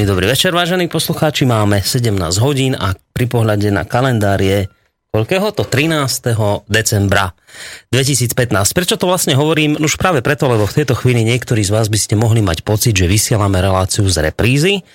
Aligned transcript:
Príjemný 0.00 0.16
dobrý 0.16 0.32
večer, 0.32 0.56
vážení 0.56 0.88
poslucháči. 0.88 1.44
Máme 1.44 1.84
17 1.84 2.16
hodín 2.40 2.72
a 2.72 2.96
pri 2.96 3.28
pohľade 3.28 3.68
na 3.68 3.84
kalendár 3.84 4.40
je 4.40 4.64
koľkého 5.12 5.52
to? 5.52 5.68
13. 5.68 6.40
decembra 6.72 7.36
2015. 7.92 8.32
Prečo 8.72 8.96
to 8.96 9.04
vlastne 9.04 9.36
hovorím? 9.36 9.76
Už 9.76 10.00
práve 10.00 10.24
preto, 10.24 10.48
lebo 10.48 10.64
v 10.64 10.72
tejto 10.72 10.96
chvíli 10.96 11.20
niektorí 11.28 11.60
z 11.60 11.76
vás 11.76 11.92
by 11.92 12.00
ste 12.00 12.16
mohli 12.16 12.40
mať 12.40 12.64
pocit, 12.64 12.96
že 12.96 13.12
vysielame 13.12 13.60
reláciu 13.60 14.08
z 14.08 14.24
reprízy, 14.24 14.88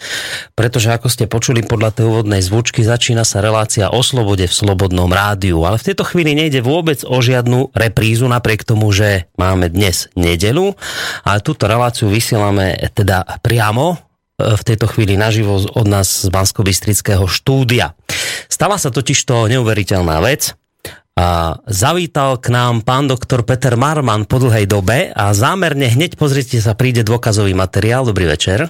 pretože 0.57 0.89
ako 0.89 1.05
ste 1.05 1.29
počuli 1.29 1.61
podľa 1.61 2.01
tej 2.01 2.09
úvodnej 2.09 2.41
zvučky, 2.41 2.81
začína 2.81 3.29
sa 3.29 3.45
relácia 3.45 3.93
o 3.93 4.01
slobode 4.01 4.49
v 4.49 4.57
Slobodnom 4.57 5.13
rádiu. 5.13 5.61
Ale 5.69 5.77
v 5.77 5.93
tejto 5.93 6.01
chvíli 6.01 6.33
nejde 6.33 6.65
vôbec 6.65 7.05
o 7.05 7.21
žiadnu 7.21 7.77
reprízu, 7.77 8.25
napriek 8.25 8.65
tomu, 8.65 8.89
že 8.89 9.29
máme 9.37 9.69
dnes 9.69 10.09
nedelu, 10.17 10.73
ale 11.21 11.45
túto 11.45 11.69
reláciu 11.69 12.09
vysielame 12.09 12.73
teda 12.97 13.21
priamo 13.45 14.01
v 14.35 14.61
tejto 14.67 14.91
chvíli 14.91 15.15
naživo 15.15 15.55
od 15.55 15.87
nás 15.87 16.27
z 16.27 16.29
bansko 16.31 16.67
štúdia. 17.27 17.95
Stala 18.51 18.75
sa 18.75 18.91
totiž 18.91 19.19
to 19.23 19.47
neuveriteľná 19.47 20.19
vec. 20.19 20.55
A 21.15 21.55
zavítal 21.71 22.35
k 22.43 22.51
nám 22.51 22.83
pán 22.83 23.07
doktor 23.07 23.47
Peter 23.47 23.79
Marman 23.79 24.27
po 24.27 24.35
dlhej 24.35 24.67
dobe 24.67 25.15
a 25.15 25.31
zámerne 25.31 25.87
hneď 25.87 26.19
pozrite 26.19 26.59
sa, 26.59 26.75
príde 26.75 27.07
dôkazový 27.07 27.55
materiál. 27.55 28.03
Dobrý 28.03 28.27
večer. 28.27 28.67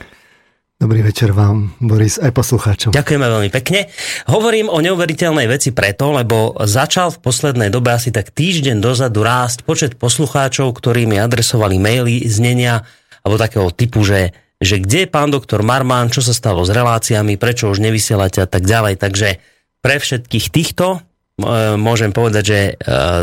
Dobrý 0.77 1.01
večer 1.01 1.33
vám, 1.33 1.73
Boris, 1.81 2.21
aj 2.21 2.29
poslucháčom. 2.35 2.91
Ďakujeme 2.93 3.25
veľmi 3.25 3.49
pekne. 3.49 3.89
Hovorím 4.29 4.69
o 4.69 4.77
neuveriteľnej 4.77 5.49
veci 5.49 5.73
preto, 5.73 6.13
lebo 6.13 6.53
začal 6.67 7.09
v 7.15 7.23
poslednej 7.25 7.73
dobe 7.73 7.95
asi 7.95 8.13
tak 8.13 8.29
týždeň 8.29 8.77
dozadu 8.77 9.25
rásť 9.25 9.65
počet 9.65 9.97
poslucháčov, 9.97 10.69
ktorí 10.75 11.09
mi 11.09 11.17
adresovali 11.17 11.81
maily 11.81 12.29
znenia 12.29 12.85
alebo 13.25 13.41
takého 13.41 13.73
typu, 13.73 14.05
že 14.05 14.44
že 14.65 14.81
kde 14.81 15.05
je 15.05 15.09
pán 15.09 15.29
doktor 15.29 15.61
Marman, 15.61 16.09
čo 16.09 16.25
sa 16.25 16.33
stalo 16.33 16.65
s 16.65 16.73
reláciami, 16.73 17.37
prečo 17.37 17.69
už 17.69 17.79
nevysielate 17.79 18.43
a 18.43 18.47
tak 18.49 18.65
ďalej. 18.65 18.97
Takže 18.99 19.39
pre 19.79 19.95
všetkých 20.01 20.49
týchto 20.49 20.97
e, 20.97 21.77
môžem 21.77 22.09
povedať, 22.09 22.43
že 22.43 22.59
e, 22.59 22.71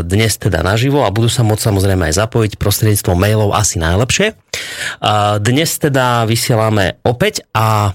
dnes 0.07 0.39
teda 0.39 0.63
naživo 0.63 1.03
a 1.03 1.11
budú 1.11 1.27
sa 1.27 1.43
môcť 1.43 1.61
samozrejme 1.69 2.09
aj 2.09 2.23
zapojiť 2.23 2.51
prostredníctvom 2.55 3.17
mailov 3.19 3.51
asi 3.51 3.77
najlepšie. 3.77 4.39
Dnes 5.43 5.69
teda 5.77 6.23
vysielame 6.23 6.97
opäť 7.03 7.43
a 7.51 7.91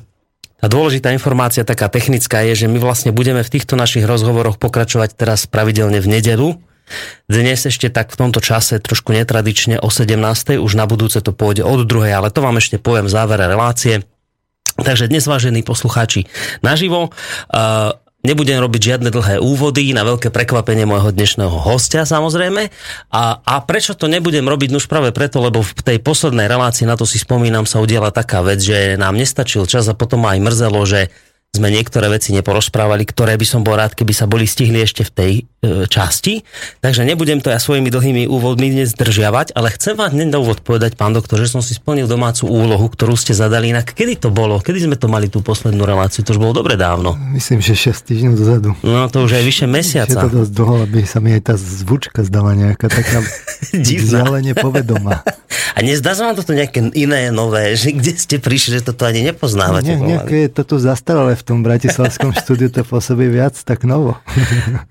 tá 0.59 0.67
dôležitá 0.67 1.15
informácia, 1.15 1.63
taká 1.63 1.87
technická, 1.87 2.43
je, 2.43 2.67
že 2.67 2.67
my 2.67 2.83
vlastne 2.83 3.15
budeme 3.15 3.47
v 3.47 3.53
týchto 3.53 3.79
našich 3.79 4.03
rozhovoroch 4.03 4.59
pokračovať 4.59 5.15
teraz 5.15 5.47
pravidelne 5.47 6.03
v 6.03 6.19
nedelu, 6.19 6.59
dnes 7.27 7.61
ešte 7.65 7.89
tak 7.89 8.11
v 8.13 8.19
tomto 8.21 8.41
čase 8.43 8.81
trošku 8.81 9.13
netradične 9.13 9.81
o 9.81 9.89
17. 9.89 10.59
Už 10.59 10.73
na 10.77 10.85
budúce 10.89 11.21
to 11.21 11.33
pôjde 11.35 11.65
od 11.65 11.85
druhej, 11.85 12.15
ale 12.15 12.33
to 12.33 12.45
vám 12.45 12.61
ešte 12.61 12.81
poviem 12.81 13.07
v 13.07 13.15
závere 13.15 13.45
relácie. 13.49 14.05
Takže 14.79 15.11
dnes, 15.11 15.27
vážení 15.27 15.67
poslucháči, 15.67 16.31
naživo. 16.63 17.11
Uh, 17.51 17.99
Nebudem 18.19 18.59
robiť 18.59 18.83
žiadne 18.83 19.15
dlhé 19.15 19.39
úvody, 19.39 19.95
na 19.95 20.03
veľké 20.03 20.35
prekvapenie 20.35 20.83
môjho 20.83 21.15
dnešného 21.15 21.55
hostia 21.55 22.03
samozrejme. 22.03 22.67
A, 23.15 23.39
a 23.39 23.55
prečo 23.63 23.95
to 23.95 24.11
nebudem 24.11 24.43
robiť? 24.43 24.75
Už 24.75 24.91
práve 24.91 25.15
preto, 25.15 25.39
lebo 25.39 25.63
v 25.63 25.71
tej 25.87 26.03
poslednej 26.03 26.51
relácii, 26.51 26.83
na 26.83 26.99
to 26.99 27.07
si 27.07 27.23
spomínam, 27.23 27.63
sa 27.63 27.79
udiela 27.79 28.11
taká 28.11 28.43
vec, 28.43 28.59
že 28.59 28.99
nám 28.99 29.15
nestačil 29.15 29.71
čas 29.71 29.87
a 29.87 29.95
potom 29.95 30.27
aj 30.27 30.43
mrzelo, 30.43 30.83
že 30.83 31.15
sme 31.57 31.73
niektoré 31.73 32.13
veci 32.13 32.37
neporozprávali, 32.37 33.09
ktoré 33.09 33.41
by 33.41 33.47
som 33.49 33.65
bol 33.65 33.81
rád, 33.81 33.97
keby 33.97 34.13
sa 34.13 34.29
boli 34.29 34.45
stihli 34.45 34.85
ešte 34.85 35.03
v 35.09 35.11
tej 35.11 35.33
e, 35.41 35.43
časti. 35.89 36.45
Takže 36.85 37.09
nebudem 37.09 37.41
to 37.41 37.49
ja 37.49 37.57
svojimi 37.57 37.89
dlhými 37.89 38.29
úvodmi 38.29 38.69
dnes 38.69 38.93
zdržiavať, 38.93 39.57
ale 39.57 39.73
chcem 39.73 39.97
vám 39.97 40.13
hneď 40.13 40.29
na 40.37 40.39
úvod 40.45 40.61
povedať, 40.61 41.01
pán 41.01 41.17
doktor, 41.17 41.41
že 41.41 41.49
som 41.49 41.65
si 41.65 41.73
splnil 41.73 42.05
domácu 42.05 42.45
úlohu, 42.45 42.93
ktorú 42.93 43.17
ste 43.17 43.33
zadali. 43.33 43.73
Inak 43.73 43.97
kedy 43.97 44.21
to 44.21 44.29
bolo? 44.29 44.61
Kedy 44.61 44.93
sme 44.93 44.97
to 45.01 45.09
mali 45.09 45.33
tú 45.33 45.41
poslednú 45.41 45.89
reláciu? 45.89 46.21
To 46.29 46.37
už 46.37 46.41
bolo 46.41 46.53
dobre 46.53 46.77
dávno. 46.77 47.17
Myslím, 47.33 47.65
že 47.65 47.73
6 47.73 47.97
týždňov 47.97 48.33
dozadu. 48.37 48.69
No 48.85 49.09
to 49.09 49.25
už 49.25 49.41
je 49.41 49.43
vyše 49.43 49.65
mesiaca. 49.65 50.21
Je 50.21 50.29
to 50.29 50.45
dosť 50.45 50.53
dlho, 50.53 50.77
aby 50.85 51.01
sa 51.09 51.19
mi 51.25 51.33
aj 51.33 51.43
tá 51.49 51.55
zvučka 51.57 52.29
zdala 52.29 52.53
nejaká 52.53 52.93
taká 52.93 53.25
vzdialenie 53.73 54.53
povedomá. 54.53 55.25
A 55.79 55.85
nezdá 55.87 56.19
sa 56.19 56.27
vám 56.27 56.35
toto 56.35 56.59
nejaké 56.59 56.91
iné, 56.99 57.31
nové, 57.31 57.79
že 57.79 57.95
kde 57.95 58.19
ste 58.19 58.43
prišli, 58.43 58.83
že 58.83 58.91
toto 58.91 59.07
ani 59.07 59.23
nepoznávate? 59.23 59.95
Nie, 59.95 60.19
nejaké 60.19 60.37
je 60.49 60.51
to 60.51 60.63
tu 60.67 60.77
zastaralé 60.83 61.38
v 61.39 61.47
tom 61.47 61.63
bratislavskom 61.63 62.35
štúdiu 62.35 62.69
to 62.75 62.83
pôsobí 62.83 63.31
viac 63.31 63.55
tak 63.63 63.87
novo. 63.87 64.19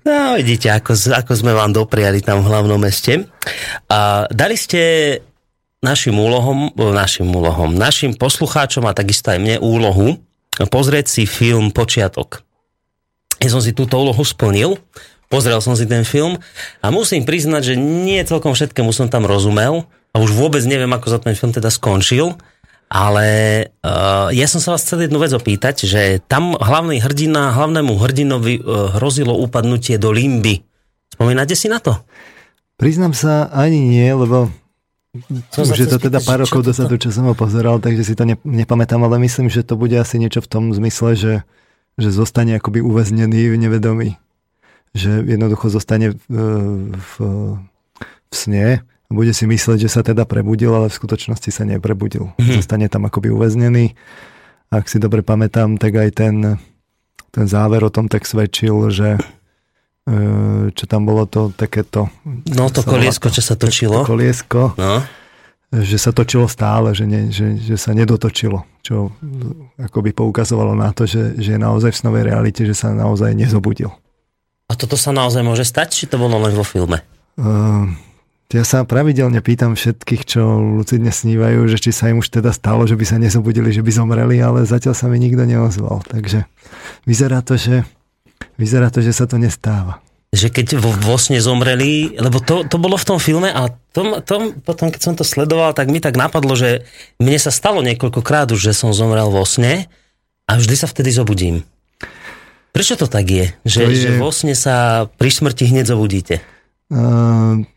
No, 0.08 0.40
vidíte, 0.40 0.72
ako, 0.72 0.96
ako 0.96 1.32
sme 1.36 1.52
vám 1.52 1.76
dopriali 1.76 2.24
tam 2.24 2.40
v 2.40 2.48
hlavnom 2.48 2.80
meste. 2.80 3.28
A 3.92 4.24
dali 4.32 4.56
ste 4.56 4.80
našim 5.84 6.16
úlohom, 6.16 6.72
našim 6.74 7.28
úlohom, 7.28 7.76
našim 7.76 8.16
poslucháčom 8.16 8.88
a 8.88 8.96
takisto 8.96 9.30
aj 9.30 9.38
mne 9.38 9.56
úlohu 9.62 10.18
pozrieť 10.66 11.06
si 11.06 11.22
film 11.28 11.70
Počiatok. 11.70 12.42
Ja 13.38 13.54
som 13.54 13.62
si 13.62 13.70
túto 13.70 13.94
úlohu 13.94 14.26
splnil, 14.26 14.82
pozrel 15.30 15.62
som 15.62 15.78
si 15.78 15.86
ten 15.86 16.02
film 16.02 16.42
a 16.82 16.86
musím 16.90 17.22
priznať, 17.22 17.62
že 17.62 17.74
nie 17.78 18.18
celkom 18.26 18.58
všetkému 18.58 18.90
som 18.90 19.06
tam 19.06 19.22
rozumel 19.22 19.86
a 20.10 20.16
už 20.18 20.34
vôbec 20.34 20.66
neviem, 20.66 20.90
ako 20.90 21.06
za 21.14 21.18
ten 21.22 21.38
film 21.38 21.54
teda 21.54 21.70
skončil, 21.70 22.34
ale 22.88 23.28
uh, 23.84 24.32
ja 24.32 24.48
som 24.48 24.64
sa 24.64 24.72
vás 24.72 24.82
chcel 24.82 25.06
jednu 25.06 25.20
vec 25.20 25.32
opýtať, 25.36 25.84
že 25.84 26.24
tam 26.24 26.56
hlavný 26.56 27.04
hrdina, 27.04 27.52
hlavnému 27.52 27.92
hrdinovi 28.00 28.64
uh, 28.64 28.96
hrozilo 28.96 29.36
upadnutie 29.36 30.00
do 30.00 30.08
limby. 30.08 30.64
Spomínate 31.12 31.52
si 31.52 31.68
na 31.68 31.78
to? 31.84 32.00
Priznám 32.80 33.12
sa, 33.12 33.52
ani 33.52 33.76
nie, 33.76 34.08
lebo 34.08 34.48
som 35.50 35.64
už 35.66 35.84
je 35.84 35.88
to 35.88 35.98
teda 35.98 36.20
pár 36.22 36.44
rokov 36.44 36.62
dozadu, 36.62 37.00
čo 37.00 37.08
som 37.10 37.26
ho 37.26 37.34
pozeral, 37.34 37.80
takže 37.80 38.04
si 38.04 38.14
to 38.14 38.28
ne, 38.28 38.36
nepamätám, 38.44 39.00
ale 39.02 39.18
myslím, 39.24 39.48
že 39.48 39.64
to 39.64 39.74
bude 39.74 39.96
asi 39.96 40.20
niečo 40.20 40.44
v 40.44 40.50
tom 40.50 40.64
zmysle, 40.70 41.16
že, 41.16 41.34
že 41.96 42.08
zostane 42.12 42.56
akoby 42.56 42.84
uväznený 42.84 43.50
v 43.50 43.56
nevedomí. 43.56 44.10
Že 44.96 45.26
jednoducho 45.26 45.68
zostane 45.68 46.16
v, 46.16 46.20
v, 46.92 47.12
v 48.00 48.32
sne 48.32 48.84
bude 49.08 49.32
si 49.32 49.48
myslieť, 49.48 49.88
že 49.88 49.90
sa 49.90 50.04
teda 50.04 50.28
prebudil, 50.28 50.68
ale 50.68 50.92
v 50.92 50.98
skutočnosti 51.00 51.48
sa 51.48 51.64
neprebudil. 51.64 52.28
Mm-hmm. 52.36 52.56
Zostane 52.60 52.86
tam 52.92 53.08
akoby 53.08 53.32
uväznený. 53.32 53.96
Ak 54.68 54.84
si 54.92 55.00
dobre 55.00 55.24
pamätám, 55.24 55.80
tak 55.80 55.96
aj 55.96 56.10
ten, 56.12 56.60
ten 57.32 57.46
záver 57.48 57.80
o 57.80 57.88
tom 57.88 58.12
tak 58.12 58.28
svedčil, 58.28 58.92
že 58.92 59.16
e, 59.16 59.20
čo 60.76 60.84
tam 60.84 61.08
bolo 61.08 61.24
to 61.24 61.48
takéto... 61.56 62.12
No 62.52 62.68
to 62.68 62.84
koliesko, 62.84 63.32
čo 63.32 63.40
sa 63.40 63.56
točilo. 63.56 64.04
To 64.04 64.12
koliesko. 64.12 64.76
No. 64.76 65.00
Že 65.72 65.96
sa 65.96 66.10
točilo 66.12 66.44
stále, 66.44 66.92
že, 66.92 67.08
ne, 67.08 67.32
že, 67.32 67.56
že 67.56 67.80
sa 67.80 67.96
nedotočilo. 67.96 68.68
Čo 68.84 69.08
akoby 69.80 70.12
poukazovalo 70.12 70.76
na 70.76 70.92
to, 70.92 71.08
že, 71.08 71.32
že 71.40 71.56
je 71.56 71.60
naozaj 71.60 71.96
v 71.96 72.00
snovej 72.04 72.22
realite, 72.28 72.60
že 72.68 72.76
sa 72.76 72.92
naozaj 72.92 73.32
nezobudil. 73.32 73.88
A 74.68 74.76
toto 74.76 75.00
sa 75.00 75.16
naozaj 75.16 75.40
môže 75.40 75.64
stať, 75.64 75.96
či 75.96 76.04
to 76.04 76.20
bolo 76.20 76.36
len 76.44 76.52
vo 76.52 76.60
filme? 76.60 77.00
Uh, 77.40 77.88
ja 78.48 78.64
sa 78.64 78.80
pravidelne 78.88 79.44
pýtam 79.44 79.76
všetkých, 79.76 80.24
čo 80.24 80.40
lucidne 80.80 81.12
snívajú, 81.12 81.68
že 81.68 81.76
či 81.76 81.90
sa 81.92 82.08
im 82.08 82.24
už 82.24 82.32
teda 82.32 82.48
stalo, 82.56 82.88
že 82.88 82.96
by 82.96 83.04
sa 83.04 83.20
nezobudili, 83.20 83.68
že 83.68 83.84
by 83.84 83.92
zomreli, 83.92 84.40
ale 84.40 84.64
zatiaľ 84.64 84.96
sa 84.96 85.04
mi 85.12 85.20
nikto 85.20 85.44
neozval. 85.44 86.00
Takže 86.08 86.48
vyzerá 87.04 87.44
to, 87.44 87.60
že, 87.60 87.84
vyzerá 88.56 88.88
to, 88.88 89.04
že 89.04 89.12
sa 89.12 89.28
to 89.28 89.36
nestáva. 89.36 90.00
Že 90.32 90.48
keď 90.48 90.66
vo, 90.80 90.96
vo 90.96 91.16
sne 91.20 91.44
zomreli, 91.44 92.16
lebo 92.16 92.40
to, 92.40 92.64
to 92.64 92.80
bolo 92.80 92.96
v 92.96 93.08
tom 93.08 93.20
filme 93.20 93.52
a 93.52 93.68
tom, 93.92 94.24
tom, 94.24 94.56
potom, 94.64 94.88
keď 94.88 95.00
som 95.00 95.12
to 95.16 95.28
sledoval, 95.28 95.76
tak 95.76 95.92
mi 95.92 96.00
tak 96.00 96.16
napadlo, 96.16 96.56
že 96.56 96.88
mne 97.20 97.36
sa 97.36 97.52
stalo 97.52 97.84
niekoľkokrát 97.84 98.48
už, 98.48 98.60
že 98.60 98.72
som 98.72 98.96
zomrel 98.96 99.28
vo 99.28 99.44
sne 99.44 99.92
a 100.48 100.56
vždy 100.56 100.72
sa 100.72 100.88
vtedy 100.88 101.12
zobudím. 101.12 101.68
Prečo 102.72 102.96
to 102.96 103.08
tak 103.08 103.28
je? 103.28 103.52
Že, 103.68 103.82
je... 103.92 103.96
že 104.00 104.10
vo 104.16 104.32
sne 104.32 104.56
sa 104.56 105.04
pri 105.20 105.28
smrti 105.32 105.68
hneď 105.68 105.92
zobudíte? 105.92 106.40
Ehm, 106.88 107.68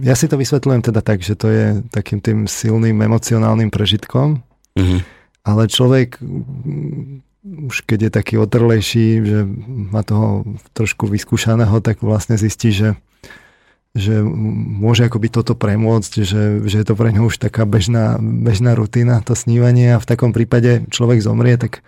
ja 0.00 0.16
si 0.16 0.24
to 0.24 0.40
vysvetľujem 0.40 0.82
teda 0.88 1.04
tak, 1.04 1.20
že 1.20 1.36
to 1.36 1.52
je 1.52 1.84
takým 1.92 2.24
tým 2.24 2.48
silným 2.48 2.96
emocionálnym 2.96 3.68
prežitkom, 3.68 4.40
mm-hmm. 4.76 5.00
ale 5.44 5.62
človek 5.68 6.16
mm, 6.16 7.24
už 7.44 7.84
keď 7.84 8.08
je 8.08 8.10
taký 8.10 8.34
otrlejší, 8.40 9.20
že 9.20 9.44
má 9.68 10.00
toho 10.00 10.48
trošku 10.72 11.04
vyskúšaného, 11.04 11.76
tak 11.84 12.00
vlastne 12.00 12.40
zistí, 12.40 12.72
že, 12.72 12.96
že 13.92 14.24
môže 14.24 15.04
akoby 15.04 15.28
toto 15.28 15.52
premôcť, 15.52 16.12
že, 16.24 16.64
že 16.64 16.76
je 16.80 16.86
to 16.88 16.96
pre 16.96 17.12
ňo 17.12 17.28
už 17.28 17.36
taká 17.36 17.68
bežná, 17.68 18.16
bežná 18.16 18.72
rutina, 18.72 19.20
to 19.20 19.36
snívanie 19.36 19.92
a 19.92 20.00
v 20.00 20.08
takom 20.08 20.32
prípade 20.32 20.88
človek 20.88 21.20
zomrie, 21.20 21.60
tak 21.60 21.84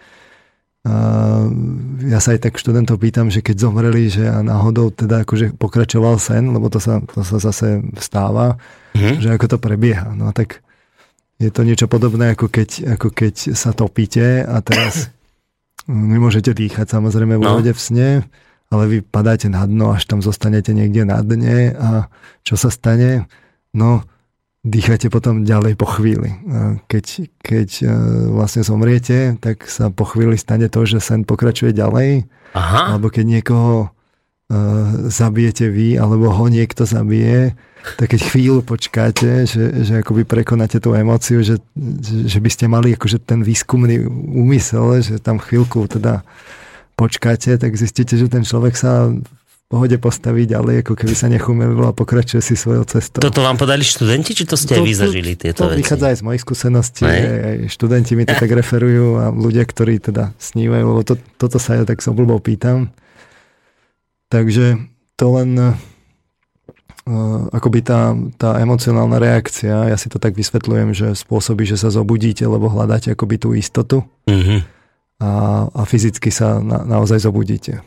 ja 2.07 2.19
sa 2.23 2.37
aj 2.37 2.41
tak 2.47 2.55
študentov 2.61 3.03
pýtam, 3.03 3.33
že 3.33 3.43
keď 3.43 3.67
zomreli, 3.67 4.07
že 4.07 4.31
a 4.31 4.45
náhodou 4.45 4.95
teda 4.95 5.27
akože 5.27 5.59
pokračoval 5.59 6.21
sen, 6.23 6.55
lebo 6.55 6.71
to 6.71 6.79
sa, 6.79 7.03
to 7.03 7.27
sa 7.27 7.43
zase 7.43 7.83
stáva, 7.99 8.61
mm-hmm. 8.95 9.19
že 9.19 9.29
ako 9.35 9.57
to 9.57 9.59
prebieha. 9.59 10.15
No 10.15 10.31
tak 10.31 10.63
je 11.43 11.51
to 11.51 11.67
niečo 11.67 11.91
podobné, 11.91 12.33
ako 12.33 12.49
keď, 12.49 12.97
ako 12.97 13.09
keď 13.13 13.35
sa 13.59 13.75
topíte 13.75 14.47
a 14.47 14.63
teraz 14.63 15.11
nemôžete 15.87 16.55
dýchať 16.55 16.87
samozrejme 16.87 17.37
vo 17.37 17.45
no. 17.45 17.55
vode 17.59 17.75
v 17.75 17.81
sne, 17.81 18.09
ale 18.71 18.85
vy 18.87 18.99
padáte 19.03 19.47
na 19.51 19.63
dno, 19.67 19.95
až 19.95 20.07
tam 20.07 20.23
zostanete 20.23 20.75
niekde 20.75 21.07
na 21.07 21.23
dne 21.23 21.75
a 21.75 21.91
čo 22.43 22.59
sa 22.59 22.71
stane? 22.71 23.31
No, 23.75 24.03
dýchate 24.67 25.07
potom 25.15 25.47
ďalej 25.47 25.79
po 25.79 25.87
chvíli. 25.87 26.35
Keď, 26.91 27.07
keď 27.39 27.69
e, 27.81 27.87
vlastne 28.35 28.67
zomriete, 28.67 29.39
tak 29.39 29.63
sa 29.71 29.95
po 29.95 30.03
chvíli 30.03 30.35
stane 30.35 30.67
to, 30.67 30.83
že 30.83 30.99
sen 30.99 31.23
pokračuje 31.23 31.71
ďalej. 31.71 32.27
Aha. 32.59 32.97
Alebo 32.97 33.13
keď 33.13 33.25
niekoho 33.37 33.93
uh, 34.49 34.57
zabijete 35.13 35.69
vy, 35.69 36.01
alebo 36.01 36.33
ho 36.33 36.47
niekto 36.49 36.89
zabije, 36.89 37.53
tak 38.01 38.17
keď 38.17 38.21
chvíľu 38.33 38.65
počkáte, 38.65 39.45
že, 39.45 39.85
že 39.85 40.01
akoby 40.01 40.25
prekonáte 40.25 40.81
tú 40.81 40.97
emóciu, 40.97 41.45
že, 41.45 41.61
že 42.25 42.39
by 42.41 42.51
ste 42.51 42.65
mali 42.67 42.97
akože 42.97 43.23
ten 43.23 43.45
výskumný 43.45 44.03
úmysel, 44.33 45.05
že 45.05 45.21
tam 45.21 45.37
chvíľku 45.37 45.87
teda 45.87 46.25
počkáte, 46.97 47.61
tak 47.61 47.77
zistíte, 47.77 48.17
že 48.17 48.27
ten 48.27 48.43
človek 48.43 48.75
sa 48.75 49.13
pohode 49.67 49.99
postaviť 49.99 50.55
ďalej, 50.55 50.75
ako 50.87 50.95
keby 50.95 51.15
sa 51.19 51.27
nechumelo 51.27 51.91
a 51.91 51.93
pokračuje 51.93 52.39
si 52.39 52.55
svojou 52.55 52.87
cestou. 52.87 53.19
Toto 53.19 53.43
vám 53.43 53.59
podali 53.59 53.83
študenti, 53.83 54.31
či 54.31 54.47
to 54.47 54.55
ste 54.55 54.79
to, 54.79 54.83
aj 54.83 54.87
vy 54.87 54.95
zažili 54.95 55.33
tieto 55.35 55.67
to 55.67 55.75
veci? 55.75 55.83
Vychádza 55.83 56.07
aj 56.15 56.17
z 56.17 56.23
mojich 56.23 56.43
skúseností, 56.47 57.03
aj, 57.03 57.23
aj 57.27 57.57
študenti 57.75 58.15
mi 58.15 58.23
to 58.23 58.39
tak 58.39 58.47
referujú 58.47 59.19
a 59.19 59.35
ľudia, 59.35 59.67
ktorí 59.67 59.99
teda 59.99 60.31
snívajú, 60.39 60.85
lebo 60.87 61.03
to, 61.03 61.19
toto 61.35 61.59
sa 61.59 61.75
ja 61.75 61.83
tak 61.83 61.99
s 61.99 62.07
obľubou 62.07 62.39
pýtam. 62.39 62.95
Takže 64.31 64.87
to 65.19 65.27
len 65.35 65.51
uh, 65.59 65.75
akoby 67.51 67.83
tá, 67.83 68.15
tá 68.39 68.63
emocionálna 68.63 69.19
reakcia, 69.19 69.91
ja 69.91 69.99
si 69.99 70.07
to 70.07 70.23
tak 70.23 70.39
vysvetľujem, 70.39 70.95
že 70.95 71.19
spôsobí, 71.19 71.67
že 71.67 71.75
sa 71.75 71.91
zobudíte, 71.91 72.47
lebo 72.47 72.71
hľadáte 72.71 73.11
akoby 73.19 73.43
tú 73.43 73.51
istotu 73.51 74.07
mm-hmm. 74.31 74.61
a, 75.27 75.31
a 75.75 75.83
fyzicky 75.83 76.31
sa 76.31 76.63
na, 76.63 76.87
naozaj 76.87 77.19
zobudíte. 77.27 77.83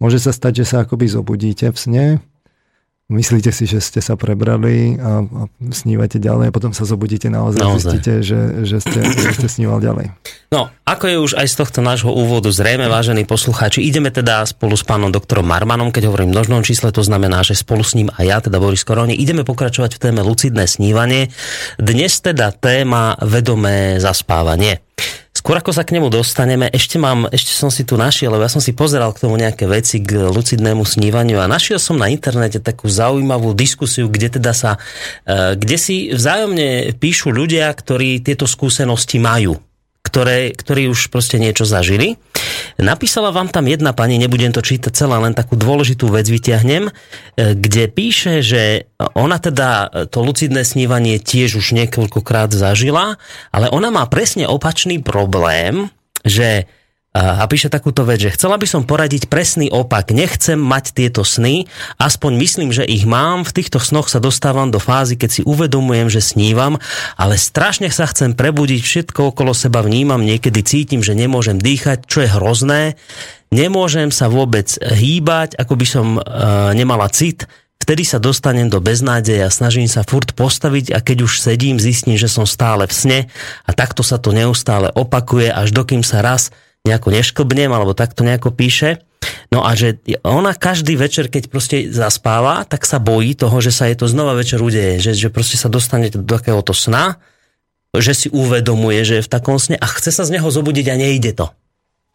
Môže 0.00 0.16
sa 0.16 0.32
stať, 0.32 0.64
že 0.64 0.74
sa 0.74 0.76
akoby 0.88 1.06
zobudíte 1.06 1.68
v 1.68 1.76
sne, 1.76 2.04
myslíte 3.10 3.50
si, 3.50 3.66
že 3.66 3.82
ste 3.82 3.98
sa 3.98 4.14
prebrali 4.14 4.94
a, 4.96 5.26
a 5.26 5.42
snívate 5.74 6.22
ďalej 6.22 6.48
a 6.48 6.54
potom 6.54 6.70
sa 6.70 6.86
zobudíte 6.86 7.26
naozaj, 7.26 7.60
naozaj. 7.60 7.76
zistíte, 7.82 8.12
že, 8.22 8.62
že, 8.62 8.78
ste, 8.78 9.00
že 9.02 9.28
ste 9.34 9.48
sníval 9.50 9.82
ďalej. 9.82 10.14
No, 10.54 10.70
ako 10.86 11.04
je 11.10 11.16
už 11.18 11.32
aj 11.34 11.46
z 11.50 11.54
tohto 11.58 11.80
nášho 11.82 12.10
úvodu 12.14 12.48
zrejme, 12.54 12.86
vážení 12.86 13.26
poslucháči, 13.26 13.82
ideme 13.82 14.14
teda 14.14 14.46
spolu 14.46 14.78
s 14.78 14.86
pánom 14.86 15.10
doktorom 15.10 15.44
Marmanom, 15.44 15.90
keď 15.90 16.06
hovorím 16.06 16.30
v 16.32 16.34
množnom 16.38 16.62
čísle, 16.62 16.94
to 16.94 17.02
znamená, 17.02 17.42
že 17.42 17.58
spolu 17.58 17.82
s 17.82 17.98
ním 17.98 18.08
a 18.14 18.22
ja, 18.22 18.38
teda 18.38 18.62
Boris 18.62 18.86
Koroni, 18.86 19.18
ideme 19.18 19.42
pokračovať 19.42 19.98
v 19.98 20.02
téme 20.06 20.22
lucidné 20.22 20.70
snívanie. 20.70 21.34
Dnes 21.82 22.14
teda 22.22 22.54
téma 22.54 23.18
vedomé 23.18 23.98
zaspávanie. 23.98 24.86
Skôr 25.40 25.56
ako 25.56 25.72
sa 25.72 25.88
k 25.88 25.96
nemu 25.96 26.12
dostaneme, 26.12 26.68
ešte 26.68 27.00
mám, 27.00 27.24
ešte 27.32 27.56
som 27.56 27.72
si 27.72 27.88
tu 27.88 27.96
našiel, 27.96 28.28
lebo 28.28 28.44
ja 28.44 28.52
som 28.52 28.60
si 28.60 28.76
pozeral 28.76 29.16
k 29.16 29.24
tomu 29.24 29.40
nejaké 29.40 29.64
veci 29.64 30.04
k 30.04 30.28
lucidnému 30.28 30.84
snívaniu 30.84 31.40
a 31.40 31.48
našiel 31.48 31.80
som 31.80 31.96
na 31.96 32.12
internete 32.12 32.60
takú 32.60 32.92
zaujímavú 32.92 33.56
diskusiu, 33.56 34.12
kde 34.12 34.36
teda 34.36 34.52
sa, 34.52 34.76
e, 35.24 35.56
kde 35.56 35.76
si 35.80 36.12
vzájomne 36.12 36.92
píšu 36.92 37.32
ľudia, 37.32 37.72
ktorí 37.72 38.20
tieto 38.20 38.44
skúsenosti 38.44 39.16
majú 39.16 39.56
ktoré, 40.00 40.50
ktorí 40.56 40.88
už 40.88 41.12
proste 41.12 41.36
niečo 41.36 41.68
zažili. 41.68 42.16
Napísala 42.80 43.30
vám 43.30 43.52
tam 43.52 43.68
jedna 43.68 43.92
pani, 43.92 44.16
nebudem 44.16 44.50
to 44.50 44.64
čítať 44.64 44.96
celá, 44.96 45.20
len 45.20 45.36
takú 45.36 45.54
dôležitú 45.60 46.08
vec 46.08 46.24
vyťahnem, 46.26 46.88
e, 46.88 46.92
kde 47.54 47.84
píše, 47.92 48.40
že 48.40 48.88
ona 49.12 49.36
teda 49.36 49.92
to 50.08 50.24
lucidné 50.24 50.64
snívanie 50.64 51.20
tiež 51.20 51.60
už 51.60 51.76
niekoľkokrát 51.76 52.50
zažila, 52.50 53.20
ale 53.52 53.68
ona 53.68 53.92
má 53.92 54.08
presne 54.08 54.48
opačný 54.48 55.04
problém, 55.04 55.92
že 56.24 56.64
a 57.10 57.42
píše 57.50 57.66
takúto 57.66 58.06
vec, 58.06 58.22
že 58.22 58.38
chcela 58.38 58.54
by 58.54 58.70
som 58.70 58.86
poradiť 58.86 59.26
presný 59.26 59.66
opak. 59.66 60.14
Nechcem 60.14 60.54
mať 60.54 60.94
tieto 60.94 61.26
sny, 61.26 61.66
aspoň 61.98 62.32
myslím, 62.38 62.70
že 62.70 62.86
ich 62.86 63.02
mám. 63.02 63.42
V 63.42 63.50
týchto 63.50 63.82
snoch 63.82 64.06
sa 64.06 64.22
dostávam 64.22 64.70
do 64.70 64.78
fázy, 64.78 65.18
keď 65.18 65.30
si 65.34 65.42
uvedomujem, 65.42 66.06
že 66.06 66.22
snívam, 66.22 66.78
ale 67.18 67.34
strašne 67.34 67.90
sa 67.90 68.06
chcem 68.06 68.38
prebudiť, 68.38 68.78
všetko 68.78 69.34
okolo 69.34 69.50
seba 69.50 69.82
vnímam, 69.82 70.22
niekedy 70.22 70.62
cítim, 70.62 71.02
že 71.02 71.18
nemôžem 71.18 71.58
dýchať, 71.58 72.06
čo 72.06 72.22
je 72.22 72.30
hrozné. 72.30 72.94
Nemôžem 73.50 74.14
sa 74.14 74.30
vôbec 74.30 74.70
hýbať, 74.78 75.58
ako 75.58 75.74
by 75.74 75.86
som 75.90 76.06
e, 76.14 76.20
nemala 76.78 77.10
cit. 77.10 77.50
Vtedy 77.82 78.06
sa 78.06 78.22
dostanem 78.22 78.70
do 78.70 78.78
beznádeja, 78.78 79.50
snažím 79.50 79.90
sa 79.90 80.06
furt 80.06 80.30
postaviť 80.38 80.94
a 80.94 81.02
keď 81.02 81.26
už 81.26 81.42
sedím, 81.42 81.82
zistím, 81.82 82.14
že 82.14 82.30
som 82.30 82.46
stále 82.46 82.86
v 82.86 82.94
sne 82.94 83.20
a 83.66 83.74
takto 83.74 84.06
sa 84.06 84.22
to 84.22 84.30
neustále 84.30 84.94
opakuje, 84.94 85.50
až 85.50 85.74
dokým 85.74 86.06
sa 86.06 86.22
raz 86.22 86.54
nejako 86.84 87.08
nešklbnem, 87.12 87.70
alebo 87.70 87.92
takto 87.92 88.24
nejako 88.24 88.56
píše. 88.56 89.04
No 89.52 89.66
a 89.66 89.76
že 89.76 90.00
ona 90.24 90.56
každý 90.56 90.96
večer, 90.96 91.28
keď 91.28 91.52
proste 91.52 91.76
zaspáva, 91.92 92.64
tak 92.64 92.88
sa 92.88 92.96
bojí 92.96 93.36
toho, 93.36 93.60
že 93.60 93.74
sa 93.74 93.90
jej 93.90 93.98
to 93.98 94.08
znova 94.08 94.32
večer 94.32 94.62
udeje, 94.62 94.96
že, 95.02 95.12
že 95.12 95.28
proste 95.28 95.60
sa 95.60 95.68
dostane 95.68 96.08
do 96.08 96.24
takéhoto 96.24 96.72
sna, 96.72 97.20
že 97.92 98.14
si 98.14 98.28
uvedomuje, 98.30 99.02
že 99.02 99.14
je 99.20 99.26
v 99.26 99.32
takom 99.32 99.58
sne 99.58 99.76
a 99.76 99.86
chce 99.90 100.14
sa 100.14 100.24
z 100.24 100.38
neho 100.38 100.48
zobudiť 100.48 100.86
a 100.88 100.94
nejde 100.96 101.34
to. 101.36 101.46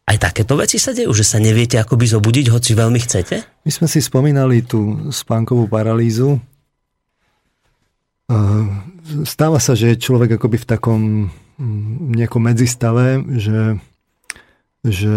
Aj 0.06 0.16
takéto 0.22 0.54
veci 0.54 0.78
sa 0.78 0.94
dejú, 0.94 1.10
že 1.10 1.26
sa 1.26 1.42
neviete 1.42 1.82
akoby 1.82 2.06
zobudiť, 2.06 2.46
hoci 2.54 2.78
veľmi 2.78 2.98
chcete? 3.02 3.42
My 3.66 3.70
sme 3.74 3.86
si 3.90 3.98
spomínali 3.98 4.62
tú 4.62 5.10
spánkovú 5.10 5.66
paralýzu. 5.66 6.38
Stáva 9.26 9.58
sa, 9.58 9.74
že 9.74 9.94
je 9.94 10.02
človek 10.02 10.38
akoby 10.38 10.62
v 10.62 10.66
takom 10.66 11.00
mm, 11.58 12.14
nejakom 12.22 12.42
medzistave, 12.42 13.22
že 13.34 13.82
že 14.86 15.16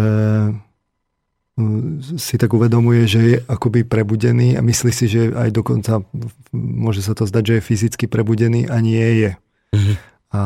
mm, 1.56 2.18
si 2.18 2.34
tak 2.36 2.50
uvedomuje, 2.50 3.06
že 3.06 3.20
je 3.22 3.36
akoby 3.46 3.86
prebudený 3.86 4.58
a 4.58 4.60
myslí 4.60 4.90
si, 4.90 5.06
že 5.06 5.30
aj 5.30 5.50
dokonca 5.54 6.02
môže 6.54 7.00
sa 7.00 7.14
to 7.14 7.24
zdať, 7.24 7.42
že 7.46 7.54
je 7.58 7.66
fyzicky 7.66 8.04
prebudený 8.10 8.66
a 8.66 8.76
nie 8.82 9.08
je. 9.26 9.30
Mm-hmm. 9.74 9.96
A 10.30 10.42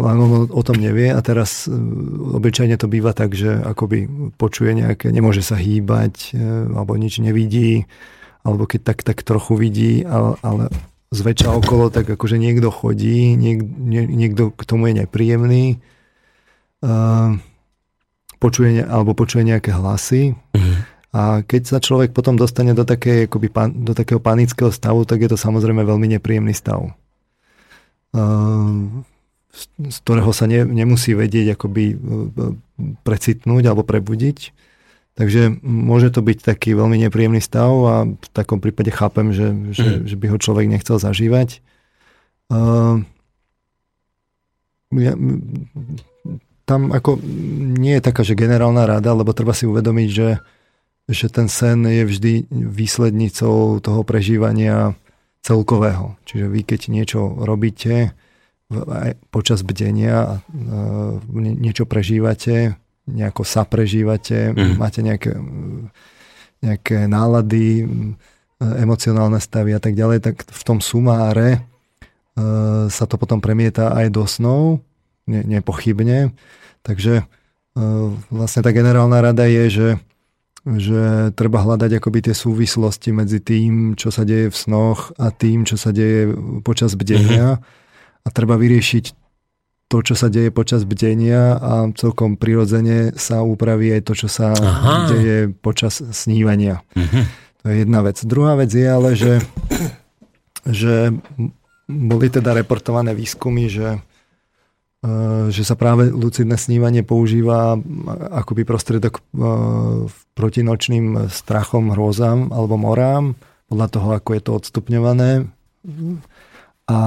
len 0.00 0.16
on 0.16 0.48
o 0.48 0.62
tom 0.64 0.80
nevie 0.80 1.12
a 1.12 1.20
teraz 1.20 1.68
e, 1.68 1.76
obyčajne 2.36 2.80
to 2.80 2.88
býva 2.88 3.12
tak, 3.12 3.36
že 3.36 3.52
akoby 3.60 4.08
počuje 4.40 4.72
nejaké, 4.72 5.12
nemôže 5.12 5.44
sa 5.44 5.60
hýbať 5.60 6.32
e, 6.32 6.40
alebo 6.72 6.96
nič 6.96 7.20
nevidí 7.20 7.84
alebo 8.44 8.64
keď 8.64 8.80
tak, 8.92 8.98
tak 9.04 9.18
trochu 9.20 9.52
vidí, 9.56 10.00
ale, 10.04 10.40
ale 10.40 10.72
zväčša 11.12 11.52
okolo 11.60 11.92
tak 11.92 12.08
akože 12.08 12.40
niekto 12.40 12.72
chodí, 12.72 13.36
niek, 13.36 13.60
nie, 13.60 14.06
niekto 14.08 14.54
k 14.54 14.62
tomu 14.64 14.88
je 14.90 15.04
nepríjemný. 15.04 15.64
Uh, 16.80 17.36
počuje, 18.40 18.80
alebo 18.80 19.12
počuje 19.12 19.44
nejaké 19.44 19.70
hlasy. 19.76 20.34
Mm-hmm. 20.56 20.76
A 21.10 21.42
keď 21.44 21.62
sa 21.66 21.78
človek 21.82 22.16
potom 22.16 22.38
dostane 22.40 22.72
do, 22.72 22.86
také, 22.86 23.28
akoby, 23.28 23.52
do 23.76 23.92
takého 23.92 24.22
panického 24.22 24.72
stavu, 24.72 25.04
tak 25.04 25.20
je 25.20 25.28
to 25.28 25.38
samozrejme 25.38 25.82
veľmi 25.84 26.06
nepríjemný 26.16 26.54
stav. 26.54 26.94
Z 29.84 29.96
ktorého 30.06 30.30
sa 30.30 30.46
ne, 30.46 30.62
nemusí 30.62 31.12
vedieť 31.12 31.58
akoby 31.58 31.84
e, 31.92 31.96
precitnúť 33.02 33.62
alebo 33.66 33.82
prebudiť. 33.82 34.54
Takže 35.18 35.60
môže 35.66 36.14
to 36.14 36.22
byť 36.22 36.46
taký 36.46 36.78
veľmi 36.78 36.96
nepríjemný 37.02 37.42
stav 37.42 37.70
a 37.90 37.94
v 38.06 38.28
takom 38.30 38.62
prípade 38.62 38.94
chápem, 38.94 39.34
že, 39.34 39.50
že, 39.74 39.88
mm. 40.00 40.02
že 40.06 40.16
by 40.16 40.26
ho 40.30 40.36
človek 40.38 40.70
nechcel 40.70 40.96
zažívať. 41.02 41.58
Uh, 42.50 43.02
ja, 44.94 45.14
tam 46.64 46.94
ako 46.94 47.18
nie 47.78 47.98
je 47.98 48.04
taká, 48.04 48.22
že 48.22 48.38
generálna 48.38 48.86
rada, 48.86 49.10
lebo 49.12 49.34
treba 49.34 49.52
si 49.52 49.66
uvedomiť, 49.66 50.08
že, 50.10 50.38
že 51.10 51.26
ten 51.28 51.50
sen 51.50 51.82
je 51.86 52.04
vždy 52.06 52.32
výslednicou 52.50 53.82
toho 53.82 54.00
prežívania 54.06 54.94
celkového. 55.40 56.20
Čiže 56.28 56.46
vy 56.46 56.60
keď 56.62 56.80
niečo 56.92 57.20
robíte 57.42 58.14
počas 59.34 59.66
bdenia, 59.66 60.46
niečo 61.34 61.90
prežívate, 61.90 62.78
nejako 63.10 63.42
sa 63.42 63.66
prežívate, 63.66 64.54
mm. 64.54 64.78
máte 64.78 65.02
nejaké, 65.02 65.34
nejaké 66.62 67.10
nálady, 67.10 67.82
emocionálne 68.60 69.40
stavy 69.40 69.74
a 69.74 69.80
tak 69.80 69.96
ďalej, 69.96 70.18
tak 70.20 70.36
v 70.44 70.62
tom 70.62 70.78
sumáre 70.84 71.48
e, 71.56 71.60
sa 72.92 73.04
to 73.08 73.16
potom 73.16 73.40
premieta 73.40 73.96
aj 73.96 74.06
do 74.12 74.28
snov, 74.28 74.84
ne, 75.30 75.40
nepochybne. 75.46 76.34
Takže 76.82 77.22
e, 77.22 77.24
vlastne 78.34 78.60
tá 78.66 78.74
generálna 78.74 79.22
rada 79.22 79.46
je, 79.46 79.64
že, 79.70 79.88
že 80.66 81.30
treba 81.38 81.62
hľadať 81.62 82.02
akoby 82.02 82.26
tie 82.26 82.34
súvislosti 82.34 83.14
medzi 83.14 83.38
tým, 83.38 83.94
čo 83.94 84.10
sa 84.10 84.26
deje 84.26 84.50
v 84.50 84.56
snoch 84.56 85.14
a 85.14 85.30
tým, 85.30 85.62
čo 85.62 85.78
sa 85.78 85.94
deje 85.94 86.34
počas 86.66 86.98
bdenia. 86.98 87.62
Mm-hmm. 87.62 88.26
A 88.26 88.28
treba 88.34 88.58
vyriešiť 88.58 89.04
to, 89.90 90.06
čo 90.06 90.14
sa 90.14 90.30
deje 90.30 90.54
počas 90.54 90.86
bdenia 90.86 91.58
a 91.58 91.90
celkom 91.98 92.38
prirodzene 92.38 93.10
sa 93.18 93.42
upraví 93.42 93.90
aj 93.90 94.02
to, 94.06 94.12
čo 94.14 94.28
sa 94.30 94.54
Aha. 94.54 95.10
deje 95.10 95.50
počas 95.50 95.98
snívania. 96.14 96.86
Mm-hmm. 96.94 97.24
To 97.60 97.64
je 97.68 97.76
jedna 97.84 98.00
vec. 98.06 98.16
Druhá 98.22 98.54
vec 98.54 98.70
je 98.70 98.86
ale, 98.86 99.18
že, 99.18 99.42
že 100.62 101.10
boli 101.90 102.30
teda 102.30 102.54
reportované 102.54 103.12
výskumy, 103.18 103.66
že 103.66 103.98
že 105.48 105.64
sa 105.64 105.80
práve 105.80 106.12
lucidné 106.12 106.60
snívanie 106.60 107.00
používa 107.00 107.72
akoby 108.36 108.68
prostredok 108.68 109.20
eh, 109.20 109.22
proti 110.36 110.60
nočným 110.60 111.32
strachom, 111.32 111.96
hrôzam 111.96 112.52
alebo 112.52 112.76
morám, 112.76 113.32
podľa 113.72 113.88
toho, 113.88 114.08
ako 114.12 114.30
je 114.36 114.42
to 114.42 114.50
odstupňované. 114.60 115.30
A 116.90 116.98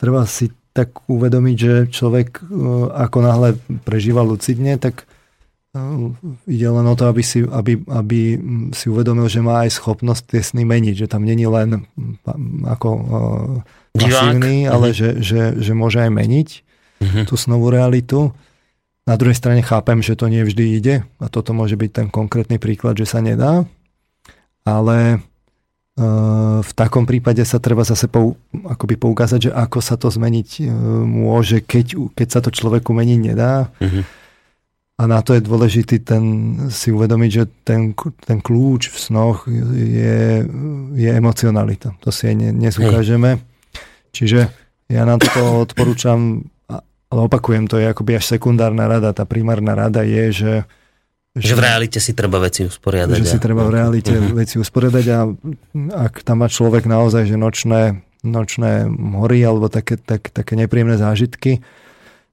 treba 0.00 0.22
si 0.24 0.50
tak 0.72 1.04
uvedomiť, 1.10 1.56
že 1.58 1.74
človek 1.92 2.40
ako 2.88 3.18
náhle 3.20 3.60
prežíva 3.84 4.24
lucidne, 4.24 4.80
tak 4.80 5.04
ide 6.48 6.68
len 6.72 6.86
o 6.88 6.94
to, 6.96 7.04
aby 7.12 7.20
si, 7.20 7.44
aby, 7.44 7.84
aby 7.84 8.40
si 8.72 8.88
uvedomil, 8.88 9.28
že 9.28 9.44
má 9.44 9.68
aj 9.68 9.76
schopnosť 9.76 10.22
tie 10.32 10.42
sny 10.42 10.64
meniť, 10.64 11.04
že 11.04 11.10
tam 11.10 11.28
není 11.28 11.44
len 11.44 11.84
ako 12.64 12.88
pasívny, 13.92 14.64
ale 14.64 14.90
uh-huh. 14.90 14.98
že, 14.98 15.10
že, 15.20 15.42
že 15.60 15.72
môže 15.76 16.00
aj 16.00 16.10
meniť 16.10 16.48
uh-huh. 17.00 17.24
tú 17.26 17.34
snovú 17.34 17.70
realitu. 17.70 18.30
Na 19.08 19.16
druhej 19.16 19.38
strane 19.40 19.64
chápem, 19.64 20.04
že 20.04 20.18
to 20.18 20.28
nie 20.28 20.44
vždy 20.44 20.64
ide 20.78 20.94
a 21.18 21.26
toto 21.32 21.56
môže 21.56 21.80
byť 21.80 21.90
ten 21.90 22.06
konkrétny 22.12 22.60
príklad, 22.60 22.98
že 22.98 23.08
sa 23.08 23.24
nedá, 23.24 23.64
ale 24.68 25.24
v 26.62 26.72
takom 26.78 27.02
prípade 27.10 27.42
sa 27.42 27.58
treba 27.58 27.82
zase 27.82 28.06
pou, 28.06 28.38
akoby 28.54 28.94
poukázať, 28.94 29.50
že 29.50 29.52
ako 29.54 29.78
sa 29.82 29.98
to 29.98 30.06
zmeniť 30.14 30.62
e, 30.62 30.70
môže, 31.02 31.58
keď, 31.58 32.14
keď 32.14 32.28
sa 32.30 32.38
to 32.38 32.54
človeku 32.54 32.94
meniť 32.94 33.18
nedá. 33.18 33.66
Uh-huh. 33.82 34.06
A 34.98 35.02
na 35.10 35.22
to 35.26 35.34
je 35.34 35.42
dôležitý 35.42 36.02
ten, 36.06 36.22
si 36.70 36.94
uvedomiť, 36.94 37.30
že 37.30 37.44
ten, 37.66 37.98
ten 38.22 38.38
kľúč 38.38 38.94
v 38.94 38.98
snoch 38.98 39.46
je, 39.74 40.46
je 40.94 41.10
emocionalita. 41.10 41.98
To 42.02 42.14
si 42.14 42.30
ne, 42.34 42.54
nezukážeme. 42.54 43.42
Čiže 44.14 44.50
ja 44.90 45.02
na 45.02 45.18
to 45.18 45.66
odporúčam, 45.66 46.46
ale 47.08 47.20
opakujem, 47.24 47.64
to 47.68 47.80
je 47.80 47.88
akoby 47.88 48.20
až 48.20 48.36
sekundárna 48.36 48.84
rada. 48.84 49.16
Tá 49.16 49.24
primárna 49.24 49.72
rada 49.72 50.04
je, 50.04 50.24
že 50.32 50.52
že 51.38 51.54
v 51.54 51.62
realite 51.62 52.02
si 52.02 52.18
treba 52.18 52.42
veci 52.42 52.66
usporiadať. 52.66 53.14
Že 53.14 53.26
si 53.26 53.38
treba 53.38 53.62
v 53.62 53.78
realite 53.78 54.10
uh-huh. 54.10 54.34
veci 54.34 54.58
usporiadať 54.58 55.04
a 55.14 55.18
ak 56.08 56.26
tam 56.26 56.42
má 56.42 56.50
človek 56.50 56.90
naozaj, 56.90 57.30
že 57.30 57.38
nočné, 57.38 58.02
nočné 58.26 58.90
hory 58.90 59.46
alebo 59.46 59.70
také, 59.70 60.00
tak, 60.00 60.34
také 60.34 60.58
nepríjemné 60.58 60.98
zážitky, 60.98 61.62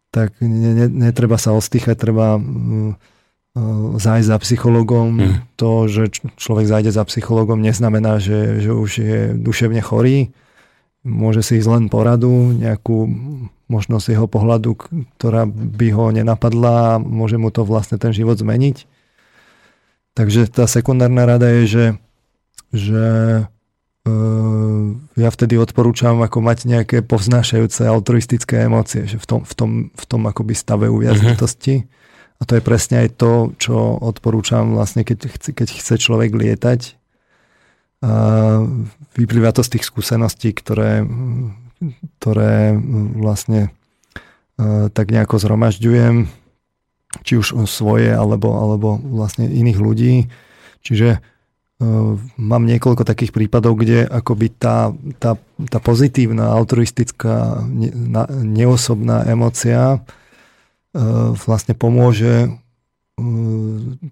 tak 0.09 0.33
ne, 0.41 0.71
ne, 0.73 0.87
netreba 0.89 1.37
sa 1.37 1.53
ostýchať, 1.53 2.01
treba 2.01 2.39
uh, 2.39 2.95
zájsť 3.99 4.27
za 4.31 4.37
psychologom. 4.41 5.09
Uh-huh. 5.21 5.37
To, 5.61 5.71
že 5.85 6.09
človek 6.39 6.65
zájde 6.65 6.89
za 6.95 7.05
psychologom, 7.05 7.61
neznamená, 7.61 8.17
že, 8.17 8.63
že 8.63 8.71
už 8.73 8.89
je 9.05 9.19
duševne 9.37 9.85
chorý. 9.85 10.33
Môže 11.05 11.45
si 11.45 11.61
ísť 11.61 11.69
len 11.69 11.85
poradu, 11.93 12.57
nejakú 12.57 13.05
možnosť 13.65 14.13
jeho 14.13 14.27
pohľadu, 14.29 14.77
ktorá 15.17 15.49
by 15.49 15.87
ho 15.93 16.05
nenapadla 16.13 16.97
a 16.97 17.01
môže 17.01 17.41
mu 17.41 17.49
to 17.49 17.65
vlastne 17.65 17.97
ten 17.97 18.13
život 18.13 18.37
zmeniť. 18.37 18.85
Takže 20.15 20.47
tá 20.47 20.63
sekundárna 20.69 21.27
rada 21.27 21.51
je, 21.59 21.63
že, 21.67 21.85
že 22.71 23.05
e, 24.07 24.13
ja 25.19 25.29
vtedy 25.33 25.59
odporúčam 25.59 26.23
ako 26.23 26.39
mať 26.39 26.57
nejaké 26.71 26.97
povznášajúce 27.03 27.83
altruistické 27.83 28.63
emócie, 28.63 29.09
že 29.09 29.19
v 29.19 29.25
tom, 29.27 29.39
v 29.43 29.53
tom, 29.57 29.71
v 29.91 30.05
tom 30.07 30.21
akoby 30.29 30.55
stave 30.55 30.87
uviaznitosti. 30.87 31.83
Uh-huh. 31.83 32.39
A 32.39 32.41
to 32.47 32.59
je 32.59 32.63
presne 32.63 33.03
aj 33.03 33.09
to, 33.15 33.55
čo 33.59 33.75
odporúčam 33.99 34.75
vlastne, 34.75 35.03
keď 35.07 35.35
chce, 35.35 35.49
keď 35.51 35.67
chce 35.71 35.93
človek 35.99 36.31
lietať. 36.35 36.95
A 38.03 38.11
vyplýva 39.15 39.55
to 39.55 39.63
z 39.63 39.79
tých 39.79 39.87
skúseností, 39.87 40.51
ktoré, 40.51 41.07
ktoré 42.19 42.75
vlastne 43.15 43.69
e, 44.57 44.89
tak 44.89 45.11
nejako 45.11 45.39
zhromažďujem 45.41 46.27
či 47.23 47.39
už 47.39 47.63
svoje 47.69 48.11
alebo, 48.11 48.59
alebo 48.59 48.99
vlastne 48.99 49.47
iných 49.47 49.79
ľudí. 49.79 50.13
Čiže 50.83 51.17
uh, 51.17 52.19
mám 52.35 52.63
niekoľko 52.67 53.07
takých 53.07 53.31
prípadov, 53.31 53.79
kde 53.79 54.03
akoby 54.03 54.51
tá, 54.51 54.91
tá, 55.21 55.39
tá 55.71 55.79
pozitívna, 55.79 56.51
altruistická, 56.51 57.63
neosobná 58.43 59.23
emocia 59.31 60.03
uh, 60.03 61.31
vlastne 61.39 61.71
pomôže 61.77 62.51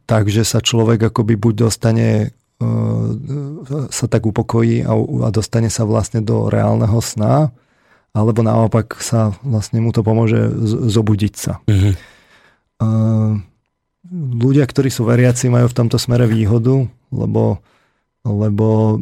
tak, 0.08 0.32
že 0.32 0.48
sa 0.48 0.63
človek 0.63 1.12
akoby 1.12 1.36
buď 1.36 1.67
dostane 1.67 2.32
sa 3.89 4.05
tak 4.12 4.27
upokojí 4.27 4.84
a, 4.84 4.93
a 4.98 5.29
dostane 5.32 5.72
sa 5.72 5.88
vlastne 5.88 6.20
do 6.20 6.51
reálneho 6.51 7.00
sna, 7.00 7.53
alebo 8.13 8.46
naopak 8.46 9.00
sa 9.01 9.34
vlastne 9.41 9.82
mu 9.82 9.89
to 9.89 10.05
pomôže 10.05 10.51
zobudiť 10.91 11.34
sa. 11.34 11.63
Mm-hmm 11.65 11.96
ľudia, 14.13 14.65
ktorí 14.67 14.93
sú 14.93 15.08
veriaci, 15.08 15.50
majú 15.50 15.72
v 15.72 15.77
tomto 15.77 15.98
smere 15.98 16.29
výhodu, 16.29 16.86
lebo, 17.10 17.63
lebo 18.22 19.00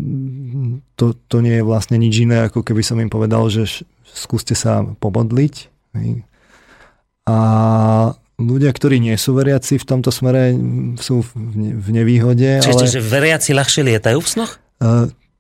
to, 0.96 1.18
to 1.28 1.38
nie 1.44 1.60
je 1.60 1.68
vlastne 1.68 2.00
nič 2.00 2.24
iné, 2.24 2.48
ako 2.48 2.64
keby 2.64 2.82
som 2.86 3.02
im 3.04 3.12
povedal, 3.12 3.52
že 3.52 3.84
skúste 4.08 4.56
sa 4.56 4.86
pomodliť. 4.86 5.72
A 7.28 7.38
ľudia, 8.48 8.74
ktorí 8.74 8.98
nie 8.98 9.16
sú 9.18 9.38
veriaci 9.38 9.78
v 9.78 9.86
tomto 9.86 10.10
smere, 10.10 10.54
sú 10.98 11.22
v 11.22 11.88
nevýhode. 11.94 12.62
Čiže, 12.62 12.86
ale... 12.86 12.94
že 12.94 13.02
veriaci 13.02 13.52
ľahšie 13.54 13.82
lietajú 13.86 14.20
v 14.22 14.30
snoch? 14.30 14.58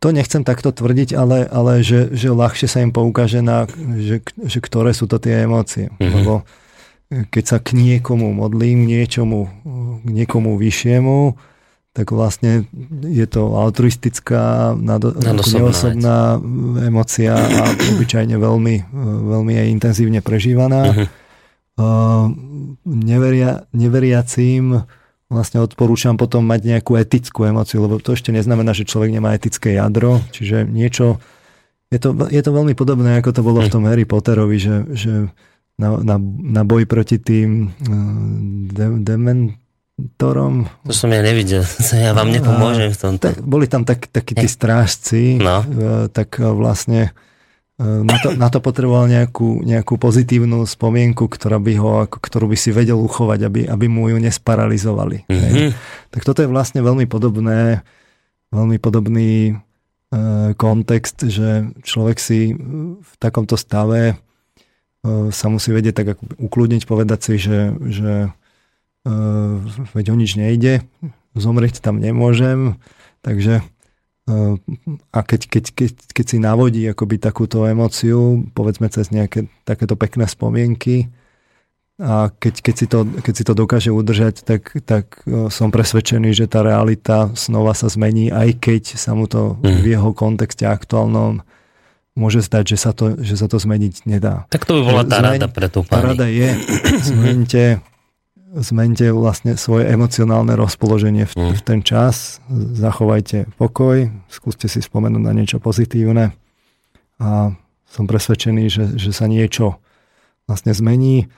To 0.02 0.08
nechcem 0.10 0.42
takto 0.42 0.74
tvrdiť, 0.74 1.14
ale, 1.14 1.46
ale 1.46 1.86
že, 1.86 2.10
že 2.14 2.34
ľahšie 2.34 2.66
sa 2.66 2.82
im 2.82 2.90
poukáže 2.90 3.46
na, 3.46 3.70
že, 4.02 4.26
že 4.26 4.58
ktoré 4.58 4.98
sú 4.98 5.06
to 5.06 5.22
tie 5.22 5.46
emócie. 5.46 5.94
Mm-hmm. 5.94 6.14
Lebo 6.18 6.34
keď 7.30 7.44
sa 7.46 7.58
k 7.62 7.78
niekomu 7.78 8.34
modlím, 8.34 8.90
niečomu, 8.90 9.52
k 10.02 10.10
niekomu 10.10 10.58
vyššiemu, 10.58 11.38
tak 11.92 12.16
vlastne 12.16 12.64
je 13.04 13.28
to 13.28 13.52
altruistická, 13.52 14.72
nado, 14.80 15.12
neosobná 15.20 16.40
emocia 16.88 17.36
a 17.36 17.68
obyčajne 17.68 18.40
veľmi, 18.40 18.76
veľmi 19.28 19.54
aj 19.60 19.68
intenzívne 19.70 20.24
prežívaná. 20.24 20.82
Uh-huh. 20.88 21.08
Neveria, 22.86 23.66
neveriacím 23.72 24.84
vlastne 25.32 25.64
odporúčam 25.64 26.20
potom 26.20 26.44
mať 26.44 26.76
nejakú 26.76 27.00
etickú 27.00 27.48
emociu, 27.48 27.80
lebo 27.80 28.04
to 28.04 28.12
ešte 28.12 28.36
neznamená, 28.36 28.76
že 28.76 28.84
človek 28.84 29.16
nemá 29.16 29.32
etické 29.32 29.80
jadro, 29.80 30.20
čiže 30.36 30.68
niečo, 30.68 31.24
je 31.88 32.04
to, 32.04 32.12
je 32.28 32.42
to 32.44 32.52
veľmi 32.52 32.76
podobné, 32.76 33.16
ako 33.24 33.32
to 33.32 33.42
bolo 33.42 33.64
v 33.64 33.72
tom 33.72 33.88
Harry 33.88 34.04
Potterovi, 34.04 34.60
že, 34.60 34.76
že 34.92 35.32
na, 35.80 35.96
na, 36.04 36.20
na 36.60 36.62
boj 36.68 36.84
proti 36.84 37.16
tým 37.16 37.72
de, 38.76 38.86
dementorom. 39.00 40.68
To 40.84 40.92
som 40.92 41.08
ja 41.16 41.24
nevidel, 41.24 41.64
ja 41.96 42.12
vám 42.12 42.28
nepomôžem 42.28 42.92
v 42.92 43.00
tomto. 43.00 43.24
Tak, 43.32 43.40
boli 43.40 43.72
tam 43.72 43.88
tak, 43.88 44.12
takí 44.12 44.36
tí 44.36 44.52
strážci, 44.52 45.40
no. 45.40 45.64
tak 46.12 46.44
vlastne 46.44 47.16
na 47.80 48.18
to, 48.22 48.36
na 48.38 48.48
to 48.52 48.60
potreboval 48.60 49.08
nejakú, 49.08 49.64
nejakú 49.64 49.96
pozitívnu 49.98 50.68
spomienku, 50.68 51.26
ktorá 51.26 51.58
by 51.58 51.74
ho, 51.80 52.06
ktorú 52.06 52.52
by 52.52 52.58
si 52.60 52.70
vedel 52.70 53.00
uchovať, 53.00 53.40
aby, 53.48 53.62
aby 53.66 53.86
mu 53.90 54.12
ju 54.12 54.22
nesparalizovali. 54.22 55.26
Mm-hmm. 55.26 55.70
Tak 56.14 56.22
toto 56.22 56.46
je 56.46 56.52
vlastne 56.52 56.86
veľmi 56.86 57.10
podobné, 57.10 57.82
veľmi 58.54 58.78
podobný 58.78 59.32
e, 59.50 59.54
kontext, 60.54 61.26
že 61.26 61.74
človek 61.82 62.22
si 62.22 62.54
v 63.02 63.12
takomto 63.18 63.58
stave 63.58 64.22
E, 65.02 65.34
sa 65.34 65.50
musí 65.50 65.74
vedieť 65.74 65.96
tak 65.98 66.08
ako 66.14 66.24
ukludniť, 66.38 66.82
povedať 66.86 67.20
si, 67.26 67.34
že, 67.42 67.74
že 67.90 68.12
uh, 68.30 69.54
veď 69.98 70.14
o 70.14 70.16
nič 70.16 70.38
nejde, 70.38 70.86
zomrieť 71.34 71.82
tam 71.82 71.98
nemôžem, 71.98 72.78
takže 73.26 73.66
a 75.12 75.20
keď, 75.26 75.42
keď, 75.50 75.66
keď, 75.74 75.92
keď 76.14 76.26
si 76.26 76.38
navodí 76.38 76.86
akoby 76.86 77.18
takúto 77.18 77.66
emociu, 77.66 78.46
povedzme 78.54 78.88
cez 78.94 79.10
nejaké 79.10 79.50
takéto 79.66 79.98
pekné 79.98 80.30
spomienky, 80.30 81.10
a 82.02 82.34
keď, 82.34 82.56
keď, 82.66 82.76
si 82.76 82.86
to, 82.90 83.06
keď 83.06 83.34
si 83.38 83.44
to 83.46 83.54
dokáže 83.54 83.92
udržať, 83.94 84.42
tak, 84.42 84.74
tak 84.90 85.22
som 85.54 85.70
presvedčený, 85.70 86.34
že 86.34 86.50
tá 86.50 86.66
realita 86.66 87.30
znova 87.38 87.78
sa 87.78 87.94
zmení, 87.94 88.34
aj 88.34 88.58
keď 88.58 88.84
sa 88.98 89.14
mu 89.14 89.30
to 89.30 89.62
v 89.62 89.70
mhm. 89.70 89.86
jeho 89.86 90.10
kontexte 90.18 90.66
aktuálnom 90.66 91.46
môže 92.12 92.44
stať, 92.44 92.76
že 92.76 92.78
sa 92.82 92.92
to, 92.92 93.16
že 93.22 93.40
sa 93.40 93.48
to 93.48 93.56
zmeniť 93.56 94.04
nedá. 94.04 94.44
Tak 94.52 94.68
to 94.68 94.76
by 94.78 94.82
bola 94.84 95.04
tá 95.08 95.24
Zmeň, 95.24 95.32
rada 95.40 95.48
pre 95.48 95.68
tú 95.72 95.80
pani. 95.88 95.96
Tá 95.96 96.00
rada 96.12 96.28
je, 96.28 96.50
zmente, 97.08 97.80
zmente 98.60 99.08
vlastne 99.16 99.56
svoje 99.56 99.88
emocionálne 99.88 100.60
rozpoloženie 100.60 101.24
v, 101.24 101.34
mm. 101.36 101.52
v 101.56 101.62
ten 101.64 101.80
čas, 101.80 102.44
zachovajte 102.52 103.48
pokoj, 103.56 104.12
skúste 104.28 104.68
si 104.68 104.84
spomenúť 104.84 105.24
na 105.24 105.32
niečo 105.32 105.64
pozitívne 105.64 106.36
a 107.22 107.56
som 107.88 108.04
presvedčený, 108.08 108.64
že, 108.68 108.86
že 109.00 109.12
sa 109.16 109.32
niečo 109.32 109.80
vlastne 110.48 110.76
zmení, 110.76 111.32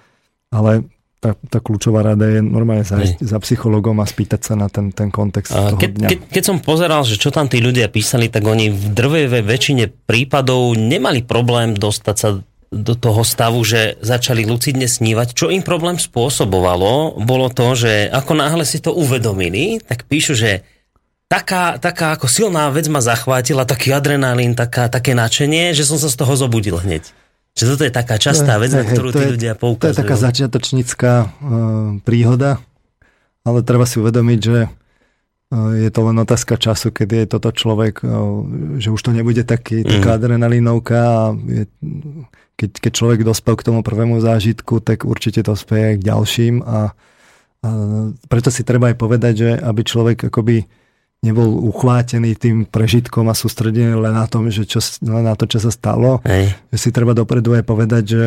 ale 0.49 0.89
tá, 1.23 1.39
tá 1.47 1.63
kľúčová 1.63 2.03
rada 2.03 2.27
je 2.27 2.43
normálne 2.43 2.83
zájsť 2.83 3.23
za 3.23 3.39
psychologom 3.39 3.95
a 4.03 4.05
spýtať 4.05 4.41
sa 4.43 4.53
na 4.59 4.67
ten, 4.67 4.91
ten 4.91 5.07
kontext 5.07 5.55
a 5.55 5.71
toho 5.71 5.79
keď, 5.79 5.91
dňa. 5.95 6.07
Keď, 6.11 6.19
keď 6.27 6.43
som 6.43 6.57
pozeral, 6.59 7.07
že 7.07 7.15
čo 7.15 7.31
tam 7.31 7.47
tí 7.47 7.63
ľudia 7.63 7.87
písali, 7.87 8.27
tak 8.27 8.43
oni 8.43 8.67
v 8.67 8.85
drvej 8.91 9.39
väčšine 9.39 9.85
prípadov 10.03 10.75
nemali 10.75 11.23
problém 11.23 11.79
dostať 11.79 12.15
sa 12.19 12.43
do 12.73 12.97
toho 12.97 13.21
stavu, 13.21 13.61
že 13.61 14.01
začali 14.01 14.49
lucidne 14.49 14.89
snívať. 14.89 15.37
Čo 15.37 15.53
im 15.53 15.61
problém 15.61 16.01
spôsobovalo, 16.01 17.21
bolo 17.21 17.53
to, 17.53 17.77
že 17.77 18.09
ako 18.09 18.33
náhle 18.33 18.65
si 18.65 18.81
to 18.81 18.89
uvedomili, 18.89 19.77
tak 19.85 20.09
píšu, 20.09 20.33
že 20.33 20.65
taká, 21.29 21.77
taká 21.77 22.13
ako 22.17 22.25
silná 22.29 22.69
vec 22.73 22.89
ma 22.89 23.01
zachvátila, 23.01 23.69
taký 23.69 23.93
adrenalín, 23.93 24.53
taká, 24.53 24.89
také 24.89 25.13
nadšenie, 25.13 25.73
že 25.73 25.85
som 25.85 25.97
sa 25.97 26.09
z 26.09 26.17
toho 26.17 26.33
zobudil 26.33 26.77
hneď. 26.81 27.09
Že 27.53 27.77
toto 27.77 27.83
je 27.85 27.93
taká 27.93 28.17
častá 28.17 28.57
vec, 28.57 28.73
na 28.73 28.81
ktorú 28.81 29.13
tí 29.13 29.25
ľudia 29.37 29.53
poukazujú. 29.53 29.93
To 29.93 29.93
je 29.93 30.01
taká 30.01 30.17
začiatočnícka 30.17 31.11
uh, 31.13 31.27
príhoda, 32.01 32.57
ale 33.45 33.61
treba 33.61 33.85
si 33.85 34.01
uvedomiť, 34.01 34.39
že 34.41 34.59
uh, 34.65 35.77
je 35.77 35.89
to 35.93 36.01
len 36.01 36.17
otázka 36.17 36.57
času, 36.57 36.89
kedy 36.89 37.25
je 37.25 37.27
toto 37.37 37.53
človek, 37.53 38.01
uh, 38.01 38.41
že 38.81 38.89
už 38.89 39.01
to 39.05 39.13
nebude 39.13 39.45
taký, 39.45 39.85
mm. 39.85 39.89
taká 40.01 40.17
adrenalinovka 40.17 40.97
a 40.97 41.21
je, 41.45 41.69
keď, 42.53 42.71
keď 42.79 42.91
človek 42.93 43.21
dospel 43.25 43.57
k 43.57 43.65
tomu 43.65 43.81
prvému 43.81 44.21
zážitku, 44.21 44.79
tak 44.79 45.03
určite 45.03 45.41
to 45.41 45.57
speje 45.57 45.97
k 45.97 46.05
ďalším 46.05 46.61
a, 46.61 46.69
a 46.69 46.79
preto 48.29 48.53
si 48.53 48.61
treba 48.61 48.93
aj 48.93 48.97
povedať, 48.99 49.33
že 49.33 49.49
aby 49.57 49.81
človek 49.81 50.29
akoby 50.29 50.69
nebol 51.23 51.47
uchvátený 51.71 52.35
tým 52.35 52.67
prežitkom 52.67 53.31
a 53.31 53.35
sústredený 53.35 53.95
len 53.95 54.11
na, 54.11 54.27
tom, 54.27 54.51
že 54.51 54.67
čo, 54.67 54.83
len 55.07 55.23
na 55.23 55.39
to, 55.39 55.47
čo 55.47 55.63
sa 55.63 55.71
stalo. 55.71 56.19
Hej. 56.27 56.51
Že 56.75 56.77
si 56.77 56.89
treba 56.91 57.15
dopredu 57.15 57.55
aj 57.55 57.63
povedať, 57.63 58.03
že, 58.03 58.25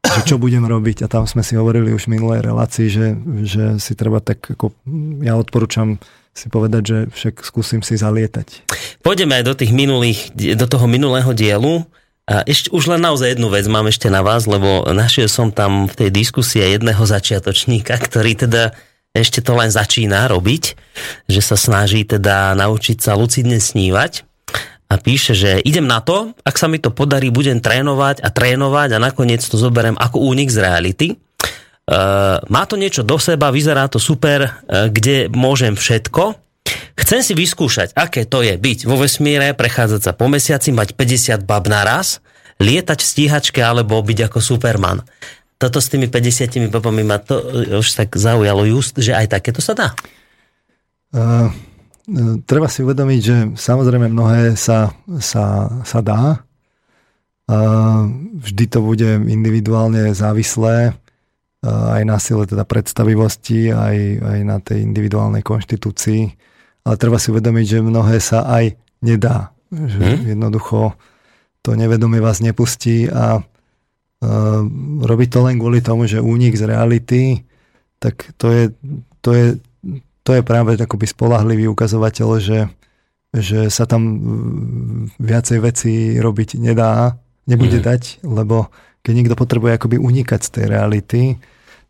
že 0.00 0.20
čo 0.24 0.40
budem 0.40 0.64
robiť. 0.64 1.04
A 1.04 1.12
tam 1.12 1.28
sme 1.28 1.44
si 1.44 1.52
hovorili 1.60 1.92
už 1.92 2.08
v 2.08 2.16
minulej 2.16 2.40
relácii, 2.40 2.88
že, 2.88 3.06
že 3.44 3.64
si 3.76 3.92
treba 3.92 4.24
tak 4.24 4.40
ako, 4.56 4.72
ja 5.20 5.36
odporúčam 5.36 6.00
si 6.32 6.48
povedať, 6.48 6.82
že 6.82 6.98
však 7.12 7.44
skúsim 7.44 7.84
si 7.84 8.00
zalietať. 8.00 8.64
Pôjdeme 9.04 9.36
aj 9.36 9.44
do 9.44 9.54
tých 9.60 9.76
minulých, 9.76 10.32
do 10.32 10.64
toho 10.64 10.88
minulého 10.88 11.36
dielu. 11.36 11.84
Ešte 12.30 12.70
už 12.70 12.94
len 12.94 13.02
naozaj 13.02 13.34
jednu 13.34 13.50
vec 13.50 13.66
mám 13.66 13.90
ešte 13.90 14.06
na 14.06 14.22
vás, 14.22 14.46
lebo 14.46 14.86
našiel 14.94 15.26
som 15.26 15.50
tam 15.50 15.90
v 15.90 15.94
tej 15.98 16.10
diskusie 16.14 16.62
jedného 16.62 17.02
začiatočníka, 17.02 17.98
ktorý 17.98 18.38
teda 18.38 18.70
ešte 19.10 19.42
to 19.42 19.58
len 19.58 19.74
začína 19.74 20.30
robiť, 20.30 20.78
že 21.26 21.42
sa 21.42 21.58
snaží 21.58 22.06
teda 22.06 22.54
naučiť 22.54 23.02
sa 23.02 23.18
lucidne 23.18 23.58
snívať 23.58 24.30
a 24.90 24.94
píše, 24.98 25.38
že 25.38 25.62
idem 25.62 25.86
na 25.86 26.02
to, 26.02 26.34
ak 26.42 26.58
sa 26.58 26.66
mi 26.66 26.82
to 26.82 26.90
podarí, 26.90 27.30
budem 27.30 27.62
trénovať 27.62 28.22
a 28.22 28.28
trénovať 28.34 28.94
a 28.94 29.02
nakoniec 29.02 29.38
to 29.42 29.54
zoberiem 29.54 29.94
ako 29.94 30.22
únik 30.22 30.50
z 30.50 30.58
reality. 30.62 31.08
Uh, 31.90 32.38
má 32.46 32.66
to 32.66 32.78
niečo 32.78 33.02
do 33.02 33.18
seba, 33.18 33.54
vyzerá 33.54 33.86
to 33.90 33.98
super, 33.98 34.46
uh, 34.46 34.86
kde 34.86 35.30
môžem 35.30 35.74
všetko. 35.78 36.38
Chcem 37.10 37.26
si 37.26 37.34
vyskúšať, 37.34 37.90
aké 37.98 38.22
to 38.22 38.46
je 38.46 38.54
byť 38.54 38.86
vo 38.86 38.94
vesmíre, 38.94 39.50
prechádzať 39.58 39.98
sa 39.98 40.12
po 40.14 40.30
mesiaci, 40.30 40.70
mať 40.70 40.94
50 40.94 41.42
bab 41.42 41.66
naraz, 41.66 42.22
lietať 42.62 43.02
v 43.02 43.10
stíhačke 43.10 43.58
alebo 43.58 43.98
byť 43.98 44.30
ako 44.30 44.38
Superman 44.38 45.02
toto 45.60 45.76
s 45.76 45.92
tými 45.92 46.08
50 46.08 46.72
babami 46.72 47.04
ma 47.04 47.20
to 47.20 47.36
už 47.76 47.92
tak 47.92 48.16
zaujalo 48.16 48.64
just, 48.64 48.96
že 48.96 49.12
aj 49.12 49.36
takéto 49.36 49.60
sa 49.60 49.76
dá? 49.76 49.92
Uh, 51.12 51.52
treba 52.48 52.64
si 52.64 52.80
uvedomiť, 52.80 53.20
že 53.20 53.36
samozrejme 53.60 54.08
mnohé 54.08 54.56
sa, 54.56 54.96
sa, 55.20 55.68
sa 55.84 56.00
dá. 56.00 56.40
Uh, 57.44 58.08
vždy 58.40 58.64
to 58.72 58.80
bude 58.80 59.04
individuálne 59.28 60.16
závislé 60.16 60.96
aj 61.60 62.08
na 62.08 62.16
sile 62.16 62.48
teda 62.48 62.64
predstavivosti, 62.64 63.68
aj, 63.68 63.96
aj 64.16 64.38
na 64.48 64.56
tej 64.64 64.80
individuálnej 64.80 65.44
konštitúcii. 65.44 66.32
Ale 66.84 66.96
treba 66.96 67.20
si 67.20 67.28
uvedomiť, 67.30 67.64
že 67.66 67.78
mnohé 67.84 68.16
sa 68.20 68.44
aj 68.48 68.76
nedá. 69.04 69.52
Že 69.70 70.00
hmm? 70.00 70.20
jednoducho 70.34 70.98
to 71.60 71.76
nevedomie 71.76 72.18
vás 72.24 72.40
nepustí 72.40 73.06
a 73.06 73.44
Ehm, 74.20 75.00
robiť 75.00 75.28
to 75.32 75.40
len 75.48 75.56
kvôli 75.56 75.80
tomu, 75.80 76.04
že 76.04 76.20
únik 76.20 76.52
z 76.52 76.68
reality, 76.68 77.40
tak 77.96 78.36
to 78.36 78.52
je, 78.52 78.64
to 79.24 79.30
je, 79.32 79.46
to 80.20 80.30
je 80.36 80.42
práve 80.44 80.76
takoby 80.76 81.08
spolahlivý 81.08 81.64
ukazovateľ, 81.72 82.28
že, 82.36 82.68
že 83.32 83.72
sa 83.72 83.88
tam 83.88 84.02
viacej 85.16 85.58
veci 85.64 85.92
robiť 86.20 86.60
nedá, 86.60 87.16
nebude 87.48 87.80
mm. 87.80 87.84
dať, 87.84 88.02
lebo 88.28 88.68
keď 89.00 89.12
niekto 89.16 89.36
potrebuje 89.40 89.80
akoby 89.80 89.96
unikať 89.96 90.40
z 90.44 90.50
tej 90.52 90.64
reality, 90.68 91.20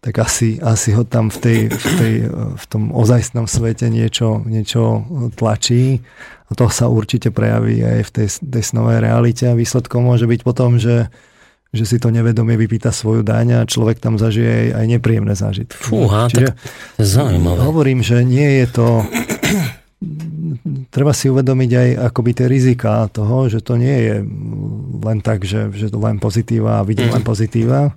tak 0.00 0.16
asi, 0.16 0.56
asi 0.64 0.96
ho 0.96 1.04
tam 1.04 1.28
v, 1.28 1.38
tej, 1.38 1.58
v, 1.68 1.88
tej, 2.00 2.14
v 2.56 2.64
tom 2.72 2.88
ozajstnom 2.88 3.44
svete 3.44 3.92
niečo, 3.92 4.40
niečo 4.48 5.04
tlačí 5.36 6.00
a 6.48 6.56
to 6.56 6.72
sa 6.72 6.88
určite 6.88 7.28
prejaví 7.28 7.84
aj 7.84 8.00
v 8.08 8.10
tej, 8.10 8.28
tej 8.40 8.64
snovej 8.64 9.04
realite 9.04 9.44
a 9.44 9.54
výsledkom 9.54 10.08
môže 10.08 10.24
byť 10.24 10.40
potom, 10.40 10.80
že, 10.80 11.12
že 11.70 11.84
si 11.84 12.00
to 12.00 12.08
nevedomie 12.08 12.56
vypýta 12.56 12.96
svoju 12.96 13.20
daň 13.20 13.60
a 13.60 13.68
človek 13.68 14.00
tam 14.00 14.16
zažije 14.16 14.72
aj 14.72 14.84
nepríjemné 14.88 15.36
zážitky. 15.36 15.76
Fúha, 15.76 16.32
Čiže 16.32 16.56
tak 16.56 16.56
zaujímavé. 16.96 17.60
Hovorím, 17.60 18.00
že 18.00 18.24
nie 18.24 18.64
je 18.64 18.66
to... 18.72 18.86
Treba 20.90 21.12
si 21.12 21.28
uvedomiť 21.28 21.70
aj 21.76 21.88
akoby 22.08 22.30
tie 22.40 22.46
rizika 22.48 23.04
toho, 23.12 23.52
že 23.52 23.60
to 23.60 23.76
nie 23.76 23.96
je 24.00 24.16
len 25.04 25.20
tak, 25.20 25.44
že, 25.44 25.68
že 25.76 25.92
to 25.92 26.00
len 26.00 26.16
pozitíva 26.16 26.80
a 26.80 26.86
vidím 26.88 27.12
mm. 27.12 27.20
len 27.20 27.24
pozitíva. 27.24 27.92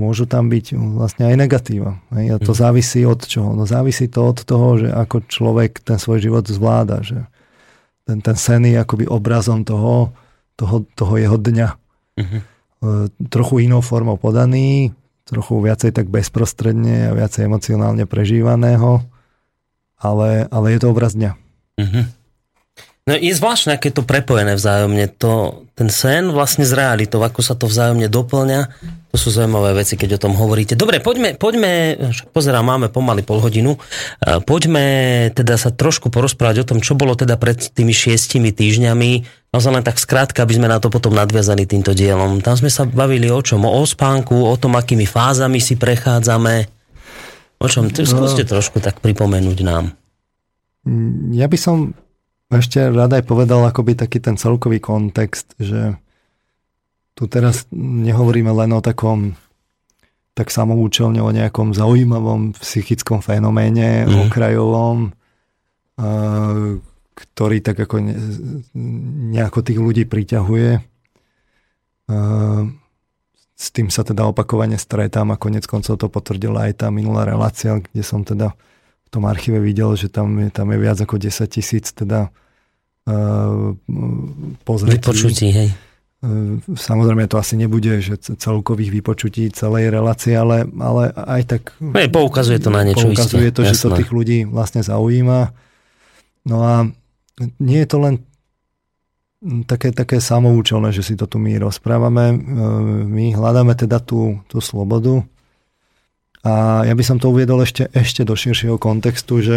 Môžu 0.00 0.24
tam 0.24 0.48
byť 0.48 0.80
vlastne 0.96 1.28
aj 1.28 1.36
negatíva. 1.36 2.00
A 2.08 2.40
to 2.40 2.56
mm. 2.56 2.58
závisí 2.58 3.04
od 3.04 3.20
čoho? 3.20 3.52
No 3.52 3.68
závisí 3.68 4.08
to 4.08 4.32
od 4.32 4.40
toho, 4.48 4.80
že 4.80 4.88
ako 4.88 5.28
človek 5.28 5.84
ten 5.84 6.00
svoj 6.00 6.24
život 6.24 6.48
zvláda. 6.48 7.04
Že 7.04 7.28
ten, 8.08 8.24
ten 8.24 8.36
sen 8.40 8.64
je 8.64 8.80
akoby 8.80 9.04
obrazom 9.04 9.60
toho, 9.60 10.16
toho, 10.56 10.88
toho 10.96 11.14
jeho 11.20 11.36
dňa. 11.36 11.68
E, 12.16 12.88
trochu 13.28 13.68
inou 13.68 13.84
formou 13.84 14.16
podaný, 14.16 14.96
trochu 15.28 15.60
viacej 15.60 15.92
tak 15.92 16.08
bezprostredne 16.08 17.12
a 17.12 17.16
viacej 17.16 17.44
emocionálne 17.44 18.08
prežívaného, 18.08 19.04
ale, 20.00 20.48
ale 20.48 20.66
je 20.74 20.78
to 20.80 20.88
obraz 20.88 21.12
dňa. 21.12 21.32
Mm-hmm. 21.76 22.04
No 23.10 23.18
je 23.18 23.34
zvláštne, 23.34 23.74
aké 23.74 23.90
to 23.90 24.06
prepojené 24.06 24.54
vzájomne. 24.54 25.10
To, 25.18 25.66
ten 25.74 25.90
sen 25.90 26.30
vlastne 26.30 26.62
s 26.62 26.70
realitou, 26.70 27.18
ako 27.18 27.42
sa 27.42 27.58
to 27.58 27.66
vzájomne 27.66 28.06
doplňa. 28.06 28.60
To 29.10 29.18
sú 29.18 29.34
zaujímavé 29.34 29.82
veci, 29.82 29.98
keď 29.98 30.14
o 30.14 30.22
tom 30.22 30.38
hovoríte. 30.38 30.78
Dobre, 30.78 31.02
poďme, 31.02 31.34
poďme 31.34 31.98
pozerám, 32.30 32.62
máme 32.62 32.94
pomaly 32.94 33.26
pol 33.26 33.42
hodinu. 33.42 33.74
Poďme 34.46 34.86
teda 35.34 35.58
sa 35.58 35.74
trošku 35.74 36.14
porozprávať 36.14 36.62
o 36.62 36.68
tom, 36.70 36.78
čo 36.78 36.94
bolo 36.94 37.18
teda 37.18 37.34
pred 37.34 37.58
tými 37.58 37.90
šiestimi 37.90 38.54
týždňami 38.54 39.42
Naozaj 39.50 39.72
len 39.74 39.82
tak 39.82 39.98
skrátka, 39.98 40.46
aby 40.46 40.62
sme 40.62 40.70
na 40.70 40.78
to 40.78 40.94
potom 40.94 41.10
nadviazali 41.10 41.66
týmto 41.66 41.90
dielom. 41.90 42.38
Tam 42.38 42.54
sme 42.54 42.70
sa 42.70 42.86
bavili 42.86 43.26
o 43.34 43.42
čom? 43.42 43.66
O 43.66 43.82
spánku, 43.82 44.46
o 44.46 44.54
tom, 44.54 44.78
akými 44.78 45.10
fázami 45.10 45.58
si 45.58 45.74
prechádzame. 45.74 46.70
O 47.58 47.66
čom? 47.66 47.90
Skúste 47.90 48.46
trošku 48.46 48.78
tak 48.78 49.02
pripomenúť 49.02 49.58
nám. 49.66 49.90
Ja 51.34 51.50
by 51.50 51.58
som 51.58 51.98
ešte 52.58 52.90
rada 52.90 53.22
aj 53.22 53.24
povedal 53.30 53.62
akoby 53.62 53.94
taký 53.94 54.18
ten 54.18 54.34
celkový 54.34 54.82
kontext, 54.82 55.54
že 55.60 55.94
tu 57.14 57.30
teraz 57.30 57.70
nehovoríme 57.70 58.50
len 58.50 58.74
o 58.74 58.82
takom 58.82 59.38
tak 60.34 60.48
samoučelne 60.48 61.20
o 61.20 61.30
nejakom 61.30 61.76
zaujímavom 61.76 62.56
psychickom 62.56 63.20
fenoméne, 63.20 64.08
mm. 64.08 64.30
okrajovom, 64.30 65.12
ktorý 67.12 67.56
tak 67.60 67.76
ako 67.84 68.00
nejako 69.36 69.60
tých 69.60 69.78
ľudí 69.78 70.08
priťahuje. 70.08 70.80
S 73.60 73.66
tým 73.76 73.92
sa 73.92 74.00
teda 74.00 74.24
opakovane 74.24 74.80
stretám 74.80 75.28
a 75.28 75.36
konec 75.36 75.68
koncov 75.68 76.00
to 76.00 76.08
potvrdila 76.08 76.72
aj 76.72 76.82
tá 76.82 76.86
minulá 76.88 77.28
relácia, 77.28 77.76
kde 77.76 78.00
som 78.00 78.24
teda 78.24 78.56
tom 79.10 79.26
archíve 79.26 79.58
videl, 79.58 79.98
že 79.98 80.06
tam 80.06 80.38
je, 80.38 80.48
tam 80.54 80.70
je 80.70 80.78
viac 80.78 80.98
ako 81.02 81.18
10 81.18 81.50
tisíc 81.50 81.90
teda 81.90 82.30
pozretí. 84.64 85.02
Vypočutí, 85.02 85.48
hej. 85.50 85.70
Samozrejme 86.68 87.24
to 87.32 87.40
asi 87.40 87.56
nebude, 87.56 88.04
že 88.04 88.20
celkových 88.20 88.92
vypočutí 88.92 89.48
celej 89.56 89.88
relácie, 89.88 90.36
ale, 90.36 90.68
ale 90.76 91.16
aj 91.16 91.42
tak... 91.48 91.62
Hej, 91.80 92.12
poukazuje 92.12 92.60
to 92.60 92.68
na 92.68 92.84
niečo 92.84 93.08
Poukazuje 93.08 93.48
isté, 93.48 93.56
to, 93.56 93.60
jasné. 93.64 93.72
že 93.72 93.80
to 93.80 93.88
tých 93.96 94.10
ľudí 94.12 94.38
vlastne 94.44 94.84
zaujíma. 94.84 95.40
No 96.44 96.56
a 96.60 96.84
nie 97.56 97.80
je 97.80 97.88
to 97.88 97.98
len 98.04 98.14
také, 99.64 99.96
také 99.96 100.20
samoučelné, 100.20 100.92
že 100.92 101.00
si 101.00 101.16
to 101.16 101.24
tu 101.24 101.40
my 101.40 101.56
rozprávame. 101.56 102.36
E, 102.36 102.38
my 103.08 103.24
hľadáme 103.32 103.72
teda 103.72 103.96
tú, 104.04 104.44
tú 104.44 104.60
slobodu. 104.60 105.24
A 106.40 106.84
ja 106.88 106.94
by 106.96 107.04
som 107.04 107.20
to 107.20 107.28
uviedol 107.28 107.60
ešte, 107.60 107.88
ešte 107.92 108.24
do 108.24 108.32
širšieho 108.32 108.80
kontextu, 108.80 109.44
že 109.44 109.56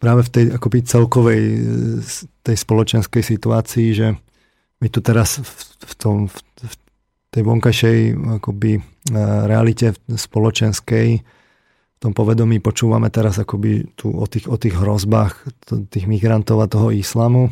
práve 0.00 0.24
v 0.24 0.30
tej 0.32 0.44
akoby 0.56 0.78
celkovej 0.86 1.42
e, 1.42 1.60
tej 2.46 2.56
spoločenskej 2.56 3.22
situácii, 3.22 3.88
že 3.92 4.06
my 4.78 4.88
tu 4.88 5.04
teraz 5.04 5.42
v, 5.42 5.52
v, 5.84 5.92
tom, 5.98 6.16
v, 6.30 6.36
v 6.64 6.74
tej 7.28 7.42
vonkajšej 7.44 7.98
akoby 8.40 8.78
e, 8.78 8.82
realite 9.44 9.92
spoločenskej 10.08 11.08
v 11.98 12.06
tom 12.06 12.14
povedomí 12.14 12.62
počúvame 12.62 13.10
teraz 13.10 13.42
akoby 13.42 13.98
tu 13.98 14.14
o 14.14 14.22
tých, 14.30 14.46
o 14.46 14.54
tých 14.54 14.78
hrozbách 14.78 15.34
tých 15.90 16.06
migrantov 16.06 16.62
a 16.62 16.70
toho 16.70 16.94
islamu. 16.94 17.50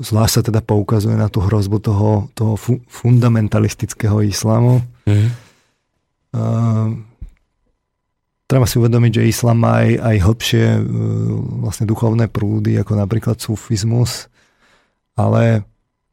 Zvlášť 0.00 0.32
sa 0.32 0.40
teda 0.40 0.64
poukazuje 0.64 1.20
na 1.20 1.28
tú 1.28 1.44
hrozbu 1.44 1.84
toho, 1.84 2.32
toho 2.32 2.56
fundamentalistického 2.88 4.24
islamu. 4.24 4.80
Mm. 5.04 5.36
Treba 8.54 8.66
si 8.68 8.76
uvedomiť, 8.78 9.12
že 9.20 9.30
islám 9.30 9.58
má 9.58 9.82
aj, 9.82 9.90
aj 9.98 10.16
hlbšie 10.30 10.66
e, 10.78 10.80
vlastne 11.64 11.88
duchovné 11.88 12.28
prúdy, 12.28 12.76
ako 12.78 12.92
napríklad 12.94 13.40
sufizmus, 13.40 14.28
ale 15.16 15.64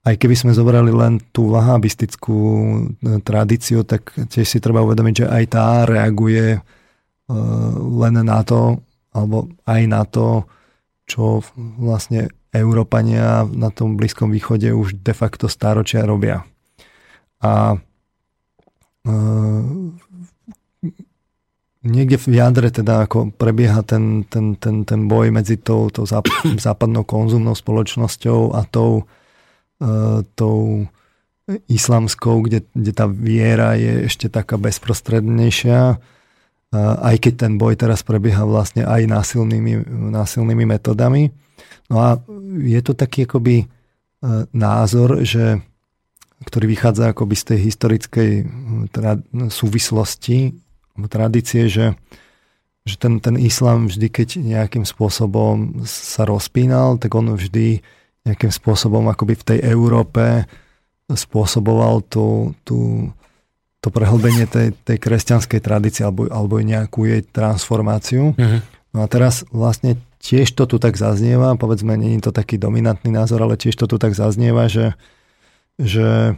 aj 0.02 0.18
keby 0.18 0.34
sme 0.34 0.58
zobrali 0.58 0.90
len 0.90 1.22
tú 1.36 1.52
vahabistickú 1.52 2.40
e, 2.42 3.22
tradíciu, 3.22 3.84
tak 3.84 4.16
tiež 4.16 4.48
si 4.48 4.58
treba 4.64 4.82
uvedomiť, 4.82 5.14
že 5.22 5.26
aj 5.28 5.44
tá 5.52 5.68
reaguje 5.84 6.58
e, 6.58 6.60
len 8.02 8.16
na 8.24 8.42
to, 8.42 8.80
alebo 9.12 9.52
aj 9.68 9.82
na 9.86 10.02
to, 10.08 10.48
čo 11.06 11.44
vlastne 11.78 12.32
Európania 12.56 13.44
na 13.48 13.70
tom 13.72 14.00
Blízkom 14.00 14.32
východe 14.32 14.72
už 14.72 15.04
de 15.04 15.14
facto 15.14 15.52
stáročia 15.52 16.08
robia. 16.08 16.48
A 17.44 17.76
niekde 21.82 22.18
v 22.22 22.38
jadre 22.38 22.70
teda 22.70 23.10
ako 23.10 23.34
prebieha 23.34 23.82
ten, 23.82 24.26
ten, 24.30 24.54
ten, 24.58 24.86
ten 24.86 25.02
boj 25.10 25.34
medzi 25.34 25.58
tou, 25.58 25.90
tou 25.90 26.06
západnou 26.68 27.04
konzumnou 27.06 27.58
spoločnosťou 27.58 28.54
a 28.54 28.66
tou 28.70 29.06
E, 29.82 30.22
tou 30.38 30.86
islamskou, 31.68 32.46
kde, 32.46 32.70
kde 32.78 32.92
tá 32.94 33.10
viera 33.10 33.74
je 33.74 34.06
ešte 34.06 34.30
taká 34.30 34.62
bezprostrednejšia, 34.62 35.82
e, 35.90 35.96
aj 36.78 37.16
keď 37.18 37.34
ten 37.34 37.54
boj 37.58 37.74
teraz 37.82 38.06
prebieha 38.06 38.46
vlastne 38.46 38.86
aj 38.86 39.10
násilnými, 39.10 39.90
násilnými 40.14 40.66
metodami. 40.70 41.34
No 41.90 41.98
a 41.98 42.22
je 42.62 42.80
to 42.86 42.94
taký 42.94 43.26
akoby 43.26 43.66
e, 43.66 43.68
názor, 44.54 45.26
že, 45.26 45.66
ktorý 46.46 46.78
vychádza 46.78 47.18
akoby 47.18 47.34
z 47.34 47.44
tej 47.50 47.60
historickej 47.74 48.32
tra, 48.94 49.18
súvislosti, 49.50 50.54
tradície, 51.08 51.70
že, 51.72 51.96
že 52.84 52.96
ten, 52.98 53.22
ten 53.22 53.38
islám 53.38 53.88
vždy, 53.88 54.08
keď 54.10 54.30
nejakým 54.42 54.84
spôsobom 54.84 55.86
sa 55.88 56.26
rozpínal, 56.26 56.98
tak 56.98 57.14
on 57.14 57.34
vždy 57.34 57.84
nejakým 58.26 58.54
spôsobom 58.54 59.10
akoby 59.10 59.34
v 59.38 59.48
tej 59.48 59.60
Európe 59.66 60.46
spôsoboval 61.10 62.06
tú, 62.08 62.54
tú, 62.64 63.10
to 63.82 63.90
prehlbenie 63.90 64.46
tej, 64.46 64.78
tej 64.86 64.98
kresťanskej 65.02 65.60
tradície 65.60 66.06
alebo, 66.06 66.30
alebo 66.30 66.62
nejakú 66.62 67.10
jej 67.10 67.26
transformáciu. 67.26 68.38
Uh-huh. 68.38 68.60
No 68.94 69.04
a 69.04 69.08
teraz 69.10 69.44
vlastne 69.50 69.98
tiež 70.22 70.54
to 70.54 70.70
tu 70.70 70.78
tak 70.78 70.96
zaznieva, 70.96 71.58
povedzme, 71.58 71.98
nie 71.98 72.16
je 72.22 72.30
to 72.30 72.32
taký 72.32 72.62
dominantný 72.62 73.10
názor, 73.10 73.42
ale 73.42 73.58
tiež 73.58 73.74
to 73.74 73.90
tu 73.90 73.98
tak 73.98 74.14
zaznieva, 74.14 74.70
že, 74.70 74.94
že, 75.82 76.38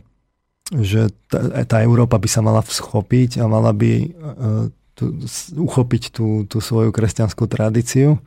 že 0.71 1.11
tá, 1.27 1.67
tá 1.67 1.77
Európa 1.83 2.15
by 2.15 2.29
sa 2.31 2.39
mala 2.39 2.63
всchopiť 2.63 3.43
a 3.43 3.51
mala 3.51 3.75
by 3.75 3.91
uh, 4.07 4.65
tu, 4.95 5.19
uchopiť 5.57 6.13
tú, 6.13 6.45
tú 6.47 6.61
svoju 6.61 6.93
kresťanskú 6.93 7.49
tradíciu 7.49 8.21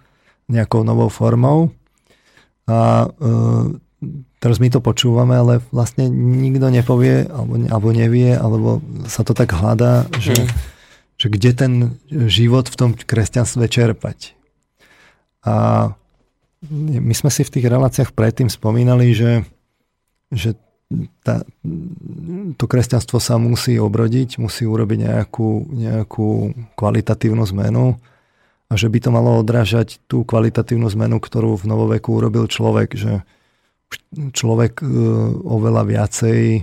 nejakou 0.51 0.83
novou 0.83 1.11
formou 1.11 1.75
a 2.66 3.07
e, 3.07 3.31
teraz 4.42 4.59
my 4.59 4.68
to 4.70 4.83
počúvame, 4.83 5.38
ale 5.38 5.62
vlastne 5.70 6.11
nikto 6.11 6.70
nepovie, 6.70 7.31
alebo, 7.31 7.55
alebo 7.70 7.88
nevie, 7.94 8.35
alebo 8.35 8.83
sa 9.07 9.22
to 9.22 9.33
tak 9.35 9.55
hľadá, 9.55 10.11
že, 10.18 10.35
mm. 10.35 10.49
že 11.18 11.27
kde 11.31 11.51
ten 11.55 11.72
život 12.11 12.66
v 12.66 12.79
tom 12.79 12.90
kresťanstve 12.94 13.70
čerpať. 13.70 14.35
A 15.46 15.94
my 16.66 17.14
sme 17.14 17.31
si 17.31 17.46
v 17.46 17.53
tých 17.55 17.66
reláciách 17.70 18.11
predtým 18.11 18.51
spomínali, 18.51 19.14
že, 19.14 19.46
že 20.35 20.59
tá, 21.27 21.42
to 22.55 22.64
kresťanstvo 22.64 23.18
sa 23.18 23.37
musí 23.42 23.75
obrodiť, 23.79 24.38
musí 24.38 24.62
urobiť 24.62 24.99
nejakú, 25.11 25.51
nejakú 25.75 26.55
kvalitatívnu 26.79 27.42
zmenu. 27.57 27.99
A 28.66 28.75
že 28.75 28.90
by 28.90 28.99
to 28.99 29.11
malo 29.14 29.38
odrážať 29.38 30.03
tú 30.11 30.27
kvalitatívnu 30.27 30.90
zmenu, 30.90 31.22
ktorú 31.22 31.55
v 31.55 31.70
novoveku 31.70 32.18
urobil 32.18 32.51
človek, 32.51 32.99
že 32.99 33.22
človek 34.35 34.83
e, 34.83 34.87
oveľa 35.46 35.83
viacej 35.87 36.40
e, 36.59 36.61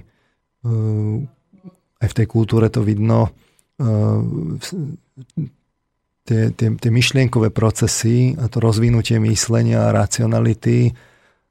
aj 2.04 2.08
v 2.12 2.18
tej 2.20 2.28
kultúre 2.28 2.68
to 2.68 2.84
vidno 2.84 3.32
e, 3.80 3.90
tie, 6.28 6.52
tie, 6.52 6.68
tie 6.76 6.92
myšlienkové 6.92 7.56
procesy 7.56 8.36
a 8.36 8.52
to 8.52 8.60
rozvinutie 8.60 9.24
myslenia 9.24 9.88
a 9.88 9.96
racionality 9.96 10.92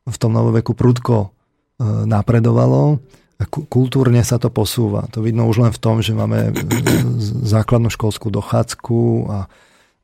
v 0.05 0.17
tom 0.21 0.37
novoveku 0.37 0.77
prudko 0.77 1.33
napredovalo 1.81 3.01
a 3.41 3.45
kultúrne 3.49 4.23
sa 4.23 4.39
to 4.39 4.53
posúva. 4.55 5.11
To 5.11 5.25
vidno 5.25 5.51
už 5.51 5.67
len 5.67 5.73
v 5.75 5.83
tom, 5.83 5.99
že 5.99 6.15
máme 6.15 6.55
základnú 7.43 7.91
školskú 7.91 8.31
dochádzku 8.31 8.99
a 9.27 9.39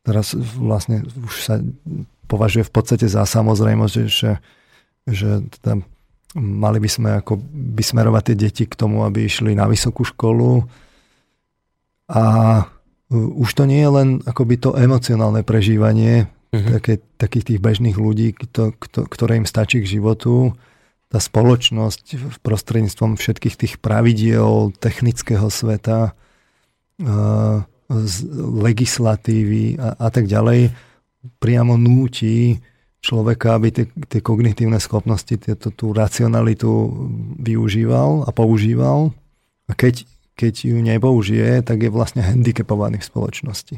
teraz 0.02 0.34
vlastne 0.58 1.06
už 1.06 1.34
sa 1.38 1.62
považuje 2.26 2.66
v 2.66 2.72
podstate 2.72 3.06
za 3.06 3.22
samozrejmosť, 3.24 3.94
že, 4.10 4.42
že, 5.06 5.30
teda 5.60 5.80
mali 6.36 6.78
by 6.82 6.90
sme 6.90 7.10
ako 7.24 7.40
by 7.52 7.82
smerovať 7.82 8.22
tie 8.32 8.36
deti 8.36 8.64
k 8.68 8.76
tomu, 8.76 9.06
aby 9.06 9.24
išli 9.24 9.56
na 9.56 9.64
vysokú 9.64 10.04
školu 10.04 10.68
a 12.08 12.24
už 13.12 13.50
to 13.56 13.64
nie 13.64 13.80
je 13.80 13.90
len 13.90 14.08
akoby 14.28 14.60
to 14.60 14.76
emocionálne 14.76 15.40
prežívanie 15.40 16.28
uh-huh. 16.52 16.80
také, 16.80 17.00
takých 17.16 17.54
tých 17.54 17.60
bežných 17.64 17.96
ľudí, 17.96 18.36
kto, 18.36 18.76
kto, 18.76 19.08
ktoré 19.08 19.40
im 19.40 19.48
stačí 19.48 19.80
k 19.80 19.96
životu. 19.98 20.52
Tá 21.08 21.18
spoločnosť 21.18 22.38
prostredníctvom 22.44 23.16
všetkých 23.16 23.56
tých 23.56 23.74
pravidiel 23.80 24.76
technického 24.76 25.48
sveta 25.48 26.12
uh, 26.12 27.64
z 27.88 28.14
legislatívy 28.36 29.80
a, 29.80 29.96
a 29.96 30.08
tak 30.12 30.28
ďalej 30.28 30.76
priamo 31.40 31.80
núti 31.80 32.60
človeka, 33.00 33.56
aby 33.56 33.68
tie, 33.72 33.86
tie 33.88 34.20
kognitívne 34.20 34.76
schopnosti, 34.76 35.32
tieto, 35.32 35.70
tú 35.72 35.96
racionalitu 35.96 36.68
využíval 37.40 38.26
a 38.26 38.30
používal. 38.34 39.14
A 39.70 39.72
keď, 39.72 40.04
keď 40.34 40.54
ju 40.68 40.78
nepoužije, 40.82 41.62
tak 41.62 41.84
je 41.86 41.90
vlastne 41.92 42.20
handicapovaný 42.24 43.00
v 43.00 43.08
spoločnosti. 43.08 43.76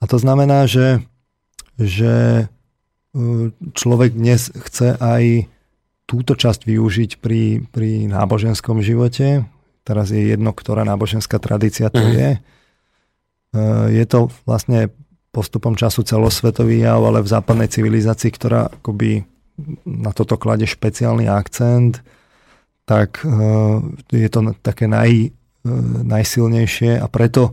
A 0.00 0.04
to 0.04 0.16
znamená, 0.20 0.68
že, 0.68 1.04
že 1.80 2.44
e, 2.44 3.52
človek 3.76 4.12
dnes 4.16 4.52
chce 4.52 4.96
aj 4.96 5.48
túto 6.06 6.38
časť 6.38 6.64
využiť 6.64 7.10
pri, 7.18 7.66
pri 7.68 8.06
náboženskom 8.06 8.78
živote. 8.80 9.42
Teraz 9.82 10.14
je 10.14 10.22
jedno, 10.34 10.54
ktorá 10.54 10.86
náboženská 10.86 11.38
tradícia 11.42 11.90
to 11.90 12.02
mm. 12.02 12.12
je 12.14 12.30
je 13.90 14.04
to 14.04 14.28
vlastne 14.44 14.92
postupom 15.32 15.76
času 15.76 16.00
celosvetový 16.04 16.80
jav, 16.80 17.04
ale 17.04 17.20
v 17.20 17.28
západnej 17.28 17.68
civilizácii, 17.68 18.30
ktorá 18.32 18.72
akoby 18.72 19.28
na 19.84 20.12
toto 20.12 20.40
klade 20.40 20.64
špeciálny 20.64 21.28
akcent, 21.28 22.00
tak 22.88 23.20
e, 23.20 23.28
je 24.12 24.28
to 24.32 24.56
také 24.64 24.88
naj, 24.88 25.12
e, 25.12 25.30
najsilnejšie 26.04 27.00
a 27.00 27.06
preto 27.08 27.52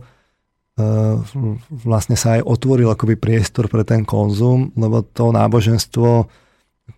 vlastne 1.84 2.16
sa 2.16 2.40
aj 2.40 2.46
otvoril 2.48 2.88
akoby 2.92 3.16
priestor 3.20 3.68
pre 3.68 3.84
ten 3.84 4.04
konzum, 4.04 4.72
lebo 4.76 5.04
to 5.04 5.32
náboženstvo 5.32 6.28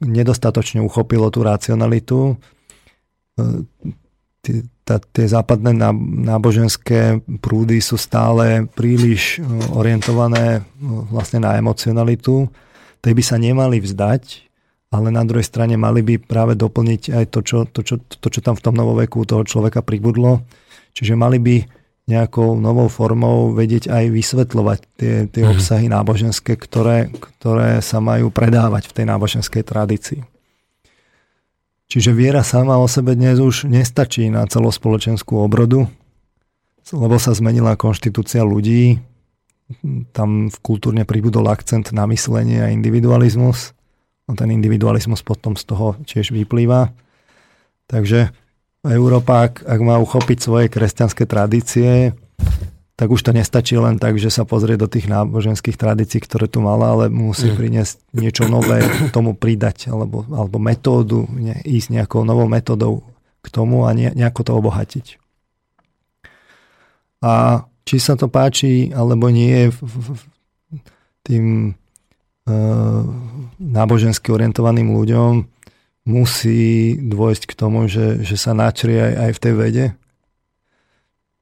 nedostatočne 0.03 0.83
uchopilo 0.83 1.31
tú 1.31 1.47
racionalitu 1.47 2.37
tá, 4.87 5.03
tie 5.03 5.27
západné 5.27 5.75
náboženské 6.31 7.27
prúdy 7.43 7.83
sú 7.83 7.99
stále 7.99 8.71
príliš 8.71 9.39
e, 9.39 9.51
orientované 9.75 10.63
e, 10.63 10.71
vlastne 11.11 11.43
na 11.43 11.59
emocionalitu. 11.59 12.47
Tej 13.03 13.13
by 13.13 13.23
sa 13.27 13.37
nemali 13.37 13.83
vzdať, 13.83 14.23
ale 14.95 15.11
na 15.11 15.27
druhej 15.27 15.43
strane 15.43 15.75
mali 15.75 16.07
by 16.07 16.23
práve 16.23 16.55
doplniť 16.55 17.03
aj 17.11 17.25
to, 17.35 17.41
čo, 17.43 17.59
to, 17.67 17.81
čo, 17.83 17.99
to, 17.99 18.29
čo 18.31 18.41
tam 18.41 18.55
v 18.55 18.63
tom 18.63 18.75
novoveku 18.79 19.27
toho 19.27 19.43
človeka 19.43 19.83
pribudlo. 19.83 20.47
Čiže 20.95 21.19
mali 21.19 21.43
by 21.43 21.57
nejakou 22.07 22.55
novou 22.55 22.87
formou 22.87 23.51
vedieť 23.51 23.91
aj 23.91 24.05
vysvetľovať 24.15 24.79
tie, 24.95 25.15
tie 25.27 25.43
mm. 25.43 25.51
obsahy 25.51 25.87
náboženské, 25.91 26.55
ktoré, 26.55 27.11
ktoré 27.11 27.83
sa 27.83 27.99
majú 27.99 28.31
predávať 28.31 28.91
v 28.91 28.95
tej 28.95 29.05
náboženskej 29.11 29.63
tradícii. 29.67 30.23
Čiže 31.87 32.11
viera 32.15 32.47
sama 32.47 32.79
o 32.79 32.87
sebe 32.87 33.19
dnes 33.19 33.39
už 33.43 33.67
nestačí 33.67 34.27
na 34.31 34.47
celospoločenskú 34.47 35.39
obrodu, 35.39 35.87
lebo 36.95 37.19
sa 37.19 37.35
zmenila 37.35 37.79
konštitúcia 37.79 38.43
ľudí, 38.47 39.03
tam 40.15 40.47
v 40.47 40.57
kultúrne 40.63 41.03
pribudol 41.03 41.51
akcent 41.51 41.91
na 41.91 42.07
myslenie 42.07 42.63
a 42.63 42.71
individualizmus. 42.71 43.75
No 44.31 44.39
ten 44.39 44.55
individualizmus 44.55 45.27
potom 45.27 45.59
z 45.59 45.67
toho 45.67 45.99
tiež 46.07 46.31
vyplýva. 46.31 46.95
Takže 47.91 48.31
Európa, 48.93 49.51
ak, 49.51 49.67
ak 49.67 49.81
má 49.83 49.99
uchopiť 49.99 50.39
svoje 50.39 50.67
kresťanské 50.71 51.27
tradície, 51.27 52.15
tak 52.97 53.13
už 53.13 53.29
to 53.29 53.37
nestačí 53.37 53.77
len 53.77 54.01
tak, 54.01 54.17
že 54.17 54.33
sa 54.33 54.49
pozrie 54.49 54.81
do 54.81 54.89
tých 54.89 55.05
náboženských 55.05 55.77
tradícií, 55.77 56.25
ktoré 56.25 56.49
tu 56.49 56.65
mala, 56.65 56.97
ale 56.97 57.05
musí 57.13 57.53
mm. 57.53 57.57
priniesť 57.61 57.97
niečo 58.17 58.49
nové 58.49 58.81
tomu 59.13 59.37
pridať, 59.37 59.93
alebo, 59.93 60.25
alebo 60.33 60.57
metódu, 60.57 61.29
ne, 61.29 61.61
ísť 61.61 61.93
nejakou 61.93 62.25
novou 62.25 62.49
metódou 62.49 63.05
k 63.45 63.47
tomu 63.53 63.85
a 63.85 63.93
ne, 63.93 64.17
nejako 64.17 64.41
to 64.49 64.53
obohatiť. 64.57 65.07
A 67.21 67.65
či 67.85 67.97
sa 68.01 68.17
to 68.17 68.33
páči 68.33 68.91
alebo 68.97 69.29
nie 69.29 69.69
tým 71.27 71.77
uh, 72.49 73.03
nábožensky 73.61 74.33
orientovaným 74.33 74.91
ľuďom, 74.91 75.33
musí 76.07 76.95
dôjsť 77.03 77.51
k 77.51 77.57
tomu, 77.59 77.91
že, 77.91 78.23
že 78.23 78.39
sa 78.39 78.55
načrie 78.55 79.03
aj, 79.03 79.15
aj 79.19 79.31
v 79.35 79.43
tej 79.43 79.55
vede. 79.59 79.87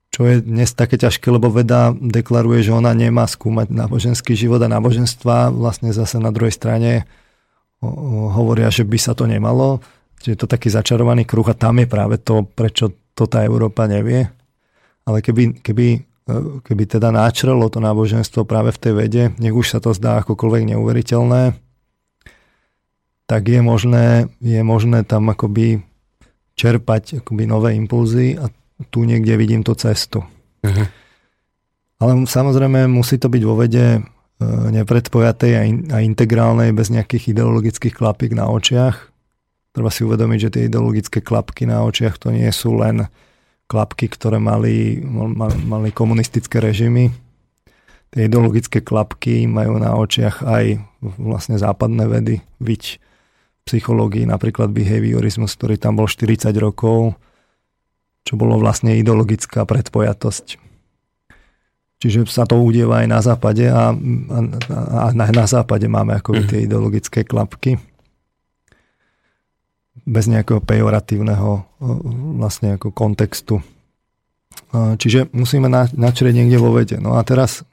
Čo 0.08 0.24
je 0.24 0.40
dnes 0.40 0.70
také 0.72 0.96
ťažké, 0.96 1.26
lebo 1.28 1.52
veda 1.52 1.92
deklaruje, 1.92 2.64
že 2.64 2.72
ona 2.72 2.94
nemá 2.96 3.28
skúmať 3.28 3.68
náboženský 3.68 4.32
život 4.32 4.62
a 4.64 4.72
náboženstva. 4.72 5.52
Vlastne 5.52 5.92
zase 5.92 6.16
na 6.16 6.32
druhej 6.32 6.54
strane 6.54 7.04
hovoria, 8.32 8.72
že 8.72 8.88
by 8.88 8.96
sa 8.96 9.12
to 9.12 9.28
nemalo. 9.28 9.84
Čiže 10.22 10.32
je 10.32 10.40
to 10.40 10.48
taký 10.48 10.72
začarovaný 10.72 11.28
kruh 11.28 11.44
a 11.50 11.58
tam 11.58 11.82
je 11.82 11.90
práve 11.90 12.16
to, 12.22 12.46
prečo 12.46 12.94
to 13.12 13.28
tá 13.28 13.44
Európa 13.44 13.84
nevie. 13.84 14.30
Ale 15.04 15.20
keby, 15.20 15.60
keby, 15.60 16.00
keby 16.64 16.82
teda 16.88 17.12
náčrelo 17.12 17.68
to 17.68 17.82
náboženstvo 17.82 18.48
práve 18.48 18.72
v 18.72 18.80
tej 18.80 18.92
vede, 18.96 19.22
nech 19.36 19.52
už 19.52 19.76
sa 19.76 19.78
to 19.82 19.92
zdá 19.92 20.22
akokoľvek 20.24 20.72
neuveriteľné, 20.72 21.58
tak 23.24 23.48
je 23.48 23.60
možné, 23.64 24.28
je 24.40 24.60
možné 24.60 25.04
tam 25.04 25.32
akoby 25.32 25.80
čerpať 26.54 27.24
akoby 27.24 27.44
nové 27.50 27.74
impulzy 27.74 28.38
a 28.38 28.48
tu 28.90 29.02
niekde 29.02 29.34
vidím 29.34 29.66
tú 29.66 29.74
cestu. 29.74 30.22
Uh-huh. 30.62 30.86
Ale 31.98 32.12
samozrejme 32.26 32.86
musí 32.86 33.18
to 33.18 33.26
byť 33.32 33.42
vo 33.42 33.54
vede 33.58 34.04
E, 34.34 34.46
nepredpojatej 34.74 35.52
a, 35.54 35.62
in, 35.62 35.76
a 35.94 36.02
integrálnej 36.02 36.74
bez 36.74 36.90
nejakých 36.90 37.38
ideologických 37.38 37.94
klapík 37.94 38.34
na 38.34 38.50
očiach. 38.50 39.14
Treba 39.70 39.90
si 39.94 40.02
uvedomiť, 40.02 40.38
že 40.38 40.52
tie 40.54 40.62
ideologické 40.66 41.22
klapky 41.22 41.70
na 41.70 41.86
očiach 41.86 42.18
to 42.18 42.34
nie 42.34 42.50
sú 42.50 42.74
len 42.74 43.06
klapky, 43.70 44.10
ktoré 44.10 44.42
mali, 44.42 45.02
mali 45.66 45.90
komunistické 45.94 46.58
režimy. 46.58 47.14
Tie 48.10 48.26
ideologické 48.26 48.82
klapky 48.82 49.46
majú 49.46 49.78
na 49.78 49.94
očiach 49.98 50.42
aj 50.42 50.78
vlastne 51.18 51.58
západné 51.58 52.06
vedy, 52.06 52.42
viť 52.58 53.02
psychológii, 53.64 54.28
napríklad 54.28 54.70
behaviorizmus, 54.70 55.56
ktorý 55.56 55.80
tam 55.80 55.96
bol 55.96 56.08
40 56.08 56.52
rokov, 56.60 57.16
čo 58.24 58.36
bolo 58.36 58.60
vlastne 58.60 58.96
ideologická 58.96 59.64
predpojatosť 59.64 60.64
Čiže 62.04 62.28
sa 62.28 62.44
to 62.44 62.60
udieva 62.60 63.00
aj 63.00 63.08
na 63.08 63.20
západe 63.24 63.64
a, 63.64 63.88
a, 63.88 64.38
a 64.76 65.06
na, 65.16 65.24
na 65.32 65.46
západe 65.48 65.88
máme 65.88 66.12
ako 66.20 66.36
mm. 66.36 66.46
tie 66.52 66.68
ideologické 66.68 67.24
klapky 67.24 67.80
bez 70.04 70.28
nejakého 70.28 70.60
pejoratívneho 70.60 71.64
vlastne 72.36 72.76
ako 72.76 72.92
kontextu. 72.92 73.64
Čiže 74.76 75.32
musíme 75.32 75.72
na, 75.72 75.88
načrieť 75.96 76.44
niekde 76.44 76.60
vo 76.60 76.76
vede. 76.76 77.00
No 77.00 77.16
a 77.16 77.24
teraz 77.24 77.64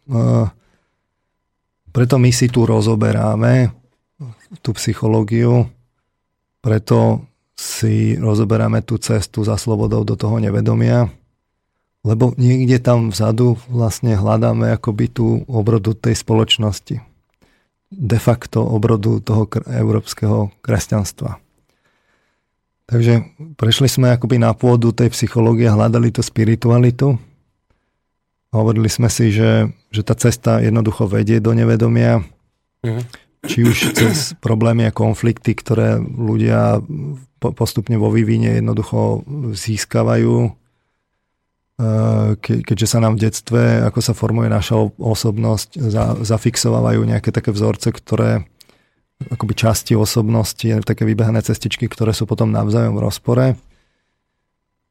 preto 1.92 2.16
my 2.16 2.32
si 2.32 2.48
tu 2.48 2.64
rozoberáme 2.64 3.76
tú 4.64 4.72
psychológiu, 4.80 5.68
preto 6.62 7.26
si 7.58 8.18
rozoberáme 8.18 8.82
tú 8.82 8.98
cestu 8.98 9.46
za 9.46 9.58
slobodou 9.58 10.02
do 10.02 10.18
toho 10.18 10.42
nevedomia, 10.42 11.10
lebo 12.02 12.34
niekde 12.38 12.82
tam 12.82 13.14
vzadu 13.14 13.62
vlastne 13.70 14.18
hľadáme 14.18 14.74
akoby 14.74 15.06
tú 15.14 15.46
obrodu 15.46 15.94
tej 15.94 16.18
spoločnosti. 16.18 16.98
De 17.92 18.18
facto 18.18 18.64
obrodu 18.66 19.22
toho 19.22 19.46
európskeho 19.68 20.50
kresťanstva. 20.64 21.38
Takže 22.90 23.24
prešli 23.56 23.88
sme 23.88 24.12
akoby 24.16 24.42
na 24.42 24.52
pôdu 24.52 24.92
tej 24.92 25.14
psychológie, 25.14 25.70
hľadali 25.70 26.12
tú 26.12 26.20
spiritualitu. 26.20 27.16
Hovorili 28.52 28.92
sme 28.92 29.08
si, 29.08 29.32
že, 29.32 29.72
že 29.94 30.02
tá 30.04 30.12
cesta 30.12 30.60
jednoducho 30.60 31.08
vedie 31.08 31.40
do 31.40 31.56
nevedomia. 31.56 32.20
Mm. 32.84 33.06
Či 33.42 33.66
už 33.66 33.78
cez 33.98 34.38
problémy 34.38 34.86
a 34.86 34.94
konflikty, 34.94 35.58
ktoré 35.58 35.98
ľudia 35.98 36.78
postupne 37.42 37.98
vo 37.98 38.14
vývine 38.14 38.62
jednoducho 38.62 39.26
získavajú 39.58 40.54
ke, 42.38 42.62
keďže 42.62 42.88
sa 42.88 43.00
nám 43.02 43.18
v 43.18 43.30
detstve, 43.30 43.82
ako 43.82 44.00
sa 44.02 44.14
formuje 44.14 44.50
naša 44.52 44.78
osobnosť, 45.02 45.82
za, 45.82 46.14
zafixovávajú 46.22 47.02
nejaké 47.02 47.34
také 47.34 47.50
vzorce, 47.50 47.90
ktoré 47.90 48.46
akoby 49.30 49.54
časti 49.54 49.94
osobnosti, 49.94 50.66
také 50.86 51.06
vybehané 51.06 51.46
cestičky, 51.46 51.86
ktoré 51.86 52.14
sú 52.14 52.26
potom 52.26 52.50
navzájom 52.50 52.98
v 52.98 53.04
rozpore. 53.06 53.46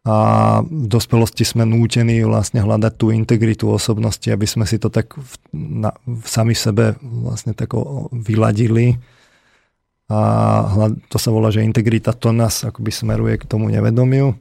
A 0.00 0.16
v 0.64 0.86
dospelosti 0.88 1.44
sme 1.44 1.68
nútení 1.68 2.24
vlastne 2.24 2.64
hľadať 2.64 2.92
tú 2.96 3.12
integritu 3.12 3.68
osobnosti, 3.68 4.24
aby 4.32 4.48
sme 4.48 4.64
si 4.64 4.80
to 4.80 4.88
tak 4.88 5.12
v, 5.12 5.32
na, 5.52 5.92
v 6.08 6.24
sami 6.24 6.56
sebe 6.56 6.96
vlastne 7.02 7.52
tak 7.52 7.76
vyladili. 8.08 8.96
A 10.08 10.18
hľad, 10.72 11.04
to 11.12 11.20
sa 11.20 11.28
volá, 11.28 11.52
že 11.52 11.60
integrita 11.60 12.16
to 12.16 12.32
nás 12.32 12.64
akoby 12.64 12.88
smeruje 12.88 13.44
k 13.44 13.48
tomu 13.48 13.68
nevedomiu 13.68 14.34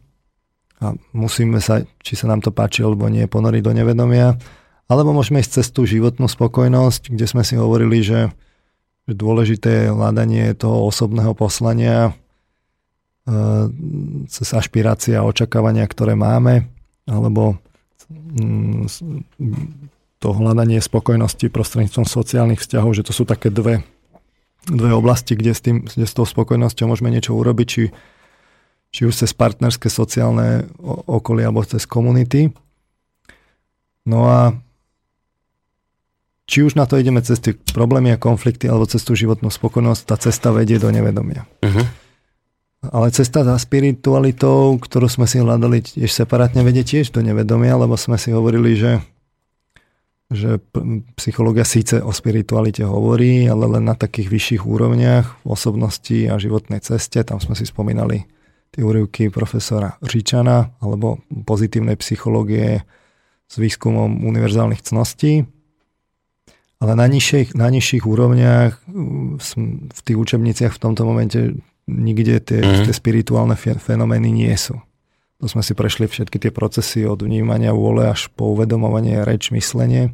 a 0.79 0.95
musíme 1.11 1.59
sa, 1.59 1.83
či 1.99 2.15
sa 2.15 2.31
nám 2.31 2.39
to 2.39 2.55
páči 2.55 2.87
alebo 2.87 3.11
nie, 3.11 3.27
ponoriť 3.27 3.61
do 3.63 3.75
nevedomia. 3.75 4.39
Alebo 4.87 5.11
môžeme 5.11 5.43
ísť 5.43 5.61
cez 5.61 5.67
tú 5.69 5.83
životnú 5.83 6.25
spokojnosť, 6.25 7.13
kde 7.13 7.25
sme 7.27 7.43
si 7.43 7.59
hovorili, 7.59 7.99
že, 8.01 8.31
že 9.05 9.13
dôležité 9.13 9.69
je 9.85 9.93
hľadanie 9.93 10.55
toho 10.55 10.87
osobného 10.87 11.35
poslania 11.35 12.15
cez 14.25 14.47
ašpirácie 14.53 15.13
a 15.13 15.27
očakávania, 15.27 15.85
ktoré 15.85 16.17
máme, 16.17 16.65
alebo 17.05 17.61
mm, 18.09 18.89
to 20.19 20.27
hľadanie 20.33 20.81
spokojnosti 20.81 21.47
prostredníctvom 21.53 22.05
sociálnych 22.09 22.59
vzťahov, 22.59 22.91
že 22.97 23.05
to 23.05 23.13
sú 23.13 23.23
také 23.23 23.53
dve, 23.53 23.85
dve 24.65 24.91
oblasti, 24.91 25.37
kde 25.37 25.51
s, 25.53 25.61
tým, 25.61 25.85
kde 25.85 26.05
s 26.09 26.13
tou 26.17 26.25
spokojnosťou 26.25 26.89
môžeme 26.89 27.13
niečo 27.13 27.37
urobiť, 27.37 27.67
či 27.69 27.83
či 28.89 29.05
už 29.05 29.13
cez 29.25 29.31
partnerské 29.37 29.87
sociálne 29.89 30.65
okolie 31.05 31.45
alebo 31.45 31.61
cez 31.61 31.85
komunity. 31.85 32.49
No 34.09 34.25
a 34.25 34.57
či 36.49 36.65
už 36.65 36.73
na 36.73 36.89
to 36.89 36.97
ideme 36.97 37.21
cez 37.21 37.37
tie 37.37 37.53
problémy 37.53 38.17
a 38.17 38.21
konflikty 38.21 38.65
alebo 38.65 38.89
cez 38.89 39.05
tú 39.05 39.13
životnú 39.13 39.53
spokojnosť, 39.53 40.01
tá 40.09 40.17
cesta 40.17 40.49
vedie 40.49 40.81
do 40.81 40.89
nevedomia. 40.89 41.45
Uh-huh. 41.61 41.85
Ale 42.79 43.11
cesta 43.11 43.43
za 43.43 43.59
spiritualitou, 43.59 44.79
ktorú 44.79 45.11
sme 45.11 45.27
si 45.27 45.43
hľadali 45.43 45.83
tiež 45.83 46.07
separátne, 46.07 46.63
vedie 46.63 46.87
tiež 46.87 47.11
do 47.11 47.19
nevedomia, 47.19 47.75
lebo 47.75 47.99
sme 47.99 48.15
si 48.15 48.31
hovorili, 48.31 48.79
že, 48.79 49.03
že 50.31 50.63
psychológia 51.19 51.67
síce 51.67 51.99
o 51.99 52.15
spiritualite 52.15 52.87
hovorí, 52.87 53.51
ale 53.51 53.67
len 53.67 53.83
na 53.83 53.99
takých 53.99 54.31
vyšších 54.31 54.63
úrovniach 54.63 55.43
v 55.43 55.47
osobnosti 55.51 56.19
a 56.31 56.39
životnej 56.39 56.79
ceste. 56.79 57.19
Tam 57.27 57.43
sme 57.43 57.51
si 57.59 57.67
spomínali 57.67 58.23
tie 58.71 58.79
úryvky 58.79 59.27
profesora 59.27 59.99
Říčana 59.99 60.71
alebo 60.79 61.19
pozitívnej 61.27 61.99
psychológie 61.99 62.87
s 63.49 63.55
výskumom 63.59 64.23
univerzálnych 64.23 64.87
cností. 64.87 65.43
Ale 66.79 66.95
na 66.95 67.11
nižších, 67.11 67.59
na 67.59 67.67
nižších 67.67 68.07
úrovniach 68.07 68.87
v 69.91 69.99
tých 69.99 70.15
učebniciach 70.15 70.71
v 70.71 70.79
tomto 70.79 71.03
momente 71.03 71.59
nikde 71.89 72.37
tie, 72.39 72.61
mm. 72.61 72.85
tie 72.85 72.93
spirituálne 72.93 73.57
fenomény 73.57 74.29
nie 74.29 74.53
sú. 74.53 74.77
To 75.39 75.47
sme 75.47 75.63
si 75.63 75.71
prešli 75.73 76.05
všetky 76.05 76.37
tie 76.37 76.51
procesy 76.51 77.07
od 77.07 77.23
vnímania 77.23 77.71
vôle 77.71 78.11
až 78.11 78.27
po 78.35 78.51
uvedomovanie 78.53 79.23
reč, 79.23 79.49
myslenie. 79.55 80.11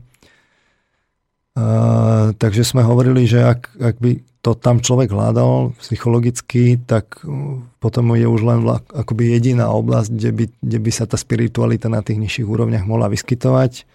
Uh, 1.56 2.36
takže 2.36 2.68
sme 2.68 2.84
hovorili, 2.84 3.26
že 3.26 3.42
ak, 3.42 3.80
ak 3.80 3.96
by 4.04 4.20
to 4.44 4.54
tam 4.60 4.84
človek 4.84 5.10
hľadal 5.10 5.72
psychologicky, 5.80 6.78
tak 6.78 7.24
uh, 7.24 7.64
potom 7.80 8.12
je 8.14 8.28
už 8.28 8.42
len 8.44 8.60
akoby 8.92 9.34
jediná 9.34 9.72
oblasť, 9.72 10.10
kde 10.14 10.32
by, 10.36 10.46
kde 10.62 10.78
by 10.84 10.92
sa 10.92 11.08
tá 11.08 11.16
spiritualita 11.16 11.88
na 11.88 12.04
tých 12.04 12.20
nižších 12.20 12.46
úrovniach 12.46 12.84
mohla 12.84 13.08
vyskytovať. 13.08 13.88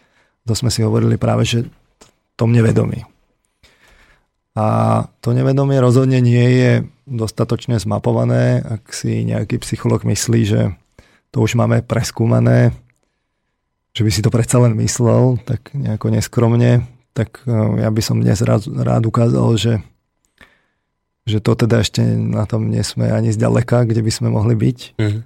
To 0.48 0.56
sme 0.56 0.72
si 0.72 0.80
hovorili 0.82 1.20
práve, 1.20 1.44
že 1.46 1.68
tom 2.40 2.56
nevedomí. 2.56 3.04
A 4.56 4.64
to 5.20 5.36
nevedomie 5.36 5.76
rozhodne 5.76 6.24
nie 6.24 6.46
je 6.56 6.72
dostatočne 7.10 7.76
zmapované, 7.82 8.62
ak 8.62 8.94
si 8.94 9.26
nejaký 9.26 9.58
psycholog 9.66 10.06
myslí, 10.06 10.40
že 10.46 10.60
to 11.34 11.42
už 11.42 11.58
máme 11.58 11.82
preskúmané, 11.82 12.70
že 13.90 14.06
by 14.06 14.10
si 14.14 14.22
to 14.22 14.30
predsa 14.30 14.62
len 14.62 14.78
myslel, 14.78 15.42
tak 15.42 15.74
nejako 15.74 16.14
neskromne, 16.14 16.86
tak 17.10 17.42
uh, 17.44 17.74
ja 17.82 17.90
by 17.90 18.02
som 18.02 18.22
dnes 18.22 18.38
rád, 18.40 18.70
rád 18.70 19.04
ukázal, 19.10 19.50
že 19.58 19.74
že 21.28 21.38
to 21.38 21.52
teda 21.54 21.84
ešte 21.84 22.02
na 22.16 22.42
tom 22.48 22.72
nie 22.72 22.82
sme 22.82 23.12
ani 23.12 23.30
zďaleka, 23.30 23.86
kde 23.86 24.02
by 24.02 24.10
sme 24.10 24.28
mohli 24.34 24.56
byť. 24.56 24.78
Mm-hmm. 24.98 25.22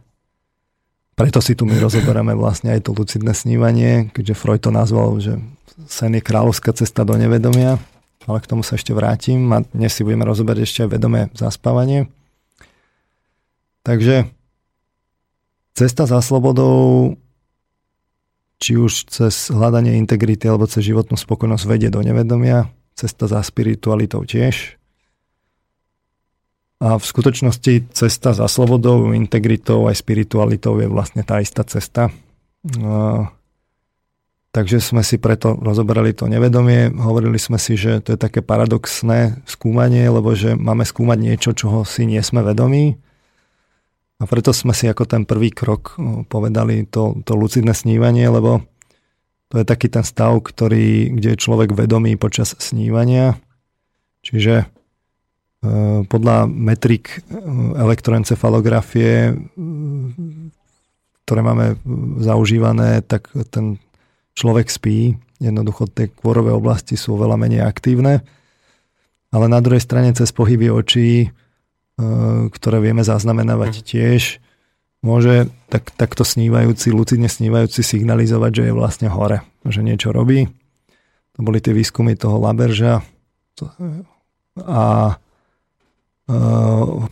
Preto 1.14 1.38
si 1.38 1.55
tu 1.55 1.64
my 1.64 1.79
rozoberáme 1.79 2.35
vlastne 2.35 2.75
aj 2.75 2.85
to 2.85 2.90
lucidné 2.92 3.31
snívanie, 3.33 4.11
keďže 4.11 4.35
Freud 4.35 4.61
to 4.61 4.75
nazval, 4.75 5.14
že 5.23 5.38
sen 5.87 6.12
je 6.18 6.20
kráľovská 6.20 6.75
cesta 6.75 7.07
do 7.07 7.14
nevedomia, 7.14 7.79
ale 8.25 8.39
k 8.41 8.49
tomu 8.51 8.65
sa 8.65 8.77
ešte 8.77 8.97
vrátim 8.97 9.49
a 9.53 9.63
dnes 9.63 9.93
si 9.93 10.05
budeme 10.05 10.25
rozoberať 10.25 10.61
ešte 10.65 10.81
aj 10.85 10.91
vedomé 10.93 11.21
zaspávanie. 11.37 12.09
Takže 13.85 14.33
cesta 15.77 16.09
za 16.09 16.25
slobodou 16.25 17.17
či 18.63 18.81
už 18.81 19.13
cez 19.13 19.53
hľadanie 19.53 20.01
integrity 20.01 20.49
alebo 20.49 20.65
cez 20.65 20.89
životnú 20.89 21.21
spokojnosť 21.21 21.65
vedie 21.69 21.93
do 21.93 22.01
nevedomia, 22.01 22.73
cesta 22.97 23.29
za 23.29 23.45
spiritualitou 23.45 24.25
tiež. 24.25 24.81
A 26.81 26.97
v 26.97 27.05
skutočnosti 27.05 27.93
cesta 27.93 28.33
za 28.33 28.49
slobodou, 28.49 29.13
integritou 29.13 29.85
aj 29.89 30.01
spiritualitou 30.01 30.81
je 30.81 30.89
vlastne 30.89 31.21
tá 31.25 31.45
istá 31.45 31.65
cesta. 31.65 32.09
Takže 34.55 34.79
sme 34.79 35.03
si 35.03 35.19
preto 35.19 35.59
rozoberali 35.59 36.14
to 36.14 36.31
nevedomie, 36.31 36.87
hovorili 36.95 37.43
sme 37.43 37.59
si, 37.59 37.75
že 37.75 37.99
to 37.99 38.14
je 38.14 38.19
také 38.23 38.38
paradoxné 38.38 39.43
skúmanie, 39.51 40.07
lebo 40.07 40.31
že 40.38 40.55
máme 40.55 40.87
skúmať 40.87 41.19
niečo, 41.19 41.51
čoho 41.59 41.83
si 41.83 42.07
nie 42.07 42.23
sme 42.23 42.47
vedomí. 42.47 42.95
A 44.23 44.31
preto 44.31 44.55
sme 44.55 44.71
si 44.71 44.87
ako 44.87 45.11
ten 45.11 45.27
prvý 45.27 45.51
krok 45.51 45.99
povedali 46.31 46.87
to, 46.87 47.19
to 47.27 47.35
lucidné 47.35 47.75
snívanie, 47.75 48.31
lebo 48.31 48.62
to 49.51 49.59
je 49.59 49.67
taký 49.67 49.90
ten 49.90 50.07
stav, 50.07 50.38
ktorý, 50.38 51.11
kde 51.19 51.35
je 51.35 51.43
človek 51.43 51.75
vedomý 51.75 52.14
počas 52.14 52.55
snívania. 52.62 53.35
Čiže 54.23 54.55
e, 54.62 54.67
podľa 56.07 56.47
metrik 56.47 57.11
e, 57.11 57.43
elektroencefalografie, 57.75 59.35
ktoré 61.27 61.40
máme 61.43 61.75
zaužívané, 62.23 63.03
tak 63.03 63.35
ten 63.51 63.83
človek 64.35 64.66
spí, 64.70 65.14
jednoducho 65.38 65.87
tie 65.90 66.11
kvorové 66.11 66.51
oblasti 66.55 66.99
sú 66.99 67.18
veľa 67.18 67.38
menej 67.38 67.62
aktívne, 67.62 68.23
ale 69.35 69.47
na 69.51 69.59
druhej 69.59 69.83
strane 69.83 70.14
cez 70.14 70.31
pohyby 70.31 70.70
očí, 70.70 71.27
e, 71.27 71.29
ktoré 72.51 72.79
vieme 72.79 73.03
zaznamenávať 73.03 73.83
mhm. 73.83 73.85
tiež, 73.87 74.20
môže 75.05 75.51
tak, 75.68 75.90
takto 75.94 76.25
snívajúci, 76.25 76.94
lucidne 76.94 77.29
snívajúci 77.29 77.85
signalizovať, 77.85 78.62
že 78.62 78.62
je 78.70 78.75
vlastne 78.75 79.09
hore, 79.12 79.44
že 79.66 79.85
niečo 79.85 80.14
robí. 80.14 80.49
To 81.35 81.40
boli 81.42 81.59
tie 81.59 81.75
výskumy 81.75 82.14
toho 82.14 82.38
Laberža 82.38 83.03
a 84.62 84.83
e, 85.11 86.35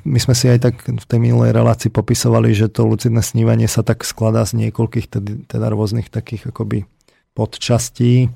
my 0.03 0.19
sme 0.19 0.35
si 0.35 0.47
aj 0.47 0.59
tak 0.63 0.75
v 0.87 1.07
tej 1.07 1.19
minulej 1.19 1.51
relácii 1.55 1.91
popisovali, 1.91 2.55
že 2.55 2.71
to 2.71 2.87
lucidné 2.87 3.23
snívanie 3.23 3.67
sa 3.67 3.83
tak 3.83 4.07
skladá 4.07 4.47
z 4.47 4.63
niekoľkých 4.67 5.07
teda 5.51 5.67
rôznych 5.75 6.07
takých 6.07 6.55
akoby 6.55 6.87
podčastí 7.33 8.29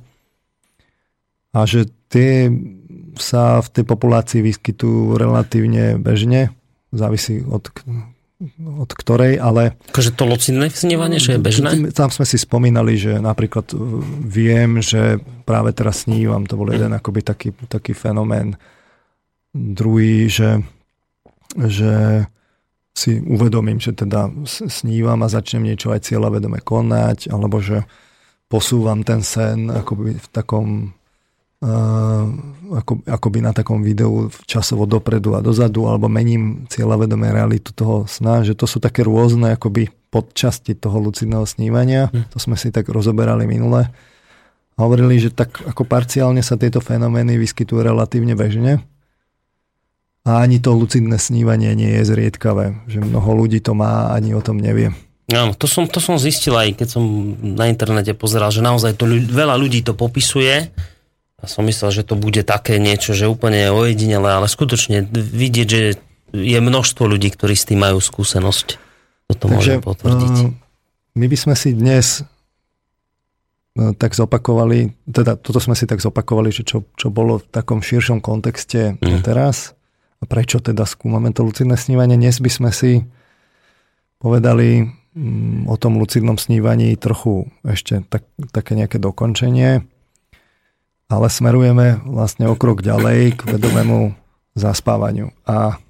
a 1.52 1.64
že 1.64 1.88
tie 2.12 2.52
sa 3.16 3.64
v 3.64 3.68
tej 3.72 3.84
populácii 3.88 4.44
vyskytujú 4.44 5.16
relatívne 5.16 5.96
bežne, 5.96 6.52
závisí 6.92 7.40
od, 7.48 7.72
od 8.60 8.90
ktorej, 8.92 9.40
ale... 9.40 9.80
Akože 9.88 10.12
to 10.12 10.28
lucidné 10.28 10.68
snívanie, 10.68 11.16
že 11.16 11.36
je 11.36 11.40
bežné? 11.40 11.70
Tam 11.96 12.12
sme 12.12 12.28
si 12.28 12.36
spomínali, 12.36 13.00
že 13.00 13.16
napríklad 13.16 13.72
viem, 14.20 14.84
že 14.84 15.16
práve 15.48 15.72
teraz 15.72 16.04
snívam, 16.04 16.44
to 16.44 16.60
bol 16.60 16.68
jeden 16.68 16.92
akoby 16.92 17.24
taký, 17.24 17.56
taký 17.72 17.96
fenomén. 17.96 18.60
Druhý, 19.56 20.28
že, 20.28 20.60
že 21.56 22.24
si 22.92 23.20
uvedomím, 23.24 23.80
že 23.80 23.96
teda 23.96 24.28
snívam 24.48 25.20
a 25.24 25.32
začnem 25.32 25.72
niečo 25.72 25.92
aj 25.92 26.04
cieľavedome 26.04 26.60
konať, 26.60 27.32
alebo 27.32 27.64
že 27.64 27.88
posúvam 28.46 29.02
ten 29.02 29.22
sen 29.26 29.70
akoby 29.70 30.16
v 30.16 30.26
takom 30.30 30.68
uh, 31.62 32.26
ako, 32.78 33.02
akoby 33.06 33.38
na 33.42 33.52
takom 33.54 33.82
videu 33.82 34.30
časovo 34.46 34.86
dopredu 34.86 35.34
a 35.34 35.42
dozadu 35.42 35.86
alebo 35.86 36.06
mením 36.06 36.66
cieľavedomé 36.70 37.34
realitu 37.34 37.74
toho 37.74 38.06
sna, 38.06 38.46
že 38.46 38.54
to 38.54 38.66
sú 38.66 38.78
také 38.78 39.02
rôzne 39.06 39.54
akoby 39.54 39.90
podčasti 40.10 40.78
toho 40.78 40.98
lucidného 41.02 41.44
snívania. 41.44 42.08
Hm. 42.10 42.30
To 42.32 42.38
sme 42.38 42.54
si 42.54 42.70
tak 42.70 42.86
rozoberali 42.88 43.44
minule. 43.44 43.90
Hovorili, 44.76 45.16
že 45.16 45.32
tak 45.32 45.56
ako 45.64 45.88
parciálne 45.88 46.44
sa 46.44 46.60
tieto 46.60 46.84
fenomény 46.84 47.40
vyskytujú 47.40 47.80
relatívne 47.80 48.36
bežne. 48.36 48.84
A 50.26 50.42
ani 50.42 50.58
to 50.58 50.74
lucidné 50.74 51.16
snívanie 51.22 51.72
nie 51.78 51.88
je 52.02 52.12
zriedkavé. 52.12 52.84
Že 52.90 53.08
mnoho 53.08 53.30
ľudí 53.46 53.62
to 53.62 53.78
má 53.78 54.10
a 54.10 54.18
ani 54.18 54.34
o 54.34 54.42
tom 54.42 54.58
nevie. 54.58 54.92
Áno, 55.26 55.58
to 55.58 55.66
som, 55.66 55.90
to 55.90 55.98
som 55.98 56.22
zistil 56.22 56.54
aj 56.54 56.78
keď 56.78 56.88
som 56.88 57.02
na 57.42 57.66
internete 57.66 58.14
pozeral, 58.14 58.54
že 58.54 58.62
naozaj 58.62 58.94
to 58.94 59.10
ľudí, 59.10 59.26
veľa 59.26 59.58
ľudí 59.58 59.82
to 59.82 59.90
popisuje 59.98 60.70
a 61.36 61.44
som 61.50 61.66
myslel, 61.66 61.90
že 61.90 62.06
to 62.06 62.14
bude 62.14 62.46
také 62.46 62.78
niečo, 62.78 63.10
že 63.10 63.26
úplne 63.26 63.74
ojedinele, 63.74 64.30
ale 64.30 64.46
skutočne 64.46 65.02
vidieť, 65.10 65.66
že 65.66 65.98
je 66.30 66.58
množstvo 66.62 67.10
ľudí, 67.10 67.34
ktorí 67.34 67.58
s 67.58 67.66
tým 67.66 67.82
majú 67.82 67.98
skúsenosť. 67.98 68.78
Toto 69.34 69.50
Takže, 69.50 69.54
môžem 69.58 69.78
potvrdiť. 69.82 70.34
Uh, 70.46 70.54
my 71.18 71.26
by 71.26 71.36
sme 71.36 71.54
si 71.58 71.74
dnes 71.74 72.22
uh, 72.22 73.90
tak 73.98 74.14
zopakovali, 74.14 74.94
teda 75.10 75.34
toto 75.34 75.58
sme 75.58 75.74
si 75.74 75.90
tak 75.90 75.98
zopakovali, 75.98 76.54
že 76.54 76.62
čo, 76.62 76.86
čo 76.94 77.10
bolo 77.10 77.42
v 77.42 77.50
takom 77.50 77.82
širšom 77.82 78.22
kontexte 78.22 78.94
mm. 79.02 79.26
teraz 79.26 79.74
a 80.22 80.24
prečo 80.24 80.62
teda 80.62 80.86
skúmame 80.86 81.34
to 81.34 81.42
lucidné 81.42 81.74
snívanie. 81.74 82.14
Dnes 82.14 82.38
by 82.38 82.50
sme 82.50 82.70
si 82.70 83.02
povedali 84.22 84.86
o 85.64 85.74
tom 85.80 85.96
lucidnom 85.96 86.36
snívaní 86.36 86.92
trochu 87.00 87.48
ešte 87.64 88.04
tak, 88.12 88.28
také 88.52 88.76
nejaké 88.76 89.00
dokončenie, 89.00 89.80
ale 91.08 91.26
smerujeme 91.32 92.04
vlastne 92.04 92.50
o 92.50 92.58
krok 92.58 92.84
ďalej 92.84 93.40
k 93.40 93.40
vedomému 93.56 94.12
zaspávaniu. 94.52 95.32
A 95.48 95.80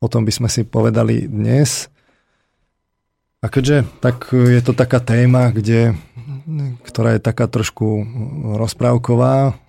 o 0.00 0.06
tom 0.08 0.24
by 0.24 0.32
sme 0.32 0.48
si 0.48 0.64
povedali 0.64 1.28
dnes. 1.28 1.92
A 3.44 3.52
keďže 3.52 3.84
tak 4.00 4.32
je 4.32 4.60
to 4.64 4.72
taká 4.72 5.04
téma, 5.04 5.52
kde, 5.52 5.92
ktorá 6.88 7.16
je 7.16 7.20
taká 7.20 7.44
trošku 7.44 8.00
rozprávková, 8.56 9.60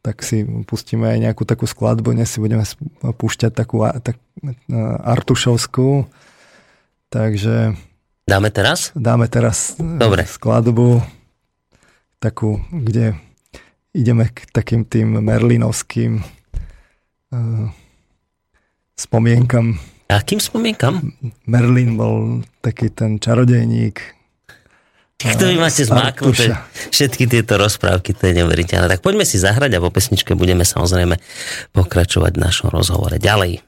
tak 0.00 0.24
si 0.24 0.46
pustíme 0.64 1.04
aj 1.04 1.18
nejakú 1.20 1.44
takú 1.44 1.68
skladbu. 1.68 2.16
Dnes 2.16 2.32
si 2.32 2.40
budeme 2.40 2.64
púšťať 3.04 3.52
takú 3.52 3.84
tak, 4.00 4.16
artušovskú. 5.04 6.08
Takže 7.12 7.76
Dáme 8.28 8.52
teraz? 8.52 8.92
Dáme 8.92 9.24
teraz 9.32 9.80
e, 9.80 9.96
Dobre. 9.96 10.28
skladbu 10.28 11.00
takú, 12.20 12.60
kde 12.68 13.16
ideme 13.96 14.28
k 14.28 14.44
takým 14.52 14.84
tým 14.84 15.24
merlinovským 15.24 16.20
uh, 16.20 17.66
spomienkam. 18.92 19.80
Akým 20.12 20.44
spomienkam? 20.44 21.16
Merlin 21.48 21.96
bol 21.96 22.44
taký 22.60 22.92
ten 22.92 23.16
čarodejník. 23.16 24.18
Tak 25.18 25.34
to 25.34 25.50
vy 25.50 25.58
máte 25.58 25.82
zmáknuté 25.82 26.54
všetky 26.94 27.26
tieto 27.26 27.58
rozprávky, 27.58 28.14
to 28.14 28.30
je 28.30 28.38
neuveriteľné. 28.38 28.86
Tak 28.86 29.02
poďme 29.02 29.26
si 29.26 29.34
zahrať 29.34 29.74
a 29.74 29.82
po 29.82 29.90
pesničke 29.90 30.38
budeme 30.38 30.62
samozrejme 30.62 31.18
pokračovať 31.74 32.38
v 32.38 32.42
našom 32.44 32.70
rozhovore 32.70 33.18
ďalej. 33.18 33.67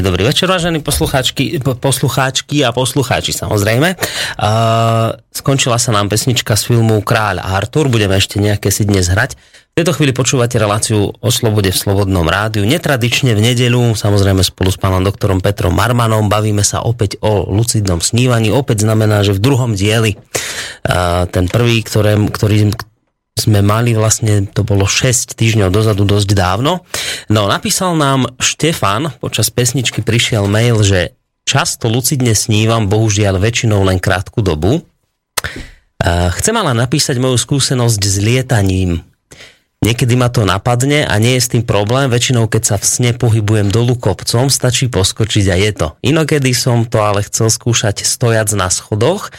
Príjemný 0.00 0.16
dobrý 0.16 0.32
večer, 0.32 0.48
vážení 0.48 0.80
poslucháčky, 0.80 1.60
poslucháčky 1.60 2.64
a 2.64 2.72
poslucháči 2.72 3.36
samozrejme. 3.36 4.00
Uh, 4.40 5.12
skončila 5.28 5.76
sa 5.76 5.92
nám 5.92 6.08
pesnička 6.08 6.56
z 6.56 6.72
filmu 6.72 7.04
Kráľ 7.04 7.44
Artur, 7.44 7.92
budeme 7.92 8.16
ešte 8.16 8.40
nejaké 8.40 8.72
si 8.72 8.88
dnes 8.88 9.12
hrať. 9.12 9.36
V 9.36 9.74
tejto 9.76 9.92
chvíli 9.92 10.16
počúvate 10.16 10.56
reláciu 10.56 11.12
o 11.12 11.28
slobode 11.28 11.68
v 11.68 11.76
Slobodnom 11.76 12.24
rádiu. 12.24 12.64
Netradične 12.64 13.36
v 13.36 13.52
nedeľu, 13.52 13.92
samozrejme 13.92 14.40
spolu 14.40 14.72
s 14.72 14.80
pánom 14.80 15.04
doktorom 15.04 15.44
Petrom 15.44 15.76
Marmanom, 15.76 16.32
bavíme 16.32 16.64
sa 16.64 16.80
opäť 16.80 17.20
o 17.20 17.44
lucidnom 17.52 18.00
snívaní. 18.00 18.48
Opäť 18.48 18.88
znamená, 18.88 19.20
že 19.20 19.36
v 19.36 19.44
druhom 19.44 19.76
dieli 19.76 20.16
uh, 20.16 21.28
ten 21.28 21.44
prvý, 21.44 21.84
ktoré, 21.84 22.16
ktorý, 22.16 22.72
sme 23.40 23.64
mali 23.64 23.96
vlastne, 23.96 24.44
to 24.44 24.60
bolo 24.60 24.84
6 24.84 25.32
týždňov 25.32 25.72
dozadu 25.72 26.04
dosť 26.04 26.36
dávno. 26.36 26.84
No 27.32 27.48
napísal 27.48 27.96
nám 27.96 28.36
Štefan, 28.36 29.16
počas 29.16 29.48
pesničky 29.48 30.04
prišiel 30.04 30.44
mail, 30.44 30.84
že 30.84 31.16
často 31.48 31.88
lucidne 31.88 32.36
snívam, 32.36 32.86
bohužiaľ 32.92 33.40
väčšinou 33.40 33.80
len 33.82 33.96
krátku 33.96 34.44
dobu. 34.44 34.84
Chcem 36.04 36.54
ale 36.54 36.76
napísať 36.76 37.16
moju 37.16 37.40
skúsenosť 37.40 38.00
s 38.04 38.16
lietaním. 38.20 39.00
Niekedy 39.80 40.12
ma 40.12 40.28
to 40.28 40.44
napadne 40.44 41.08
a 41.08 41.16
nie 41.16 41.40
je 41.40 41.44
s 41.44 41.56
tým 41.56 41.64
problém, 41.64 42.12
väčšinou 42.12 42.52
keď 42.52 42.62
sa 42.68 42.76
v 42.76 42.84
sne 42.84 43.10
pohybujem 43.16 43.72
dolu 43.72 43.96
kopcom, 43.96 44.52
stačí 44.52 44.92
poskočiť 44.92 45.48
a 45.48 45.56
je 45.56 45.70
to. 45.72 45.88
Inokedy 46.04 46.52
som 46.52 46.84
to 46.84 47.00
ale 47.00 47.24
chcel 47.24 47.48
skúšať 47.48 48.04
stojac 48.04 48.52
na 48.52 48.68
schodoch, 48.68 49.32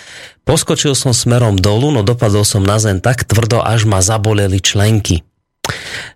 poskočil 0.43 0.97
som 0.97 1.11
smerom 1.15 1.57
dolu, 1.57 1.93
no 1.93 2.01
dopadol 2.05 2.45
som 2.45 2.61
na 2.61 2.77
zem 2.77 2.99
tak 2.99 3.25
tvrdo, 3.25 3.61
až 3.61 3.85
ma 3.85 4.01
zaboleli 4.01 4.59
členky. 4.59 5.25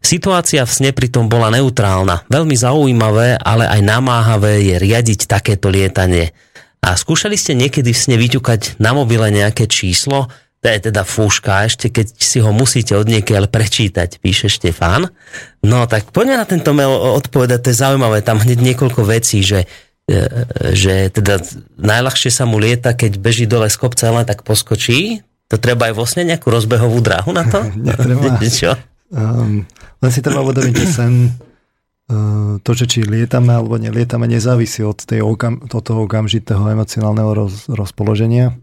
Situácia 0.01 0.65
v 0.65 0.71
sne 0.73 0.91
pritom 0.91 1.29
bola 1.29 1.53
neutrálna. 1.53 2.25
Veľmi 2.29 2.53
zaujímavé, 2.57 3.37
ale 3.41 3.65
aj 3.69 3.81
namáhavé 3.81 4.61
je 4.61 4.75
riadiť 4.81 5.29
takéto 5.29 5.69
lietanie. 5.69 6.33
A 6.85 6.93
skúšali 6.93 7.33
ste 7.33 7.57
niekedy 7.57 7.89
v 7.93 7.97
sne 7.97 8.15
vyťukať 8.21 8.77
na 8.77 8.93
mobile 8.93 9.25
nejaké 9.33 9.65
číslo, 9.65 10.29
to 10.65 10.73
je 10.73 10.89
teda 10.89 11.05
fúška, 11.05 11.69
ešte 11.69 11.93
keď 11.93 12.17
si 12.17 12.41
ho 12.41 12.49
musíte 12.49 12.97
od 12.97 13.05
niekiaľ 13.05 13.53
prečítať, 13.53 14.17
píše 14.17 14.49
Štefán. 14.49 15.13
No 15.61 15.85
tak 15.85 16.09
poďme 16.09 16.41
na 16.41 16.45
tento 16.49 16.73
mail 16.73 16.89
odpovedať, 16.89 17.61
to 17.61 17.69
je 17.69 17.81
zaujímavé, 17.85 18.25
tam 18.25 18.41
hneď 18.41 18.73
niekoľko 18.73 19.05
vecí, 19.05 19.45
že, 19.45 19.69
že 20.75 21.09
teda 21.09 21.41
najľahšie 21.81 22.29
sa 22.29 22.45
mu 22.45 22.61
lieta, 22.61 22.93
keď 22.93 23.17
beží 23.17 23.49
dole 23.49 23.65
z 23.71 23.77
kopca, 23.81 24.13
len 24.13 24.25
tak 24.25 24.45
poskočí. 24.45 25.25
To 25.49 25.57
treba 25.57 25.89
aj 25.89 25.93
vo 25.97 26.05
sne 26.05 26.29
nejakú 26.29 26.49
rozbehovú 26.49 27.01
dráhu 27.01 27.33
na 27.33 27.45
to? 27.45 27.65
Netreba. 27.85 28.37
Čo? 28.45 28.77
Um, 29.09 29.65
len 30.01 30.11
si 30.13 30.21
treba 30.21 30.41
uvedomiť, 30.45 30.73
že 30.73 30.87
sen 30.89 31.13
uh, 32.09 32.57
to, 32.61 32.71
že 32.73 32.85
či 32.89 32.99
lietame 33.05 33.53
alebo 33.53 33.77
nelietame, 33.77 34.25
nezávisí 34.25 34.81
od, 34.81 34.97
tej 34.97 35.21
okam, 35.21 35.61
od 35.61 35.81
toho 35.81 36.09
okamžitého 36.09 36.65
emocionálneho 36.73 37.29
roz, 37.33 37.69
rozpoloženia 37.69 38.57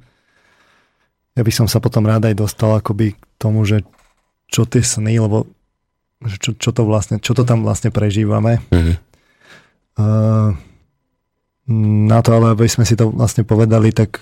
ja 1.32 1.42
by 1.42 1.52
som 1.52 1.66
sa 1.68 1.80
potom 1.80 2.04
rád 2.04 2.28
aj 2.28 2.36
dostal 2.36 2.76
akoby 2.76 3.16
k 3.16 3.22
tomu, 3.40 3.64
že 3.64 3.84
čo 4.52 4.68
tie 4.68 4.84
sny, 4.84 5.16
lebo 5.16 5.48
čo, 6.38 6.52
čo, 6.54 6.70
to 6.70 6.84
vlastne, 6.84 7.18
čo 7.18 7.32
to 7.32 7.42
tam 7.42 7.64
vlastne 7.64 7.88
prežívame. 7.88 8.60
Mm-hmm. 8.68 8.96
Uh, 9.96 10.52
na 11.70 12.18
to, 12.22 12.34
ale 12.34 12.58
aby 12.58 12.66
sme 12.66 12.82
si 12.82 12.98
to 12.98 13.14
vlastne 13.14 13.46
povedali, 13.46 13.94
tak 13.94 14.18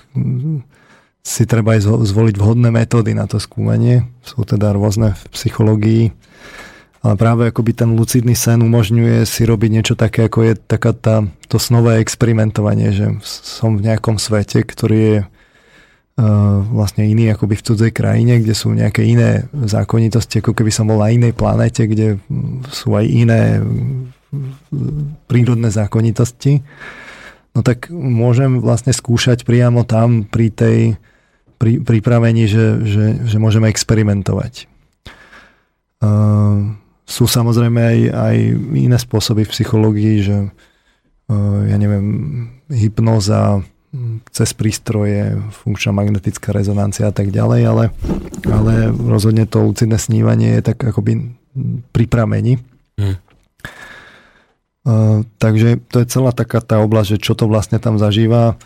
si 1.21 1.45
treba 1.45 1.77
aj 1.77 1.85
zvoliť 1.85 2.37
vhodné 2.37 2.73
metódy 2.73 3.13
na 3.13 3.29
to 3.29 3.41
skúmanie. 3.41 4.09
Sú 4.25 4.45
teda 4.45 4.73
rôzne 4.73 5.17
v 5.17 5.23
psychológii. 5.33 6.05
Ale 7.01 7.17
práve 7.17 7.49
akoby 7.49 7.73
ten 7.73 7.97
lucidný 7.97 8.37
sen 8.37 8.61
umožňuje 8.61 9.25
si 9.25 9.49
robiť 9.49 9.71
niečo 9.73 9.95
také, 9.97 10.29
ako 10.29 10.53
je 10.53 10.55
taká 10.57 10.93
tá, 10.93 11.25
to 11.49 11.57
snové 11.57 11.97
experimentovanie, 11.97 12.93
že 12.93 13.09
som 13.25 13.81
v 13.81 13.89
nejakom 13.89 14.21
svete, 14.21 14.61
ktorý 14.61 15.01
je 15.01 15.19
vlastne 16.69 17.09
iný 17.09 17.33
akoby 17.33 17.57
v 17.57 17.65
cudzej 17.65 17.93
krajine, 17.97 18.45
kde 18.45 18.53
sú 18.53 18.77
nejaké 18.77 19.01
iné 19.09 19.49
zákonitosti, 19.57 20.45
ako 20.45 20.53
keby 20.53 20.69
som 20.69 20.93
bol 20.93 21.01
na 21.01 21.09
inej 21.09 21.33
planete, 21.33 21.89
kde 21.89 22.21
sú 22.69 22.93
aj 22.93 23.09
iné 23.09 23.65
prírodné 25.25 25.73
zákonitosti, 25.73 26.61
no 27.55 27.61
tak 27.67 27.91
môžem 27.91 28.63
vlastne 28.63 28.95
skúšať 28.95 29.43
priamo 29.43 29.83
tam 29.83 30.25
pri 30.27 30.49
tej 30.51 30.79
pri, 31.61 31.85
pripravení, 31.85 32.49
že, 32.49 32.81
že, 32.89 33.07
že 33.29 33.37
môžeme 33.37 33.69
experimentovať. 33.69 34.65
Uh, 36.01 36.73
sú 37.05 37.29
samozrejme 37.29 37.81
aj, 37.85 37.99
aj 38.09 38.37
iné 38.73 38.97
spôsoby 38.97 39.45
v 39.45 39.53
psychológii, 39.53 40.17
že 40.25 40.37
uh, 40.49 41.61
ja 41.69 41.77
neviem, 41.77 42.07
hypnoza, 42.73 43.61
cez 44.31 44.55
prístroje, 44.55 45.35
funkčná 45.51 45.91
magnetická 45.91 46.55
rezonancia 46.55 47.11
a 47.11 47.15
tak 47.15 47.35
ďalej, 47.35 47.61
ale, 47.67 47.85
ale 48.47 48.73
rozhodne 48.95 49.51
to 49.51 49.67
lucidné 49.67 49.99
snívanie 49.99 50.63
je 50.63 50.71
tak 50.71 50.79
akoby 50.79 51.35
pripravení. 51.91 52.63
Hmm. 52.95 53.19
Takže 55.37 55.69
to 55.93 55.97
je 56.01 56.07
celá 56.09 56.33
taká 56.33 56.65
tá 56.65 56.81
oblasť, 56.81 57.17
že 57.17 57.23
čo 57.23 57.33
to 57.37 57.45
vlastne 57.49 57.77
tam 57.77 58.01
zažíva 58.01 58.57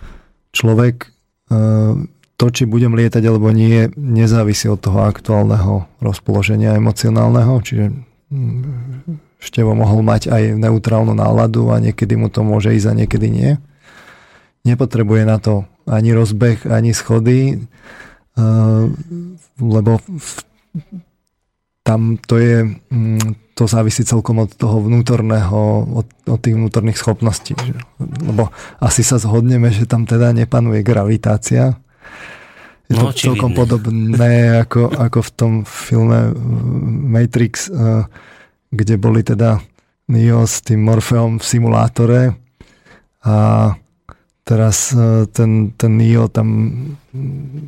človek. 0.54 1.10
Uh, 1.50 2.06
to, 2.34 2.50
či 2.50 2.66
budem 2.66 2.94
lietať 2.98 3.22
alebo 3.26 3.52
nie, 3.54 3.90
nezávisí 3.94 4.66
od 4.66 4.82
toho 4.82 5.06
aktuálneho 5.06 5.86
rozpoloženia 6.02 6.78
emocionálneho, 6.78 7.62
čiže 7.62 7.94
Števo 9.38 9.76
mohol 9.76 10.00
mať 10.00 10.32
aj 10.32 10.56
neutrálnu 10.56 11.12
náladu 11.12 11.68
a 11.68 11.76
niekedy 11.78 12.16
mu 12.16 12.32
to 12.32 12.40
môže 12.40 12.72
ísť 12.72 12.88
a 12.90 12.98
niekedy 12.98 13.28
nie 13.28 13.50
nepotrebuje 14.64 15.22
na 15.28 15.36
to 15.36 15.68
ani 15.84 16.16
rozbeh, 16.16 16.64
ani 16.64 16.96
schody, 16.96 17.60
lebo 19.60 20.00
tam 21.84 22.16
to 22.16 22.40
je, 22.40 22.64
mm, 22.64 23.52
to 23.52 23.68
závisí 23.68 24.02
celkom 24.08 24.42
od 24.42 24.50
toho 24.56 24.80
vnútorného, 24.80 25.84
od, 25.84 26.08
od 26.26 26.40
tých 26.40 26.56
vnútorných 26.56 26.96
schopností. 26.96 27.52
Že, 27.52 27.76
lebo 28.24 28.48
asi 28.80 29.04
sa 29.04 29.20
zhodneme, 29.20 29.68
že 29.68 29.84
tam 29.84 30.08
teda 30.08 30.32
nepanuje 30.32 30.80
gravitácia. 30.80 31.76
Je 32.88 32.96
to 32.96 33.12
no, 33.12 33.16
celkom 33.16 33.52
podobné 33.52 34.64
ako, 34.64 34.96
ako 34.96 35.20
v 35.20 35.30
tom 35.36 35.52
filme 35.68 36.32
Matrix, 37.12 37.68
uh, 37.68 38.08
kde 38.72 38.96
boli 38.96 39.20
teda 39.20 39.60
Neo 40.08 40.44
s 40.44 40.64
tým 40.64 40.84
Morfeom 40.84 41.40
v 41.40 41.44
simulátore 41.44 42.22
a 43.24 43.36
teraz 44.44 44.92
e, 44.92 45.24
ten, 45.32 45.72
ten 45.72 45.92
Neo 45.96 46.28
tam 46.28 46.76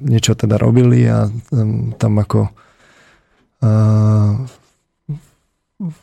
niečo 0.05 0.37
teda 0.37 0.61
robili 0.61 1.09
a 1.09 1.33
tam, 1.49 1.97
tam 1.97 2.13
ako 2.21 2.53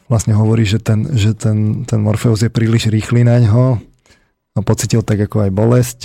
vlastne 0.09 0.33
hovorí, 0.37 0.63
že 0.65 0.77
ten, 0.77 1.05
že 1.17 1.33
ten, 1.33 1.87
ten 1.87 1.99
Morpheus 2.01 2.45
je 2.45 2.51
príliš 2.53 2.89
rýchly 2.89 3.25
na 3.25 3.41
ňo 3.41 3.81
a 4.53 4.59
pocitil 4.61 5.01
tak 5.01 5.25
ako 5.25 5.49
aj 5.49 5.51
bolesť. 5.51 5.99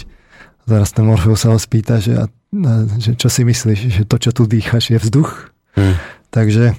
A 0.65 0.79
teraz 0.79 0.93
ten 0.93 1.05
Morpheus 1.05 1.45
sa 1.45 1.53
ho 1.53 1.59
spýta, 1.61 2.01
že, 2.01 2.17
a, 2.17 2.27
že 2.97 3.17
čo 3.17 3.29
si 3.29 3.45
myslíš, 3.45 3.81
že 3.93 4.03
to, 4.09 4.17
čo 4.17 4.31
tu 4.33 4.49
dýchaš, 4.49 4.93
je 4.93 4.99
vzduch? 4.99 5.53
Hmm. 5.77 5.97
Takže 6.33 6.77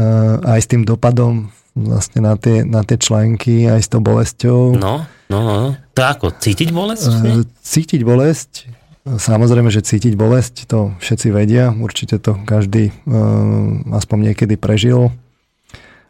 uh, 0.00 0.36
aj 0.48 0.60
s 0.64 0.68
tým 0.68 0.88
dopadom 0.88 1.52
vlastne 1.72 2.20
na 2.20 2.36
tie, 2.36 2.64
na 2.64 2.84
tie 2.84 3.00
články, 3.00 3.68
aj 3.68 3.80
s 3.80 3.88
tou 3.88 4.00
bolesťou. 4.00 4.76
No 4.76 5.08
No, 5.32 5.40
no, 5.40 5.52
no. 5.56 5.70
To 5.96 6.00
ako? 6.04 6.36
Cítiť 6.36 6.68
bolesť? 6.76 7.08
Uh, 7.08 7.48
cítiť 7.64 8.04
bolesť? 8.04 8.68
Samozrejme, 9.02 9.66
že 9.66 9.82
cítiť 9.82 10.14
bolesť, 10.14 10.70
to 10.70 10.94
všetci 11.02 11.34
vedia. 11.34 11.74
Určite 11.74 12.22
to 12.22 12.38
každý 12.46 12.94
uh, 12.94 13.98
aspoň 13.98 14.30
niekedy 14.30 14.54
prežil. 14.54 15.10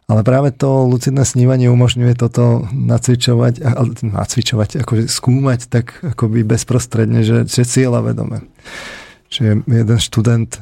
Ale 0.05 0.21
práve 0.21 0.53
to 0.53 0.85
lucidné 0.85 1.25
snívanie 1.25 1.71
umožňuje 1.71 2.13
toto 2.13 2.67
nacvičovať, 2.69 3.63
nacvičovať, 4.03 4.83
akože 4.83 5.03
skúmať 5.09 5.71
tak 5.71 5.95
akoby 6.03 6.43
bezprostredne, 6.43 7.23
že, 7.25 7.49
že 7.49 7.63
cieľa 7.65 8.03
vedome. 8.03 8.45
Čiže 9.33 9.65
jeden 9.65 9.97
študent 9.97 10.61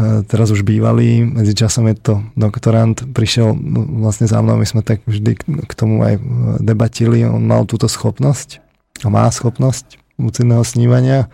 teraz 0.00 0.48
už 0.48 0.64
bývalý, 0.64 1.20
medzi 1.20 1.52
časom 1.52 1.84
je 1.90 1.96
to 2.00 2.14
doktorant, 2.32 2.96
prišiel 3.12 3.52
vlastne 4.00 4.24
za 4.24 4.40
mnou, 4.40 4.56
my 4.56 4.64
sme 4.64 4.80
tak 4.80 5.04
vždy 5.04 5.36
k 5.42 5.72
tomu 5.76 6.00
aj 6.00 6.16
debatili, 6.64 7.28
on 7.28 7.44
mal 7.44 7.68
túto 7.68 7.92
schopnosť, 7.92 8.64
má 9.04 9.28
schopnosť 9.28 10.00
lucidného 10.22 10.62
snívania, 10.62 11.26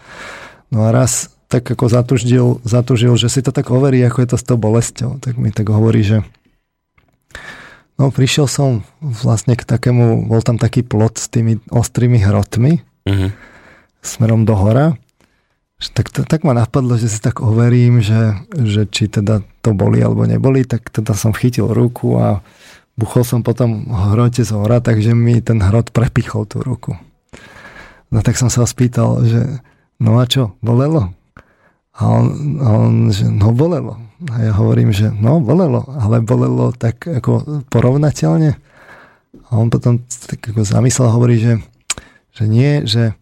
no 0.72 0.88
a 0.88 0.90
raz 0.90 1.28
tak 1.48 1.64
ako 1.64 1.88
zatužil, 1.88 2.60
zatužil, 2.64 3.16
že 3.16 3.28
si 3.32 3.40
to 3.40 3.52
tak 3.52 3.72
overí, 3.72 4.00
ako 4.04 4.20
je 4.24 4.28
to 4.32 4.38
s 4.40 4.44
tou 4.44 4.56
bolesťou, 4.60 5.20
tak 5.20 5.40
mi 5.40 5.48
tak 5.48 5.68
hovorí, 5.68 6.04
že 6.04 6.24
no 7.96 8.12
prišiel 8.12 8.48
som 8.48 8.84
vlastne 9.00 9.56
k 9.56 9.64
takému, 9.64 10.28
bol 10.28 10.44
tam 10.44 10.60
taký 10.60 10.84
plot 10.84 11.16
s 11.16 11.32
tými 11.32 11.60
ostrými 11.72 12.20
hrotmi, 12.20 12.84
uh-huh. 13.08 13.30
smerom 14.04 14.44
do 14.44 14.56
hora 14.56 14.96
tak, 15.78 16.10
tak 16.10 16.42
ma 16.42 16.58
napadlo, 16.58 16.98
že 16.98 17.06
si 17.06 17.22
tak 17.22 17.38
overím, 17.38 18.02
že, 18.02 18.34
že 18.50 18.90
či 18.90 19.06
teda 19.06 19.46
to 19.62 19.70
boli 19.70 20.02
alebo 20.02 20.26
neboli, 20.26 20.66
tak 20.66 20.90
teda 20.90 21.14
som 21.14 21.30
chytil 21.30 21.70
ruku 21.70 22.18
a 22.18 22.42
buchol 22.98 23.22
som 23.22 23.46
potom 23.46 23.86
hrote 23.86 24.42
z 24.42 24.50
hora, 24.50 24.82
takže 24.82 25.14
mi 25.14 25.38
ten 25.38 25.62
hrot 25.62 25.94
prepichol 25.94 26.50
tú 26.50 26.66
ruku. 26.66 26.98
No 28.08 28.24
tak 28.24 28.40
som 28.40 28.48
sa 28.48 28.64
ho 28.64 28.68
spýtal, 28.68 29.20
že 29.28 29.60
no 30.00 30.16
a 30.16 30.24
čo, 30.24 30.56
bolelo? 30.64 31.12
A 31.98 32.00
on, 32.06 32.26
a 32.62 32.66
on 32.72 32.92
že 33.10 33.26
no 33.26 33.50
bolelo. 33.52 33.98
A 34.30 34.50
ja 34.50 34.52
hovorím, 34.54 34.90
že 34.90 35.10
no 35.10 35.42
bolelo, 35.42 35.86
ale 35.98 36.22
bolelo 36.22 36.70
tak 36.74 37.06
ako 37.06 37.64
porovnateľne. 37.68 38.54
A 39.48 39.50
on 39.54 39.68
potom 39.68 40.02
tak 40.06 40.40
ako 40.40 40.64
zamyslel, 40.64 41.12
hovorí, 41.12 41.36
že, 41.38 41.60
že 42.32 42.44
nie, 42.48 42.86
že 42.86 43.18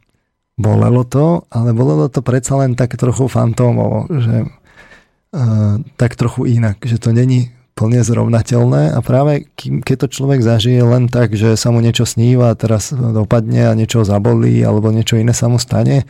bolelo 0.57 1.05
to, 1.05 1.45
ale 1.53 1.77
bolelo 1.77 2.09
to 2.09 2.25
predsa 2.25 2.57
len 2.57 2.79
tak 2.79 2.97
trochu 2.97 3.29
fantómovo, 3.29 4.09
že 4.09 4.49
uh, 4.49 5.77
tak 6.01 6.17
trochu 6.17 6.49
inak, 6.49 6.81
že 6.81 6.97
to 6.97 7.13
není 7.13 7.53
plne 7.77 8.01
zrovnateľné 8.01 8.97
a 8.97 8.99
práve 9.05 9.53
keď 9.61 10.09
to 10.09 10.09
človek 10.09 10.41
zažije 10.41 10.81
len 10.81 11.13
tak, 11.13 11.37
že 11.37 11.61
sa 11.61 11.69
mu 11.69 11.85
niečo 11.85 12.09
sníva 12.09 12.57
a 12.57 12.59
teraz 12.59 12.89
dopadne 12.91 13.69
a 13.69 13.77
niečo 13.77 14.01
zabolí 14.01 14.65
alebo 14.65 14.89
niečo 14.89 15.21
iné 15.21 15.37
sa 15.37 15.53
mu 15.53 15.61
stane, 15.61 16.09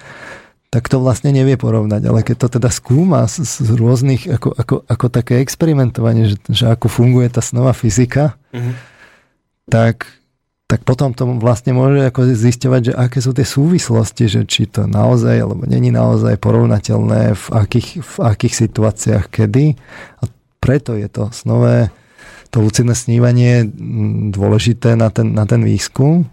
tak 0.71 0.87
to 0.87 1.03
vlastne 1.03 1.35
nevie 1.35 1.59
porovnať. 1.59 2.03
Ale 2.07 2.23
keď 2.23 2.37
to 2.47 2.49
teda 2.59 2.71
skúma 2.71 3.27
z, 3.27 3.43
z 3.43 3.71
rôznych, 3.75 4.31
ako, 4.31 4.55
ako, 4.55 4.77
ako 4.87 5.07
také 5.11 5.43
experimentovanie, 5.43 6.31
že, 6.31 6.37
že 6.47 6.71
ako 6.71 6.87
funguje 6.87 7.27
tá 7.35 7.43
snová 7.43 7.75
fyzika, 7.75 8.39
mm-hmm. 8.55 8.75
tak, 9.67 10.07
tak 10.71 10.87
potom 10.87 11.19
to 11.19 11.27
vlastne 11.43 11.75
môže 11.75 11.99
ako 12.07 12.31
zisťovať, 12.31 12.81
že 12.83 12.93
aké 12.95 13.19
sú 13.19 13.35
tie 13.35 13.47
súvislosti, 13.47 14.25
že 14.31 14.41
či 14.47 14.71
to 14.71 14.87
naozaj, 14.87 15.35
alebo 15.35 15.67
není 15.67 15.91
naozaj 15.91 16.39
porovnateľné, 16.39 17.35
v 17.35 17.47
akých, 17.51 17.89
v 18.03 18.17
akých 18.23 18.55
situáciách, 18.55 19.25
kedy. 19.35 19.75
A 20.23 20.36
preto 20.67 20.99
je 20.99 21.07
to 21.07 21.31
snové, 21.31 21.95
to 22.51 22.59
lucidné 22.59 22.99
snívanie 22.99 23.63
dôležité 24.35 24.99
na 24.99 25.15
ten, 25.15 25.31
na 25.31 25.47
ten 25.47 25.63
výskum, 25.63 26.27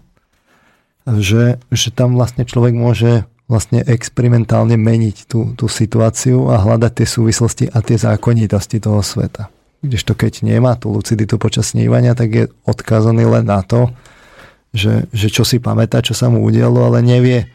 že, 1.06 1.62
že 1.70 1.94
tam 1.94 2.18
vlastne 2.18 2.42
človek 2.42 2.74
môže 2.74 3.22
vlastne 3.46 3.84
experimentálne 3.86 4.74
meniť 4.74 5.30
tú, 5.30 5.54
tú 5.54 5.70
situáciu 5.70 6.50
a 6.50 6.58
hľadať 6.58 6.92
tie 6.98 7.06
súvislosti 7.06 7.64
a 7.70 7.78
tie 7.84 7.94
zákonitosti 7.94 8.82
toho 8.82 9.04
sveta. 9.04 9.52
Kdežto 9.84 10.16
keď 10.16 10.42
nemá 10.42 10.80
tú 10.80 10.90
luciditu 10.90 11.36
počas 11.36 11.76
snívania, 11.76 12.16
tak 12.16 12.28
je 12.34 12.44
odkázaný 12.66 13.28
len 13.28 13.44
na 13.46 13.60
to, 13.60 13.92
že, 14.72 15.06
že 15.12 15.28
čo 15.30 15.46
si 15.46 15.60
pamätá, 15.62 16.00
čo 16.02 16.16
sa 16.16 16.32
mu 16.32 16.42
udialo, 16.42 16.88
ale 16.88 17.04
nevie 17.04 17.46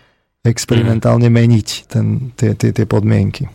experimentálne 0.45 1.27
meniť 1.27 1.67
ten, 1.89 2.31
tie, 2.37 2.53
tie, 2.55 2.71
tie 2.71 2.85
podmienky. 2.85 3.49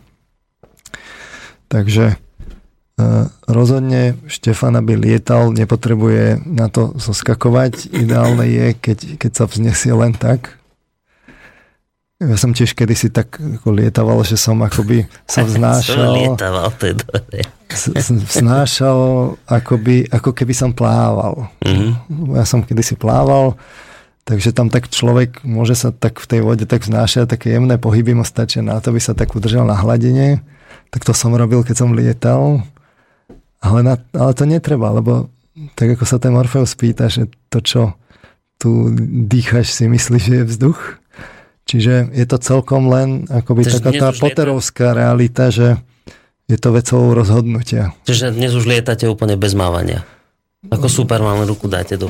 Takže 1.70 2.18
rozhodne 3.51 4.14
Štefan, 4.30 4.78
aby 4.78 4.95
lietal, 4.95 5.51
nepotrebuje 5.51 6.47
na 6.47 6.70
to 6.70 6.95
zoskakovať. 6.95 7.90
Ideálne 7.90 8.47
je, 8.47 8.66
keď, 8.78 8.99
keď 9.18 9.30
sa 9.34 9.45
vznesie 9.51 9.92
len 9.95 10.14
tak. 10.14 10.62
Ja 12.22 12.38
som 12.38 12.55
tiež 12.55 12.78
kedysi 12.78 13.11
tak 13.11 13.36
ako 13.36 13.74
lietaval, 13.74 14.22
že 14.22 14.38
som 14.38 14.57
akoby 14.62 15.11
sa 15.26 15.42
vznášal. 15.49 16.14
lietaval, 16.14 16.70
to 16.78 16.84
je 16.86 16.95
dobré. 17.03 17.40
Vznášal 18.30 18.99
akoby, 19.51 20.07
ako 20.14 20.30
keby 20.30 20.55
som 20.55 20.70
plával. 20.70 21.51
Mm-hmm. 21.66 22.38
Ja 22.38 22.47
som 22.47 22.62
kedysi 22.62 22.95
plával, 22.95 23.59
takže 24.22 24.55
tam 24.55 24.70
tak 24.70 24.86
človek 24.86 25.42
môže 25.42 25.74
sa 25.74 25.90
tak 25.90 26.22
v 26.22 26.26
tej 26.30 26.40
vode 26.47 26.64
tak 26.70 26.86
vznášať, 26.86 27.26
také 27.26 27.59
jemné 27.59 27.76
pohyby 27.82 28.14
mu 28.14 28.22
stačia 28.22 28.62
na 28.62 28.78
to, 28.78 28.95
aby 28.95 29.03
sa 29.03 29.12
tak 29.12 29.34
udržal 29.34 29.66
na 29.66 29.74
hladine. 29.74 30.47
Tak 30.95 31.03
to 31.03 31.11
som 31.11 31.34
robil, 31.34 31.66
keď 31.66 31.76
som 31.82 31.99
lietal 31.99 32.62
ale, 33.65 33.81
na, 33.81 33.95
ale 34.12 34.33
to 34.37 34.45
netreba, 34.45 34.93
lebo 34.93 35.33
tak 35.73 35.97
ako 35.97 36.05
sa 36.05 36.21
ten 36.21 36.37
Morfeus 36.37 36.77
pýta, 36.77 37.09
že 37.09 37.33
to, 37.49 37.65
čo 37.65 37.83
tu 38.61 38.93
dýchaš, 39.25 39.73
si 39.73 39.85
myslíš, 39.89 40.23
že 40.23 40.35
je 40.43 40.45
vzduch. 40.45 40.81
Čiže 41.65 42.12
je 42.12 42.27
to 42.29 42.37
celkom 42.37 42.93
len 42.93 43.25
akoby 43.33 43.65
Tež 43.65 43.81
taká 43.81 43.91
tá 43.97 44.09
poterovská 44.12 44.93
lieta? 44.93 45.01
realita, 45.01 45.45
že 45.49 45.69
je 46.45 46.61
to 46.61 46.77
vecou 46.77 47.17
rozhodnutia. 47.17 47.97
Čiže 48.05 48.37
dnes 48.37 48.53
už 48.53 48.69
lietate 48.69 49.09
úplne 49.09 49.41
bez 49.41 49.57
mávania. 49.57 50.05
Ako 50.69 50.89
Superman 50.89 51.45
ruku 51.45 51.69
dáte 51.69 51.97
do 51.97 52.09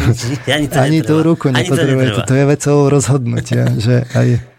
Ani, 0.56 0.68
to 0.68 0.76
Ani 0.80 1.00
tú 1.00 1.20
ruku 1.20 1.48
nepotrebujete. 1.48 2.24
To, 2.24 2.28
to 2.28 2.34
je 2.36 2.44
vecou 2.44 2.78
rozhodnutia, 2.92 3.72
že 3.76 4.04
aj 4.16 4.55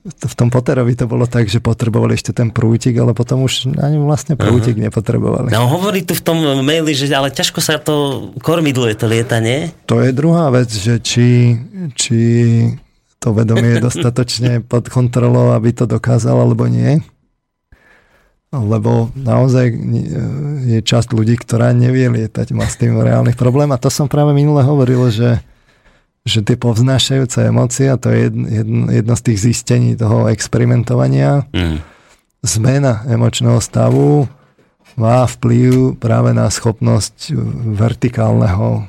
v 0.00 0.34
tom 0.34 0.48
Potterovi 0.48 0.96
to 0.96 1.04
bolo 1.04 1.28
tak, 1.28 1.52
že 1.52 1.60
potrebovali 1.60 2.16
ešte 2.16 2.32
ten 2.32 2.48
prútik, 2.48 2.96
ale 2.96 3.12
potom 3.12 3.44
už 3.44 3.76
ani 3.76 4.00
vlastne 4.00 4.32
prútik 4.32 4.80
uh-huh. 4.80 4.88
nepotrebovali. 4.88 5.52
No 5.52 5.68
hovorí 5.68 6.00
tu 6.08 6.16
v 6.16 6.24
tom 6.24 6.40
maili, 6.64 6.96
že 6.96 7.12
ale 7.12 7.28
ťažko 7.28 7.60
sa 7.60 7.76
to 7.76 8.28
kormidluje, 8.40 8.96
to 8.96 9.04
lietanie. 9.04 9.76
To 9.92 10.00
je 10.00 10.16
druhá 10.16 10.48
vec, 10.48 10.72
že 10.72 11.04
či, 11.04 11.52
či 11.92 12.18
to 13.20 13.36
vedomie 13.36 13.76
je 13.76 13.84
dostatočne 13.92 14.64
pod 14.64 14.88
kontrolou, 14.88 15.52
aby 15.52 15.76
to 15.76 15.84
dokázal, 15.84 16.48
alebo 16.48 16.64
nie. 16.64 17.04
Lebo 18.50 19.14
naozaj 19.14 19.70
je 20.66 20.80
časť 20.82 21.14
ľudí, 21.14 21.38
ktorá 21.38 21.70
nevie 21.70 22.10
lietať, 22.10 22.50
má 22.50 22.66
s 22.66 22.80
tým 22.80 22.98
reálnych 22.98 23.38
problém. 23.38 23.70
A 23.70 23.78
to 23.78 23.92
som 23.92 24.10
práve 24.10 24.34
minule 24.34 24.64
hovoril, 24.64 25.06
že 25.12 25.38
že 26.24 26.44
tie 26.44 26.56
povznášajúce 26.60 27.48
emócie, 27.48 27.88
a 27.88 27.96
to 27.96 28.12
je 28.12 28.28
jedno, 28.28 28.46
jedno, 28.46 28.80
jedno 28.92 29.14
z 29.16 29.22
tých 29.24 29.38
zistení 29.40 29.90
toho 29.96 30.28
experimentovania, 30.28 31.48
mm. 31.50 31.78
zmena 32.44 33.08
emočného 33.08 33.58
stavu 33.58 34.28
má 35.00 35.24
vplyv 35.24 35.96
práve 35.96 36.36
na 36.36 36.50
schopnosť 36.52 37.32
vertikálneho 37.72 38.84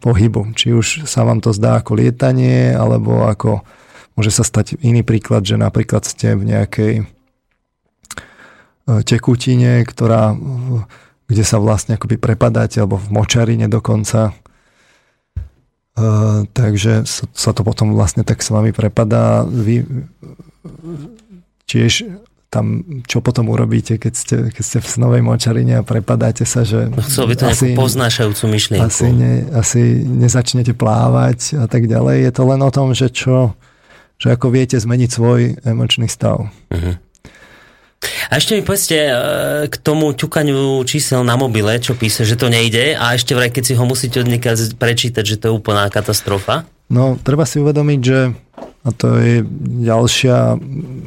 pohybu. 0.00 0.56
Či 0.56 0.74
už 0.74 0.86
sa 1.06 1.22
vám 1.22 1.38
to 1.44 1.54
zdá 1.54 1.78
ako 1.78 1.98
lietanie, 1.98 2.74
alebo 2.74 3.26
ako 3.28 3.62
môže 4.18 4.32
sa 4.34 4.42
stať 4.42 4.80
iný 4.82 5.04
príklad, 5.06 5.46
že 5.46 5.60
napríklad 5.60 6.02
ste 6.08 6.34
v 6.34 6.56
nejakej 6.56 6.94
e, 7.00 7.04
tekutine, 9.06 9.86
ktorá, 9.86 10.34
kde 11.30 11.44
sa 11.46 11.62
vlastne 11.62 11.94
akoby 11.94 12.18
prepadáte, 12.18 12.82
alebo 12.82 12.98
v 12.98 13.12
močarine 13.14 13.70
dokonca, 13.70 14.34
Uh, 15.92 16.48
takže 16.56 17.04
sa, 17.04 17.50
to 17.52 17.62
potom 17.62 17.92
vlastne 17.92 18.24
tak 18.24 18.40
s 18.40 18.48
vami 18.48 18.72
prepadá. 18.72 19.44
Vy 19.44 19.84
tiež 21.68 22.08
tam, 22.52 22.84
čo 23.08 23.24
potom 23.24 23.48
urobíte, 23.48 23.96
keď 23.96 24.12
ste, 24.12 24.36
keď 24.52 24.64
ste 24.64 24.78
v 24.84 24.88
snovej 24.88 25.22
močarine 25.24 25.80
a 25.80 25.82
prepadáte 25.84 26.44
sa, 26.44 26.68
že... 26.68 26.92
No, 26.92 27.00
chcel 27.00 27.24
by 27.32 27.34
to 27.40 27.44
asi, 27.48 27.66
poznášajúcu 27.72 28.44
myšlienku. 28.44 28.84
Asi, 28.84 29.08
ne, 29.08 29.48
asi 29.56 30.04
nezačnete 30.04 30.76
plávať 30.76 31.56
a 31.56 31.64
tak 31.64 31.88
ďalej. 31.88 32.28
Je 32.28 32.32
to 32.36 32.42
len 32.44 32.60
o 32.60 32.68
tom, 32.68 32.92
že 32.92 33.08
čo, 33.08 33.56
že 34.20 34.36
ako 34.36 34.52
viete 34.52 34.76
zmeniť 34.76 35.08
svoj 35.08 35.40
emočný 35.64 36.12
stav. 36.12 36.52
Uh-huh. 36.68 37.00
A 38.30 38.38
ešte 38.38 38.58
mi 38.58 38.66
povedzte 38.66 38.98
e, 38.98 39.12
k 39.70 39.74
tomu 39.78 40.10
ťukaniu 40.10 40.82
čísel 40.82 41.22
na 41.22 41.38
mobile, 41.38 41.78
čo 41.78 41.94
píše, 41.94 42.26
že 42.26 42.34
to 42.34 42.50
nejde 42.50 42.98
a 42.98 43.14
ešte 43.14 43.36
vraj, 43.36 43.54
keď 43.54 43.62
si 43.62 43.74
ho 43.78 43.84
musíte 43.86 44.18
od 44.18 44.28
prečítať, 44.74 45.24
že 45.24 45.38
to 45.38 45.44
je 45.50 45.56
úplná 45.56 45.86
katastrofa. 45.86 46.66
No, 46.90 47.14
treba 47.22 47.46
si 47.46 47.62
uvedomiť, 47.62 48.00
že 48.02 48.18
a 48.82 48.90
to 48.90 49.22
je 49.22 49.46
ďalšia 49.86 50.58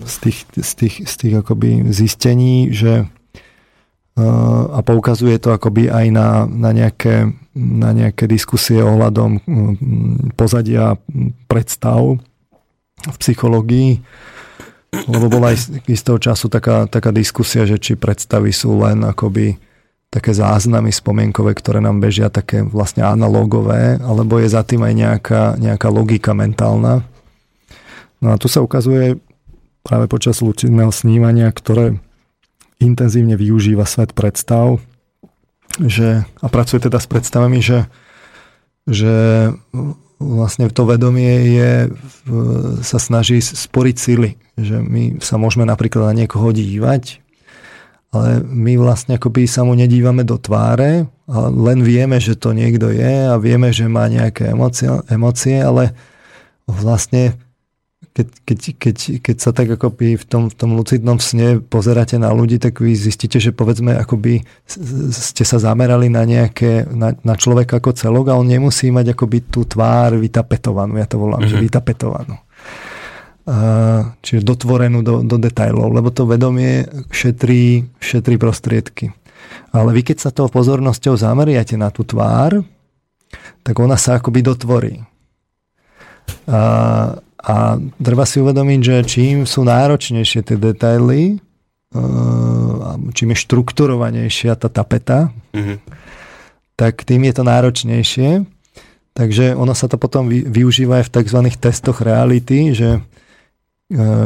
z 0.07 0.15
tých, 0.23 0.39
z 0.55 0.71
tých, 0.79 0.95
z 1.03 1.13
tých 1.19 1.33
akoby 1.43 1.91
zistení, 1.91 2.71
že 2.71 3.03
e, 3.03 4.25
a 4.71 4.79
poukazuje 4.79 5.35
to 5.43 5.51
akoby 5.51 5.91
aj 5.91 6.07
na, 6.15 6.47
na, 6.47 6.71
nejaké, 6.71 7.35
na 7.59 7.91
nejaké 7.91 8.31
diskusie 8.31 8.79
ohľadom 8.79 9.43
pozadia 10.39 10.95
predstav 11.51 12.23
v 13.03 13.15
psychológii, 13.19 13.99
lebo 15.03 15.27
bola 15.27 15.51
aj 15.51 15.83
istého 15.91 16.17
času 16.17 16.47
taká, 16.47 16.87
taká 16.87 17.11
diskusia, 17.11 17.67
že 17.67 17.75
či 17.75 17.99
predstavy 17.99 18.55
sú 18.55 18.79
len 18.79 19.03
akoby 19.03 19.59
také 20.09 20.31
záznamy 20.31 20.95
spomienkové, 20.95 21.51
ktoré 21.59 21.83
nám 21.83 21.99
bežia 21.99 22.31
také 22.31 22.63
vlastne 22.63 23.03
analogové, 23.03 23.99
alebo 23.99 24.39
je 24.39 24.47
za 24.47 24.63
tým 24.63 24.87
aj 24.87 24.93
nejaká, 24.95 25.43
nejaká 25.59 25.87
logika 25.91 26.31
mentálna. 26.31 27.03
No 28.23 28.31
a 28.31 28.39
tu 28.39 28.47
sa 28.47 28.63
ukazuje 28.63 29.19
práve 29.83 30.07
počas 30.07 30.39
lucidného 30.39 30.89
snímania, 30.89 31.51
ktoré 31.51 31.99
intenzívne 32.79 33.35
využíva 33.35 33.83
svet 33.83 34.15
predstav, 34.15 34.79
že, 35.83 36.23
a 36.39 36.47
pracuje 36.47 36.87
teda 36.87 37.03
s 37.03 37.07
predstavami, 37.11 37.59
že, 37.59 37.91
že 38.87 39.13
vlastne 40.19 40.71
to 40.71 40.83
vedomie 40.87 41.55
je, 41.55 41.71
sa 42.81 42.97
snaží 42.99 43.39
sporiť 43.43 43.95
sily. 43.95 44.31
Že 44.55 44.77
my 44.81 45.03
sa 45.19 45.35
môžeme 45.35 45.67
napríklad 45.67 46.11
na 46.11 46.25
niekoho 46.25 46.55
dívať, 46.55 47.19
ale 48.15 48.39
my 48.43 48.79
vlastne 48.79 49.19
akoby 49.19 49.43
sa 49.43 49.67
mu 49.67 49.75
nedívame 49.75 50.23
do 50.23 50.39
tváre, 50.39 51.07
len 51.33 51.79
vieme, 51.83 52.15
že 52.21 52.39
to 52.39 52.55
niekto 52.55 52.93
je 52.93 53.27
a 53.27 53.35
vieme, 53.35 53.75
že 53.75 53.91
má 53.91 54.07
nejaké 54.07 54.55
emócie, 54.55 54.87
emócie 55.11 55.59
ale 55.59 55.91
vlastne 56.63 57.35
keď, 58.15 58.27
keď, 58.47 58.59
keď, 58.79 58.95
keď 59.19 59.37
sa 59.43 59.51
tak 59.51 59.75
akoby 59.75 60.15
v 60.15 60.23
tom, 60.23 60.47
v 60.47 60.55
tom 60.55 60.71
lucidnom 60.79 61.19
sne 61.19 61.59
pozeráte 61.59 62.15
na 62.15 62.31
ľudí, 62.31 62.63
tak 62.63 62.79
vy 62.79 62.95
zistíte, 62.95 63.43
že 63.43 63.51
povedzme 63.51 63.91
akoby 63.91 64.47
ste 65.11 65.43
sa 65.43 65.59
zamerali 65.59 66.07
na 66.07 66.23
nejaké, 66.23 66.87
na, 66.95 67.11
na 67.27 67.35
človeka 67.35 67.83
ako 67.83 67.91
celok 67.91 68.31
a 68.31 68.39
on 68.39 68.47
nemusí 68.47 68.87
mať 68.87 69.11
akoby 69.11 69.51
tú 69.51 69.67
tvár 69.67 70.15
vytapetovanú, 70.15 70.95
ja 70.95 71.11
to 71.11 71.19
volám, 71.19 71.43
mm-hmm. 71.43 71.51
že 71.51 71.59
mhm. 71.59 71.65
vytapetovanú. 71.67 72.35
Uh, 73.45 74.15
čiže 74.25 74.41
dotvorenú 74.41 75.05
do, 75.05 75.21
do 75.21 75.37
detajlov, 75.37 75.93
lebo 75.93 76.09
to 76.09 76.25
vedomie 76.25 76.87
šetrí, 77.11 77.85
šetrí 77.99 78.39
prostriedky. 78.39 79.11
Ale 79.75 79.91
vy 79.91 80.01
keď 80.01 80.17
sa 80.23 80.29
tou 80.31 80.47
pozornosťou 80.47 81.19
zameriate 81.19 81.75
na 81.75 81.91
tú 81.91 82.07
tvár, 82.07 82.63
tak 83.61 83.75
ona 83.75 83.99
sa 83.99 84.17
akoby 84.17 84.39
dotvorí. 84.39 84.95
A, 86.49 87.21
a 87.45 87.77
treba 88.01 88.25
si 88.25 88.41
uvedomiť, 88.41 88.79
že 88.81 88.95
čím 89.05 89.35
sú 89.45 89.61
náročnejšie 89.61 90.41
tie 90.41 90.57
detaily, 90.57 91.37
čím 93.13 93.31
je 93.31 93.43
štrukturovanejšia 93.45 94.57
tá 94.57 94.67
tapeta, 94.67 95.29
mm-hmm. 95.53 95.77
tak 96.73 97.05
tým 97.05 97.21
je 97.29 97.33
to 97.37 97.43
náročnejšie. 97.45 98.29
Takže 99.15 99.55
ono 99.55 99.71
sa 99.71 99.87
to 99.87 99.95
potom 99.95 100.27
využíva 100.27 100.99
aj 100.99 101.07
v 101.07 101.13
tzv. 101.21 101.39
testoch 101.55 102.03
reality, 102.03 102.75
že, 102.75 102.99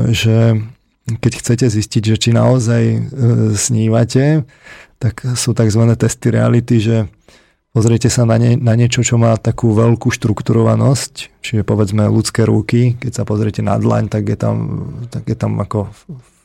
že 0.09 0.57
keď 1.21 1.31
chcete 1.45 1.65
zistiť, 1.69 2.03
že 2.09 2.15
či 2.17 2.29
naozaj 2.33 2.83
e, 2.89 2.99
snívate, 3.53 4.49
tak 4.97 5.21
sú 5.37 5.53
tzv. 5.53 5.83
testy 5.93 6.27
reality, 6.33 6.81
že 6.81 6.97
Pozriete 7.69 8.09
sa 8.09 8.25
na, 8.25 8.41
ne, 8.41 8.57
na 8.57 8.73
niečo, 8.73 9.05
čo 9.05 9.21
má 9.21 9.37
takú 9.37 9.77
veľkú 9.77 10.09
štrukturovanosť, 10.09 11.13
čiže 11.45 11.61
povedzme 11.61 12.09
ľudské 12.09 12.41
ruky, 12.41 12.97
keď 12.97 13.21
sa 13.21 13.23
pozriete 13.29 13.61
na 13.61 13.77
dlaň, 13.77 14.09
tak 14.09 14.25
je 14.25 14.37
tam, 14.41 14.57
tak 15.13 15.29
je 15.29 15.37
tam 15.37 15.61
ako 15.61 15.85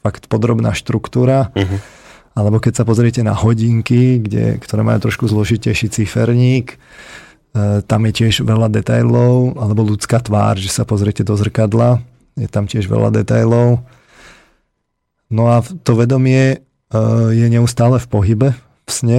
fakt 0.04 0.28
podrobná 0.28 0.76
štruktúra. 0.76 1.48
Uh-huh. 1.56 1.80
Alebo 2.36 2.60
keď 2.60 2.76
sa 2.76 2.84
pozriete 2.84 3.24
na 3.24 3.32
hodinky, 3.32 4.20
kde, 4.20 4.60
ktoré 4.60 4.84
majú 4.84 5.08
trošku 5.08 5.24
zložitejší 5.24 5.88
ciferník, 5.88 6.76
e, 6.76 7.80
tam 7.80 8.04
je 8.04 8.12
tiež 8.12 8.44
veľa 8.44 8.68
detailov, 8.68 9.56
alebo 9.56 9.80
ľudská 9.80 10.20
tvár, 10.20 10.60
že 10.60 10.68
sa 10.68 10.84
pozriete 10.84 11.24
do 11.24 11.40
zrkadla, 11.40 12.04
je 12.36 12.52
tam 12.52 12.68
tiež 12.68 12.84
veľa 12.84 13.14
detailov. 13.16 13.80
No 15.32 15.48
a 15.48 15.64
to 15.64 15.96
vedomie 15.96 16.44
e, 16.52 16.56
je 17.32 17.46
neustále 17.48 17.96
v 17.96 18.06
pohybe 18.12 18.48
v 18.84 18.90
sne, 18.92 19.18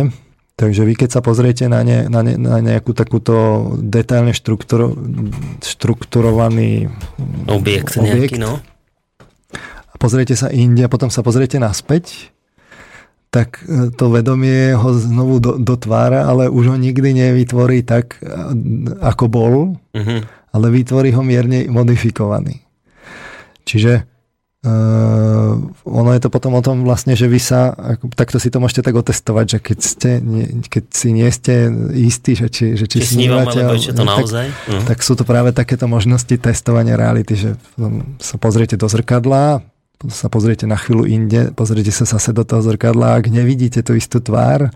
Takže 0.56 0.88
vy 0.88 0.96
keď 0.96 1.20
sa 1.20 1.22
pozriete 1.22 1.68
na, 1.68 1.84
ne, 1.84 2.08
na, 2.08 2.24
ne, 2.24 2.40
na 2.40 2.64
nejakú 2.64 2.96
takúto 2.96 3.68
detailne 3.76 4.32
štrukturo, 4.32 4.96
štrukturovaný 5.60 6.88
objekt, 7.52 8.00
objekt 8.00 8.40
nejaký, 8.40 8.40
no. 8.40 8.64
a 9.92 9.96
pozriete 10.00 10.32
sa 10.40 10.48
inde 10.48 10.88
a 10.88 10.92
potom 10.92 11.12
sa 11.12 11.20
pozriete 11.28 11.60
naspäť, 11.60 12.32
tak 13.36 13.68
e, 13.68 13.92
to 13.92 14.08
vedomie 14.08 14.72
ho 14.72 14.96
znovu 14.96 15.44
do, 15.44 15.60
dotvára, 15.60 16.24
ale 16.24 16.48
už 16.48 16.72
ho 16.72 16.78
nikdy 16.80 17.12
nevytvorí 17.12 17.84
tak, 17.84 18.24
e, 18.24 18.32
ako 19.04 19.26
bol, 19.28 19.56
uh-huh. 19.92 20.20
ale 20.56 20.66
vytvorí 20.72 21.12
ho 21.12 21.20
mierne 21.20 21.68
modifikovaný. 21.68 22.64
Čiže 23.68 24.08
Uh, 24.66 25.62
ono 25.86 26.10
je 26.18 26.26
to 26.26 26.34
potom 26.34 26.58
o 26.58 26.62
tom 26.66 26.82
vlastne, 26.90 27.14
že 27.14 27.30
vy 27.30 27.38
sa, 27.38 27.78
takto 28.18 28.42
si 28.42 28.50
to 28.50 28.58
môžete 28.58 28.82
tak 28.82 28.98
otestovať, 28.98 29.46
že 29.46 29.60
keď, 29.62 29.80
ste, 29.86 30.12
keď 30.66 30.84
si 30.90 31.14
nie 31.14 31.30
ste 31.30 31.70
istí, 31.94 32.34
že 32.34 32.50
či, 32.50 32.74
že 32.74 32.90
či, 32.90 32.98
či 33.06 33.14
snívate, 33.14 33.62
alebo 33.62 33.78
to 33.78 34.02
naozaj. 34.02 34.50
Tak, 34.50 34.66
uh-huh. 34.66 34.84
tak 34.90 34.98
sú 35.06 35.14
to 35.14 35.22
práve 35.22 35.54
takéto 35.54 35.86
možnosti 35.86 36.34
testovania 36.42 36.98
reality, 36.98 37.38
že 37.38 37.50
sa 38.18 38.42
pozriete 38.42 38.74
do 38.74 38.90
zrkadla, 38.90 39.62
sa 40.10 40.28
pozriete 40.34 40.66
na 40.66 40.82
chvíľu 40.82 41.06
inde, 41.06 41.54
pozriete 41.54 41.94
sa 41.94 42.10
zase 42.10 42.34
do 42.34 42.42
toho 42.42 42.66
zrkadla, 42.66 43.22
ak 43.22 43.30
nevidíte 43.30 43.86
tú 43.86 43.94
istú 43.94 44.18
tvár, 44.18 44.74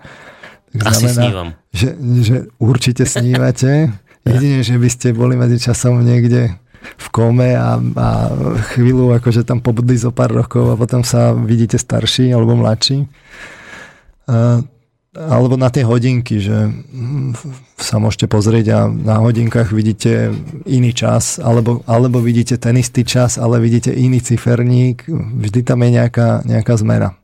tak 0.69 0.85
Asi 0.85 1.09
znamená, 1.09 1.17
snívam. 1.17 1.47
Že, 1.73 1.89
že 2.21 2.37
určite 2.61 3.03
snívate. 3.09 3.89
Jedine, 4.29 4.61
že 4.61 4.77
by 4.77 4.89
ste 4.93 5.17
boli 5.17 5.33
medzi 5.33 5.57
časom 5.57 6.05
niekde 6.05 6.53
v 6.79 7.07
kome 7.11 7.55
a, 7.55 7.79
a 7.79 8.07
chvíľu 8.75 9.15
akože 9.19 9.43
tam 9.43 9.59
pobudli 9.59 9.99
zo 9.99 10.11
pár 10.15 10.31
rokov 10.31 10.73
a 10.73 10.79
potom 10.79 11.03
sa 11.03 11.35
vidíte 11.35 11.75
starší 11.75 12.31
alebo 12.31 12.55
mladší. 12.55 13.07
A, 14.29 14.63
alebo 15.09 15.57
na 15.57 15.73
tie 15.73 15.81
hodinky, 15.81 16.37
že 16.37 16.69
sa 17.75 17.97
môžete 17.97 18.29
pozrieť 18.29 18.65
a 18.71 18.79
na 18.85 19.17
hodinkách 19.17 19.73
vidíte 19.73 20.29
iný 20.69 20.93
čas, 20.93 21.41
alebo, 21.41 21.81
alebo 21.89 22.21
vidíte 22.21 22.61
ten 22.61 22.77
istý 22.77 23.01
čas, 23.01 23.41
ale 23.41 23.57
vidíte 23.57 23.89
iný 23.89 24.21
ciferník. 24.21 25.09
Vždy 25.09 25.65
tam 25.65 25.81
je 25.81 25.89
nejaká, 25.97 26.45
nejaká 26.45 26.77
zmena. 26.77 27.17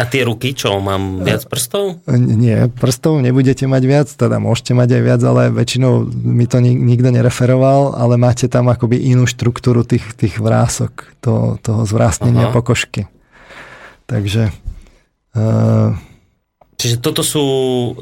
A 0.00 0.08
tie 0.08 0.24
ruky, 0.24 0.56
čo, 0.56 0.80
mám 0.80 1.20
viac 1.20 1.44
prstov? 1.44 2.00
Nie, 2.08 2.72
prstov 2.72 3.20
nebudete 3.20 3.68
mať 3.68 3.82
viac, 3.84 4.08
teda 4.08 4.40
môžete 4.40 4.72
mať 4.72 4.96
aj 4.96 5.02
viac, 5.04 5.20
ale 5.20 5.52
väčšinou 5.52 6.08
mi 6.08 6.48
to 6.48 6.56
nikto 6.64 7.12
nereferoval, 7.12 7.92
ale 7.92 8.16
máte 8.16 8.48
tam 8.48 8.72
akoby 8.72 8.96
inú 8.96 9.28
štruktúru 9.28 9.84
tých, 9.84 10.16
tých 10.16 10.40
vrások, 10.40 11.12
to, 11.20 11.60
toho 11.60 11.84
zvrásnenia 11.84 12.48
Aha. 12.48 12.54
pokožky. 12.56 13.12
Takže... 14.08 14.56
Uh, 15.36 15.92
Čiže 16.80 17.04
toto 17.04 17.20
sú 17.20 17.44
uh, 17.44 17.92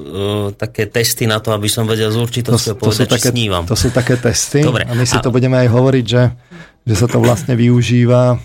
také 0.55 0.87
testy 0.87 1.27
na 1.27 1.43
to, 1.43 1.51
aby 1.51 1.67
som 1.67 1.83
vedel 1.83 2.15
z 2.15 2.19
určitosti 2.23 2.71
to, 2.73 2.79
to 2.79 2.83
povedať, 2.87 3.11
také, 3.11 3.35
snívam. 3.35 3.67
To 3.67 3.75
sú 3.75 3.91
také 3.91 4.15
testy 4.15 4.63
Dobre. 4.63 4.87
a 4.87 4.95
my 4.95 5.03
si 5.03 5.19
a... 5.19 5.21
to 5.21 5.35
budeme 5.35 5.59
aj 5.59 5.67
hovoriť, 5.67 6.05
že, 6.07 6.31
že 6.87 6.95
sa 6.95 7.11
to 7.11 7.19
vlastne 7.19 7.59
využíva 7.59 8.39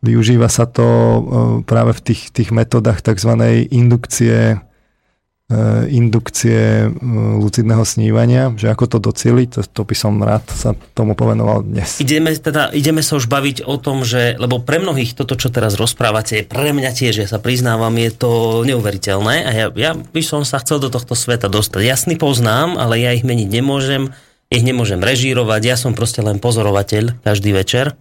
Využíva 0.00 0.48
sa 0.48 0.64
to 0.64 0.86
e, 0.88 1.20
práve 1.68 1.92
v 1.92 2.00
tých, 2.00 2.32
tých 2.32 2.50
metodách 2.56 3.04
tzv. 3.04 3.36
indukcie 3.68 4.56
e, 4.56 5.56
indukcie 5.92 6.88
e, 6.88 6.88
lucidného 7.36 7.84
snívania, 7.84 8.48
že 8.56 8.72
ako 8.72 8.96
to 8.96 8.98
docieliť, 9.12 9.48
to, 9.52 9.60
to 9.60 9.82
by 9.84 9.92
som 9.92 10.16
rád 10.24 10.40
sa 10.48 10.72
tomu 10.96 11.12
povenoval 11.12 11.68
dnes. 11.68 12.00
Ideme, 12.00 12.32
teda, 12.32 12.72
ideme 12.72 13.04
sa 13.04 13.20
už 13.20 13.28
baviť 13.28 13.68
o 13.68 13.76
tom, 13.76 14.00
že, 14.00 14.40
lebo 14.40 14.64
pre 14.64 14.80
mnohých 14.80 15.12
toto, 15.12 15.36
čo 15.36 15.52
teraz 15.52 15.76
rozprávate, 15.76 16.48
pre 16.48 16.72
mňa 16.72 16.96
tiež, 16.96 17.20
ja 17.20 17.28
sa 17.28 17.36
priznávam, 17.36 17.92
je 18.00 18.10
to 18.16 18.30
neuveriteľné 18.64 19.36
a 19.44 19.50
ja, 19.52 19.66
ja 19.76 19.92
by 19.92 20.22
som 20.24 20.48
sa 20.48 20.64
chcel 20.64 20.80
do 20.80 20.88
tohto 20.88 21.12
sveta 21.12 21.52
dostať. 21.52 21.84
Jasný 21.84 22.16
poznám, 22.16 22.80
ale 22.80 23.04
ja 23.04 23.12
ich 23.12 23.26
meniť 23.26 23.48
nemôžem, 23.52 24.16
ich 24.48 24.64
nemôžem 24.64 25.04
režírovať, 25.04 25.60
ja 25.60 25.76
som 25.76 25.92
proste 25.92 26.24
len 26.24 26.40
pozorovateľ 26.40 27.20
každý 27.20 27.52
večer. 27.52 28.00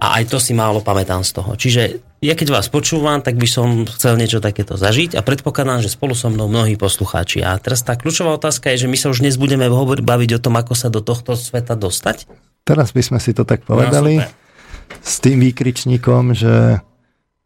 A 0.00 0.16
aj 0.16 0.32
to 0.32 0.40
si 0.40 0.56
málo 0.56 0.80
pamätám 0.80 1.20
z 1.20 1.36
toho. 1.36 1.52
Čiže 1.60 2.00
ja 2.24 2.32
keď 2.32 2.56
vás 2.56 2.72
počúvam, 2.72 3.20
tak 3.20 3.36
by 3.36 3.44
som 3.44 3.84
chcel 3.84 4.16
niečo 4.16 4.40
takéto 4.40 4.80
zažiť 4.80 5.12
a 5.12 5.20
predpokladám, 5.20 5.84
že 5.84 5.92
spolu 5.92 6.16
so 6.16 6.32
mnou 6.32 6.48
mnohí 6.48 6.80
poslucháči. 6.80 7.44
A 7.44 7.56
teraz 7.60 7.84
tá 7.84 8.00
kľúčová 8.00 8.36
otázka 8.40 8.72
je, 8.72 8.88
že 8.88 8.90
my 8.92 8.96
sa 8.96 9.12
už 9.12 9.20
dnes 9.20 9.36
budeme 9.36 9.68
hovoriť, 9.68 10.00
baviť 10.00 10.30
o 10.36 10.42
tom, 10.42 10.56
ako 10.56 10.72
sa 10.72 10.88
do 10.88 11.04
tohto 11.04 11.36
sveta 11.36 11.76
dostať. 11.76 12.24
Teraz 12.64 12.96
by 12.96 13.02
sme 13.04 13.18
si 13.20 13.36
to 13.36 13.44
tak 13.44 13.68
povedali. 13.68 14.20
No, 14.20 14.28
s 15.04 15.20
tým 15.20 15.40
výkričníkom, 15.40 16.32
že, 16.32 16.80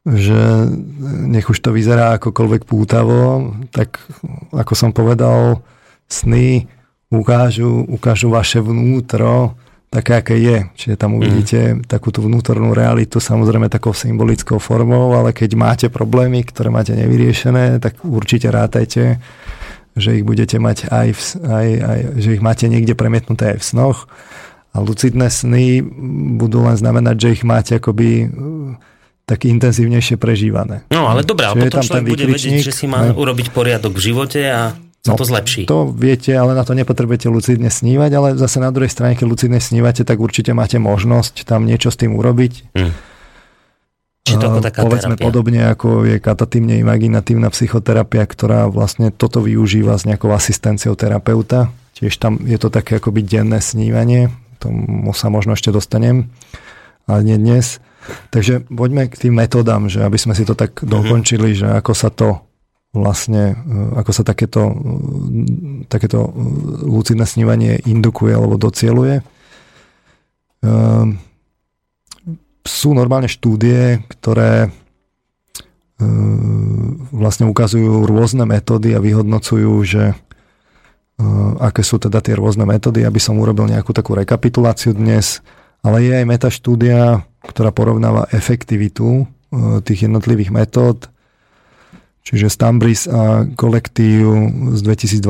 že 0.06 0.70
nech 1.26 1.50
už 1.50 1.58
to 1.58 1.74
vyzerá 1.74 2.18
akokoľvek 2.18 2.62
pútavo, 2.66 3.54
tak 3.74 3.98
ako 4.54 4.72
som 4.78 4.90
povedal, 4.94 5.58
sny 6.06 6.70
ukážu, 7.10 7.86
ukážu 7.86 8.30
vaše 8.30 8.58
vnútro, 8.58 9.54
také, 9.94 10.12
aké 10.18 10.34
je. 10.42 10.58
Čiže 10.74 10.94
tam 10.98 11.14
uvidíte 11.14 11.78
mm. 11.78 11.86
takú 11.86 12.10
tú 12.10 12.26
vnútornú 12.26 12.74
realitu, 12.74 13.22
samozrejme 13.22 13.70
takou 13.70 13.94
symbolickou 13.94 14.58
formou, 14.58 15.14
ale 15.14 15.30
keď 15.30 15.50
máte 15.54 15.86
problémy, 15.86 16.42
ktoré 16.42 16.74
máte 16.74 16.98
nevyriešené, 16.98 17.78
tak 17.78 18.02
určite 18.02 18.50
rátajte, 18.50 19.22
že 19.94 20.18
ich 20.18 20.26
budete 20.26 20.58
mať 20.58 20.90
aj, 20.90 21.08
v, 21.14 21.20
aj, 21.46 21.68
aj 21.78 21.98
že 22.18 22.28
ich 22.34 22.42
máte 22.42 22.66
niekde 22.66 22.98
premietnuté 22.98 23.54
aj 23.54 23.58
v 23.62 23.68
snoch. 23.70 23.98
A 24.74 24.82
lucidné 24.82 25.30
sny 25.30 25.86
budú 26.34 26.66
len 26.66 26.74
znamenať, 26.74 27.14
že 27.14 27.28
ich 27.38 27.42
máte 27.46 27.78
akoby 27.78 28.26
uh, 28.26 28.74
tak 29.24 29.46
intenzívnejšie 29.46 30.18
prežívané. 30.18 30.84
No 30.90 31.06
ale 31.06 31.22
dobré, 31.22 31.46
ale 31.46 31.70
potom 31.70 31.80
človek 31.80 32.10
bude 32.10 32.26
vedieť, 32.26 32.60
že 32.60 32.74
si 32.74 32.90
má 32.90 33.08
ne? 33.08 33.16
urobiť 33.16 33.54
poriadok 33.54 33.96
v 33.96 34.02
živote 34.12 34.42
a 34.50 34.74
sa 35.04 35.12
no, 35.12 35.20
to 35.20 35.28
zlepší. 35.28 35.68
To 35.68 35.84
viete, 35.92 36.32
ale 36.32 36.56
na 36.56 36.64
to 36.64 36.72
nepotrebujete 36.72 37.28
lucidne 37.28 37.68
snívať, 37.68 38.10
ale 38.16 38.28
zase 38.40 38.56
na 38.56 38.72
druhej 38.72 38.88
strane, 38.88 39.12
keď 39.12 39.26
lucidne 39.28 39.60
snívate, 39.60 40.00
tak 40.00 40.16
určite 40.16 40.56
máte 40.56 40.80
možnosť 40.80 41.44
tam 41.44 41.68
niečo 41.68 41.92
s 41.92 42.00
tým 42.00 42.16
urobiť. 42.16 42.72
Hmm. 42.72 42.96
Či 44.24 44.40
to 44.40 44.48
ako 44.48 44.60
taká 44.64 44.80
Povedzme 44.80 45.20
terapia? 45.20 45.26
podobne, 45.28 45.60
ako 45.68 46.08
je 46.08 46.16
katatímne 46.16 46.80
imaginatívna 46.80 47.52
psychoterapia, 47.52 48.24
ktorá 48.24 48.64
vlastne 48.72 49.12
toto 49.12 49.44
využíva 49.44 49.92
s 50.00 50.08
nejakou 50.08 50.32
asistenciou 50.32 50.96
terapeuta. 50.96 51.68
Tiež 51.92 52.16
tam 52.16 52.40
je 52.40 52.56
to 52.56 52.72
také 52.72 52.96
akoby 52.96 53.20
denné 53.20 53.60
snívanie, 53.60 54.32
tomu 54.56 55.12
sa 55.12 55.28
možno 55.28 55.52
ešte 55.52 55.68
dostanem, 55.68 56.32
ale 57.04 57.20
nie 57.28 57.36
dnes. 57.36 57.84
Takže 58.32 58.64
poďme 58.72 59.12
k 59.12 59.28
tým 59.28 59.36
metodám, 59.36 59.92
že 59.92 60.00
aby 60.00 60.16
sme 60.16 60.32
si 60.32 60.48
to 60.48 60.56
tak 60.56 60.80
mm-hmm. 60.80 60.88
dokončili, 60.88 61.52
že 61.52 61.68
ako 61.76 61.92
sa 61.92 62.08
to 62.08 62.40
vlastne, 62.94 63.58
e, 63.58 63.98
ako 63.98 64.10
sa 64.14 64.22
takéto, 64.22 64.70
e, 64.70 64.74
takéto 65.90 66.30
e, 66.30 66.32
lucidné 66.86 67.26
snívanie 67.26 67.82
indukuje 67.84 68.32
alebo 68.32 68.56
docieluje. 68.56 69.20
sú 72.64 72.96
normálne 72.96 73.28
štúdie, 73.28 74.00
ktoré 74.08 74.72
vlastne 77.12 77.44
ukazujú 77.44 78.08
rôzne 78.08 78.48
metódy 78.48 78.96
a 78.96 79.04
vyhodnocujú, 79.04 79.72
že 79.84 80.16
aké 81.60 81.84
sú 81.84 82.00
teda 82.00 82.24
tie 82.24 82.32
rôzne 82.32 82.64
metódy, 82.64 83.04
aby 83.04 83.20
som 83.20 83.36
urobil 83.36 83.68
nejakú 83.68 83.92
takú 83.92 84.16
rekapituláciu 84.16 84.96
dnes, 84.96 85.44
ale 85.84 86.00
je 86.00 86.12
aj 86.16 86.24
metaštúdia, 86.24 87.28
ktorá 87.44 87.76
porovnáva 87.76 88.24
efektivitu 88.32 89.28
tých 89.84 90.08
jednotlivých 90.08 90.48
metód 90.48 91.12
Čiže 92.24 92.48
Stambris 92.48 93.04
a 93.04 93.44
kolektív 93.44 94.24
z 94.72 94.80
2012. 94.80 95.20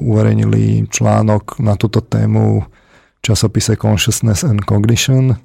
uverejnili 0.00 0.88
článok 0.88 1.60
na 1.60 1.76
túto 1.76 2.00
tému 2.00 2.64
v 2.64 3.20
časopise 3.20 3.76
Consciousness 3.76 4.40
and 4.48 4.64
Cognition, 4.64 5.36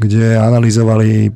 kde 0.00 0.40
analyzovali 0.40 1.28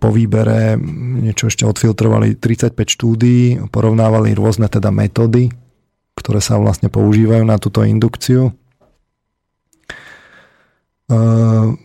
po 0.00 0.08
výbere, 0.16 0.80
niečo 1.20 1.52
ešte 1.52 1.68
odfiltrovali 1.68 2.40
35 2.40 2.72
štúdií, 2.72 3.60
porovnávali 3.68 4.32
rôzne 4.32 4.72
teda 4.72 4.88
metódy, 4.88 5.52
ktoré 6.16 6.40
sa 6.40 6.56
vlastne 6.56 6.88
používajú 6.88 7.44
na 7.44 7.60
túto 7.60 7.84
indukciu. 7.84 8.54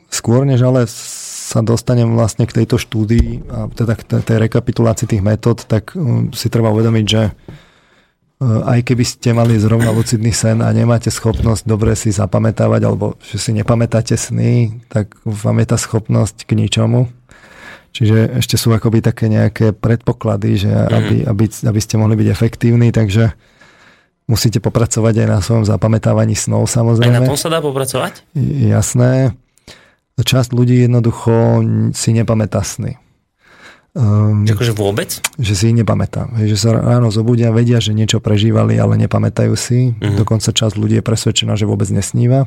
Skôr 0.07 0.47
než 0.47 0.63
ale 0.63 0.87
sa 1.49 1.65
dostanem 1.65 2.13
vlastne 2.13 2.45
k 2.45 2.61
tejto 2.61 2.77
štúdii 2.77 3.49
a 3.49 3.65
teda 3.73 3.97
k 3.97 4.21
tej 4.21 4.37
rekapitulácii 4.37 5.09
tých 5.09 5.25
metód, 5.25 5.65
tak 5.65 5.97
um, 5.97 6.29
si 6.29 6.45
treba 6.45 6.69
uvedomiť, 6.69 7.05
že 7.09 7.33
uh, 7.33 8.69
aj 8.69 8.85
keby 8.85 9.01
ste 9.01 9.33
mali 9.33 9.57
zrovna 9.57 9.89
lucidný 9.89 10.29
sen 10.29 10.61
a 10.61 10.69
nemáte 10.69 11.09
schopnosť 11.09 11.65
dobre 11.65 11.97
si 11.97 12.13
zapamätávať 12.13 12.81
alebo 12.85 13.17
že 13.25 13.41
si 13.41 13.57
nepamätáte 13.57 14.13
sny, 14.13 14.77
tak 14.93 15.17
vám 15.25 15.57
je 15.65 15.67
tá 15.73 15.77
schopnosť 15.81 16.45
k 16.45 16.53
ničomu. 16.53 17.09
Čiže 17.89 18.37
ešte 18.37 18.53
sú 18.53 18.69
akoby 18.69 19.01
také 19.01 19.25
nejaké 19.33 19.73
predpoklady, 19.73 20.69
že 20.69 20.69
mhm. 20.69 20.93
aby, 20.93 21.15
aby, 21.25 21.45
aby 21.49 21.79
ste 21.81 21.97
mohli 21.97 22.13
byť 22.13 22.27
efektívni, 22.29 22.93
takže 22.93 23.33
musíte 24.29 24.61
popracovať 24.61 25.25
aj 25.25 25.27
na 25.33 25.41
svojom 25.41 25.65
zapamätávaní 25.65 26.37
snov 26.37 26.69
samozrejme. 26.69 27.09
Aj 27.09 27.25
na 27.25 27.29
tom 27.33 27.41
sa 27.41 27.49
dá 27.49 27.57
popracovať? 27.57 28.21
Jasné 28.69 29.33
časť 30.23 30.49
ľudí 30.51 30.85
jednoducho 30.87 31.63
si 31.95 32.09
nepamätá 32.11 32.63
sny. 32.63 32.99
Um, 33.97 34.45
akože 34.45 34.77
vôbec? 34.77 35.17
Že 35.41 35.53
si 35.57 35.63
ich 35.73 35.77
nepamätá. 35.77 36.29
Že 36.37 36.55
sa 36.55 36.69
ráno 36.77 37.09
zobudia, 37.09 37.49
vedia, 37.49 37.81
že 37.81 37.97
niečo 37.97 38.21
prežívali, 38.21 38.77
ale 38.77 39.01
nepamätajú 39.01 39.53
si. 39.57 39.97
Uh-huh. 39.97 40.13
Dokonca 40.13 40.53
časť 40.53 40.77
ľudí 40.77 41.01
je 41.01 41.03
presvedčená, 41.03 41.57
že 41.57 41.65
vôbec 41.65 41.89
nesníva. 41.89 42.45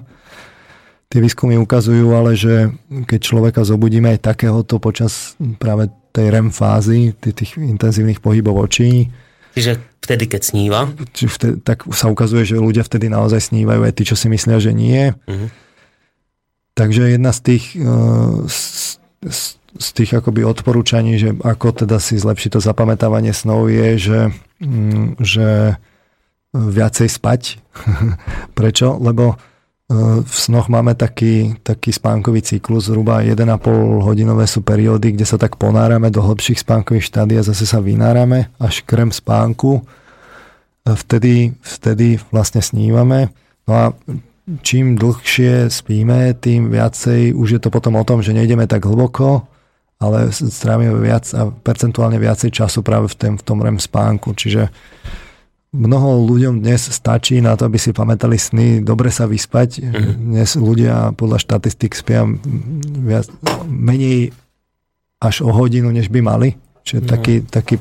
Tie 1.10 1.20
výskumy 1.20 1.58
ukazujú 1.60 2.08
ale, 2.14 2.38
že 2.38 2.72
keď 2.88 3.20
človeka 3.20 3.60
zobudíme 3.66 4.16
aj 4.16 4.32
takéhoto 4.32 4.80
počas 4.80 5.36
práve 5.60 5.92
tej 6.14 6.30
REM 6.32 6.48
fázy, 6.54 7.12
tých 7.20 7.58
intenzívnych 7.58 8.22
pohybov 8.24 8.70
očí. 8.70 9.12
Čiže 9.52 10.00
vtedy, 10.00 10.24
keď 10.32 10.40
sníva? 10.46 10.88
Vtedy, 11.12 11.60
tak 11.60 11.84
sa 11.92 12.08
ukazuje, 12.08 12.48
že 12.48 12.56
ľudia 12.56 12.80
vtedy 12.80 13.12
naozaj 13.12 13.52
snívajú 13.52 13.84
aj 13.84 13.92
tí, 13.92 14.08
čo 14.08 14.16
si 14.16 14.32
myslia, 14.32 14.56
že 14.56 14.72
nie. 14.72 15.12
Uh-huh. 15.28 15.52
Takže 16.72 17.12
jedna 17.12 17.32
z 17.36 17.40
tých, 17.40 17.64
eh, 17.76 18.48
z, 18.48 18.98
z 19.76 19.88
tých 19.92 20.12
akoby 20.16 20.44
odporúčaní, 20.44 21.20
že 21.20 21.36
ako 21.36 21.84
teda 21.84 22.00
si 22.00 22.16
zlepšiť 22.16 22.56
to 22.56 22.60
zapamätávanie 22.64 23.36
snov 23.36 23.68
je, 23.68 23.88
že, 24.00 24.20
mm, 24.64 25.20
že 25.20 25.76
viacej 26.52 27.08
spať. 27.08 27.60
Prečo? 28.58 28.96
Lebo 29.00 29.36
eh, 29.36 30.24
v 30.24 30.34
snoch 30.36 30.72
máme 30.72 30.96
taký, 30.96 31.60
taký 31.60 31.92
spánkový 31.92 32.40
cyklus, 32.40 32.88
zhruba 32.88 33.20
1,5 33.20 34.08
hodinové 34.08 34.48
sú 34.48 34.64
periódy, 34.64 35.12
kde 35.12 35.28
sa 35.28 35.36
tak 35.36 35.60
ponárame 35.60 36.08
do 36.08 36.24
hlbších 36.24 36.64
spánkových 36.64 37.08
štádí 37.08 37.36
a 37.36 37.44
zase 37.44 37.68
sa 37.68 37.84
vynárame 37.84 38.48
až 38.56 38.80
krem 38.84 39.12
spánku. 39.12 39.84
Vtedy, 40.82 41.54
vtedy 41.62 42.18
vlastne 42.34 42.58
snívame. 42.58 43.30
No 43.70 43.72
a 43.78 43.84
čím 44.62 44.98
dlhšie 44.98 45.70
spíme, 45.70 46.34
tým 46.34 46.68
viacej, 46.70 47.30
už 47.34 47.48
je 47.58 47.60
to 47.62 47.70
potom 47.70 47.94
o 47.94 48.06
tom, 48.06 48.20
že 48.20 48.34
nejdeme 48.34 48.66
tak 48.66 48.82
hlboko, 48.82 49.46
ale 50.02 50.34
strávime 50.34 50.98
viac 50.98 51.30
a 51.30 51.46
percentuálne 51.54 52.18
viacej 52.18 52.50
času 52.50 52.82
práve 52.82 53.06
v, 53.06 53.14
tém, 53.14 53.34
v 53.38 53.44
tom 53.46 53.62
REM 53.62 53.78
spánku. 53.78 54.34
Čiže 54.34 54.66
mnoho 55.70 56.26
ľuďom 56.26 56.58
dnes 56.58 56.90
stačí 56.90 57.38
na 57.38 57.54
to, 57.54 57.70
aby 57.70 57.78
si 57.78 57.94
pamätali 57.94 58.34
sny, 58.34 58.82
dobre 58.82 59.14
sa 59.14 59.30
vyspať. 59.30 59.78
Mm-hmm. 59.78 60.14
Dnes 60.18 60.50
ľudia 60.58 61.14
podľa 61.14 61.38
štatistik 61.38 61.94
spia 61.94 62.26
viac, 62.98 63.30
menej 63.70 64.34
až 65.22 65.46
o 65.46 65.54
hodinu, 65.54 65.94
než 65.94 66.10
by 66.10 66.18
mali. 66.18 66.58
Čiže 66.82 66.98
mm-hmm. 66.98 67.14
taký, 67.14 67.34
taký, 67.46 67.74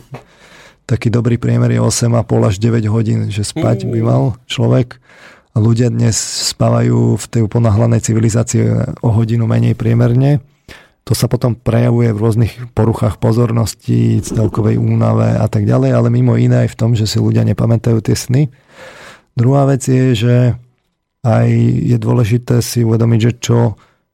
taký 0.86 1.07
dobrý 1.09 1.41
priemer 1.41 1.74
je 1.74 1.82
8,5 1.82 2.22
až 2.22 2.55
9 2.62 2.86
hodín, 2.86 3.20
že 3.34 3.41
spať 3.41 3.89
by 3.89 3.99
mal 4.05 4.38
človek 4.45 5.01
ľudia 5.56 5.91
dnes 5.91 6.16
spávajú 6.56 7.20
v 7.20 7.26
tej 7.28 7.43
ponahlanej 7.52 8.06
civilizácii 8.06 8.62
o 9.04 9.10
hodinu 9.12 9.49
menej 9.49 9.76
priemerne. 9.76 10.39
To 11.04 11.18
sa 11.18 11.26
potom 11.26 11.58
prejavuje 11.58 12.14
v 12.14 12.22
rôznych 12.22 12.54
poruchách 12.78 13.18
pozornosti, 13.18 14.22
celkovej 14.22 14.78
únave 14.78 15.36
a 15.36 15.49
tak 15.49 15.66
ďalej, 15.66 15.91
ale 15.91 16.08
mimo 16.14 16.38
iné 16.38 16.64
aj 16.68 16.70
v 16.72 16.80
tom, 16.80 16.91
že 16.93 17.10
si 17.10 17.18
ľudia 17.18 17.43
nepamätajú 17.43 17.99
tie 17.99 18.16
sny. 18.16 18.47
Druhá 19.34 19.66
vec 19.66 19.82
je, 19.84 20.14
že 20.14 20.36
aj 21.26 21.47
je 21.84 21.97
dôležité 21.97 22.62
si 22.62 22.86
uvedomiť, 22.86 23.20
že 23.20 23.34
čo 23.41 23.60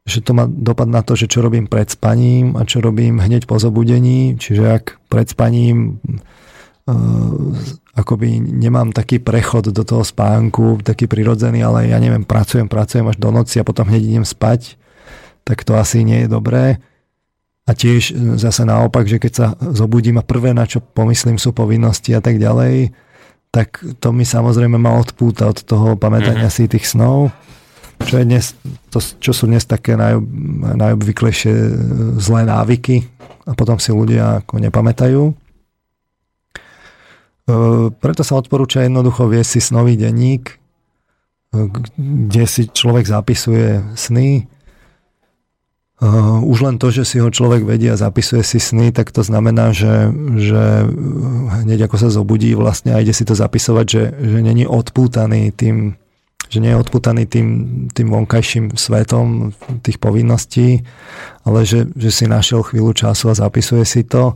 že 0.07 0.23
to 0.23 0.31
má 0.31 0.47
dopad 0.47 0.87
na 0.87 1.03
to, 1.03 1.19
že 1.19 1.27
čo 1.27 1.43
robím 1.43 1.67
pred 1.67 1.91
spaním 1.91 2.55
a 2.55 2.63
čo 2.63 2.79
robím 2.79 3.19
hneď 3.19 3.43
po 3.43 3.59
zobudení. 3.59 4.39
Čiže 4.39 4.63
ak 4.63 4.85
pred 5.11 5.27
spaním 5.27 5.99
akoby 7.97 8.39
nemám 8.39 8.95
taký 8.95 9.19
prechod 9.19 9.75
do 9.75 9.83
toho 9.83 10.07
spánku, 10.07 10.79
taký 10.85 11.09
prirodzený, 11.09 11.65
ale 11.65 11.91
ja 11.91 11.99
neviem, 11.99 12.23
pracujem, 12.23 12.71
pracujem 12.71 13.03
až 13.11 13.17
do 13.19 13.29
noci 13.33 13.59
a 13.59 13.67
potom 13.67 13.89
hneď 13.89 14.03
idem 14.07 14.25
spať, 14.25 14.79
tak 15.43 15.67
to 15.67 15.75
asi 15.75 16.07
nie 16.07 16.23
je 16.25 16.29
dobré. 16.31 16.79
A 17.67 17.75
tiež 17.75 18.15
zase 18.39 18.63
naopak, 18.63 19.03
že 19.11 19.19
keď 19.19 19.31
sa 19.35 19.47
zobudím 19.59 20.23
a 20.23 20.23
prvé, 20.23 20.55
na 20.55 20.63
čo 20.63 20.79
pomyslím, 20.79 21.35
sú 21.35 21.51
povinnosti 21.51 22.15
a 22.15 22.23
tak 22.23 22.39
ďalej, 22.39 22.95
tak 23.51 23.83
to 23.99 24.15
mi 24.15 24.23
samozrejme 24.23 24.79
ma 24.79 24.95
odpúta 24.95 25.51
od 25.51 25.59
toho 25.67 25.99
pamätania 25.99 26.47
mm-hmm. 26.47 26.63
si 26.63 26.71
tých 26.71 26.87
snov, 26.87 27.35
čo, 28.07 28.21
je 28.21 28.25
dnes, 28.27 28.55
to, 28.87 29.01
čo 29.01 29.35
sú 29.35 29.49
dnes 29.51 29.67
také 29.67 29.99
najob, 29.99 30.23
najobvyklejšie 30.79 31.53
zlé 32.21 32.47
návyky 32.47 33.03
a 33.43 33.51
potom 33.57 33.81
si 33.81 33.89
ľudia 33.91 34.45
ako 34.45 34.63
nepamätajú. 34.63 35.46
Preto 38.03 38.21
sa 38.27 38.35
odporúča 38.35 38.83
jednoducho 38.83 39.31
viesť 39.31 39.49
si 39.55 39.61
snový 39.63 39.95
denník, 39.95 40.59
kde 41.95 42.43
si 42.43 42.67
človek 42.67 43.07
zapisuje 43.07 43.95
sny. 43.95 44.51
Už 46.43 46.57
len 46.61 46.75
to, 46.77 46.91
že 46.91 47.07
si 47.07 47.17
ho 47.23 47.31
človek 47.31 47.63
vedie 47.63 47.89
a 47.89 47.97
zapisuje 47.97 48.43
si 48.43 48.59
sny, 48.59 48.91
tak 48.91 49.09
to 49.15 49.23
znamená, 49.23 49.71
že, 49.71 50.11
že 50.37 50.85
hneď 51.63 51.87
ako 51.87 51.97
sa 51.97 52.09
zobudí 52.11 52.51
vlastne 52.53 52.93
a 52.93 53.01
ide 53.01 53.15
si 53.15 53.23
to 53.23 53.33
zapisovať, 53.33 53.85
že, 53.87 54.03
že 54.13 54.39
není 54.43 54.67
odpútaný 54.67 55.55
tým, 55.55 55.97
že 56.51 56.59
nie 56.61 56.75
je 56.75 56.81
odpútaný 56.83 57.25
tým, 57.25 57.47
tým 57.95 58.07
vonkajším 58.11 58.75
svetom 58.75 59.55
tých 59.81 59.97
povinností, 59.97 60.85
ale 61.47 61.63
že, 61.65 61.89
že 61.95 62.11
si 62.11 62.29
našiel 62.29 62.61
chvíľu 62.61 62.93
času 62.93 63.33
a 63.33 63.39
zapisuje 63.39 63.87
si 63.87 64.03
to 64.03 64.35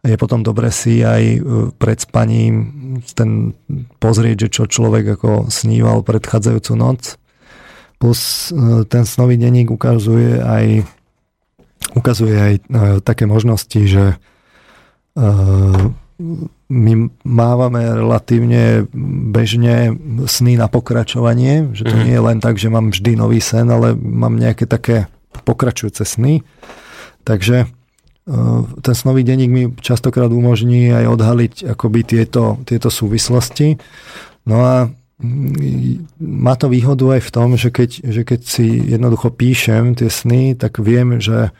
je 0.00 0.16
potom 0.16 0.40
dobre 0.40 0.72
si 0.72 1.04
aj 1.04 1.22
e, 1.22 1.38
pred 1.76 1.98
spaním 2.00 2.54
ten 3.12 3.52
pozrieť, 4.00 4.48
že 4.48 4.48
čo 4.48 4.64
človek 4.64 5.20
ako 5.20 5.52
sníval 5.52 6.00
predchádzajúcu 6.00 6.72
noc. 6.72 7.20
Plus 8.00 8.48
e, 8.48 8.88
ten 8.88 9.04
snový 9.04 9.36
denník 9.36 9.68
ukazuje 9.68 10.40
aj 10.40 10.88
ukazuje 11.92 12.36
aj 12.36 12.54
e, 12.56 12.60
také 13.04 13.28
možnosti, 13.28 13.80
že 13.84 14.16
my 16.70 16.92
mávame 17.26 17.82
relatívne 17.82 18.86
bežne 19.34 19.98
sny 20.24 20.54
na 20.54 20.70
pokračovanie, 20.70 21.74
že 21.74 21.82
to 21.82 21.94
mm. 21.98 22.02
nie 22.06 22.14
je 22.14 22.22
len 22.30 22.38
tak, 22.38 22.56
že 22.56 22.70
mám 22.70 22.94
vždy 22.94 23.18
nový 23.18 23.42
sen, 23.42 23.66
ale 23.68 23.92
mám 23.98 24.38
nejaké 24.38 24.70
také 24.70 25.10
pokračujúce 25.42 26.06
sny. 26.06 26.46
Takže 27.26 27.68
ten 28.80 28.94
snový 28.94 29.26
denník 29.26 29.50
mi 29.50 29.64
častokrát 29.82 30.30
umožní 30.30 30.94
aj 30.94 31.06
odhaliť 31.18 31.54
akoby 31.74 32.00
tieto, 32.06 32.62
tieto 32.62 32.86
súvislosti. 32.86 33.74
No 34.46 34.62
a 34.62 34.74
mm, 35.18 36.14
má 36.22 36.54
to 36.54 36.70
výhodu 36.70 37.18
aj 37.18 37.22
v 37.26 37.30
tom, 37.34 37.48
že 37.58 37.74
keď, 37.74 37.90
že 38.06 38.22
keď 38.22 38.40
si 38.46 38.66
jednoducho 38.94 39.34
píšem 39.34 39.98
tie 39.98 40.06
sny, 40.06 40.54
tak 40.54 40.78
viem, 40.78 41.18
že, 41.18 41.50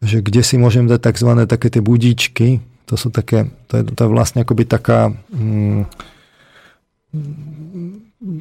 že 0.00 0.24
kde 0.24 0.40
si 0.40 0.56
môžem 0.56 0.88
dať 0.88 1.12
tzv. 1.12 1.30
také 1.44 1.68
tie 1.68 1.84
budíčky, 1.84 2.64
to 2.88 2.96
sú 2.96 3.12
také, 3.12 3.52
to 3.68 3.78
je, 3.78 3.82
to 3.92 4.00
je 4.02 4.10
vlastne 4.10 4.42
akoby 4.42 4.64
taká 4.66 5.12
mm, 5.30 5.84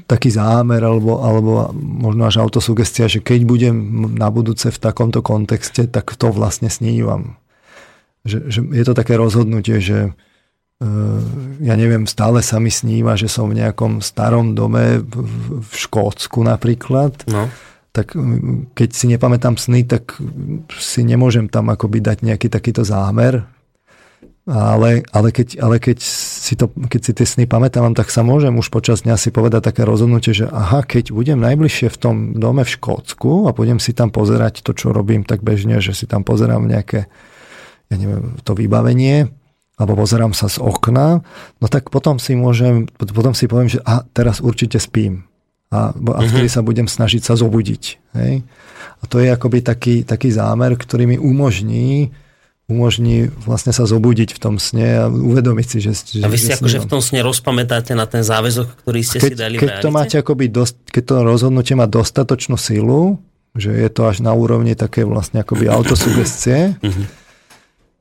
taký 0.07 0.29
zámer 0.31 0.83
alebo, 0.83 1.23
alebo 1.23 1.71
možno 1.75 2.27
až 2.27 2.43
autosugestia, 2.43 3.07
že 3.07 3.23
keď 3.23 3.39
budem 3.47 3.75
na 4.15 4.27
budúce 4.31 4.67
v 4.71 4.79
takomto 4.79 5.23
kontexte, 5.23 5.87
tak 5.87 6.13
to 6.15 6.31
vlastne 6.31 6.67
snívam. 6.67 7.39
Že, 8.29 8.39
že 8.47 8.59
je 8.61 8.83
to 8.85 8.93
také 8.93 9.17
rozhodnutie, 9.17 9.81
že 9.81 10.13
uh, 10.13 11.21
ja 11.59 11.73
neviem, 11.73 12.05
stále 12.05 12.45
sa 12.45 12.61
mi 12.61 12.69
sníva, 12.69 13.17
že 13.17 13.25
som 13.25 13.49
v 13.49 13.65
nejakom 13.65 14.05
starom 14.05 14.53
dome 14.53 15.01
v, 15.01 15.15
v 15.65 15.73
Škótsku 15.73 16.45
napríklad. 16.45 17.25
No. 17.25 17.49
Tak 17.89 18.13
keď 18.77 18.89
si 18.93 19.09
nepamätám 19.09 19.57
sny, 19.57 19.81
tak 19.89 20.13
si 20.77 21.01
nemôžem 21.01 21.49
tam 21.49 21.73
akoby 21.73 22.05
dať 22.05 22.21
nejaký 22.21 22.47
takýto 22.47 22.85
zámer, 22.85 23.49
ale, 24.49 25.05
ale, 25.13 25.29
keď, 25.29 25.61
ale 25.61 25.77
keď, 25.77 26.01
si 26.01 26.57
to, 26.57 26.73
keď 26.73 27.01
si 27.05 27.11
tie 27.13 27.27
sny 27.27 27.45
pamätám, 27.45 27.93
tak 27.93 28.09
sa 28.09 28.25
môžem 28.25 28.49
už 28.57 28.73
počas 28.73 29.05
dňa 29.05 29.13
si 29.13 29.29
povedať 29.29 29.61
také 29.61 29.85
rozhodnutie, 29.85 30.33
že 30.33 30.49
aha, 30.49 30.81
keď 30.81 31.13
budem 31.13 31.37
najbližšie 31.37 31.93
v 31.93 31.97
tom 32.01 32.15
dome 32.33 32.65
v 32.65 32.73
Škótsku 32.73 33.45
a 33.45 33.53
budem 33.53 33.77
si 33.77 33.93
tam 33.93 34.09
pozerať 34.09 34.65
to, 34.65 34.73
čo 34.73 34.89
robím 34.89 35.21
tak 35.21 35.45
bežne, 35.45 35.77
že 35.77 35.93
si 35.93 36.09
tam 36.09 36.25
pozerám 36.25 36.65
nejaké, 36.65 37.05
ja 37.89 37.95
neviem, 37.97 38.37
to 38.45 38.53
vybavenie, 38.53 39.29
alebo 39.79 39.97
pozerám 39.97 40.35
sa 40.35 40.51
z 40.51 40.61
okna, 40.61 41.25
no 41.57 41.65
tak 41.71 41.89
potom 41.89 42.21
si 42.21 42.35
môžem, 42.35 42.85
potom 42.95 43.33
si 43.33 43.49
poviem, 43.49 43.71
že 43.71 43.79
a 43.83 44.05
teraz 44.13 44.43
určite 44.43 44.77
spím. 44.77 45.25
A, 45.69 45.93
a 45.93 46.21
vtedy 46.25 46.49
uh-huh. 46.49 46.61
sa 46.61 46.65
budem 46.65 46.89
snažiť 46.89 47.21
sa 47.21 47.37
zobudiť. 47.37 47.83
Hej? 48.17 48.41
A 48.99 49.03
to 49.05 49.21
je 49.21 49.29
akoby 49.29 49.61
taký, 49.61 50.01
taký 50.01 50.33
zámer, 50.33 50.73
ktorý 50.73 51.05
mi 51.05 51.17
umožní 51.21 52.09
umožní 52.69 53.33
vlastne 53.49 53.73
sa 53.73 53.89
zobudiť 53.89 54.37
v 54.37 54.39
tom 54.39 54.55
sne 54.61 54.87
a 55.01 55.03
uvedomiť 55.09 55.65
si, 55.65 55.77
že... 55.81 55.91
že 56.21 56.21
a 56.21 56.29
vy 56.29 56.37
si 56.37 56.53
akože 56.53 56.85
v 56.85 56.87
tom 56.87 57.01
sne 57.01 57.25
rozpamätáte 57.25 57.97
na 57.97 58.05
ten 58.05 58.21
záväzok, 58.21 58.85
ktorý 58.85 59.01
ste 59.01 59.17
keď, 59.17 59.29
si 59.33 59.35
dali 59.35 59.55
keď 59.57 59.81
to 59.81 59.89
máte 59.89 60.15
akoby 60.21 60.53
dost, 60.53 60.77
keď 60.93 61.03
to 61.03 61.15
rozhodnutie 61.25 61.73
má 61.73 61.89
dostatočnú 61.89 62.61
silu, 62.61 63.17
že 63.57 63.73
je 63.73 63.89
to 63.89 64.05
až 64.05 64.21
na 64.21 64.37
úrovni 64.37 64.77
také 64.77 65.01
vlastne 65.01 65.41
akoby 65.41 65.65
autosugestie, 65.65 66.77
mhm. 66.77 67.03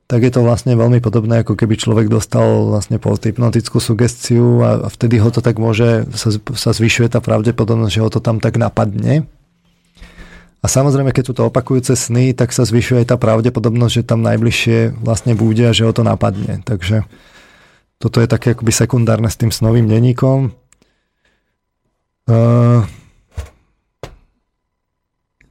Tak 0.09 0.25
je 0.25 0.33
to 0.33 0.41
vlastne 0.41 0.73
veľmi 0.73 1.05
podobné, 1.05 1.45
ako 1.45 1.53
keby 1.53 1.77
človek 1.77 2.09
dostal 2.09 2.65
vlastne 2.65 2.97
posthypnotickú 2.97 3.77
sugestiu 3.77 4.65
a, 4.65 4.89
vtedy 4.89 5.21
ho 5.21 5.29
to 5.29 5.45
tak 5.45 5.61
môže, 5.61 6.09
sa, 6.17 6.33
sa 6.57 6.73
zvyšuje 6.73 7.13
tá 7.13 7.21
pravdepodobnosť, 7.21 7.93
že 7.93 8.01
ho 8.01 8.09
to 8.09 8.17
tam 8.17 8.41
tak 8.41 8.57
napadne. 8.57 9.29
A 10.59 10.65
samozrejme, 10.65 11.13
keď 11.13 11.23
sú 11.29 11.33
to 11.37 11.45
opakujúce 11.45 11.93
sny, 11.93 12.33
tak 12.33 12.57
sa 12.57 12.65
zvyšuje 12.65 13.05
aj 13.05 13.13
tá 13.13 13.17
pravdepodobnosť, 13.21 13.93
že 14.01 14.09
tam 14.09 14.25
najbližšie 14.25 14.97
vlastne 14.97 15.37
bude 15.37 15.61
a 15.61 15.77
že 15.77 15.85
ho 15.85 15.93
to 15.93 16.01
napadne. 16.01 16.65
Takže 16.65 17.05
toto 18.01 18.17
je 18.17 18.27
také 18.27 18.57
akoby 18.57 18.73
sekundárne 18.73 19.29
s 19.29 19.37
tým 19.37 19.53
snovým 19.53 19.85
denníkom. 19.85 20.57
Uh, 22.25 22.81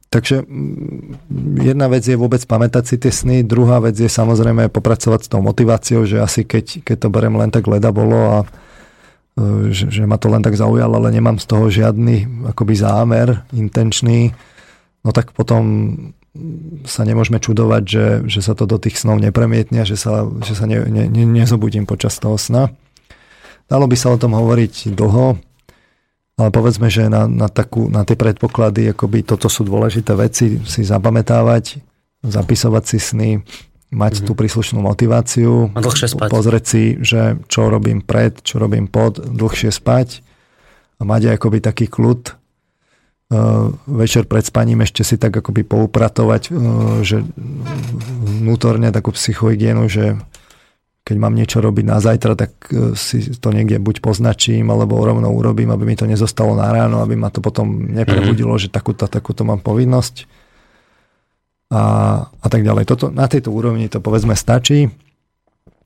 takže 0.09 0.45
mm, 0.45 1.61
jedna 1.61 1.87
vec 1.89 2.05
je 2.05 2.17
vôbec 2.17 2.41
pamätať 2.45 2.83
si 2.85 2.95
tie 2.97 3.13
sny, 3.13 3.45
druhá 3.45 3.81
vec 3.81 3.97
je 3.97 4.09
samozrejme 4.09 4.69
popracovať 4.73 5.25
s 5.25 5.31
tou 5.31 5.41
motiváciou, 5.41 6.05
že 6.05 6.21
asi 6.21 6.45
keď, 6.45 6.85
keď 6.85 6.97
to 7.05 7.13
berem 7.13 7.37
len 7.37 7.53
tak 7.53 7.69
leda 7.69 7.93
bolo 7.93 8.17
a 8.17 8.37
uh, 8.43 9.69
že, 9.69 9.89
že 9.93 10.09
ma 10.09 10.17
to 10.17 10.29
len 10.33 10.41
tak 10.41 10.57
zaujalo, 10.57 10.97
ale 10.97 11.13
nemám 11.13 11.37
z 11.37 11.45
toho 11.45 11.69
žiadny 11.69 12.49
akoby 12.49 12.73
zámer 12.73 13.45
intenčný, 13.53 14.33
no 15.05 15.09
tak 15.13 15.31
potom 15.31 15.95
sa 16.85 17.01
nemôžeme 17.03 17.41
čudovať, 17.41 17.83
že, 17.83 18.05
že 18.29 18.39
sa 18.45 18.53
to 18.53 18.69
do 18.69 18.77
tých 18.77 19.01
snov 19.01 19.17
nepremietne, 19.17 19.83
že 19.83 19.97
sa, 19.97 20.29
že 20.45 20.53
sa 20.53 20.69
ne, 20.69 20.77
ne, 20.85 21.09
ne, 21.09 21.23
nezobudím 21.25 21.89
počas 21.89 22.21
toho 22.21 22.37
sna. 22.37 22.69
Dalo 23.69 23.85
by 23.85 23.97
sa 23.97 24.13
o 24.13 24.17
tom 24.17 24.33
hovoriť 24.37 24.93
dlho, 24.93 25.37
ale 26.39 26.49
povedzme, 26.55 26.87
že 26.87 27.11
na, 27.11 27.27
na, 27.27 27.51
takú, 27.51 27.91
na 27.91 28.07
tie 28.07 28.15
predpoklady, 28.15 28.95
akoby 28.95 29.27
toto 29.27 29.51
sú 29.51 29.67
dôležité 29.67 30.15
veci, 30.15 30.63
si 30.63 30.81
zapamätávať, 30.87 31.83
zapisovať 32.23 32.83
si 32.87 32.97
sny, 32.97 33.31
mať 33.91 34.23
mm-hmm. 34.23 34.27
tú 34.27 34.31
príslušnú 34.39 34.79
motiváciu, 34.79 35.75
a 35.75 35.79
dlhšie 35.83 36.15
spať. 36.15 36.29
pozrieť 36.31 36.63
si, 36.63 36.83
že 37.03 37.35
čo 37.51 37.67
robím 37.67 37.99
pred, 37.99 38.39
čo 38.39 38.55
robím 38.55 38.87
pod, 38.87 39.19
dlhšie 39.19 39.75
spať 39.75 40.23
a 40.97 41.03
mať 41.03 41.21
aj 41.29 41.35
akoby 41.35 41.59
taký 41.59 41.85
kľud, 41.91 42.39
Eh, 43.29 43.65
večer 43.85 44.25
pred 44.25 44.41
spaním 44.41 44.81
ešte 44.81 45.05
si 45.05 45.13
tak 45.21 45.37
akoby 45.37 45.61
poupratovať, 45.61 46.49
eh, 46.49 46.53
že 47.05 47.21
vnútorne 48.41 48.89
takú 48.89 49.13
psychohygienu, 49.13 49.85
že 49.85 50.17
keď 51.03 51.15
mám 51.17 51.33
niečo 51.33 51.57
robiť 51.63 51.85
na 51.85 51.97
zajtra, 51.97 52.33
tak 52.37 52.51
eh, 52.71 52.93
si 52.93 53.33
to 53.37 53.49
niekde 53.53 53.77
buď 53.81 54.01
poznačím, 54.03 54.69
alebo 54.69 55.01
rovno 55.01 55.29
urobím, 55.31 55.71
aby 55.73 55.83
mi 55.85 55.95
to 55.95 56.09
nezostalo 56.09 56.53
na 56.53 56.69
ráno, 56.69 57.01
aby 57.01 57.17
ma 57.17 57.29
to 57.33 57.39
potom 57.39 57.89
neprebudilo, 57.89 58.55
mm-hmm. 58.55 58.71
že 58.71 58.75
takúto, 58.75 59.05
takúto 59.09 59.45
mám 59.45 59.61
povinnosť. 59.61 60.25
A, 61.69 61.81
a 62.25 62.47
tak 62.49 62.65
ďalej. 62.65 62.89
Toto, 62.89 63.13
na 63.13 63.29
tejto 63.29 63.53
úrovni 63.53 63.85
to 63.93 64.01
povedzme 64.01 64.33
stačí. 64.33 64.89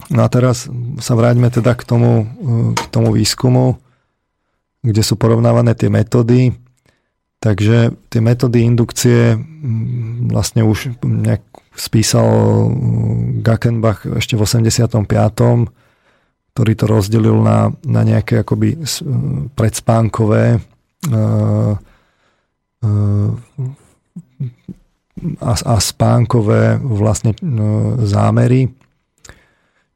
No 0.07 0.23
a 0.23 0.31
teraz 0.31 0.71
sa 1.03 1.13
vráťme 1.15 1.51
teda 1.51 1.75
k 1.75 1.83
tomu, 1.83 2.23
k 2.71 2.83
tomu 2.87 3.11
výskumu, 3.11 3.83
kde 4.79 5.03
sú 5.03 5.19
porovnávané 5.19 5.75
tie 5.75 5.91
metódy 5.91 6.55
Takže 7.43 7.91
tie 8.07 8.21
metódy 8.23 8.63
indukcie 8.63 9.35
mm, 9.35 10.31
vlastne 10.31 10.63
už 10.63 10.95
nejak 11.03 11.43
spísal 11.75 12.23
mm, 12.71 13.43
Gackenbach 13.43 14.07
ešte 14.07 14.39
v 14.39 14.47
85 14.47 15.03
ktorý 16.53 16.73
to 16.77 16.85
rozdelil 16.85 17.41
na, 17.41 17.73
na 17.81 18.05
nejaké 18.05 18.45
akoby 18.45 18.77
predspánkové 19.57 20.61
uh, 20.61 21.73
uh, 22.85 23.31
a, 25.41 25.53
a 25.57 25.75
spánkové 25.81 26.77
vlastne 26.77 27.33
uh, 27.33 27.97
zámery. 28.05 28.69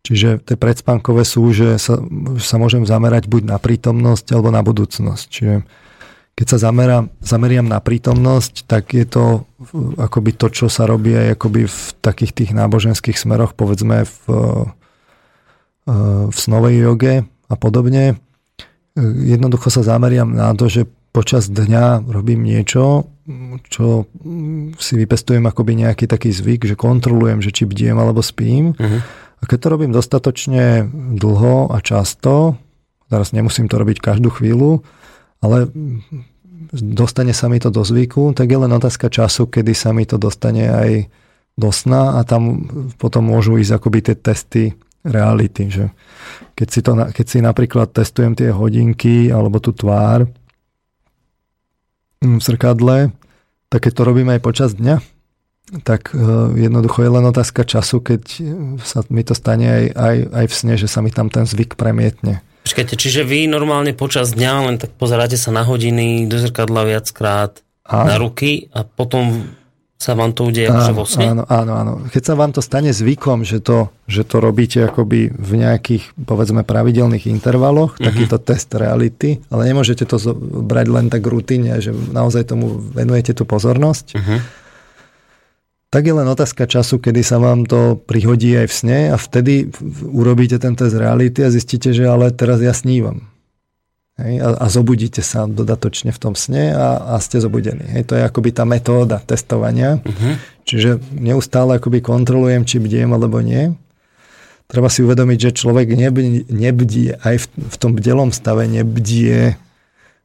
Čiže 0.01 0.41
tie 0.41 0.57
predspánkové 0.57 1.21
sú, 1.21 1.53
že 1.53 1.77
sa, 1.77 2.01
sa 2.41 2.55
môžem 2.57 2.89
zamerať 2.89 3.29
buď 3.29 3.53
na 3.53 3.61
prítomnosť 3.61 4.25
alebo 4.33 4.49
na 4.49 4.65
budúcnosť. 4.65 5.25
Čiže 5.29 5.55
keď 6.37 6.47
sa 6.53 6.69
zamerám, 6.69 7.09
zameriam 7.17 7.65
na 7.65 7.81
prítomnosť, 7.81 8.69
tak 8.69 8.93
je 8.93 9.09
to 9.09 9.49
akoby 9.97 10.37
to, 10.37 10.53
čo 10.53 10.69
sa 10.69 10.85
robí 10.85 11.17
aj 11.17 11.33
akoby 11.33 11.65
v 11.65 11.79
takých 11.97 12.31
tých 12.37 12.51
náboženských 12.53 13.17
smeroch, 13.17 13.57
povedzme 13.57 14.05
v, 14.05 14.17
e, 14.29 15.93
v 16.29 16.37
snovej 16.37 16.85
joge 16.85 17.25
a 17.49 17.55
podobne. 17.57 18.21
Jednoducho 19.01 19.73
sa 19.73 19.81
zameriam 19.81 20.29
na 20.29 20.53
to, 20.53 20.69
že 20.69 20.85
počas 21.09 21.49
dňa 21.49 22.05
robím 22.05 22.45
niečo, 22.45 23.09
čo 23.73 24.05
si 24.77 24.93
vypestujem 24.93 25.41
akoby 25.41 25.89
nejaký 25.89 26.05
taký 26.05 26.29
zvyk, 26.29 26.69
že 26.69 26.77
kontrolujem, 26.77 27.41
že 27.41 27.49
či 27.49 27.65
bdiem 27.65 27.97
alebo 27.97 28.21
spím. 28.21 28.77
Uh-huh. 28.77 29.01
A 29.41 29.43
keď 29.49 29.57
to 29.57 29.67
robím 29.73 29.89
dostatočne 29.89 30.85
dlho 31.17 31.73
a 31.73 31.81
často, 31.81 32.61
teraz 33.09 33.33
nemusím 33.33 33.65
to 33.65 33.81
robiť 33.81 33.97
každú 33.97 34.29
chvíľu, 34.29 34.85
ale 35.43 35.69
dostane 36.73 37.33
sa 37.33 37.47
mi 37.47 37.61
to 37.61 37.69
do 37.69 37.85
zvyku, 37.85 38.33
tak 38.33 38.49
je 38.49 38.57
len 38.57 38.71
otázka 38.73 39.09
času, 39.09 39.47
kedy 39.47 39.73
sa 39.77 39.93
mi 39.93 40.03
to 40.09 40.17
dostane 40.17 40.65
aj 40.67 40.91
do 41.57 41.69
sna 41.73 42.21
a 42.21 42.25
tam 42.25 42.69
potom 43.01 43.33
môžu 43.33 43.57
ísť 43.57 43.81
akoby 43.81 43.99
tie 44.05 44.15
testy 44.17 44.63
reality. 45.01 45.69
Že 45.69 45.85
keď, 46.53 46.67
si 46.69 46.79
to, 46.85 46.91
keď 46.93 47.25
si 47.25 47.39
napríklad 47.41 47.89
testujem 47.93 48.37
tie 48.37 48.53
hodinky 48.53 49.33
alebo 49.33 49.57
tú 49.57 49.73
tvár 49.73 50.29
v 52.21 52.41
zrkadle, 52.41 53.13
tak 53.69 53.79
keď 53.89 53.91
to 53.93 54.07
robím 54.07 54.29
aj 54.33 54.41
počas 54.41 54.73
dňa, 54.73 55.01
tak 55.83 56.15
e, 56.15 56.17
jednoducho 56.55 57.03
je 57.03 57.11
len 57.11 57.25
otázka 57.27 57.67
času, 57.67 57.99
keď 57.99 58.21
sa 58.79 59.03
mi 59.11 59.21
to 59.21 59.35
stane 59.35 59.67
aj, 59.67 59.85
aj, 59.93 60.17
aj 60.31 60.45
v 60.47 60.53
sne, 60.55 60.73
že 60.79 60.87
sa 60.87 61.03
mi 61.03 61.11
tam 61.11 61.27
ten 61.27 61.43
zvyk 61.43 61.75
premietne. 61.75 62.39
Počkajte, 62.67 62.99
čiže 62.99 63.23
vy 63.23 63.47
normálne 63.47 63.95
počas 63.95 64.35
dňa 64.35 64.67
len 64.67 64.75
tak 64.75 64.91
pozeráte 64.99 65.39
sa 65.39 65.55
na 65.55 65.63
hodiny, 65.63 66.27
do 66.27 66.35
zrkadla 66.35 66.83
viackrát, 66.83 67.63
áno. 67.87 68.11
na 68.11 68.15
ruky 68.19 68.67
a 68.75 68.83
potom 68.83 69.55
sa 69.95 70.19
vám 70.19 70.35
to 70.35 70.51
udeje 70.51 70.67
akože 70.67 70.91
vo 70.91 71.07
sne? 71.07 71.31
Áno, 71.31 71.47
áno, 71.47 71.71
áno. 71.79 71.93
Keď 72.11 72.23
sa 72.27 72.35
vám 72.35 72.51
to 72.51 72.59
stane 72.59 72.91
zvykom, 72.91 73.47
že 73.47 73.63
to, 73.63 73.87
že 74.03 74.27
to 74.27 74.43
robíte 74.43 74.83
akoby 74.83 75.31
v 75.31 75.51
nejakých, 75.63 76.11
povedzme, 76.27 76.67
pravidelných 76.67 77.31
intervaloch, 77.31 77.95
uh-huh. 77.95 78.03
takýto 78.03 78.35
test 78.35 78.67
reality, 78.75 79.39
ale 79.47 79.71
nemôžete 79.71 80.03
to 80.03 80.19
brať 80.67 80.87
len 80.91 81.07
tak 81.07 81.23
rutine, 81.23 81.79
že 81.79 81.95
naozaj 81.95 82.51
tomu 82.51 82.83
venujete 82.83 83.31
tú 83.31 83.47
pozornosť, 83.47 84.05
uh-huh 84.11 84.66
tak 85.87 86.03
je 86.03 86.13
len 86.13 86.27
otázka 86.27 86.67
času, 86.67 86.99
kedy 86.99 87.23
sa 87.23 87.39
vám 87.39 87.63
to 87.63 87.95
prihodí 87.95 88.51
aj 88.59 88.67
v 88.67 88.75
sne 88.75 88.99
a 89.11 89.15
vtedy 89.15 89.71
urobíte 90.03 90.59
ten 90.59 90.75
test 90.75 90.99
reality 90.99 91.47
a 91.47 91.53
zistíte, 91.53 91.95
že 91.95 92.03
ale 92.03 92.35
teraz 92.35 92.59
ja 92.59 92.75
snívam. 92.75 93.31
Hej, 94.17 94.41
a, 94.41 94.49
a 94.57 94.65
zobudíte 94.65 95.21
sa 95.21 95.45
dodatočne 95.45 96.09
v 96.09 96.19
tom 96.19 96.33
sne 96.33 96.73
a, 96.73 97.15
a 97.15 97.21
ste 97.21 97.37
zobudení. 97.37 97.85
Hej, 97.85 98.09
to 98.09 98.13
je 98.17 98.25
akoby 98.25 98.49
tá 98.49 98.65
metóda 98.65 99.21
testovania. 99.21 100.01
Uh-huh. 100.01 100.41
Čiže 100.65 100.97
neustále 101.13 101.77
akoby 101.77 102.01
kontrolujem, 102.01 102.65
či 102.65 102.81
bdiem 102.81 103.13
alebo 103.13 103.39
nie. 103.45 103.77
Treba 104.67 104.89
si 104.89 105.05
uvedomiť, 105.05 105.39
že 105.39 105.57
človek 105.61 105.93
nebdie, 105.93 106.49
nebdie 106.49 107.15
aj 107.21 107.45
v, 107.45 107.45
v 107.71 107.75
tom 107.77 107.93
bdelom 107.93 108.33
stave 108.33 108.65
nebdie 108.67 109.55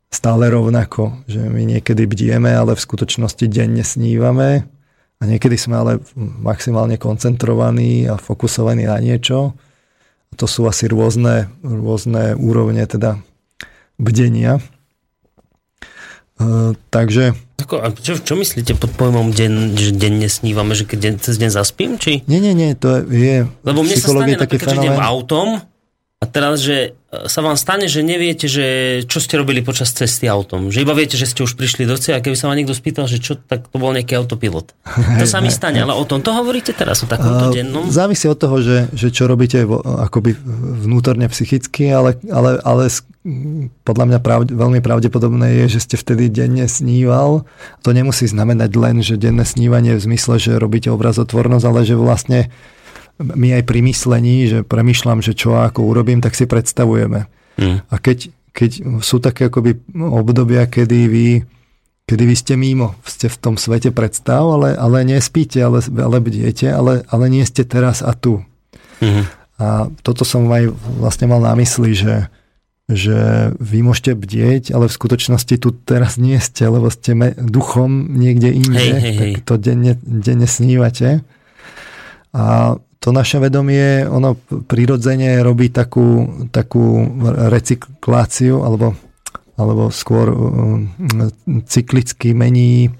stále 0.08 0.48
rovnako, 0.50 1.22
že 1.28 1.38
my 1.38 1.62
niekedy 1.76 2.08
bdieme, 2.08 2.48
ale 2.48 2.74
v 2.74 2.84
skutočnosti 2.84 3.44
denne 3.46 3.84
snívame 3.86 4.66
a 5.22 5.26
niekedy 5.30 5.54
sme 5.54 5.78
ale 5.78 5.92
maximálne 6.18 6.98
koncentrovaní 6.98 8.10
a 8.10 8.18
fokusovaní 8.18 8.90
na 8.90 8.98
niečo. 8.98 9.54
A 10.28 10.32
to 10.34 10.50
sú 10.50 10.66
asi 10.66 10.90
rôzne, 10.90 11.46
rôzne 11.62 12.34
úrovne 12.34 12.82
teda 12.90 13.22
bdenia. 14.02 14.58
E, 16.42 16.74
takže... 16.90 17.38
Ako, 17.62 17.78
a 17.78 17.94
čo, 17.94 18.18
čo 18.18 18.34
myslíte 18.34 18.74
pod 18.74 18.90
pojmom, 18.98 19.30
deň, 19.30 19.78
že 19.78 19.94
denne 19.94 20.26
snívame, 20.26 20.74
že 20.74 20.90
keď 20.90 20.98
deň, 20.98 21.14
cez 21.22 21.38
deň 21.38 21.50
zaspím? 21.54 21.94
Či? 22.02 22.26
Nie, 22.26 22.42
nie, 22.42 22.58
nie, 22.58 22.74
to 22.74 23.06
je 23.06 23.46
Lebo 23.62 23.86
mne 23.86 23.94
sa 23.94 24.10
stane 24.10 24.34
taký 24.34 24.58
fenomén... 24.58 24.74
že 24.74 24.86
idem 24.90 24.98
autom 24.98 25.62
a 26.22 26.24
teraz, 26.30 26.62
že 26.62 26.94
e, 26.94 27.26
sa 27.26 27.42
vám 27.42 27.58
stane, 27.58 27.90
že 27.90 28.06
neviete, 28.06 28.46
že 28.46 28.64
čo 29.10 29.18
ste 29.18 29.42
robili 29.42 29.58
počas 29.58 29.90
cesty 29.90 30.30
autom. 30.30 30.70
Že 30.70 30.86
iba 30.86 30.94
viete, 30.94 31.18
že 31.18 31.26
ste 31.26 31.42
už 31.42 31.58
prišli 31.58 31.82
do 31.82 31.98
cieľa 31.98 32.22
a 32.22 32.24
keby 32.24 32.38
sa 32.38 32.46
ma 32.46 32.54
niekto 32.54 32.78
spýtal, 32.78 33.10
že 33.10 33.18
čo, 33.18 33.34
tak 33.34 33.66
to 33.66 33.76
bol 33.82 33.90
nejaký 33.90 34.14
autopilot. 34.14 34.70
To 35.18 35.26
sa 35.26 35.42
mi 35.42 35.50
stane, 35.50 35.82
ale 35.82 35.98
o 35.98 36.06
tom 36.06 36.22
to 36.22 36.30
hovoríte 36.30 36.70
teraz, 36.78 37.02
o 37.02 37.10
takomto 37.10 37.50
dennom? 37.50 37.90
Závisí 37.90 38.30
od 38.30 38.38
toho, 38.38 38.62
že, 38.62 38.86
že 38.94 39.10
čo 39.10 39.26
robíte 39.26 39.66
akoby 39.82 40.38
vnútorne 40.86 41.26
psychicky, 41.26 41.90
ale, 41.90 42.18
ale, 42.30 42.62
ale 42.62 42.86
podľa 43.82 44.04
mňa 44.10 44.18
pravde, 44.18 44.50
veľmi 44.54 44.82
pravdepodobné 44.82 45.62
je, 45.62 45.78
že 45.78 45.80
ste 45.86 45.96
vtedy 45.98 46.26
denne 46.30 46.66
sníval. 46.66 47.46
To 47.86 47.90
nemusí 47.94 48.26
znamenať 48.26 48.70
len, 48.74 48.96
že 49.02 49.18
denné 49.18 49.46
snívanie 49.46 49.94
v 49.94 50.02
zmysle, 50.02 50.42
že 50.42 50.58
robíte 50.58 50.90
obrazotvornosť, 50.90 51.64
ale 51.66 51.80
že 51.86 51.94
vlastne 51.94 52.50
my 53.20 53.60
aj 53.60 53.64
pri 53.68 53.80
myslení, 53.84 54.48
že 54.48 54.58
premyšľam, 54.64 55.20
že 55.20 55.36
čo 55.36 55.58
ako 55.58 55.84
urobím, 55.84 56.24
tak 56.24 56.32
si 56.32 56.48
predstavujeme. 56.48 57.28
Mm. 57.60 57.78
A 57.84 57.94
keď, 58.00 58.32
keď 58.56 58.70
sú 59.04 59.20
také 59.20 59.52
akoby 59.52 59.76
obdobia, 59.94 60.64
kedy 60.64 61.00
vy, 61.06 61.28
kedy 62.08 62.22
vy 62.24 62.34
ste 62.36 62.54
mimo, 62.56 62.96
ste 63.04 63.28
v 63.28 63.38
tom 63.38 63.54
svete 63.60 63.92
predstav, 63.92 64.42
ale, 64.42 64.74
ale 64.74 65.04
nespíte, 65.04 65.60
ale, 65.60 65.84
ale 65.84 66.18
bdiete, 66.18 66.72
ale, 66.72 67.04
ale 67.12 67.24
nie 67.28 67.44
ste 67.44 67.62
teraz 67.68 68.00
a 68.00 68.16
tu. 68.16 68.42
Mm. 69.04 69.28
A 69.62 69.66
toto 70.02 70.26
som 70.26 70.48
aj 70.50 70.72
vlastne 70.98 71.30
mal 71.30 71.38
na 71.38 71.54
mysli, 71.54 71.94
že, 71.94 72.26
že 72.90 73.50
vy 73.62 73.86
môžete 73.86 74.18
bdieť, 74.18 74.74
ale 74.74 74.90
v 74.90 74.96
skutočnosti 74.96 75.54
tu 75.60 75.70
teraz 75.70 76.18
nie 76.18 76.40
ste, 76.42 76.66
lebo 76.66 76.90
ste 76.90 77.14
me, 77.14 77.30
duchom 77.36 78.18
niekde 78.18 78.50
inde, 78.50 78.80
hej, 78.98 78.98
hej, 78.98 79.16
tak 79.18 79.46
to 79.46 79.54
denne, 79.60 79.94
denne 80.02 80.50
snívate. 80.50 81.22
A 82.32 82.74
to 83.02 83.10
naše 83.10 83.42
vedomie, 83.42 84.06
ono 84.06 84.38
prirodzene 84.46 85.42
robí 85.42 85.74
takú, 85.74 86.22
takú 86.54 87.02
recykláciu, 87.50 88.62
alebo, 88.62 88.94
alebo 89.58 89.90
skôr 89.90 90.30
uh, 90.30 90.78
cyklicky 91.66 92.30
mení, 92.30 92.94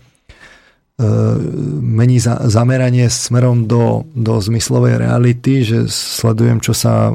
uh, 0.98 1.38
mení 1.78 2.18
za, 2.18 2.42
zameranie 2.50 3.07
smerom 3.07 3.70
do, 3.70 4.03
do 4.11 4.42
zmyslovej 4.42 4.98
reality, 5.07 5.62
že 5.62 5.86
sledujem, 5.86 6.59
čo 6.59 6.74
sa, 6.74 7.14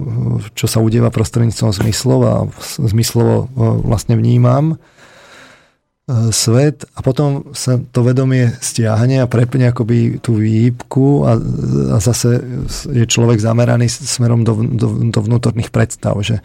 čo 0.55 0.71
sa 0.71 0.79
udieva 0.79 1.11
prostredníctvom 1.11 1.75
zmyslov 1.75 2.19
a 2.23 2.35
zmyslovo 2.88 3.35
uh, 3.35 3.83
vlastne 3.83 4.15
vnímam 4.15 4.79
svet 6.31 6.87
a 6.95 7.03
potom 7.03 7.51
sa 7.51 7.75
to 7.91 7.99
vedomie 7.99 8.47
stiahne 8.63 9.19
a 9.19 9.27
prepne 9.27 9.75
akoby 9.75 10.23
tú 10.23 10.39
výhybku 10.39 11.27
a, 11.27 11.35
a 11.91 11.97
zase 11.99 12.39
je 12.87 13.03
človek 13.03 13.43
zameraný 13.43 13.91
smerom 13.91 14.47
do, 14.47 14.55
do, 14.55 14.87
do 15.11 15.19
vnútorných 15.19 15.67
predstav, 15.67 16.15
že 16.23 16.39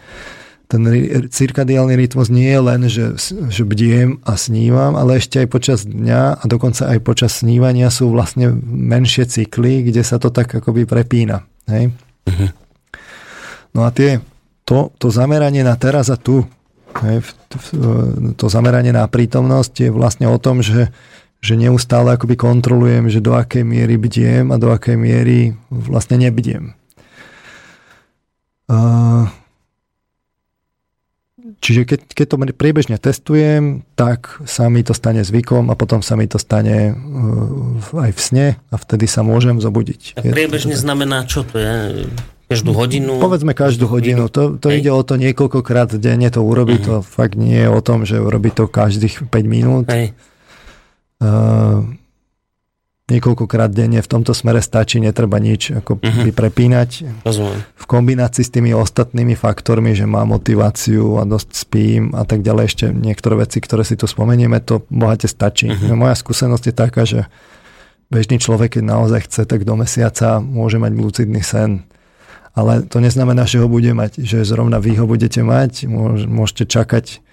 ten 0.67 0.83
cirkadiálny 1.29 1.95
rytmus 1.95 2.33
nie 2.33 2.49
je 2.49 2.61
len, 2.65 2.81
že, 2.89 3.05
že 3.53 3.63
bdiem 3.63 4.25
a 4.25 4.41
snívam, 4.41 4.97
ale 4.97 5.21
ešte 5.21 5.45
aj 5.45 5.49
počas 5.53 5.85
dňa 5.85 6.41
a 6.41 6.45
dokonca 6.49 6.89
aj 6.89 6.99
počas 7.05 7.45
snívania 7.45 7.93
sú 7.93 8.09
vlastne 8.09 8.51
menšie 8.67 9.29
cykly, 9.29 9.85
kde 9.85 10.01
sa 10.01 10.17
to 10.17 10.33
tak 10.33 10.49
akoby 10.49 10.89
prepína. 10.89 11.45
Hej? 11.69 11.93
Uh-huh. 12.25 12.51
No 13.77 13.85
a 13.85 13.93
tie, 13.93 14.25
to, 14.65 14.91
to 14.97 15.13
zameranie 15.13 15.61
na 15.61 15.77
teraz 15.77 16.09
a 16.09 16.17
tu, 16.17 16.49
to 18.37 18.47
zameranie 18.53 18.93
na 18.93 19.09
prítomnosť 19.09 19.89
je 19.89 19.91
vlastne 19.91 20.29
o 20.29 20.37
tom, 20.37 20.61
že, 20.61 20.93
že 21.41 21.57
neustále 21.57 22.15
akoby 22.15 22.37
kontrolujem, 22.37 23.09
že 23.09 23.25
do 23.25 23.35
akej 23.35 23.65
miery 23.65 23.97
bdiem 23.99 24.53
a 24.53 24.61
do 24.61 24.71
akej 24.71 24.95
miery 25.01 25.57
vlastne 25.73 26.21
nebdiem. 26.21 26.77
Čiže 31.63 31.87
keď, 31.87 32.01
keď 32.11 32.27
to 32.27 32.37
priebežne 32.59 32.97
testujem, 32.99 33.87
tak 33.95 34.43
sa 34.51 34.67
mi 34.67 34.83
to 34.83 34.99
stane 34.99 35.23
zvykom 35.23 35.71
a 35.71 35.79
potom 35.79 36.03
sa 36.03 36.19
mi 36.19 36.27
to 36.27 36.35
stane 36.35 36.91
aj 37.95 38.11
v 38.11 38.21
sne 38.21 38.47
a 38.71 38.75
vtedy 38.75 39.07
sa 39.07 39.23
môžem 39.23 39.63
zobudiť. 39.63 40.19
A 40.19 40.27
priebežne 40.27 40.75
znamená 40.75 41.23
čo 41.23 41.47
to 41.47 41.63
je? 41.63 42.07
Každú 42.53 42.77
hodinu? 42.77 43.17
Povedzme 43.17 43.57
každú 43.57 43.89
hodinu. 43.89 44.29
To, 44.29 44.61
to 44.61 44.69
ide 44.69 44.93
o 44.93 45.01
to 45.01 45.17
niekoľkokrát 45.17 45.97
denne 45.97 46.29
to 46.29 46.45
urobiť. 46.45 46.81
Uh-huh. 46.85 47.01
To 47.01 47.07
fakt 47.07 47.35
nie 47.35 47.65
je 47.65 47.69
o 47.73 47.81
tom, 47.81 48.05
že 48.05 48.21
urobí 48.21 48.53
to 48.53 48.69
každých 48.69 49.33
5 49.33 49.33
minút. 49.49 49.89
Hej. 49.89 50.13
Uh, 51.23 51.89
niekoľkokrát 53.13 53.73
denne 53.73 54.01
v 54.01 54.09
tomto 54.09 54.33
smere 54.33 54.65
stačí, 54.65 55.03
netreba 55.03 55.37
nič 55.37 55.73
ako 55.73 56.01
uh-huh. 56.01 56.33
prepínať. 56.33 57.23
Rozumiem. 57.27 57.61
V 57.77 57.85
kombinácii 57.85 58.45
s 58.45 58.51
tými 58.53 58.73
ostatnými 58.73 59.37
faktormi, 59.37 59.93
že 59.93 60.09
má 60.09 60.25
motiváciu 60.25 61.21
a 61.21 61.29
dosť 61.29 61.49
spím 61.53 62.03
a 62.17 62.25
tak 62.25 62.41
ďalej, 62.41 62.65
ešte 62.69 62.87
niektoré 62.93 63.43
veci, 63.43 63.61
ktoré 63.61 63.85
si 63.85 63.99
tu 64.01 64.09
spomenieme, 64.09 64.63
to 64.65 64.85
bohate 64.89 65.29
stačí. 65.29 65.69
Uh-huh. 65.69 65.99
Moja 65.99 66.17
skúsenosť 66.17 66.65
je 66.69 66.75
taká, 66.75 67.03
že 67.05 67.29
bežný 68.09 68.41
človek, 68.41 68.81
keď 68.81 68.85
naozaj 68.85 69.21
chce, 69.29 69.43
tak 69.49 69.65
do 69.65 69.77
mesiaca 69.77 70.41
môže 70.41 70.77
mať 70.77 70.93
lucidný 70.97 71.41
sen 71.41 71.85
ale 72.53 72.85
to 72.85 73.01
neznamená, 73.01 73.49
že 73.49 73.61
ho 73.61 73.69
bude 73.69 73.93
mať, 73.97 74.21
že 74.21 74.45
zrovna 74.45 74.77
vy 74.77 74.97
ho 75.01 75.09
budete 75.09 75.41
mať, 75.41 75.89
môžete 76.29 76.69
čakať 76.69 77.25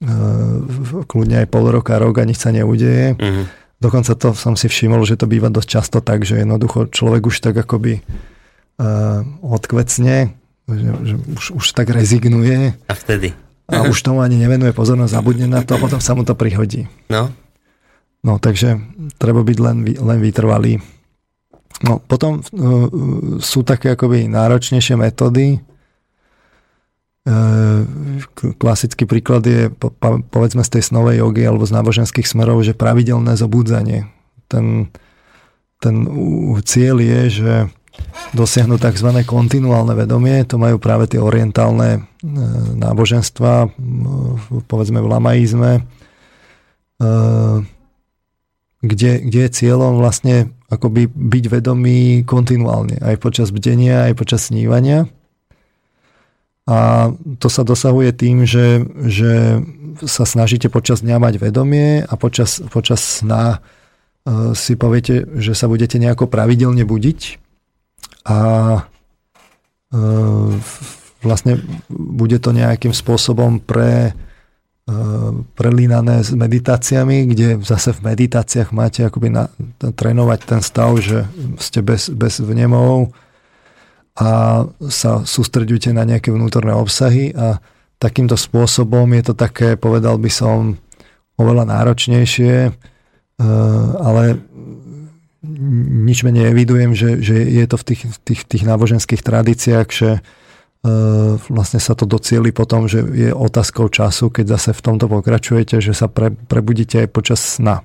uh, 0.00 1.04
kľudne 1.04 1.44
aj 1.44 1.48
pol 1.52 1.68
roka, 1.68 2.00
rok 2.00 2.16
a 2.20 2.24
nič 2.24 2.40
sa 2.40 2.50
neudeje. 2.50 3.16
Uh-huh. 3.16 3.44
Dokonca 3.80 4.16
to 4.16 4.32
som 4.32 4.56
si 4.56 4.72
všimol, 4.72 5.04
že 5.04 5.20
to 5.20 5.28
býva 5.28 5.52
dosť 5.52 5.68
často 5.68 5.98
tak, 6.00 6.24
že 6.24 6.40
jednoducho 6.40 6.88
človek 6.88 7.28
už 7.28 7.44
tak 7.44 7.60
akoby 7.60 8.00
uh, 8.00 9.20
odkvecne, 9.44 10.32
že, 10.64 10.88
že 11.04 11.14
už, 11.36 11.44
už 11.60 11.66
tak 11.76 11.92
rezignuje. 11.92 12.72
A 12.88 12.94
vtedy? 12.96 13.36
A 13.68 13.84
už 13.88 14.00
tomu 14.00 14.20
ani 14.20 14.36
nevenuje 14.40 14.76
pozornosť, 14.76 15.12
zabudne 15.12 15.48
na 15.48 15.64
to 15.64 15.76
a 15.76 15.80
potom 15.80 16.00
sa 16.00 16.12
mu 16.12 16.24
to 16.24 16.36
prihodí. 16.36 16.88
No. 17.08 17.32
No, 18.24 18.40
takže 18.40 18.80
treba 19.20 19.44
byť 19.44 19.58
len, 19.60 19.76
len 19.84 20.18
vytrvalý. 20.20 20.80
No, 21.82 21.98
potom 21.98 22.38
uh, 22.38 22.88
sú 23.42 23.66
také 23.66 23.98
akoby 23.98 24.30
náročnejšie 24.30 24.94
metódy. 24.94 25.58
Uh, 27.24 27.82
klasický 28.60 29.08
príklad 29.08 29.42
je 29.42 29.72
po, 29.72 29.90
po, 29.90 30.22
povedzme 30.30 30.62
z 30.62 30.78
tej 30.78 30.82
snovej 30.94 31.24
jogy 31.24 31.42
alebo 31.48 31.66
z 31.66 31.74
náboženských 31.74 32.28
smerov, 32.28 32.62
že 32.62 32.78
pravidelné 32.78 33.34
zobudzanie. 33.34 34.06
Ten, 34.46 34.92
ten 35.82 36.06
cieľ 36.62 37.00
je, 37.02 37.20
že 37.42 37.54
dosiahnuť 38.34 38.80
tzv. 38.90 39.10
kontinuálne 39.22 39.94
vedomie, 39.94 40.42
to 40.46 40.58
majú 40.58 40.82
práve 40.82 41.06
tie 41.06 41.22
orientálne 41.22 42.06
náboženstva, 42.74 43.70
povedzme 44.66 44.98
v 44.98 45.08
lamaizme, 45.08 45.72
kde, 48.84 49.24
kde 49.24 49.40
je 49.48 49.50
cieľom 49.50 49.96
vlastne 49.96 50.52
akoby 50.68 51.08
byť 51.08 51.44
vedomý 51.48 52.22
kontinuálne, 52.28 53.00
aj 53.00 53.16
počas 53.16 53.48
bdenia, 53.48 54.10
aj 54.10 54.14
počas 54.18 54.52
snívania. 54.52 55.08
A 56.64 57.12
to 57.40 57.52
sa 57.52 57.60
dosahuje 57.60 58.16
tým, 58.16 58.48
že, 58.48 58.80
že 59.04 59.60
sa 60.04 60.24
snažíte 60.24 60.72
počas 60.72 61.04
dňa 61.04 61.20
mať 61.20 61.34
vedomie 61.36 62.00
a 62.00 62.12
počas, 62.16 62.64
počas 62.72 63.04
sna 63.04 63.60
e, 64.24 64.56
si 64.56 64.72
poviete, 64.72 65.28
že 65.36 65.52
sa 65.52 65.68
budete 65.68 66.00
nejako 66.00 66.24
pravidelne 66.24 66.88
budiť 66.88 67.20
a 68.24 68.38
e, 68.80 70.00
vlastne 71.20 71.60
bude 71.92 72.40
to 72.40 72.56
nejakým 72.56 72.96
spôsobom 72.96 73.60
pre 73.60 74.16
prelínané 75.56 76.20
s 76.20 76.36
meditáciami, 76.36 77.24
kde 77.32 77.56
zase 77.64 77.96
v 77.96 78.12
meditáciách 78.12 78.68
máte 78.76 79.08
akoby 79.08 79.32
na, 79.32 79.48
trénovať 79.80 80.40
ten 80.44 80.60
stav, 80.60 80.92
že 81.00 81.24
ste 81.56 81.80
bez, 81.80 82.12
bez 82.12 82.44
vnemov 82.44 83.16
a 84.12 84.62
sa 84.92 85.24
sústredujete 85.24 85.88
na 85.96 86.04
nejaké 86.04 86.28
vnútorné 86.28 86.76
obsahy 86.76 87.32
a 87.32 87.64
takýmto 87.96 88.36
spôsobom 88.36 89.08
je 89.16 89.22
to 89.24 89.34
také, 89.34 89.80
povedal 89.80 90.20
by 90.20 90.28
som, 90.28 90.76
oveľa 91.40 91.64
náročnejšie, 91.66 92.68
e, 92.68 92.72
ale 93.98 94.38
nič 96.04 96.28
menej 96.28 96.52
evidujem, 96.52 96.92
že, 96.92 97.24
že 97.24 97.40
je 97.40 97.64
to 97.64 97.80
v 97.80 97.84
tých, 97.88 98.02
tých, 98.20 98.40
tých 98.44 98.64
náboženských 98.68 99.24
tradíciách, 99.24 99.88
že 99.88 100.20
vlastne 101.48 101.80
sa 101.80 101.96
to 101.96 102.04
docieli 102.04 102.52
potom, 102.52 102.84
že 102.84 103.00
je 103.00 103.32
otázkou 103.32 103.88
času, 103.88 104.28
keď 104.28 104.60
zase 104.60 104.70
v 104.76 104.84
tomto 104.84 105.08
pokračujete, 105.08 105.80
že 105.80 105.96
sa 105.96 106.12
pre, 106.12 106.28
prebudíte 106.28 107.00
aj 107.00 107.08
počas 107.08 107.40
sna. 107.40 107.80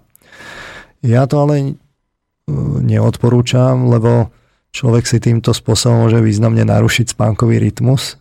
Ja 0.99 1.23
to 1.23 1.47
ale 1.47 1.55
e, 1.63 1.71
neodporúčam, 2.83 3.87
lebo 3.87 4.35
človek 4.75 5.07
si 5.07 5.23
týmto 5.23 5.55
spôsobom 5.55 6.11
môže 6.11 6.19
významne 6.19 6.67
narušiť 6.67 7.15
spánkový 7.15 7.63
rytmus. 7.63 8.19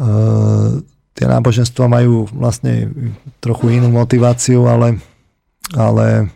E, 0.00 0.10
tie 1.12 1.26
náboženstva 1.28 1.92
majú 1.92 2.24
vlastne 2.32 2.88
trochu 3.44 3.76
inú 3.76 3.92
motiváciu, 3.92 4.64
ale, 4.64 4.96
ale 5.76 6.32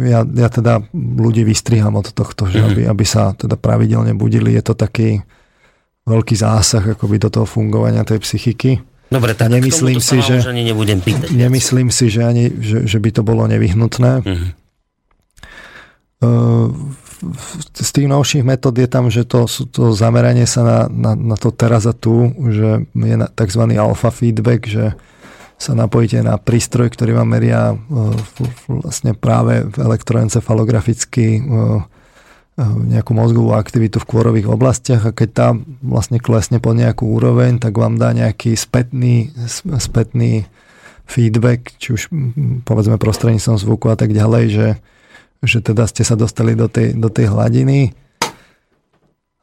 ja, 0.00 0.24
ja 0.24 0.48
teda 0.48 0.80
ľudí 0.96 1.44
vystriham 1.44 2.00
od 2.00 2.08
tohto, 2.16 2.48
že 2.48 2.64
aby, 2.64 2.88
aby 2.88 3.04
sa 3.04 3.36
teda 3.36 3.60
pravidelne 3.60 4.16
budili. 4.16 4.56
Je 4.56 4.64
to 4.64 4.72
taký 4.72 5.20
veľký 6.08 6.34
zásah 6.34 6.82
akoby 6.82 7.20
do 7.20 7.28
toho 7.30 7.46
fungovania 7.46 8.02
tej 8.02 8.24
psychiky. 8.24 8.80
Dobre, 9.12 9.36
tak 9.36 9.52
a 9.52 9.60
nemyslím 9.60 10.00
si, 10.00 10.24
že, 10.24 10.40
ani 10.40 10.64
nebudem 10.64 11.04
pýtať. 11.04 11.28
Nemyslím 11.36 11.92
si, 11.92 12.08
že, 12.08 12.24
ani, 12.24 12.48
že, 12.48 12.88
že 12.88 12.96
by 12.96 13.10
to 13.12 13.20
bolo 13.20 13.44
nevyhnutné. 13.44 14.24
Uh-huh. 14.24 14.48
Z 17.76 17.90
tých 17.92 18.08
novších 18.08 18.40
metód 18.40 18.72
je 18.72 18.88
tam, 18.88 19.12
že 19.12 19.28
to, 19.28 19.44
to 19.68 19.92
zameranie 19.92 20.48
sa 20.48 20.64
na, 20.64 20.78
na, 20.88 21.12
na 21.12 21.36
to 21.36 21.52
teraz 21.52 21.84
a 21.84 21.92
tu, 21.92 22.32
že 22.48 22.88
je 22.88 23.14
tzv. 23.36 23.62
alfa 23.76 24.08
feedback, 24.08 24.64
že 24.64 24.96
sa 25.62 25.78
napojíte 25.78 26.18
na 26.26 26.34
prístroj, 26.34 26.90
ktorý 26.90 27.14
vám 27.22 27.38
meria 27.38 27.70
e, 27.70 27.76
vlastne 28.66 29.14
práve 29.14 29.62
v 29.70 29.76
elektroencefalograficky 29.78 31.38
e, 31.38 31.40
e, 31.40 32.62
nejakú 32.66 33.14
mozgovú 33.14 33.54
aktivitu 33.54 34.02
v 34.02 34.08
kôrových 34.10 34.50
oblastiach 34.50 35.06
a 35.06 35.14
keď 35.14 35.28
tam 35.30 35.54
vlastne 35.78 36.18
klesne 36.18 36.58
po 36.58 36.74
nejakú 36.74 37.06
úroveň, 37.06 37.62
tak 37.62 37.78
vám 37.78 37.94
dá 37.94 38.10
nejaký 38.10 38.58
spätný, 38.58 39.30
spätný 39.78 40.50
feedback, 41.06 41.78
či 41.78 41.94
už 41.94 42.02
povedzme 42.66 42.98
prostredníctvom 42.98 43.62
zvuku 43.62 43.86
a 43.86 43.96
tak 43.96 44.10
ďalej, 44.10 44.44
že, 44.50 44.68
že 45.46 45.58
teda 45.62 45.86
ste 45.86 46.02
sa 46.02 46.18
dostali 46.18 46.58
do 46.58 46.66
tej, 46.66 46.98
do 46.98 47.06
tej 47.06 47.30
hladiny 47.30 47.94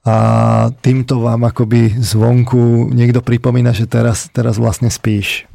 a 0.08 0.16
týmto 0.80 1.20
vám 1.20 1.44
akoby 1.52 2.00
zvonku 2.00 2.88
niekto 2.96 3.20
pripomína, 3.20 3.76
že 3.76 3.84
teraz, 3.84 4.32
teraz 4.32 4.56
vlastne 4.56 4.88
spíš. 4.88 5.49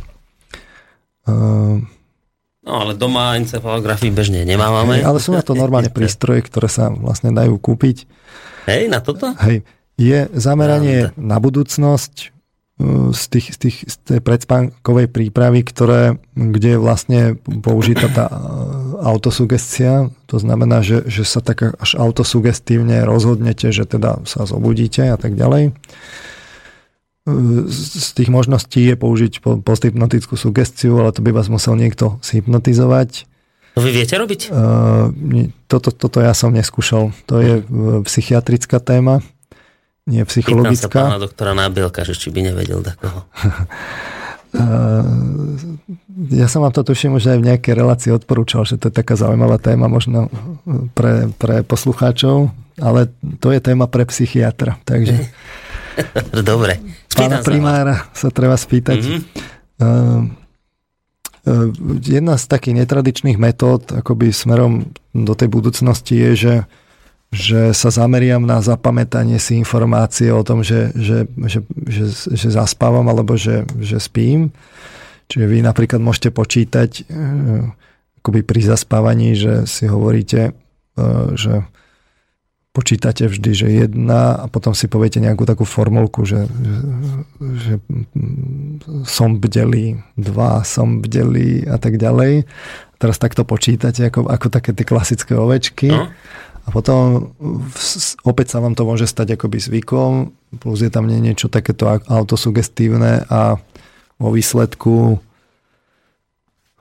Uh, 1.25 1.81
no 2.65 2.73
ale 2.85 2.93
doma 2.97 3.37
encefalografii 3.41 4.13
bežne 4.13 4.45
nemáme. 4.45 5.01
Ale 5.01 5.19
sú 5.21 5.33
na 5.33 5.41
to 5.41 5.57
normálne 5.57 5.89
prístroje, 5.97 6.45
ktoré 6.45 6.69
sa 6.69 6.93
vlastne 6.93 7.33
dajú 7.33 7.57
kúpiť. 7.57 8.05
Hej, 8.69 8.89
na 8.89 9.01
toto? 9.01 9.33
Hej. 9.45 9.65
Je 9.95 10.27
zameranie 10.35 11.15
na 11.15 11.39
budúcnosť 11.39 12.15
e, 12.19 12.27
z, 13.15 13.25
tých, 13.31 13.47
z, 13.55 13.59
tých, 13.63 13.77
z 13.87 13.97
tej 14.03 14.21
predspánkovej 14.25 15.07
prípravy, 15.07 15.63
ktoré, 15.63 16.19
kde 16.35 16.75
je 16.75 16.83
vlastne 16.83 17.21
použitá 17.39 18.11
tá 18.11 18.27
e, 18.27 18.37
autosugestia. 19.07 20.11
To 20.27 20.43
znamená, 20.43 20.83
že, 20.83 21.07
že 21.07 21.23
sa 21.23 21.39
tak 21.39 21.79
až 21.79 21.91
autosugestívne 21.95 23.07
rozhodnete, 23.07 23.71
že 23.71 23.87
teda 23.87 24.27
sa 24.27 24.51
zobudíte 24.51 25.15
a 25.15 25.17
tak 25.21 25.39
ďalej 25.39 25.79
z 27.25 28.09
tých 28.13 28.29
možností 28.29 28.85
je 28.85 28.97
použiť 29.01 29.41
posthypnotickú 29.65 30.37
sugestiu, 30.37 31.01
ale 31.01 31.11
to 31.17 31.25
by 31.25 31.33
vás 31.33 31.49
musel 31.49 31.73
niekto 31.73 32.21
zhypnotizovať. 32.21 33.25
To 33.75 33.81
vy 33.81 33.91
viete 33.91 34.15
robiť? 34.15 34.53
Toto, 35.67 35.89
toto 35.91 36.19
ja 36.21 36.37
som 36.37 36.53
neskúšal. 36.53 37.17
To 37.27 37.35
je 37.41 37.65
psychiatrická 38.07 38.79
téma, 38.79 39.25
nie 40.05 40.21
psychologická. 40.29 40.93
Pýtam 40.93 41.01
sa 41.01 41.11
pána 41.11 41.19
doktora 41.19 41.53
Nábielka, 41.57 42.05
že 42.05 42.13
či 42.13 42.29
by 42.29 42.53
nevedel 42.53 42.85
takého. 42.85 43.25
Ja 46.31 46.47
som 46.47 46.63
vám 46.63 46.71
to 46.71 46.87
tuším 46.87 47.19
už 47.19 47.27
aj 47.27 47.39
v 47.43 47.47
nejakej 47.51 47.75
relácii 47.75 48.15
odporúčal, 48.15 48.63
že 48.63 48.79
to 48.79 48.87
je 48.87 48.95
taká 48.95 49.19
zaujímavá 49.19 49.59
téma 49.59 49.91
možno 49.91 50.31
pre, 50.95 51.27
pre 51.43 51.67
poslucháčov, 51.67 52.55
ale 52.79 53.11
to 53.43 53.51
je 53.51 53.59
téma 53.59 53.91
pre 53.91 54.07
psychiatra, 54.07 54.79
takže 54.87 55.19
Dobre. 56.51 56.81
Pána 57.15 57.41
primára 57.41 58.11
sa 58.13 58.29
treba 58.31 58.59
spýtať. 58.59 58.99
Mm-hmm. 58.99 59.21
Uh, 59.85 60.23
jedna 62.01 62.41
z 62.41 62.45
takých 62.49 62.85
netradičných 62.85 63.37
metód 63.37 63.91
akoby 63.93 64.33
smerom 64.33 64.89
do 65.13 65.35
tej 65.37 65.49
budúcnosti 65.51 66.15
je, 66.17 66.33
že 66.35 66.55
že 67.35 67.75
sa 67.75 67.91
zameriam 67.91 68.47
na 68.47 68.63
zapamätanie 68.63 69.43
si 69.43 69.59
informácie 69.59 70.31
o 70.31 70.47
tom, 70.47 70.63
že, 70.63 70.95
že, 70.95 71.27
že, 71.51 71.67
že, 71.83 72.07
že 72.31 72.49
zaspávam 72.55 73.03
alebo 73.11 73.35
že, 73.35 73.67
že 73.83 73.99
spím. 73.99 74.55
Čiže 75.27 75.43
vy 75.51 75.59
napríklad 75.67 75.99
môžete 75.99 76.31
počítať 76.31 77.11
uh, 77.11 77.75
akoby 78.23 78.41
pri 78.47 78.61
zaspávaní, 78.71 79.35
že 79.35 79.67
si 79.67 79.91
hovoríte, 79.91 80.55
že 81.35 81.67
počítate 82.75 83.31
vždy, 83.31 83.51
že 83.55 83.69
jedna 83.71 84.35
a 84.35 84.51
potom 84.51 84.75
si 84.75 84.91
poviete 84.91 85.23
nejakú 85.23 85.47
takú 85.47 85.63
formulku, 85.63 86.27
že, 86.27 86.51
že, 86.51 86.77
že 87.39 87.73
som 89.07 89.39
bdelý, 89.39 90.03
dva 90.19 90.67
som 90.67 90.99
bdelý 90.99 91.71
a 91.71 91.79
tak 91.79 92.03
ďalej. 92.03 92.43
Teraz 92.99 93.23
takto 93.23 93.47
počítate 93.47 94.11
ako, 94.11 94.27
ako 94.27 94.47
také 94.51 94.75
tie 94.75 94.83
klasické 94.83 95.39
ovečky. 95.39 95.95
No. 95.95 96.11
A 96.65 96.69
potom 96.75 97.31
opäť 98.27 98.57
sa 98.57 98.59
vám 98.59 98.75
to 98.75 98.83
môže 98.83 99.07
stať 99.07 99.39
akoby 99.39 99.63
zvykom, 99.63 100.35
plus 100.59 100.83
je 100.83 100.91
tam 100.91 101.07
niečo 101.07 101.47
takéto 101.47 101.87
autosugestívne 101.87 103.23
a 103.31 103.55
vo 104.19 104.29
výsledku 104.35 105.23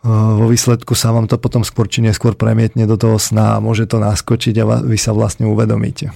vo 0.04 0.46
výsledku 0.52 1.00
sa 1.00 1.16
vám 1.16 1.32
to 1.32 1.40
potom 1.40 1.64
skôr 1.64 1.88
či 1.88 2.04
neskôr 2.04 2.36
premietne 2.36 2.84
do 2.84 3.00
toho 3.00 3.16
sna 3.16 3.56
a 3.56 3.64
môže 3.64 3.88
to 3.88 4.04
naskočiť 4.04 4.56
a 4.60 4.84
vy 4.84 5.00
sa 5.00 5.16
vlastne 5.16 5.48
uvedomíte. 5.48 6.12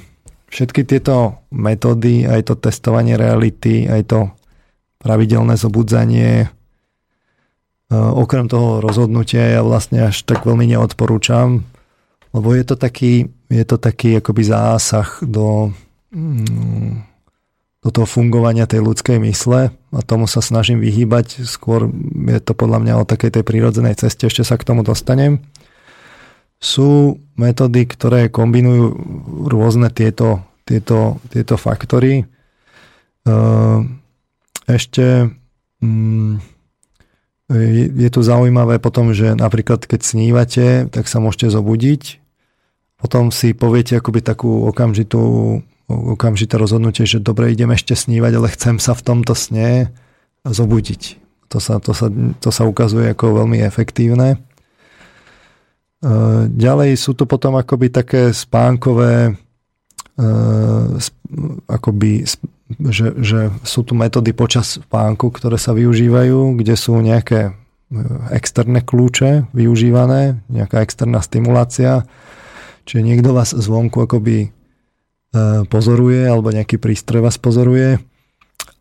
Všetky 0.52 0.84
tieto 0.84 1.44
metódy, 1.56 2.28
aj 2.28 2.52
to 2.52 2.54
testovanie 2.60 3.16
reality, 3.16 3.88
aj 3.88 4.02
to 4.08 4.20
pravidelné 5.00 5.56
zobudzanie, 5.56 6.52
okrem 7.92 8.52
toho 8.52 8.84
rozhodnutia 8.84 9.60
ja 9.60 9.62
vlastne 9.64 10.12
až 10.12 10.28
tak 10.28 10.44
veľmi 10.44 10.68
neodporúčam, 10.68 11.64
lebo 12.36 12.48
je 12.52 12.64
to 12.68 12.76
taký, 12.76 13.32
je 13.48 13.64
to 13.64 13.80
taký 13.80 14.20
akoby 14.20 14.44
zásah 14.44 15.08
do, 15.24 15.72
mm, 16.12 17.08
do 17.88 17.90
toho 17.96 18.04
fungovania 18.04 18.68
tej 18.68 18.84
ľudskej 18.84 19.16
mysle 19.24 19.72
a 19.72 20.00
tomu 20.04 20.28
sa 20.28 20.44
snažím 20.44 20.84
vyhýbať. 20.84 21.48
Skôr 21.48 21.88
je 22.28 22.44
to 22.44 22.52
podľa 22.52 22.84
mňa 22.84 22.94
o 23.00 23.08
takej 23.08 23.40
tej 23.40 23.44
prírodzenej 23.48 23.96
ceste, 23.96 24.28
ešte 24.28 24.44
sa 24.44 24.60
k 24.60 24.68
tomu 24.68 24.84
dostanem. 24.84 25.40
Sú 26.60 27.24
metódy, 27.40 27.88
ktoré 27.88 28.28
kombinujú 28.28 28.92
rôzne 29.48 29.88
tieto, 29.88 30.44
tieto, 30.68 31.24
tieto 31.32 31.56
faktory. 31.56 32.28
Ešte 34.68 35.32
mm, 35.80 36.34
je 37.96 38.10
tu 38.12 38.20
zaujímavé 38.20 38.84
potom, 38.84 39.16
že 39.16 39.32
napríklad 39.32 39.88
keď 39.88 40.02
snívate, 40.04 40.68
tak 40.92 41.08
sa 41.08 41.24
môžete 41.24 41.56
zobudiť. 41.56 42.20
Potom 43.00 43.32
si 43.32 43.56
poviete 43.56 43.96
akoby 43.96 44.20
takú 44.20 44.68
okamžitú 44.68 45.24
okamžité 45.88 46.60
rozhodnutie, 46.60 47.08
že 47.08 47.24
dobre, 47.24 47.56
idem 47.56 47.72
ešte 47.72 47.96
snívať, 47.96 48.32
ale 48.36 48.52
chcem 48.52 48.76
sa 48.78 48.92
v 48.92 49.06
tomto 49.08 49.34
sne 49.34 49.96
zobudiť. 50.44 51.24
To 51.48 51.64
sa, 51.64 51.80
to 51.80 51.96
sa, 51.96 52.12
to 52.44 52.50
sa 52.52 52.68
ukazuje 52.68 53.16
ako 53.16 53.44
veľmi 53.44 53.64
efektívne. 53.64 54.36
E, 54.36 54.38
ďalej 56.52 57.00
sú 57.00 57.16
to 57.16 57.24
potom 57.24 57.56
akoby 57.56 57.88
také 57.88 58.36
spánkové 58.36 59.32
e, 59.32 60.24
akoby, 61.72 62.28
že, 62.92 63.08
že 63.24 63.40
sú 63.64 63.88
tu 63.88 63.96
metódy 63.96 64.36
počas 64.36 64.84
spánku, 64.84 65.32
ktoré 65.32 65.56
sa 65.56 65.72
využívajú, 65.72 66.60
kde 66.60 66.76
sú 66.76 67.00
nejaké 67.00 67.48
e, 67.48 67.52
externé 68.36 68.84
kľúče 68.84 69.48
využívané, 69.56 70.44
nejaká 70.52 70.84
externá 70.84 71.24
stimulácia, 71.24 72.04
čiže 72.84 73.08
niekto 73.08 73.32
vás 73.32 73.56
zvonku 73.56 74.04
akoby 74.04 74.52
pozoruje 75.68 76.24
alebo 76.24 76.54
nejaký 76.54 76.80
prístroj 76.80 77.26
vás 77.28 77.38
pozoruje. 77.38 78.00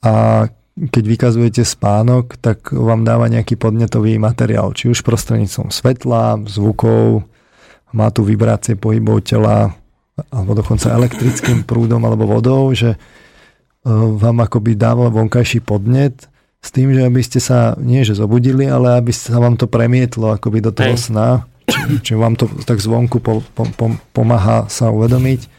A 0.05 0.47
keď 0.77 1.05
vykazujete 1.09 1.63
spánok, 1.65 2.37
tak 2.37 2.69
vám 2.69 3.03
dáva 3.03 3.33
nejaký 3.33 3.57
podnetový 3.57 4.21
materiál, 4.21 4.77
či 4.77 4.93
už 4.93 5.01
prostredníctvom 5.01 5.73
svetla, 5.73 6.45
zvukov, 6.45 7.25
má 7.97 8.13
tu 8.13 8.21
vibrácie 8.21 8.77
pohybov 8.77 9.25
tela, 9.25 9.73
alebo 10.29 10.53
dokonca 10.53 10.93
elektrickým 10.93 11.65
prúdom 11.65 12.05
alebo 12.05 12.29
vodou, 12.29 12.69
že 12.77 12.93
e, 12.93 12.99
vám 14.21 14.45
akoby 14.45 14.77
dáva 14.77 15.09
vonkajší 15.09 15.65
podnet 15.65 16.29
s 16.61 16.69
tým, 16.69 16.93
že 16.93 17.09
aby 17.09 17.25
ste 17.25 17.41
sa 17.41 17.73
nie 17.81 18.05
že 18.05 18.13
zobudili, 18.13 18.69
ale 18.69 19.01
aby 19.01 19.17
sa 19.17 19.41
vám 19.41 19.57
to 19.57 19.65
premietlo 19.65 20.37
akoby 20.37 20.61
do 20.61 20.77
toho 20.77 20.93
Hej. 20.93 21.09
sna, 21.09 21.49
či, 21.65 21.81
či 22.05 22.13
vám 22.13 22.37
to 22.37 22.53
tak 22.69 22.85
zvonku 22.85 23.17
po, 23.25 23.41
po, 23.57 23.65
po, 23.65 23.97
pomáha 24.13 24.69
sa 24.69 24.93
uvedomiť 24.93 25.56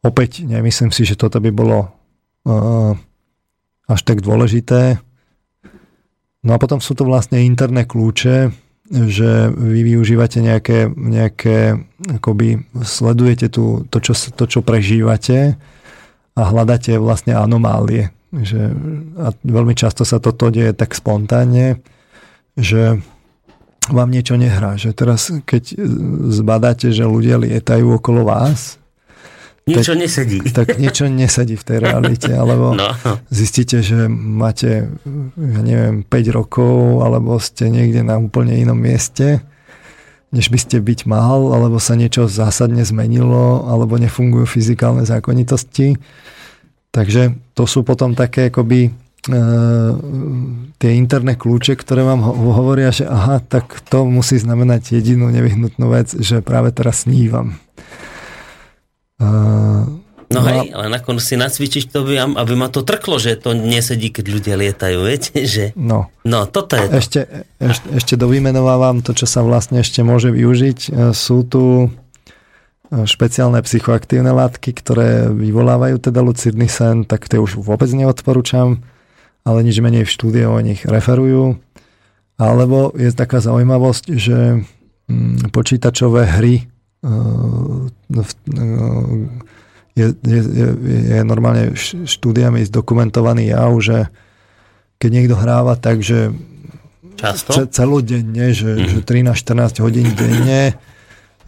opäť 0.00 0.44
nemyslím 0.44 0.90
si, 0.92 1.04
že 1.04 1.18
toto 1.18 1.40
by 1.40 1.50
bolo 1.52 1.88
uh, 2.46 2.92
až 3.90 4.00
tak 4.06 4.24
dôležité. 4.24 5.02
No 6.40 6.56
a 6.56 6.60
potom 6.62 6.80
sú 6.80 6.96
to 6.96 7.04
vlastne 7.04 7.42
interné 7.44 7.84
kľúče, 7.84 8.48
že 8.90 9.30
vy 9.54 9.80
využívate 9.94 10.42
nejaké, 10.42 10.90
nejaké 10.90 11.78
akoby 12.18 12.64
sledujete 12.82 13.52
tu, 13.52 13.86
to, 13.86 13.98
čo, 14.02 14.16
to, 14.34 14.44
čo 14.50 14.60
prežívate 14.66 15.54
a 16.34 16.40
hľadáte 16.42 16.96
vlastne 16.98 17.36
anomálie. 17.36 18.10
Že, 18.34 18.60
a 19.20 19.30
veľmi 19.46 19.74
často 19.78 20.02
sa 20.02 20.18
toto 20.18 20.50
deje 20.50 20.74
tak 20.74 20.96
spontánne, 20.96 21.82
že 22.58 22.98
vám 23.90 24.10
niečo 24.10 24.34
nehrá. 24.34 24.74
Že 24.74 24.90
teraz, 24.96 25.30
keď 25.44 25.76
zbadáte, 26.34 26.90
že 26.90 27.06
ľudia 27.06 27.38
lietajú 27.38 28.00
okolo 28.00 28.26
vás, 28.26 28.79
Niečo 29.68 29.92
tak, 29.92 30.00
nesedí. 30.00 30.38
Tak 30.50 30.66
niečo 30.80 31.04
nesedí 31.06 31.54
v 31.54 31.66
tej 31.66 31.78
realite, 31.84 32.32
alebo 32.32 32.72
no. 32.72 32.96
zistíte, 33.28 33.84
že 33.84 34.08
máte, 34.08 34.88
ja 35.36 35.60
neviem, 35.60 36.00
5 36.02 36.36
rokov, 36.38 37.04
alebo 37.04 37.36
ste 37.36 37.68
niekde 37.68 38.00
na 38.00 38.16
úplne 38.16 38.56
inom 38.56 38.76
mieste, 38.76 39.44
než 40.32 40.48
by 40.48 40.58
ste 40.58 40.80
byť 40.80 41.04
mal, 41.04 41.52
alebo 41.52 41.76
sa 41.76 41.92
niečo 41.94 42.24
zásadne 42.24 42.82
zmenilo, 42.86 43.68
alebo 43.68 44.00
nefungujú 44.00 44.48
fyzikálne 44.48 45.04
zákonitosti. 45.04 46.00
Takže 46.90 47.54
to 47.54 47.68
sú 47.68 47.86
potom 47.86 48.18
také 48.18 48.50
akoby 48.50 48.90
e, 48.90 48.90
tie 50.80 50.90
interné 50.96 51.38
kľúče, 51.38 51.78
ktoré 51.78 52.02
vám 52.02 52.24
hovoria, 52.26 52.90
že 52.90 53.06
aha, 53.06 53.38
tak 53.44 53.84
to 53.86 54.02
musí 54.08 54.40
znamenať 54.40 54.98
jedinú 54.98 55.30
nevyhnutnú 55.30 55.86
vec, 55.86 56.16
že 56.18 56.42
práve 56.42 56.74
teraz 56.74 57.06
snívam. 57.06 57.60
Uh, 59.20 60.00
No, 60.30 60.46
no 60.46 60.46
hej, 60.46 60.70
ale 60.70 60.86
nakoniec 60.94 61.26
si 61.26 61.34
nacvičiť 61.34 61.90
to, 61.90 62.06
aby, 62.06 62.22
aby 62.22 62.54
ma 62.54 62.70
to 62.70 62.86
trklo, 62.86 63.18
že 63.18 63.34
to 63.34 63.50
nesedí, 63.50 64.14
keď 64.14 64.24
ľudia 64.30 64.54
lietajú, 64.54 65.02
viete? 65.02 65.34
Že... 65.42 65.74
No. 65.74 66.06
no, 66.22 66.46
toto 66.46 66.78
je 66.78 66.86
to. 66.86 66.94
Ešte, 67.02 67.20
ešte, 67.58 67.86
ešte 67.98 68.14
dovymenovávam 68.14 69.02
to, 69.02 69.10
čo 69.10 69.26
sa 69.26 69.42
vlastne 69.42 69.82
ešte 69.82 70.06
môže 70.06 70.30
využiť. 70.30 70.78
E, 70.86 70.90
sú 71.18 71.42
tu 71.42 71.62
e, 71.82 71.88
špeciálne 73.10 73.58
psychoaktívne 73.58 74.30
látky, 74.30 74.70
ktoré 74.70 75.34
vyvolávajú 75.34 75.98
teda 75.98 76.22
lucidný 76.22 76.70
sen, 76.70 77.02
tak 77.02 77.26
to 77.26 77.42
už 77.42 77.58
vôbec 77.58 77.90
neodporúčam, 77.90 78.86
ale 79.42 79.66
nič 79.66 79.82
menej 79.82 80.06
v 80.06 80.14
štúdie 80.14 80.46
o 80.46 80.62
nich 80.62 80.86
referujú. 80.86 81.58
Alebo 82.38 82.94
je 82.94 83.10
taká 83.10 83.42
zaujímavosť, 83.42 84.14
že 84.14 84.62
mm, 85.10 85.50
počítačové 85.50 86.38
hry 86.38 86.70
je, 89.96 90.06
je, 90.20 90.40
je, 90.40 90.68
je 91.16 91.18
normálne 91.24 91.72
štúdiami 92.04 92.64
zdokumentovaný 92.68 93.52
jav, 93.56 93.72
že 93.80 94.12
keď 95.00 95.10
niekto 95.10 95.34
hráva 95.36 95.80
tak, 95.80 96.04
že 96.04 96.32
Často? 97.16 97.64
celodenne, 97.68 98.52
že, 98.52 98.76
mm-hmm. 98.76 99.00
že 99.00 99.80
13-14 99.80 99.84
hodín 99.84 100.08
denne 100.12 100.62
e, 100.70 100.74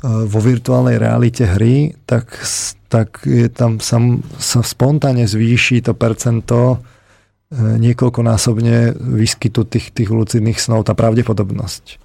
vo 0.04 0.40
virtuálnej 0.40 0.96
realite 0.96 1.44
hry, 1.44 1.92
tak, 2.08 2.32
tak 2.88 3.24
je 3.28 3.52
tam 3.52 3.76
sam, 3.80 4.24
sa 4.40 4.64
spontánne 4.64 5.28
zvýši 5.28 5.84
to 5.84 5.92
percento 5.92 6.80
niekoľkonásobne 7.52 8.96
výskytu 8.96 9.68
tých, 9.68 9.92
tých 9.92 10.08
lucidných 10.08 10.56
snov, 10.56 10.88
tá 10.88 10.96
pravdepodobnosť. 10.96 12.00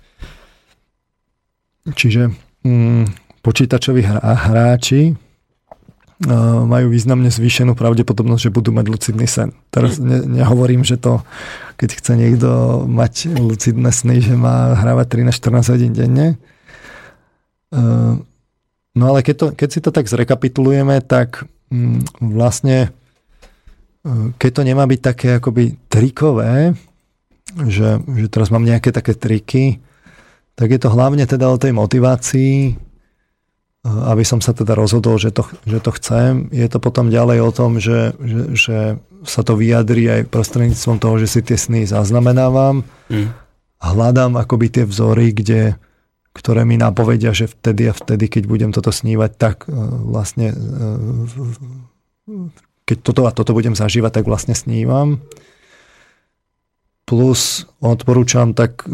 Čiže 1.87 2.35
mm, 2.67 3.26
počítačoví 3.47 4.03
hráči 4.03 5.15
majú 6.67 6.89
významne 6.91 7.31
zvýšenú 7.31 7.77
pravdepodobnosť, 7.77 8.49
že 8.49 8.55
budú 8.55 8.73
mať 8.73 8.85
lucidný 8.89 9.29
sen. 9.29 9.55
Teraz 9.71 10.01
ne, 10.01 10.25
nehovorím, 10.25 10.81
že 10.83 10.99
to, 10.99 11.21
keď 11.79 11.89
chce 11.93 12.11
niekto 12.17 12.49
mať 12.89 13.37
lucidné 13.37 13.93
sny, 13.93 14.19
že 14.19 14.33
má 14.33 14.75
hrávať 14.75 15.29
13-14 15.29 15.73
hodín 15.77 15.93
denne. 15.93 16.41
No 18.97 19.03
ale 19.13 19.21
keď, 19.21 19.35
to, 19.37 19.45
keď 19.53 19.69
si 19.69 19.79
to 19.79 19.93
tak 19.93 20.09
zrekapitulujeme, 20.09 21.05
tak 21.05 21.45
mm, 21.69 22.17
vlastne 22.17 22.89
keď 24.41 24.51
to 24.57 24.61
nemá 24.65 24.89
byť 24.89 24.99
také 25.05 25.29
akoby 25.37 25.77
trikové, 25.85 26.73
že, 27.69 28.01
že 28.01 28.27
teraz 28.31 28.49
mám 28.49 28.65
nejaké 28.65 28.89
také 28.89 29.13
triky, 29.13 29.85
tak 30.57 30.73
je 30.73 30.79
to 30.81 30.89
hlavne 30.89 31.21
teda 31.29 31.45
o 31.45 31.61
tej 31.61 31.77
motivácii, 31.77 32.86
aby 33.87 34.23
som 34.27 34.43
sa 34.43 34.51
teda 34.51 34.75
rozhodol, 34.75 35.15
že 35.15 35.31
to, 35.31 35.47
že 35.63 35.79
to 35.79 35.91
chcem. 35.95 36.51
Je 36.51 36.67
to 36.67 36.83
potom 36.83 37.07
ďalej 37.07 37.39
o 37.39 37.51
tom, 37.55 37.79
že, 37.79 38.11
že, 38.19 38.41
že 38.53 38.77
sa 39.23 39.41
to 39.41 39.55
vyjadrí 39.55 40.07
aj 40.11 40.31
prostredníctvom 40.31 40.97
toho, 40.99 41.15
že 41.23 41.27
si 41.27 41.41
tie 41.41 41.55
sny 41.55 41.87
zaznamenávam. 41.87 42.83
Mm. 43.07 43.31
Hľadám 43.77 44.35
akoby 44.35 44.67
tie 44.73 44.85
vzory, 44.89 45.31
kde, 45.31 45.77
ktoré 46.33 46.65
mi 46.65 46.75
napovedia, 46.75 47.31
že 47.31 47.47
vtedy 47.47 47.89
a 47.89 47.93
vtedy, 47.93 48.27
keď 48.27 48.43
budem 48.49 48.71
toto 48.73 48.89
snívať, 48.89 49.31
tak 49.37 49.65
e, 49.65 49.73
vlastne 50.05 50.53
e, 50.53 50.55
keď 52.87 52.97
toto 53.03 53.21
a 53.27 53.35
toto 53.35 53.51
budem 53.51 53.75
zažívať, 53.77 54.21
tak 54.21 54.25
vlastne 54.25 54.55
snívam. 54.57 55.21
Plus 57.07 57.63
odporúčam 57.79 58.51
tak, 58.51 58.83
e, 58.83 58.89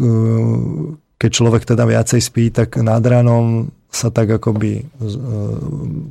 keď 1.18 1.30
človek 1.30 1.62
teda 1.64 1.84
viacej 1.88 2.20
spí, 2.20 2.52
tak 2.52 2.76
nad 2.78 3.02
ránom 3.02 3.72
sa 3.94 4.10
tak 4.10 4.28
akoby 4.34 4.82
e, 4.82 4.84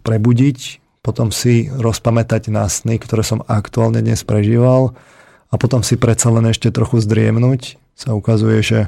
prebudiť, 0.01 0.59
potom 1.03 1.35
si 1.35 1.67
rozpamätať 1.67 2.47
na 2.47 2.63
sny, 2.71 2.95
ktoré 2.97 3.27
som 3.27 3.43
aktuálne 3.43 3.99
dnes 3.99 4.23
prežíval 4.23 4.95
a 5.51 5.55
potom 5.59 5.83
si 5.83 5.99
predsa 5.99 6.31
len 6.31 6.47
ešte 6.47 6.71
trochu 6.71 7.03
zdriemnúť. 7.03 7.75
Sa 7.93 8.15
ukazuje, 8.15 8.63
že 8.63 8.79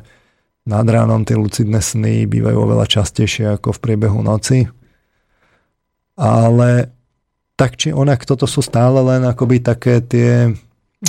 nad 0.65 0.88
ránom 0.88 1.27
tie 1.27 1.38
lucidné 1.38 1.84
sny 1.84 2.26
bývajú 2.26 2.57
oveľa 2.57 2.89
častejšie 2.89 3.59
ako 3.59 3.76
v 3.76 3.81
priebehu 3.84 4.23
noci. 4.23 4.65
Ale 6.15 6.89
tak 7.59 7.77
či 7.77 7.93
onak, 7.93 8.26
toto 8.26 8.49
sú 8.49 8.65
stále 8.65 8.97
len 9.03 9.27
akoby 9.27 9.61
také 9.61 10.01
tie 10.01 10.55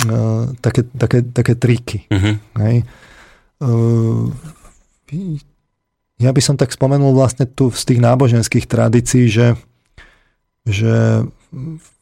uh, 0.05 0.43
také, 0.61 0.85
také, 0.93 1.25
také 1.25 1.53
triky. 1.57 2.05
Uh-huh. 2.11 2.35
Hej? 2.61 2.75
Uh, 3.57 4.29
ja 6.17 6.33
by 6.33 6.41
som 6.41 6.55
tak 6.57 6.73
spomenul 6.73 7.13
vlastne 7.13 7.45
tu 7.45 7.69
z 7.69 7.93
tých 7.93 8.01
náboženských 8.01 8.65
tradícií, 8.65 9.29
že, 9.29 9.53
že 10.65 11.21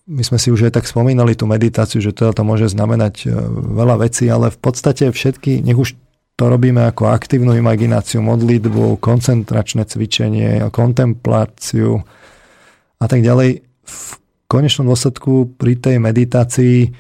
my 0.08 0.24
sme 0.24 0.38
si 0.40 0.54
už 0.56 0.72
aj 0.72 0.80
tak 0.80 0.86
spomínali 0.88 1.36
tú 1.36 1.50
meditáciu, 1.50 2.00
že 2.00 2.16
teda 2.16 2.32
to 2.32 2.48
môže 2.48 2.72
znamenať 2.72 3.26
e, 3.26 3.36
veľa 3.76 4.06
vecí, 4.08 4.32
ale 4.32 4.54
v 4.54 4.60
podstate 4.62 5.12
všetky, 5.12 5.66
nech 5.66 5.76
už 5.76 6.00
to 6.36 6.44
robíme 6.52 6.84
ako 6.84 7.12
aktívnu 7.12 7.56
imagináciu, 7.56 8.20
modlitbu, 8.20 9.00
koncentračné 9.00 9.88
cvičenie, 9.88 10.68
kontempláciu 10.68 12.04
a 13.00 13.06
tak 13.08 13.24
ďalej. 13.24 13.64
V 13.88 13.98
konečnom 14.52 14.92
dôsledku 14.92 15.56
pri 15.56 15.80
tej 15.80 15.98
meditácii 16.04 16.92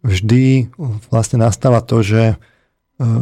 vždy 0.00 0.72
vlastne 1.12 1.44
nastáva 1.44 1.84
to, 1.84 2.00
že 2.00 2.40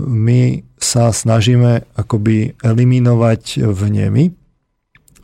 my 0.09 0.65
sa 0.81 1.13
snažíme 1.13 1.85
akoby 2.01 2.57
eliminovať 2.65 3.61
vnemy, 3.61 4.33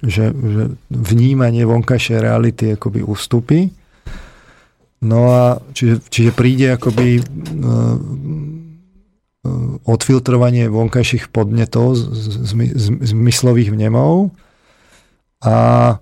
že, 0.04 0.28
že 0.28 0.62
vnímanie 0.92 1.64
vonkajšej 1.64 2.18
reality 2.20 2.64
akoby 2.76 3.00
ústupy. 3.00 3.72
No 5.02 5.32
a 5.32 5.58
čiže, 5.72 6.04
čiže 6.12 6.30
príde 6.36 6.76
akoby 6.76 7.18
uh, 7.18 7.24
odfiltrovanie 9.82 10.70
vonkajších 10.70 11.34
podnetov 11.34 11.98
z, 11.98 12.02
z, 12.06 12.52
z, 12.54 12.86
z 13.02 13.12
myslových 13.16 13.74
vnemov 13.74 14.30
a 15.42 15.98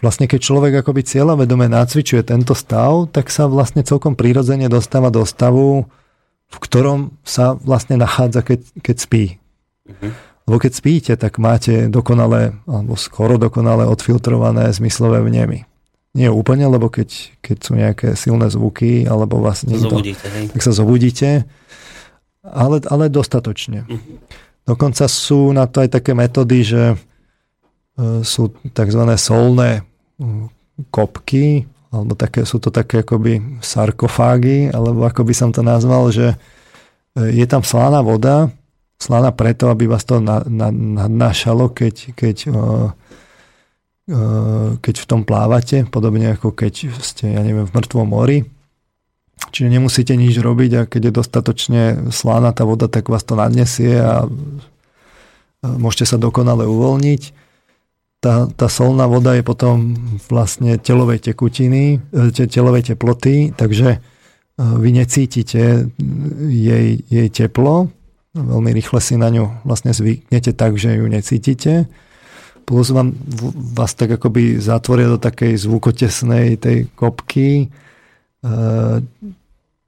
vlastne 0.00 0.24
keď 0.24 0.40
človek 0.40 0.72
akoby 0.80 1.04
cieľavedome 1.04 1.68
nacvičuje 1.68 2.24
tento 2.24 2.56
stav, 2.56 3.12
tak 3.12 3.28
sa 3.28 3.44
vlastne 3.44 3.84
celkom 3.84 4.16
prirodzene 4.16 4.72
dostáva 4.72 5.12
do 5.12 5.28
stavu 5.28 5.84
v 6.48 6.56
ktorom 6.56 7.12
sa 7.22 7.54
vlastne 7.60 8.00
nachádza, 8.00 8.40
keď, 8.40 8.60
keď 8.80 8.96
spí. 8.96 9.24
Uh-huh. 9.84 10.12
Lebo 10.48 10.56
keď 10.56 10.72
spíte, 10.72 11.12
tak 11.20 11.36
máte 11.36 11.92
dokonale, 11.92 12.56
alebo 12.64 12.96
skoro 12.96 13.36
dokonale 13.36 13.84
odfiltrované 13.84 14.72
zmyslové 14.72 15.20
vnemy. 15.20 15.68
Nie 16.16 16.32
úplne, 16.32 16.64
lebo 16.72 16.88
keď, 16.88 17.36
keď 17.44 17.56
sú 17.60 17.72
nejaké 17.76 18.16
silné 18.16 18.48
zvuky, 18.48 19.04
alebo 19.04 19.44
vás 19.44 19.68
niekto, 19.68 19.92
zobudíte, 19.92 20.24
hej. 20.24 20.44
tak 20.56 20.60
sa 20.64 20.72
zobudíte, 20.72 21.28
ale, 22.40 22.80
ale 22.88 23.12
dostatočne. 23.12 23.84
Uh-huh. 23.84 24.16
Dokonca 24.64 25.04
sú 25.08 25.52
na 25.52 25.68
to 25.68 25.84
aj 25.84 26.00
také 26.00 26.12
metódy, 26.16 26.60
že 26.64 26.82
e, 26.92 26.96
sú 28.24 28.52
tzv. 28.72 29.02
solné 29.16 29.84
kopky, 30.90 31.64
alebo 31.88 32.12
také, 32.12 32.44
sú 32.44 32.60
to 32.60 32.68
také 32.68 33.00
akoby 33.00 33.60
sarkofágy, 33.64 34.68
alebo 34.68 35.08
ako 35.08 35.24
by 35.24 35.34
som 35.34 35.50
to 35.52 35.64
nazval, 35.64 36.12
že 36.12 36.34
e, 36.34 36.36
je 37.32 37.46
tam 37.48 37.64
slaná 37.64 38.04
voda, 38.04 38.52
slaná 39.00 39.32
preto, 39.32 39.72
aby 39.72 39.88
vás 39.88 40.04
to 40.04 40.20
na, 40.20 40.42
na, 40.44 40.68
nadnášalo, 40.74 41.70
keď, 41.70 42.18
keď, 42.18 42.36
keď 44.82 44.94
v 44.98 45.06
tom 45.06 45.22
plávate, 45.22 45.86
podobne 45.86 46.34
ako 46.34 46.50
keď 46.50 46.90
ste, 46.98 47.36
ja 47.36 47.44
neviem, 47.44 47.68
v 47.68 47.74
mŕtvom 47.78 48.08
mori. 48.08 48.42
Čiže 49.54 49.68
nemusíte 49.70 50.18
nič 50.18 50.34
robiť 50.42 50.70
a 50.74 50.82
keď 50.90 51.02
je 51.08 51.12
dostatočne 51.14 51.82
slaná 52.10 52.50
tá 52.50 52.66
voda, 52.66 52.90
tak 52.90 53.06
vás 53.06 53.22
to 53.22 53.38
nadnesie 53.38 54.02
a 54.02 54.26
môžete 55.62 56.10
sa 56.10 56.18
dokonale 56.18 56.66
uvoľniť. 56.66 57.47
Tá, 58.18 58.50
tá 58.50 58.66
solná 58.66 59.06
voda 59.06 59.38
je 59.38 59.46
potom 59.46 59.94
vlastne 60.26 60.74
telovej 60.74 61.22
tekutiny, 61.22 62.02
e, 62.10 62.46
telovej 62.50 62.94
teploty, 62.94 63.54
takže 63.54 64.02
vy 64.58 64.90
necítite 64.90 65.86
jej, 66.50 66.88
jej 67.06 67.28
teplo, 67.30 67.94
veľmi 68.34 68.70
rýchle 68.74 68.98
si 68.98 69.14
na 69.14 69.30
ňu 69.30 69.62
vlastne 69.62 69.94
zvyknete 69.94 70.52
tak, 70.52 70.74
že 70.74 70.98
ju 70.98 71.06
necítite. 71.06 71.86
Plus 72.66 72.90
vám, 72.92 73.16
vás 73.54 73.96
tak 73.96 74.20
akoby 74.20 74.60
zatvoria 74.60 75.08
do 75.08 75.16
takej 75.16 75.56
zvukotesnej 75.56 76.60
tej 76.60 76.90
kopky, 76.92 77.64
e, 77.64 77.66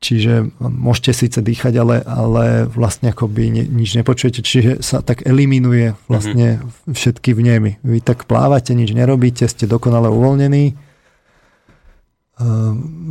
čiže 0.01 0.49
môžete 0.59 1.13
síce 1.13 1.39
dýchať, 1.45 1.77
ale, 1.77 1.97
ale 2.03 2.45
vlastne 2.67 3.13
akoby 3.13 3.69
nič 3.69 4.01
nepočujete, 4.01 4.41
čiže 4.41 4.71
sa 4.81 5.05
tak 5.05 5.23
eliminuje 5.29 5.95
vlastne 6.09 6.59
mm-hmm. 6.59 6.97
všetky 6.97 7.37
vnemy. 7.37 7.71
Vy 7.85 8.01
tak 8.01 8.25
plávate, 8.25 8.73
nič 8.73 8.97
nerobíte, 8.97 9.45
ste 9.47 9.69
dokonale 9.69 10.09
uvoľnení 10.09 10.91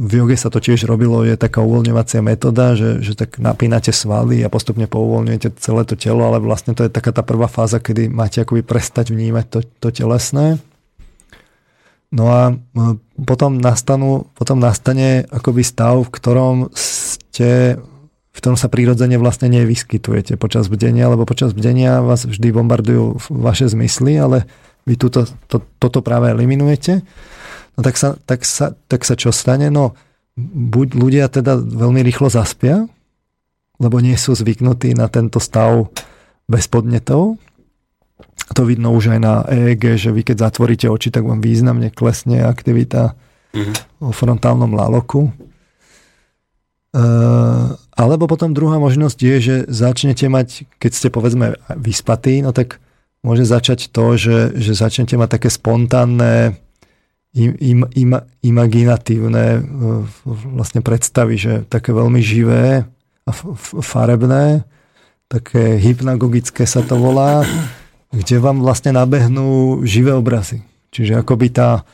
v 0.10 0.12
joge 0.12 0.34
sa 0.34 0.50
to 0.50 0.58
tiež 0.58 0.90
robilo, 0.90 1.22
je 1.22 1.38
taká 1.38 1.62
uvoľňovacia 1.62 2.22
metóda, 2.26 2.74
že, 2.74 3.06
že 3.06 3.14
tak 3.14 3.38
napínate 3.38 3.94
svaly 3.94 4.42
a 4.42 4.50
postupne 4.50 4.90
pouvoľňujete 4.90 5.54
celé 5.62 5.86
to 5.86 5.94
telo, 5.94 6.26
ale 6.26 6.42
vlastne 6.42 6.74
to 6.74 6.82
je 6.88 6.92
taká 6.92 7.14
tá 7.14 7.22
prvá 7.22 7.46
fáza, 7.46 7.78
kedy 7.78 8.10
máte 8.10 8.42
akoby 8.42 8.66
prestať 8.66 9.14
vnímať 9.14 9.46
to, 9.46 9.60
to 9.86 9.90
telesné. 9.94 10.58
No 12.10 12.26
a 12.34 12.58
potom, 13.22 13.62
nastanú, 13.62 14.26
potom 14.34 14.58
nastane 14.58 15.30
akoby 15.30 15.62
stav, 15.62 16.02
v 16.02 16.10
ktorom 16.10 16.56
ste 16.74 17.78
v 18.30 18.38
ktorom 18.40 18.56
sa 18.56 18.72
prirodzene 18.72 19.20
vlastne 19.20 19.52
nevyskytujete 19.52 20.40
počas 20.40 20.72
bdenia, 20.72 21.12
lebo 21.12 21.28
počas 21.28 21.52
bdenia 21.52 22.00
vás 22.00 22.24
vždy 22.24 22.56
bombardujú 22.56 23.20
vaše 23.36 23.68
zmysly, 23.68 24.16
ale 24.16 24.48
vy 24.88 24.96
túto, 24.96 25.28
to, 25.52 25.60
toto 25.76 26.00
práve 26.00 26.32
eliminujete. 26.32 27.04
No 27.76 27.80
tak 27.84 28.00
sa, 28.00 28.16
tak 28.24 28.48
sa, 28.48 28.72
tak 28.88 29.04
sa 29.04 29.20
čo 29.20 29.36
stane? 29.36 29.68
No 29.68 29.98
buď 30.40 30.88
ľudia 30.96 31.26
teda 31.28 31.60
veľmi 31.60 32.00
rýchlo 32.00 32.32
zaspia, 32.32 32.88
lebo 33.76 34.00
nie 34.00 34.16
sú 34.16 34.40
zvyknutí 34.40 34.96
na 34.96 35.12
tento 35.12 35.44
stav 35.44 35.92
bez 36.48 36.72
podnetov. 36.72 37.36
To 38.56 38.62
vidno 38.66 38.96
už 38.96 39.16
aj 39.16 39.20
na 39.22 39.34
EEG, 39.46 40.00
že 40.00 40.10
vy 40.10 40.26
keď 40.26 40.50
zatvoríte 40.50 40.88
oči, 40.90 41.14
tak 41.14 41.28
vám 41.28 41.44
významne 41.44 41.94
klesne 41.94 42.42
aktivita 42.42 43.14
mm-hmm. 43.54 43.76
o 44.04 44.12
frontálnom 44.12 44.74
laloku. 44.74 45.30
E, 46.90 47.04
alebo 47.94 48.26
potom 48.26 48.56
druhá 48.56 48.82
možnosť 48.82 49.20
je, 49.22 49.36
že 49.38 49.56
začnete 49.70 50.26
mať, 50.26 50.66
keď 50.82 50.92
ste 50.92 51.08
povedzme 51.14 51.60
vyspatí, 51.78 52.42
no 52.42 52.56
tak 52.56 52.82
môže 53.22 53.46
začať 53.46 53.92
to, 53.92 54.16
že, 54.16 54.56
že 54.58 54.74
začnete 54.74 55.20
mať 55.20 55.30
také 55.38 55.50
spontánne 55.52 56.58
im, 57.38 57.54
im, 57.62 57.80
im, 57.94 58.12
imaginatívne 58.42 59.62
vlastne 60.26 60.82
predstavy, 60.82 61.38
že 61.38 61.54
také 61.70 61.94
veľmi 61.94 62.22
živé 62.26 62.90
a 63.30 63.32
farebné, 63.86 64.66
také 65.30 65.78
hypnagogické 65.78 66.66
sa 66.66 66.82
to 66.82 66.98
volá, 66.98 67.46
kde 68.10 68.36
vám 68.42 68.62
vlastne 68.62 68.96
nabehnú 68.96 69.82
živé 69.86 70.14
obrazy. 70.18 70.66
Čiže 70.90 71.22
akoby 71.22 71.54
tá, 71.54 71.86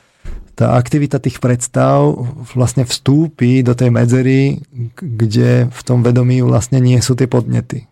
tá 0.55 0.79
aktivita 0.79 1.19
tých 1.19 1.43
predstav 1.43 2.15
vlastne 2.55 2.87
vstúpi 2.87 3.59
do 3.59 3.75
tej 3.75 3.91
medzery, 3.91 4.63
kde 4.95 5.67
v 5.67 5.81
tom 5.83 5.99
vedomí 5.99 6.39
vlastne 6.39 6.79
nie 6.79 6.99
sú 7.03 7.19
tie 7.19 7.27
podnety. 7.27 7.91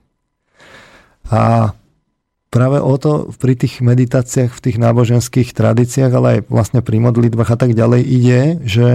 A 1.28 1.76
práve 2.48 2.80
o 2.80 2.96
to 2.96 3.34
pri 3.36 3.60
tých 3.60 3.84
meditáciách, 3.84 4.52
v 4.56 4.64
tých 4.64 4.78
náboženských 4.80 5.52
tradíciách, 5.52 6.12
ale 6.14 6.28
aj 6.38 6.40
vlastne 6.48 6.80
pri 6.80 7.04
modlitbách 7.04 7.50
a 7.52 7.58
tak 7.60 7.76
ďalej 7.76 8.02
ide, 8.08 8.42
že 8.64 8.88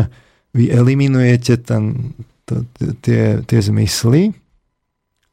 vy 0.56 0.72
eliminujete 0.72 1.60
ten, 1.60 2.14
to, 2.48 2.64
tie, 3.04 3.44
tie 3.44 3.60
zmysly, 3.60 4.32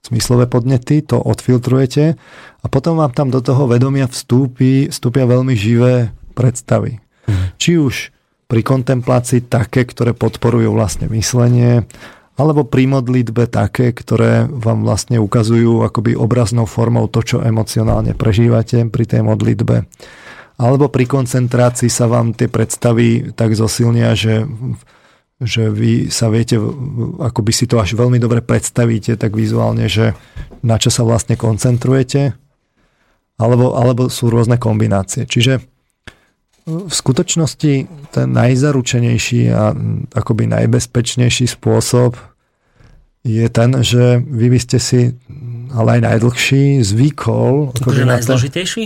zmyslové 0.05 0.45
podnety, 0.45 1.01
to 1.01 1.17
odfiltrujete 1.17 2.13
a 2.61 2.65
potom 2.69 3.01
vám 3.01 3.11
tam 3.13 3.33
do 3.33 3.41
toho 3.41 3.65
vedomia 3.65 4.05
vstúpi, 4.05 4.93
vstúpia 4.93 5.25
veľmi 5.25 5.57
živé 5.57 6.13
predstavy. 6.37 7.01
Mhm. 7.25 7.45
Či 7.57 7.71
už 7.81 7.95
pri 8.45 8.61
kontemplácii 8.61 9.49
také, 9.49 9.89
ktoré 9.89 10.13
podporujú 10.13 10.69
vlastne 10.77 11.09
myslenie, 11.09 11.89
alebo 12.35 12.67
pri 12.67 12.85
modlitbe 12.91 13.47
také, 13.47 13.95
ktoré 13.95 14.45
vám 14.45 14.83
vlastne 14.83 15.17
ukazujú 15.23 15.87
akoby 15.87 16.19
obraznou 16.19 16.67
formou 16.67 17.07
to, 17.07 17.23
čo 17.23 17.37
emocionálne 17.39 18.11
prežívate 18.11 18.83
pri 18.91 19.05
tej 19.07 19.23
modlitbe. 19.23 19.87
Alebo 20.55 20.87
pri 20.87 21.07
koncentrácii 21.07 21.87
sa 21.87 22.07
vám 22.07 22.35
tie 22.35 22.51
predstavy 22.51 23.35
tak 23.35 23.55
zosilnia, 23.55 24.15
že, 24.15 24.43
že 25.43 25.67
vy 25.67 26.07
sa 26.07 26.31
viete, 26.31 26.55
akoby 27.19 27.51
si 27.51 27.67
to 27.67 27.75
až 27.79 27.99
veľmi 27.99 28.19
dobre 28.23 28.39
predstavíte 28.39 29.19
tak 29.19 29.35
vizuálne, 29.35 29.91
že 29.91 30.15
na 30.63 30.79
čo 30.79 30.87
sa 30.87 31.03
vlastne 31.03 31.35
koncentrujete. 31.35 32.35
Alebo, 33.35 33.75
alebo 33.75 34.07
sú 34.07 34.31
rôzne 34.31 34.55
kombinácie. 34.55 35.27
Čiže 35.27 35.59
v 36.65 36.89
skutočnosti 36.89 37.73
ten 38.15 38.27
najzaručenejší 38.31 39.51
a 39.51 39.75
akoby 40.15 40.47
najbezpečnejší 40.49 41.45
spôsob 41.51 42.15
je 43.27 43.45
ten, 43.51 43.69
že 43.83 44.23
vy 44.23 44.47
by 44.55 44.59
ste 44.63 44.77
si, 44.79 45.01
ale 45.75 45.99
aj 45.99 46.01
najdlhší, 46.09 46.79
zvykol... 46.79 47.75
Akože 47.75 48.07
najzložitejší? 48.07 48.83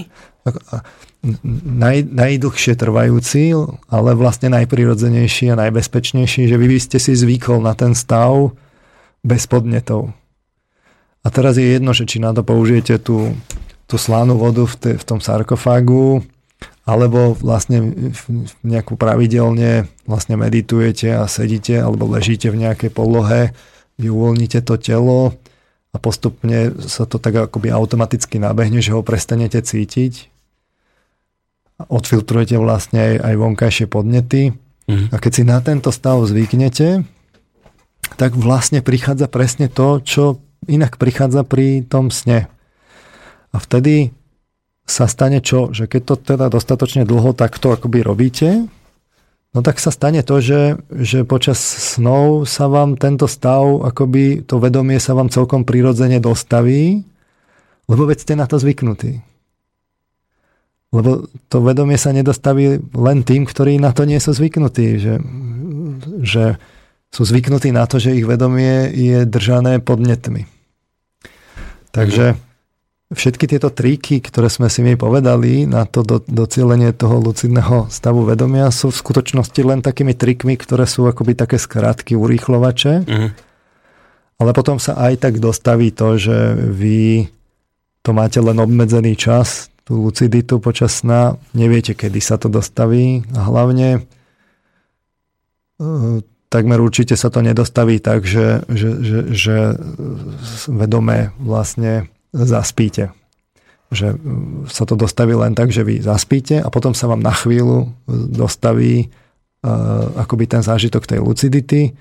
Naj, 1.20 2.08
najdlhšie 2.08 2.80
trvajúci, 2.80 3.52
ale 3.92 4.10
vlastne 4.16 4.56
najprirodzenejší 4.56 5.52
a 5.52 5.60
najbezpečnejší, 5.68 6.48
že 6.48 6.56
vy 6.56 6.68
by 6.72 6.80
ste 6.80 6.96
si 6.96 7.12
zvykol 7.12 7.60
na 7.60 7.76
ten 7.76 7.92
stav 7.92 8.56
bez 9.20 9.44
podnetov. 9.44 10.16
A 11.20 11.28
teraz 11.28 11.60
je 11.60 11.76
jedno, 11.76 11.92
že 11.92 12.08
či 12.08 12.24
na 12.24 12.32
to 12.32 12.48
použijete 12.48 13.04
tú, 13.04 13.36
tú 13.84 14.00
slánú 14.00 14.40
vodu 14.40 14.64
v, 14.64 14.76
te, 14.80 14.92
v 14.96 15.04
tom 15.04 15.20
sarkofágu, 15.20 16.24
alebo 16.88 17.36
vlastne 17.38 17.94
nejakú 18.66 18.96
pravidelne 18.96 19.92
vlastne 20.10 20.40
meditujete 20.40 21.14
a 21.20 21.28
sedíte 21.30 21.78
alebo 21.78 22.10
ležíte 22.10 22.50
v 22.50 22.66
nejakej 22.66 22.90
polohe, 22.96 23.54
vy 24.00 24.08
uvoľníte 24.08 24.64
to 24.64 24.80
telo 24.80 25.36
a 25.92 25.98
postupne 26.00 26.74
sa 26.88 27.04
to 27.04 27.20
tak 27.20 27.52
akoby 27.52 27.70
automaticky 27.70 28.40
nabehne, 28.40 28.80
že 28.80 28.96
ho 28.96 29.04
prestanete 29.04 29.60
cítiť. 29.60 30.39
Odfiltrujete 31.80 32.60
vlastne 32.60 33.00
aj, 33.00 33.14
aj 33.24 33.36
vonkajšie 33.40 33.86
podnety. 33.88 34.52
Mm. 34.90 35.14
A 35.14 35.16
keď 35.22 35.32
si 35.32 35.44
na 35.48 35.64
tento 35.64 35.96
stav 35.96 36.20
zvyknete, 36.28 37.08
tak 38.20 38.36
vlastne 38.36 38.84
prichádza 38.84 39.32
presne 39.32 39.72
to, 39.72 40.04
čo 40.04 40.24
inak 40.68 41.00
prichádza 41.00 41.48
pri 41.48 41.86
tom 41.88 42.12
sne. 42.12 42.52
A 43.56 43.58
vtedy 43.58 44.12
sa 44.90 45.06
stane 45.06 45.40
čo? 45.40 45.70
Že 45.70 45.86
keď 45.86 46.02
to 46.04 46.16
teda 46.36 46.46
dostatočne 46.50 47.06
dlho 47.06 47.32
takto 47.38 47.72
akoby 47.72 48.02
robíte, 48.02 48.66
no 49.54 49.60
tak 49.62 49.78
sa 49.78 49.94
stane 49.94 50.26
to, 50.26 50.42
že, 50.42 50.82
že 50.90 51.24
počas 51.24 51.62
snov 51.62 52.50
sa 52.50 52.66
vám 52.66 52.98
tento 52.98 53.30
stav, 53.30 53.86
akoby 53.86 54.44
to 54.44 54.58
vedomie 54.58 54.98
sa 54.98 55.14
vám 55.14 55.30
celkom 55.30 55.64
prirodzene 55.64 56.18
dostaví, 56.18 57.06
lebo 57.90 58.04
veď 58.10 58.18
ste 58.26 58.34
na 58.38 58.46
to 58.50 58.58
zvyknutí. 58.58 59.22
Lebo 60.90 61.30
to 61.54 61.62
vedomie 61.62 62.02
sa 62.02 62.10
nedostaví 62.10 62.82
len 62.98 63.22
tým, 63.22 63.46
ktorí 63.46 63.78
na 63.78 63.94
to 63.94 64.10
nie 64.10 64.18
sú 64.18 64.34
zvyknutí. 64.34 64.88
Že, 64.98 65.14
že 66.26 66.44
sú 67.14 67.22
zvyknutí 67.26 67.70
na 67.70 67.86
to, 67.86 68.02
že 68.02 68.18
ich 68.18 68.26
vedomie 68.26 68.90
je 68.94 69.26
držané 69.26 69.82
podnetmi. 69.82 70.50
Takže 71.90 72.38
všetky 73.10 73.46
tieto 73.50 73.74
triky, 73.74 74.22
ktoré 74.22 74.50
sme 74.50 74.70
si 74.70 74.86
my 74.86 74.94
povedali 74.94 75.66
na 75.66 75.90
to 75.90 76.06
do, 76.06 76.22
docielenie 76.22 76.94
toho 76.94 77.18
lucidného 77.18 77.90
stavu 77.90 78.26
vedomia 78.30 78.70
sú 78.70 78.94
v 78.94 79.02
skutočnosti 79.02 79.62
len 79.66 79.82
takými 79.82 80.14
trikmi, 80.14 80.54
ktoré 80.54 80.86
sú 80.86 81.10
akoby 81.10 81.34
také 81.34 81.58
skratky, 81.58 82.14
urýchlovače. 82.14 82.94
Uh-huh. 83.10 83.30
Ale 84.40 84.52
potom 84.54 84.78
sa 84.78 84.96
aj 84.96 85.26
tak 85.26 85.42
dostaví 85.42 85.90
to, 85.92 86.22
že 86.22 86.54
vy 86.56 87.28
to 88.06 88.14
máte 88.14 88.40
len 88.40 88.56
obmedzený 88.62 89.18
čas, 89.18 89.74
tú 89.90 90.06
luciditu 90.06 90.62
počas 90.62 91.02
sna, 91.02 91.42
neviete, 91.58 91.98
kedy 91.98 92.22
sa 92.22 92.38
to 92.38 92.46
dostaví 92.46 93.26
a 93.34 93.42
hlavne 93.50 94.06
e, 95.82 96.22
takmer 96.54 96.78
určite 96.78 97.18
sa 97.18 97.34
to 97.34 97.42
nedostaví 97.42 97.98
tak, 97.98 98.22
že, 98.30 98.62
že, 98.70 98.90
že, 99.02 99.20
že 99.34 99.58
vedomé 100.70 101.34
vlastne 101.42 102.06
zaspíte. 102.30 103.10
že 103.90 104.14
sa 104.70 104.86
to 104.86 104.94
dostaví 104.94 105.34
len 105.34 105.58
tak, 105.58 105.74
že 105.74 105.82
vy 105.82 106.06
zaspíte 106.06 106.62
a 106.62 106.70
potom 106.70 106.94
sa 106.94 107.10
vám 107.10 107.26
na 107.26 107.34
chvíľu 107.34 107.90
dostaví 108.30 109.10
uh, 109.10 110.22
akoby 110.22 110.46
ten 110.46 110.62
zážitok 110.62 111.10
tej 111.10 111.26
lucidity 111.26 111.98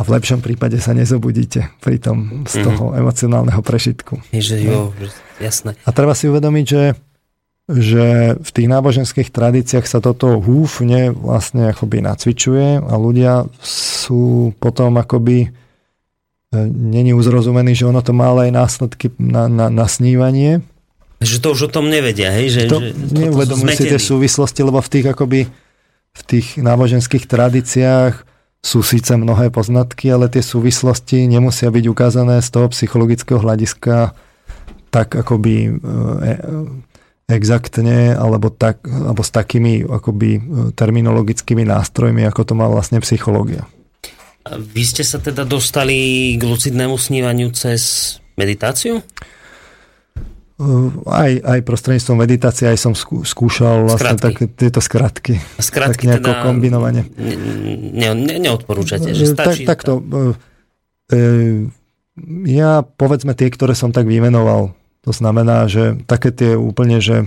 a 0.00 0.04
v 0.04 0.16
lepšom 0.16 0.40
prípade 0.40 0.80
sa 0.80 0.96
nezobudíte 0.96 1.76
pri 1.84 2.00
tom 2.00 2.48
z 2.48 2.56
mhm. 2.56 2.64
toho 2.64 2.84
mm-hmm. 2.88 3.00
emocionálneho 3.04 3.60
prešitku. 3.60 4.24
Že 4.32 4.56
jo, 4.64 4.96
jasné. 5.36 5.76
A 5.84 5.92
treba 5.92 6.16
si 6.16 6.32
uvedomiť, 6.32 6.66
že 6.66 6.82
že 7.70 8.34
v 8.34 8.50
tých 8.50 8.66
náboženských 8.66 9.30
tradíciách 9.30 9.86
sa 9.86 10.02
toto 10.02 10.42
húfne 10.42 11.14
vlastne 11.14 11.70
akoby 11.70 12.02
nacvičuje 12.02 12.82
a 12.82 12.94
ľudia 12.98 13.46
sú 13.62 14.50
potom 14.58 14.98
akoby 14.98 15.46
e, 15.46 15.48
není 16.66 17.14
uzrozumení, 17.14 17.78
že 17.78 17.86
ono 17.86 18.02
to 18.02 18.10
má 18.10 18.34
aj 18.34 18.50
následky 18.50 19.14
na, 19.22 19.46
na, 19.46 19.70
na 19.70 19.86
snívanie. 19.86 20.66
Že 21.22 21.36
to 21.38 21.48
už 21.54 21.60
o 21.68 21.70
tom 21.70 21.86
nevedia, 21.86 22.34
hej? 22.34 22.58
Že, 22.58 22.60
to, 22.66 22.78
že 22.82 22.90
neuvedomujú 23.14 23.70
si 23.78 23.86
tie 23.86 24.02
súvislosti, 24.02 24.66
lebo 24.66 24.82
v 24.82 24.90
tých 24.90 25.06
akoby 25.06 25.40
v 26.10 26.22
tých 26.26 26.58
náboženských 26.58 27.30
tradíciách 27.30 28.29
sú 28.60 28.84
síce 28.84 29.16
mnohé 29.16 29.48
poznatky, 29.48 30.12
ale 30.12 30.28
tie 30.28 30.44
súvislosti 30.44 31.24
nemusia 31.24 31.72
byť 31.72 31.84
ukázané 31.88 32.44
z 32.44 32.48
toho 32.52 32.68
psychologického 32.68 33.40
hľadiska 33.40 34.12
tak 34.90 35.16
akoby 35.16 35.70
e, 35.70 36.32
exaktne 37.30 38.12
alebo, 38.12 38.50
tak, 38.50 38.82
alebo 38.84 39.22
s 39.22 39.30
takými 39.32 39.86
akoby 39.86 40.30
e, 40.36 40.40
terminologickými 40.74 41.64
nástrojmi, 41.64 42.26
ako 42.26 42.42
to 42.42 42.54
má 42.58 42.66
vlastne 42.66 43.00
psychológia. 43.00 43.64
Vy 44.50 44.82
ste 44.82 45.04
sa 45.06 45.22
teda 45.22 45.46
dostali 45.46 46.34
k 46.36 46.42
lucidnému 46.42 46.98
snívaniu 46.98 47.54
cez 47.54 48.16
meditáciu? 48.34 49.00
E, 50.60 50.92
aj, 51.08 51.32
aj 51.40 51.58
prostredníctvom 51.64 52.20
meditácie, 52.20 52.68
aj 52.68 52.76
som 52.76 52.92
skúšal 53.24 53.88
vlastne 53.88 54.20
tak, 54.20 54.44
tieto 54.60 54.84
skratky. 54.84 55.40
skratky 55.56 56.04
tak 56.04 56.20
nejako 56.20 56.30
teda 56.36 56.44
kombinovanie. 56.44 57.02
Ne, 57.96 58.12
ne, 58.12 58.36
neodporúčate, 58.36 59.16
že 59.16 59.24
e, 59.24 59.32
stačí? 59.32 59.64
Tak, 59.64 59.88
takto. 59.88 60.04
Ja 62.44 62.84
povedzme 62.84 63.32
tie, 63.32 63.48
ktoré 63.48 63.72
som 63.72 63.88
tak 63.88 64.04
vymenoval, 64.04 64.76
to 65.00 65.16
znamená, 65.16 65.64
že 65.64 65.96
také 66.04 66.28
tie 66.28 66.52
úplne, 66.60 67.00
že 67.00 67.24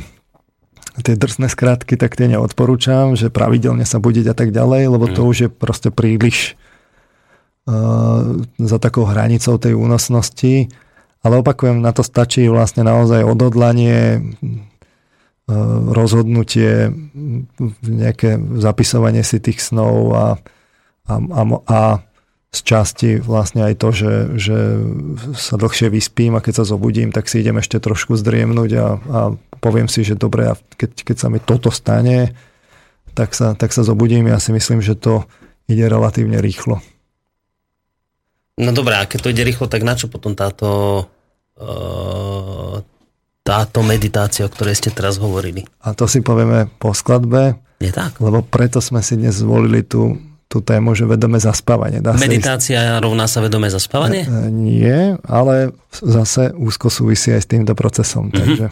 tie 1.01 1.17
drsné 1.17 1.49
skratky, 1.49 1.97
tak 1.97 2.13
tie 2.13 2.29
neodporúčam, 2.29 3.17
že 3.17 3.33
pravidelne 3.33 3.81
sa 3.81 3.97
budiť 3.97 4.29
a 4.29 4.35
tak 4.37 4.53
ďalej, 4.53 4.93
lebo 4.93 5.09
to 5.09 5.25
mm. 5.25 5.29
už 5.33 5.37
je 5.41 5.49
proste 5.49 5.89
príliš 5.89 6.53
uh, 7.65 8.37
za 8.61 8.77
takou 8.77 9.09
hranicou 9.09 9.57
tej 9.57 9.73
únosnosti. 9.73 10.69
Ale 11.23 11.39
opakujem, 11.39 11.79
na 11.79 11.95
to 11.95 12.03
stačí 12.03 12.45
vlastne 12.51 12.83
naozaj 12.83 13.23
odhodlanie, 13.23 14.19
uh, 14.19 15.55
rozhodnutie, 15.95 16.91
nejaké 17.83 18.35
zapisovanie 18.59 19.23
si 19.23 19.39
tých 19.39 19.63
snov 19.63 20.11
a, 20.11 20.27
a, 21.07 21.13
a, 21.15 21.41
a 21.63 21.81
z 22.53 22.59
časti 22.61 23.09
vlastne 23.17 23.65
aj 23.65 23.73
to, 23.81 23.89
že, 23.89 24.13
že 24.37 24.57
sa 25.33 25.57
dlhšie 25.57 25.89
vyspím 25.89 26.37
a 26.37 26.43
keď 26.45 26.61
sa 26.61 26.69
zobudím, 26.69 27.09
tak 27.09 27.25
si 27.25 27.41
idem 27.41 27.57
ešte 27.57 27.81
trošku 27.81 28.13
zdriemnúť 28.13 28.71
a, 28.77 28.87
a 29.01 29.19
poviem 29.57 29.89
si, 29.89 30.05
že 30.05 30.13
dobre, 30.13 30.53
a 30.53 30.53
keď, 30.77 31.01
keď 31.01 31.17
sa 31.17 31.27
mi 31.33 31.41
toto 31.41 31.73
stane, 31.73 32.37
tak 33.17 33.33
sa, 33.33 33.57
tak 33.57 33.73
sa 33.73 33.81
zobudím. 33.81 34.29
Ja 34.29 34.37
si 34.37 34.53
myslím, 34.53 34.85
že 34.85 34.93
to 34.93 35.25
ide 35.65 35.89
relatívne 35.89 36.37
rýchlo. 36.37 36.77
No 38.59 38.69
dobré, 38.69 39.01
a 39.01 39.09
keď 39.09 39.19
to 39.19 39.31
ide 39.33 39.43
rýchlo, 39.45 39.65
tak 39.65 39.81
na 39.81 39.97
čo 39.97 40.09
potom 40.09 40.37
táto 40.37 40.69
uh, 41.57 42.77
táto 43.43 43.79
meditácia, 43.81 44.45
o 44.45 44.51
ktorej 44.53 44.77
ste 44.77 44.89
teraz 44.93 45.17
hovorili? 45.17 45.65
A 45.83 45.97
to 45.97 46.05
si 46.05 46.21
povieme 46.21 46.69
po 46.77 46.93
skladbe. 46.93 47.57
Je 47.81 47.91
tak. 47.91 48.21
Lebo 48.21 48.45
preto 48.45 48.79
sme 48.79 49.01
si 49.01 49.19
dnes 49.19 49.35
zvolili 49.35 49.83
tú 49.83 50.15
tú 50.53 50.61
tému, 50.61 50.93
že 50.93 51.09
vedomé 51.09 51.41
zaspávanie. 51.41 51.97
Dá 51.97 52.13
Meditácia 52.13 52.77
ísť... 52.77 53.01
rovná 53.01 53.25
sa 53.25 53.41
vedomé 53.41 53.73
zaspávanie? 53.73 54.29
E, 54.29 54.53
nie, 54.53 55.17
ale 55.25 55.73
zase 55.89 56.53
úzko 56.53 56.93
súvisí 56.93 57.33
aj 57.33 57.41
s 57.41 57.47
týmto 57.49 57.73
procesom. 57.73 58.29
Mm-hmm. 58.29 58.37
Takže 58.37 58.65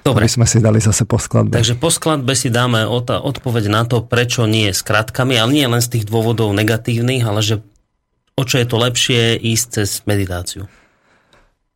Dobre. 0.00 0.24
Aby 0.24 0.32
sme 0.32 0.46
si 0.48 0.64
dali 0.64 0.80
zase 0.80 1.04
po 1.04 1.20
skladbe. 1.20 1.60
Takže 1.60 1.76
po 1.76 1.92
skladbe 1.92 2.32
si 2.32 2.48
dáme 2.48 2.88
odpoveď 2.88 3.68
na 3.68 3.84
to, 3.84 4.00
prečo 4.00 4.48
nie 4.48 4.72
s 4.72 4.80
kratkami, 4.80 5.36
ale 5.36 5.52
nie 5.52 5.68
len 5.68 5.84
z 5.84 5.92
tých 5.92 6.08
dôvodov 6.08 6.56
negatívnych, 6.56 7.20
ale 7.20 7.44
že 7.44 7.60
o 8.40 8.48
čo 8.48 8.56
je 8.56 8.66
to 8.66 8.80
lepšie 8.80 9.36
ísť 9.36 9.66
cez 9.76 9.88
meditáciu. 10.08 10.64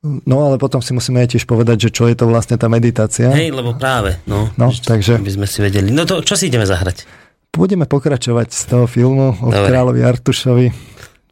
No 0.05 0.45
ale 0.45 0.61
potom 0.61 0.85
si 0.85 0.93
musíme 0.93 1.25
tiež 1.25 1.49
povedať, 1.49 1.89
že 1.89 1.91
čo 1.93 2.05
je 2.09 2.17
to 2.17 2.29
vlastne 2.29 2.61
tá 2.61 2.69
meditácia. 2.69 3.33
Hej, 3.33 3.57
lebo 3.57 3.73
práve. 3.77 4.21
No, 4.29 4.53
no 4.61 4.69
takže... 4.69 5.17
By 5.17 5.33
sme 5.33 5.47
si 5.49 5.65
vedeli. 5.65 5.89
No 5.89 6.05
to 6.05 6.21
čo 6.21 6.37
si 6.37 6.53
ideme 6.53 6.69
zahrať? 6.69 7.09
Budeme 7.49 7.89
pokračovať 7.89 8.49
z 8.53 8.63
toho 8.69 8.85
filmu 8.85 9.33
o 9.33 9.49
kráľovi 9.49 10.05
Artušovi. 10.05 10.67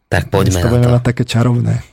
Tak 0.09 0.32
poďme 0.32 0.60
na 0.60 0.64
to. 0.64 0.72
Budeme 0.72 0.98
také 1.04 1.24
čarovné. 1.28 1.84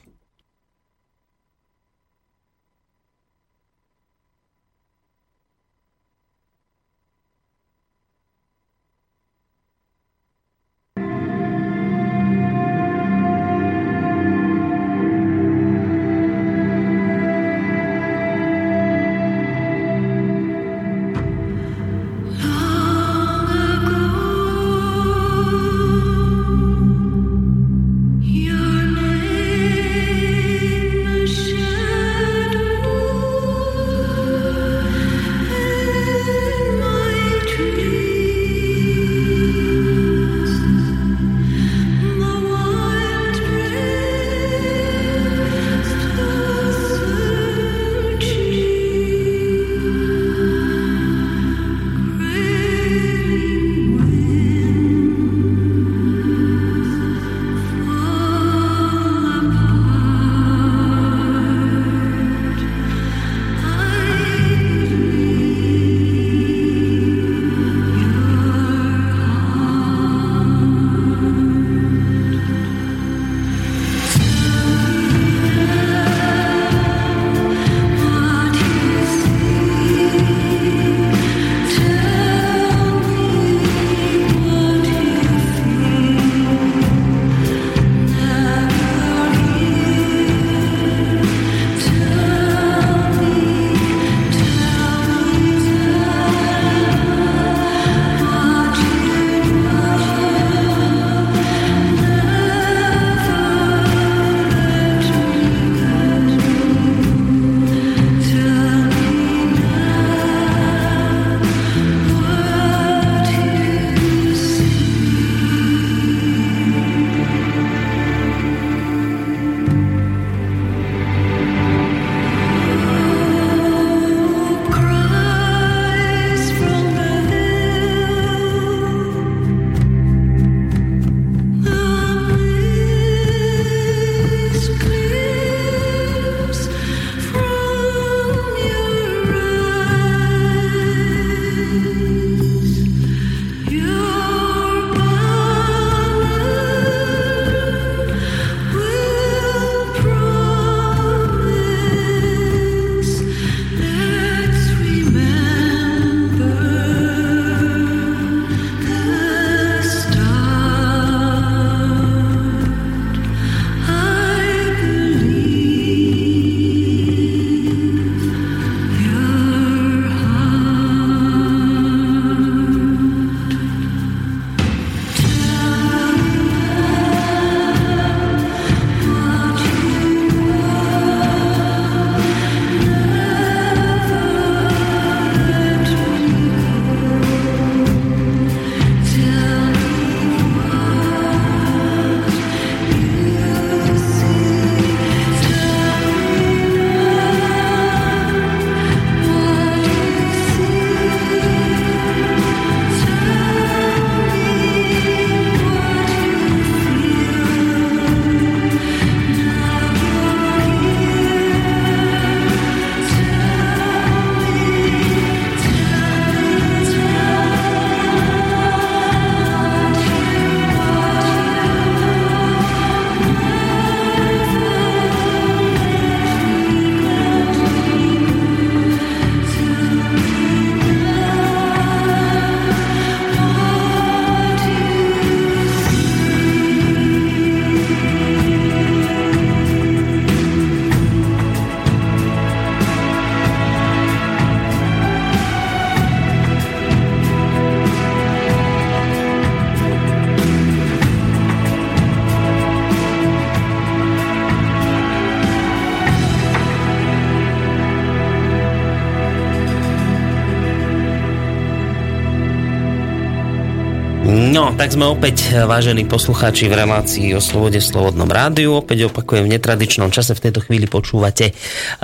Tak 264.89 264.97
sme 264.97 265.13
opäť, 265.13 265.53
vážení 265.69 266.01
poslucháči, 266.01 266.65
v 266.65 266.81
relácii 266.81 267.37
o 267.37 267.41
slobode 267.45 267.77
v 267.77 267.85
Slobodnom 267.85 268.25
rádiu. 268.25 268.73
Opäť 268.73 269.13
opakujem, 269.13 269.45
v 269.45 269.53
netradičnom 269.53 270.09
čase 270.09 270.33
v 270.33 270.49
tejto 270.49 270.65
chvíli 270.65 270.89
počúvate 270.89 271.53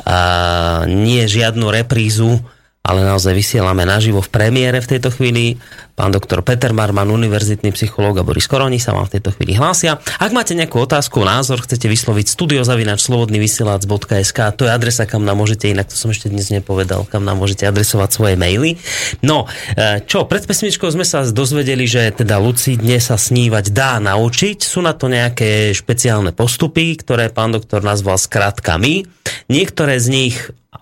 a, 0.05 0.85
nie 0.85 1.25
žiadnu 1.25 1.65
reprízu 1.73 2.45
ale 2.85 3.01
naozaj 3.01 3.33
vysielame 3.33 3.81
naživo 3.81 4.21
v 4.21 4.29
premiére 4.29 4.77
v 4.77 4.85
tejto 4.85 5.09
chvíli. 5.09 5.57
Pán 5.95 6.11
doktor 6.11 6.43
Peter 6.43 6.75
Marman, 6.75 7.07
univerzitný 7.07 7.71
psychológ 7.71 8.19
a 8.19 8.27
Boris 8.27 8.51
Koroni 8.51 8.83
sa 8.83 8.91
vám 8.91 9.07
v 9.07 9.15
tejto 9.15 9.31
chvíli 9.31 9.55
hlásia. 9.55 9.95
Ak 10.19 10.35
máte 10.35 10.51
nejakú 10.51 10.83
otázku, 10.83 11.23
názor, 11.23 11.63
chcete 11.63 11.87
vysloviť 11.87 12.35
studiozavinač 12.35 12.99
slobodnyvysielac.sk, 12.99 14.39
to 14.59 14.67
je 14.67 14.71
adresa, 14.75 15.07
kam 15.07 15.23
nám 15.23 15.39
môžete, 15.39 15.71
inak 15.71 15.87
to 15.87 15.95
som 15.95 16.11
ešte 16.11 16.27
dnes 16.27 16.51
nepovedal, 16.51 17.07
kam 17.07 17.23
nám 17.23 17.39
môžete 17.39 17.63
adresovať 17.63 18.11
svoje 18.11 18.35
maily. 18.35 18.75
No, 19.23 19.47
e, 19.71 20.03
čo, 20.03 20.27
pred 20.27 20.43
pesmičkou 20.43 20.91
sme 20.91 21.07
sa 21.07 21.23
dozvedeli, 21.23 21.87
že 21.87 22.11
teda 22.11 22.43
lucidne 22.43 22.99
sa 22.99 23.15
snívať 23.15 23.71
dá 23.71 23.95
naučiť. 24.03 24.67
Sú 24.67 24.83
na 24.83 24.91
to 24.91 25.07
nejaké 25.07 25.71
špeciálne 25.71 26.35
postupy, 26.35 26.99
ktoré 26.99 27.31
pán 27.31 27.55
doktor 27.55 27.87
nazval 27.87 28.19
skratkami. 28.19 29.07
Niektoré 29.47 29.95
z 30.03 30.07
nich 30.11 30.35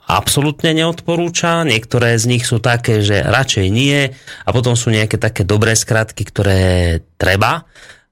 absolútne 0.08 0.76
neodporúča, 0.76 1.64
niektoré 1.64 2.20
z 2.20 2.26
nich 2.28 2.44
sú 2.44 2.60
také, 2.60 3.00
že 3.00 3.24
radšej 3.24 3.68
nie 3.72 4.12
a 4.44 4.50
potom 4.52 4.76
sú 4.76 4.92
nejaké 4.92 5.16
také 5.16 5.48
dobré 5.48 5.74
skratky, 5.74 6.28
ktoré 6.28 7.00
treba. 7.16 7.64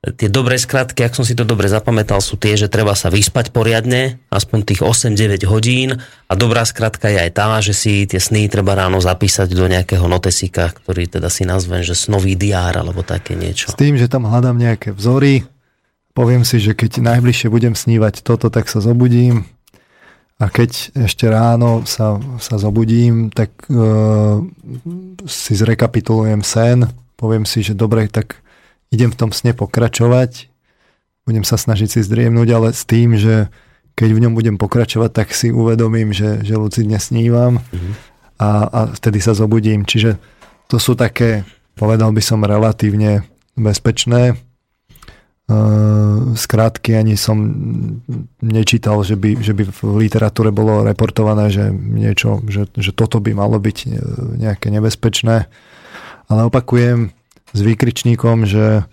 Tie 0.02 0.34
dobré 0.34 0.58
skratky, 0.58 1.06
ak 1.06 1.14
som 1.14 1.22
si 1.22 1.38
to 1.38 1.46
dobre 1.46 1.70
zapamätal, 1.70 2.26
sú 2.26 2.34
tie, 2.34 2.58
že 2.58 2.74
treba 2.74 2.98
sa 2.98 3.14
vyspať 3.14 3.54
poriadne, 3.54 4.18
aspoň 4.34 4.74
tých 4.74 4.82
8-9 4.82 5.46
hodín 5.46 5.94
a 6.26 6.34
dobrá 6.34 6.66
skratka 6.66 7.06
je 7.06 7.22
aj 7.22 7.32
tá, 7.38 7.62
že 7.62 7.78
si 7.78 8.10
tie 8.10 8.18
sny 8.18 8.50
treba 8.50 8.74
ráno 8.74 8.98
zapísať 8.98 9.54
do 9.54 9.70
nejakého 9.70 10.10
notesika, 10.10 10.74
ktorý 10.74 11.06
teda 11.06 11.30
si 11.30 11.46
nazvem, 11.46 11.86
že 11.86 11.94
snový 11.94 12.34
diár 12.34 12.82
alebo 12.82 13.06
také 13.06 13.38
niečo. 13.38 13.70
S 13.70 13.78
tým, 13.78 13.94
že 13.94 14.10
tam 14.10 14.26
hľadám 14.26 14.58
nejaké 14.58 14.90
vzory, 14.90 15.46
poviem 16.18 16.50
si, 16.50 16.58
že 16.58 16.74
keď 16.74 16.98
najbližšie 16.98 17.54
budem 17.54 17.78
snívať 17.78 18.26
toto, 18.26 18.50
tak 18.50 18.74
sa 18.74 18.82
zobudím, 18.82 19.46
a 20.42 20.50
keď 20.50 20.98
ešte 21.06 21.30
ráno 21.30 21.86
sa, 21.86 22.18
sa 22.42 22.58
zobudím, 22.58 23.30
tak 23.30 23.54
uh, 23.70 24.42
si 25.30 25.54
zrekapitulujem 25.54 26.42
sen, 26.42 26.90
poviem 27.14 27.46
si, 27.46 27.62
že 27.62 27.78
dobre, 27.78 28.10
tak 28.10 28.42
idem 28.90 29.14
v 29.14 29.20
tom 29.22 29.30
sne 29.30 29.54
pokračovať, 29.54 30.50
budem 31.30 31.46
sa 31.46 31.62
snažiť 31.62 31.90
si 31.94 32.00
zdriemnúť, 32.02 32.50
ale 32.58 32.68
s 32.74 32.90
tým, 32.90 33.14
že 33.22 33.54
keď 33.94 34.10
v 34.18 34.22
ňom 34.26 34.34
budem 34.34 34.58
pokračovať, 34.58 35.12
tak 35.14 35.28
si 35.38 35.54
uvedomím, 35.54 36.10
že, 36.10 36.42
že 36.42 36.58
lucidne 36.58 36.98
snívam 36.98 37.62
mm-hmm. 37.62 37.94
a, 38.42 38.50
a 38.66 38.80
vtedy 38.98 39.22
sa 39.22 39.38
zobudím. 39.38 39.86
Čiže 39.86 40.18
to 40.66 40.82
sú 40.82 40.98
také, 40.98 41.46
povedal 41.78 42.10
by 42.10 42.24
som, 42.24 42.42
relatívne 42.42 43.30
bezpečné 43.54 44.42
skrátky 46.36 46.96
ani 46.96 47.16
som 47.18 47.38
nečítal, 48.42 49.02
že 49.02 49.16
by, 49.16 49.40
že 49.42 49.54
by 49.56 49.64
v 49.68 49.80
literatúre 50.08 50.54
bolo 50.54 50.86
reportované, 50.86 51.52
že 51.52 51.72
niečo, 51.72 52.44
že, 52.48 52.70
že 52.78 52.92
toto 52.92 53.20
by 53.20 53.32
malo 53.36 53.58
byť 53.58 53.78
e, 53.84 53.88
nejaké 54.42 54.68
nebezpečné. 54.74 55.48
Ale 56.32 56.42
opakujem 56.48 57.12
s 57.52 57.60
výkričníkom, 57.60 58.48
že 58.48 58.88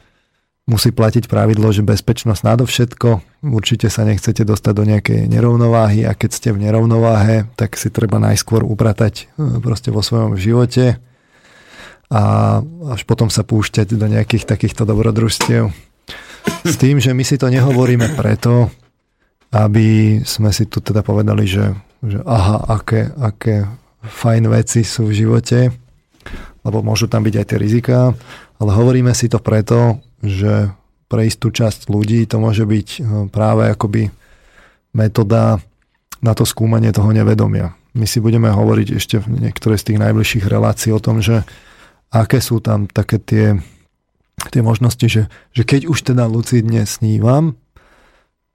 musí 0.69 0.93
platiť 0.93 1.31
pravidlo, 1.31 1.73
že 1.73 1.87
bezpečnosť 1.87 2.43
nadovšetko. 2.45 3.09
Určite 3.49 3.89
sa 3.89 4.05
nechcete 4.05 4.45
dostať 4.45 4.73
do 4.75 4.85
nejakej 4.85 5.21
nerovnováhy 5.31 6.05
a 6.05 6.13
keď 6.13 6.31
ste 6.35 6.49
v 6.53 6.69
nerovnováhe, 6.69 7.49
tak 7.57 7.79
si 7.81 7.89
treba 7.89 8.21
najskôr 8.21 8.67
upratať 8.67 9.15
e, 9.25 9.59
proste 9.63 9.95
vo 9.95 10.05
svojom 10.05 10.37
živote 10.37 11.01
a 12.09 12.23
až 12.89 13.05
potom 13.05 13.29
sa 13.29 13.45
púšťať 13.45 13.93
do 13.93 14.09
nejakých 14.09 14.49
takýchto 14.49 14.89
dobrodružstiev. 14.89 15.88
S 16.65 16.75
tým, 16.77 16.99
že 16.99 17.15
my 17.15 17.25
si 17.25 17.37
to 17.37 17.49
nehovoríme 17.49 18.17
preto, 18.19 18.71
aby 19.53 20.21
sme 20.25 20.53
si 20.53 20.69
tu 20.69 20.85
teda 20.85 21.01
povedali, 21.01 21.49
že, 21.49 21.73
že 22.05 22.21
aha, 22.25 22.79
aké, 22.81 23.09
aké 23.17 23.65
fajn 24.05 24.53
veci 24.53 24.85
sú 24.85 25.09
v 25.09 25.17
živote, 25.17 25.73
lebo 26.65 26.85
môžu 26.85 27.09
tam 27.09 27.25
byť 27.25 27.35
aj 27.35 27.47
tie 27.49 27.59
rizika, 27.59 27.99
ale 28.61 28.71
hovoríme 28.75 29.13
si 29.17 29.31
to 29.31 29.41
preto, 29.41 30.03
že 30.21 30.69
pre 31.09 31.25
istú 31.25 31.49
časť 31.49 31.89
ľudí 31.89 32.29
to 32.29 32.37
môže 32.37 32.69
byť 32.69 32.89
eh, 33.01 33.05
práve 33.33 33.73
akoby 33.73 34.13
metóda 34.93 35.57
na 36.21 36.33
to 36.35 36.45
skúmanie 36.45 36.91
toho 36.91 37.15
nevedomia. 37.15 37.73
My 37.95 38.05
si 38.05 38.21
budeme 38.21 38.51
hovoriť 38.51 38.89
ešte 38.99 39.17
v 39.23 39.49
niektoré 39.49 39.79
z 39.79 39.95
tých 39.95 39.99
najbližších 40.03 40.45
relácií 40.45 40.91
o 40.93 41.01
tom, 41.01 41.23
že 41.23 41.47
aké 42.13 42.43
sú 42.43 42.59
tam 42.61 42.91
také 42.91 43.17
tie 43.23 43.47
tie 44.47 44.63
možnosti, 44.63 45.07
že, 45.11 45.23
že 45.53 45.63
keď 45.67 45.91
už 45.91 46.15
teda 46.15 46.31
lucidne 46.31 46.87
snívam, 46.87 47.59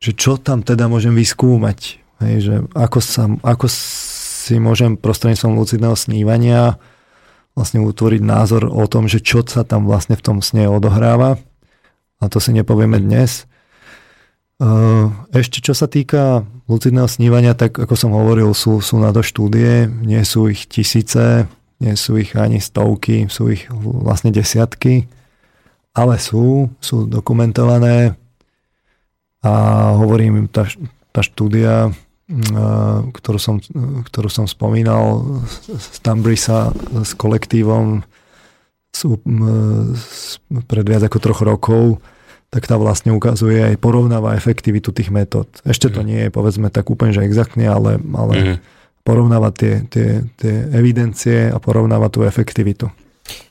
že 0.03 0.11
čo 0.15 0.35
tam 0.35 0.63
teda 0.63 0.91
môžem 0.91 1.15
vyskúmať. 1.15 2.03
Hej, 2.23 2.35
že 2.43 2.55
ako, 2.75 2.99
sa, 2.99 3.27
ako 3.43 3.67
si 3.71 4.59
môžem 4.59 4.99
prostredníctvom 4.99 5.55
lucidného 5.55 5.95
snívania 5.95 6.75
vlastne 7.55 7.83
utvoriť 7.83 8.21
názor 8.23 8.67
o 8.67 8.83
tom, 8.87 9.07
že 9.07 9.23
čo 9.23 9.43
sa 9.47 9.63
tam 9.63 9.87
vlastne 9.87 10.19
v 10.19 10.25
tom 10.25 10.37
sne 10.43 10.67
odohráva. 10.67 11.39
A 12.19 12.27
to 12.27 12.39
si 12.43 12.55
nepovieme 12.55 12.99
dnes. 12.99 13.47
Ešte 15.31 15.59
čo 15.59 15.75
sa 15.75 15.87
týka 15.91 16.47
lucidného 16.71 17.07
snívania, 17.07 17.55
tak 17.55 17.75
ako 17.75 17.93
som 17.99 18.11
hovoril, 18.15 18.55
sú, 18.55 18.79
sú 18.79 18.99
na 18.99 19.11
to 19.11 19.19
štúdie, 19.19 19.87
nie 19.87 20.23
sú 20.23 20.47
ich 20.47 20.65
tisíce, 20.65 21.45
nie 21.83 21.93
sú 21.99 22.15
ich 22.15 22.31
ani 22.35 22.63
stovky, 22.63 23.27
sú 23.27 23.51
ich 23.51 23.67
vlastne 23.71 24.31
desiatky 24.31 25.07
ale 25.93 26.17
sú, 26.17 26.73
sú 26.81 27.05
dokumentované 27.05 28.17
a 29.45 29.53
hovorím, 29.99 30.49
tá, 30.49 30.65
tá 31.13 31.21
štúdia, 31.21 31.93
ktorú 33.13 33.37
som, 33.37 33.61
ktorú 34.07 34.29
som 34.31 34.49
spomínal 34.49 35.21
z 35.77 35.97
Tambrisa 36.01 36.73
s 37.03 37.13
kolektívom 37.13 38.01
sú, 38.93 39.17
pred 40.69 40.85
viac 40.85 41.03
ako 41.05 41.17
troch 41.19 41.41
rokov, 41.41 42.01
tak 42.53 42.69
tá 42.69 42.77
vlastne 42.77 43.09
ukazuje 43.09 43.73
aj 43.73 43.81
porovnáva 43.81 44.37
efektivitu 44.37 44.93
tých 44.93 45.09
metód. 45.09 45.49
Ešte 45.65 45.89
to 45.89 46.05
mhm. 46.05 46.07
nie 46.07 46.19
je 46.25 46.29
povedzme 46.29 46.69
tak 46.69 46.87
úplne, 46.93 47.11
že 47.11 47.25
exaktne, 47.25 47.65
ale, 47.65 47.97
ale 47.97 48.33
mm. 48.37 48.57
porovnáva 49.01 49.49
tie, 49.49 49.81
tie, 49.89 50.21
tie 50.37 50.53
evidencie 50.69 51.49
a 51.49 51.57
porovnáva 51.57 52.13
tú 52.13 52.21
efektivitu. 52.21 52.93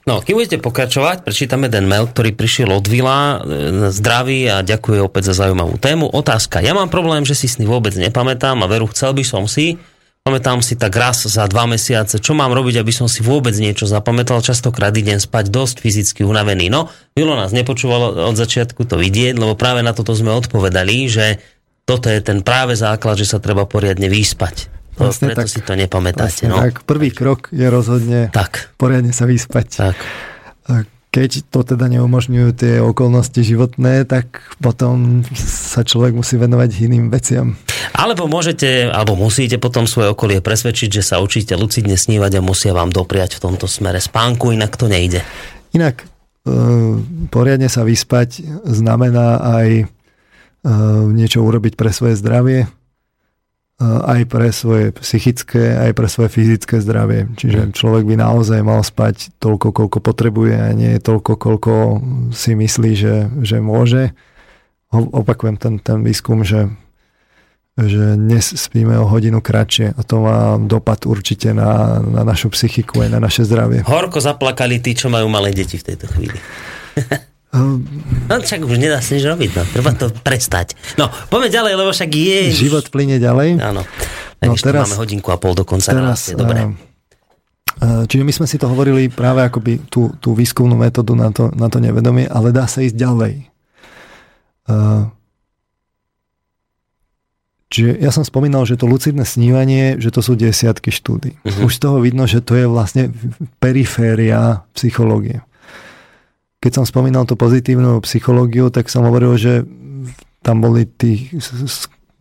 No, 0.02 0.18
keď 0.18 0.32
budete 0.34 0.58
pokračovať, 0.58 1.22
prečítame 1.22 1.70
ten 1.70 1.86
mail, 1.86 2.10
ktorý 2.10 2.34
prišiel 2.34 2.74
od 2.74 2.84
Vila. 2.90 3.38
E, 3.38 3.94
zdraví 3.94 4.50
a 4.50 4.60
ďakujem 4.66 5.06
opäť 5.06 5.30
za 5.32 5.46
zaujímavú 5.46 5.78
tému. 5.78 6.10
Otázka. 6.10 6.58
Ja 6.58 6.74
mám 6.74 6.90
problém, 6.90 7.22
že 7.22 7.38
si 7.38 7.46
sny 7.46 7.70
vôbec 7.70 7.94
nepamätám 7.94 8.60
a 8.60 8.70
veru 8.70 8.90
chcel 8.90 9.14
by 9.14 9.24
som 9.24 9.46
si. 9.46 9.78
Pamätám 10.22 10.62
si 10.62 10.78
tak 10.78 10.94
raz 10.94 11.26
za 11.26 11.50
dva 11.50 11.66
mesiace, 11.66 12.22
čo 12.22 12.30
mám 12.30 12.54
robiť, 12.54 12.78
aby 12.78 12.94
som 12.94 13.10
si 13.10 13.26
vôbec 13.26 13.54
niečo 13.58 13.90
zapamätal. 13.90 14.38
Častokrát 14.38 14.94
idem 14.94 15.18
spať 15.18 15.50
dosť 15.50 15.82
fyzicky 15.82 16.22
unavený. 16.22 16.70
No, 16.70 16.90
Vilo 17.14 17.34
nás 17.34 17.50
nepočúvalo 17.50 18.30
od 18.30 18.38
začiatku 18.38 18.86
to 18.86 18.98
vidieť, 18.98 19.34
lebo 19.34 19.58
práve 19.58 19.82
na 19.82 19.90
toto 19.90 20.14
sme 20.14 20.30
odpovedali, 20.30 21.10
že 21.10 21.42
toto 21.82 22.06
je 22.06 22.22
ten 22.22 22.46
práve 22.46 22.78
základ, 22.78 23.18
že 23.18 23.26
sa 23.26 23.42
treba 23.42 23.66
poriadne 23.66 24.06
vyspať. 24.06 24.81
Vlastne 24.96 25.32
preto 25.32 25.44
tak, 25.44 25.48
si 25.48 25.60
to 25.64 25.72
nepamätáte. 25.72 26.44
Vlastne 26.44 26.48
no? 26.52 26.56
Tak, 26.60 26.84
prvý 26.84 27.08
krok 27.14 27.48
je 27.48 27.64
rozhodne 27.64 28.28
tak. 28.28 28.72
poriadne 28.76 29.16
sa 29.16 29.24
vyspať. 29.24 29.66
Tak. 29.72 29.96
Keď 31.12 31.52
to 31.52 31.60
teda 31.60 31.92
neumožňujú 31.92 32.48
tie 32.56 32.80
okolnosti 32.80 33.36
životné, 33.36 34.08
tak 34.08 34.48
potom 34.64 35.20
sa 35.36 35.84
človek 35.84 36.16
musí 36.16 36.40
venovať 36.40 36.88
iným 36.88 37.12
veciam. 37.12 37.52
Alebo 37.92 38.24
môžete, 38.24 38.88
alebo 38.88 39.12
musíte 39.12 39.60
potom 39.60 39.84
svoje 39.84 40.16
okolie 40.16 40.40
presvedčiť, 40.40 40.88
že 40.88 41.02
sa 41.04 41.20
učíte 41.20 41.52
lucidne 41.52 42.00
snívať 42.00 42.40
a 42.40 42.44
musia 42.44 42.72
vám 42.72 42.88
dopriať 42.88 43.36
v 43.36 43.42
tomto 43.44 43.68
smere 43.68 44.00
spánku, 44.00 44.56
inak 44.56 44.72
to 44.80 44.88
nejde. 44.88 45.20
Inak 45.76 46.00
e, 46.00 46.06
poriadne 47.28 47.68
sa 47.68 47.84
vyspať 47.84 48.40
znamená 48.64 49.44
aj 49.44 49.68
e, 49.68 49.86
niečo 51.12 51.44
urobiť 51.44 51.76
pre 51.76 51.92
svoje 51.92 52.16
zdravie, 52.16 52.72
aj 53.82 54.20
pre 54.30 54.48
svoje 54.54 54.94
psychické, 55.02 55.74
aj 55.74 55.92
pre 55.98 56.06
svoje 56.06 56.30
fyzické 56.30 56.78
zdravie. 56.78 57.28
Čiže 57.34 57.68
mhm. 57.68 57.72
človek 57.74 58.04
by 58.06 58.14
naozaj 58.22 58.60
mal 58.62 58.80
spať 58.80 59.34
toľko, 59.42 59.74
koľko 59.74 59.98
potrebuje 59.98 60.54
a 60.54 60.70
nie 60.72 61.02
toľko, 61.02 61.32
koľko 61.36 61.72
si 62.30 62.54
myslí, 62.54 62.92
že, 62.94 63.16
že 63.42 63.58
môže. 63.58 64.14
Opakujem 64.92 65.56
ten, 65.56 65.80
ten 65.80 66.04
výskum, 66.04 66.44
že, 66.44 66.68
že 67.80 68.20
dnes 68.20 68.44
spíme 68.44 68.92
o 69.00 69.08
hodinu 69.08 69.40
kratšie 69.40 69.96
a 69.96 70.00
to 70.04 70.20
má 70.20 70.60
dopad 70.60 71.08
určite 71.08 71.56
na, 71.56 71.98
na 72.04 72.22
našu 72.28 72.52
psychiku 72.52 73.00
aj 73.00 73.08
na 73.16 73.18
naše 73.18 73.48
zdravie. 73.48 73.88
Horko 73.88 74.20
zaplakali 74.20 74.84
tí, 74.84 74.92
čo 74.92 75.08
majú 75.08 75.32
malé 75.32 75.56
deti 75.56 75.80
v 75.80 75.86
tejto 75.88 76.06
chvíli. 76.12 76.36
No 77.52 78.34
však 78.40 78.64
už 78.64 78.80
nedá 78.80 79.04
sa 79.04 79.12
nič 79.12 79.28
robiť, 79.28 79.50
no. 79.52 79.62
treba 79.68 79.92
to 79.92 80.08
prestať. 80.08 80.72
No, 80.96 81.12
poďme 81.28 81.52
ďalej, 81.52 81.72
lebo 81.76 81.90
však 81.92 82.08
je... 82.08 82.40
Život 82.48 82.88
plyne 82.88 83.20
ďalej. 83.20 83.60
Áno. 83.60 83.84
No, 84.40 84.56
teraz, 84.56 84.88
máme 84.88 85.04
hodinku 85.04 85.28
a 85.28 85.36
pol 85.36 85.52
do 85.52 85.68
konca. 85.68 85.92
Teraz, 85.92 86.32
relácie, 86.32 86.32
dobre. 86.32 86.72
Uh, 87.76 88.08
Čiže 88.08 88.24
my 88.24 88.32
sme 88.32 88.46
si 88.48 88.56
to 88.56 88.72
hovorili 88.72 89.12
práve 89.12 89.44
akoby 89.44 89.84
tú, 89.92 90.16
tú 90.16 90.32
výskumnú 90.32 90.80
metódu 90.80 91.12
na 91.12 91.28
to, 91.28 91.52
na 91.52 91.68
to 91.68 91.76
nevedomie, 91.76 92.24
ale 92.24 92.56
dá 92.56 92.64
sa 92.64 92.80
ísť 92.80 92.96
ďalej. 92.96 93.34
Čiže 97.72 98.04
ja 98.04 98.12
som 98.12 98.20
spomínal, 98.20 98.68
že 98.68 98.76
to 98.76 98.84
lucidné 98.84 99.24
snívanie, 99.24 99.96
že 99.96 100.12
to 100.12 100.20
sú 100.20 100.36
desiatky 100.36 100.92
štúdí. 100.92 101.40
Uh-huh. 101.40 101.66
Už 101.66 101.80
z 101.80 101.80
toho 101.80 102.04
vidno, 102.04 102.28
že 102.28 102.44
to 102.44 102.52
je 102.52 102.68
vlastne 102.68 103.08
periféria 103.64 104.68
psychológie. 104.76 105.40
Keď 106.62 106.70
som 106.78 106.84
spomínal 106.86 107.26
tú 107.26 107.34
pozitívnu 107.34 107.98
psychológiu, 108.06 108.70
tak 108.70 108.86
som 108.86 109.02
hovoril, 109.02 109.34
že 109.34 109.66
tam 110.46 110.62
boli 110.62 110.86
tých 110.86 111.34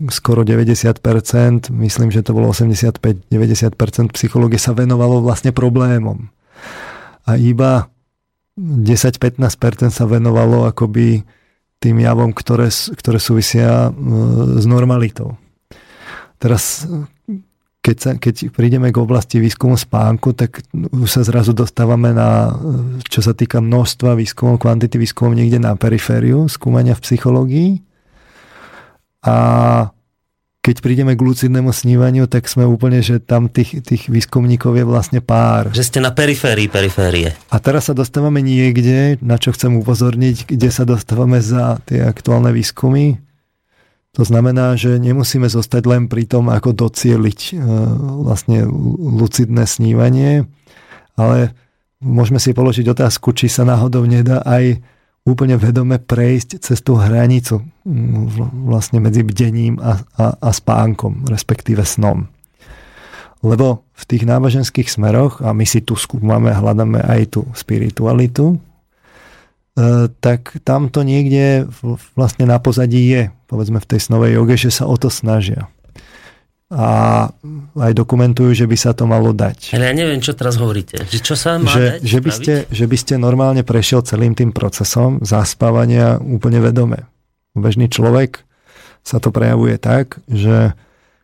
skoro 0.09 0.41
90%, 0.41 1.69
myslím, 1.69 2.09
že 2.09 2.25
to 2.25 2.33
bolo 2.33 2.49
85-90% 2.49 4.17
psychológie 4.17 4.57
sa 4.57 4.73
venovalo 4.73 5.21
vlastne 5.21 5.53
problémom. 5.53 6.33
A 7.29 7.37
iba 7.37 7.93
10-15% 8.57 9.93
sa 9.93 10.05
venovalo 10.09 10.65
akoby 10.65 11.21
tým 11.81 11.97
javom, 12.01 12.33
ktoré, 12.33 12.69
ktoré 12.97 13.17
súvisia 13.21 13.89
e, 13.89 13.91
s 14.57 14.65
normalitou. 14.65 15.37
Teraz, 16.41 16.85
keď, 17.81 17.97
sa, 17.97 18.11
keď 18.13 18.53
prídeme 18.53 18.93
k 18.93 19.01
oblasti 19.01 19.41
výskumu 19.41 19.73
spánku, 19.73 20.37
tak 20.37 20.61
už 20.73 21.09
sa 21.09 21.25
zrazu 21.25 21.57
dostávame 21.57 22.13
na, 22.13 22.53
čo 23.09 23.25
sa 23.25 23.33
týka 23.33 23.57
množstva 23.57 24.13
výskumov, 24.13 24.61
kvantity 24.61 25.01
výskumov 25.01 25.33
niekde 25.33 25.57
na 25.57 25.73
perifériu 25.73 26.45
skúmania 26.45 26.93
v 26.93 27.01
psychológii. 27.01 27.69
A 29.25 29.35
keď 30.61 30.77
prídeme 30.85 31.17
k 31.17 31.25
lucidnému 31.25 31.73
snívaniu, 31.73 32.29
tak 32.29 32.45
sme 32.45 32.69
úplne, 32.69 33.01
že 33.01 33.17
tam 33.17 33.49
tých, 33.49 33.81
tých 33.81 34.13
výskumníkov 34.13 34.77
je 34.77 34.85
vlastne 34.85 35.17
pár. 35.17 35.73
Že 35.73 35.85
ste 35.89 35.99
na 36.05 36.13
periférii 36.13 36.69
periférie. 36.69 37.33
A 37.49 37.57
teraz 37.57 37.89
sa 37.89 37.97
dostávame 37.97 38.45
niekde, 38.45 39.17
na 39.25 39.41
čo 39.41 39.57
chcem 39.57 39.73
upozorniť, 39.81 40.53
kde 40.53 40.69
sa 40.69 40.85
dostávame 40.85 41.41
za 41.41 41.81
tie 41.89 42.05
aktuálne 42.05 42.53
výskumy. 42.53 43.17
To 44.19 44.27
znamená, 44.27 44.75
že 44.75 44.99
nemusíme 44.99 45.47
zostať 45.47 45.83
len 45.87 46.03
pri 46.11 46.27
tom, 46.27 46.51
ako 46.51 46.75
docieliť 46.75 47.39
e, 47.39 47.63
vlastne 48.27 48.67
lucidné 48.99 49.63
snívanie, 49.63 50.43
ale 51.15 51.55
môžeme 52.03 52.35
si 52.35 52.51
položiť 52.51 52.91
otázku, 52.91 53.31
či 53.31 53.47
sa 53.47 53.63
náhodou 53.63 54.03
nedá 54.03 54.43
aj 54.43 54.83
úplne 55.23 55.55
vedome 55.55 55.95
prejsť 56.01 56.59
cez 56.59 56.83
tú 56.83 56.97
hranicu 56.97 57.63
mm, 57.87 58.67
vlastne 58.67 58.99
medzi 58.99 59.23
bdením 59.23 59.79
a, 59.79 60.03
a, 60.19 60.25
a 60.35 60.49
spánkom, 60.51 61.29
respektíve 61.29 61.85
snom. 61.85 62.27
Lebo 63.41 63.87
v 63.95 64.03
tých 64.05 64.27
náboženských 64.27 64.91
smeroch, 64.91 65.41
a 65.41 65.53
my 65.53 65.65
si 65.65 65.81
tu 65.81 65.95
skúmame, 65.97 66.53
hľadáme 66.53 67.01
aj 67.01 67.21
tú 67.37 67.41
spiritualitu, 67.55 68.59
tak 70.19 70.61
tam 70.65 70.91
to 70.91 71.01
niekde 71.01 71.67
vlastne 72.15 72.45
na 72.45 72.57
pozadí 72.57 73.01
je, 73.07 73.23
povedzme 73.47 73.79
v 73.79 73.89
tej 73.89 73.99
snovej 73.99 74.37
joge, 74.37 74.55
že 74.57 74.71
sa 74.71 74.85
o 74.89 74.95
to 74.99 75.09
snažia 75.09 75.71
a 76.71 76.87
aj 77.75 77.91
dokumentujú, 77.91 78.55
že 78.55 78.63
by 78.63 78.77
sa 78.79 78.95
to 78.95 79.03
malo 79.03 79.35
dať. 79.35 79.75
Ale 79.75 79.91
ja 79.91 79.93
neviem, 79.93 80.23
čo 80.23 80.31
teraz 80.31 80.55
hovoríte. 80.55 81.03
Že 81.03 81.19
čo 81.19 81.35
sa 81.35 81.59
má 81.59 81.67
že, 81.67 81.99
dať? 81.99 81.99
Že 81.99 82.19
by, 82.23 82.31
ste, 82.31 82.53
že 82.71 82.85
by 82.87 82.97
ste 82.97 83.13
normálne 83.19 83.67
prešiel 83.67 84.07
celým 84.07 84.31
tým 84.39 84.55
procesom 84.55 85.19
zaspávania 85.19 86.15
úplne 86.23 86.63
vedome. 86.63 87.11
Bežný 87.51 87.91
človek 87.91 88.47
sa 89.03 89.19
to 89.19 89.35
prejavuje 89.35 89.75
tak, 89.75 90.23
že 90.31 90.71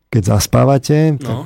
keď 0.08 0.40
zaspávate, 0.40 1.20
no. 1.20 1.20
tak 1.20 1.38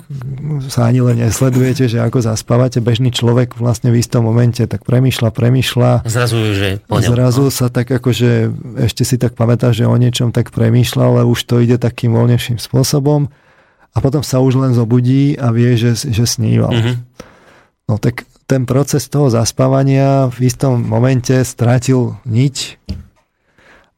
sa 0.69 0.85
ani 0.85 1.01
len 1.01 1.17
nesledujete, 1.17 1.89
že 1.89 1.97
ako 1.97 2.21
zaspávate. 2.21 2.77
Bežný 2.77 3.09
človek 3.09 3.57
vlastne 3.57 3.89
v 3.89 3.97
istom 3.97 4.21
momente 4.21 4.61
tak 4.69 4.85
premýšľa, 4.85 5.33
premýšľa. 5.33 6.05
Zrazu, 6.05 6.37
že 6.53 6.69
poňal, 6.85 7.09
Zrazu 7.09 7.49
no. 7.49 7.53
sa 7.53 7.73
tak 7.73 7.89
akože, 7.89 8.53
ešte 8.85 9.01
si 9.01 9.17
tak 9.17 9.33
pamätá, 9.33 9.73
že 9.73 9.89
o 9.89 9.97
niečom 9.97 10.29
tak 10.29 10.53
premýšľa, 10.53 11.03
ale 11.03 11.21
už 11.25 11.41
to 11.49 11.57
ide 11.57 11.81
takým 11.81 12.13
voľnejším 12.13 12.61
spôsobom 12.61 13.33
a 13.91 13.97
potom 13.97 14.21
sa 14.21 14.37
už 14.37 14.61
len 14.61 14.77
zobudí 14.77 15.33
a 15.41 15.49
vie, 15.49 15.73
že, 15.73 15.97
že 15.97 16.23
sníval. 16.29 16.71
Mm-hmm. 16.71 16.95
No 17.89 17.97
tak 17.97 18.29
ten 18.45 18.69
proces 18.69 19.09
toho 19.09 19.33
zaspávania 19.33 20.29
v 20.29 20.47
istom 20.47 20.79
momente 20.79 21.33
stratil 21.41 22.19
niť 22.29 22.77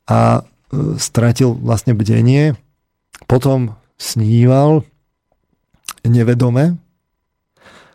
a 0.08 0.40
e, 0.40 0.98
stratil 0.98 1.52
vlastne 1.58 1.92
bdenie, 1.98 2.56
potom 3.28 3.76
sníval 4.04 4.84
nevedome 6.04 6.76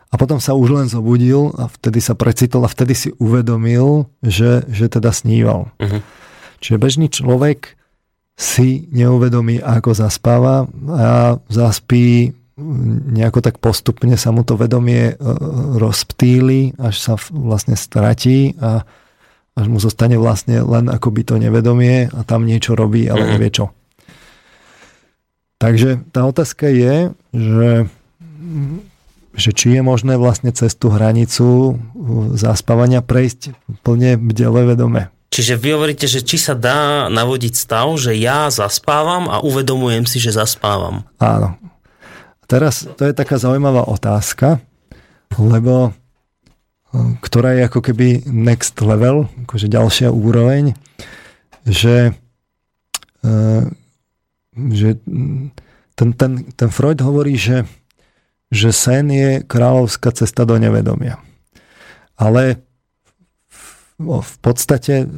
a 0.08 0.14
potom 0.16 0.40
sa 0.40 0.56
už 0.56 0.68
len 0.72 0.86
zobudil 0.88 1.52
a 1.60 1.68
vtedy 1.68 2.00
sa 2.00 2.16
precitol 2.16 2.64
a 2.64 2.72
vtedy 2.72 2.96
si 2.96 3.08
uvedomil, 3.20 4.08
že, 4.24 4.64
že 4.72 4.88
teda 4.88 5.12
sníval. 5.12 5.68
Uh-huh. 5.76 6.00
Čiže 6.64 6.80
bežný 6.80 7.06
človek 7.12 7.76
si 8.38 8.88
neuvedomí, 8.88 9.60
ako 9.60 9.92
zaspáva 9.92 10.64
a 10.88 11.36
zaspí 11.52 12.32
nejako 13.12 13.38
tak 13.38 13.62
postupne 13.62 14.18
sa 14.18 14.34
mu 14.34 14.42
to 14.42 14.58
vedomie 14.58 15.14
e, 15.14 15.16
rozptýli, 15.78 16.74
až 16.74 16.94
sa 16.98 17.14
vlastne 17.30 17.78
stratí 17.78 18.58
a 18.58 18.82
až 19.54 19.66
mu 19.70 19.78
zostane 19.78 20.18
vlastne 20.18 20.62
len 20.62 20.90
akoby 20.90 21.22
to 21.22 21.34
nevedomie 21.38 22.10
a 22.10 22.20
tam 22.26 22.46
niečo 22.46 22.74
robí, 22.74 23.06
ale 23.06 23.26
mm. 23.26 23.30
nevie 23.38 23.50
čo. 23.54 23.77
Takže 25.58 26.06
tá 26.14 26.22
otázka 26.22 26.70
je, 26.70 27.10
že, 27.34 27.90
že 29.34 29.50
či 29.50 29.74
je 29.74 29.82
možné 29.82 30.14
vlastne 30.14 30.54
cez 30.54 30.78
tú 30.78 30.94
hranicu 30.94 31.78
zaspávania 32.38 33.02
prejsť 33.02 33.58
plne 33.82 34.14
bdele 34.14 34.70
vedome. 34.70 35.10
Čiže 35.28 35.60
vy 35.60 35.68
hovoríte, 35.76 36.08
že 36.08 36.24
či 36.24 36.40
sa 36.40 36.56
dá 36.56 37.12
navodiť 37.12 37.52
stav, 37.52 37.90
že 38.00 38.16
ja 38.16 38.48
zaspávam 38.48 39.28
a 39.28 39.44
uvedomujem 39.44 40.08
si, 40.08 40.16
že 40.22 40.32
zaspávam. 40.32 41.04
Áno. 41.20 41.54
Teraz 42.48 42.88
to 42.96 43.04
je 43.04 43.12
taká 43.12 43.36
zaujímavá 43.36 43.84
otázka, 43.84 44.56
lebo 45.36 45.92
eh, 45.92 47.12
ktorá 47.20 47.52
je 47.60 47.62
ako 47.68 47.80
keby 47.84 48.24
next 48.24 48.80
level, 48.80 49.28
akože 49.44 49.68
ďalšia 49.68 50.08
úroveň, 50.08 50.72
že, 51.68 52.16
eh, 53.20 53.62
že 54.74 54.98
ten, 55.98 56.08
ten, 56.14 56.32
ten 56.54 56.68
Freud 56.70 56.98
hovorí, 57.02 57.34
že, 57.34 57.66
že 58.50 58.70
sen 58.70 59.10
je 59.10 59.30
kráľovská 59.42 60.14
cesta 60.14 60.46
do 60.46 60.58
nevedomia. 60.58 61.18
Ale 62.18 62.62
v 63.98 64.36
podstate 64.42 65.10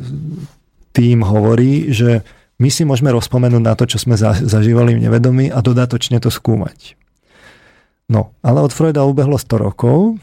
tým 0.97 1.21
hovorí, 1.21 1.93
že 1.93 2.25
my 2.61 2.69
si 2.69 2.85
môžeme 2.85 3.13
rozpomenúť 3.13 3.63
na 3.65 3.73
to, 3.73 3.89
čo 3.89 3.97
sme 3.97 4.21
zažívali 4.21 4.97
v 4.97 5.09
nevedomí 5.09 5.49
a 5.49 5.65
dodatočne 5.65 6.21
to 6.21 6.29
skúmať. 6.29 6.97
No, 8.11 8.35
ale 8.43 8.61
od 8.61 8.75
Freuda 8.75 9.07
ubehlo 9.07 9.39
100 9.39 9.67
rokov. 9.71 10.19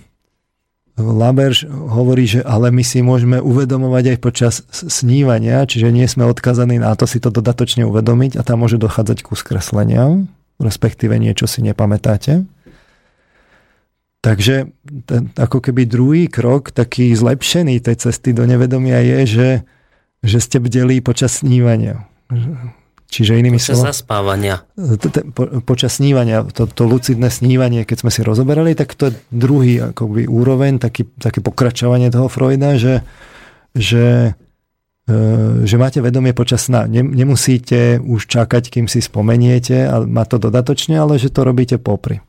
Laberž 0.98 1.69
hovorí, 1.69 2.26
že 2.26 2.41
ale 2.41 2.74
my 2.74 2.82
si 2.82 3.06
môžeme 3.06 3.38
uvedomovať 3.38 4.18
aj 4.18 4.18
počas 4.18 4.65
snívania, 4.74 5.61
čiže 5.69 5.94
nie 5.94 6.10
sme 6.10 6.26
odkazaní 6.26 6.82
na 6.82 6.98
to 6.98 7.06
si 7.06 7.22
to 7.22 7.30
dodatočne 7.30 7.86
uvedomiť 7.86 8.34
a 8.34 8.41
tam 8.41 8.65
môže 8.65 8.82
dochádzať 8.82 9.22
ku 9.22 9.38
skresleniam, 9.38 10.26
respektíve 10.57 11.14
niečo 11.22 11.45
si 11.45 11.61
nepamätáte. 11.61 12.49
Takže 14.26 14.74
ten, 15.06 15.30
ako 15.38 15.61
keby 15.61 15.86
druhý 15.86 16.26
krok, 16.26 16.74
taký 16.74 17.14
zlepšený 17.14 17.78
tej 17.78 17.95
cesty 18.02 18.34
do 18.34 18.49
nevedomia 18.49 18.98
je, 19.06 19.19
že, 19.30 19.49
že 20.26 20.38
ste 20.41 20.57
bdeli 20.57 20.98
počas 21.06 21.45
snívania. 21.45 22.10
Čiže 23.07 23.39
inými 23.39 23.55
počas 23.55 23.79
slova, 23.79 23.95
zaspávania. 23.95 24.55
Po, 25.31 25.63
počas 25.63 25.95
snívania, 25.95 26.43
to, 26.43 26.67
to 26.67 26.84
lucidné 26.84 27.31
snívanie, 27.31 27.88
keď 27.88 28.03
sme 28.03 28.11
si 28.11 28.19
rozoberali, 28.19 28.75
tak 28.75 28.99
to 28.99 29.09
je 29.09 29.13
druhý 29.31 29.79
akoby 29.79 30.27
úroveň, 30.27 30.75
taký, 30.75 31.07
také 31.15 31.39
pokračovanie 31.39 32.11
toho 32.11 32.27
Freuda, 32.27 32.75
že, 32.75 33.07
že, 33.71 34.35
e, 35.07 35.19
že 35.63 35.75
máte 35.79 36.03
vedomie 36.03 36.35
počas 36.35 36.67
sna. 36.67 36.84
Nemusíte 36.91 38.03
už 38.03 38.27
čakať, 38.27 38.75
kým 38.75 38.91
si 38.91 38.99
spomeniete 38.99 39.88
a 39.88 40.03
má 40.03 40.27
to 40.27 40.35
dodatočne, 40.35 40.99
ale 40.99 41.15
že 41.15 41.31
to 41.31 41.47
robíte 41.47 41.79
popri. 41.79 42.19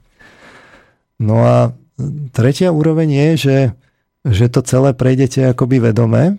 No 1.18 1.42
a 1.42 1.74
tretia 2.30 2.70
úroveň 2.70 3.10
je, 3.10 3.28
že, 3.34 3.58
že 4.22 4.46
to 4.46 4.62
celé 4.62 4.94
prejdete 4.94 5.42
akoby 5.50 5.90
vedome, 5.90 6.38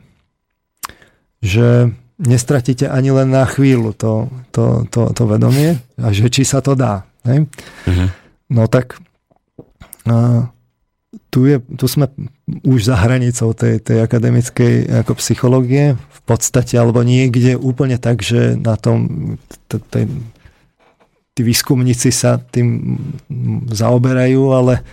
že 1.44 1.92
nestratíte 2.20 2.92
ani 2.92 3.16
len 3.16 3.32
na 3.32 3.48
chvíľu 3.48 3.96
to, 3.96 4.28
to, 4.52 4.84
to, 4.92 5.16
to 5.16 5.24
vedomie 5.24 5.80
a 5.96 6.12
že 6.12 6.28
či 6.28 6.44
sa 6.44 6.60
to 6.60 6.76
dá. 6.76 7.08
Ne? 7.24 7.48
Uh-huh. 7.88 8.08
No 8.52 8.68
tak 8.68 9.00
a, 10.04 10.52
tu, 11.32 11.48
je, 11.48 11.64
tu 11.80 11.86
sme 11.88 12.12
už 12.68 12.92
za 12.92 13.00
hranicou 13.00 13.56
tej, 13.56 13.80
tej 13.80 14.04
akademickej 14.04 15.04
ako 15.06 15.18
psychológie 15.18 15.96
v 15.96 16.22
podstate, 16.28 16.78
alebo 16.78 17.02
niekde 17.02 17.58
úplne 17.58 17.98
tak, 17.98 18.22
že 18.22 18.60
na 18.60 18.78
tom 18.78 19.34
tí 21.34 21.42
výskumníci 21.42 22.12
sa 22.12 22.38
tým 22.38 23.00
zaoberajú, 23.72 24.44
ale 24.54 24.84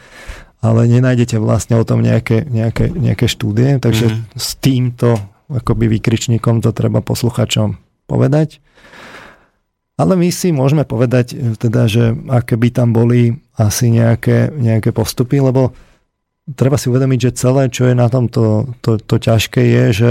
ale 0.65 0.89
nenájdete 0.89 1.39
vlastne 1.39 1.79
o 1.79 1.87
tom 1.87 2.03
nejaké, 2.03 2.43
nejaké, 2.49 2.91
nejaké 2.91 3.31
štúdie, 3.31 3.79
takže 3.79 4.11
mm-hmm. 4.11 4.35
s 4.35 4.49
týmto 4.59 5.09
akoby 5.51 5.91
výkričníkom 5.99 6.63
to 6.63 6.75
treba 6.75 7.03
posluchačom 7.03 7.79
povedať. 8.07 8.63
Ale 9.97 10.13
my 10.13 10.29
si 10.29 10.53
môžeme 10.53 10.85
povedať, 10.85 11.33
e, 11.33 11.57
teda, 11.57 11.89
že 11.89 12.13
aké 12.29 12.61
by 12.61 12.69
tam 12.69 12.93
boli 12.93 13.41
asi 13.57 13.89
nejaké, 13.89 14.53
nejaké 14.53 14.93
postupy, 14.93 15.41
lebo 15.41 15.73
treba 16.53 16.77
si 16.77 16.93
uvedomiť, 16.93 17.19
že 17.33 17.39
celé, 17.41 17.73
čo 17.73 17.89
je 17.89 17.97
na 17.97 18.07
tom 18.13 18.29
to, 18.29 18.69
to, 18.85 19.01
to 19.01 19.17
ťažké 19.17 19.65
je, 19.65 19.85
že 19.97 20.11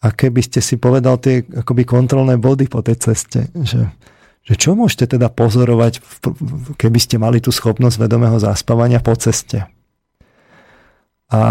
aké 0.00 0.32
by 0.32 0.40
ste 0.40 0.64
si 0.64 0.80
povedal 0.80 1.20
tie 1.20 1.44
akoby 1.44 1.84
kontrolné 1.84 2.40
body 2.40 2.70
po 2.70 2.80
tej 2.80 3.02
ceste. 3.02 3.50
Že, 3.52 3.90
že 4.46 4.54
čo 4.56 4.72
môžete 4.72 5.18
teda 5.18 5.28
pozorovať, 5.28 6.00
keby 6.80 6.98
ste 7.02 7.20
mali 7.20 7.42
tú 7.42 7.52
schopnosť 7.52 8.00
vedomého 8.00 8.40
zaspávania 8.40 9.02
po 9.02 9.12
ceste. 9.18 9.68
A 11.28 11.42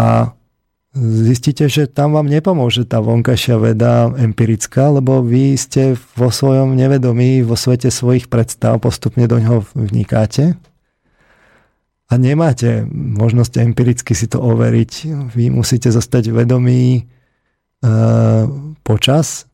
zistíte, 0.96 1.70
že 1.70 1.86
tam 1.86 2.18
vám 2.18 2.26
nepomôže 2.26 2.82
tá 2.86 2.98
vonkajšia 2.98 3.56
veda 3.58 4.10
empirická, 4.10 4.90
lebo 4.90 5.22
vy 5.22 5.54
ste 5.54 5.94
vo 6.18 6.30
svojom 6.34 6.74
nevedomí, 6.74 7.46
vo 7.46 7.54
svete 7.54 7.90
svojich 7.90 8.26
predstav 8.26 8.82
postupne 8.82 9.26
do 9.30 9.38
ňoho 9.38 9.66
vnikáte 9.74 10.58
a 12.10 12.12
nemáte 12.18 12.82
možnosť 12.90 13.62
empiricky 13.62 14.18
si 14.18 14.26
to 14.26 14.42
overiť. 14.42 14.92
Vy 15.30 15.54
musíte 15.54 15.94
zostať 15.94 16.34
vedomí 16.34 16.98
e, 16.98 17.02
počas 18.82 19.49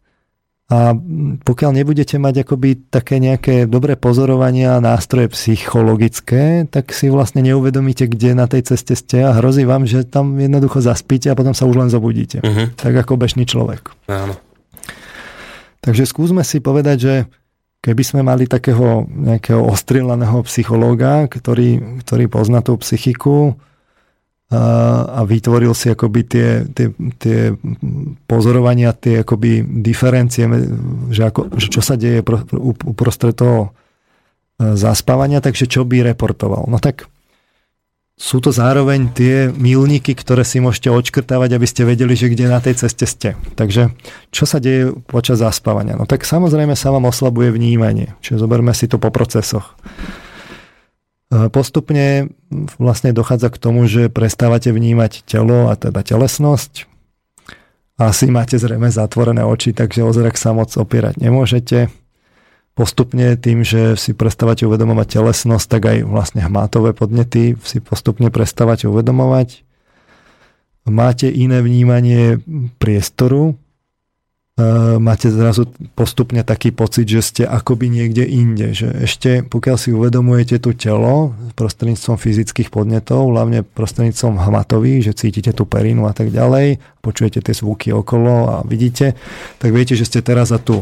a 0.66 0.98
pokiaľ 1.46 1.70
nebudete 1.78 2.18
mať 2.18 2.42
akoby 2.42 2.90
také 2.90 3.22
nejaké 3.22 3.70
dobré 3.70 3.94
pozorovania 3.94 4.74
a 4.74 4.82
nástroje 4.82 5.30
psychologické, 5.30 6.66
tak 6.66 6.90
si 6.90 7.06
vlastne 7.06 7.38
neuvedomíte, 7.46 8.10
kde 8.10 8.34
na 8.34 8.50
tej 8.50 8.74
ceste 8.74 8.98
ste 8.98 9.22
a 9.22 9.38
hrozí 9.38 9.62
vám, 9.62 9.86
že 9.86 10.02
tam 10.02 10.34
jednoducho 10.34 10.82
zaspíte 10.82 11.30
a 11.30 11.38
potom 11.38 11.54
sa 11.54 11.70
už 11.70 11.86
len 11.86 11.90
zobudíte. 11.90 12.42
Uh-huh. 12.42 12.66
Tak 12.74 12.98
ako 12.98 13.14
bežný 13.14 13.46
človek. 13.46 13.94
Áno. 14.10 14.34
Takže 15.86 16.02
skúsme 16.02 16.42
si 16.42 16.58
povedať, 16.58 16.96
že 16.98 17.14
keby 17.78 18.02
sme 18.02 18.20
mali 18.26 18.50
takého 18.50 19.06
nejakého 19.06 19.62
ostrielaného 19.62 20.42
psychológa, 20.50 21.30
ktorý, 21.30 22.02
ktorý 22.02 22.26
pozná 22.26 22.58
tú 22.58 22.74
psychiku, 22.82 23.54
a 24.46 25.26
vytvoril 25.26 25.74
si 25.74 25.90
akoby 25.90 26.20
tie, 26.22 26.48
tie, 26.70 26.94
tie 27.18 27.50
pozorovania, 28.30 28.94
tie 28.94 29.26
akoby 29.26 29.82
diferencie, 29.82 30.46
že, 31.10 31.22
ako, 31.26 31.58
že 31.58 31.66
čo 31.66 31.82
sa 31.82 31.98
deje 31.98 32.22
uprostred 32.86 33.34
toho 33.34 33.74
e, 34.62 34.78
zaspávania, 34.78 35.42
takže 35.42 35.66
čo 35.66 35.82
by 35.82 36.14
reportoval. 36.14 36.70
No 36.70 36.78
tak 36.78 37.10
sú 38.16 38.38
to 38.38 38.54
zároveň 38.54 39.12
tie 39.12 39.50
milníky, 39.50 40.14
ktoré 40.14 40.46
si 40.46 40.62
môžete 40.62 40.94
odškrtávať, 40.94 41.50
aby 41.58 41.66
ste 41.66 41.82
vedeli, 41.82 42.14
že 42.14 42.30
kde 42.30 42.46
na 42.46 42.62
tej 42.62 42.86
ceste 42.86 43.04
ste. 43.04 43.30
Takže 43.58 43.92
čo 44.30 44.46
sa 44.46 44.62
deje 44.62 44.94
počas 45.10 45.42
zaspávania? 45.42 45.98
No 45.98 46.06
tak 46.06 46.22
samozrejme 46.22 46.78
sa 46.78 46.94
vám 46.94 47.10
oslabuje 47.10 47.50
vnímanie. 47.50 48.14
Čiže 48.22 48.46
zoberme 48.46 48.70
si 48.72 48.86
to 48.86 48.96
po 49.02 49.10
procesoch. 49.10 49.74
Postupne 51.26 52.30
vlastne 52.78 53.10
dochádza 53.10 53.50
k 53.50 53.58
tomu, 53.58 53.90
že 53.90 54.06
prestávate 54.06 54.70
vnímať 54.70 55.26
telo 55.26 55.66
a 55.66 55.74
teda 55.74 56.06
telesnosť. 56.06 56.86
Asi 57.98 58.30
máte 58.30 58.60
zrejme 58.60 58.92
zatvorené 58.92 59.42
oči, 59.42 59.74
takže 59.74 60.06
o 60.06 60.12
zrak 60.14 60.38
sa 60.38 60.54
moc 60.54 60.70
opierať 60.70 61.18
nemôžete. 61.18 61.90
Postupne 62.76 63.40
tým, 63.40 63.64
že 63.64 63.96
si 63.96 64.12
prestávate 64.12 64.68
uvedomovať 64.68 65.18
telesnosť, 65.18 65.66
tak 65.66 65.82
aj 65.88 65.98
vlastne 66.04 66.44
hmátové 66.44 66.92
podnety 66.92 67.56
si 67.64 67.80
postupne 67.80 68.28
prestávate 68.28 68.84
uvedomovať. 68.84 69.64
Máte 70.86 71.26
iné 71.32 71.64
vnímanie 71.64 72.38
priestoru, 72.76 73.58
máte 74.96 75.28
zrazu 75.28 75.68
postupne 75.92 76.40
taký 76.40 76.72
pocit, 76.72 77.04
že 77.04 77.20
ste 77.20 77.42
akoby 77.44 77.92
niekde 77.92 78.24
inde. 78.24 78.72
Že 78.72 78.88
ešte 79.04 79.30
pokiaľ 79.44 79.76
si 79.76 79.92
uvedomujete 79.92 80.56
tu 80.64 80.72
telo 80.72 81.36
prostredníctvom 81.60 82.16
fyzických 82.16 82.72
podnetov, 82.72 83.36
hlavne 83.36 83.60
prostredníctvom 83.60 84.40
hmatových, 84.40 85.12
že 85.12 85.18
cítite 85.18 85.52
tú 85.52 85.68
perinu 85.68 86.08
a 86.08 86.16
tak 86.16 86.32
ďalej, 86.32 86.80
počujete 87.04 87.44
tie 87.44 87.52
zvuky 87.52 87.92
okolo 87.92 88.34
a 88.48 88.56
vidíte, 88.64 89.12
tak 89.60 89.76
viete, 89.76 89.92
že 89.92 90.08
ste 90.08 90.24
teraz 90.24 90.48
a 90.56 90.58
tu. 90.58 90.80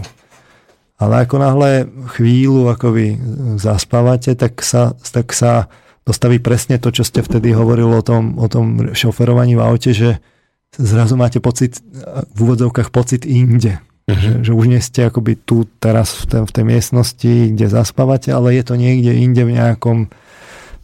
Ale 0.95 1.27
ako 1.27 1.37
náhle 1.43 1.91
chvíľu 2.15 2.71
akoby 2.71 3.19
zaspávate, 3.59 4.39
tak 4.39 4.63
sa, 4.63 4.95
tak 5.03 5.35
sa 5.35 5.67
dostaví 6.07 6.39
presne 6.39 6.79
to, 6.79 6.95
čo 6.95 7.03
ste 7.03 7.27
vtedy 7.27 7.51
hovorili 7.51 7.91
o 7.91 8.07
tom, 8.07 8.39
o 8.39 8.47
tom 8.47 8.95
šoferovaní 8.95 9.59
v 9.59 9.65
aute, 9.67 9.91
že 9.91 10.23
zrazu 10.79 11.15
máte 11.15 11.39
pocit, 11.39 11.81
v 12.35 12.39
úvodzovkách 12.39 12.91
pocit 12.91 13.23
inde. 13.25 13.79
Uh-huh. 14.05 14.21
Že, 14.21 14.31
že 14.45 14.53
už 14.53 14.67
nie 14.69 14.81
ste 14.85 15.09
akoby 15.09 15.41
tu 15.41 15.65
teraz 15.81 16.25
v 16.25 16.25
tej, 16.29 16.41
v 16.45 16.53
tej 16.53 16.65
miestnosti, 16.69 17.35
kde 17.57 17.67
zaspávate, 17.73 18.29
ale 18.35 18.53
je 18.53 18.65
to 18.67 18.75
niekde 18.77 19.17
inde 19.17 19.43
v 19.49 19.57
nejakom 19.57 20.13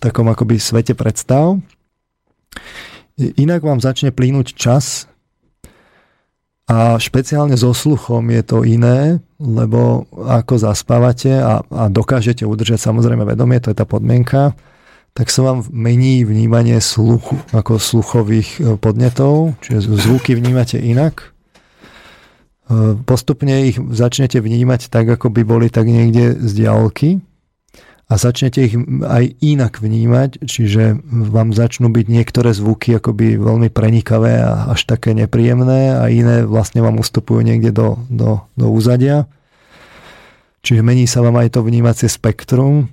takom 0.00 0.26
akoby 0.32 0.56
svete 0.56 0.96
predstav. 0.96 1.60
Inak 3.20 3.60
vám 3.60 3.84
začne 3.84 4.16
plínuť 4.16 4.56
čas 4.56 5.04
a 6.64 6.96
špeciálne 6.96 7.52
so 7.58 7.76
sluchom 7.76 8.32
je 8.32 8.42
to 8.46 8.64
iné, 8.64 9.20
lebo 9.36 10.08
ako 10.16 10.56
zaspávate 10.56 11.36
a, 11.36 11.60
a 11.60 11.82
dokážete 11.92 12.48
udržať 12.48 12.80
samozrejme 12.80 13.28
vedomie, 13.28 13.60
to 13.60 13.74
je 13.74 13.76
tá 13.76 13.84
podmienka, 13.84 14.56
tak 15.12 15.28
sa 15.28 15.42
vám 15.42 15.66
mení 15.74 16.22
vnímanie 16.22 16.78
sluchu, 16.78 17.36
ako 17.50 17.82
sluchových 17.82 18.48
e, 18.56 18.58
podnetov, 18.78 19.58
čiže 19.60 19.90
zvuky 19.90 20.38
vnímate 20.38 20.78
inak. 20.78 21.34
E, 22.70 22.94
postupne 23.02 23.66
ich 23.66 23.76
začnete 23.76 24.38
vnímať 24.38 24.86
tak, 24.86 25.10
ako 25.10 25.34
by 25.34 25.42
boli 25.42 25.66
tak 25.66 25.90
niekde 25.90 26.38
z 26.38 26.50
diálky 26.54 27.08
a 28.10 28.18
začnete 28.18 28.58
ich 28.66 28.74
aj 29.06 29.38
inak 29.38 29.78
vnímať, 29.78 30.42
čiže 30.42 30.98
vám 31.06 31.54
začnú 31.54 31.94
byť 31.94 32.06
niektoré 32.10 32.50
zvuky 32.50 32.98
akoby 32.98 33.38
veľmi 33.38 33.70
prenikavé 33.70 34.42
a 34.42 34.74
až 34.74 34.82
také 34.90 35.14
nepríjemné 35.14 35.94
a 35.94 36.10
iné 36.10 36.42
vlastne 36.42 36.82
vám 36.82 36.98
ustupujú 36.98 37.42
niekde 37.46 37.70
do, 37.70 38.02
do, 38.10 38.42
do 38.58 38.66
úzadia. 38.66 39.30
Čiže 40.66 40.82
mení 40.82 41.06
sa 41.06 41.22
vám 41.22 41.38
aj 41.38 41.54
to 41.54 41.60
vnímacie 41.62 42.10
spektrum 42.10 42.90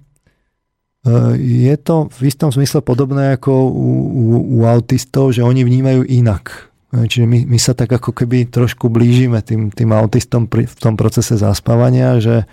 je 1.38 1.76
to 1.80 2.12
v 2.12 2.22
istom 2.28 2.50
zmysle 2.52 2.84
podobné 2.84 3.38
ako 3.38 3.52
u, 3.70 3.90
u, 4.12 4.24
u 4.60 4.68
autistov, 4.68 5.32
že 5.32 5.46
oni 5.46 5.64
vnímajú 5.64 6.04
inak. 6.04 6.74
E, 6.92 7.08
čiže 7.08 7.28
my, 7.28 7.48
my 7.48 7.58
sa 7.60 7.76
tak 7.76 7.92
ako 7.92 8.12
keby 8.12 8.48
trošku 8.48 8.88
blížime 8.92 9.40
tým, 9.44 9.72
tým 9.72 9.92
autistom 9.96 10.48
pri, 10.48 10.68
v 10.68 10.76
tom 10.76 10.96
procese 11.00 11.36
zaspávania, 11.40 12.20
že 12.20 12.44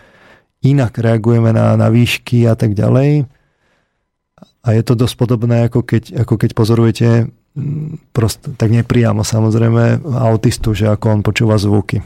inak 0.63 0.97
reagujeme 0.97 1.51
na, 1.51 1.75
na 1.75 1.89
výšky 1.91 2.47
a 2.47 2.55
tak 2.55 2.75
ďalej. 2.75 3.27
A 4.65 4.69
je 4.73 4.83
to 4.83 4.97
dosť 4.97 5.15
podobné, 5.21 5.69
ako 5.69 5.85
keď, 5.85 6.25
ako 6.25 6.35
keď 6.41 6.51
pozorujete 6.57 7.09
prost, 8.17 8.49
tak 8.57 8.73
nepriamo 8.73 9.23
samozrejme 9.23 10.03
autistu, 10.19 10.73
že 10.75 10.89
ako 10.91 11.07
on 11.11 11.21
počúva 11.23 11.61
zvuky. 11.61 12.01
E, 12.01 12.05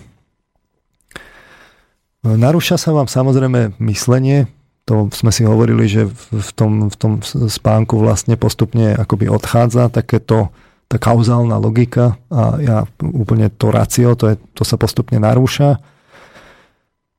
narúša 2.25 2.77
sa 2.77 2.93
vám 2.93 3.09
samozrejme 3.09 3.79
myslenie, 3.81 4.49
to 4.89 5.13
sme 5.13 5.29
si 5.29 5.45
hovorili, 5.45 5.85
že 5.85 6.09
v 6.33 6.51
tom, 6.57 6.89
v 6.89 6.97
tom 6.97 7.13
spánku 7.21 8.01
vlastne 8.01 8.41
postupne 8.41 8.97
akoby 8.97 9.29
odchádza 9.29 9.93
takéto 9.93 10.49
tá 10.89 10.97
kauzálna 10.97 11.61
logika 11.61 12.17
a 12.33 12.57
ja 12.57 12.77
úplne 13.05 13.53
to 13.53 13.69
racio, 13.69 14.17
to, 14.17 14.33
je, 14.33 14.35
to 14.57 14.65
sa 14.65 14.81
postupne 14.81 15.21
narúša. 15.21 15.77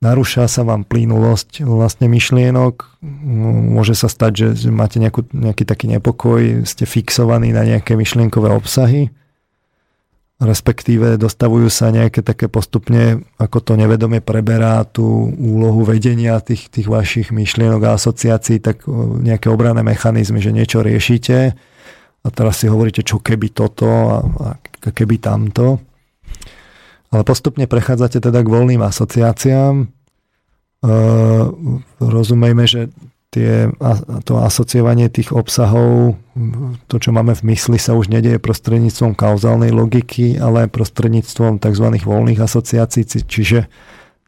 Narúša 0.01 0.49
sa 0.49 0.65
vám 0.65 0.87
plynulosť 0.89 1.61
vlastne 1.61 2.09
myšlienok. 2.09 2.97
Môže 3.69 3.93
sa 3.93 4.09
stať, 4.09 4.57
že 4.57 4.73
máte 4.73 4.97
nejakú, 4.97 5.29
nejaký 5.29 5.69
taký 5.69 5.85
nepokoj, 5.91 6.65
ste 6.65 6.89
fixovaní 6.89 7.53
na 7.53 7.61
nejaké 7.61 7.93
myšlienkové 7.93 8.49
obsahy 8.49 9.13
respektíve 10.39 11.19
dostavujú 11.19 11.67
sa 11.67 11.91
nejaké 11.91 12.23
také 12.23 12.47
postupne, 12.47 13.27
ako 13.35 13.59
to 13.59 13.73
nevedome 13.75 14.23
preberá 14.23 14.87
tú 14.87 15.35
úlohu 15.35 15.83
vedenia 15.83 16.39
tých, 16.39 16.71
tých 16.71 16.87
vašich 16.87 17.35
myšlienok 17.35 17.83
a 17.83 17.99
asociácií, 17.99 18.63
tak 18.63 18.87
nejaké 19.19 19.51
obrané 19.51 19.83
mechanizmy, 19.83 20.39
že 20.39 20.55
niečo 20.55 20.79
riešite 20.79 21.59
a 22.23 22.27
teraz 22.31 22.63
si 22.63 22.71
hovoríte, 22.71 23.03
čo 23.03 23.19
keby 23.19 23.51
toto 23.51 23.87
a, 23.87 24.17
a 24.55 24.89
keby 24.95 25.19
tamto. 25.19 25.83
Ale 27.11 27.27
postupne 27.27 27.67
prechádzate 27.67 28.23
teda 28.23 28.39
k 28.39 28.51
voľným 28.53 28.79
asociáciám. 28.85 29.75
E, 29.81 29.85
rozumejme, 31.99 32.63
že 32.69 32.93
tie, 33.29 33.69
to 34.25 34.41
asociovanie 34.41 35.09
tých 35.09 35.29
obsahov, 35.29 36.17
to, 36.89 36.95
čo 36.97 37.13
máme 37.13 37.37
v 37.37 37.53
mysli, 37.53 37.77
sa 37.77 37.93
už 37.93 38.09
nedieje 38.09 38.41
prostredníctvom 38.41 39.13
kauzálnej 39.13 39.69
logiky, 39.69 40.41
ale 40.41 40.65
prostredníctvom 40.65 41.61
tzv. 41.61 41.85
voľných 42.01 42.41
asociácií, 42.41 43.05
čiže 43.05 43.69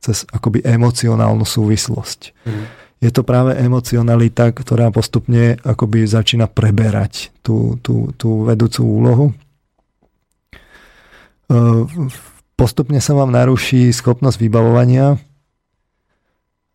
cez 0.02 0.26
akoby 0.34 0.66
emocionálnu 0.66 1.46
súvislosť. 1.46 2.34
Mm. 2.46 2.66
je 3.02 3.10
to 3.10 3.22
práve 3.26 3.58
emocionalita, 3.58 4.54
ktorá 4.54 4.94
postupne 4.94 5.58
akoby 5.66 6.06
začína 6.06 6.46
preberať 6.46 7.34
tú, 7.42 7.78
tú, 7.82 8.14
tú 8.14 8.46
vedúcu 8.46 8.82
úlohu. 8.86 9.26
E, 11.50 11.66
postupne 12.54 13.02
sa 13.02 13.18
vám 13.18 13.34
naruší 13.34 13.90
schopnosť 13.90 14.38
vybavovania, 14.38 15.18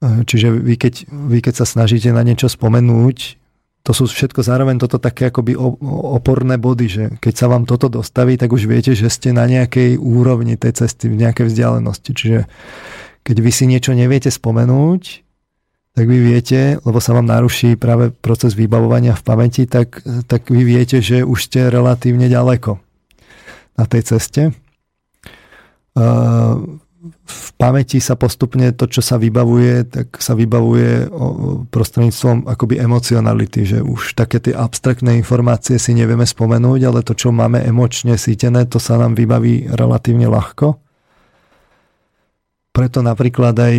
čiže 0.03 0.53
vy 0.53 0.75
keď, 0.77 0.95
vy 1.09 1.39
keď 1.41 1.55
sa 1.63 1.67
snažíte 1.67 2.13
na 2.13 2.21
niečo 2.21 2.51
spomenúť, 2.53 3.41
to 3.87 3.95
sú 3.95 4.11
všetko 4.11 4.43
zároveň 4.43 4.83
toto 4.83 4.99
také 4.99 5.31
akoby 5.31 5.55
oporné 5.55 6.59
body, 6.59 6.87
že 6.91 7.05
keď 7.23 7.35
sa 7.39 7.47
vám 7.47 7.71
toto 7.71 7.87
dostaví, 7.87 8.35
tak 8.35 8.51
už 8.51 8.67
viete, 8.67 8.99
že 8.99 9.07
ste 9.07 9.31
na 9.31 9.47
nejakej 9.47 9.95
úrovni 9.95 10.59
tej 10.59 10.75
cesty, 10.75 11.07
v 11.07 11.23
nejakej 11.23 11.47
vzdialenosti. 11.47 12.11
Čiže 12.11 12.51
keď 13.23 13.37
vy 13.39 13.51
si 13.55 13.65
niečo 13.71 13.95
neviete 13.95 14.27
spomenúť, 14.27 15.23
tak 15.95 16.05
vy 16.13 16.19
viete, 16.19 16.83
lebo 16.83 16.99
sa 16.99 17.15
vám 17.15 17.31
naruší 17.31 17.79
práve 17.79 18.11
proces 18.11 18.59
vybavovania 18.59 19.15
v 19.15 19.23
pamäti, 19.23 19.71
tak, 19.71 20.03
tak 20.27 20.51
vy 20.51 20.67
viete, 20.67 20.99
že 20.99 21.23
už 21.23 21.47
ste 21.47 21.71
relatívne 21.71 22.27
ďaleko 22.27 22.83
na 23.79 23.85
tej 23.87 24.03
ceste. 24.03 24.51
V 27.15 27.51
pamäti 27.57 28.03
sa 28.03 28.15
postupne 28.15 28.71
to, 28.75 28.85
čo 28.91 29.01
sa 29.01 29.17
vybavuje, 29.17 29.87
tak 29.89 30.07
sa 30.21 30.37
vybavuje 30.37 31.09
prostredníctvom 31.73 32.49
akoby 32.49 32.81
emocionality, 32.81 33.65
že 33.65 33.79
už 33.81 34.17
také 34.19 34.43
tie 34.43 34.53
abstraktné 34.53 35.17
informácie 35.17 35.81
si 35.81 35.97
nevieme 35.97 36.29
spomenúť, 36.29 36.81
ale 36.85 37.01
to, 37.01 37.17
čo 37.17 37.33
máme 37.33 37.63
emočne 37.65 38.21
sítené, 38.21 38.69
to 38.69 38.77
sa 38.77 39.01
nám 39.01 39.17
vybaví 39.17 39.73
relatívne 39.73 40.29
ľahko. 40.29 40.79
Preto 42.77 43.01
napríklad 43.01 43.57
aj, 43.57 43.77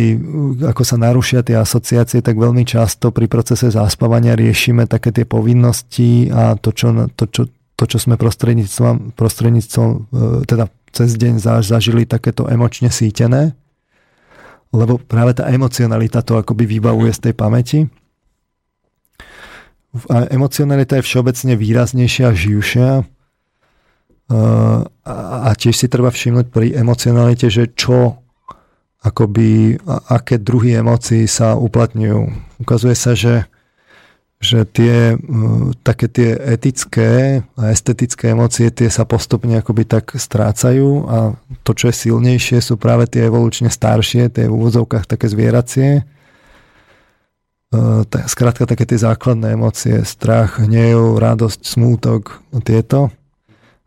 ako 0.74 0.82
sa 0.82 0.98
narušia 0.98 1.46
tie 1.46 1.54
asociácie, 1.54 2.18
tak 2.18 2.34
veľmi 2.34 2.66
často 2.66 3.14
pri 3.14 3.30
procese 3.30 3.70
zaspávania 3.70 4.34
riešime 4.34 4.90
také 4.90 5.14
tie 5.14 5.22
povinnosti 5.22 6.26
a 6.34 6.58
to, 6.58 6.74
čo, 6.74 7.06
to, 7.14 7.30
čo, 7.30 7.46
to, 7.78 7.84
čo 7.86 7.98
sme 8.02 8.18
prostredníctvom, 8.18 9.14
prostredníctvom 9.14 9.88
e, 9.94 9.98
teda 10.50 10.66
cez 10.92 11.14
deň 11.16 11.62
zažili 11.62 12.08
takéto 12.08 12.48
emočne 12.48 12.88
sítené, 12.88 13.54
lebo 14.72 15.00
práve 15.00 15.38
tá 15.38 15.48
emocionalita 15.48 16.20
to 16.20 16.36
akoby 16.40 16.78
vybavuje 16.78 17.12
z 17.12 17.20
tej 17.30 17.34
pamäti. 17.34 17.78
A 20.12 20.28
emocionalita 20.28 21.00
je 21.00 21.06
všeobecne 21.08 21.56
výraznejšia 21.56 22.24
a 22.28 22.36
živšia. 22.36 22.90
E, 23.00 23.04
a 25.08 25.50
tiež 25.56 25.72
si 25.72 25.88
treba 25.88 26.12
všimnúť 26.12 26.52
pri 26.52 26.76
emocionalite, 26.76 27.48
že 27.48 27.72
čo 27.72 28.20
akoby, 29.00 29.80
aké 29.88 30.36
druhy 30.36 30.76
emócií 30.76 31.24
sa 31.24 31.56
uplatňujú. 31.56 32.20
Ukazuje 32.60 32.92
sa, 32.98 33.16
že, 33.16 33.48
že 34.38 34.62
tie, 34.70 35.18
také 35.82 36.06
tie 36.06 36.30
etické 36.38 37.42
a 37.58 37.74
estetické 37.74 38.30
emócie 38.30 38.70
tie 38.70 38.86
sa 38.86 39.02
postupne 39.02 39.58
akoby 39.58 39.82
tak 39.82 40.14
strácajú 40.14 41.10
a 41.10 41.34
to, 41.66 41.74
čo 41.74 41.90
je 41.90 42.06
silnejšie, 42.06 42.62
sú 42.62 42.78
práve 42.78 43.10
tie 43.10 43.26
evolučne 43.26 43.66
staršie, 43.66 44.30
tie 44.30 44.46
v 44.46 44.54
úvodzovkách 44.54 45.10
také 45.10 45.26
zvieracie. 45.26 46.06
Skrátka 48.30 48.64
také 48.64 48.86
tie 48.86 48.96
základné 48.96 49.58
emócie, 49.58 50.06
strach, 50.06 50.62
hnev, 50.62 51.18
radosť, 51.18 51.60
smútok, 51.66 52.38
tieto. 52.62 53.10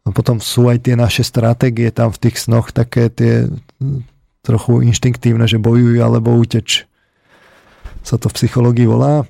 A 0.03 0.11
potom 0.11 0.43
sú 0.43 0.67
aj 0.67 0.83
tie 0.83 0.99
naše 0.99 1.23
stratégie 1.23 1.89
tam 1.95 2.11
v 2.11 2.27
tých 2.27 2.43
snoch, 2.43 2.75
také 2.75 3.07
tie 3.07 3.47
trochu 4.43 4.83
inštinktívne, 4.83 5.47
že 5.47 5.63
bojujú 5.63 6.01
alebo 6.03 6.35
uteč. 6.35 6.85
Sa 8.03 8.19
to 8.19 8.27
v 8.27 8.35
psychológii 8.35 8.89
volá. 8.89 9.23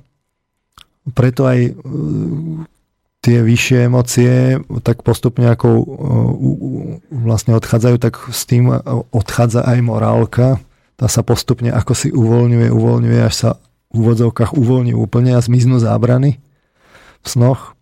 Preto 1.10 1.50
aj 1.50 1.58
e, 1.66 1.72
tie 3.22 3.38
vyššie 3.42 3.78
emócie 3.90 4.58
tak 4.86 5.02
postupne 5.02 5.50
ako 5.50 5.68
e, 5.70 5.84
vlastne 7.10 7.58
odchádzajú, 7.58 7.96
tak 7.98 8.14
s 8.30 8.46
tým 8.46 8.70
odchádza 9.10 9.66
aj 9.66 9.78
morálka. 9.82 10.46
Tá 10.94 11.06
sa 11.10 11.26
postupne 11.26 11.74
ako 11.74 11.92
si 11.98 12.08
uvoľňuje, 12.14 12.68
uvoľňuje, 12.70 13.20
až 13.22 13.34
sa 13.34 13.50
v 13.90 13.94
úvodzovkách 14.02 14.54
uvoľní 14.54 14.94
úplne 14.94 15.34
a 15.34 15.44
zmiznú 15.44 15.82
zábrany 15.82 16.38
v 17.22 17.26
snoch. 17.26 17.74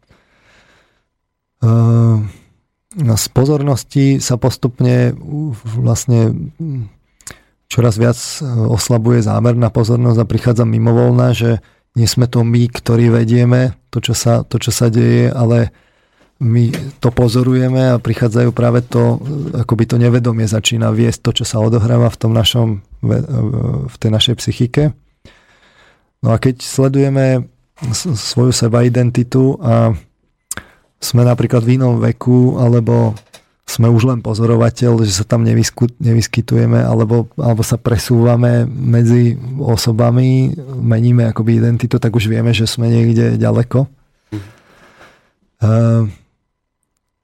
E, 1.60 1.68
z 2.96 3.26
pozornosti 3.30 4.18
sa 4.18 4.34
postupne 4.34 5.14
vlastne 5.62 6.34
čoraz 7.70 7.94
viac 7.96 8.18
e, 8.18 8.44
oslabuje 8.44 9.22
zámerná 9.22 9.70
pozornosť 9.70 10.18
a 10.18 10.28
prichádza 10.28 10.64
mimovolná, 10.66 11.30
že 11.32 11.62
nie 11.98 12.06
sme 12.06 12.30
to 12.30 12.46
my, 12.46 12.70
ktorí 12.70 13.10
vedieme 13.10 13.74
to, 13.90 13.98
čo 13.98 14.14
sa, 14.14 14.46
to, 14.46 14.62
čo 14.62 14.70
sa 14.70 14.86
deje, 14.92 15.30
ale 15.30 15.74
my 16.40 16.72
to 17.02 17.12
pozorujeme 17.12 17.92
a 17.92 18.00
prichádzajú 18.00 18.50
práve 18.56 18.80
to, 18.86 19.20
akoby 19.52 19.84
to 19.84 20.00
nevedomie 20.00 20.48
začína 20.48 20.88
viesť 20.88 21.20
to, 21.20 21.30
čo 21.42 21.44
sa 21.44 21.60
odohráva 21.60 22.08
v 22.08 22.16
tom 22.20 22.32
našom, 22.32 22.80
v 23.86 23.94
tej 24.00 24.10
našej 24.10 24.34
psychike. 24.40 24.96
No 26.24 26.32
a 26.32 26.40
keď 26.40 26.64
sledujeme 26.64 27.44
svoju 28.16 28.52
seba 28.56 28.84
identitu 28.84 29.56
a 29.60 29.92
sme 31.00 31.24
napríklad 31.24 31.64
v 31.64 31.80
inom 31.80 32.00
veku 32.00 32.60
alebo 32.60 33.16
sme 33.80 33.88
už 33.88 34.12
len 34.12 34.20
pozorovateľ, 34.20 35.00
že 35.08 35.16
sa 35.16 35.24
tam 35.24 35.40
nevyskytujeme 35.40 36.84
alebo, 36.84 37.32
alebo 37.40 37.64
sa 37.64 37.80
presúvame 37.80 38.68
medzi 38.68 39.40
osobami, 39.56 40.52
meníme 40.76 41.24
akoby 41.32 41.64
identitu, 41.64 41.96
tak 41.96 42.12
už 42.12 42.28
vieme, 42.28 42.52
že 42.52 42.68
sme 42.68 42.92
niekde 42.92 43.40
ďaleko. 43.40 43.88
Uh, 45.64 46.12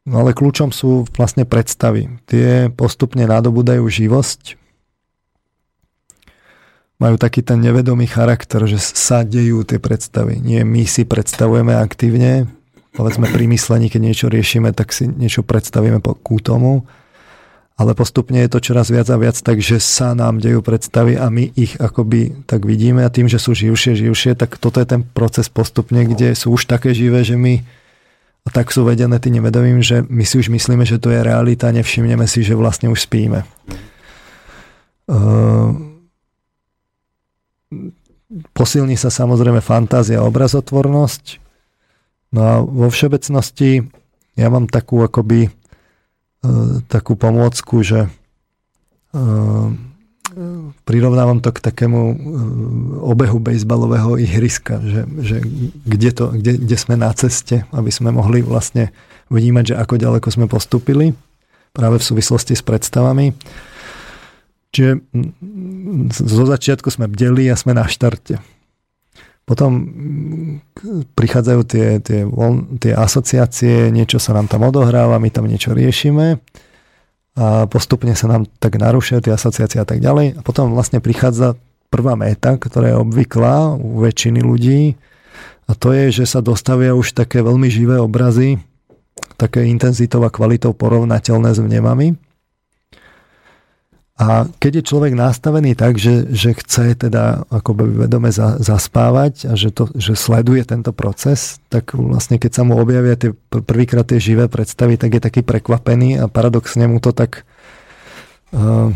ale 0.08 0.32
kľúčom 0.32 0.72
sú 0.72 1.04
vlastne 1.12 1.44
predstavy. 1.44 2.08
Tie 2.24 2.72
postupne 2.72 3.28
nadobúdajú 3.28 3.84
živosť, 3.84 4.56
majú 6.96 7.20
taký 7.20 7.44
ten 7.44 7.60
nevedomý 7.60 8.08
charakter, 8.08 8.64
že 8.64 8.80
sa 8.80 9.28
dejú 9.28 9.60
tie 9.68 9.76
predstavy. 9.76 10.40
Nie 10.40 10.64
my 10.64 10.88
si 10.88 11.04
predstavujeme 11.04 11.76
aktívne, 11.76 12.48
povedzme 12.96 13.28
pri 13.28 13.44
myslení, 13.52 13.92
keď 13.92 14.00
niečo 14.00 14.26
riešime, 14.32 14.72
tak 14.72 14.96
si 14.96 15.04
niečo 15.04 15.44
predstavíme 15.44 16.00
ku 16.00 16.40
tomu, 16.40 16.88
ale 17.76 17.92
postupne 17.92 18.40
je 18.40 18.48
to 18.48 18.64
čoraz 18.64 18.88
viac 18.88 19.04
a 19.12 19.20
viac, 19.20 19.36
takže 19.36 19.76
sa 19.76 20.16
nám 20.16 20.40
dejú 20.40 20.64
predstavy 20.64 21.20
a 21.20 21.28
my 21.28 21.52
ich 21.52 21.76
akoby 21.76 22.48
tak 22.48 22.64
vidíme 22.64 23.04
a 23.04 23.12
tým, 23.12 23.28
že 23.28 23.36
sú 23.36 23.52
živšie, 23.52 24.00
živšie, 24.00 24.32
tak 24.32 24.56
toto 24.56 24.80
je 24.80 24.88
ten 24.88 25.04
proces 25.04 25.52
postupne, 25.52 26.08
kde 26.08 26.32
sú 26.32 26.56
už 26.56 26.64
také 26.64 26.96
živé, 26.96 27.20
že 27.20 27.36
my 27.36 27.60
a 28.46 28.48
tak 28.48 28.70
sú 28.72 28.86
vedené 28.86 29.18
tým 29.18 29.42
nevedomým, 29.42 29.82
že 29.82 30.06
my 30.06 30.22
si 30.24 30.38
už 30.38 30.48
myslíme, 30.48 30.86
že 30.86 31.02
to 31.02 31.10
je 31.12 31.20
realita, 31.20 31.68
nevšimneme 31.74 32.24
si, 32.30 32.46
že 32.46 32.54
vlastne 32.54 32.88
už 32.88 33.04
spíme. 33.04 33.42
Uh, 35.10 35.74
posilní 38.54 38.94
sa 38.94 39.10
samozrejme 39.10 39.58
fantázia 39.58 40.22
a 40.22 40.26
obrazotvornosť, 40.30 41.45
No 42.34 42.40
a 42.42 42.54
vo 42.62 42.90
všeobecnosti 42.90 43.86
ja 44.36 44.48
mám 44.52 44.68
takú 44.68 45.00
akoby 45.00 45.48
e, 45.48 45.50
takú 46.90 47.16
pomôcku, 47.16 47.80
že 47.80 48.06
e, 48.06 48.08
prirovnávam 50.84 51.40
to 51.40 51.48
k 51.54 51.64
takému 51.64 52.00
e, 52.12 52.16
obehu 53.00 53.40
bejsbalového 53.40 54.20
ihriska, 54.20 54.82
že, 54.84 55.02
že 55.24 55.36
kde, 55.88 56.10
to, 56.12 56.24
kde, 56.36 56.52
kde 56.60 56.76
sme 56.76 57.00
na 57.00 57.08
ceste, 57.16 57.64
aby 57.72 57.88
sme 57.88 58.12
mohli 58.12 58.44
vlastne 58.44 58.92
vnímať, 59.32 59.72
že 59.72 59.78
ako 59.80 59.94
ďaleko 59.96 60.28
sme 60.28 60.46
postupili 60.46 61.16
práve 61.72 61.96
v 62.00 62.06
súvislosti 62.08 62.52
s 62.52 62.62
predstavami. 62.64 63.32
Čiže 64.76 65.00
zo 66.12 66.44
začiatku 66.44 66.92
sme 66.92 67.08
bdeli 67.08 67.48
a 67.48 67.56
sme 67.56 67.72
na 67.72 67.88
štarte. 67.88 68.36
Potom 69.46 69.70
mm, 69.78 71.14
prichádzajú 71.14 71.60
tie, 71.64 72.02
tie, 72.02 72.26
tie 72.82 72.92
asociácie, 72.92 73.94
niečo 73.94 74.18
sa 74.18 74.34
nám 74.34 74.50
tam 74.50 74.66
odohráva, 74.66 75.22
my 75.22 75.30
tam 75.30 75.46
niečo 75.46 75.70
riešime 75.70 76.42
a 77.36 77.68
postupne 77.68 78.16
sa 78.16 78.26
nám 78.26 78.48
tak 78.58 78.80
narušia 78.80 79.22
tie 79.22 79.36
asociácie 79.36 79.78
a 79.78 79.86
tak 79.86 80.02
ďalej. 80.02 80.36
A 80.36 80.40
potom 80.42 80.72
vlastne 80.72 80.98
prichádza 80.98 81.54
prvá 81.92 82.18
meta, 82.18 82.58
ktorá 82.58 82.90
je 82.90 83.00
obvyklá 83.00 83.76
u 83.76 84.02
väčšiny 84.02 84.40
ľudí 84.42 84.98
a 85.68 85.72
to 85.78 85.94
je, 85.94 86.22
že 86.22 86.24
sa 86.26 86.40
dostavia 86.42 86.96
už 86.96 87.14
také 87.14 87.44
veľmi 87.44 87.70
živé 87.70 88.02
obrazy, 88.02 88.58
také 89.38 89.68
intenzitou 89.68 90.24
a 90.26 90.30
kvalitou 90.32 90.74
porovnateľné 90.74 91.50
s 91.54 91.60
vnemami. 91.62 92.18
A 94.16 94.48
keď 94.48 94.80
je 94.80 94.88
človek 94.88 95.12
nastavený 95.12 95.76
tak, 95.76 96.00
že, 96.00 96.24
že 96.32 96.56
chce 96.56 96.96
teda 96.96 97.44
akoby 97.52 98.08
vedome 98.08 98.32
za, 98.32 98.56
zaspávať 98.56 99.44
a 99.44 99.52
že, 99.52 99.68
to, 99.68 99.92
že 99.92 100.16
sleduje 100.16 100.64
tento 100.64 100.88
proces, 100.96 101.60
tak 101.68 101.92
vlastne 101.92 102.40
keď 102.40 102.50
sa 102.56 102.62
mu 102.64 102.80
objavia 102.80 103.12
tie 103.20 103.36
prvýkrát 103.52 104.08
tie 104.08 104.16
živé 104.16 104.48
predstavy, 104.48 104.96
tak 104.96 105.12
je 105.12 105.20
taký 105.20 105.44
prekvapený 105.44 106.16
a 106.16 106.32
paradoxne 106.32 106.88
mu 106.88 106.96
to 106.96 107.12
tak 107.12 107.44
uh, 108.56 108.88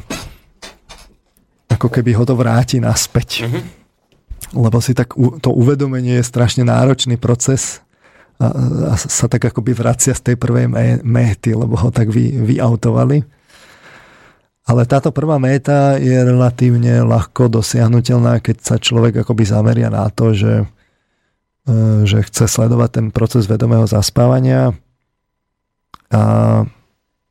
ako 1.69 1.87
keby 1.93 2.17
ho 2.17 2.25
to 2.25 2.33
vráti 2.33 2.81
naspäť. 2.81 3.45
Mm-hmm. 3.45 3.65
lebo 4.57 4.81
si 4.81 4.97
tak 4.97 5.13
to 5.45 5.53
uvedomenie 5.53 6.17
je 6.17 6.25
strašne 6.25 6.65
náročný 6.65 7.21
proces 7.21 7.85
a, 8.41 8.57
a 8.89 8.95
sa 8.97 9.29
tak 9.29 9.53
akoby 9.53 9.77
vracia 9.77 10.17
z 10.17 10.33
tej 10.33 10.37
prvej 10.41 10.65
méty, 11.05 11.53
lebo 11.53 11.77
ho 11.77 11.93
tak 11.93 12.09
vy, 12.09 12.41
vyautovali. 12.41 13.40
Ale 14.71 14.87
táto 14.87 15.11
prvá 15.11 15.35
méta 15.43 15.99
je 15.99 16.15
relatívne 16.15 17.03
ľahko 17.03 17.51
dosiahnutelná, 17.51 18.39
keď 18.39 18.57
sa 18.63 18.77
človek 18.79 19.27
akoby 19.27 19.43
zameria 19.43 19.91
na 19.91 20.07
to, 20.15 20.31
že, 20.31 20.63
e, 21.67 22.07
že 22.07 22.23
chce 22.23 22.47
sledovať 22.47 22.91
ten 23.03 23.07
proces 23.11 23.51
vedomého 23.51 23.91
zaspávania 23.91 24.71
a 26.15 26.23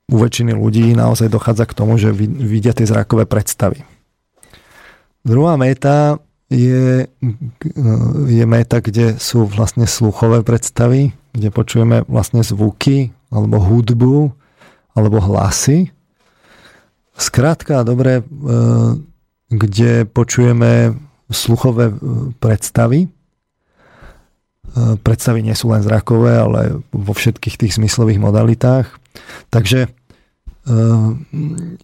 u 0.09 0.15
väčšiny 0.19 0.51
ľudí 0.51 0.91
naozaj 0.99 1.31
dochádza 1.31 1.63
k 1.63 1.77
tomu, 1.79 1.95
že 1.95 2.11
vidia 2.11 2.75
tie 2.75 2.83
zrakové 2.83 3.23
predstavy. 3.23 3.87
Druhá 5.23 5.55
méta 5.55 6.19
je, 6.49 7.05
je 8.27 8.45
meta, 8.49 8.81
kde 8.81 9.15
sú 9.21 9.45
vlastne 9.45 9.85
sluchové 9.85 10.41
predstavy, 10.41 11.15
kde 11.31 11.53
počujeme 11.53 12.03
vlastne 12.09 12.41
zvuky, 12.41 13.13
alebo 13.29 13.61
hudbu, 13.61 14.33
alebo 14.97 15.21
hlasy. 15.21 15.93
Skrátka, 17.19 17.83
dobre, 17.83 18.23
e, 18.23 18.23
kde 19.51 20.07
počujeme 20.07 20.95
sluchové 21.27 21.91
e, 21.91 21.95
predstavy. 22.39 22.99
E, 23.05 23.09
predstavy 25.03 25.43
nie 25.43 25.51
sú 25.51 25.75
len 25.75 25.83
zrakové, 25.83 26.39
ale 26.39 26.79
vo 26.95 27.11
všetkých 27.11 27.59
tých 27.59 27.75
zmyslových 27.75 28.23
modalitách. 28.23 28.87
Takže 29.51 29.91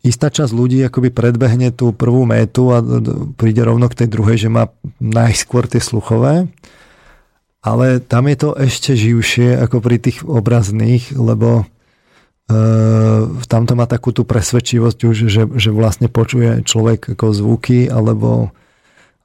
istá 0.05 0.29
časť 0.29 0.53
ľudí 0.53 0.77
akoby 0.85 1.09
predbehne 1.09 1.73
tú 1.73 1.89
prvú 1.89 2.21
métu 2.29 2.69
a 2.69 2.85
príde 3.33 3.65
rovno 3.65 3.89
k 3.89 4.05
tej 4.05 4.13
druhej, 4.13 4.45
že 4.45 4.53
má 4.53 4.69
najskôr 5.01 5.65
tie 5.65 5.81
sluchové. 5.81 6.45
Ale 7.65 7.97
tam 7.97 8.29
je 8.29 8.37
to 8.37 8.53
ešte 8.53 8.93
živšie 8.93 9.57
ako 9.57 9.81
pri 9.81 9.97
tých 9.97 10.21
obrazných, 10.21 11.17
lebo 11.17 11.65
uh, 12.49 13.29
tam 13.49 13.63
to 13.65 13.73
má 13.73 13.85
takú 13.85 14.11
tú 14.11 14.27
presvedčivosť 14.27 14.99
už, 15.05 15.15
že, 15.29 15.43
že 15.47 15.69
vlastne 15.73 16.09
počuje 16.09 16.61
človek 16.65 17.17
ako 17.17 17.25
zvuky 17.31 17.89
alebo, 17.89 18.53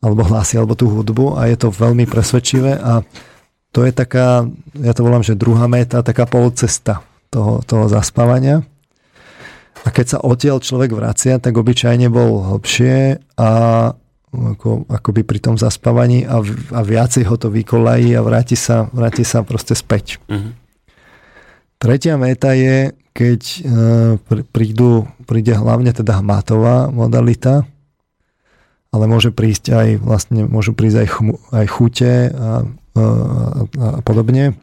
alebo 0.00 0.22
hlasy 0.24 0.60
alebo 0.60 0.76
tú 0.76 0.88
hudbu 0.88 1.40
a 1.40 1.48
je 1.48 1.56
to 1.56 1.68
veľmi 1.72 2.04
presvedčivé 2.08 2.76
a 2.80 3.04
to 3.70 3.86
je 3.86 3.92
taká, 3.94 4.50
ja 4.82 4.92
to 4.94 5.06
volám, 5.06 5.22
že 5.22 5.38
druhá 5.38 5.70
méta, 5.70 6.02
taká 6.02 6.26
polcesta 6.26 7.06
toho, 7.30 7.62
toho 7.62 7.86
zaspávania. 7.86 8.66
A 9.86 9.88
keď 9.94 10.06
sa 10.06 10.18
odtiaľ 10.20 10.58
človek 10.60 10.90
vracia, 10.92 11.38
tak 11.38 11.54
obyčajne 11.54 12.10
bol 12.10 12.42
hlbšie 12.50 13.22
a 13.38 13.50
ako, 14.30 14.86
akoby 14.86 15.26
pri 15.26 15.38
tom 15.42 15.56
zaspávaní 15.58 16.22
a, 16.22 16.38
a 16.74 16.80
viacej 16.86 17.26
ho 17.26 17.34
to 17.34 17.50
vykolají 17.50 18.14
a 18.14 18.22
vráti 18.22 18.54
sa, 18.54 18.86
vráti 18.94 19.26
sa 19.26 19.42
proste 19.42 19.74
späť. 19.74 20.22
Uh-huh. 20.30 20.54
Tretia 21.82 22.14
meta 22.14 22.54
je, 22.54 22.94
keď 23.20 23.40
uh, 23.44 24.42
prídu, 24.48 25.04
príde 25.28 25.52
hlavne 25.52 25.92
teda 25.92 26.24
hmatová 26.24 26.88
modalita, 26.88 27.68
ale 28.88 29.04
môže 29.04 29.28
prísť 29.28 29.76
aj 29.76 29.88
vlastne, 30.00 30.48
môžu 30.48 30.72
prísť 30.72 31.04
aj, 31.04 31.08
chmu, 31.12 31.34
aj 31.52 31.66
chute 31.68 32.12
a, 32.32 32.32
a, 32.32 32.48
a, 32.96 33.04
a 33.68 34.00
podobne 34.00 34.56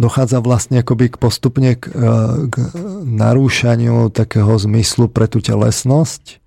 dochádza 0.00 0.40
vlastne 0.40 0.80
akoby 0.80 1.12
k 1.12 1.20
postupne 1.20 1.76
k, 1.76 1.84
e, 1.92 2.08
k 2.48 2.56
narúšaniu 3.04 4.08
takého 4.08 4.56
zmyslu 4.56 5.12
pre 5.12 5.28
tú 5.28 5.44
telesnosť. 5.44 6.40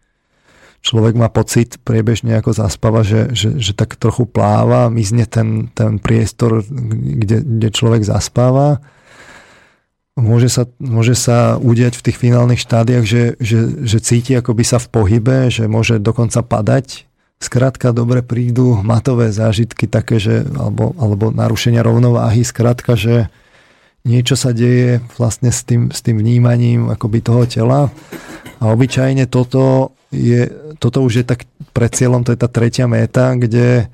Človek 0.83 1.15
má 1.15 1.29
pocit 1.31 1.79
priebežne 1.85 2.35
ako 2.41 2.51
zaspáva, 2.51 3.05
že, 3.05 3.31
že, 3.31 3.55
že 3.55 3.71
tak 3.71 3.95
trochu 3.95 4.27
pláva, 4.27 4.91
mizne 4.91 5.29
ten, 5.29 5.71
ten 5.71 6.01
priestor, 6.01 6.65
kde, 6.65 7.39
kde 7.39 7.69
človek 7.71 8.03
zaspáva. 8.03 8.83
Môže 10.13 10.45
sa, 10.45 10.69
môže 10.77 11.17
sa 11.17 11.57
udiať 11.57 11.97
v 11.97 12.05
tých 12.05 12.17
finálnych 12.21 12.61
štádiách, 12.61 13.05
že, 13.05 13.23
že, 13.41 13.59
že 13.81 13.97
cíti 13.97 14.37
akoby 14.37 14.61
sa 14.61 14.77
v 14.77 14.91
pohybe, 14.93 15.49
že 15.49 15.65
môže 15.65 15.97
dokonca 15.97 16.45
padať. 16.45 17.09
Skrátka 17.41 17.91
dobre 17.91 18.21
prídu 18.21 18.77
matové 18.85 19.33
zážitky 19.33 19.89
také, 19.89 20.21
že, 20.21 20.45
alebo, 20.53 20.93
alebo 21.01 21.33
narušenia 21.33 21.81
rovnováhy, 21.81 22.45
skrátka, 22.45 22.93
že, 22.93 23.33
niečo 24.03 24.35
sa 24.35 24.51
deje 24.51 24.99
vlastne 25.15 25.49
s 25.49 25.63
tým, 25.63 25.89
s 25.89 26.03
tým 26.03 26.19
vnímaním 26.19 26.91
akoby 26.91 27.19
toho 27.23 27.43
tela 27.47 27.87
a 28.59 28.63
obyčajne 28.67 29.27
toto 29.31 29.95
je, 30.11 30.51
toto 30.77 31.01
už 31.01 31.23
je 31.23 31.25
tak 31.25 31.47
pred 31.71 31.89
cieľom, 31.89 32.21
to 32.21 32.35
je 32.35 32.39
tá 32.39 32.51
tretia 32.51 32.85
méta, 32.85 33.33
kde 33.33 33.87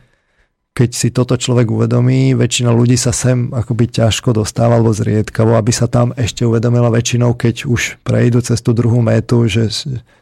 keď 0.73 0.89
si 0.95 1.11
toto 1.11 1.35
človek 1.35 1.67
uvedomí, 1.67 2.31
väčšina 2.37 2.71
ľudí 2.71 2.95
sa 2.95 3.11
sem 3.11 3.51
akoby 3.51 3.91
ťažko 3.91 4.31
dostáva 4.31 4.79
alebo 4.79 4.95
zriedkavo, 4.95 5.59
aby 5.59 5.75
sa 5.75 5.91
tam 5.91 6.15
ešte 6.15 6.47
uvedomila 6.47 6.87
väčšinou, 6.87 7.35
keď 7.35 7.67
už 7.67 7.99
prejdú 8.07 8.39
cez 8.39 8.63
tú 8.63 8.71
druhú 8.71 9.03
métu, 9.03 9.43
že 9.51 9.67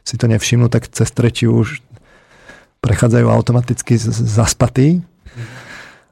si 0.01 0.15
to 0.17 0.25
nevšimnú, 0.25 0.65
tak 0.71 0.89
cez 0.89 1.13
tretiu 1.13 1.61
už 1.61 1.85
prechádzajú 2.81 3.27
automaticky 3.29 3.99
zaspatí. 4.01 5.05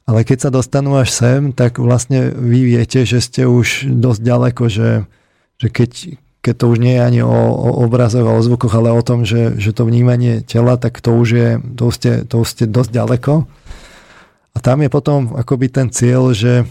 Ale 0.05 0.21
keď 0.21 0.37
sa 0.37 0.49
dostanú 0.53 1.01
až 1.01 1.09
sem, 1.09 1.49
tak 1.49 1.81
vlastne 1.81 2.29
vy 2.29 2.77
viete, 2.77 3.01
že 3.09 3.17
ste 3.25 3.49
už 3.49 3.89
dosť 3.89 4.21
ďaleko, 4.21 4.63
že, 4.69 4.89
že 5.57 5.67
keď, 5.73 6.21
keď 6.45 6.53
to 6.61 6.65
už 6.69 6.77
nie 6.77 6.93
je 6.93 7.01
ani 7.01 7.21
o, 7.25 7.33
o 7.33 7.81
obrazoch 7.81 8.21
a 8.21 8.37
o 8.37 8.45
zvukoch, 8.45 8.77
ale 8.77 8.93
o 8.93 9.01
tom, 9.01 9.25
že, 9.25 9.57
že 9.57 9.73
to 9.73 9.89
vnímanie 9.89 10.45
tela, 10.45 10.77
tak 10.77 11.01
to 11.01 11.17
už 11.17 11.27
je, 11.33 11.49
to 11.73 11.89
ste, 11.89 12.11
to 12.29 12.45
ste 12.45 12.69
dosť 12.69 12.91
ďaleko. 12.93 13.33
A 14.55 14.57
tam 14.63 14.79
je 14.79 14.89
potom 14.89 15.35
akoby 15.35 15.67
ten 15.67 15.91
cieľ, 15.91 16.31
že 16.31 16.63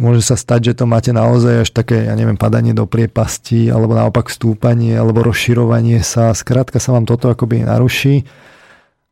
môže 0.00 0.24
sa 0.24 0.36
stať, 0.36 0.72
že 0.72 0.76
to 0.80 0.84
máte 0.88 1.12
naozaj 1.12 1.68
až 1.68 1.70
také, 1.72 2.08
ja 2.08 2.14
neviem, 2.16 2.36
padanie 2.36 2.72
do 2.72 2.88
priepasti, 2.88 3.68
alebo 3.68 3.96
naopak 3.96 4.32
stúpanie, 4.32 4.96
alebo 4.96 5.24
rozširovanie 5.24 6.00
sa. 6.00 6.32
Skrátka 6.32 6.80
sa 6.80 6.96
vám 6.96 7.08
toto 7.08 7.28
akoby 7.28 7.64
naruší. 7.64 8.24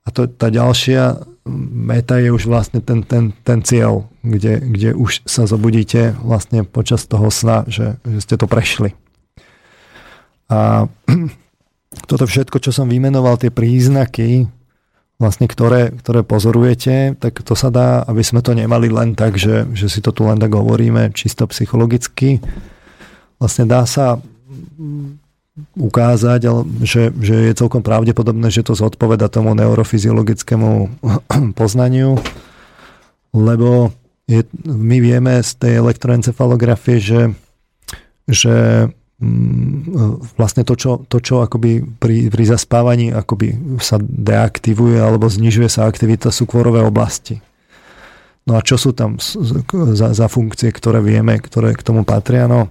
A 0.04 0.12
to, 0.12 0.28
tá 0.28 0.52
ďalšia 0.52 1.24
meta 1.72 2.16
je 2.20 2.32
už 2.32 2.48
vlastne 2.48 2.80
ten, 2.80 3.04
ten, 3.04 3.32
ten 3.44 3.60
cieľ, 3.60 4.08
kde, 4.24 4.60
kde 4.60 4.90
už 4.96 5.24
sa 5.28 5.44
zobudíte 5.44 6.16
vlastne 6.24 6.64
počas 6.64 7.04
toho 7.04 7.28
sna, 7.28 7.68
že, 7.68 8.00
že 8.04 8.18
ste 8.20 8.34
to 8.40 8.48
prešli. 8.48 8.96
A 10.48 10.88
toto 12.10 12.24
všetko, 12.24 12.60
čo 12.60 12.72
som 12.72 12.88
vymenoval, 12.88 13.36
tie 13.36 13.52
príznaky, 13.52 14.48
vlastne 15.18 15.46
ktoré, 15.46 15.94
ktoré 15.94 16.26
pozorujete, 16.26 17.14
tak 17.18 17.40
to 17.46 17.54
sa 17.54 17.70
dá, 17.70 18.02
aby 18.04 18.22
sme 18.26 18.42
to 18.42 18.52
nemali 18.52 18.90
len 18.90 19.14
tak, 19.14 19.38
že, 19.38 19.64
že 19.70 19.86
si 19.86 20.02
to 20.02 20.10
tu 20.10 20.26
len 20.26 20.38
tak 20.42 20.50
hovoríme 20.50 21.14
čisto 21.14 21.46
psychologicky. 21.46 22.42
Vlastne 23.38 23.70
dá 23.70 23.86
sa 23.86 24.18
ukázať, 25.78 26.40
že, 26.82 27.14
že 27.14 27.34
je 27.50 27.52
celkom 27.54 27.82
pravdepodobné, 27.86 28.50
že 28.50 28.66
to 28.66 28.74
zodpoveda 28.74 29.30
tomu 29.30 29.54
neurofyziologickému 29.54 30.70
poznaniu, 31.58 32.18
lebo 33.30 33.94
je, 34.26 34.42
my 34.66 34.96
vieme 34.98 35.38
z 35.38 35.50
tej 35.62 35.72
elektroencefalografie, 35.78 36.98
že, 36.98 37.22
že 38.26 38.88
vlastne 40.34 40.66
to, 40.66 40.74
čo, 40.74 41.06
to, 41.06 41.22
čo 41.22 41.46
akoby 41.46 41.86
pri, 42.02 42.28
pri 42.28 42.44
zaspávaní 42.50 43.14
akoby 43.14 43.78
sa 43.78 43.96
deaktivuje 44.02 44.98
alebo 44.98 45.30
znižuje 45.30 45.70
sa 45.70 45.86
aktivita 45.86 46.34
sú 46.34 46.50
kvorové 46.50 46.82
oblasti. 46.82 47.38
No 48.44 48.58
a 48.58 48.60
čo 48.60 48.76
sú 48.76 48.92
tam 48.92 49.16
za, 49.22 50.12
za 50.12 50.26
funkcie, 50.28 50.68
ktoré 50.68 51.00
vieme, 51.00 51.40
ktoré 51.40 51.72
k 51.72 51.86
tomu 51.86 52.04
patria? 52.04 52.44
No, 52.44 52.68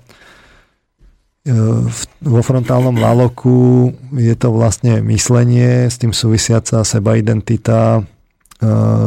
vo 2.24 2.40
frontálnom 2.40 2.96
laloku 2.96 3.92
je 4.16 4.32
to 4.40 4.56
vlastne 4.56 5.04
myslenie, 5.04 5.92
s 5.92 6.00
tým 6.00 6.16
súvisiaca 6.16 6.88
seba 6.88 7.20
identita, 7.20 8.00
e, 8.00 8.02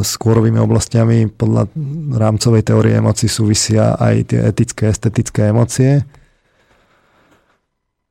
s 0.05 0.21
kôrovými 0.21 0.61
oblastiami 0.61 1.33
podľa 1.33 1.73
rámcovej 2.13 2.63
teórie 2.69 3.01
emócií 3.01 3.33
súvisia 3.33 3.97
aj 3.97 4.37
tie 4.37 4.41
etické, 4.45 4.93
estetické 4.93 5.49
emócie. 5.49 6.05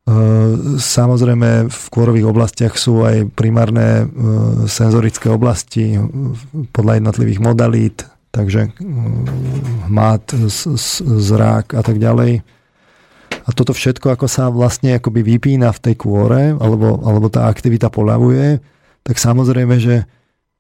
E, 0.05 0.13
samozrejme 0.77 1.65
v 1.65 1.85
kôrových 1.89 2.29
oblastiach 2.29 2.77
sú 2.77 3.01
aj 3.01 3.33
primárne 3.33 4.05
e, 4.05 4.05
senzorické 4.69 5.33
oblasti 5.33 5.97
podľa 6.69 7.01
jednotlivých 7.01 7.39
modalít, 7.41 7.97
takže 8.29 8.69
hmat, 9.89 10.29
zrák 11.09 11.73
a 11.73 11.81
tak 11.81 11.97
ďalej. 11.97 12.45
A 13.45 13.49
toto 13.53 13.73
všetko, 13.73 14.13
ako 14.13 14.29
sa 14.29 14.53
vlastne 14.53 14.97
akoby 14.97 15.25
vypína 15.25 15.73
v 15.73 15.81
tej 15.89 15.95
kôre, 15.97 16.53
alebo, 16.53 17.01
alebo 17.01 17.29
tá 17.29 17.49
aktivita 17.49 17.89
poľavuje, 17.89 18.61
tak 19.05 19.21
samozrejme, 19.21 19.77
že, 19.77 20.05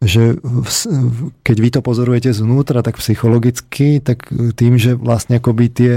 že 0.01 0.37
keď 1.41 1.57
vy 1.57 1.69
to 1.73 1.81
pozorujete 1.81 2.33
znútra, 2.33 2.85
tak 2.85 3.01
psychologicky, 3.01 4.01
tak 4.01 4.29
tým, 4.57 4.77
že 4.77 4.93
vlastne 4.93 5.37
akoby 5.41 5.65
tie, 5.69 5.93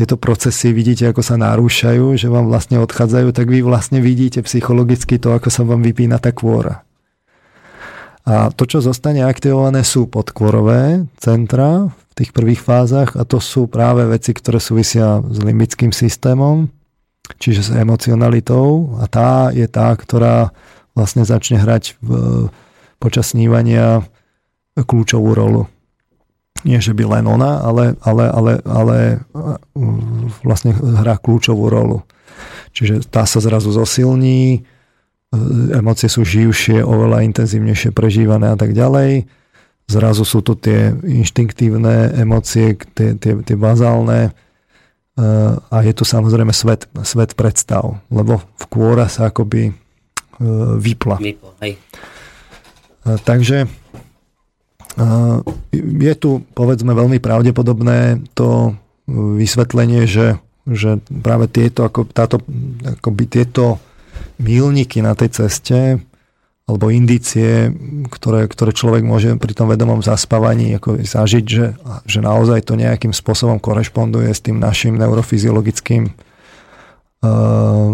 tieto 0.00 0.16
procesy 0.16 0.72
vidíte, 0.72 1.12
ako 1.12 1.20
sa 1.20 1.36
narúšajú, 1.36 2.16
že 2.16 2.32
vám 2.32 2.48
vlastne 2.48 2.80
odchádzajú, 2.80 3.36
tak 3.36 3.52
vy 3.52 3.60
vlastne 3.60 4.00
vidíte 4.00 4.40
psychologicky 4.48 5.20
to, 5.20 5.36
ako 5.36 5.52
sa 5.52 5.60
vám 5.60 5.84
vypína 5.84 6.16
tá 6.16 6.32
kôra. 6.32 6.88
A 8.24 8.48
to, 8.48 8.64
čo 8.64 8.80
zostane 8.80 9.20
aktivované, 9.28 9.84
sú 9.84 10.08
podkvorové 10.08 11.04
centra 11.20 11.92
v 11.92 12.12
tých 12.16 12.32
prvých 12.32 12.64
fázach 12.64 13.12
a 13.12 13.28
to 13.28 13.44
sú 13.44 13.68
práve 13.68 14.08
veci, 14.08 14.32
ktoré 14.32 14.56
súvisia 14.56 15.20
s 15.20 15.36
limbickým 15.36 15.92
systémom, 15.92 16.72
čiže 17.36 17.68
s 17.68 17.70
emocionalitou 17.76 18.96
a 19.00 19.04
tá 19.04 19.52
je 19.52 19.68
tá, 19.68 19.92
ktorá 19.92 20.56
vlastne 20.96 21.28
začne 21.28 21.60
hrať 21.60 22.00
v, 22.00 22.08
počas 22.96 23.36
snívania 23.36 24.00
kľúčovú 24.80 25.36
rolu. 25.36 25.68
Nie, 26.60 26.78
že 26.78 26.92
by 26.92 27.18
len 27.18 27.24
ona, 27.24 27.64
ale, 27.64 27.96
ale, 28.04 28.24
ale, 28.28 28.52
ale 28.68 28.98
vlastne 30.44 30.76
hrá 30.76 31.16
kľúčovú 31.16 31.72
rolu. 31.72 32.04
Čiže 32.76 33.08
tá 33.08 33.24
sa 33.24 33.40
zrazu 33.40 33.72
zosilní, 33.72 34.62
emócie 35.74 36.10
sú 36.10 36.26
živšie, 36.26 36.84
oveľa 36.84 37.22
intenzívnejšie 37.26 37.90
prežívané 37.94 38.52
a 38.52 38.56
tak 38.58 38.76
ďalej. 38.76 39.24
Zrazu 39.90 40.22
sú 40.22 40.38
to 40.44 40.54
tie 40.54 40.94
inštinktívne 40.94 42.14
emócie, 42.14 42.78
tie, 42.94 43.18
tie, 43.18 43.40
tie 43.42 43.56
bazálne 43.58 44.30
a 45.70 45.76
je 45.82 45.92
tu 45.92 46.06
samozrejme 46.06 46.54
svet, 46.54 46.86
svet 47.02 47.34
predstav, 47.34 47.98
lebo 48.08 48.38
v 48.38 48.64
kôra 48.70 49.10
sa 49.10 49.34
akoby 49.34 49.74
vypla. 50.78 51.18
Vypla 51.18 51.52
hej. 51.60 51.74
Takže 53.04 53.66
je 55.70 56.14
tu 56.18 56.42
povedzme 56.54 56.90
veľmi 56.90 57.22
pravdepodobné 57.22 58.26
to 58.34 58.74
vysvetlenie, 59.10 60.06
že, 60.06 60.38
že 60.66 60.98
práve 61.22 61.46
tieto, 61.50 61.86
ako, 61.86 62.10
táto, 62.10 62.42
akoby 62.82 63.24
tieto 63.26 63.78
mílniky 64.40 65.02
na 65.02 65.14
tej 65.14 65.30
ceste 65.30 66.00
alebo 66.70 66.86
indície, 66.94 67.74
ktoré, 68.06 68.46
ktoré 68.46 68.70
človek 68.70 69.02
môže 69.02 69.34
pri 69.42 69.58
tom 69.58 69.66
vedomom 69.66 70.06
zaspávaní 70.06 70.78
ako 70.78 71.02
zažiť, 71.02 71.44
že, 71.44 71.74
že 72.06 72.18
naozaj 72.22 72.62
to 72.62 72.78
nejakým 72.78 73.10
spôsobom 73.10 73.58
korešponduje 73.58 74.30
s 74.30 74.38
tým 74.38 74.62
našim 74.62 74.94
neurofyziologickým 74.94 76.14
uh, 77.26 77.90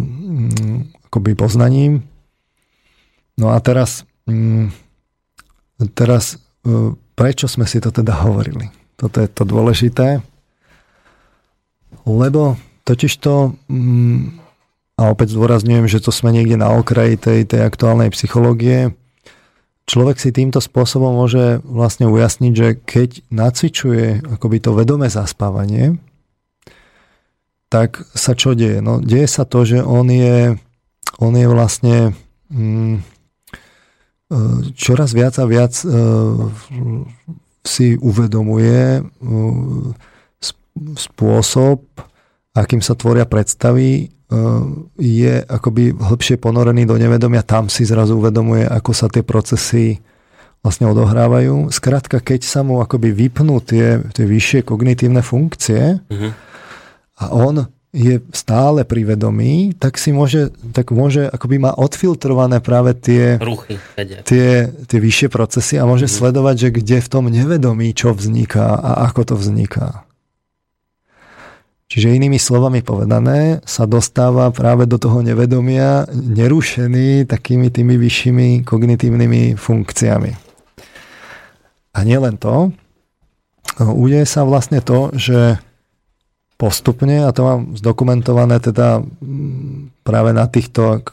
akoby 1.09 1.32
poznaním. 1.32 2.05
No 3.40 3.48
a 3.48 3.56
teraz, 3.64 4.05
um, 4.28 4.68
teraz 5.97 6.36
prečo 7.14 7.47
sme 7.47 7.64
si 7.64 7.78
to 7.78 7.94
teda 7.94 8.26
hovorili? 8.26 8.68
Toto 8.97 9.20
je 9.20 9.28
to 9.28 9.44
dôležité, 9.44 10.24
lebo 12.06 12.56
totiž 12.86 13.12
to 13.18 13.55
um, 13.68 14.40
a 14.97 15.12
opäť 15.12 15.36
zdôrazňujem, 15.36 15.84
že 15.93 16.01
to 16.01 16.09
sme 16.09 16.32
niekde 16.32 16.56
na 16.56 16.72
okraji 16.72 17.20
tej, 17.20 17.40
tej 17.44 17.60
aktuálnej 17.68 18.09
psychológie, 18.16 18.97
človek 19.84 20.16
si 20.16 20.32
týmto 20.32 20.64
spôsobom 20.64 21.12
môže 21.12 21.60
vlastne 21.68 22.09
ujasniť, 22.09 22.52
že 22.56 22.68
keď 22.80 23.10
nacvičuje 23.28 24.24
akoby 24.40 24.56
to 24.64 24.72
vedomé 24.72 25.12
zaspávanie, 25.12 26.01
tak 27.68 28.09
sa 28.16 28.32
čo 28.32 28.56
deje? 28.56 28.80
No 28.80 29.05
deje 29.05 29.28
sa 29.28 29.44
to, 29.44 29.68
že 29.68 29.84
on 29.84 30.09
je, 30.09 30.56
on 31.20 31.32
je 31.36 31.47
vlastne 31.47 31.97
mm, 32.48 33.05
čoraz 34.74 35.15
viac 35.15 35.39
a 35.39 35.47
viac 35.47 35.74
uh, 35.86 36.51
si 37.62 37.94
uvedomuje 37.94 39.01
uh, 39.03 39.90
spôsob, 40.77 41.82
akým 42.53 42.82
sa 42.82 42.98
tvoria 42.98 43.24
predstavy 43.24 44.11
je 44.98 45.35
akoby 45.47 45.94
hlbšie 45.94 46.43
ponorený 46.43 46.82
do 46.82 46.98
nevedomia, 46.98 47.47
tam 47.47 47.70
si 47.70 47.86
zrazu 47.86 48.19
uvedomuje, 48.19 48.66
ako 48.66 48.90
sa 48.90 49.07
tie 49.07 49.23
procesy 49.23 50.03
vlastne 50.66 50.90
odohrávajú. 50.90 51.70
Skrátka, 51.70 52.19
keď 52.19 52.43
sa 52.43 52.66
mu 52.66 52.82
akoby 52.82 53.15
vypnú 53.15 53.62
tie, 53.62 54.03
tie 54.11 54.27
vyššie 54.27 54.66
kognitívne 54.66 55.23
funkcie 55.23 56.03
uh-huh. 56.03 56.31
a 57.23 57.24
on 57.31 57.70
je 57.97 58.20
stále 58.36 58.85
pri 58.85 59.16
vedomí, 59.16 59.73
tak 59.73 59.97
si 59.97 60.12
môže, 60.12 60.52
tak 60.77 60.93
môže, 60.93 61.24
akoby 61.32 61.56
má 61.56 61.73
odfiltrované 61.73 62.60
práve 62.60 62.93
tie, 62.93 63.40
Ruchy, 63.40 63.81
tie, 64.28 64.68
tie 64.68 64.98
vyššie 65.01 65.32
procesy 65.32 65.81
a 65.81 65.89
môže 65.89 66.05
uh-huh. 66.05 66.28
sledovať, 66.28 66.68
že 66.68 66.68
kde 66.77 66.97
v 67.01 67.09
tom 67.09 67.24
nevedomí 67.32 67.97
čo 67.97 68.12
vzniká 68.12 68.77
a 68.77 69.09
ako 69.09 69.32
to 69.32 69.35
vzniká. 69.40 70.05
Čiže 71.86 72.18
inými 72.18 72.36
slovami 72.36 72.82
povedané, 72.82 73.62
sa 73.62 73.86
dostáva 73.86 74.51
práve 74.51 74.90
do 74.90 74.98
toho 74.98 75.23
nevedomia 75.23 76.05
nerušený 76.12 77.31
takými 77.31 77.70
tými 77.70 77.94
vyššími 77.94 78.66
kognitívnymi 78.66 79.55
funkciami. 79.55 80.32
A 81.97 81.98
nielen 82.02 82.36
to, 82.43 82.74
udeje 83.81 84.27
sa 84.27 84.43
vlastne 84.43 84.82
to, 84.82 85.14
že 85.14 85.62
postupne, 86.56 87.24
a 87.24 87.30
to 87.36 87.40
mám 87.44 87.60
zdokumentované 87.76 88.60
teda 88.64 89.04
práve 90.02 90.30
na 90.32 90.48
týchto 90.48 91.04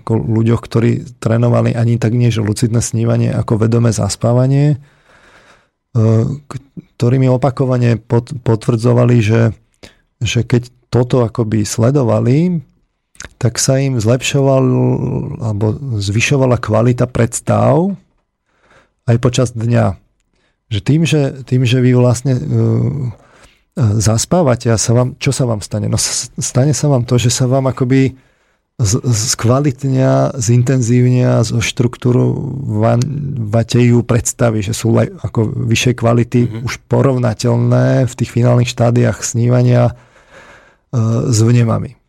ako 0.00 0.12
ľuďoch, 0.12 0.60
ktorí 0.60 1.20
trénovali 1.20 1.72
ani 1.72 1.96
tak 1.96 2.12
nie, 2.12 2.28
lucidné 2.28 2.84
snívanie 2.84 3.32
ako 3.32 3.64
vedomé 3.64 3.96
zaspávanie, 3.96 4.76
ktorí 6.94 7.16
mi 7.16 7.32
opakovane 7.32 7.96
potvrdzovali, 8.44 9.16
že 9.24 9.40
že 10.20 10.44
keď 10.44 10.68
toto 10.92 11.24
akoby 11.24 11.64
sledovali, 11.64 12.60
tak 13.40 13.56
sa 13.56 13.80
im 13.80 13.96
zlepšoval 13.96 14.64
alebo 15.40 15.66
zvyšovala 15.96 16.60
kvalita 16.60 17.08
predstav 17.08 17.96
aj 19.08 19.16
počas 19.20 19.56
dňa. 19.56 19.96
Že 20.70 20.80
tým, 20.84 21.02
že, 21.02 21.22
tým, 21.42 21.62
že 21.66 21.82
vy 21.82 21.96
vlastne 21.96 22.36
uh, 22.36 23.10
zaspávate 23.76 24.70
a 24.72 24.76
sa 24.80 24.92
vám, 24.92 25.14
čo 25.20 25.30
sa 25.30 25.46
vám 25.46 25.62
stane? 25.62 25.86
No 25.86 25.98
stane 25.98 26.74
sa 26.74 26.86
vám 26.90 27.06
to, 27.06 27.18
že 27.18 27.30
sa 27.30 27.46
vám 27.46 27.70
akoby 27.70 28.18
skvalitnia, 29.12 30.32
zintenzívnia, 30.40 31.44
zo 31.44 31.60
ju 33.84 34.00
predstavy, 34.00 34.64
že 34.64 34.72
sú 34.72 34.96
ako 34.96 35.52
vyššej 35.68 35.94
kvality, 36.00 36.40
mm-hmm. 36.48 36.64
už 36.64 36.74
porovnateľné 36.88 38.08
v 38.08 38.14
tých 38.16 38.30
finálnych 38.32 38.72
štádiách 38.72 39.20
snívania 39.20 39.92
s 41.28 41.38
vnemami. 41.44 42.00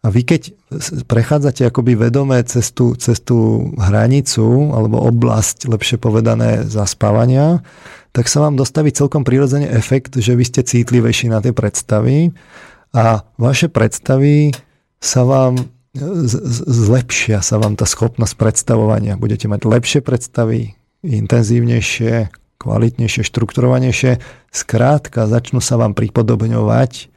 A 0.00 0.08
vy 0.08 0.22
keď 0.24 0.54
prechádzate 1.10 1.68
akoby 1.68 1.98
vedomé 1.98 2.40
cez 2.46 2.70
tú, 2.72 2.96
cez 2.96 3.20
tú 3.20 3.68
hranicu 3.76 4.72
alebo 4.72 5.02
oblasť, 5.04 5.68
lepšie 5.68 5.98
povedané, 6.00 6.64
zaspávania, 6.64 7.60
tak 8.12 8.26
sa 8.26 8.44
vám 8.44 8.58
dostaví 8.58 8.90
celkom 8.90 9.22
prirodzene 9.22 9.68
efekt, 9.70 10.16
že 10.18 10.34
vy 10.34 10.44
ste 10.44 10.62
citlivejší 10.64 11.30
na 11.30 11.44
tie 11.44 11.52
predstavy 11.52 12.32
a 12.92 13.22
vaše 13.36 13.68
predstavy 13.68 14.52
sa 14.98 15.22
vám 15.26 15.56
zlepšia 16.68 17.42
sa 17.42 17.58
vám 17.58 17.74
tá 17.74 17.88
schopnosť 17.88 18.34
predstavovania. 18.38 19.18
Budete 19.18 19.50
mať 19.50 19.66
lepšie 19.66 20.00
predstavy, 20.04 20.78
intenzívnejšie, 21.02 22.30
kvalitnejšie, 22.60 23.22
štrukturovanejšie. 23.26 24.22
Skrátka, 24.52 25.26
začnú 25.26 25.58
sa 25.58 25.74
vám 25.74 25.98
pripodobňovať 25.98 27.10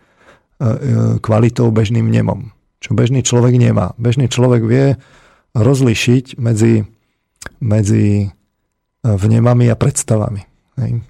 E, 0.61 1.17
kvalitou 1.17 1.73
bežným 1.73 2.05
nemom. 2.05 2.53
Čo 2.85 2.93
bežný 2.93 3.25
človek 3.25 3.57
nemá. 3.57 3.97
Bežný 3.97 4.29
človek 4.29 4.61
vie 4.61 4.93
rozlišiť 5.57 6.37
medzi, 6.37 6.85
medzi 7.57 8.05
e, 8.21 8.27
vnemami 9.01 9.65
a 9.73 9.75
predstavami. 9.75 10.45
Hej. 10.81 11.05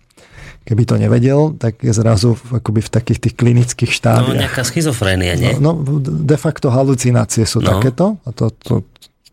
Keby 0.62 0.84
to 0.86 0.96
nevedel, 1.02 1.58
tak 1.58 1.82
je 1.82 1.90
zrazu 1.90 2.38
akoby 2.38 2.86
v 2.86 2.90
takých 2.94 3.20
tých 3.24 3.36
klinických 3.40 3.92
štádiách. 3.98 4.38
No 4.38 4.44
nejaká 4.46 4.62
schizofrénia, 4.62 5.34
nie? 5.34 5.58
No, 5.58 5.74
no 5.74 5.98
de 6.04 6.38
facto 6.38 6.70
halucinácie 6.70 7.50
sú 7.50 7.66
no. 7.66 7.74
takéto, 7.74 8.22
a 8.22 8.30
to, 8.30 8.54
to, 8.62 8.86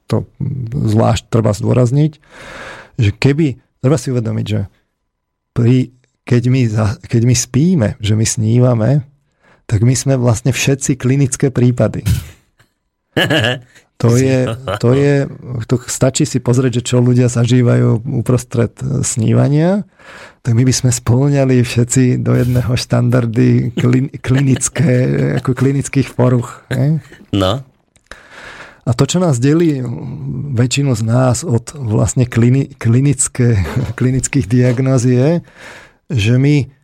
to 0.08 0.24
zvlášť 0.72 1.28
treba 1.28 1.52
zdôrazniť, 1.52 2.12
že 2.96 3.10
keby, 3.12 3.60
treba 3.84 4.00
si 4.00 4.08
uvedomiť, 4.08 4.46
že 4.48 4.60
pri, 5.52 5.92
keď, 6.24 6.42
my, 6.48 6.62
keď 7.04 7.22
my 7.28 7.36
spíme, 7.36 7.88
že 8.00 8.16
my 8.16 8.24
snívame, 8.24 9.04
tak 9.68 9.84
my 9.84 9.92
sme 9.92 10.16
vlastne 10.16 10.56
všetci 10.56 10.96
klinické 10.96 11.52
prípady. 11.52 12.08
To 13.98 14.14
je, 14.22 14.46
to 14.78 14.94
je, 14.94 15.26
to 15.66 15.76
stačí 15.90 16.22
si 16.22 16.38
pozrieť, 16.38 16.82
že 16.82 16.86
čo 16.94 16.96
ľudia 17.02 17.26
zažívajú 17.26 18.06
uprostred 18.22 18.74
snívania, 19.02 19.82
tak 20.46 20.54
my 20.54 20.62
by 20.62 20.74
sme 20.74 20.90
spĺňali 20.94 21.60
všetci 21.60 22.22
do 22.22 22.32
jedného 22.38 22.72
štandardy 22.72 23.74
klin, 23.74 24.06
klinické, 24.22 24.94
ako 25.42 25.52
klinických 25.52 26.14
poruch. 26.14 26.62
Ne? 26.70 27.02
No. 27.34 27.66
A 28.88 28.96
to, 28.96 29.04
čo 29.04 29.20
nás 29.20 29.36
delí 29.36 29.84
väčšinu 30.56 30.96
z 30.96 31.02
nás 31.04 31.44
od 31.44 31.76
vlastne 31.76 32.24
klini, 32.24 32.72
klinické, 32.72 33.60
klinických 33.98 34.48
diagnóz 34.48 35.04
je, 35.04 35.44
že 36.08 36.34
my 36.40 36.77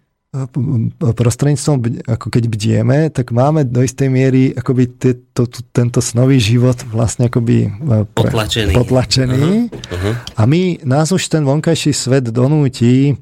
prostredníctvom, 1.01 2.05
ako 2.11 2.27
keď 2.27 2.44
bdieme, 2.51 2.98
tak 3.15 3.31
máme 3.31 3.62
do 3.62 3.86
istej 3.86 4.11
miery 4.11 4.51
akoby 4.51 4.90
to, 5.31 5.47
to, 5.47 5.62
tento 5.70 6.02
snový 6.02 6.43
život 6.43 6.74
vlastne 6.90 7.31
akoby 7.31 7.70
potlačený. 8.19 8.74
potlačený. 8.74 9.70
Uh-huh. 9.70 9.94
Uh-huh. 9.94 10.15
A 10.35 10.43
my, 10.51 10.82
nás 10.82 11.15
už 11.15 11.31
ten 11.31 11.47
vonkajší 11.47 11.94
svet 11.94 12.35
donúti, 12.35 13.15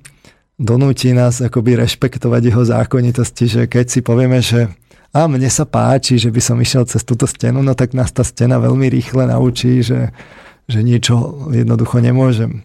donúti 0.56 1.12
nás 1.12 1.44
akoby 1.44 1.84
rešpektovať 1.84 2.43
jeho 2.48 2.62
zákonitosti, 2.64 3.44
že 3.44 3.62
keď 3.68 3.86
si 3.93 4.01
povieme, 4.01 4.40
že 4.40 4.72
a 5.12 5.28
mne 5.28 5.52
sa 5.52 5.68
páči, 5.68 6.16
že 6.16 6.32
by 6.32 6.40
som 6.40 6.56
išiel 6.56 6.89
cez 6.89 7.05
túto 7.05 7.28
stenu, 7.28 7.60
no 7.60 7.76
tak 7.76 7.93
nás 7.93 8.09
tá 8.09 8.24
stena 8.24 8.56
veľmi 8.56 8.89
rýchle 8.89 9.28
naučí, 9.28 9.84
že, 9.84 10.09
že 10.66 10.80
niečo 10.82 11.48
jednoducho 11.51 11.98
nemôžem. 11.98 12.62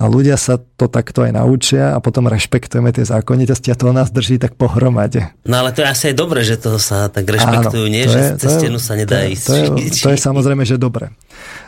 A 0.00 0.08
ľudia 0.08 0.40
sa 0.40 0.56
to 0.56 0.88
takto 0.88 1.28
aj 1.28 1.36
naučia 1.36 1.92
a 1.92 2.00
potom 2.00 2.24
rešpektujeme 2.24 2.88
tie 2.88 3.04
zákonitosti 3.04 3.68
a 3.68 3.76
to 3.76 3.92
nás 3.92 4.08
drží 4.08 4.40
tak 4.40 4.56
pohromade. 4.56 5.28
No 5.44 5.60
ale 5.60 5.76
to 5.76 5.84
je 5.84 5.88
asi 5.92 6.04
aj 6.12 6.16
dobré, 6.16 6.40
že 6.40 6.56
to 6.56 6.80
sa 6.80 7.12
tak 7.12 7.28
rešpektujú, 7.28 7.84
Áno, 7.84 7.92
nie? 7.92 8.08
Že 8.08 8.20
je, 8.20 8.28
cez 8.40 8.50
stenu 8.56 8.78
sa 8.80 8.96
nedá 8.96 9.20
to 9.20 9.28
ísť. 9.28 9.44
To 9.44 9.52
je, 9.52 9.66
to 9.92 10.08
je 10.08 10.18
samozrejme, 10.32 10.64
že 10.64 10.80
dobre. 10.80 11.12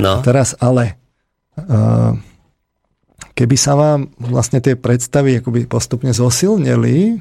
No. 0.00 0.20
A 0.20 0.24
teraz 0.24 0.56
ale... 0.56 0.96
Uh, 1.52 2.16
keby 3.32 3.56
sa 3.56 3.76
vám 3.76 4.12
vlastne 4.16 4.60
tie 4.60 4.76
predstavy 4.76 5.40
akoby 5.40 5.64
postupne 5.68 6.12
zosilnili, 6.12 7.20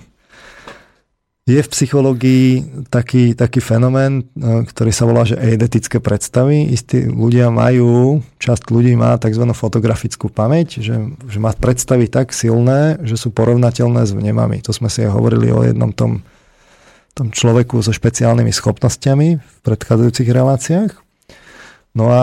je 1.49 1.57
v 1.57 1.71
psychológii 1.73 2.45
taký, 2.93 3.33
taký 3.33 3.65
fenomén, 3.65 4.29
e, 4.37 4.61
ktorý 4.61 4.91
sa 4.93 5.09
volá, 5.09 5.25
že 5.25 5.41
eidetické 5.41 5.97
predstavy. 5.97 6.69
Istí 6.69 7.09
ľudia 7.09 7.49
majú, 7.49 8.21
časť 8.37 8.69
ľudí 8.69 8.93
má 8.93 9.17
tzv. 9.17 9.49
fotografickú 9.49 10.29
pamäť, 10.29 10.85
že, 10.85 11.01
že 11.25 11.37
má 11.41 11.49
predstavy 11.57 12.05
tak 12.05 12.29
silné, 12.29 13.01
že 13.01 13.17
sú 13.17 13.33
porovnateľné 13.33 14.05
s 14.05 14.13
vnemami. 14.13 14.61
To 14.69 14.71
sme 14.71 14.85
si 14.93 15.01
aj 15.01 15.17
hovorili 15.17 15.49
o 15.49 15.65
jednom 15.65 15.89
tom, 15.89 16.21
tom 17.17 17.33
človeku 17.33 17.81
so 17.81 17.89
špeciálnymi 17.89 18.53
schopnosťami 18.53 19.27
v 19.41 19.57
predchádzajúcich 19.65 20.29
reláciách. 20.29 20.91
No 21.97 22.05
a 22.07 22.21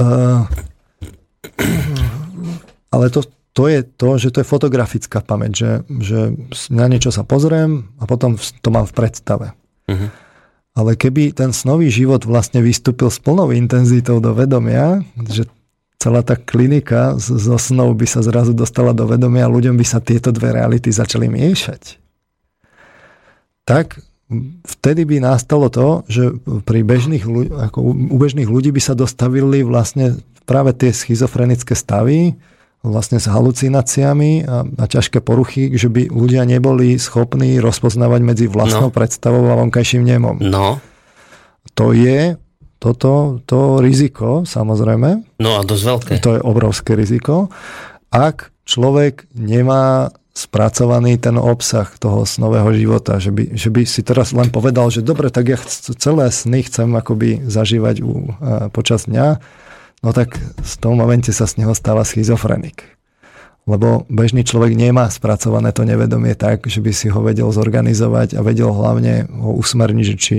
uh, 0.00 0.40
ale 2.92 3.04
to, 3.12 3.24
to 3.52 3.68
je 3.68 3.84
to, 3.84 4.10
že 4.16 4.28
to 4.32 4.40
je 4.40 4.48
fotografická 4.48 5.20
pamäť, 5.20 5.52
že, 5.52 5.72
že 6.00 6.18
na 6.72 6.88
niečo 6.88 7.12
sa 7.12 7.20
pozriem 7.20 7.92
a 8.00 8.08
potom 8.08 8.40
to 8.40 8.68
mám 8.72 8.88
v 8.88 8.96
predstave. 8.96 9.46
Uh-huh. 9.88 10.08
Ale 10.72 10.96
keby 10.96 11.36
ten 11.36 11.52
snový 11.52 11.92
život 11.92 12.24
vlastne 12.24 12.64
vystúpil 12.64 13.12
s 13.12 13.20
plnou 13.20 13.52
intenzitou 13.52 14.24
do 14.24 14.32
vedomia, 14.32 15.04
že 15.28 15.44
celá 16.00 16.24
tá 16.24 16.34
klinika 16.34 17.14
zo 17.20 17.60
snov 17.60 17.94
by 17.94 18.08
sa 18.08 18.24
zrazu 18.24 18.56
dostala 18.56 18.96
do 18.96 19.04
vedomia 19.04 19.46
a 19.46 19.52
ľuďom 19.52 19.76
by 19.76 19.86
sa 19.86 20.00
tieto 20.00 20.32
dve 20.32 20.56
reality 20.56 20.88
začali 20.88 21.28
miešať, 21.28 22.00
tak 23.68 24.00
vtedy 24.64 25.04
by 25.04 25.22
nastalo 25.22 25.68
to, 25.68 26.02
že 26.08 26.34
pri 26.64 26.82
bežných 26.82 27.22
ako 27.68 27.78
u 27.84 28.16
bežných 28.16 28.48
ľudí 28.48 28.72
by 28.72 28.80
sa 28.80 28.96
dostavili 28.96 29.60
vlastne 29.62 30.18
práve 30.48 30.74
tie 30.74 30.90
schizofrenické 30.90 31.76
stavy, 31.76 32.34
vlastne 32.82 33.22
s 33.22 33.30
halucináciami 33.30 34.42
a, 34.42 34.66
a 34.66 34.84
ťažké 34.90 35.22
poruchy, 35.22 35.70
že 35.78 35.86
by 35.86 36.10
ľudia 36.10 36.42
neboli 36.42 36.98
schopní 36.98 37.62
rozpoznávať 37.62 38.20
medzi 38.26 38.46
vlastnou 38.50 38.90
no. 38.90 38.94
predstavou 38.94 39.46
a 39.46 39.58
vonkajším 39.58 40.02
nemom. 40.02 40.36
No. 40.42 40.82
To 41.78 41.94
je 41.94 42.36
toto 42.82 43.38
to 43.46 43.78
riziko, 43.78 44.42
samozrejme. 44.42 45.38
No 45.38 45.50
a 45.54 45.62
dosť 45.62 45.84
veľké. 45.86 46.12
To 46.26 46.30
je 46.34 46.40
obrovské 46.42 46.98
riziko. 46.98 47.46
Ak 48.10 48.50
človek 48.66 49.30
nemá 49.38 50.10
spracovaný 50.34 51.20
ten 51.20 51.38
obsah 51.38 51.86
toho 52.00 52.26
snového 52.26 52.72
života, 52.74 53.22
že 53.22 53.30
by, 53.30 53.54
že 53.54 53.68
by 53.68 53.82
si 53.86 54.00
teraz 54.02 54.34
len 54.34 54.48
povedal, 54.50 54.88
že 54.90 55.04
dobre, 55.04 55.30
tak 55.30 55.54
ja 55.54 55.58
celé 55.94 56.32
sny 56.32 56.66
chcem 56.66 56.88
akoby 56.90 57.46
zažívať 57.46 58.02
u, 58.02 58.32
počas 58.72 59.06
dňa, 59.06 59.38
no 60.02 60.10
tak 60.10 60.36
v 60.38 60.74
tom 60.82 60.98
momente 60.98 61.30
sa 61.30 61.46
z 61.46 61.62
neho 61.62 61.72
stáva 61.72 62.02
schizofrenik. 62.02 62.84
Lebo 63.62 64.02
bežný 64.10 64.42
človek 64.42 64.74
nemá 64.74 65.06
spracované 65.06 65.70
to 65.70 65.86
nevedomie 65.86 66.34
tak, 66.34 66.66
že 66.66 66.82
by 66.82 66.90
si 66.90 67.06
ho 67.06 67.22
vedel 67.22 67.46
zorganizovať 67.46 68.34
a 68.34 68.42
vedel 68.42 68.74
hlavne 68.74 69.30
ho 69.30 69.54
usmerniť, 69.54 70.04
že 70.04 70.16
či, 70.18 70.36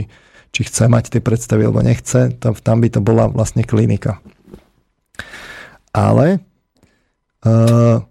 či 0.51 0.61
chce 0.67 0.91
mať 0.91 1.15
tie 1.15 1.21
predstavy 1.23 1.63
alebo 1.63 1.79
nechce, 1.79 2.35
tam, 2.35 2.51
tam 2.59 2.83
by 2.83 2.91
to 2.91 2.99
bola 2.99 3.31
vlastne 3.31 3.63
klinika. 3.63 4.19
Ale 5.95 6.43
uh, 7.47 8.03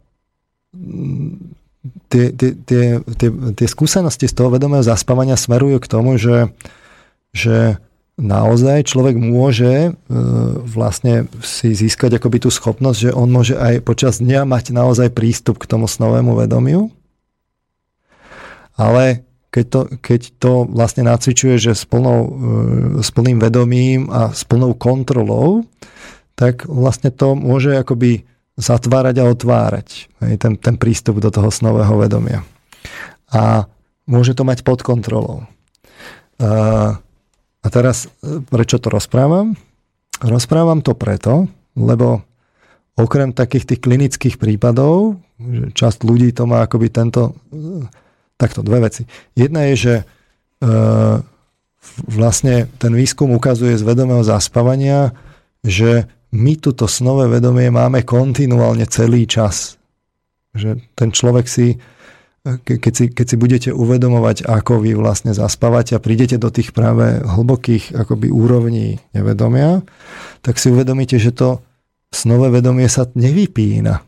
tie, 2.08 2.24
tie, 2.32 2.50
tie, 2.56 2.84
tie, 3.04 3.28
tie 3.52 3.68
skúsenosti 3.68 4.32
z 4.32 4.34
toho 4.34 4.48
vedomého 4.48 4.80
zaspávania 4.80 5.36
smerujú 5.36 5.76
k 5.76 5.90
tomu, 5.92 6.16
že, 6.16 6.48
že 7.36 7.76
naozaj 8.20 8.84
človek 8.88 9.16
môže 9.16 9.88
e, 9.88 9.90
vlastne 10.68 11.28
si 11.40 11.72
získať 11.72 12.20
akoby 12.20 12.44
tú 12.44 12.50
schopnosť, 12.52 12.98
že 13.08 13.10
on 13.16 13.28
môže 13.32 13.56
aj 13.56 13.80
počas 13.84 14.20
dňa 14.20 14.44
mať 14.44 14.76
naozaj 14.76 15.08
prístup 15.16 15.56
k 15.62 15.68
tomu 15.68 15.88
snovému 15.88 16.36
vedomiu. 16.36 16.92
Ale 18.76 19.24
keď 19.52 19.64
to, 19.68 19.80
keď 20.00 20.20
to 20.40 20.52
vlastne 20.64 21.04
nacvičuje, 21.04 21.60
že 21.60 21.72
s, 21.76 21.84
plnou, 21.88 22.18
e, 22.24 22.30
s 23.00 23.08
plným 23.12 23.40
vedomím 23.40 24.08
a 24.12 24.32
s 24.32 24.44
plnou 24.44 24.76
kontrolou, 24.76 25.64
tak 26.36 26.64
vlastne 26.68 27.12
to 27.12 27.36
môže 27.36 27.76
akoby 27.76 28.24
zatvárať 28.56 29.16
a 29.20 29.28
otvárať 29.32 29.88
ten, 30.36 30.60
ten 30.60 30.76
prístup 30.76 31.20
do 31.20 31.32
toho 31.32 31.48
snového 31.48 31.96
vedomia. 31.96 32.44
A 33.32 33.64
môže 34.04 34.36
to 34.36 34.44
mať 34.44 34.60
pod 34.60 34.84
kontrolou. 34.84 35.48
A 36.36 37.00
a 37.62 37.66
teraz, 37.70 38.10
e, 38.20 38.42
prečo 38.42 38.82
to 38.82 38.90
rozprávam? 38.90 39.54
Rozprávam 40.18 40.82
to 40.82 40.98
preto, 40.98 41.46
lebo 41.78 42.22
okrem 42.98 43.32
takých 43.32 43.74
tých 43.74 43.80
klinických 43.80 44.36
prípadov, 44.36 45.22
že 45.38 45.72
časť 45.72 46.04
ľudí 46.04 46.34
to 46.34 46.44
má 46.44 46.66
akoby 46.66 46.90
tento, 46.90 47.38
e, 47.54 47.86
takto 48.34 48.66
dve 48.66 48.90
veci. 48.90 49.06
Jedna 49.38 49.70
je, 49.72 49.74
že 49.78 49.94
e, 49.98 50.04
vlastne 52.06 52.66
ten 52.78 52.92
výskum 52.94 53.30
ukazuje 53.34 53.74
z 53.78 53.82
vedomého 53.86 54.22
zaspávania, 54.22 55.14
že 55.62 56.06
my 56.32 56.56
túto 56.58 56.88
snové 56.88 57.28
vedomie 57.28 57.68
máme 57.68 58.02
kontinuálne 58.02 58.88
celý 58.88 59.28
čas. 59.28 59.76
Že 60.56 60.80
ten 60.96 61.12
človek 61.12 61.46
si 61.46 61.76
keď 62.42 62.92
si, 62.92 63.04
keď 63.06 63.26
si 63.26 63.36
budete 63.38 63.70
uvedomovať, 63.70 64.42
ako 64.42 64.82
vy 64.82 64.98
vlastne 64.98 65.30
zaspávate 65.30 65.94
a 65.94 66.02
prídete 66.02 66.42
do 66.42 66.50
tých 66.50 66.74
práve 66.74 67.22
hlbokých 67.22 67.94
akoby 67.94 68.34
úrovní 68.34 68.98
nevedomia, 69.14 69.86
tak 70.42 70.58
si 70.58 70.74
uvedomíte, 70.74 71.22
že 71.22 71.30
to 71.30 71.62
snové 72.10 72.50
vedomie 72.50 72.90
sa 72.90 73.06
nevypína. 73.14 74.02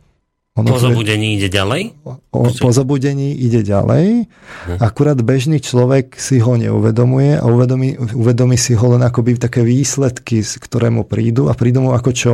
Ono 0.54 0.70
po 0.70 0.78
zobudení 0.78 1.34
ide 1.34 1.50
ďalej? 1.50 1.98
O, 2.06 2.46
po 2.46 2.70
zobudení 2.70 3.34
ide 3.34 3.66
ďalej. 3.66 4.30
Hm. 4.70 4.78
Akurát 4.78 5.18
bežný 5.18 5.58
človek 5.58 6.14
si 6.14 6.38
ho 6.38 6.54
neuvedomuje 6.54 7.38
a 7.38 7.42
uvedomí, 7.42 7.98
uvedomí 7.98 8.54
si 8.54 8.78
ho 8.78 8.86
len 8.94 9.02
akoby 9.02 9.34
také 9.34 9.66
výsledky, 9.66 10.46
ktoré 10.46 10.94
mu 10.94 11.02
prídu 11.02 11.50
a 11.50 11.58
prídu 11.58 11.82
mu 11.82 11.90
ako 11.90 12.10
čo? 12.14 12.32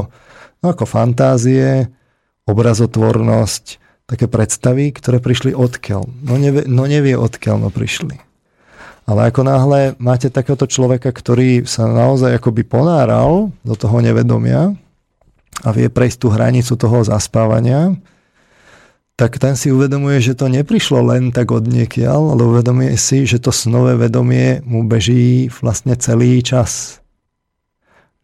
No 0.60 0.76
ako 0.76 0.84
fantázie, 0.84 1.88
obrazotvornosť, 2.44 3.64
také 4.10 4.26
predstavy, 4.26 4.90
ktoré 4.90 5.22
prišli 5.22 5.54
odkiaľ. 5.54 6.02
No 6.26 6.34
nevie, 6.34 6.66
no 6.66 6.90
nevie 6.90 7.14
odkiaľ 7.14 7.62
no 7.62 7.70
prišli. 7.70 8.18
Ale 9.06 9.30
ako 9.30 9.46
náhle 9.46 9.80
máte 10.02 10.26
takéhoto 10.34 10.66
človeka, 10.66 11.14
ktorý 11.14 11.62
sa 11.62 11.86
naozaj 11.86 12.42
akoby 12.42 12.66
ponáral 12.66 13.54
do 13.62 13.74
toho 13.78 14.02
nevedomia 14.02 14.74
a 15.62 15.68
vie 15.70 15.86
prejsť 15.86 16.18
tú 16.18 16.28
hranicu 16.34 16.74
toho 16.74 17.06
zaspávania, 17.06 17.94
tak 19.14 19.36
ten 19.36 19.54
si 19.54 19.68
uvedomuje, 19.68 20.16
že 20.18 20.32
to 20.32 20.48
neprišlo 20.48 21.04
len 21.04 21.30
tak 21.30 21.52
od 21.52 21.68
niekiaľ, 21.68 22.34
ale 22.34 22.42
uvedomuje 22.50 22.96
si, 22.96 23.28
že 23.28 23.38
to 23.38 23.52
snové 23.52 23.94
vedomie 23.94 24.64
mu 24.64 24.82
beží 24.82 25.52
vlastne 25.52 25.94
celý 25.94 26.40
čas. 26.40 27.04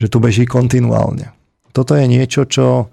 Že 0.00 0.06
tu 0.08 0.18
beží 0.18 0.44
kontinuálne. 0.48 1.36
Toto 1.76 1.92
je 1.92 2.08
niečo, 2.08 2.48
čo 2.48 2.88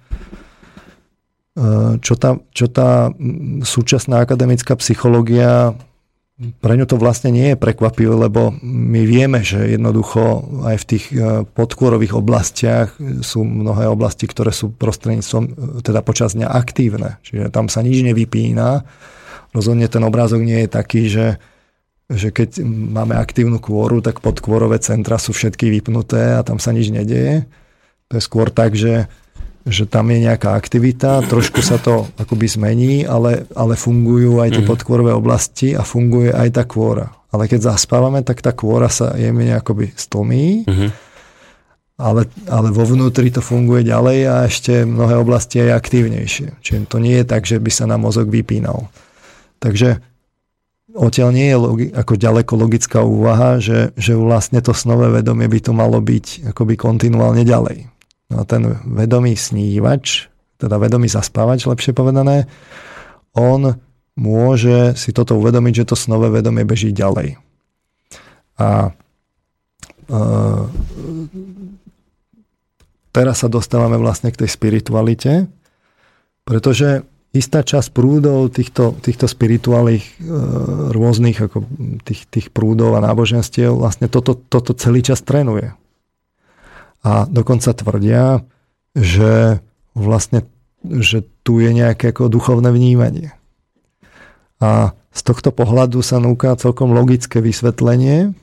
čo 2.01 2.13
tá, 2.17 2.41
čo 2.49 2.65
tá 2.65 3.13
súčasná 3.61 4.25
akademická 4.25 4.73
psychológia 4.77 5.77
pre 6.33 6.73
ňu 6.73 6.89
to 6.89 6.97
vlastne 6.97 7.29
nie 7.29 7.53
je 7.53 7.61
prekvapivé, 7.61 8.09
lebo 8.09 8.57
my 8.65 9.01
vieme, 9.05 9.45
že 9.45 9.77
jednoducho 9.77 10.41
aj 10.65 10.77
v 10.81 10.85
tých 10.89 11.05
e, 11.13 11.45
podkôrových 11.45 12.17
oblastiach 12.17 12.97
sú 13.21 13.45
mnohé 13.45 13.85
oblasti, 13.85 14.25
ktoré 14.25 14.49
sú 14.49 14.73
prostredníctvom, 14.73 15.43
e, 15.45 15.51
teda 15.85 16.01
počas 16.01 16.33
dňa 16.33 16.49
aktívne. 16.49 17.21
Čiže 17.21 17.53
tam 17.53 17.69
sa 17.69 17.85
nič 17.85 18.01
nevypína. 18.01 18.81
Rozhodne 19.53 19.85
ten 19.85 20.01
obrázok 20.01 20.41
nie 20.41 20.65
je 20.65 20.69
taký, 20.73 21.01
že, 21.05 21.37
že 22.09 22.33
keď 22.33 22.65
máme 22.65 23.13
aktívnu 23.13 23.61
kôru, 23.61 24.01
tak 24.01 24.19
podkôrové 24.25 24.81
centra 24.81 25.21
sú 25.21 25.37
všetky 25.37 25.69
vypnuté 25.69 26.33
a 26.33 26.41
tam 26.41 26.57
sa 26.57 26.73
nič 26.73 26.89
nedieje. 26.89 27.45
To 28.09 28.17
je 28.17 28.23
skôr 28.25 28.49
tak, 28.49 28.73
že 28.73 29.05
že 29.63 29.87
tam 29.87 30.11
je 30.11 30.27
nejaká 30.27 30.59
aktivita, 30.59 31.23
trošku 31.23 31.63
sa 31.63 31.79
to 31.79 32.11
akoby 32.19 32.51
zmení, 32.51 33.07
ale, 33.07 33.47
ale 33.55 33.79
fungujú 33.79 34.43
aj 34.43 34.59
tie 34.59 34.63
mm. 34.63 34.69
podkvorové 34.69 35.15
oblasti 35.15 35.71
a 35.71 35.87
funguje 35.87 36.35
aj 36.35 36.49
tá 36.51 36.63
kôra. 36.67 37.15
Ale 37.31 37.47
keď 37.47 37.73
zaspávame, 37.73 38.21
tak 38.27 38.43
tá 38.43 38.51
kôra 38.51 38.91
sa 38.91 39.15
jemne 39.15 39.55
akoby 39.55 39.95
stlmí, 39.95 40.67
mm-hmm. 40.67 40.89
ale, 41.95 42.27
ale 42.51 42.67
vo 42.75 42.83
vnútri 42.83 43.31
to 43.31 43.39
funguje 43.39 43.87
ďalej 43.87 44.19
a 44.27 44.35
ešte 44.45 44.83
mnohé 44.83 45.15
oblasti 45.17 45.63
aj 45.63 45.79
aktívnejšie. 45.79 46.59
Čiže 46.59 46.91
to 46.91 46.99
nie 46.99 47.23
je 47.23 47.25
tak, 47.25 47.47
že 47.47 47.57
by 47.57 47.71
sa 47.71 47.87
nám 47.87 48.03
mozog 48.03 48.27
vypínal. 48.27 48.91
Takže 49.63 50.03
odtiaľ 50.93 51.29
nie 51.31 51.47
je 51.47 51.57
logi- 51.57 51.91
ako 51.95 52.13
ďaleko 52.19 52.53
logická 52.59 52.99
úvaha, 53.01 53.57
že, 53.57 53.95
že 53.95 54.13
vlastne 54.13 54.61
to 54.61 54.75
snové 54.75 55.09
vedomie 55.09 55.47
by 55.47 55.59
tu 55.63 55.71
malo 55.71 55.97
byť 56.03 56.51
akoby 56.53 56.75
kontinuálne 56.77 57.47
ďalej. 57.47 57.92
No 58.33 58.43
ten 58.49 58.81
vedomý 58.83 59.37
snívač, 59.37 60.27
teda 60.57 60.81
vedomý 60.81 61.05
zaspávač, 61.05 61.69
lepšie 61.69 61.93
povedané, 61.93 62.49
on 63.37 63.77
môže 64.17 64.97
si 64.97 65.13
toto 65.13 65.37
uvedomiť, 65.37 65.83
že 65.83 65.89
to 65.93 65.95
snové 65.97 66.29
vedomie 66.33 66.65
beží 66.65 66.93
ďalej. 66.93 67.37
A 68.57 68.89
e, 68.89 70.17
teraz 73.09 73.41
sa 73.41 73.49
dostávame 73.49 73.97
vlastne 73.97 74.29
k 74.29 74.45
tej 74.45 74.49
spiritualite, 74.53 75.49
pretože 76.45 77.05
istá 77.33 77.65
časť 77.65 77.89
prúdov 77.89 78.53
týchto, 78.53 78.93
týchto 79.01 79.25
spirituálnych 79.25 80.05
e, 80.05 80.11
rôznych 80.93 81.37
ako 81.41 81.65
tých, 82.05 82.29
tých 82.29 82.47
prúdov 82.53 82.93
a 82.93 83.03
náboženstiev 83.05 83.73
vlastne 83.73 84.05
toto, 84.05 84.37
toto 84.37 84.77
celý 84.77 85.01
čas 85.01 85.25
trénuje. 85.25 85.73
A 87.03 87.27
dokonca 87.27 87.75
tvrdia, 87.75 88.47
že 88.95 89.59
vlastne 89.93 90.47
že 90.83 91.23
tu 91.47 91.63
je 91.63 91.71
nejaké 91.71 92.11
ako 92.11 92.27
duchovné 92.27 92.67
vnímanie. 92.67 93.31
A 94.59 94.91
z 95.15 95.21
tohto 95.23 95.55
pohľadu 95.55 96.03
sa 96.03 96.19
núka 96.19 96.59
celkom 96.59 96.91
logické 96.91 97.39
vysvetlenie, 97.39 98.35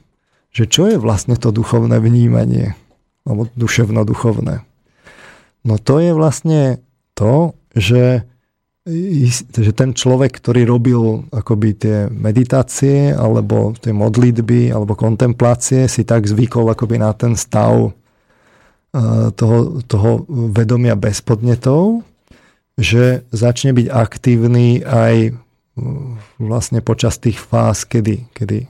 že 0.48 0.64
čo 0.64 0.88
je 0.88 0.96
vlastne 0.96 1.36
to 1.36 1.52
duchovné 1.52 2.00
vnímanie, 2.00 2.74
alebo 3.28 3.46
duševno-duchovné. 3.54 4.64
No 5.68 5.74
to 5.76 6.00
je 6.00 6.10
vlastne 6.16 6.80
to, 7.12 7.52
že 7.76 8.24
že 9.60 9.76
ten 9.76 9.92
človek, 9.92 10.40
ktorý 10.40 10.64
robil 10.64 11.28
akoby 11.30 11.68
tie 11.76 11.96
meditácie 12.08 13.12
alebo 13.12 13.76
tie 13.76 13.92
modlitby 13.92 14.72
alebo 14.72 14.96
kontemplácie 14.96 15.84
si 15.84 16.02
tak 16.08 16.24
zvykol 16.24 16.72
akoby 16.72 16.96
na 16.96 17.12
ten 17.12 17.36
stav 17.36 17.92
toho, 19.36 19.84
toho 19.86 20.10
vedomia 20.50 20.98
bez 20.98 21.22
podnetov, 21.22 22.02
že 22.74 23.22
začne 23.30 23.70
byť 23.70 23.86
aktívny 23.86 24.82
aj 24.82 25.36
vlastne 26.42 26.82
počas 26.82 27.16
tých 27.22 27.38
fáz, 27.38 27.86
kedy, 27.86 28.26
kedy 28.34 28.66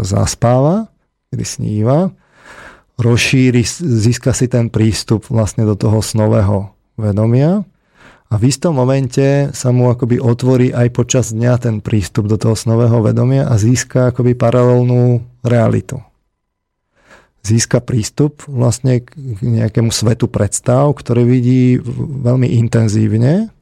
zaspáva, 0.00 0.88
kedy 1.28 1.44
sníva, 1.44 2.10
rozšíri, 2.96 3.66
získa 3.82 4.32
si 4.32 4.48
ten 4.48 4.72
prístup 4.72 5.28
vlastne 5.28 5.68
do 5.68 5.76
toho 5.76 6.00
snového 6.00 6.72
vedomia 6.96 7.66
a 8.30 8.34
v 8.40 8.50
istom 8.50 8.78
momente 8.78 9.50
sa 9.52 9.68
mu 9.74 9.90
akoby 9.92 10.22
otvorí 10.22 10.72
aj 10.72 10.88
počas 10.94 11.34
dňa 11.34 11.52
ten 11.60 11.76
prístup 11.84 12.30
do 12.30 12.38
toho 12.38 12.56
snového 12.56 13.02
vedomia 13.04 13.46
a 13.50 13.54
získa 13.58 14.14
akoby 14.14 14.32
paralelnú 14.38 15.22
realitu. 15.44 16.00
Získa 17.44 17.84
prístup 17.84 18.40
vlastne 18.48 19.04
k 19.04 19.12
nejakému 19.44 19.92
svetu 19.92 20.32
predstav, 20.32 20.96
ktorý 20.96 21.28
vidí 21.28 21.76
veľmi 22.24 22.48
intenzívne. 22.56 23.52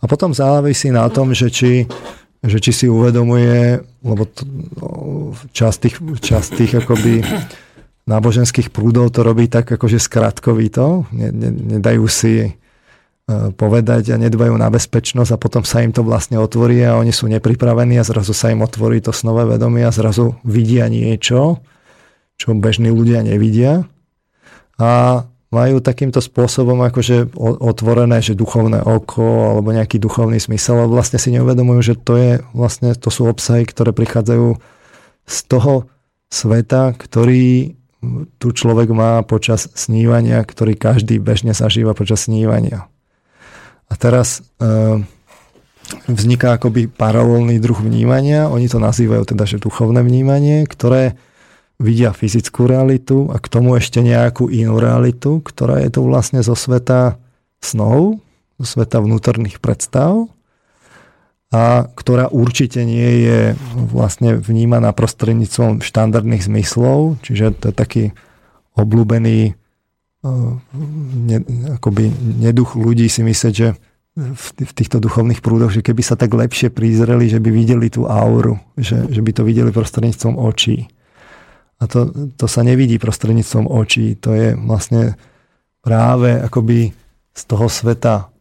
A 0.00 0.04
potom 0.08 0.32
závisí 0.32 0.88
na 0.88 1.04
tom, 1.12 1.36
že 1.36 1.52
či, 1.52 1.84
že 2.40 2.56
či 2.56 2.72
si 2.72 2.86
uvedomuje, 2.88 3.84
lebo 4.00 4.24
časť 5.52 5.76
tých, 5.76 5.96
časť 6.00 6.48
tých 6.56 6.72
akoby 6.80 7.20
náboženských 8.08 8.72
prúdov 8.72 9.12
to 9.12 9.20
robí 9.20 9.44
tak 9.52 9.68
akože 9.68 10.00
skratkovito, 10.00 11.04
nedajú 11.12 12.06
si 12.08 12.56
E, 13.26 13.50
povedať 13.50 14.14
a 14.14 14.22
nedbajú 14.22 14.54
na 14.54 14.70
bezpečnosť 14.70 15.34
a 15.34 15.42
potom 15.42 15.66
sa 15.66 15.82
im 15.82 15.90
to 15.90 16.06
vlastne 16.06 16.38
otvorí 16.38 16.78
a 16.86 16.94
oni 16.94 17.10
sú 17.10 17.26
nepripravení 17.26 17.98
a 17.98 18.06
zrazu 18.06 18.30
sa 18.30 18.54
im 18.54 18.62
otvorí 18.62 19.02
to 19.02 19.10
snové 19.10 19.42
vedomie 19.42 19.82
a 19.82 19.90
zrazu 19.90 20.38
vidia 20.46 20.86
niečo, 20.86 21.58
čo 22.36 22.52
bežní 22.56 22.92
ľudia 22.92 23.24
nevidia. 23.24 23.88
A 24.76 25.24
majú 25.48 25.80
takýmto 25.80 26.20
spôsobom 26.20 26.84
akože 26.84 27.32
otvorené, 27.38 28.20
že 28.20 28.36
duchovné 28.36 28.82
oko 28.82 29.56
alebo 29.56 29.72
nejaký 29.72 29.96
duchovný 29.96 30.36
smysel, 30.42 30.84
ale 30.84 30.90
vlastne 30.90 31.16
si 31.16 31.32
neuvedomujú, 31.32 31.80
že 31.80 31.94
to, 31.96 32.14
je, 32.18 32.32
vlastne, 32.52 32.92
to 32.92 33.08
sú 33.08 33.30
obsahy, 33.30 33.64
ktoré 33.64 33.94
prichádzajú 33.96 34.58
z 35.26 35.38
toho 35.48 35.88
sveta, 36.28 36.92
ktorý 36.98 37.78
tu 38.38 38.48
človek 38.52 38.92
má 38.92 39.22
počas 39.24 39.70
snívania, 39.72 40.42
ktorý 40.42 40.76
každý 40.76 41.18
bežne 41.18 41.56
zažíva 41.56 41.96
počas 41.96 42.28
snívania. 42.28 42.86
A 43.86 43.94
teraz 43.94 44.42
e, 44.58 45.02
vzniká 46.10 46.58
akoby 46.58 46.90
paralelný 46.90 47.62
druh 47.62 47.78
vnímania, 47.78 48.50
oni 48.50 48.66
to 48.66 48.82
nazývajú 48.82 49.24
teda, 49.26 49.46
že 49.46 49.62
duchovné 49.62 50.02
vnímanie, 50.02 50.66
ktoré 50.66 51.18
vidia 51.76 52.16
fyzickú 52.16 52.64
realitu 52.64 53.28
a 53.28 53.36
k 53.36 53.46
tomu 53.52 53.76
ešte 53.76 54.00
nejakú 54.00 54.48
inú 54.48 54.80
realitu, 54.80 55.44
ktorá 55.44 55.84
je 55.84 55.92
tu 55.92 56.00
vlastne 56.08 56.40
zo 56.40 56.56
sveta 56.56 57.20
snov, 57.60 58.20
zo 58.56 58.66
sveta 58.66 59.04
vnútorných 59.04 59.60
predstav 59.60 60.32
a 61.52 61.86
ktorá 61.94 62.32
určite 62.32 62.82
nie 62.82 63.28
je 63.28 63.40
vlastne 63.76 64.34
vnímaná 64.40 64.90
prostredníctvom 64.96 65.84
štandardných 65.84 66.42
zmyslov, 66.42 67.20
čiže 67.22 67.54
to 67.54 67.64
je 67.70 67.74
taký 67.76 68.04
obľúbený 68.76 69.54
ne, 71.26 71.38
akoby 71.76 72.10
neduch 72.40 72.74
ľudí 72.74 73.06
si 73.06 73.22
myslieť, 73.22 73.54
že 73.54 73.68
v, 74.16 74.46
v 74.64 74.72
týchto 74.72 74.96
duchovných 74.96 75.44
prúdoch, 75.44 75.76
že 75.76 75.84
keby 75.84 76.00
sa 76.00 76.16
tak 76.16 76.32
lepšie 76.32 76.72
prizreli, 76.72 77.28
že 77.28 77.36
by 77.36 77.52
videli 77.52 77.92
tú 77.92 78.08
auru, 78.08 78.56
že, 78.80 79.04
že 79.12 79.20
by 79.20 79.30
to 79.36 79.42
videli 79.44 79.68
prostredníctvom 79.68 80.40
očí. 80.40 80.88
A 81.76 81.84
to, 81.84 82.08
to 82.40 82.46
sa 82.48 82.64
nevidí 82.64 82.96
prostredníctvom 82.96 83.68
očí. 83.68 84.16
To 84.24 84.32
je 84.32 84.56
vlastne 84.56 85.20
práve 85.84 86.40
akoby 86.40 86.96
z 87.36 87.42
toho 87.44 87.68
sveta 87.68 88.32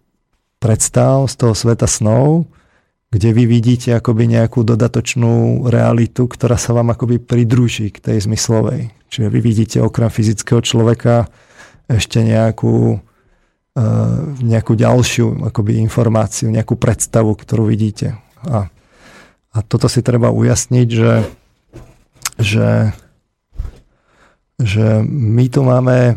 predstav, 0.63 1.27
z 1.27 1.35
toho 1.35 1.53
sveta 1.53 1.85
snov, 1.85 2.47
kde 3.11 3.35
vy 3.35 3.43
vidíte 3.45 3.93
akoby 3.95 4.27
nejakú 4.39 4.63
dodatočnú 4.63 5.67
realitu, 5.67 6.25
ktorá 6.25 6.55
sa 6.55 6.73
vám 6.73 6.95
akoby 6.95 7.19
pridruží 7.21 7.91
k 7.91 8.01
tej 8.01 8.25
zmyslovej. 8.25 8.91
Čiže 9.11 9.27
vy 9.29 9.39
vidíte 9.39 9.77
okrem 9.83 10.09
fyzického 10.09 10.59
človeka 10.63 11.29
ešte 11.85 12.25
nejakú, 12.25 12.97
e, 13.77 13.87
nejakú 14.41 14.73
ďalšiu 14.73 15.47
akoby 15.53 15.77
informáciu, 15.79 16.49
nejakú 16.49 16.75
predstavu, 16.79 17.37
ktorú 17.37 17.69
vidíte. 17.69 18.17
A, 18.47 18.67
a 19.53 19.57
toto 19.61 19.85
si 19.85 20.01
treba 20.01 20.33
ujasniť, 20.33 20.87
že, 20.89 21.13
že, 22.41 22.91
že 24.61 25.03
my 25.05 25.45
tu 25.51 25.61
máme 25.65 25.97
e, 26.11 26.15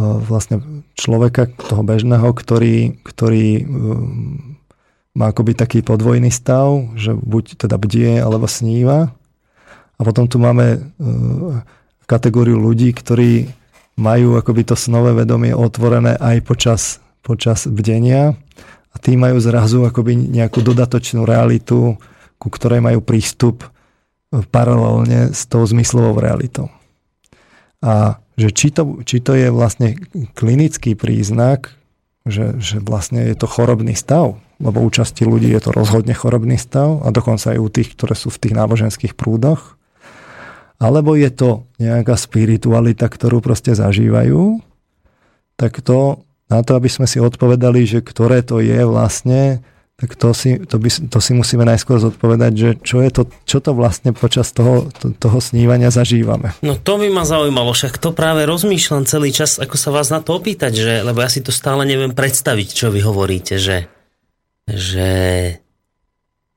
vlastne 0.00 0.84
človeka, 0.96 1.50
toho 1.50 1.84
bežného, 1.84 2.28
ktorý, 2.32 3.00
ktorý 3.04 3.46
e, 3.58 3.62
má 5.18 5.34
akoby 5.34 5.52
taký 5.58 5.78
podvojný 5.82 6.30
stav, 6.30 6.94
že 6.94 7.12
buď 7.12 7.66
teda 7.66 7.76
bdie 7.76 8.22
alebo 8.22 8.46
sníva. 8.46 9.12
A 9.98 10.00
potom 10.06 10.30
tu 10.30 10.38
máme 10.38 10.94
kategóriu 12.06 12.54
ľudí, 12.54 12.94
ktorí 12.94 13.50
majú 13.98 14.38
akoby 14.38 14.62
to 14.62 14.78
snové 14.78 15.12
vedomie 15.12 15.50
otvorené 15.52 16.14
aj 16.16 16.36
počas, 16.46 16.82
počas 17.20 17.66
bdenia 17.66 18.38
a 18.94 18.96
tí 18.96 19.18
majú 19.18 19.36
zrazu 19.42 19.84
akoby 19.84 20.16
nejakú 20.16 20.62
dodatočnú 20.62 21.26
realitu, 21.26 21.98
ku 22.38 22.48
ktorej 22.48 22.80
majú 22.80 23.02
prístup 23.02 23.66
paralelne 24.54 25.34
s 25.34 25.44
tou 25.50 25.66
zmyslovou 25.66 26.16
realitou. 26.22 26.70
A 27.84 28.18
že 28.38 28.54
či 28.54 28.70
to, 28.70 29.02
či 29.02 29.18
to 29.18 29.34
je 29.34 29.50
vlastne 29.50 29.98
klinický 30.34 30.94
príznak, 30.94 31.74
že, 32.26 32.58
že 32.58 32.78
vlastne 32.78 33.24
je 33.24 33.34
to 33.34 33.50
chorobný 33.50 33.94
stav, 33.98 34.38
lebo 34.58 34.82
u 34.82 34.90
časti 34.90 35.26
ľudí 35.26 35.50
je 35.54 35.62
to 35.62 35.70
rozhodne 35.74 36.14
chorobný 36.14 36.58
stav 36.58 37.02
a 37.02 37.08
dokonca 37.14 37.54
aj 37.54 37.58
u 37.58 37.68
tých, 37.70 37.94
ktoré 37.94 38.14
sú 38.18 38.30
v 38.30 38.40
tých 38.42 38.54
náboženských 38.54 39.14
prúdoch, 39.14 39.78
alebo 40.78 41.18
je 41.18 41.30
to 41.34 41.66
nejaká 41.82 42.14
spiritualita, 42.14 43.10
ktorú 43.10 43.42
proste 43.42 43.74
zažívajú, 43.74 44.62
tak 45.58 45.82
to 45.82 46.22
na 46.46 46.62
to, 46.62 46.78
aby 46.78 46.86
sme 46.86 47.10
si 47.10 47.18
odpovedali, 47.18 47.82
že 47.84 48.00
ktoré 48.00 48.46
to 48.46 48.62
je 48.62 48.86
vlastne, 48.86 49.60
tak 49.98 50.14
to 50.14 50.30
si, 50.30 50.62
to, 50.62 50.78
by, 50.78 50.86
to 51.10 51.18
si 51.18 51.34
musíme 51.34 51.66
najskôr 51.66 51.98
zodpovedať, 51.98 52.52
že 52.54 52.70
čo, 52.86 53.02
je 53.02 53.10
to, 53.10 53.26
čo 53.42 53.58
to 53.58 53.74
vlastne 53.74 54.14
počas 54.14 54.54
toho, 54.54 54.86
to, 54.94 55.10
toho 55.10 55.42
snívania 55.42 55.90
zažívame. 55.90 56.54
No 56.62 56.78
to 56.78 57.02
by 57.02 57.10
ma 57.10 57.26
zaujímalo, 57.26 57.74
však 57.74 57.98
to 57.98 58.14
práve 58.14 58.46
rozmýšľam 58.46 59.10
celý 59.10 59.34
čas, 59.34 59.58
ako 59.58 59.74
sa 59.74 59.90
vás 59.90 60.14
na 60.14 60.22
to 60.22 60.38
opýtať, 60.38 60.70
že, 60.78 60.94
lebo 61.02 61.18
ja 61.18 61.26
si 61.26 61.42
to 61.42 61.50
stále 61.50 61.82
neviem 61.82 62.14
predstaviť, 62.14 62.68
čo 62.70 62.94
vy 62.94 63.02
hovoríte, 63.02 63.58
že, 63.58 63.90
že 64.70 65.10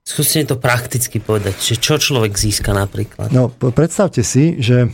skúste 0.06 0.46
to 0.46 0.62
prakticky 0.62 1.18
povedať, 1.18 1.58
že 1.58 1.76
čo 1.82 1.98
človek 1.98 2.38
získa 2.38 2.78
napríklad. 2.78 3.34
No 3.34 3.50
predstavte 3.50 4.22
si, 4.22 4.62
že 4.62 4.94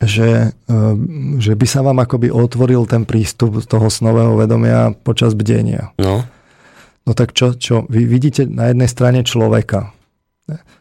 že, 0.00 0.56
ehm, 0.64 1.36
že 1.36 1.52
by 1.52 1.66
sa 1.68 1.84
vám 1.84 2.00
akoby 2.00 2.32
otvoril 2.32 2.88
ten 2.88 3.04
prístup 3.04 3.60
toho 3.60 3.92
snového 3.92 4.32
vedomia 4.32 4.96
počas 4.96 5.36
bdenia. 5.36 5.92
No. 6.00 6.24
No 7.08 7.12
tak 7.16 7.32
čo, 7.32 7.56
čo? 7.56 7.88
Vy 7.88 8.04
vidíte 8.06 8.44
na 8.46 8.70
jednej 8.70 8.88
strane 8.90 9.20
človeka. 9.24 9.92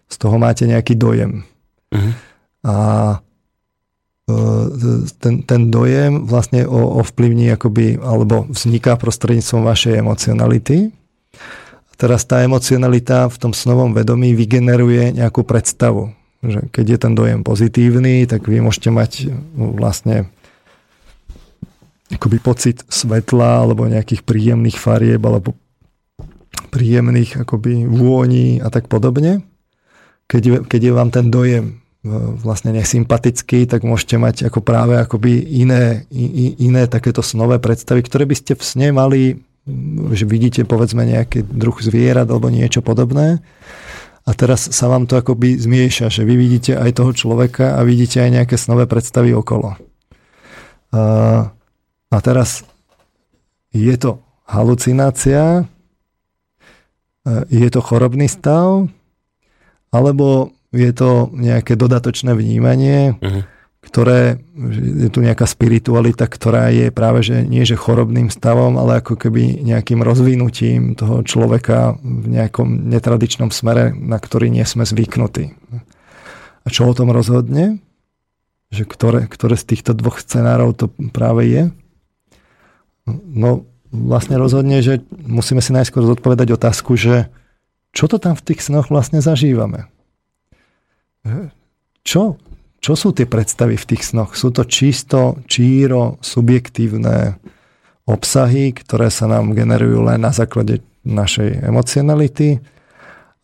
Z 0.09 0.15
toho 0.17 0.35
máte 0.41 0.65
nejaký 0.65 0.97
dojem. 0.97 1.45
Uh-huh. 1.93 2.13
A 2.65 2.75
e, 4.25 4.35
ten, 5.21 5.45
ten 5.45 5.61
dojem 5.69 6.25
vlastne 6.25 6.65
ovplyvní 6.69 7.53
akoby, 7.53 8.01
alebo 8.01 8.49
vzniká 8.49 8.97
prostredníctvom 8.97 9.61
vašej 9.63 9.93
emocionality. 10.01 10.89
A 11.89 11.93
teraz 11.95 12.25
tá 12.25 12.41
emocionalita 12.41 13.29
v 13.29 13.37
tom 13.37 13.53
snovom 13.53 13.93
vedomí 13.93 14.33
vygeneruje 14.33 15.13
nejakú 15.13 15.45
predstavu 15.45 16.19
že 16.39 16.71
keď 16.71 16.85
je 16.95 16.97
ten 16.97 17.13
dojem 17.15 17.41
pozitívny, 17.43 18.23
tak 18.23 18.47
vy 18.47 18.63
môžete 18.63 18.89
mať 18.91 19.11
no, 19.55 19.75
vlastne 19.75 20.31
akoby 22.09 22.37
pocit 22.39 22.81
svetla 22.87 23.67
alebo 23.67 23.85
nejakých 23.85 24.23
príjemných 24.23 24.79
farieb 24.79 25.19
alebo 25.21 25.53
príjemných 26.69 27.43
akoby 27.43 27.85
vôni 27.89 28.61
a 28.61 28.69
tak 28.69 28.87
podobne. 28.87 29.43
Keď, 30.29 30.69
keď 30.69 30.81
je 30.81 30.93
vám 30.93 31.09
ten 31.09 31.33
dojem 31.33 31.65
e, 31.65 31.73
vlastne 32.39 32.69
nesympatický, 32.71 33.65
tak 33.65 33.81
môžete 33.81 34.21
mať 34.21 34.35
ako 34.47 34.61
práve 34.61 35.01
akoby 35.01 35.41
iné, 35.41 36.05
iné 36.61 36.85
takéto 36.85 37.25
snové 37.25 37.57
predstavy, 37.57 38.05
ktoré 38.05 38.29
by 38.29 38.35
ste 38.37 38.53
v 38.53 38.63
sne 38.63 38.87
mali, 38.93 39.41
že 40.13 40.25
vidíte 40.29 40.65
povedzme 40.69 41.05
nejaký 41.05 41.45
druh 41.45 41.77
zvierat 41.81 42.29
alebo 42.29 42.53
niečo 42.53 42.85
podobné 42.85 43.41
a 44.29 44.31
teraz 44.37 44.69
sa 44.69 44.85
vám 44.85 45.09
to 45.09 45.17
akoby 45.17 45.57
zmieša, 45.57 46.13
že 46.13 46.21
vy 46.21 46.37
vidíte 46.37 46.77
aj 46.77 47.01
toho 47.01 47.11
človeka 47.17 47.73
a 47.73 47.81
vidíte 47.81 48.21
aj 48.21 48.29
nejaké 48.29 48.55
snové 48.61 48.85
predstavy 48.85 49.33
okolo. 49.33 49.73
A, 50.93 51.01
a 52.13 52.17
teraz 52.21 52.61
je 53.73 53.95
to 53.97 54.21
halucinácia, 54.45 55.65
je 57.49 57.69
to 57.69 57.79
chorobný 57.81 58.29
stav, 58.29 58.87
alebo 59.89 60.53
je 60.69 60.91
to 60.93 61.33
nejaké 61.33 61.73
dodatočné 61.73 62.37
vnímanie, 62.37 63.17
uh-huh 63.17 63.43
ktoré, 63.79 64.43
je 64.69 65.07
tu 65.07 65.23
nejaká 65.23 65.47
spiritualita, 65.47 66.27
ktorá 66.27 66.67
je 66.69 66.91
práve, 66.91 67.23
že 67.23 67.47
nie 67.47 67.63
že 67.63 67.79
chorobným 67.79 68.27
stavom, 68.27 68.75
ale 68.75 68.99
ako 68.99 69.15
keby 69.15 69.63
nejakým 69.63 70.03
rozvinutím 70.03 70.99
toho 70.99 71.23
človeka 71.23 71.95
v 72.03 72.37
nejakom 72.37 72.91
netradičnom 72.91 73.55
smere, 73.55 73.95
na 73.95 74.19
ktorý 74.19 74.51
nie 74.51 74.67
sme 74.67 74.83
zvyknutí. 74.83 75.55
A 76.61 76.67
čo 76.67 76.91
o 76.91 76.93
tom 76.93 77.15
rozhodne? 77.15 77.79
Že 78.69 78.83
ktoré, 78.85 79.19
ktoré 79.31 79.55
z 79.55 79.65
týchto 79.73 79.95
dvoch 79.95 80.19
scenárov 80.19 80.75
to 80.75 80.85
práve 81.15 81.47
je? 81.47 81.63
No 83.09 83.65
vlastne 83.89 84.37
rozhodne, 84.37 84.81
že 84.85 85.01
musíme 85.25 85.61
si 85.61 85.73
najskôr 85.73 86.05
zodpovedať 86.05 86.53
otázku, 86.53 86.93
že 86.97 87.29
čo 87.89 88.05
to 88.05 88.21
tam 88.21 88.37
v 88.37 88.45
tých 88.53 88.61
snoch 88.69 88.93
vlastne 88.93 89.19
zažívame? 89.19 89.89
Čo, 92.05 92.37
čo 92.79 92.93
sú 92.95 93.11
tie 93.11 93.25
predstavy 93.25 93.75
v 93.75 93.87
tých 93.95 94.13
snoch? 94.13 94.37
Sú 94.37 94.53
to 94.53 94.63
čisto, 94.65 95.41
číro, 95.49 96.21
subjektívne 96.21 97.41
obsahy, 98.05 98.73
ktoré 98.73 99.13
sa 99.13 99.29
nám 99.29 99.53
generujú 99.53 100.05
len 100.05 100.21
na 100.21 100.33
základe 100.33 100.81
našej 101.05 101.65
emocionality, 101.65 102.61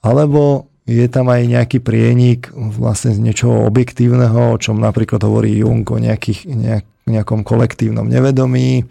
alebo 0.02 0.70
je 0.86 1.06
tam 1.10 1.34
aj 1.34 1.42
nejaký 1.50 1.82
prienik 1.82 2.54
vlastne 2.54 3.14
z 3.14 3.20
niečoho 3.22 3.66
objektívneho, 3.66 4.54
o 4.54 4.62
čom 4.62 4.78
napríklad 4.78 5.22
hovorí 5.26 5.58
Jung 5.58 5.86
o 5.90 5.98
nejakých, 5.98 6.46
nejak, 6.46 6.86
nejakom 7.10 7.42
kolektívnom 7.42 8.06
nevedomí, 8.06 8.86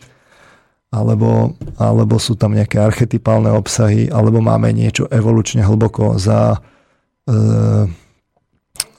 alebo, 0.94 1.58
alebo 1.74 2.22
sú 2.22 2.38
tam 2.38 2.54
nejaké 2.54 2.78
archetypálne 2.78 3.50
obsahy, 3.50 4.06
alebo 4.06 4.38
máme 4.38 4.70
niečo 4.70 5.10
evolučne 5.10 5.66
hlboko 5.66 6.14
za 6.22 6.62
e, 7.26 7.38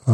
e, 0.04 0.14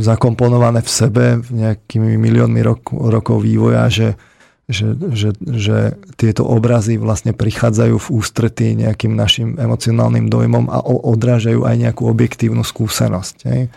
zakomponované 0.00 0.80
v 0.80 0.90
sebe 0.90 1.24
nejakými 1.52 2.16
miliónmi 2.16 2.60
rok, 2.64 2.88
rokov 2.96 3.44
vývoja, 3.44 3.92
že, 3.92 4.16
že, 4.64 4.96
že, 5.12 5.36
že 5.36 5.78
tieto 6.16 6.48
obrazy 6.48 6.96
vlastne 6.96 7.36
prichádzajú 7.36 7.96
v 8.00 8.08
ústretí 8.16 8.72
nejakým 8.72 9.12
našim 9.12 9.60
emocionálnym 9.60 10.32
dojmom 10.32 10.72
a 10.72 10.80
odrážajú 10.86 11.68
aj 11.68 11.76
nejakú 11.76 12.08
objektívnu 12.08 12.64
skúsenosť. 12.64 13.36
Hej. 13.52 13.68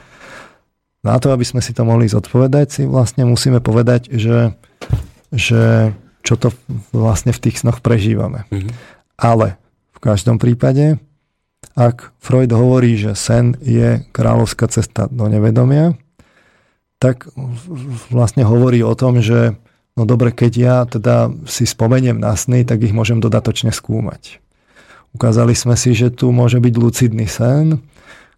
Na 1.02 1.18
to, 1.18 1.34
aby 1.34 1.42
sme 1.42 1.66
si 1.66 1.74
to 1.74 1.82
mohli 1.82 2.06
zodpovedať, 2.06 2.68
si 2.70 2.84
vlastne 2.86 3.26
musíme 3.26 3.58
povedať, 3.58 4.14
že, 4.14 4.54
že 5.34 5.92
čo 6.22 6.38
to 6.38 6.54
vlastne 6.94 7.34
v 7.34 7.42
tých 7.50 7.62
snoch 7.62 7.82
prežívame. 7.84 8.46
Mm-hmm. 8.50 8.74
Ale 9.22 9.58
v 9.94 10.00
každom 10.02 10.42
prípade 10.42 11.02
ak 11.78 12.12
Freud 12.20 12.52
hovorí, 12.52 13.00
že 13.00 13.16
sen 13.16 13.56
je 13.64 14.04
kráľovská 14.12 14.68
cesta 14.68 15.08
do 15.08 15.32
nevedomia, 15.32 15.96
tak 17.00 17.32
vlastne 18.12 18.46
hovorí 18.46 18.84
o 18.86 18.94
tom, 18.94 19.24
že 19.24 19.58
no 19.96 20.04
dobre, 20.06 20.36
keď 20.36 20.54
ja 20.54 20.78
teda 20.86 21.32
si 21.48 21.66
spomeniem 21.66 22.20
na 22.20 22.36
sny, 22.36 22.68
tak 22.68 22.84
ich 22.86 22.94
môžem 22.94 23.24
dodatočne 23.24 23.74
skúmať. 23.74 24.44
Ukázali 25.12 25.58
sme 25.58 25.76
si, 25.76 25.92
že 25.92 26.14
tu 26.14 26.32
môže 26.32 26.62
byť 26.62 26.74
lucidný 26.78 27.28
sen, 27.28 27.82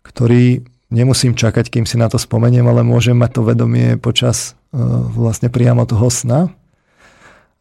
ktorý 0.05 0.65
nemusím 0.93 1.33
čakať, 1.33 1.69
kým 1.69 1.85
si 1.89 1.97
na 1.97 2.09
to 2.09 2.21
spomeniem, 2.21 2.65
ale 2.65 2.85
môžem 2.85 3.17
mať 3.17 3.31
to 3.33 3.41
vedomie 3.45 3.97
počas 3.97 4.53
e, 4.73 4.77
vlastne 5.13 5.49
priamo 5.49 5.85
toho 5.89 6.09
sna. 6.09 6.53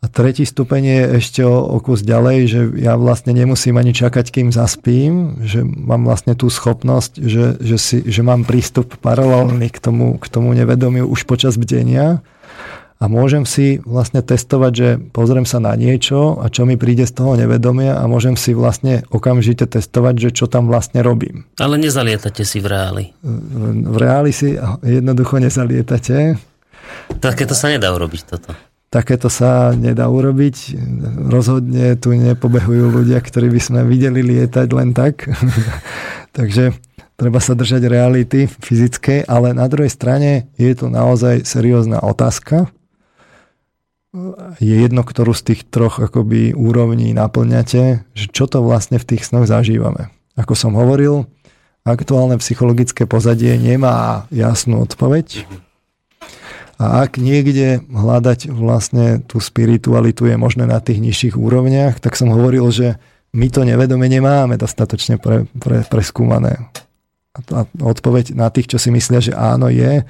A 0.03 0.11
tretí 0.11 0.43
stupeň 0.43 0.83
je 0.83 1.03
ešte 1.23 1.41
o, 1.47 1.63
o 1.63 1.79
kus 1.79 2.03
ďalej, 2.03 2.39
že 2.51 2.61
ja 2.83 2.99
vlastne 2.99 3.31
nemusím 3.31 3.79
ani 3.79 3.95
čakať, 3.95 4.35
kým 4.35 4.51
zaspím, 4.51 5.39
že 5.47 5.63
mám 5.63 6.03
vlastne 6.03 6.35
tú 6.35 6.51
schopnosť, 6.51 7.23
že, 7.23 7.45
že, 7.63 7.77
si, 7.79 7.97
že 8.03 8.27
mám 8.27 8.43
prístup 8.43 8.99
paralelný 8.99 9.71
k 9.71 9.79
tomu, 9.79 10.19
k 10.19 10.27
tomu 10.27 10.59
nevedomiu 10.59 11.07
už 11.07 11.23
počas 11.23 11.55
bdenia 11.55 12.19
a 12.99 13.05
môžem 13.07 13.47
si 13.47 13.79
vlastne 13.83 14.27
testovať, 14.27 14.73
že 14.75 14.89
pozriem 14.99 15.47
sa 15.47 15.63
na 15.63 15.75
niečo 15.79 16.39
a 16.39 16.51
čo 16.51 16.67
mi 16.67 16.75
príde 16.75 17.07
z 17.07 17.23
toho 17.23 17.39
nevedomia 17.39 17.99
a 17.99 18.07
môžem 18.11 18.35
si 18.35 18.59
vlastne 18.59 19.07
okamžite 19.07 19.71
testovať, 19.71 20.15
že 20.19 20.29
čo 20.35 20.51
tam 20.51 20.67
vlastne 20.67 21.03
robím. 21.07 21.47
Ale 21.63 21.79
nezalietate 21.79 22.43
si 22.43 22.59
v 22.59 22.67
reáli. 22.71 23.05
V 23.23 23.97
reáli 24.03 24.35
si 24.35 24.59
jednoducho 24.83 25.39
nezalietate. 25.39 26.43
Takéto 27.23 27.55
sa 27.55 27.71
nedá 27.71 27.95
urobiť 27.95 28.23
toto. 28.27 28.51
Takéto 28.93 29.33
sa 29.33 29.73
nedá 29.73 30.13
urobiť. 30.13 30.77
Rozhodne 31.33 31.97
tu 31.97 32.13
nepobehujú 32.13 32.93
ľudia, 32.93 33.25
ktorí 33.25 33.49
by 33.49 33.61
sme 33.61 33.81
videli 33.89 34.21
lietať 34.21 34.69
len 34.69 34.93
tak. 34.93 35.33
Takže 36.37 36.77
treba 37.17 37.41
sa 37.41 37.57
držať 37.57 37.89
reality 37.89 38.53
fyzickej, 38.53 39.25
ale 39.25 39.57
na 39.57 39.65
druhej 39.65 39.89
strane 39.89 40.53
je 40.61 40.69
to 40.77 40.93
naozaj 40.93 41.41
seriózna 41.49 42.05
otázka. 42.05 42.69
Je 44.61 44.77
jedno, 44.77 45.09
ktorú 45.09 45.33
z 45.33 45.57
tých 45.57 45.61
troch 45.73 45.97
akoby 45.97 46.53
úrovní 46.53 47.17
naplňate, 47.17 48.05
že 48.13 48.27
čo 48.29 48.45
to 48.45 48.61
vlastne 48.61 49.01
v 49.01 49.09
tých 49.09 49.25
snoch 49.25 49.49
zažívame. 49.49 50.13
Ako 50.37 50.53
som 50.53 50.77
hovoril, 50.77 51.25
aktuálne 51.81 52.37
psychologické 52.37 53.09
pozadie 53.09 53.57
nemá 53.57 54.29
jasnú 54.29 54.85
odpoveď. 54.85 55.49
A 56.83 57.07
ak 57.07 57.23
niekde 57.23 57.79
hľadať 57.87 58.51
vlastne 58.51 59.23
tú 59.23 59.39
spiritualitu 59.39 60.27
je 60.27 60.35
možné 60.35 60.67
na 60.67 60.83
tých 60.83 60.99
nižších 60.99 61.39
úrovniach, 61.39 62.03
tak 62.03 62.19
som 62.19 62.35
hovoril, 62.35 62.67
že 62.75 62.99
my 63.31 63.47
to 63.55 63.63
nevedome 63.63 64.11
nemáme 64.11 64.59
dostatočne 64.59 65.23
pre, 65.23 65.47
pre, 65.63 65.87
preskúmané. 65.87 66.59
A 67.55 67.65
odpoveď 67.79 68.35
na 68.35 68.51
tých, 68.51 68.75
čo 68.75 68.83
si 68.83 68.91
myslia, 68.91 69.23
že 69.23 69.33
áno 69.33 69.71
je, 69.71 70.03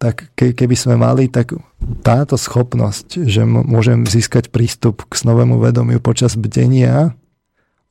tak 0.00 0.32
ke, 0.32 0.56
keby 0.56 0.72
sme 0.72 0.96
mali, 0.96 1.28
tak 1.28 1.52
táto 2.00 2.40
schopnosť, 2.40 3.28
že 3.28 3.44
môžem 3.44 4.08
získať 4.08 4.48
prístup 4.48 5.04
k 5.04 5.12
snovému 5.12 5.60
vedomiu 5.60 6.00
počas 6.00 6.32
bdenia, 6.40 7.12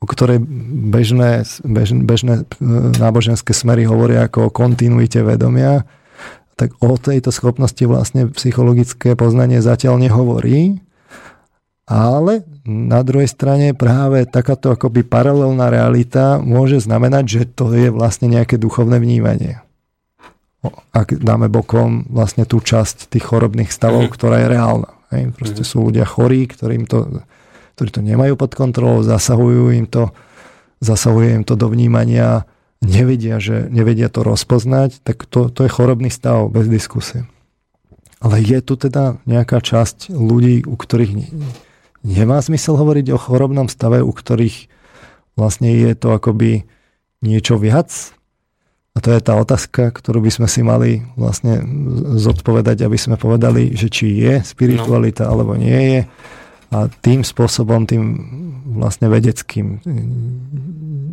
o 0.02 0.06
ktorej 0.10 0.42
bežné, 0.90 1.46
bež, 1.62 1.94
bežné 1.94 2.34
e, 2.42 2.66
náboženské 2.98 3.54
smery 3.54 3.86
hovoria 3.86 4.26
ako 4.26 4.50
o 4.50 4.54
kontinuite 4.54 5.22
vedomia, 5.22 5.86
tak 6.60 6.76
o 6.84 7.00
tejto 7.00 7.32
schopnosti 7.32 7.80
vlastne 7.88 8.28
psychologické 8.36 9.16
poznanie 9.16 9.64
zatiaľ 9.64 9.96
nehovorí. 9.96 10.84
Ale 11.88 12.46
na 12.68 13.02
druhej 13.02 13.32
strane 13.32 13.72
práve 13.74 14.28
takáto 14.28 14.70
akoby 14.70 15.08
paralelná 15.08 15.72
realita 15.72 16.38
môže 16.38 16.84
znamenať, 16.84 17.24
že 17.26 17.42
to 17.50 17.72
je 17.72 17.90
vlastne 17.90 18.30
nejaké 18.30 18.60
duchovné 18.60 19.00
vnímanie. 19.00 19.64
Ak 20.92 21.16
dáme 21.16 21.48
bokom 21.48 22.06
vlastne 22.12 22.44
tú 22.44 22.60
časť 22.60 23.08
tých 23.08 23.24
chorobných 23.24 23.72
stavov, 23.72 24.06
mm-hmm. 24.06 24.20
ktorá 24.20 24.36
je 24.44 24.48
reálna. 24.52 24.92
Hej? 25.16 25.24
Proste 25.34 25.64
mm-hmm. 25.64 25.80
sú 25.82 25.88
ľudia 25.88 26.06
chorí, 26.06 26.46
ktorým 26.46 26.84
to, 26.86 27.24
ktorí 27.80 27.90
to 27.90 28.02
nemajú 28.04 28.36
pod 28.36 28.54
kontrolou, 28.54 29.02
zasahujú 29.02 29.72
im 29.72 29.88
to, 29.88 30.12
zasahuje 30.84 31.42
im 31.42 31.44
to 31.48 31.56
do 31.56 31.72
vnímania, 31.72 32.44
nevedia, 32.80 33.40
že 33.44 33.68
nevedia 33.68 34.08
to 34.08 34.24
rozpoznať, 34.24 35.04
tak 35.04 35.28
to, 35.28 35.52
to 35.52 35.68
je 35.68 35.72
chorobný 35.72 36.08
stav 36.08 36.48
bez 36.52 36.68
diskusie. 36.72 37.28
Ale 38.20 38.44
je 38.44 38.60
tu 38.60 38.76
teda 38.76 39.20
nejaká 39.24 39.64
časť 39.64 40.12
ľudí, 40.12 40.68
u 40.68 40.76
ktorých 40.76 41.32
nemá 42.04 42.44
zmysel 42.44 42.76
hovoriť 42.76 43.16
o 43.16 43.22
chorobnom 43.22 43.72
stave, 43.72 44.04
u 44.04 44.12
ktorých 44.12 44.68
vlastne 45.40 45.72
je 45.72 45.96
to 45.96 46.16
akoby 46.16 46.68
niečo 47.24 47.56
viac? 47.56 48.16
A 48.96 48.98
to 49.00 49.16
je 49.16 49.22
tá 49.24 49.40
otázka, 49.40 49.96
ktorú 49.96 50.20
by 50.28 50.32
sme 50.34 50.48
si 50.52 50.60
mali 50.60 51.00
vlastne 51.16 51.64
zodpovedať, 52.20 52.84
aby 52.84 52.98
sme 53.00 53.16
povedali, 53.16 53.72
že 53.72 53.88
či 53.88 54.20
je 54.20 54.44
spiritualita 54.44 55.24
no. 55.24 55.32
alebo 55.32 55.56
nie 55.56 55.80
je. 55.80 56.02
A 56.70 56.86
tým 56.86 57.26
spôsobom, 57.26 57.90
tým 57.90 58.04
vlastne 58.78 59.10
vedeckým, 59.10 59.82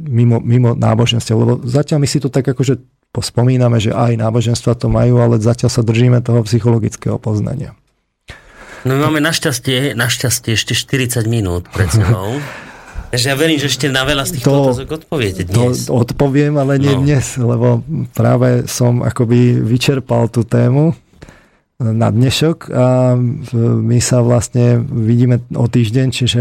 mimo, 0.06 0.36
mimo 0.44 0.76
náboženstva. 0.76 1.32
Lebo 1.32 1.54
zatiaľ 1.64 2.04
my 2.04 2.08
si 2.08 2.20
to 2.20 2.28
tak 2.28 2.44
akože 2.44 2.76
spomíname, 3.16 3.80
že 3.80 3.96
aj 3.96 4.20
náboženstva 4.20 4.76
to 4.76 4.92
majú, 4.92 5.24
ale 5.24 5.40
zatiaľ 5.40 5.72
sa 5.72 5.80
držíme 5.80 6.20
toho 6.20 6.44
psychologického 6.44 7.16
poznania. 7.16 7.72
No 8.84 9.00
my 9.00 9.10
máme 9.10 9.20
našťastie, 9.24 9.96
našťastie 9.96 10.54
ešte 10.54 10.76
40 10.76 11.24
minút 11.26 11.66
pred 11.72 11.88
sebou. 11.88 12.36
Takže 13.06 13.26
ja 13.32 13.36
verím, 13.38 13.56
že 13.56 13.70
ešte 13.70 13.86
na 13.88 14.02
veľa 14.02 14.28
z 14.28 14.30
týchto 14.36 14.50
to, 14.50 14.60
otázok 14.66 14.88
odpoviete 15.00 15.42
dnes. 15.46 15.86
To 15.86 15.94
odpoviem, 16.04 16.58
ale 16.58 16.76
nie 16.76 16.92
no. 16.92 17.00
dnes, 17.06 17.38
lebo 17.38 17.80
práve 18.12 18.66
som 18.66 19.00
akoby 19.00 19.62
vyčerpal 19.62 20.26
tú 20.26 20.42
tému 20.42 20.92
na 21.76 22.08
dnešok 22.08 22.72
a 22.72 23.12
my 23.60 23.98
sa 24.00 24.24
vlastne 24.24 24.80
vidíme 24.80 25.44
o 25.52 25.68
týždeň, 25.68 26.06
čiže 26.08 26.40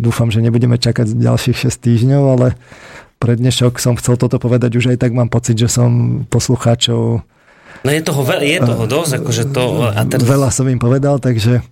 dúfam, 0.00 0.32
že 0.32 0.40
nebudeme 0.40 0.80
čakať 0.80 1.20
ďalších 1.20 1.68
6 1.68 1.84
týždňov, 1.84 2.22
ale 2.38 2.56
pre 3.20 3.36
dnešok 3.36 3.76
som 3.76 4.00
chcel 4.00 4.16
toto 4.16 4.40
povedať, 4.40 4.80
už 4.80 4.96
aj 4.96 5.04
tak 5.04 5.12
mám 5.12 5.28
pocit, 5.28 5.60
že 5.60 5.68
som 5.68 6.24
poslucháčov 6.32 7.20
No 7.80 7.90
je 7.96 8.02
toho, 8.04 8.20
je 8.44 8.58
toho 8.60 8.84
dosť, 8.84 9.24
akože 9.24 9.44
to... 9.56 9.88
A 9.88 10.04
teraz... 10.04 10.28
Veľa 10.28 10.52
som 10.52 10.68
im 10.68 10.76
povedal, 10.76 11.16
takže 11.16 11.64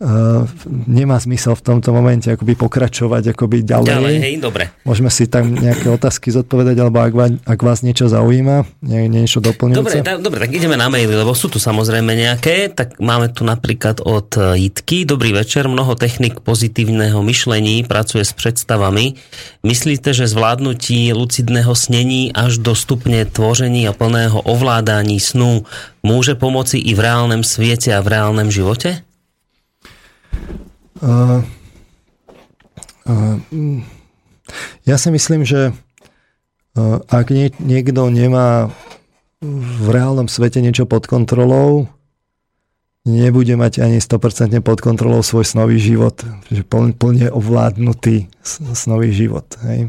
Uh, 0.00 0.48
nemá 0.88 1.20
zmysel 1.20 1.52
v 1.52 1.60
tomto 1.60 1.92
momente 1.92 2.32
akoby 2.32 2.56
pokračovať 2.56 3.36
akoby 3.36 3.60
ďalej. 3.68 3.92
Ďalej, 3.92 4.16
hej, 4.16 4.34
dobre. 4.40 4.72
Môžeme 4.80 5.12
si 5.12 5.28
tam 5.28 5.52
nejaké 5.52 5.92
otázky 5.92 6.32
zodpovedať, 6.32 6.72
alebo 6.80 7.04
ak, 7.04 7.12
vás, 7.12 7.30
ak 7.44 7.60
vás 7.60 7.84
niečo 7.84 8.08
zaujíma, 8.08 8.64
nie, 8.80 9.12
niečo 9.12 9.44
doplňujúce. 9.44 9.76
Dobre, 9.76 10.00
tá, 10.00 10.16
dobre, 10.16 10.40
tak 10.40 10.56
ideme 10.56 10.80
na 10.80 10.88
maily, 10.88 11.12
lebo 11.12 11.36
sú 11.36 11.52
tu 11.52 11.60
samozrejme 11.60 12.16
nejaké. 12.16 12.72
Tak 12.72 12.96
máme 12.96 13.28
tu 13.28 13.44
napríklad 13.44 14.00
od 14.00 14.56
Jitky. 14.56 15.04
Dobrý 15.04 15.36
večer, 15.36 15.68
mnoho 15.68 15.92
technik 15.92 16.40
pozitívneho 16.40 17.20
myšlení 17.20 17.84
pracuje 17.84 18.24
s 18.24 18.32
predstavami. 18.32 19.20
Myslíte, 19.60 20.16
že 20.16 20.24
zvládnutí 20.24 21.12
lucidného 21.12 21.76
snení 21.76 22.32
až 22.32 22.56
do 22.56 22.72
stupne 22.72 23.28
tvoření 23.28 23.84
a 23.84 23.92
plného 23.92 24.48
ovládání 24.48 25.20
snu 25.20 25.68
môže 26.00 26.32
pomoci 26.40 26.80
i 26.80 26.96
v 26.96 27.04
reálnom 27.04 27.44
svete 27.44 27.92
a 27.92 28.00
v 28.00 28.16
reálnom 28.16 28.48
živote? 28.48 29.04
Ja 34.84 34.96
si 34.98 35.08
myslím, 35.10 35.46
že 35.46 35.70
uh, 35.70 36.98
ak 37.06 37.30
nie, 37.30 37.54
niekto 37.62 38.10
nemá 38.10 38.70
v 39.40 39.86
reálnom 39.88 40.28
svete 40.28 40.60
niečo 40.60 40.84
pod 40.84 41.08
kontrolou, 41.08 41.88
nebude 43.08 43.56
mať 43.56 43.80
ani 43.80 43.98
100% 43.98 44.52
pod 44.60 44.78
kontrolou 44.84 45.24
svoj 45.24 45.48
snový 45.48 45.80
život. 45.80 46.20
Že 46.52 46.68
plne 46.92 47.32
ovládnutý 47.32 48.28
snový 48.76 49.16
život. 49.16 49.48
Hej. 49.64 49.88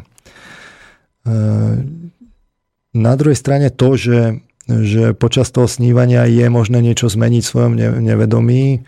Na 2.92 3.14
druhej 3.20 3.38
strane 3.38 3.68
to, 3.70 4.00
že, 4.00 4.40
že 4.68 5.12
počas 5.14 5.52
toho 5.52 5.68
snívania 5.68 6.24
je 6.32 6.48
možné 6.48 6.80
niečo 6.80 7.12
zmeniť 7.12 7.44
v 7.44 7.52
svojom 7.52 7.74
nevedomí, 8.00 8.88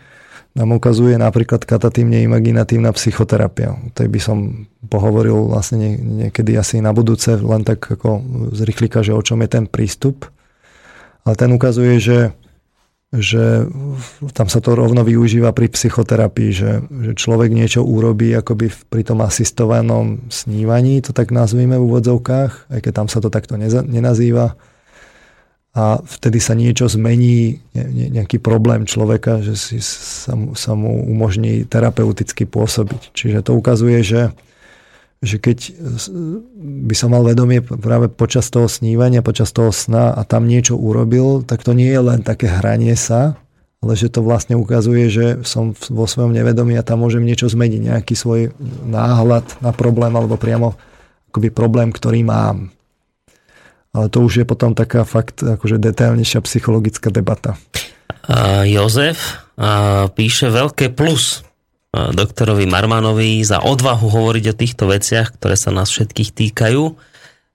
nám 0.54 0.70
ukazuje 0.78 1.18
napríklad 1.18 1.66
katatívne 1.66 2.22
imaginatívna 2.22 2.94
psychoterapia. 2.94 3.74
To 3.98 4.06
by 4.06 4.20
som 4.22 4.70
pohovoril 4.86 5.50
vlastne 5.50 5.98
niekedy 5.98 6.54
asi 6.54 6.78
na 6.78 6.94
budúce, 6.94 7.34
len 7.34 7.66
tak 7.66 7.82
ako 7.82 8.22
z 8.54 8.60
rýchlika, 8.62 9.02
že 9.02 9.18
o 9.18 9.22
čom 9.22 9.42
je 9.42 9.50
ten 9.50 9.66
prístup. 9.66 10.30
Ale 11.26 11.34
ten 11.34 11.50
ukazuje, 11.50 11.98
že, 11.98 12.20
že 13.10 13.66
tam 14.30 14.46
sa 14.46 14.62
to 14.62 14.78
rovno 14.78 15.02
využíva 15.02 15.50
pri 15.50 15.74
psychoterapii, 15.74 16.50
že, 16.54 16.72
že 16.86 17.12
človek 17.18 17.50
niečo 17.50 17.82
urobí 17.82 18.30
akoby 18.30 18.70
pri 18.86 19.02
tom 19.02 19.26
asistovanom 19.26 20.30
snívaní, 20.30 21.02
to 21.02 21.10
tak 21.10 21.34
nazvíme 21.34 21.74
v 21.74 21.82
úvodzovkách, 21.82 22.70
aj 22.70 22.78
keď 22.78 22.92
tam 22.94 23.08
sa 23.10 23.18
to 23.18 23.26
takto 23.26 23.58
nenazýva 23.58 24.54
a 25.74 25.98
vtedy 26.06 26.38
sa 26.38 26.54
niečo 26.54 26.86
zmení, 26.86 27.58
nejaký 28.14 28.38
problém 28.38 28.86
človeka, 28.86 29.42
že 29.42 29.58
si 29.58 29.82
sa, 29.82 30.38
sa 30.54 30.72
mu 30.78 31.02
umožní 31.02 31.66
terapeuticky 31.66 32.46
pôsobiť. 32.46 33.10
Čiže 33.10 33.42
to 33.42 33.58
ukazuje, 33.58 34.06
že, 34.06 34.30
že 35.18 35.42
keď 35.42 35.74
by 36.86 36.94
som 36.94 37.10
mal 37.10 37.26
vedomie 37.26 37.58
práve 37.58 38.06
počas 38.06 38.54
toho 38.54 38.70
snívania, 38.70 39.18
počas 39.26 39.50
toho 39.50 39.74
sna 39.74 40.14
a 40.14 40.22
tam 40.22 40.46
niečo 40.46 40.78
urobil, 40.78 41.42
tak 41.42 41.66
to 41.66 41.74
nie 41.74 41.90
je 41.90 42.00
len 42.06 42.22
také 42.22 42.46
hranie 42.46 42.94
sa, 42.94 43.34
ale 43.82 43.98
že 43.98 44.14
to 44.14 44.22
vlastne 44.22 44.54
ukazuje, 44.54 45.10
že 45.10 45.26
som 45.42 45.74
vo 45.90 46.06
svojom 46.06 46.30
nevedomí 46.30 46.78
a 46.78 46.86
tam 46.86 47.02
môžem 47.02 47.26
niečo 47.26 47.50
zmeniť, 47.50 47.80
nejaký 47.90 48.14
svoj 48.14 48.54
náhľad 48.86 49.58
na 49.58 49.74
problém 49.74 50.14
alebo 50.14 50.38
priamo 50.38 50.78
akoby 51.34 51.50
problém, 51.50 51.90
ktorý 51.90 52.22
mám. 52.22 52.70
Ale 53.94 54.10
to 54.10 54.26
už 54.26 54.42
je 54.42 54.46
potom 54.46 54.74
taká 54.74 55.06
fakt 55.06 55.46
akože 55.46 55.78
detailnejšia 55.78 56.42
psychologická 56.42 57.14
debata. 57.14 57.54
A 58.26 58.66
Jozef 58.66 59.38
a 59.54 60.10
píše 60.10 60.50
veľké 60.50 60.90
plus 60.90 61.46
doktorovi 61.94 62.66
Marmanovi 62.66 63.38
za 63.46 63.62
odvahu 63.62 64.10
hovoriť 64.10 64.44
o 64.50 64.58
týchto 64.58 64.90
veciach, 64.90 65.38
ktoré 65.38 65.54
sa 65.54 65.70
nás 65.70 65.94
všetkých 65.94 66.34
týkajú 66.34 66.90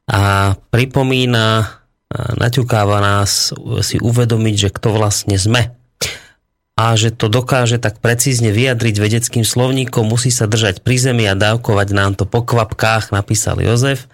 a 0.08 0.56
pripomína, 0.72 1.68
naťukáva 2.40 3.04
nás 3.04 3.52
si 3.84 4.00
uvedomiť, 4.00 4.56
že 4.56 4.70
kto 4.72 4.96
vlastne 4.96 5.36
sme 5.36 5.76
a 6.80 6.96
že 6.96 7.12
to 7.12 7.28
dokáže 7.28 7.84
tak 7.84 8.00
precízne 8.00 8.56
vyjadriť 8.56 8.96
vedeckým 8.96 9.44
slovníkom, 9.44 10.08
musí 10.08 10.32
sa 10.32 10.48
držať 10.48 10.88
pri 10.88 10.96
zemi 10.96 11.28
a 11.28 11.36
dávkovať 11.36 11.88
nám 11.92 12.16
to 12.16 12.24
po 12.24 12.40
kvapkách, 12.40 13.12
napísal 13.12 13.60
Jozef. 13.60 14.08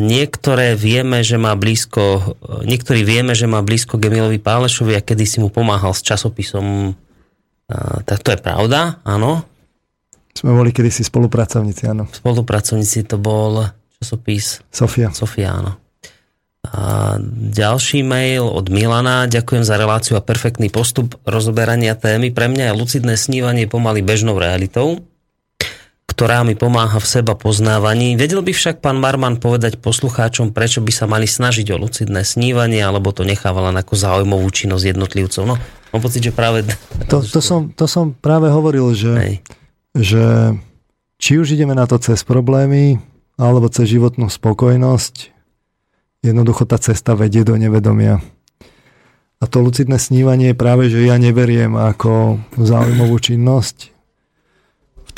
Niektoré 0.00 0.72
vieme, 0.80 1.20
že 1.20 1.36
má 1.36 1.52
blízko, 1.52 2.34
niektorí 2.64 3.04
vieme, 3.04 3.36
že 3.36 3.44
má 3.44 3.60
blízko 3.60 4.00
Gemilovi 4.00 4.40
Pálešovi 4.40 4.96
a 4.96 5.04
kedy 5.04 5.24
si 5.28 5.38
mu 5.44 5.52
pomáhal 5.52 5.92
s 5.92 6.00
časopisom. 6.00 6.96
Tak 8.08 8.24
to 8.24 8.32
je 8.32 8.40
pravda, 8.40 9.04
áno. 9.04 9.44
Sme 10.32 10.56
boli 10.56 10.72
kedysi 10.72 11.04
spolupracovníci, 11.04 11.84
áno. 11.84 12.08
Spolupracovníci 12.08 13.04
to 13.04 13.20
bol 13.20 13.68
časopis 14.00 14.64
Sofia. 14.72 15.12
Sofia, 15.12 15.60
áno. 15.60 15.76
A 16.68 17.16
ďalší 17.52 18.04
mail 18.04 18.44
od 18.48 18.72
Milana. 18.72 19.28
Ďakujem 19.28 19.64
za 19.68 19.76
reláciu 19.76 20.16
a 20.16 20.24
perfektný 20.24 20.72
postup 20.72 21.16
rozoberania 21.28 21.92
témy. 21.92 22.32
Pre 22.32 22.48
mňa 22.48 22.72
je 22.72 22.78
lucidné 22.78 23.14
snívanie 23.20 23.68
pomaly 23.68 24.00
bežnou 24.00 24.40
realitou 24.40 25.04
ktorá 26.18 26.42
mi 26.42 26.58
pomáha 26.58 26.98
v 26.98 27.06
seba 27.06 27.38
poznávaní. 27.38 28.18
Vedel 28.18 28.42
by 28.42 28.50
však 28.50 28.82
pán 28.82 28.98
Marman 28.98 29.38
povedať 29.38 29.78
poslucháčom, 29.78 30.50
prečo 30.50 30.82
by 30.82 30.90
sa 30.90 31.06
mali 31.06 31.30
snažiť 31.30 31.70
o 31.70 31.78
lucidné 31.78 32.26
snívanie, 32.26 32.82
alebo 32.82 33.14
to 33.14 33.22
nechávala 33.22 33.70
ako 33.70 33.94
záujmovú 33.94 34.50
činnosť 34.50 34.98
jednotlivcov. 34.98 35.46
No, 35.46 35.54
mám 35.94 36.02
pocit, 36.02 36.26
že 36.26 36.34
práve... 36.34 36.66
To, 37.06 37.22
to, 37.22 37.38
som, 37.38 37.70
to 37.70 37.86
som 37.86 38.18
práve 38.18 38.50
hovoril, 38.50 38.98
že, 38.98 39.46
že 39.94 40.58
či 41.22 41.38
už 41.38 41.54
ideme 41.54 41.78
na 41.78 41.86
to 41.86 42.02
cez 42.02 42.26
problémy, 42.26 42.98
alebo 43.38 43.70
cez 43.70 43.86
životnú 43.86 44.26
spokojnosť, 44.26 45.30
jednoducho 46.26 46.66
tá 46.66 46.82
cesta 46.82 47.14
vedie 47.14 47.46
do 47.46 47.54
nevedomia. 47.54 48.18
A 49.38 49.46
to 49.46 49.62
lucidné 49.62 50.02
snívanie 50.02 50.50
je 50.50 50.58
práve, 50.58 50.90
že 50.90 50.98
ja 50.98 51.14
neberiem 51.14 51.78
ako 51.78 52.42
záujmovú 52.58 53.22
činnosť, 53.22 53.94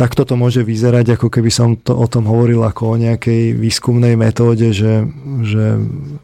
takto 0.01 0.25
to 0.25 0.33
môže 0.33 0.65
vyzerať, 0.65 1.21
ako 1.21 1.29
keby 1.29 1.53
som 1.53 1.77
to 1.77 1.93
o 1.93 2.09
tom 2.09 2.25
hovoril 2.25 2.65
ako 2.65 2.97
o 2.97 3.01
nejakej 3.01 3.53
výskumnej 3.53 4.17
metóde, 4.17 4.73
že, 4.73 5.05
že 5.45 5.77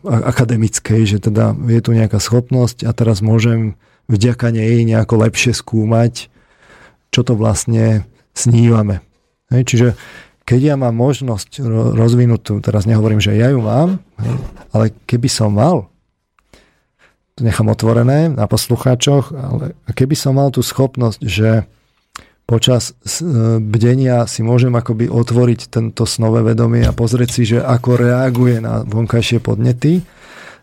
akademickej, 0.09 1.05
že 1.05 1.19
teda 1.21 1.53
je 1.53 1.81
tu 1.85 1.93
nejaká 1.93 2.17
schopnosť 2.17 2.89
a 2.89 2.97
teraz 2.97 3.21
môžem 3.21 3.77
vďaka 4.09 4.49
nej 4.49 4.81
nejako 4.89 5.29
lepšie 5.29 5.53
skúmať, 5.53 6.33
čo 7.13 7.21
to 7.21 7.37
vlastne 7.37 8.09
snívame. 8.33 9.05
Hej, 9.53 9.63
čiže 9.69 9.89
keď 10.49 10.61
ja 10.73 10.75
mám 10.81 10.97
možnosť 10.97 11.61
rozvinutú, 11.93 12.65
teraz 12.65 12.89
nehovorím, 12.89 13.21
že 13.21 13.37
ja 13.37 13.53
ju 13.53 13.61
mám, 13.61 14.01
ale 14.73 14.97
keby 15.05 15.29
som 15.29 15.53
mal, 15.53 15.93
to 17.37 17.45
nechám 17.45 17.69
otvorené 17.69 18.33
na 18.33 18.49
poslucháčoch, 18.49 19.37
ale 19.37 19.77
keby 19.93 20.17
som 20.17 20.41
mal 20.41 20.49
tú 20.49 20.65
schopnosť, 20.65 21.21
že 21.21 21.69
počas 22.47 22.94
e, 22.94 22.94
bdenia 23.58 24.25
si 24.31 24.47
môžem 24.47 24.70
akoby 24.70 25.10
otvoriť 25.10 25.60
tento 25.66 26.07
snové 26.07 26.47
vedomie 26.47 26.86
a 26.86 26.94
pozrieť 26.94 27.31
si, 27.34 27.42
že 27.42 27.58
ako 27.58 27.99
reaguje 27.99 28.62
na 28.62 28.86
vonkajšie 28.86 29.42
podnety, 29.42 30.07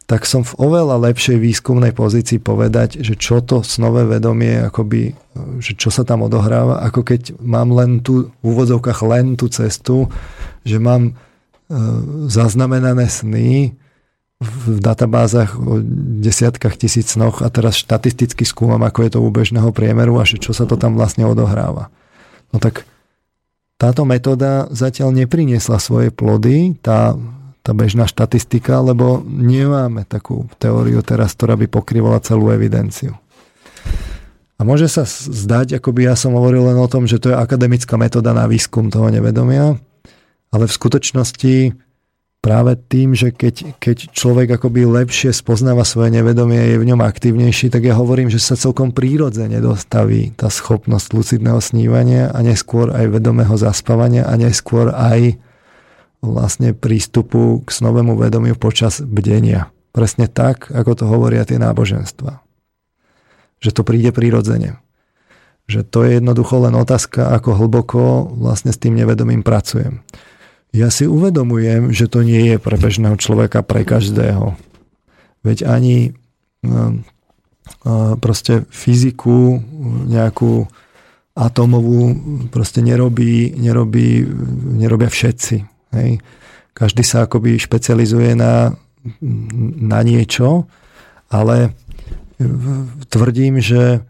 tak 0.07 0.23
som 0.23 0.47
v 0.47 0.55
oveľa 0.59 0.99
lepšej 1.11 1.39
výskumnej 1.39 1.91
pozícii 1.91 2.39
povedať, 2.39 3.03
že 3.03 3.19
čo 3.19 3.43
to 3.43 3.63
snové 3.63 4.07
vedomie, 4.07 4.63
akoby, 4.63 5.15
že 5.59 5.75
čo 5.75 5.91
sa 5.91 6.07
tam 6.07 6.23
odohráva, 6.27 6.83
ako 6.87 7.03
keď 7.03 7.35
mám 7.43 7.71
len 7.75 7.99
tu, 7.99 8.31
v 8.31 8.45
úvodzovkách 8.47 8.99
len 9.03 9.35
tú 9.35 9.51
cestu, 9.51 10.07
že 10.63 10.79
mám 10.79 11.11
e, 11.11 11.13
zaznamenané 12.31 13.11
sny 13.11 13.75
v 14.43 14.77
databázach 14.83 15.55
o 15.55 15.79
desiatkách 16.19 16.75
tisíc 16.75 17.15
snoch 17.15 17.39
a 17.39 17.47
teraz 17.47 17.79
štatisticky 17.79 18.43
skúmam, 18.43 18.83
ako 18.83 18.99
je 19.07 19.11
to 19.15 19.19
u 19.23 19.29
bežného 19.31 19.71
priemeru 19.71 20.19
a 20.19 20.27
čo 20.27 20.51
sa 20.51 20.67
to 20.67 20.75
tam 20.75 20.99
vlastne 20.99 21.23
odohráva. 21.23 21.87
No 22.51 22.59
tak 22.59 22.83
táto 23.79 24.03
metóda 24.03 24.67
zatiaľ 24.69 25.15
nepriniesla 25.15 25.79
svoje 25.81 26.11
plody, 26.11 26.77
tá 26.83 27.17
tá 27.63 27.71
bežná 27.71 28.03
štatistika, 28.05 28.83
lebo 28.83 29.23
nemáme 29.23 30.03
takú 30.03 30.51
teóriu 30.59 30.99
teraz, 30.99 31.31
ktorá 31.31 31.55
by 31.55 31.71
pokrývala 31.71 32.19
celú 32.19 32.51
evidenciu. 32.51 33.15
A 34.59 34.67
môže 34.67 34.91
sa 34.91 35.07
zdať, 35.07 35.79
ako 35.79 35.95
by 35.95 36.11
ja 36.11 36.15
som 36.19 36.35
hovoril 36.35 36.67
len 36.67 36.77
o 36.77 36.91
tom, 36.91 37.07
že 37.07 37.23
to 37.23 37.31
je 37.31 37.39
akademická 37.39 37.95
metóda 37.95 38.35
na 38.35 38.51
výskum 38.51 38.91
toho 38.91 39.07
nevedomia, 39.07 39.79
ale 40.51 40.63
v 40.67 40.75
skutočnosti 40.75 41.55
práve 42.43 42.75
tým, 42.75 43.15
že 43.15 43.31
keď, 43.31 43.79
keď 43.79 44.11
človek 44.11 44.59
akoby 44.59 44.83
lepšie 44.83 45.31
spoznáva 45.31 45.87
svoje 45.87 46.11
nevedomie, 46.11 46.75
je 46.75 46.77
v 46.83 46.87
ňom 46.91 46.99
aktívnejší, 46.99 47.71
tak 47.71 47.87
ja 47.87 47.95
hovorím, 47.95 48.27
že 48.27 48.43
sa 48.43 48.59
celkom 48.59 48.91
prírodzene 48.91 49.63
dostaví 49.63 50.35
tá 50.35 50.51
schopnosť 50.51 51.07
lucidného 51.15 51.63
snívania 51.63 52.35
a 52.35 52.43
neskôr 52.43 52.91
aj 52.91 53.15
vedomého 53.15 53.55
zaspávania 53.55 54.27
a 54.27 54.35
neskôr 54.35 54.91
aj 54.91 55.39
vlastne 56.19 56.75
prístupu 56.75 57.63
k 57.63 57.69
snovému 57.71 58.19
vedomiu 58.19 58.59
počas 58.59 58.99
bdenia. 58.99 59.71
Presne 59.95 60.27
tak, 60.27 60.67
ako 60.67 60.91
to 60.99 61.05
hovoria 61.07 61.47
tie 61.47 61.55
náboženstva. 61.55 62.43
Že 63.63 63.71
to 63.71 63.81
príde 63.87 64.11
prirodzene. 64.11 64.83
Že 65.71 65.79
to 65.87 65.99
je 66.03 66.11
jednoducho 66.19 66.59
len 66.67 66.75
otázka, 66.75 67.31
ako 67.31 67.55
hlboko 67.55 68.27
vlastne 68.35 68.75
s 68.75 68.81
tým 68.83 68.99
nevedomím 68.99 69.47
pracujem. 69.47 70.03
Ja 70.73 70.89
si 70.89 71.05
uvedomujem, 71.05 71.93
že 71.93 72.09
to 72.09 72.25
nie 72.25 72.49
je 72.49 72.57
pre 72.57 72.81
bežného 72.81 73.13
človeka, 73.21 73.61
pre 73.61 73.85
každého. 73.85 74.57
Veď 75.45 75.69
ani 75.69 76.17
no, 76.65 77.05
proste 78.17 78.65
fyziku, 78.73 79.61
nejakú 80.09 80.65
atomovú 81.37 82.13
proste 82.49 82.81
nerobí, 82.81 83.53
nerobí, 83.53 84.25
nerobia 84.81 85.13
všetci. 85.13 85.55
Hej. 85.93 86.21
Každý 86.73 87.05
sa 87.05 87.29
akoby 87.29 87.61
špecializuje 87.61 88.33
na, 88.33 88.73
na 89.77 89.99
niečo, 90.01 90.65
ale 91.29 91.77
tvrdím, 93.13 93.61
že 93.61 94.01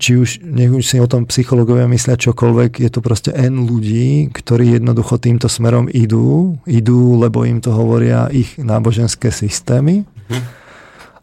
či 0.00 0.16
už, 0.16 0.40
nech 0.40 0.72
už 0.72 0.84
si 0.84 0.96
o 0.96 1.10
tom 1.10 1.28
psychológovia 1.28 1.84
myslia 1.84 2.16
čokoľvek, 2.16 2.80
je 2.80 2.90
to 2.90 3.00
proste 3.04 3.30
N 3.36 3.68
ľudí, 3.68 4.32
ktorí 4.32 4.80
jednoducho 4.80 5.20
týmto 5.20 5.52
smerom 5.52 5.84
idú, 5.92 6.56
idú, 6.64 7.20
lebo 7.20 7.44
im 7.44 7.60
to 7.60 7.72
hovoria 7.76 8.32
ich 8.32 8.56
náboženské 8.56 9.28
systémy. 9.28 10.08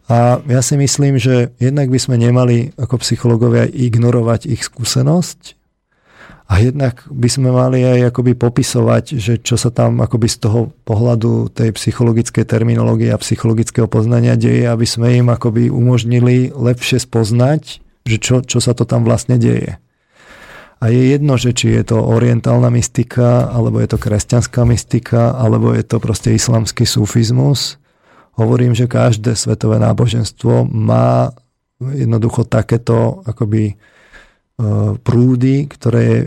A 0.08 0.40
ja 0.46 0.62
si 0.62 0.78
myslím, 0.78 1.18
že 1.18 1.52
jednak 1.58 1.90
by 1.90 1.98
sme 1.98 2.16
nemali 2.16 2.72
ako 2.78 3.02
psychológovia 3.02 3.66
ignorovať 3.66 4.46
ich 4.48 4.62
skúsenosť, 4.64 5.58
a 6.48 6.64
jednak 6.64 7.04
by 7.12 7.28
sme 7.28 7.52
mali 7.52 7.84
aj 7.84 8.08
akoby 8.08 8.32
popisovať, 8.32 9.20
že 9.20 9.36
čo 9.36 9.60
sa 9.60 9.68
tam 9.68 10.00
akoby 10.00 10.32
z 10.32 10.48
toho 10.48 10.72
pohľadu 10.88 11.52
tej 11.52 11.76
psychologickej 11.76 12.48
terminológie 12.48 13.12
a 13.12 13.20
psychologického 13.20 13.84
poznania 13.84 14.32
deje, 14.32 14.64
aby 14.64 14.88
sme 14.88 15.12
im 15.12 15.28
akoby 15.28 15.68
umožnili 15.68 16.48
lepšie 16.56 17.04
spoznať, 17.04 17.84
že 18.08 18.16
čo, 18.16 18.40
čo 18.40 18.58
sa 18.58 18.72
to 18.72 18.88
tam 18.88 19.04
vlastne 19.04 19.36
deje. 19.36 19.76
A 20.78 20.94
je 20.94 21.12
jedno, 21.12 21.34
že 21.36 21.52
či 21.52 21.74
je 21.74 21.84
to 21.92 21.98
orientálna 22.00 22.70
mystika, 22.72 23.50
alebo 23.50 23.82
je 23.82 23.90
to 23.90 23.98
kresťanská 23.98 24.62
mystika, 24.70 25.34
alebo 25.34 25.74
je 25.74 25.82
to 25.82 25.98
proste 25.98 26.32
islamský 26.32 26.86
sufizmus. 26.86 27.76
Hovorím, 28.38 28.72
že 28.72 28.86
každé 28.86 29.34
svetové 29.34 29.82
náboženstvo 29.82 30.70
má 30.70 31.34
jednoducho 31.82 32.46
takéto 32.46 33.26
akoby 33.26 33.74
prúdy, 35.06 35.70
ktoré 35.70 36.26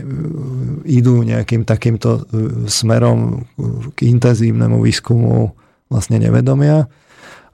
idú 0.88 1.20
nejakým 1.20 1.68
takýmto 1.68 2.10
e, 2.16 2.20
smerom 2.64 3.44
k 3.92 4.08
intenzívnemu 4.08 4.80
výskumu 4.80 5.52
vlastne 5.92 6.16
nevedomia. 6.16 6.88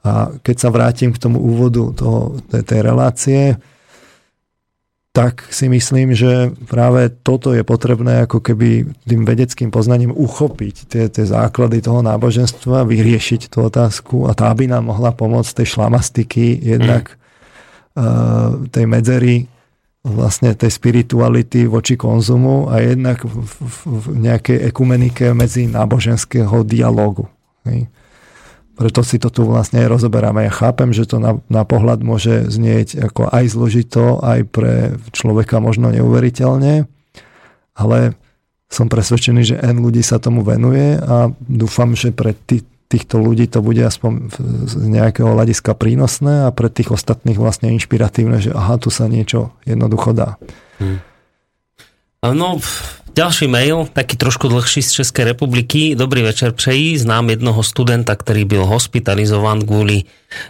A 0.07 0.31
keď 0.39 0.55
sa 0.55 0.71
vrátim 0.71 1.11
k 1.11 1.19
tomu 1.19 1.43
úvodu 1.43 1.91
toho, 1.91 2.39
tej, 2.47 2.63
tej 2.63 2.79
relácie, 2.79 3.41
tak 5.09 5.49
si 5.49 5.65
myslím, 5.65 6.13
že 6.13 6.53
práve 6.69 7.09
toto 7.09 7.49
je 7.57 7.65
potrebné 7.65 8.29
ako 8.29 8.45
keby 8.45 8.85
tým 9.09 9.25
vedeckým 9.25 9.73
poznaním 9.73 10.13
uchopiť 10.13 10.75
tie, 10.85 11.03
tie 11.09 11.25
základy 11.25 11.81
toho 11.81 12.05
náboženstva, 12.05 12.85
vyriešiť 12.85 13.49
tú 13.49 13.65
otázku 13.65 14.29
a 14.29 14.37
tá 14.37 14.53
by 14.53 14.69
nám 14.69 14.93
mohla 14.93 15.09
pomôcť 15.09 15.61
tej 15.61 15.67
šlamastiky, 15.75 16.61
jednak 16.61 17.17
mm. 17.97 18.69
tej 18.69 18.85
medzery 18.85 19.35
vlastne 20.05 20.55
tej 20.55 20.71
spirituality 20.71 21.67
voči 21.67 21.99
konzumu 21.99 22.71
a 22.71 22.79
jednak 22.79 23.25
v, 23.25 23.43
v, 23.43 23.77
v 23.89 24.05
nejakej 24.29 24.71
ekumenike 24.71 25.35
medzi 25.35 25.67
náboženského 25.67 26.63
dialogu. 26.63 27.27
Hej. 27.67 27.91
Preto 28.79 29.03
si 29.03 29.19
to 29.19 29.27
tu 29.27 29.43
vlastne 29.43 29.83
aj 29.83 29.91
rozoberáme. 29.91 30.47
Ja 30.47 30.53
chápem, 30.55 30.95
že 30.95 31.03
to 31.03 31.19
na, 31.19 31.35
na 31.51 31.67
pohľad 31.67 31.99
môže 31.99 32.47
znieť 32.47 33.11
ako 33.11 33.27
aj 33.27 33.43
zložito, 33.51 34.23
aj 34.23 34.47
pre 34.47 34.95
človeka 35.11 35.59
možno 35.59 35.91
neuveriteľne, 35.91 36.87
ale 37.75 38.15
som 38.71 38.87
presvedčený, 38.87 39.41
že 39.43 39.59
N 39.59 39.83
ľudí 39.83 39.99
sa 39.99 40.15
tomu 40.23 40.47
venuje 40.47 40.95
a 40.95 41.27
dúfam, 41.43 41.91
že 41.91 42.15
pre 42.15 42.31
tí, 42.31 42.63
týchto 42.87 43.19
ľudí 43.19 43.51
to 43.51 43.59
bude 43.59 43.83
aspoň 43.83 44.31
z 44.63 44.73
nejakého 44.87 45.27
hľadiska 45.27 45.75
prínosné 45.75 46.47
a 46.47 46.49
pre 46.55 46.71
tých 46.71 46.95
ostatných 46.95 47.35
vlastne 47.35 47.75
inšpiratívne, 47.75 48.39
že 48.39 48.55
aha, 48.55 48.79
tu 48.79 48.87
sa 48.87 49.11
niečo 49.11 49.51
jednoducho 49.67 50.15
dá. 50.15 50.39
Hmm. 50.79 51.03
No, 52.19 52.59
ďalší 53.15 53.47
mail, 53.47 53.87
taký 53.95 54.19
trošku 54.19 54.51
dlhší 54.51 54.83
z 54.83 54.91
Českej 54.91 55.25
republiky. 55.31 55.95
Dobrý 55.95 56.21
večer 56.21 56.51
přeji. 56.51 56.99
Znám 56.99 57.29
jednoho 57.29 57.63
studenta, 57.63 58.11
ktorý 58.11 58.43
byl 58.43 58.67
hospitalizován 58.67 59.63
kvôli 59.63 60.03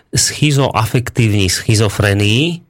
schizoafektívnej 0.09 1.45
schizofrenii 1.45 2.68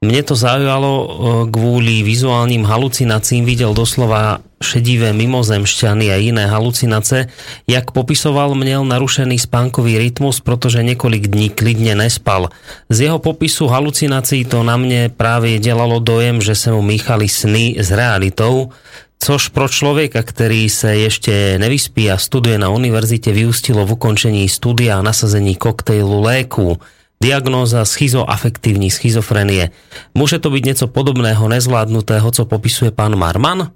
mne 0.00 0.24
to 0.24 0.32
zaujalo 0.32 0.92
e, 0.96 1.08
kvôli 1.52 2.00
vizuálnym 2.00 2.64
halucináciím, 2.64 3.44
videl 3.44 3.76
doslova 3.76 4.40
šedivé 4.56 5.12
mimozemšťany 5.12 6.08
a 6.08 6.16
iné 6.16 6.48
halucinace, 6.48 7.28
jak 7.68 7.92
popisoval, 7.92 8.56
měl 8.56 8.80
narušený 8.80 9.36
spánkový 9.36 10.00
rytmus, 10.00 10.40
protože 10.40 10.80
několik 10.80 11.28
dní 11.28 11.52
klidně 11.52 11.92
nespal. 11.92 12.48
Z 12.88 13.12
jeho 13.12 13.18
popisu 13.20 13.68
halucinací 13.68 14.48
to 14.48 14.64
na 14.64 14.80
mne 14.80 15.12
právě 15.12 15.60
dělalo 15.60 16.00
dojem, 16.00 16.40
že 16.40 16.56
se 16.56 16.72
mu 16.72 16.80
míchali 16.80 17.28
sny 17.28 17.76
s 17.76 17.92
realitou, 17.92 18.72
což 19.20 19.48
pro 19.48 19.68
člověka, 19.68 20.22
který 20.24 20.68
se 20.68 20.96
ještě 20.96 21.60
nevyspí 21.60 22.10
a 22.10 22.16
studuje 22.16 22.56
na 22.56 22.72
univerzite, 22.72 23.32
vyústilo 23.32 23.84
v 23.84 23.92
ukončení 24.00 24.48
studia 24.48 24.96
a 24.96 25.04
nasazení 25.04 25.60
koktejlu 25.60 26.24
léku. 26.24 26.80
Diagnóza 27.20 27.84
schizoafektívní 27.84 28.88
schizofrenie. 28.88 29.76
Môže 30.16 30.40
to 30.40 30.48
byť 30.48 30.62
niečo 30.64 30.86
podobného, 30.88 31.52
nezvládnutého, 31.52 32.24
co 32.32 32.48
popisuje 32.48 32.96
pán 32.96 33.12
Marman? 33.12 33.68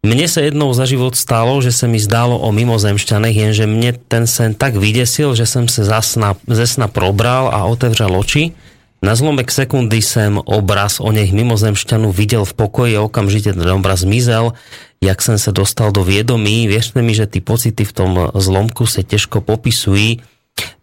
Mne 0.00 0.24
sa 0.24 0.40
jednou 0.40 0.72
za 0.72 0.88
život 0.88 1.12
stalo, 1.12 1.60
že 1.60 1.68
sa 1.68 1.84
mi 1.84 2.00
zdálo 2.00 2.40
o 2.40 2.48
mimozemšťanech, 2.56 3.36
jenže 3.36 3.68
mne 3.68 4.00
ten 4.08 4.24
sen 4.24 4.56
tak 4.56 4.80
vydesil, 4.80 5.36
že 5.36 5.44
som 5.44 5.68
sa 5.68 5.84
zasna, 5.84 6.40
ze 6.48 6.64
sna 6.64 6.88
probral 6.88 7.52
a 7.52 7.68
otevřel 7.68 8.16
oči. 8.16 8.56
Na 9.04 9.12
zlomek 9.12 9.52
sekundy 9.52 10.00
sem 10.00 10.40
obraz 10.40 11.04
o 11.04 11.12
nech 11.12 11.36
mimozemšťanu 11.36 12.08
videl 12.16 12.48
v 12.48 12.56
pokoji 12.56 12.96
a 12.96 13.04
okamžite 13.04 13.52
ten 13.52 13.68
obraz 13.76 14.08
zmizel. 14.08 14.56
Jak 15.04 15.20
som 15.20 15.36
sa 15.36 15.52
dostal 15.52 15.92
do 15.92 16.00
viedomí, 16.00 16.64
vierte 16.64 16.96
mi, 17.04 17.12
že 17.12 17.28
ty 17.28 17.44
pocity 17.44 17.84
v 17.84 17.92
tom 17.92 18.32
zlomku 18.32 18.88
sa 18.88 19.04
ťažko 19.04 19.44
popisují 19.44 20.24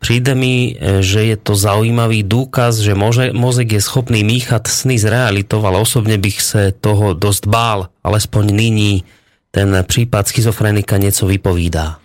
Príde 0.02 0.34
mi, 0.34 0.74
e, 0.74 1.06
že 1.06 1.24
je 1.24 1.38
to 1.38 1.54
zaujímavý 1.54 2.26
dôkaz, 2.26 2.82
že 2.82 2.98
mozek 3.32 3.78
je 3.78 3.82
schopný 3.82 4.26
míchať 4.26 4.68
sny 4.68 4.98
z 4.98 5.06
realitou, 5.08 5.62
ale 5.62 5.78
osobne 5.78 6.18
bych 6.18 6.38
sa 6.42 6.62
toho 6.74 7.14
dosť 7.14 7.44
bál, 7.46 7.94
alespoň 8.02 8.50
nyní 8.50 9.06
ten 9.54 9.72
prípad 9.72 10.26
schizofrenika 10.28 10.98
niečo 10.98 11.28
vypovídá. 11.28 12.02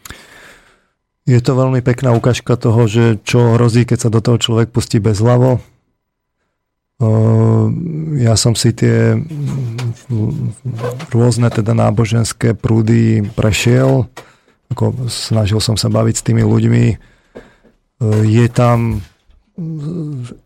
Je 1.26 1.42
to 1.42 1.58
veľmi 1.58 1.82
pekná 1.82 2.14
ukážka 2.14 2.54
toho, 2.54 2.86
že 2.86 3.18
čo 3.26 3.58
hrozí, 3.58 3.82
keď 3.82 3.98
sa 4.06 4.10
do 4.14 4.22
toho 4.22 4.38
človek 4.38 4.70
pustí 4.70 5.02
bez 5.02 5.18
hlavo. 5.18 5.58
Ja 8.16 8.38
som 8.38 8.54
si 8.54 8.70
tie 8.70 9.18
rôzne 11.10 11.50
teda 11.50 11.74
náboženské 11.74 12.54
prúdy 12.54 13.26
prešiel, 13.34 14.06
ako 14.70 15.10
snažil 15.10 15.58
som 15.58 15.74
sa 15.74 15.90
baviť 15.90 16.14
s 16.14 16.26
tými 16.26 16.46
ľuďmi, 16.46 16.84
je 18.02 18.46
tam 18.52 19.00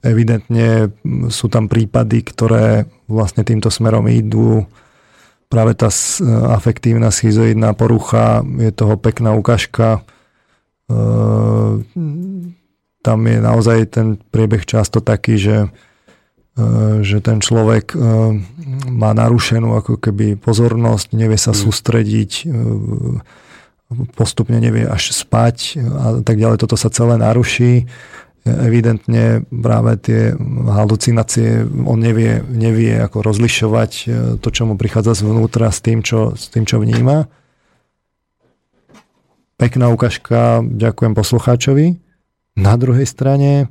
evidentne 0.06 0.94
sú 1.34 1.50
tam 1.50 1.66
prípady, 1.66 2.22
ktoré 2.22 2.86
vlastne 3.10 3.42
týmto 3.42 3.66
smerom 3.66 4.06
idú. 4.06 4.66
Práve 5.50 5.74
tá 5.74 5.90
afektívna 6.54 7.10
schizoidná 7.10 7.74
porucha 7.74 8.46
je 8.62 8.70
toho 8.70 8.94
pekná 8.94 9.34
ukážka. 9.34 9.98
E, 9.98 10.00
tam 13.02 13.18
je 13.26 13.38
naozaj 13.42 13.78
ten 13.90 14.14
priebeh 14.14 14.62
často 14.62 15.02
taký, 15.02 15.42
že, 15.42 15.58
e, 16.54 17.02
že 17.02 17.18
ten 17.18 17.42
človek 17.42 17.90
e, 17.90 17.98
má 18.94 19.10
narušenú 19.10 19.74
ako 19.74 19.98
keby 19.98 20.38
pozornosť, 20.38 21.18
nevie 21.18 21.34
sa 21.34 21.50
mm. 21.50 21.58
sústrediť, 21.58 22.30
postupne 24.14 24.56
nevie 24.62 24.86
až 24.86 25.10
spať 25.10 25.82
a 25.82 26.06
tak 26.22 26.38
ďalej. 26.38 26.62
Toto 26.62 26.78
sa 26.78 26.92
celé 26.94 27.18
naruší. 27.18 27.90
Evidentne 28.46 29.44
práve 29.52 30.00
tie 30.00 30.20
halucinácie, 30.64 31.60
on 31.84 32.00
nevie, 32.00 32.40
nevie 32.48 32.96
ako 32.96 33.20
rozlišovať 33.20 33.92
e, 33.92 34.04
to, 34.40 34.48
čo 34.48 34.64
mu 34.64 34.80
prichádza 34.80 35.20
zvnútra 35.20 35.68
s 35.68 35.84
tým, 35.84 36.00
čo, 36.00 36.32
s 36.32 36.48
tým, 36.48 36.64
čo 36.64 36.80
vníma. 36.80 37.28
Pekná 39.60 39.92
ukážka, 39.92 40.64
ďakujem 40.64 41.12
poslucháčovi. 41.12 42.00
Na 42.56 42.80
druhej 42.80 43.04
strane 43.04 43.68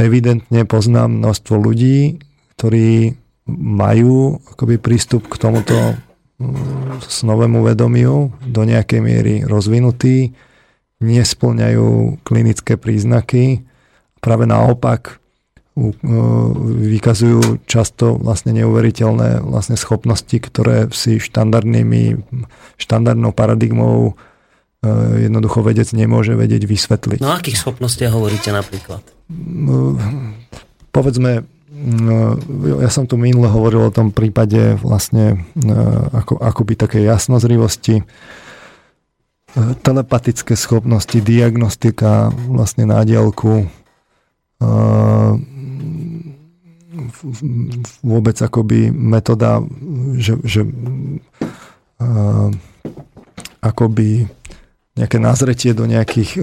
evidentne 0.00 0.64
poznám 0.64 1.20
množstvo 1.20 1.60
ľudí, 1.60 2.24
ktorí 2.56 3.20
majú 3.52 4.40
akoby 4.48 4.80
prístup 4.80 5.28
k 5.28 5.36
tomuto 5.36 5.76
novému 7.26 7.66
vedomiu 7.66 8.30
do 8.46 8.62
nejakej 8.62 9.00
miery 9.02 9.34
rozvinutý, 9.42 10.32
nesplňajú 11.02 12.22
klinické 12.22 12.78
príznaky. 12.78 13.62
Práve 14.18 14.46
naopak 14.46 15.18
vykazujú 15.78 17.62
často 17.70 18.18
vlastne 18.18 18.50
neuveriteľné 18.50 19.46
vlastne 19.46 19.78
schopnosti, 19.78 20.34
ktoré 20.34 20.90
si 20.90 21.22
štandardnými, 21.22 22.18
štandardnou 22.82 23.30
paradigmou 23.30 24.10
e, 24.10 24.12
jednoducho 25.30 25.62
vedec 25.62 25.86
nemôže 25.94 26.34
vedieť 26.34 26.66
vysvetliť. 26.66 27.22
No 27.22 27.30
akých 27.30 27.62
schopnostiach 27.62 28.10
hovoríte 28.10 28.50
napríklad? 28.50 29.06
Povedzme, 30.90 31.46
No, 31.46 31.57
ja 32.82 32.90
som 32.90 33.06
tu 33.06 33.14
minule 33.14 33.46
hovoril 33.46 33.88
o 33.88 33.94
tom 33.94 34.10
prípade 34.10 34.74
vlastne 34.82 35.46
e, 35.54 35.74
ako, 36.10 36.42
akoby 36.42 36.74
také 36.74 36.98
jasnozrivosti, 37.06 38.02
e, 38.02 38.04
telepatické 39.82 40.58
schopnosti, 40.58 41.14
diagnostika 41.22 42.34
vlastne 42.50 42.88
na 42.88 43.06
dielku, 43.06 43.62
e, 43.62 44.66
vôbec 48.02 48.36
akoby 48.42 48.90
metóda, 48.90 49.62
že, 50.18 50.34
že 50.44 50.66
akoby 53.62 54.28
nejaké 54.98 55.16
nazretie 55.22 55.72
do 55.72 55.86
nejakých 55.86 56.42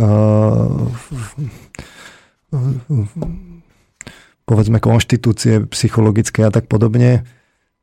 povedzme 4.45 4.77
konštitúcie 4.77 5.65
psychologické 5.73 6.45
a 6.45 6.53
tak 6.53 6.69
podobne. 6.69 7.25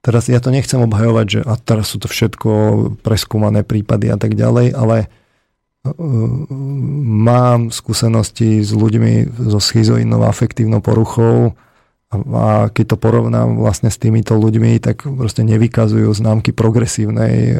Teraz 0.02 0.26
ja 0.26 0.42
to 0.42 0.50
nechcem 0.50 0.82
obhajovať, 0.82 1.26
že 1.30 1.40
a 1.46 1.54
teraz 1.58 1.94
sú 1.94 2.02
to 2.02 2.10
všetko 2.10 2.50
preskúmané 3.06 3.62
prípady 3.62 4.10
a 4.10 4.18
tak 4.18 4.34
ďalej, 4.34 4.74
ale 4.74 4.96
e, 5.02 5.06
mám 7.22 7.70
skúsenosti 7.70 8.66
s 8.66 8.74
ľuďmi 8.74 9.30
so 9.46 9.62
schizoidnou 9.62 10.26
afektívnou 10.26 10.82
poruchou 10.82 11.54
a 12.12 12.68
keď 12.68 12.92
to 12.92 12.96
porovnám 13.00 13.56
vlastne 13.56 13.88
s 13.88 13.96
týmito 13.96 14.36
ľuďmi, 14.36 14.76
tak 14.82 15.06
proste 15.06 15.46
nevykazujú 15.46 16.10
známky 16.12 16.50
progresívnej 16.50 17.54
e, 17.54 17.56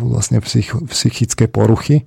vlastne 0.00 0.38
psych, 0.40 0.72
psychickej 0.86 1.48
poruchy 1.50 2.06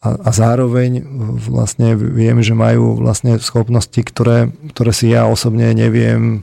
a, 0.00 0.08
a 0.16 0.30
zároveň 0.32 1.04
vlastne 1.44 1.92
viem, 1.92 2.40
že 2.40 2.56
majú 2.56 2.96
vlastne 2.96 3.36
schopnosti, 3.36 4.00
ktoré, 4.00 4.48
ktoré 4.72 4.96
si 4.96 5.12
ja 5.12 5.28
osobne 5.28 5.76
neviem 5.76 6.40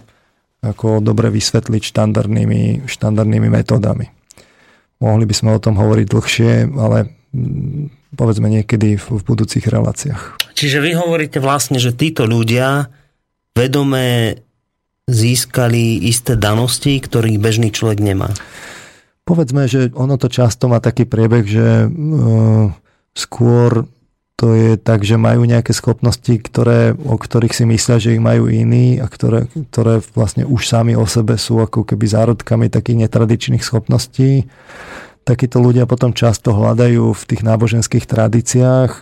ako 0.62 1.02
dobre 1.02 1.34
vysvetliť 1.34 1.82
štandardnými, 1.82 2.86
štandardnými 2.86 3.50
metódami. 3.50 4.14
Mohli 4.98 5.26
by 5.30 5.36
sme 5.38 5.50
o 5.54 5.62
tom 5.62 5.78
hovoriť 5.78 6.06
dlhšie, 6.10 6.52
ale 6.74 7.14
mm, 7.34 8.14
povedzme 8.18 8.50
niekedy 8.50 8.98
v, 8.98 9.06
v 9.06 9.22
budúcich 9.22 9.66
reláciách. 9.66 10.54
Čiže 10.58 10.82
vy 10.82 10.98
hovoríte 10.98 11.38
vlastne, 11.38 11.78
že 11.78 11.94
títo 11.94 12.26
ľudia 12.26 12.90
vedomé 13.54 14.42
získali 15.06 16.02
isté 16.10 16.34
danosti, 16.38 16.98
ktorých 16.98 17.38
bežný 17.42 17.70
človek 17.70 18.02
nemá. 18.02 18.34
Povedzme, 19.26 19.70
že 19.70 19.94
ono 19.94 20.18
to 20.18 20.30
často 20.30 20.66
má 20.70 20.82
taký 20.82 21.06
priebeh, 21.06 21.46
že 21.46 21.68
uh, 21.88 22.74
Skôr 23.18 23.90
to 24.38 24.54
je 24.54 24.78
tak, 24.78 25.02
že 25.02 25.18
majú 25.18 25.50
nejaké 25.50 25.74
schopnosti, 25.74 26.30
ktoré, 26.30 26.94
o 26.94 27.18
ktorých 27.18 27.58
si 27.58 27.66
myslia, 27.66 27.98
že 27.98 28.14
ich 28.14 28.22
majú 28.22 28.46
iní 28.46 29.02
a 29.02 29.10
ktoré, 29.10 29.50
ktoré 29.74 30.06
vlastne 30.14 30.46
už 30.46 30.62
sami 30.62 30.94
o 30.94 31.10
sebe 31.10 31.42
sú 31.42 31.58
ako 31.58 31.82
keby 31.82 32.06
zárodkami 32.06 32.70
takých 32.70 33.10
netradičných 33.10 33.66
schopností. 33.66 34.46
Takíto 35.26 35.58
ľudia 35.58 35.90
potom 35.90 36.14
často 36.14 36.54
hľadajú 36.54 37.18
v 37.18 37.24
tých 37.26 37.42
náboženských 37.42 38.06
tradíciách, 38.06 38.92
e, 38.94 39.02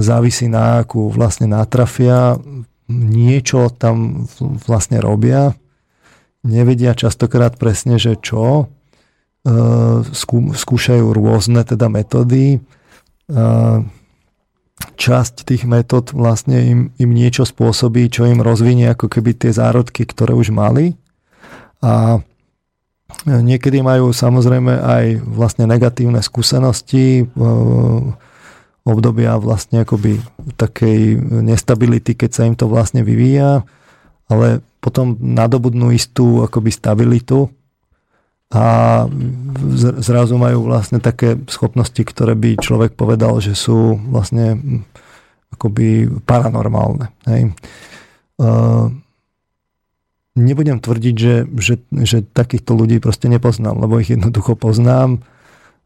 závisí 0.00 0.48
na 0.48 0.80
akú 0.80 1.12
vlastne 1.12 1.44
natrafia, 1.44 2.40
niečo 2.88 3.68
tam 3.76 4.24
vlastne 4.40 5.04
robia, 5.04 5.52
nevedia 6.40 6.96
častokrát 6.96 7.60
presne, 7.60 8.00
že 8.00 8.16
čo, 8.16 8.72
e, 9.44 9.52
skúšajú 10.56 11.12
rôzne 11.12 11.60
teda 11.68 11.92
metódy, 11.92 12.64
časť 14.94 15.34
tých 15.48 15.64
metód 15.64 16.12
vlastne 16.12 16.60
im, 16.60 16.80
im 17.00 17.10
niečo 17.10 17.48
spôsobí, 17.48 18.12
čo 18.12 18.28
im 18.28 18.44
rozvinie 18.44 18.92
ako 18.92 19.08
keby 19.08 19.36
tie 19.36 19.52
zárodky, 19.52 20.04
ktoré 20.04 20.36
už 20.36 20.52
mali. 20.52 20.96
A 21.80 22.20
niekedy 23.24 23.80
majú 23.80 24.12
samozrejme 24.12 24.72
aj 24.80 25.04
vlastne 25.24 25.64
negatívne 25.68 26.20
skúsenosti, 26.20 27.28
obdobia 28.84 29.40
vlastne 29.40 29.80
akoby 29.84 30.20
takej 30.60 31.16
nestability, 31.40 32.12
keď 32.12 32.30
sa 32.30 32.42
im 32.44 32.52
to 32.52 32.68
vlastne 32.68 33.00
vyvíja, 33.00 33.64
ale 34.28 34.60
potom 34.84 35.16
nadobudnú 35.16 35.88
istú 35.96 36.44
akoby 36.44 36.68
stabilitu 36.68 37.48
a 38.52 38.64
zrazu 39.98 40.36
majú 40.38 40.68
vlastne 40.68 41.00
také 41.00 41.40
schopnosti, 41.48 41.98
ktoré 41.98 42.36
by 42.36 42.60
človek 42.60 42.94
povedal, 42.94 43.40
že 43.40 43.56
sú 43.56 43.98
vlastne 44.10 44.58
hm, 44.58 44.80
akoby 45.54 46.10
paranormálne. 46.26 47.10
Hej. 47.26 47.54
Nebudem 50.34 50.82
tvrdiť, 50.82 51.14
že, 51.14 51.46
že, 51.62 51.74
že 51.94 52.18
takýchto 52.26 52.74
ľudí 52.74 52.98
proste 52.98 53.30
nepoznám, 53.30 53.78
lebo 53.78 54.02
ich 54.02 54.10
jednoducho 54.10 54.58
poznám. 54.58 55.22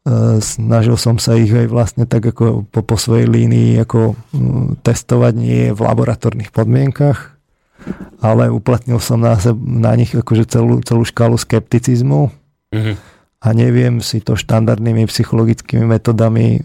Uh, 0.07 0.39
snažil 0.41 0.95
som 0.95 1.19
sa 1.21 1.35
ich 1.37 1.51
aj 1.51 1.67
vlastne 1.69 2.07
tak 2.07 2.23
ako 2.33 2.65
po, 2.71 2.81
po 2.81 2.95
svojej 2.95 3.29
línii 3.29 3.77
ako 3.83 4.15
uh, 4.15 4.73
testovať, 4.81 5.33
nie 5.37 5.75
v 5.75 5.79
laboratórnych 5.83 6.49
podmienkach, 6.55 7.35
ale 8.23 8.47
uplatnil 8.49 8.97
som 9.03 9.21
na, 9.21 9.37
na 9.59 9.93
nich 9.99 10.15
akože 10.15 10.49
celú, 10.49 10.79
celú 10.81 11.03
škálu 11.03 11.35
skepticizmu, 11.37 12.31
Mm-hmm. 12.69 12.95
a 13.39 13.47
neviem 13.55 13.97
si 13.97 14.21
to 14.21 14.37
štandardnými 14.37 15.09
psychologickými 15.09 15.89
metodami 15.89 16.61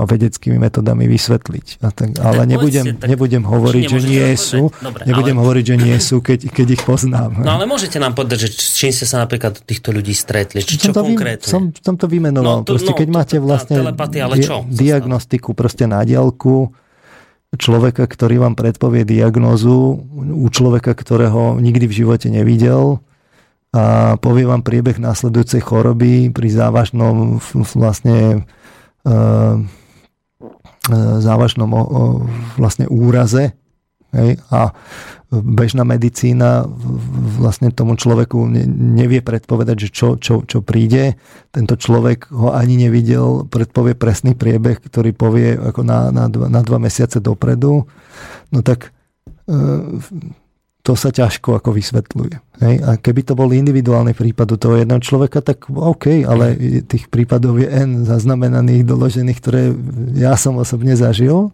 a 0.00 0.08
vedeckými 0.08 0.56
metodami 0.56 1.04
vysvetliť. 1.06 1.84
A 1.84 1.92
tak, 1.92 2.16
ale 2.18 2.48
nebudem, 2.48 2.96
tak, 2.96 3.06
nebudem 3.06 3.44
hovoriť, 3.44 3.84
že 3.84 3.98
nie 4.00 4.26
sú, 4.34 4.72
Dobre, 4.80 5.04
nebudem 5.04 5.36
ale... 5.36 5.40
hovoriť, 5.44 5.64
že 5.70 5.76
nie 5.76 5.98
sú, 6.00 6.24
keď, 6.24 6.48
keď 6.50 6.66
ich 6.80 6.82
poznám. 6.82 7.44
No 7.44 7.60
ale 7.60 7.68
môžete 7.68 8.00
nám 8.00 8.16
povedať, 8.16 8.48
že 8.48 8.58
s 8.58 8.80
čím 8.80 8.90
ste 8.90 9.04
sa 9.04 9.22
napríklad 9.22 9.60
týchto 9.60 9.92
ľudí 9.92 10.16
stretli? 10.16 10.64
Či, 10.64 10.88
čo 10.88 10.96
som 10.96 11.04
konkrétne? 11.04 11.46
Som, 11.46 11.70
som 11.76 11.94
to 12.00 12.08
vymenoval. 12.08 12.62
No, 12.62 12.66
to, 12.66 12.80
proste, 12.80 12.96
keď 12.96 13.08
no, 13.12 13.14
máte 13.14 13.36
vlastne 13.36 13.76
telepatia, 13.84 14.24
ale 14.24 14.40
čo? 14.40 14.64
diagnostiku 14.66 15.52
proste 15.52 15.84
na 15.84 16.00
diálku, 16.00 16.72
človeka, 17.58 18.06
ktorý 18.06 18.40
vám 18.40 18.54
predpovie 18.54 19.02
diagnózu, 19.02 20.00
u 20.16 20.46
človeka, 20.48 20.94
ktorého 20.94 21.58
nikdy 21.58 21.90
v 21.90 21.96
živote 22.02 22.30
nevidel, 22.30 23.02
a 23.70 24.18
povie 24.18 24.50
vám 24.50 24.66
priebeh 24.66 24.98
následujúcej 24.98 25.62
choroby 25.62 26.34
pri 26.34 26.48
závažnom 26.50 27.38
vlastne 27.78 28.42
e, 29.06 29.10
e, 30.90 30.96
závažnom 31.22 31.70
vlastne 32.58 32.90
úraze 32.90 33.54
hej, 34.10 34.42
a 34.50 34.74
bežná 35.30 35.86
medicína 35.86 36.66
vlastne 37.38 37.70
tomu 37.70 37.94
človeku 37.94 38.50
nevie 38.74 39.22
predpovedať, 39.22 39.76
že 39.86 39.88
čo, 39.94 40.08
čo, 40.18 40.42
čo 40.42 40.66
príde. 40.66 41.14
Tento 41.54 41.78
človek 41.78 42.34
ho 42.34 42.50
ani 42.50 42.74
nevidel, 42.74 43.46
predpovie 43.46 43.94
presný 43.94 44.34
priebeh, 44.34 44.82
ktorý 44.82 45.14
povie 45.14 45.54
ako 45.54 45.86
na, 45.86 46.10
na, 46.10 46.26
dva, 46.26 46.50
na 46.50 46.66
dva 46.66 46.82
mesiace 46.82 47.22
dopredu. 47.22 47.86
No 48.50 48.58
tak 48.66 48.90
e, 49.46 49.62
to 50.80 50.96
sa 50.96 51.12
ťažko 51.12 51.60
ako 51.60 51.76
vysvetľuje. 51.76 52.36
Hej? 52.64 52.74
A 52.80 52.96
keby 52.96 53.20
to 53.28 53.36
bol 53.36 53.52
individuálny 53.52 54.16
prípad 54.16 54.48
u 54.48 54.56
toho 54.56 54.74
jedného 54.80 55.00
človeka, 55.04 55.44
tak 55.44 55.68
OK, 55.68 56.24
ale 56.24 56.56
tých 56.88 57.12
prípadov 57.12 57.60
je 57.60 57.68
N 57.68 58.08
zaznamenaných, 58.08 58.88
doložených, 58.88 59.38
ktoré 59.38 59.62
ja 60.16 60.32
som 60.40 60.56
osobne 60.56 60.96
zažil. 60.96 61.52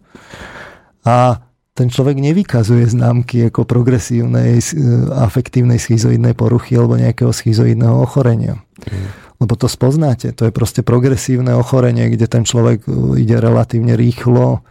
A 1.03 1.43
ten 1.77 1.93
človek 1.93 2.17
nevykazuje 2.17 2.89
známky 2.89 3.53
ako 3.53 3.67
progresívnej 3.67 4.57
afektívnej 5.13 5.77
schizoidnej 5.77 6.33
poruchy 6.33 6.73
alebo 6.73 6.97
nejakého 6.97 7.29
schizoidného 7.29 8.01
ochorenia. 8.01 8.57
Mm. 8.81 9.13
Lebo 9.37 9.53
to 9.53 9.69
spoznáte. 9.69 10.33
To 10.33 10.49
je 10.49 10.55
proste 10.55 10.81
progresívne 10.81 11.53
ochorenie, 11.53 12.09
kde 12.09 12.25
ten 12.25 12.41
človek 12.41 12.89
ide 13.21 13.37
relatívne 13.37 13.93
rýchlo, 13.93 14.65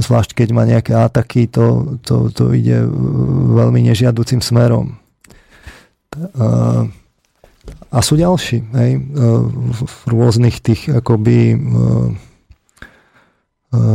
zvlášť 0.00 0.34
keď 0.34 0.48
má 0.52 0.64
nejaké 0.64 0.92
ataky, 0.96 1.46
to, 1.46 1.96
to, 2.04 2.32
to 2.32 2.52
ide 2.56 2.84
veľmi 3.54 3.84
nežiaducim 3.86 4.40
smerom. 4.42 4.98
A 7.90 7.98
sú 8.02 8.18
ďalší, 8.18 8.58
hej, 8.74 8.92
v 9.84 10.04
rôznych 10.10 10.58
tých 10.58 10.90
akoby 10.90 11.54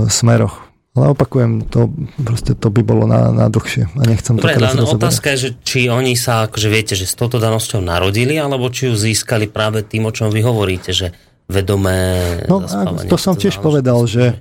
smeroch. 0.08 0.66
Ale 0.95 1.11
opakujem, 1.11 1.67
to, 1.67 1.92
proste 2.24 2.56
to 2.56 2.72
by 2.72 2.80
bolo 2.80 3.03
na, 3.03 3.27
na 3.27 3.51
dlhšie 3.51 3.92
a 4.00 4.03
nechcem 4.08 4.40
Dobre, 4.40 4.56
to 4.56 4.64
teraz 4.64 4.80
len 4.80 4.88
otázka 4.88 5.35
je, 5.35 5.38
že 5.43 5.50
či 5.59 5.80
oni 5.92 6.16
sa, 6.16 6.48
akože 6.48 6.72
viete, 6.72 6.95
že 6.95 7.03
s 7.03 7.19
touto 7.19 7.35
danosťou 7.35 7.84
narodili, 7.84 8.40
alebo 8.40 8.72
či 8.72 8.88
ju 8.88 8.95
získali 8.95 9.51
práve 9.51 9.84
tým, 9.84 10.08
o 10.08 10.16
čom 10.16 10.32
vy 10.32 10.40
hovoríte, 10.40 10.95
že 10.95 11.11
vedomé 11.51 12.48
No, 12.48 12.64
to 13.11 13.19
som 13.19 13.35
tiež 13.35 13.59
povedal, 13.59 14.00
že, 14.08 14.40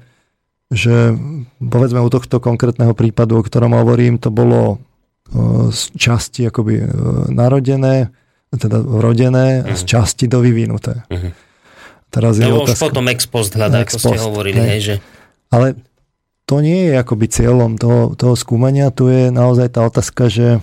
že 0.73 1.13
povedzme 1.61 2.01
u 2.01 2.11
tohto 2.11 2.41
konkrétneho 2.41 2.97
prípadu, 2.97 3.41
o 3.41 3.47
ktorom 3.47 3.77
hovorím, 3.77 4.17
to 4.17 4.33
bolo 4.33 4.61
e, 4.75 4.77
z 5.71 5.81
časti 5.97 6.49
akoby 6.49 6.75
e, 6.81 6.87
narodené, 7.33 8.15
teda 8.55 8.79
rodené, 8.81 9.67
uh-huh. 9.67 9.77
z 9.77 9.83
mhm. 9.83 9.89
časti 9.89 10.25
do 10.31 10.39
vyvinuté. 10.41 11.05
Uh-huh. 11.11 11.33
Teraz 12.15 12.39
je 12.39 12.47
no, 12.47 12.63
otázka, 12.63 12.79
už 12.79 12.89
potom 12.95 13.07
ex 13.11 13.27
post 13.27 13.53
hľadá, 13.59 13.83
ako 13.83 13.99
ste 13.99 14.19
hovorili. 14.23 14.63
Hej, 14.63 14.81
že... 14.81 14.95
Ale 15.51 15.75
to 16.47 16.63
nie 16.63 16.93
je 16.93 16.95
akoby 16.95 17.27
cieľom 17.27 17.75
toho, 17.75 18.15
toho 18.15 18.39
skúmania, 18.39 18.95
tu 18.95 19.11
je 19.11 19.35
naozaj 19.35 19.75
tá 19.75 19.83
otázka, 19.83 20.31
že 20.31 20.63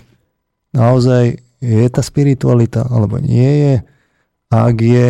naozaj 0.71 1.43
je 1.59 1.85
tá 1.91 2.01
spiritualita, 2.01 2.87
alebo 2.87 3.19
nie 3.19 3.51
je. 3.51 3.75
A 4.51 4.55
ak 4.71 4.77
je, 4.79 5.07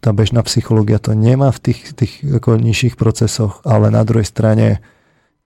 tá 0.00 0.12
bežná 0.12 0.44
psychológia 0.44 1.00
to 1.00 1.16
nemá 1.16 1.50
v 1.50 1.70
tých, 1.70 1.80
tých 1.96 2.12
ako 2.22 2.60
nižších 2.60 2.94
procesoch, 2.94 3.64
ale 3.64 3.88
na 3.88 4.04
druhej 4.04 4.28
strane 4.28 4.84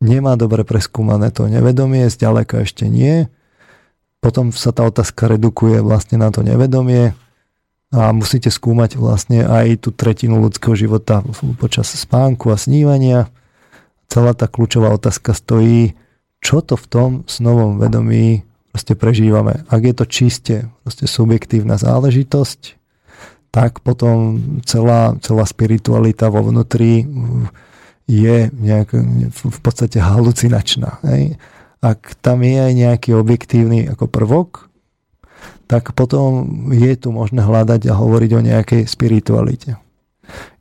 nemá 0.02 0.36
dobre 0.36 0.62
preskúmané 0.62 1.32
to 1.32 1.48
nevedomie, 1.48 2.10
zďaleka 2.10 2.62
ešte 2.66 2.86
nie. 2.90 3.30
Potom 4.20 4.52
sa 4.52 4.72
tá 4.72 4.88
otázka 4.88 5.28
redukuje 5.28 5.84
vlastne 5.84 6.16
na 6.16 6.32
to 6.32 6.40
nevedomie 6.40 7.12
a 7.94 8.10
musíte 8.10 8.50
skúmať 8.50 8.98
vlastne 8.98 9.46
aj 9.46 9.86
tú 9.86 9.94
tretinu 9.94 10.42
ľudského 10.42 10.74
života 10.74 11.22
počas 11.60 11.92
spánku 11.94 12.50
a 12.50 12.58
snívania. 12.58 13.30
Celá 14.10 14.34
tá 14.34 14.50
kľúčová 14.50 14.90
otázka 14.90 15.36
stojí, 15.36 15.94
čo 16.42 16.60
to 16.60 16.74
v 16.76 16.86
tom 16.90 17.10
snovom 17.24 17.80
vedomí 17.80 18.42
proste 18.74 18.98
prežívame. 18.98 19.62
Ak 19.70 19.86
je 19.86 19.94
to 19.94 20.04
čiste 20.04 20.56
proste 20.82 21.06
subjektívna 21.06 21.78
záležitosť, 21.78 22.83
tak 23.54 23.86
potom 23.86 24.42
celá, 24.66 25.14
celá 25.22 25.46
spiritualita 25.46 26.26
vo 26.26 26.42
vnútri 26.42 27.06
je 28.10 28.50
nejak, 28.50 28.90
v 29.30 29.58
podstate 29.62 30.02
halucinačná. 30.02 30.98
Hej? 31.06 31.38
Ak 31.78 32.18
tam 32.18 32.42
je 32.42 32.58
aj 32.58 32.72
nejaký 32.74 33.14
objektívny 33.14 33.86
ako 33.86 34.10
prvok, 34.10 34.66
tak 35.70 35.94
potom 35.94 36.50
je 36.74 36.98
tu 36.98 37.14
možné 37.14 37.46
hľadať 37.46 37.86
a 37.86 37.94
hovoriť 37.94 38.30
o 38.34 38.42
nejakej 38.42 38.82
spiritualite. 38.90 39.78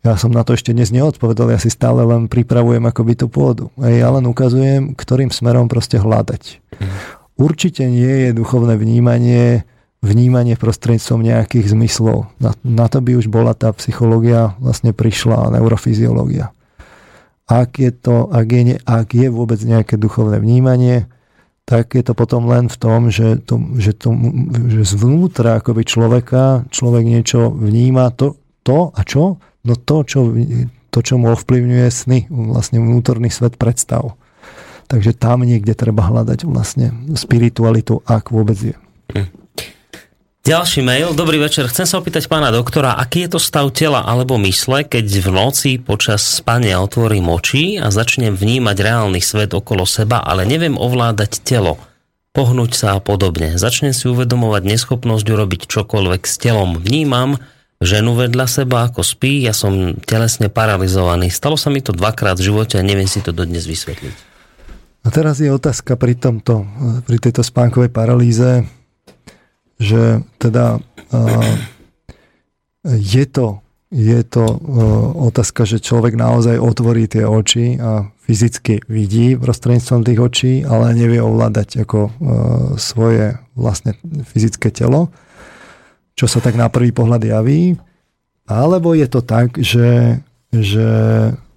Ja 0.06 0.14
som 0.20 0.30
na 0.30 0.46
to 0.46 0.54
ešte 0.54 0.70
dnes 0.70 0.94
neodpovedal, 0.94 1.50
ja 1.50 1.58
si 1.58 1.74
stále 1.74 2.06
len 2.06 2.30
pripravujem 2.30 2.84
akoby 2.84 3.18
tú 3.18 3.26
pôdu. 3.26 3.74
Ja 3.82 4.14
len 4.14 4.30
ukazujem, 4.30 4.94
ktorým 4.94 5.34
smerom 5.34 5.66
proste 5.66 5.98
hľadať. 5.98 6.62
Mhm. 6.78 6.98
Určite 7.42 7.90
nie 7.90 8.30
je 8.30 8.38
duchovné 8.38 8.78
vnímanie 8.78 9.66
vnímanie 10.04 10.60
prostredstvom 10.60 11.24
nejakých 11.24 11.72
zmyslov. 11.72 12.28
Na, 12.44 12.52
na 12.68 12.92
to 12.92 13.00
by 13.00 13.16
už 13.16 13.32
bola 13.32 13.56
tá 13.56 13.72
psychológia 13.80 14.60
vlastne 14.60 14.92
prišla 14.92 15.56
neurofyziológia 15.56 16.52
ak 17.48 17.80
je, 17.80 17.92
to, 17.92 18.32
ak, 18.32 18.48
je, 18.48 18.64
ak 18.82 19.08
je 19.12 19.28
vôbec 19.28 19.60
nejaké 19.60 20.00
duchovné 20.00 20.40
vnímanie, 20.40 21.12
tak 21.64 21.96
je 21.96 22.04
to 22.04 22.16
potom 22.16 22.48
len 22.48 22.68
v 22.68 22.78
tom, 22.80 23.08
že, 23.08 23.40
to, 23.44 23.60
že, 23.80 23.96
to, 23.96 24.12
že 24.68 24.84
zvnútra 24.84 25.64
akoby 25.64 25.88
človeka 25.88 26.68
človek 26.72 27.04
niečo 27.08 27.52
vníma, 27.52 28.12
to, 28.16 28.36
to 28.68 28.92
a 28.92 29.02
čo? 29.04 29.40
No 29.64 29.74
to, 29.80 30.04
čo, 30.04 30.28
to, 30.92 31.00
čo 31.00 31.16
mu 31.16 31.32
ovplyvňuje 31.32 31.88
sny, 31.88 32.20
vlastne 32.28 32.84
vnútorný 32.84 33.32
svet 33.32 33.56
predstav. 33.56 34.20
Takže 34.92 35.16
tam 35.16 35.48
niekde 35.48 35.72
treba 35.72 36.04
hľadať 36.04 36.44
vlastne 36.44 36.92
spiritualitu, 37.16 38.04
ak 38.04 38.36
vôbec 38.36 38.60
je. 38.60 38.76
Hm. 39.16 39.43
Ďalší 40.44 40.84
mail. 40.84 41.16
Dobrý 41.16 41.40
večer. 41.40 41.72
Chcem 41.72 41.88
sa 41.88 42.04
opýtať 42.04 42.28
pána 42.28 42.52
doktora, 42.52 43.00
aký 43.00 43.24
je 43.24 43.32
to 43.32 43.40
stav 43.40 43.64
tela 43.72 44.04
alebo 44.04 44.36
mysle, 44.44 44.84
keď 44.84 45.24
v 45.24 45.30
noci 45.32 45.72
počas 45.80 46.20
spania 46.20 46.84
otvorím 46.84 47.32
oči 47.32 47.80
a 47.80 47.88
začnem 47.88 48.36
vnímať 48.36 48.76
reálny 48.76 49.24
svet 49.24 49.56
okolo 49.56 49.88
seba, 49.88 50.20
ale 50.20 50.44
neviem 50.44 50.76
ovládať 50.76 51.48
telo, 51.48 51.80
pohnúť 52.36 52.76
sa 52.76 52.88
a 52.92 53.00
podobne. 53.00 53.56
Začnem 53.56 53.96
si 53.96 54.04
uvedomovať 54.12 54.68
neschopnosť 54.68 55.24
urobiť 55.32 55.64
čokoľvek 55.64 56.28
s 56.28 56.36
telom. 56.36 56.76
Vnímam 56.76 57.40
ženu 57.80 58.12
vedľa 58.12 58.44
seba, 58.44 58.92
ako 58.92 59.00
spí, 59.00 59.48
ja 59.48 59.56
som 59.56 59.96
telesne 60.04 60.52
paralizovaný. 60.52 61.32
Stalo 61.32 61.56
sa 61.56 61.72
mi 61.72 61.80
to 61.80 61.96
dvakrát 61.96 62.36
v 62.36 62.52
živote 62.52 62.76
a 62.76 62.84
neviem 62.84 63.08
si 63.08 63.24
to 63.24 63.32
dodnes 63.32 63.64
vysvetliť. 63.64 64.16
A 65.04 65.08
teraz 65.08 65.40
je 65.40 65.48
otázka 65.48 65.96
pri 65.96 66.20
tomto, 66.20 66.68
pri 67.08 67.16
tejto 67.24 67.48
spánkovej 67.48 67.96
paralýze, 67.96 68.83
že 69.84 70.24
teda 70.40 70.80
je 72.84 73.26
to, 73.28 73.60
je 73.92 74.22
to 74.24 74.46
otázka, 75.28 75.68
že 75.68 75.84
človek 75.84 76.16
naozaj 76.16 76.56
otvorí 76.58 77.12
tie 77.12 77.28
oči 77.28 77.78
a 77.78 78.08
fyzicky 78.24 78.80
vidí 78.88 79.36
prostredníctvom 79.36 80.02
tých 80.08 80.20
očí, 80.24 80.54
ale 80.64 80.96
nevie 80.96 81.20
ovládať 81.20 81.84
ako 81.84 82.00
svoje 82.80 83.36
vlastne 83.54 84.00
fyzické 84.32 84.72
telo, 84.72 85.12
čo 86.16 86.26
sa 86.32 86.40
tak 86.40 86.56
na 86.56 86.72
prvý 86.72 86.96
pohľad 86.96 87.22
javí. 87.28 87.76
Alebo 88.48 88.96
je 88.96 89.08
to 89.08 89.22
tak, 89.24 89.60
že, 89.60 90.20
že 90.52 90.88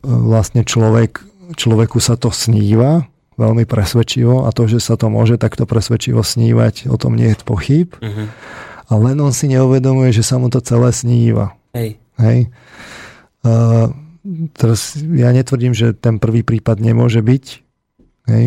vlastne 0.02 0.62
človek, 0.62 1.18
človeku 1.58 1.98
sa 1.98 2.14
to 2.14 2.30
sníva, 2.30 3.06
veľmi 3.36 3.68
presvedčivo 3.68 4.48
a 4.48 4.50
to, 4.52 4.68
že 4.68 4.80
sa 4.80 4.96
to 4.96 5.12
môže 5.12 5.36
takto 5.36 5.68
presvedčivo 5.68 6.24
snívať, 6.24 6.88
o 6.88 6.96
tom 6.96 7.16
nie 7.16 7.32
je 7.32 7.44
pochyb. 7.44 7.92
Uh-huh. 8.00 8.28
A 8.86 8.92
len 8.96 9.16
on 9.20 9.32
si 9.32 9.48
neuvedomuje, 9.52 10.12
že 10.12 10.24
sa 10.24 10.40
mu 10.40 10.48
to 10.48 10.64
celé 10.64 10.90
sníva. 10.92 11.56
Hej. 11.76 12.00
Hej. 12.16 12.48
Uh, 13.44 13.92
teraz 14.56 14.96
ja 14.96 15.30
netvrdím, 15.30 15.76
že 15.76 15.92
ten 15.92 16.16
prvý 16.16 16.40
prípad 16.42 16.80
nemôže 16.80 17.20
byť. 17.20 17.44
Hej. 18.32 18.44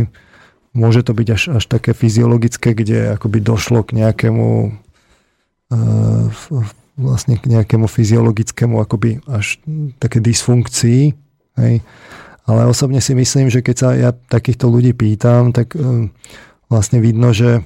Môže 0.73 1.01
to 1.05 1.13
byť 1.13 1.27
až, 1.33 1.43
až 1.61 1.63
také 1.65 1.93
fyziologické, 1.93 2.73
kde 2.73 3.13
akoby 3.17 3.41
došlo 3.41 3.85
k 3.85 3.99
nejakému 3.99 4.47
uh, 5.73 6.25
vlastne 6.99 7.39
k 7.39 7.45
nejakému 7.47 7.87
fyziologickému 7.87 8.75
akoby 8.83 9.23
až 9.25 9.59
také 9.97 10.19
dysfunkcii. 10.19 11.15
Hej. 11.59 11.83
Ale 12.49 12.65
osobne 12.65 12.97
si 12.97 13.13
myslím, 13.13 13.53
že 13.53 13.61
keď 13.61 13.75
sa 13.77 13.89
ja 13.93 14.09
takýchto 14.09 14.65
ľudí 14.65 14.97
pýtam, 14.97 15.53
tak 15.53 15.77
e, 15.77 16.09
vlastne 16.65 16.97
vidno, 16.97 17.29
že 17.29 17.61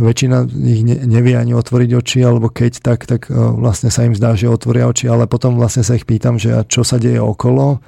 väčšina 0.00 0.48
ich 0.48 0.80
nevie 1.04 1.36
ani 1.36 1.52
otvoriť 1.52 1.90
oči, 2.00 2.24
alebo 2.24 2.48
keď 2.48 2.80
tak, 2.80 3.04
tak 3.04 3.28
e, 3.28 3.36
vlastne 3.36 3.92
sa 3.92 4.08
im 4.08 4.16
zdá, 4.16 4.32
že 4.32 4.48
otvoria 4.48 4.88
oči, 4.88 5.12
ale 5.12 5.28
potom 5.28 5.60
vlastne 5.60 5.84
sa 5.84 5.92
ich 5.92 6.08
pýtam, 6.08 6.40
že 6.40 6.64
čo 6.72 6.88
sa 6.88 6.96
deje 6.96 7.20
okolo 7.20 7.84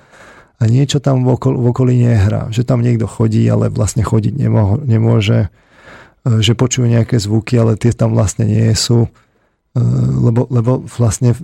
a 0.60 0.62
niečo 0.68 1.00
tam 1.00 1.24
v, 1.24 1.40
okol, 1.40 1.56
v 1.56 1.66
okolí 1.72 1.94
nehrá. 1.96 2.52
Že 2.52 2.68
tam 2.68 2.84
niekto 2.84 3.08
chodí, 3.08 3.40
ale 3.48 3.72
vlastne 3.72 4.04
chodiť 4.04 4.36
nemôže, 4.84 5.48
e, 5.48 6.44
že 6.44 6.52
počujú 6.52 6.84
nejaké 6.84 7.16
zvuky, 7.16 7.56
ale 7.56 7.80
tie 7.80 7.96
tam 7.96 8.12
vlastne 8.12 8.44
nie 8.44 8.68
sú. 8.76 9.08
Lebo, 9.74 10.46
lebo 10.54 10.86
vlastne 10.86 11.34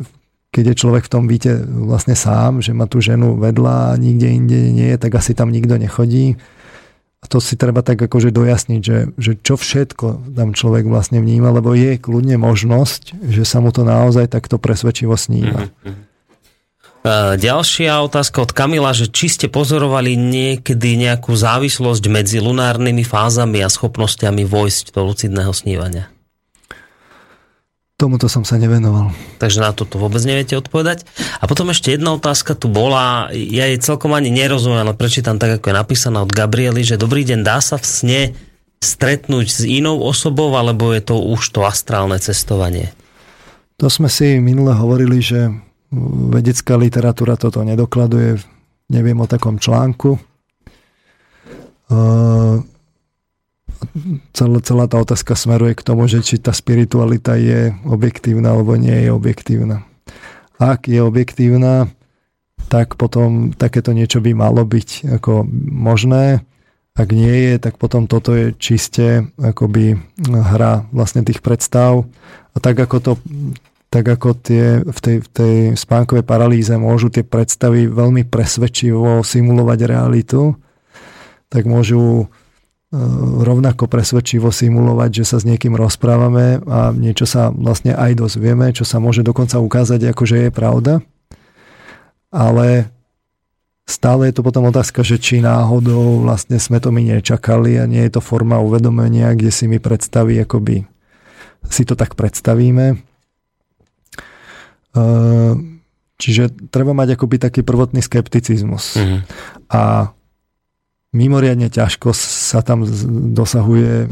keď 0.50 0.74
je 0.74 0.80
človek 0.82 1.06
v 1.06 1.12
tom 1.12 1.24
byte 1.30 1.62
vlastne 1.66 2.18
sám, 2.18 2.58
že 2.58 2.74
má 2.74 2.90
tú 2.90 2.98
ženu 2.98 3.38
vedľa 3.38 3.94
a 3.94 3.98
nikde 3.98 4.28
inde 4.28 4.58
nie 4.74 4.90
je, 4.94 4.98
tak 4.98 5.14
asi 5.14 5.30
tam 5.34 5.54
nikto 5.54 5.78
nechodí. 5.78 6.34
A 7.20 7.28
to 7.28 7.38
si 7.38 7.54
treba 7.54 7.84
tak 7.84 8.00
akože 8.00 8.32
dojasniť, 8.32 8.80
že, 8.80 8.98
že 9.14 9.36
čo 9.38 9.54
všetko 9.60 10.32
tam 10.34 10.56
človek 10.56 10.88
vlastne 10.88 11.20
vníma, 11.20 11.52
lebo 11.52 11.76
je 11.76 12.00
kľudne 12.00 12.40
možnosť, 12.40 13.20
že 13.28 13.44
sa 13.44 13.60
mu 13.60 13.70
to 13.70 13.84
naozaj 13.84 14.26
takto 14.26 14.56
presvedčivo 14.56 15.14
sníva. 15.14 15.68
Mm-hmm. 15.68 16.08
Ďalšia 17.40 17.96
otázka 18.04 18.44
od 18.44 18.52
Kamila, 18.52 18.92
že 18.92 19.08
či 19.08 19.32
ste 19.32 19.48
pozorovali 19.48 20.20
niekedy 20.20 21.00
nejakú 21.00 21.32
závislosť 21.32 22.04
medzi 22.12 22.44
lunárnymi 22.44 23.08
fázami 23.08 23.64
a 23.64 23.72
schopnosťami 23.72 24.44
vojsť 24.44 24.92
do 24.92 25.08
lucidného 25.08 25.52
snívania? 25.56 26.12
Tomuto 28.00 28.32
som 28.32 28.48
sa 28.48 28.56
nevenoval. 28.56 29.12
Takže 29.36 29.60
na 29.60 29.76
toto 29.76 30.00
vôbec 30.00 30.24
neviete 30.24 30.56
odpovedať. 30.56 31.04
A 31.36 31.44
potom 31.44 31.68
ešte 31.68 31.92
jedna 31.92 32.16
otázka 32.16 32.56
tu 32.56 32.72
bola, 32.72 33.28
ja 33.28 33.68
jej 33.68 33.76
celkom 33.76 34.16
ani 34.16 34.32
nerozumiem, 34.32 34.88
ale 34.88 34.96
prečítam 34.96 35.36
tak, 35.36 35.60
ako 35.60 35.68
je 35.68 35.76
napísaná 35.76 36.24
od 36.24 36.32
Gabriely, 36.32 36.80
že 36.80 36.96
dobrý 36.96 37.28
deň, 37.28 37.44
dá 37.44 37.60
sa 37.60 37.76
v 37.76 37.84
sne 37.84 38.20
stretnúť 38.80 39.46
s 39.52 39.60
inou 39.68 40.00
osobou, 40.00 40.48
alebo 40.56 40.96
je 40.96 41.04
to 41.04 41.20
už 41.20 41.52
to 41.52 41.60
astrálne 41.68 42.16
cestovanie? 42.16 42.96
To 43.76 43.92
sme 43.92 44.08
si 44.08 44.40
minule 44.40 44.72
hovorili, 44.72 45.20
že 45.20 45.52
vedecká 46.32 46.80
literatúra 46.80 47.36
toto 47.36 47.60
nedokladuje, 47.60 48.40
neviem 48.88 49.20
o 49.20 49.28
takom 49.28 49.60
článku. 49.60 50.16
Uh, 51.92 52.64
celá, 54.32 54.58
celá 54.60 54.84
tá 54.86 55.00
otázka 55.00 55.34
smeruje 55.34 55.76
k 55.78 55.86
tomu, 55.86 56.06
že 56.06 56.24
či 56.24 56.36
tá 56.40 56.52
spiritualita 56.54 57.36
je 57.36 57.74
objektívna 57.84 58.52
alebo 58.54 58.76
nie 58.76 58.94
je 58.94 59.10
objektívna. 59.12 59.84
Ak 60.60 60.86
je 60.86 61.00
objektívna, 61.00 61.88
tak 62.68 62.94
potom 63.00 63.50
takéto 63.56 63.90
niečo 63.96 64.20
by 64.22 64.36
malo 64.36 64.62
byť 64.62 65.20
ako 65.20 65.48
možné. 65.72 66.44
Ak 66.94 67.10
nie 67.10 67.50
je, 67.50 67.54
tak 67.56 67.80
potom 67.80 68.04
toto 68.04 68.36
je 68.36 68.52
čiste 68.54 69.30
akoby 69.40 69.96
hra 70.28 70.86
vlastne 70.92 71.24
tých 71.24 71.40
predstav. 71.40 72.04
A 72.52 72.56
tak 72.60 72.78
ako 72.78 72.96
to 73.00 73.12
tak 73.90 74.06
ako 74.06 74.38
tie, 74.38 74.86
v, 74.86 74.98
tej, 75.02 75.16
v 75.18 75.28
tej 75.34 75.56
spánkovej 75.74 76.22
paralýze 76.22 76.70
môžu 76.78 77.10
tie 77.10 77.26
predstavy 77.26 77.90
veľmi 77.90 78.22
presvedčivo 78.22 79.26
simulovať 79.26 79.78
realitu, 79.82 80.54
tak 81.50 81.66
môžu 81.66 82.30
rovnako 83.46 83.86
presvedčivo 83.86 84.50
simulovať, 84.50 85.22
že 85.22 85.24
sa 85.24 85.36
s 85.38 85.46
niekým 85.46 85.78
rozprávame 85.78 86.58
a 86.66 86.90
niečo 86.90 87.22
sa 87.22 87.54
vlastne 87.54 87.94
aj 87.94 88.18
dozvieme, 88.18 88.74
čo 88.74 88.82
sa 88.82 88.98
môže 88.98 89.22
dokonca 89.22 89.62
ukázať 89.62 90.10
ako, 90.10 90.22
že 90.26 90.36
je 90.46 90.50
pravda. 90.50 90.92
Ale 92.34 92.90
stále 93.86 94.30
je 94.30 94.34
to 94.34 94.42
potom 94.42 94.66
otázka, 94.66 95.06
že 95.06 95.22
či 95.22 95.38
náhodou 95.38 96.26
vlastne 96.26 96.58
sme 96.58 96.82
to 96.82 96.90
my 96.90 97.02
nečakali 97.02 97.78
a 97.78 97.86
nie 97.86 98.02
je 98.10 98.18
to 98.18 98.22
forma 98.22 98.58
uvedomenia, 98.58 99.38
kde 99.38 99.54
si 99.54 99.70
mi 99.70 99.78
predstaví, 99.78 100.34
akoby 100.42 100.82
si 101.70 101.86
to 101.86 101.94
tak 101.94 102.18
predstavíme. 102.18 102.98
Eh, 104.90 105.52
čiže 106.18 106.50
treba 106.74 106.90
mať 106.90 107.14
akoby 107.14 107.36
taký 107.38 107.60
prvotný 107.62 108.02
skepticizmus. 108.02 108.98
Mm-hmm. 108.98 109.20
A 109.70 110.10
mimoriadne 111.14 111.70
ťažko 111.70 112.14
sa 112.50 112.66
tam 112.66 112.82
dosahuje 113.30 114.10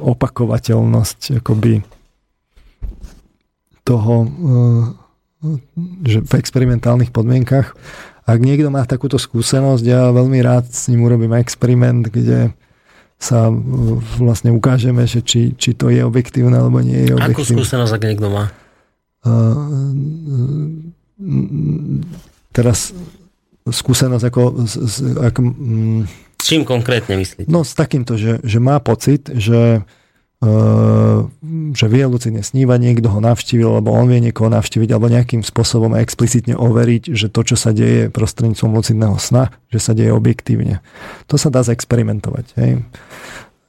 opakovateľnosť 0.00 1.44
akoby 1.44 1.84
toho, 3.84 4.14
eh, 4.24 4.84
že 6.08 6.18
v 6.24 6.32
experimentálnych 6.40 7.12
podmienkach. 7.12 7.76
Ak 8.24 8.40
niekto 8.40 8.72
má 8.72 8.88
takúto 8.88 9.20
skúsenosť, 9.20 9.84
ja 9.84 10.08
veľmi 10.08 10.40
rád 10.40 10.72
s 10.72 10.88
ním 10.88 11.04
urobím 11.04 11.36
experiment, 11.36 12.08
kde 12.08 12.56
sa 13.20 13.52
eh, 13.52 13.56
vlastne 14.16 14.56
ukážeme, 14.56 15.04
že 15.04 15.20
či, 15.20 15.52
či 15.52 15.76
to 15.76 15.92
je 15.92 16.00
objektívne 16.00 16.56
alebo 16.56 16.80
nie 16.80 17.04
je 17.04 17.12
objektívne. 17.12 17.36
Akú 17.36 17.68
skúsenosť, 17.68 17.92
ak 17.92 18.04
niekto 18.08 18.28
má? 18.32 18.44
Uh, 19.24 20.84
teraz 22.52 22.92
skúsenosť 23.64 24.24
ako, 24.28 24.42
ako 25.24 25.40
s 26.44 26.52
čím 26.52 26.68
konkrétne 26.68 27.16
myslíte? 27.16 27.48
No 27.48 27.64
s 27.64 27.72
takýmto, 27.72 28.20
že, 28.20 28.44
že 28.44 28.60
má 28.60 28.76
pocit, 28.84 29.32
že 29.32 29.80
uh, 29.80 31.24
že 31.72 31.86
vie 31.88 32.04
lucidne 32.04 32.44
snívať, 32.44 32.78
niekto 32.84 33.08
ho 33.08 33.16
navštívil, 33.24 33.80
alebo 33.80 33.96
on 33.96 34.12
vie 34.12 34.20
niekoho 34.20 34.52
navštíviť, 34.52 34.92
alebo 34.92 35.08
nejakým 35.08 35.40
spôsobom 35.40 35.96
explicitne 35.96 36.52
overiť, 36.52 37.16
že 37.16 37.32
to, 37.32 37.40
čo 37.48 37.56
sa 37.56 37.72
deje 37.72 38.12
prostredníctvom 38.12 38.76
lucidného 38.76 39.16
sna, 39.16 39.48
že 39.72 39.80
sa 39.80 39.96
deje 39.96 40.12
objektívne. 40.12 40.84
To 41.32 41.40
sa 41.40 41.48
dá 41.48 41.64
zexperimentovať. 41.64 42.46
Hej. 42.60 42.84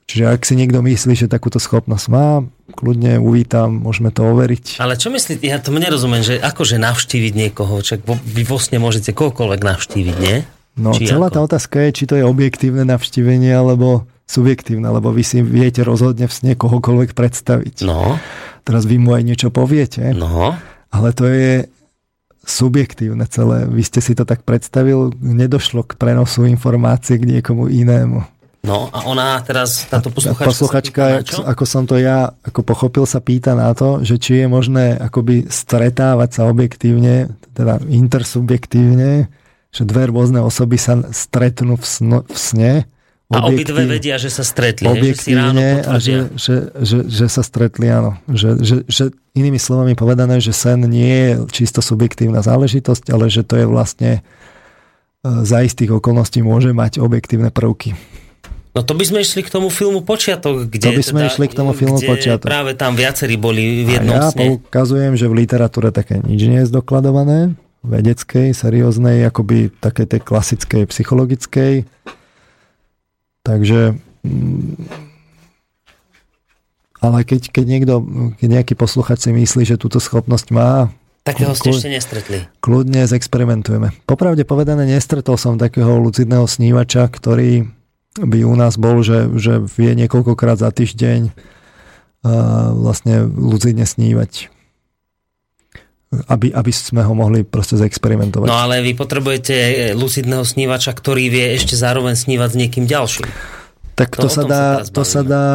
Čiže 0.06 0.24
ak 0.30 0.46
si 0.46 0.54
niekto 0.54 0.86
myslí, 0.86 1.18
že 1.18 1.32
takúto 1.32 1.58
schopnosť 1.58 2.06
má, 2.14 2.46
kľudne 2.78 3.18
uvítam, 3.18 3.74
môžeme 3.74 4.14
to 4.14 4.22
overiť. 4.22 4.78
Ale 4.78 5.02
čo 5.02 5.10
myslíte, 5.10 5.50
ja 5.50 5.58
tomu 5.58 5.82
nerozumiem, 5.82 6.22
že 6.22 6.38
akože 6.38 6.78
navštíviť 6.78 7.34
niekoho, 7.34 7.82
čak 7.82 8.06
vy 8.06 8.44
vlastne 8.46 8.78
môžete 8.78 9.18
kohokoľvek 9.18 9.62
navštíviť, 9.66 10.16
nie? 10.22 10.46
No 10.76 10.92
či 10.92 11.08
celá 11.08 11.32
ako? 11.32 11.36
tá 11.36 11.40
otázka 11.56 11.76
je, 11.88 11.90
či 11.92 12.04
to 12.06 12.20
je 12.20 12.24
objektívne 12.28 12.84
navštívenie 12.84 13.52
alebo 13.56 14.08
subjektívne, 14.28 14.90
lebo 14.90 15.14
vy 15.14 15.24
si 15.24 15.40
viete 15.40 15.86
rozhodne 15.86 16.28
v 16.28 16.34
sne 16.34 16.54
kohokoľvek 16.58 17.16
predstaviť. 17.16 17.86
No. 17.88 18.20
Teraz 18.66 18.84
vy 18.84 18.98
mu 19.00 19.14
aj 19.14 19.24
niečo 19.24 19.50
poviete. 19.54 20.12
No. 20.18 20.58
Ale 20.90 21.10
to 21.14 21.30
je 21.30 21.70
subjektívne 22.46 23.26
celé. 23.30 23.66
Vy 23.70 23.82
ste 23.86 24.00
si 24.02 24.14
to 24.14 24.26
tak 24.26 24.46
predstavil, 24.46 25.14
nedošlo 25.18 25.86
k 25.86 25.98
prenosu 25.98 26.46
informácie 26.46 27.18
k 27.18 27.26
niekomu 27.38 27.70
inému. 27.70 28.22
No 28.66 28.90
a 28.90 29.06
ona 29.06 29.38
teraz, 29.46 29.86
táto 29.86 30.10
posluchačka... 30.10 30.50
Posluchačka, 30.50 31.04
ako 31.46 31.64
som 31.70 31.86
to 31.86 32.02
ja 32.02 32.34
ako 32.42 32.66
pochopil, 32.66 33.06
sa 33.06 33.22
pýta 33.22 33.54
na 33.54 33.70
to, 33.78 34.02
že 34.02 34.18
či 34.18 34.42
je 34.42 34.48
možné 34.50 34.98
akoby 34.98 35.46
stretávať 35.46 36.30
sa 36.34 36.50
objektívne, 36.50 37.38
teda 37.54 37.78
intersubjektívne, 37.86 39.30
že 39.76 39.84
dve 39.84 40.08
rôzne 40.08 40.40
osoby 40.40 40.80
sa 40.80 41.04
stretnú 41.12 41.76
v, 41.76 41.84
sno, 41.84 42.20
v 42.24 42.38
sne. 42.40 42.72
A 43.28 43.44
obidve 43.44 43.84
vedia, 43.84 44.16
že 44.16 44.32
sa 44.32 44.48
stretli. 44.48 44.88
Objektívne 44.88 45.84
že 45.84 45.90
a 45.90 45.94
že, 46.00 46.16
že, 46.40 46.56
že, 46.80 46.98
že 47.12 47.26
sa 47.28 47.44
stretli, 47.44 47.92
áno. 47.92 48.16
Že, 48.32 48.50
že, 48.64 48.76
že 48.88 49.04
inými 49.36 49.60
slovami 49.60 49.98
povedané, 49.98 50.40
že 50.40 50.56
sen 50.56 50.80
nie 50.88 51.12
je 51.12 51.32
čisto 51.52 51.84
subjektívna 51.84 52.40
záležitosť, 52.40 53.12
ale 53.12 53.28
že 53.28 53.44
to 53.44 53.60
je 53.60 53.66
vlastne 53.68 54.12
e, 54.16 54.22
za 55.44 55.60
istých 55.60 56.00
okolností 56.00 56.40
môže 56.40 56.72
mať 56.72 57.04
objektívne 57.04 57.52
prvky. 57.52 57.98
No 58.78 58.84
to 58.84 58.92
by 58.96 59.04
sme 59.08 59.20
išli 59.24 59.42
k 59.44 59.50
tomu 59.50 59.72
filmu 59.72 60.04
Počiatok, 60.04 60.68
kde, 60.68 60.88
to 60.88 60.92
by 60.92 61.04
sme 61.04 61.20
teda, 61.24 61.30
išli 61.32 61.46
k 61.48 61.56
tomu 61.56 61.72
filmu 61.72 61.96
Počiatok. 61.96 62.44
práve 62.44 62.76
tam 62.76 62.94
viacerí 63.00 63.40
boli 63.40 63.88
v 63.88 63.90
jednom 64.00 64.20
a 64.20 64.28
ja 64.28 64.36
sne. 64.36 64.40
poukazujem, 64.60 65.16
že 65.16 65.32
v 65.32 65.34
literatúre 65.48 65.96
také 65.96 66.20
nič 66.20 66.44
nie 66.44 66.60
je 66.60 66.68
zdokladované 66.68 67.56
vedeckej, 67.86 68.52
serióznej, 68.52 69.24
akoby 69.30 69.70
také 69.78 70.10
tej 70.10 70.26
klasickej 70.26 70.90
psychologickej. 70.90 71.86
Takže 73.46 73.96
mm, 74.26 75.14
ale 77.06 77.22
keď, 77.22 77.54
keď 77.54 77.66
niekto, 77.70 77.94
keď 78.42 78.48
nejaký 78.50 78.74
posluchač 78.74 79.30
si 79.30 79.32
myslí, 79.32 79.64
že 79.64 79.78
túto 79.78 80.02
schopnosť 80.02 80.48
má, 80.50 80.90
Takého 81.26 81.58
ste 81.58 81.74
ešte 81.74 81.90
nestretli. 81.90 82.46
Kľudne 82.62 83.10
zexperimentujeme. 83.10 83.98
Popravde 84.06 84.46
povedané, 84.46 84.86
nestretol 84.86 85.42
som 85.42 85.58
takého 85.58 85.98
lucidného 85.98 86.46
snívača, 86.46 87.10
ktorý 87.10 87.66
by 88.22 88.46
u 88.46 88.54
nás 88.54 88.78
bol, 88.78 89.02
že, 89.02 89.34
že 89.34 89.58
vie 89.74 89.98
niekoľkokrát 89.98 90.62
za 90.62 90.70
týždeň 90.70 91.34
vlastne 92.78 93.26
lucidne 93.26 93.86
snívať 93.86 94.54
aby, 96.28 96.52
aby 96.56 96.72
sme 96.72 97.04
ho 97.04 97.14
mohli 97.14 97.44
proste 97.44 97.76
zexperimentovať. 97.80 98.48
No 98.48 98.56
ale 98.56 98.80
vy 98.80 98.96
potrebujete 98.96 99.92
lucidného 99.98 100.44
snívača, 100.48 100.96
ktorý 100.96 101.28
vie 101.28 101.46
ešte 101.56 101.76
zároveň 101.76 102.16
snívať 102.16 102.50
s 102.54 102.58
niekým 102.58 102.86
ďalším. 102.88 103.28
Tak 103.96 104.20
to, 104.20 104.28
to 104.28 104.30
sa, 104.30 104.44
dá, 104.44 104.64
sa 104.84 104.92
to 104.92 105.04
sa 105.08 105.22
dá 105.24 105.46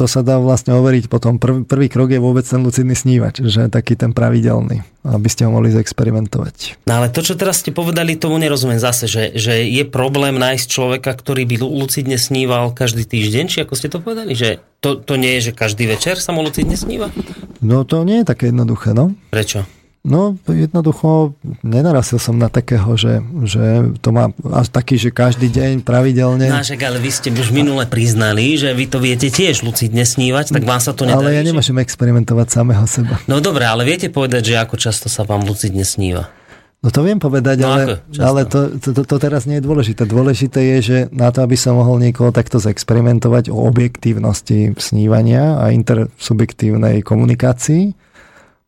to 0.00 0.08
sa 0.08 0.24
dá 0.24 0.40
vlastne 0.40 0.72
overiť 0.72 1.12
potom. 1.12 1.36
Prvý, 1.36 1.60
prvý 1.68 1.92
krok 1.92 2.08
je 2.08 2.16
vôbec 2.16 2.40
ten 2.40 2.64
lucidný 2.64 2.96
snívač, 2.96 3.44
že 3.44 3.68
taký 3.68 4.00
ten 4.00 4.16
pravidelný, 4.16 4.80
aby 5.04 5.28
ste 5.28 5.44
ho 5.44 5.52
mohli 5.52 5.68
zexperimentovať. 5.76 6.88
No 6.88 7.04
ale 7.04 7.12
to, 7.12 7.20
čo 7.20 7.36
teraz 7.36 7.60
ste 7.60 7.68
povedali, 7.68 8.16
tomu 8.16 8.40
nerozumiem 8.40 8.80
zase, 8.80 9.04
že, 9.04 9.36
že 9.36 9.60
je 9.68 9.84
problém 9.84 10.40
nájsť 10.40 10.64
človeka, 10.72 11.12
ktorý 11.12 11.44
by 11.44 11.56
lucidne 11.60 12.16
sníval 12.16 12.72
každý 12.72 13.04
týždeň, 13.04 13.44
či 13.52 13.58
ako 13.60 13.76
ste 13.76 13.92
to 13.92 14.00
povedali, 14.00 14.32
že 14.32 14.64
to, 14.80 14.96
to 14.96 15.20
nie 15.20 15.36
je, 15.36 15.52
že 15.52 15.58
každý 15.60 15.84
večer 15.84 16.16
sa 16.16 16.32
mu 16.32 16.40
lucidne 16.40 16.80
sníva? 16.80 17.12
No 17.60 17.84
to 17.84 18.00
nie 18.08 18.24
je 18.24 18.26
také 18.32 18.48
jednoduché, 18.48 18.96
no. 18.96 19.12
Prečo? 19.28 19.68
No 20.00 20.32
jednoducho 20.48 21.36
nenarasil 21.60 22.16
som 22.16 22.40
na 22.40 22.48
takého, 22.48 22.96
že, 22.96 23.20
že 23.44 23.92
to 24.00 24.16
má 24.16 24.32
až 24.48 24.72
taký, 24.72 24.96
že 24.96 25.12
každý 25.12 25.52
deň 25.52 25.84
pravidelne. 25.84 26.48
No 26.48 26.64
však 26.64 26.80
ale 26.88 26.96
vy 26.96 27.10
ste 27.12 27.28
už 27.28 27.52
minule 27.52 27.84
priznali, 27.84 28.56
že 28.56 28.72
vy 28.72 28.88
to 28.88 28.96
viete 28.96 29.28
tiež 29.28 29.60
lucidne 29.60 30.00
snívať, 30.08 30.56
tak 30.56 30.64
vám 30.64 30.80
sa 30.80 30.96
to 30.96 31.04
nedá. 31.04 31.20
Ale 31.20 31.36
ja 31.36 31.44
nemôžem 31.44 31.76
experimentovať 31.84 32.48
samého 32.48 32.84
seba. 32.88 33.20
No 33.28 33.44
dobre, 33.44 33.68
ale 33.68 33.84
viete 33.84 34.08
povedať, 34.08 34.52
že 34.52 34.54
ako 34.56 34.80
často 34.80 35.12
sa 35.12 35.20
vám 35.28 35.44
lucidne 35.44 35.84
sníva? 35.84 36.32
No 36.80 36.88
to 36.88 37.04
viem 37.04 37.20
povedať, 37.20 37.60
no 37.60 37.76
ale, 37.76 38.00
ale 38.16 38.48
to, 38.48 38.80
to, 38.80 38.96
to, 38.96 39.02
to 39.04 39.16
teraz 39.20 39.44
nie 39.44 39.60
je 39.60 39.68
dôležité. 39.68 40.08
Dôležité 40.08 40.60
je, 40.64 40.78
že 40.80 40.98
na 41.12 41.28
to, 41.28 41.44
aby 41.44 41.52
som 41.52 41.76
mohol 41.76 42.00
niekoho 42.00 42.32
takto 42.32 42.56
zexperimentovať 42.56 43.52
o 43.52 43.68
objektívnosti 43.68 44.80
snívania 44.80 45.60
a 45.60 45.76
intersubjektívnej 45.76 47.04
komunikácii, 47.04 47.92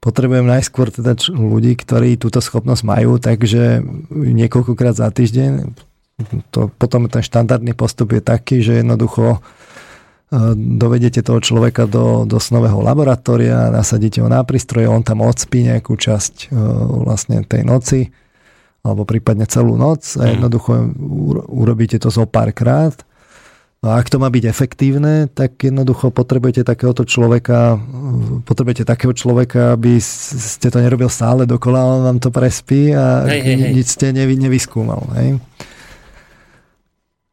potrebujem 0.03 0.43
najskôr 0.43 0.91
teda 0.91 1.15
ľudí, 1.31 1.79
ktorí 1.79 2.19
túto 2.19 2.43
schopnosť 2.43 2.83
majú, 2.83 3.23
takže 3.23 3.87
niekoľkokrát 4.11 4.99
za 4.99 5.07
týždeň. 5.15 5.79
To, 6.51 6.69
potom 6.75 7.07
ten 7.07 7.23
štandardný 7.23 7.79
postup 7.79 8.19
je 8.19 8.23
taký, 8.23 8.67
že 8.67 8.83
jednoducho 8.83 9.39
e, 9.39 9.41
dovedete 10.59 11.23
toho 11.23 11.39
človeka 11.39 11.87
do, 11.87 12.27
do 12.27 12.43
snového 12.43 12.83
laboratória, 12.83 13.71
nasadíte 13.71 14.19
ho 14.19 14.29
na 14.29 14.43
prístroje, 14.43 14.91
on 14.91 15.07
tam 15.07 15.23
odspí 15.23 15.71
nejakú 15.71 15.95
časť 15.95 16.51
e, 16.51 16.59
vlastne 17.07 17.47
tej 17.47 17.63
noci, 17.63 18.11
alebo 18.83 19.07
prípadne 19.07 19.47
celú 19.47 19.79
noc 19.79 20.19
a 20.19 20.27
mhm. 20.27 20.31
jednoducho 20.39 20.71
urobíte 21.47 22.03
to 22.03 22.11
zo 22.11 22.27
pár 22.27 22.51
krát 22.51 23.07
No 23.83 23.91
a 23.91 23.99
ak 23.99 24.15
to 24.15 24.23
má 24.23 24.31
byť 24.31 24.47
efektívne, 24.47 25.27
tak 25.27 25.59
jednoducho 25.59 26.15
potrebujete 26.15 26.63
takéhoto 26.63 27.03
človeka, 27.03 27.83
potrebujete 28.47 28.87
takého 28.87 29.11
človeka, 29.11 29.75
aby 29.75 29.99
ste 29.99 30.71
to 30.71 30.79
nerobil 30.79 31.11
stále 31.11 31.51
dokola, 31.51 31.99
on 31.99 32.07
vám 32.07 32.19
to 32.23 32.31
prespí 32.31 32.95
a 32.95 33.27
hej, 33.27 33.43
hej, 33.43 33.57
hej. 33.59 33.73
nič 33.75 33.99
ste 33.99 34.15
nevy, 34.15 34.39
nevyskúmal. 34.39 35.03
Hej? 35.19 35.43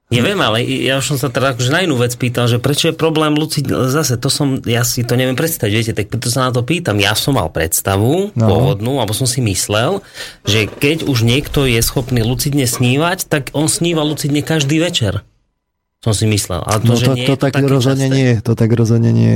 Neviem, 0.09 0.41
ale 0.41 0.65
ja 0.65 0.97
už 0.97 1.13
som 1.13 1.17
sa 1.21 1.29
teda 1.29 1.53
akože 1.53 1.69
na 1.69 1.85
inú 1.85 2.01
vec 2.01 2.17
pýtal, 2.17 2.49
že 2.49 2.57
prečo 2.57 2.89
je 2.89 2.97
problém 2.97 3.29
lucid... 3.37 3.69
Zase, 3.69 4.17
to 4.17 4.33
som, 4.33 4.57
ja 4.65 4.81
si 4.81 5.05
to 5.05 5.13
neviem 5.13 5.37
predstaviť, 5.37 5.69
viete, 5.69 5.93
tak 5.93 6.09
preto 6.09 6.33
sa 6.33 6.49
na 6.49 6.51
to 6.57 6.65
pýtam. 6.65 6.97
Ja 6.97 7.13
som 7.13 7.37
mal 7.37 7.53
predstavu 7.53 8.33
no. 8.33 8.45
pôvodnú, 8.49 8.97
alebo 8.97 9.13
som 9.13 9.29
si 9.29 9.37
myslel, 9.45 10.01
že 10.49 10.65
keď 10.65 11.05
už 11.05 11.21
niekto 11.21 11.69
je 11.69 11.77
schopný 11.85 12.25
lucidne 12.25 12.65
snívať, 12.65 13.29
tak 13.29 13.53
on 13.53 13.69
sníva 13.69 14.01
lucidne 14.01 14.41
každý 14.41 14.81
večer 14.81 15.28
som 15.99 16.13
si 16.15 16.25
myslel. 16.31 16.63
Ale 16.63 16.79
to, 16.79 16.93
no 16.93 16.95
to, 16.95 17.11
nie 17.15 17.27
to, 17.27 17.35
to 17.35 17.51
tak 17.51 17.65
rozhodne 17.67 18.07
nie 18.07 18.25
je. 18.33 18.37
To 18.47 18.53
tak 18.55 18.71
rozhodne 18.71 19.11
nie. 19.11 19.35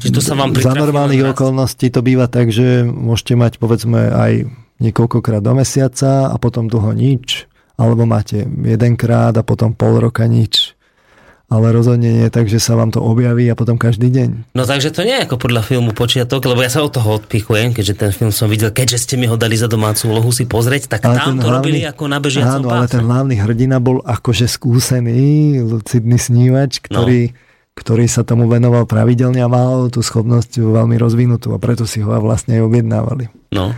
Čiže 0.00 0.14
to 0.16 0.22
sa 0.24 0.34
vám 0.34 0.56
Za 0.56 0.72
normálnych 0.72 1.36
okolností 1.36 1.92
to 1.92 2.00
býva 2.00 2.32
tak, 2.32 2.48
že 2.48 2.82
môžete 2.82 3.36
mať 3.36 3.52
povedzme 3.60 4.08
aj 4.08 4.32
niekoľkokrát 4.80 5.44
do 5.44 5.52
mesiaca 5.52 6.32
a 6.32 6.36
potom 6.40 6.66
dlho 6.66 6.96
nič, 6.96 7.44
alebo 7.76 8.08
máte 8.08 8.48
jedenkrát 8.48 9.36
a 9.36 9.44
potom 9.44 9.76
pol 9.76 10.00
roka 10.00 10.24
nič 10.24 10.79
ale 11.50 11.74
rozhodne 11.74 12.06
nie 12.14 12.28
tak, 12.30 12.46
že 12.46 12.62
sa 12.62 12.78
vám 12.78 12.94
to 12.94 13.02
objaví 13.02 13.50
a 13.50 13.58
potom 13.58 13.74
každý 13.74 14.06
deň. 14.06 14.54
No 14.54 14.62
takže 14.62 14.94
to 14.94 15.02
nie 15.02 15.18
je 15.18 15.26
ako 15.26 15.36
podľa 15.36 15.66
filmu 15.66 15.90
Počiatok, 15.90 16.46
lebo 16.46 16.62
ja 16.62 16.70
sa 16.70 16.86
od 16.86 16.94
toho 16.94 17.18
odpichujem, 17.18 17.74
keďže 17.74 17.94
ten 17.98 18.10
film 18.14 18.30
som 18.30 18.46
videl, 18.46 18.70
keďže 18.70 19.02
ste 19.02 19.14
mi 19.18 19.26
ho 19.26 19.34
dali 19.34 19.58
za 19.58 19.66
domácu 19.66 20.14
úlohu 20.14 20.30
si 20.30 20.46
pozrieť, 20.46 20.86
tak 20.86 21.10
ale 21.10 21.18
tam 21.18 21.42
to 21.42 21.50
hlavný, 21.50 21.58
robili 21.58 21.80
ako 21.82 22.04
na 22.06 22.18
bežiacom 22.22 22.62
Áno, 22.62 22.70
ale 22.70 22.86
ten 22.86 23.02
hlavný 23.02 23.36
hrdina 23.42 23.82
bol 23.82 23.98
akože 24.06 24.46
skúsený, 24.46 25.58
lucidný 25.66 26.22
snívač, 26.22 26.78
ktorý, 26.78 27.34
no. 27.34 27.36
ktorý 27.74 28.06
sa 28.06 28.22
tomu 28.22 28.46
venoval 28.46 28.86
pravidelne 28.86 29.42
a 29.42 29.50
mal 29.50 29.90
tú 29.90 30.06
schopnosť 30.06 30.62
veľmi 30.62 30.94
rozvinutú 31.02 31.50
a 31.50 31.58
preto 31.58 31.82
si 31.82 31.98
ho 31.98 32.14
vlastne 32.22 32.62
aj 32.62 32.62
objednávali. 32.62 33.26
No. 33.50 33.74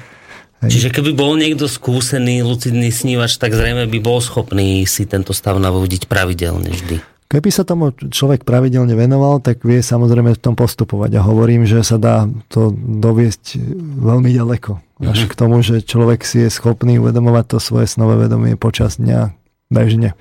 Hej. 0.61 0.79
Čiže 0.79 0.89
keby 0.95 1.11
bol 1.19 1.35
niekto 1.35 1.67
skúsený, 1.67 2.47
lucidný 2.47 2.95
snívač, 2.95 3.35
tak 3.35 3.51
zrejme 3.51 3.89
by 3.91 3.99
bol 3.99 4.23
schopný 4.23 4.87
si 4.87 5.11
tento 5.11 5.35
stav 5.35 5.59
navodiť 5.59 6.07
pravidelne 6.07 6.71
vždy. 6.71 7.12
Keby 7.33 7.49
sa 7.49 7.65
tomu 7.65 7.97
človek 7.97 8.45
pravidelne 8.45 8.93
venoval, 8.93 9.41
tak 9.41 9.65
vie 9.65 9.81
samozrejme 9.81 10.37
v 10.37 10.43
tom 10.43 10.53
postupovať. 10.53 11.17
A 11.17 11.25
hovorím, 11.25 11.65
že 11.65 11.81
sa 11.81 11.97
dá 11.97 12.29
to 12.53 12.77
doviesť 12.77 13.57
veľmi 14.05 14.29
ďaleko. 14.37 14.77
Až 15.01 15.25
mm-hmm. 15.25 15.31
k 15.33 15.39
tomu, 15.41 15.65
že 15.65 15.81
človek 15.81 16.29
si 16.29 16.45
je 16.45 16.53
schopný 16.53 17.01
uvedomovať 17.01 17.57
to 17.57 17.59
svoje 17.59 17.89
snové 17.89 18.21
vedomie 18.21 18.61
počas 18.61 19.01
dňa 19.01 19.33
bežne. 19.73 20.13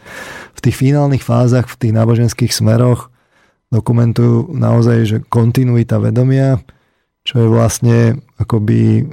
V 0.56 0.60
tých 0.64 0.80
finálnych 0.80 1.20
fázach, 1.20 1.68
v 1.68 1.76
tých 1.84 1.94
náboženských 2.00 2.56
smeroch 2.56 3.12
dokumentujú 3.76 4.56
naozaj, 4.56 4.98
že 5.04 5.18
kontinuita 5.20 6.00
vedomia, 6.00 6.64
čo 7.28 7.44
je 7.44 7.48
vlastne 7.52 7.98
akoby 8.42 9.06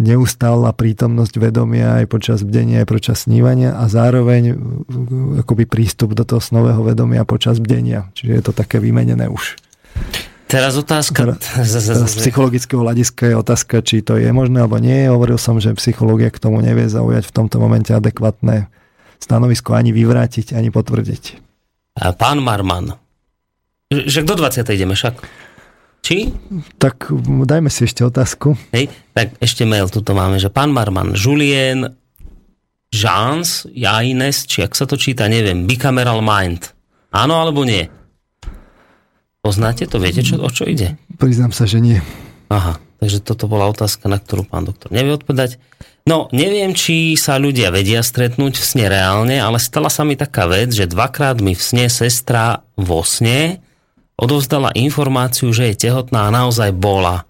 neustála 0.00 0.72
prítomnosť 0.76 1.34
vedomia 1.40 2.04
aj 2.04 2.06
počas 2.08 2.38
bdenia, 2.44 2.84
aj 2.84 2.88
počas 2.88 3.24
snívania 3.24 3.76
a 3.76 3.88
zároveň 3.88 4.56
akoby 5.44 5.64
prístup 5.64 6.12
do 6.12 6.24
toho 6.28 6.38
snového 6.38 6.80
vedomia 6.84 7.24
počas 7.24 7.56
bdenia. 7.58 8.12
Čiže 8.12 8.32
je 8.32 8.42
to 8.44 8.52
také 8.52 8.78
vymenené 8.78 9.26
už. 9.32 9.56
Teraz 10.50 10.74
otázka. 10.74 11.38
Z 11.62 12.14
psychologického 12.18 12.82
hľadiska 12.82 13.30
je 13.30 13.36
otázka, 13.38 13.86
či 13.86 14.02
to 14.02 14.18
je 14.18 14.26
možné 14.34 14.66
alebo 14.66 14.82
nie. 14.82 15.06
Hovoril 15.06 15.38
som, 15.38 15.62
že 15.62 15.78
psychológia 15.78 16.34
k 16.34 16.42
tomu 16.42 16.58
nevie 16.58 16.90
zaujať 16.90 17.30
v 17.30 17.34
tomto 17.34 17.62
momente 17.62 17.94
adekvátne 17.94 18.66
stanovisko 19.22 19.78
ani 19.78 19.94
vyvrátiť, 19.94 20.58
ani 20.58 20.74
potvrdiť. 20.74 21.22
A 22.02 22.16
pán 22.16 22.42
Marman, 22.42 22.98
že 23.90 24.22
do 24.22 24.38
20. 24.38 24.62
ideme 24.70 24.94
však? 24.94 25.18
Či? 26.00 26.32
Tak 26.80 27.12
dajme 27.44 27.68
si 27.68 27.84
ešte 27.84 28.02
otázku. 28.02 28.56
Hej, 28.72 28.88
tak 29.12 29.36
ešte 29.38 29.68
mail 29.68 29.86
tuto 29.92 30.16
máme, 30.16 30.40
že 30.40 30.48
pán 30.48 30.72
Marman, 30.72 31.12
Julien 31.12 32.00
Jans, 32.90 33.70
Jaines, 33.70 34.50
či 34.50 34.66
ak 34.66 34.74
sa 34.74 34.82
to 34.82 34.98
číta, 34.98 35.30
neviem, 35.30 35.68
Bicameral 35.70 36.18
Mind. 36.26 36.74
Áno 37.14 37.38
alebo 37.38 37.62
nie? 37.62 37.86
Poznáte 39.40 39.86
to? 39.86 40.02
Viete, 40.02 40.26
čo, 40.26 40.42
o 40.42 40.50
čo 40.50 40.66
ide? 40.66 40.98
Priznám 41.16 41.54
sa, 41.54 41.70
že 41.70 41.78
nie. 41.78 42.02
Aha, 42.50 42.82
takže 42.98 43.22
toto 43.22 43.46
bola 43.46 43.70
otázka, 43.70 44.10
na 44.10 44.18
ktorú 44.18 44.42
pán 44.42 44.66
doktor 44.66 44.90
nevie 44.90 45.14
odpovedať. 45.14 45.62
No, 46.02 46.26
neviem, 46.34 46.74
či 46.74 47.14
sa 47.14 47.38
ľudia 47.38 47.70
vedia 47.70 48.02
stretnúť 48.02 48.58
v 48.58 48.66
sne 48.66 48.86
reálne, 48.90 49.38
ale 49.38 49.62
stala 49.62 49.86
sa 49.86 50.02
mi 50.02 50.18
taká 50.18 50.50
vec, 50.50 50.74
že 50.74 50.90
dvakrát 50.90 51.38
mi 51.38 51.54
v 51.54 51.62
sne 51.62 51.86
sestra 51.86 52.66
vo 52.74 53.06
sne 53.06 53.62
odovzdala 54.20 54.76
informáciu, 54.76 55.48
že 55.50 55.72
je 55.72 55.88
tehotná 55.88 56.28
a 56.28 56.34
naozaj 56.34 56.76
bola. 56.76 57.24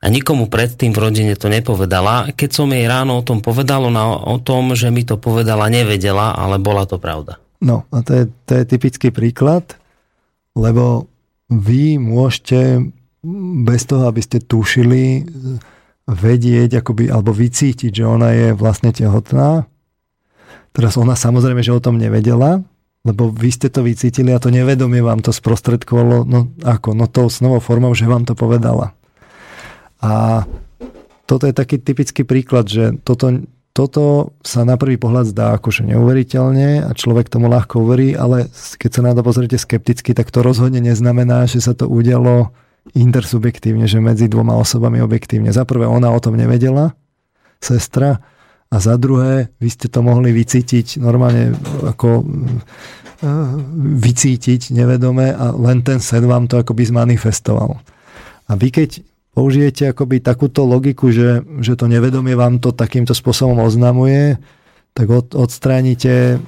A 0.00 0.06
nikomu 0.08 0.48
predtým 0.48 0.92
v 0.92 1.00
rodine 1.00 1.34
to 1.36 1.48
nepovedala. 1.48 2.32
Keď 2.32 2.50
som 2.52 2.68
jej 2.72 2.84
ráno 2.88 3.20
o 3.20 3.26
tom 3.26 3.40
povedal, 3.40 3.88
ona 3.88 4.16
o 4.16 4.40
tom, 4.40 4.72
že 4.76 4.92
mi 4.92 5.04
to 5.04 5.16
povedala, 5.20 5.72
nevedela, 5.72 6.32
ale 6.36 6.56
bola 6.60 6.84
to 6.84 6.96
pravda. 6.96 7.36
No, 7.60 7.84
a 7.92 8.00
to 8.00 8.12
je, 8.16 8.24
to 8.48 8.52
je 8.56 8.64
typický 8.64 9.08
príklad, 9.12 9.76
lebo 10.56 11.08
vy 11.52 12.00
môžete 12.00 12.80
bez 13.64 13.84
toho, 13.84 14.08
aby 14.08 14.24
ste 14.24 14.40
tušili, 14.40 15.28
vedieť, 16.10 16.82
akoby, 16.82 17.06
alebo 17.06 17.30
vycítiť, 17.30 18.02
že 18.02 18.04
ona 18.04 18.34
je 18.34 18.48
vlastne 18.56 18.90
tehotná. 18.90 19.68
Teraz 20.74 20.98
ona 20.98 21.14
samozrejme, 21.14 21.62
že 21.62 21.74
o 21.74 21.82
tom 21.82 22.00
nevedela, 22.00 22.62
lebo 23.00 23.32
vy 23.32 23.48
ste 23.48 23.72
to 23.72 23.80
vycítili 23.80 24.28
a 24.32 24.42
to 24.42 24.52
nevedomie 24.52 25.00
vám 25.00 25.24
to 25.24 25.32
sprostredkovalo, 25.32 26.28
no 26.28 26.52
ako, 26.60 26.92
no 26.92 27.08
tou 27.08 27.32
snovou 27.32 27.60
formou, 27.60 27.96
že 27.96 28.04
vám 28.04 28.28
to 28.28 28.36
povedala. 28.36 28.92
A 30.04 30.44
toto 31.24 31.48
je 31.48 31.54
taký 31.56 31.80
typický 31.80 32.28
príklad, 32.28 32.68
že 32.68 33.00
toto, 33.00 33.46
toto 33.72 34.34
sa 34.44 34.68
na 34.68 34.76
prvý 34.76 35.00
pohľad 35.00 35.32
zdá 35.32 35.56
akože 35.56 35.88
neuveriteľne 35.88 36.84
a 36.84 36.90
človek 36.92 37.32
tomu 37.32 37.48
ľahko 37.48 37.88
uverí, 37.88 38.12
ale 38.12 38.52
keď 38.52 38.90
sa 38.90 39.00
na 39.06 39.12
to 39.16 39.24
pozriete 39.24 39.56
skepticky, 39.56 40.12
tak 40.12 40.28
to 40.28 40.44
rozhodne 40.44 40.82
neznamená, 40.84 41.48
že 41.48 41.64
sa 41.64 41.72
to 41.72 41.88
udialo 41.88 42.52
intersubjektívne, 42.92 43.86
že 43.86 44.02
medzi 44.02 44.26
dvoma 44.26 44.56
osobami 44.56 45.00
objektívne. 45.00 45.52
Za 45.52 45.64
prvé, 45.64 45.88
ona 45.88 46.12
o 46.12 46.20
tom 46.20 46.36
nevedela, 46.36 46.96
sestra, 47.60 48.24
a 48.70 48.76
za 48.78 48.94
druhé, 48.94 49.50
vy 49.58 49.68
ste 49.68 49.90
to 49.90 49.98
mohli 50.00 50.30
vycítiť 50.30 51.02
normálne 51.02 51.58
ako 51.90 52.22
eh, 52.22 53.28
vycítiť 53.98 54.70
nevedome 54.70 55.34
a 55.34 55.50
len 55.50 55.82
ten 55.82 55.98
sen 55.98 56.22
vám 56.30 56.46
to 56.46 56.62
akoby 56.62 56.86
zmanifestoval. 56.86 57.82
A 58.46 58.52
vy 58.54 58.70
keď 58.70 59.02
použijete 59.34 59.90
akoby 59.90 60.22
takúto 60.22 60.66
logiku, 60.66 61.10
že, 61.10 61.42
že 61.62 61.74
to 61.74 61.86
nevedomie 61.86 62.34
vám 62.34 62.58
to 62.62 62.74
takýmto 62.74 63.14
spôsobom 63.14 63.62
oznamuje, 63.62 64.38
tak 64.94 65.06
od, 65.10 65.34
odstránite 65.38 66.42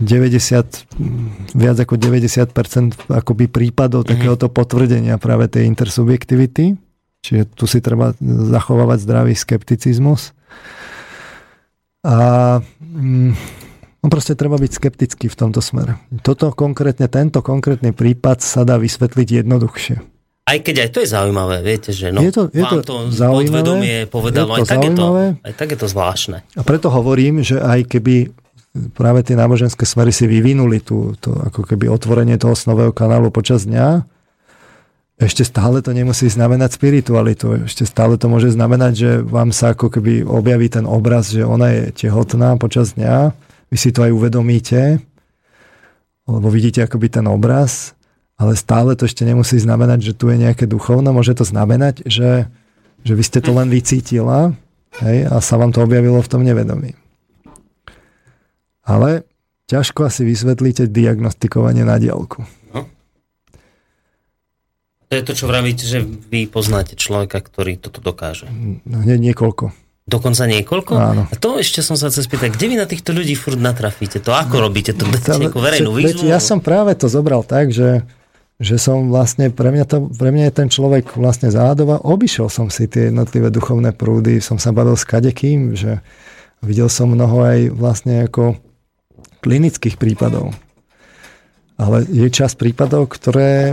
90, 0.00 1.54
viac 1.54 1.76
ako 1.76 1.94
90% 1.94 3.10
akoby 3.12 3.46
prípadov 3.46 4.02
mm-hmm. 4.02 4.12
takéhoto 4.16 4.46
potvrdenia 4.48 5.20
práve 5.20 5.46
tej 5.46 5.68
intersubjektivity. 5.68 6.74
Čiže 7.20 7.52
tu 7.52 7.68
si 7.68 7.84
treba 7.84 8.16
zachovávať 8.24 8.98
zdravý 9.04 9.34
skepticizmus. 9.36 10.32
A 12.00 12.16
mm, 12.80 13.32
no 14.00 14.06
proste 14.08 14.32
treba 14.32 14.56
byť 14.56 14.72
skeptický 14.72 15.26
v 15.28 15.36
tomto 15.36 15.60
smere. 15.60 16.00
Toto 16.24 16.48
konkrétne, 16.56 17.06
tento 17.12 17.44
konkrétny 17.44 17.92
prípad 17.92 18.40
sa 18.40 18.64
dá 18.64 18.80
vysvetliť 18.80 19.44
jednoduchšie. 19.44 19.96
Aj 20.50 20.58
keď 20.58 20.88
aj 20.88 20.90
to 20.90 20.98
je 21.04 21.08
zaujímavé, 21.12 21.56
viete, 21.62 21.94
že 21.94 22.10
no, 22.10 22.24
je 22.24 22.32
to, 22.32 22.50
je 22.50 22.64
vám 22.64 22.82
to, 22.82 23.06
to 23.12 23.22
podvedomie 23.22 24.08
povedalo, 24.10 24.58
aj, 24.58 24.66
tak 24.66 24.82
je 24.82 24.92
to, 24.96 25.04
aj 25.46 25.52
tak 25.54 25.68
je 25.70 25.78
to 25.78 25.86
zvláštne. 25.86 26.42
A 26.42 26.62
preto 26.66 26.90
hovorím, 26.90 27.44
že 27.44 27.60
aj 27.60 27.86
keby 27.86 28.34
práve 28.96 29.22
tie 29.22 29.38
náboženské 29.38 29.82
smery 29.86 30.10
si 30.10 30.26
vyvinuli 30.26 30.82
tú, 30.82 31.14
to, 31.18 31.34
ako 31.34 31.66
keby 31.66 31.86
otvorenie 31.86 32.34
toho 32.40 32.58
snového 32.58 32.90
kanálu 32.90 33.30
počas 33.30 33.66
dňa, 33.66 34.02
ešte 35.20 35.44
stále 35.44 35.84
to 35.84 35.92
nemusí 35.92 36.32
znamenať 36.32 36.80
spiritualitu. 36.80 37.68
Ešte 37.68 37.84
stále 37.84 38.16
to 38.16 38.32
môže 38.32 38.56
znamenať, 38.56 38.92
že 38.96 39.10
vám 39.20 39.52
sa 39.52 39.76
ako 39.76 39.92
keby 39.92 40.24
objaví 40.24 40.72
ten 40.72 40.88
obraz, 40.88 41.28
že 41.28 41.44
ona 41.44 41.68
je 41.76 41.82
tehotná 41.92 42.56
počas 42.56 42.96
dňa. 42.96 43.36
Vy 43.68 43.76
si 43.76 43.92
to 43.92 44.00
aj 44.08 44.16
uvedomíte, 44.16 44.96
lebo 46.24 46.48
vidíte 46.48 46.80
akoby 46.88 47.12
ten 47.12 47.28
obraz, 47.28 47.92
ale 48.40 48.56
stále 48.56 48.96
to 48.96 49.04
ešte 49.04 49.28
nemusí 49.28 49.60
znamenať, 49.60 50.10
že 50.10 50.16
tu 50.16 50.32
je 50.32 50.40
nejaké 50.40 50.64
duchovno. 50.64 51.12
Môže 51.12 51.36
to 51.36 51.44
znamenať, 51.44 52.00
že, 52.08 52.48
že 53.04 53.12
vy 53.12 53.20
ste 53.20 53.44
to 53.44 53.52
len 53.52 53.68
vycítila 53.68 54.56
hej, 55.04 55.28
a 55.28 55.36
sa 55.44 55.60
vám 55.60 55.76
to 55.76 55.84
objavilo 55.84 56.16
v 56.24 56.30
tom 56.32 56.40
nevedomí. 56.40 56.96
Ale 58.88 59.28
ťažko 59.68 60.08
asi 60.08 60.24
vysvetlíte 60.24 60.88
diagnostikovanie 60.88 61.84
na 61.84 62.00
diálku. 62.00 62.40
No. 65.10 65.18
To 65.18 65.18
je 65.18 65.26
to, 65.26 65.32
čo 65.34 65.50
vravíte, 65.50 65.82
že 65.90 66.06
vy 66.06 66.46
poznáte 66.46 66.94
človeka, 66.94 67.42
ktorý 67.42 67.82
toto 67.82 67.98
dokáže. 67.98 68.46
No, 68.86 69.02
nie, 69.02 69.18
niekoľko. 69.18 69.74
Dokonca 70.06 70.46
niekoľko? 70.46 70.92
Áno. 70.94 71.22
A 71.26 71.34
to 71.34 71.58
ešte 71.58 71.82
som 71.82 71.98
sa 71.98 72.14
chcel 72.14 72.30
spýtať, 72.30 72.54
kde 72.54 72.66
vy 72.70 72.76
na 72.78 72.86
týchto 72.86 73.10
ľudí 73.10 73.34
furt 73.34 73.58
natrafíte? 73.58 74.22
To 74.22 74.30
ako 74.30 74.62
no, 74.62 74.70
robíte? 74.70 74.94
To 74.94 75.10
dáte 75.10 75.34
nejakú 75.42 75.58
verejnú 75.58 75.90
výzvu? 75.90 76.30
Ja 76.30 76.38
som 76.38 76.62
práve 76.62 76.94
to 76.94 77.10
zobral 77.10 77.42
tak, 77.42 77.74
že, 77.74 78.06
že 78.62 78.78
som 78.78 79.10
vlastne, 79.10 79.50
pre 79.50 79.74
mňa, 79.74 79.84
to, 79.90 80.06
pre 80.14 80.30
mňa 80.30 80.46
je 80.46 80.54
ten 80.54 80.68
človek 80.70 81.18
vlastne 81.18 81.50
zádoba. 81.50 81.98
Obišiel 82.06 82.46
som 82.46 82.70
si 82.70 82.86
tie 82.86 83.10
jednotlivé 83.10 83.50
duchovné 83.50 83.90
prúdy, 83.90 84.38
som 84.38 84.62
sa 84.62 84.70
bavil 84.70 84.94
s 84.94 85.02
kadekým, 85.02 85.74
že 85.74 85.98
videl 86.62 86.86
som 86.86 87.10
mnoho 87.10 87.50
aj 87.50 87.58
vlastne 87.74 88.30
ako 88.30 88.62
klinických 89.42 89.98
prípadov. 89.98 90.54
Ale 91.80 92.04
je 92.04 92.28
čas 92.28 92.52
prípadov, 92.52 93.08
ktoré 93.08 93.72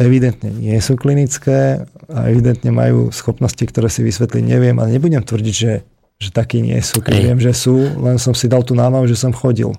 evidentne 0.00 0.48
nie 0.48 0.80
sú 0.80 0.96
klinické 0.96 1.84
a 2.08 2.32
evidentne 2.32 2.72
majú 2.72 3.12
schopnosti, 3.12 3.60
ktoré 3.60 3.92
si 3.92 4.00
vysvetliť 4.00 4.40
neviem, 4.40 4.72
ale 4.80 4.96
nebudem 4.96 5.20
tvrdiť, 5.20 5.52
že, 5.52 5.84
že 6.16 6.30
takí 6.32 6.64
nie 6.64 6.80
sú. 6.80 7.04
Keď 7.04 7.12
viem, 7.20 7.36
že 7.36 7.52
sú, 7.52 7.76
len 8.00 8.16
som 8.16 8.32
si 8.32 8.48
dal 8.48 8.64
tú 8.64 8.72
námahu, 8.72 9.04
že 9.04 9.20
som 9.20 9.36
chodil. 9.36 9.76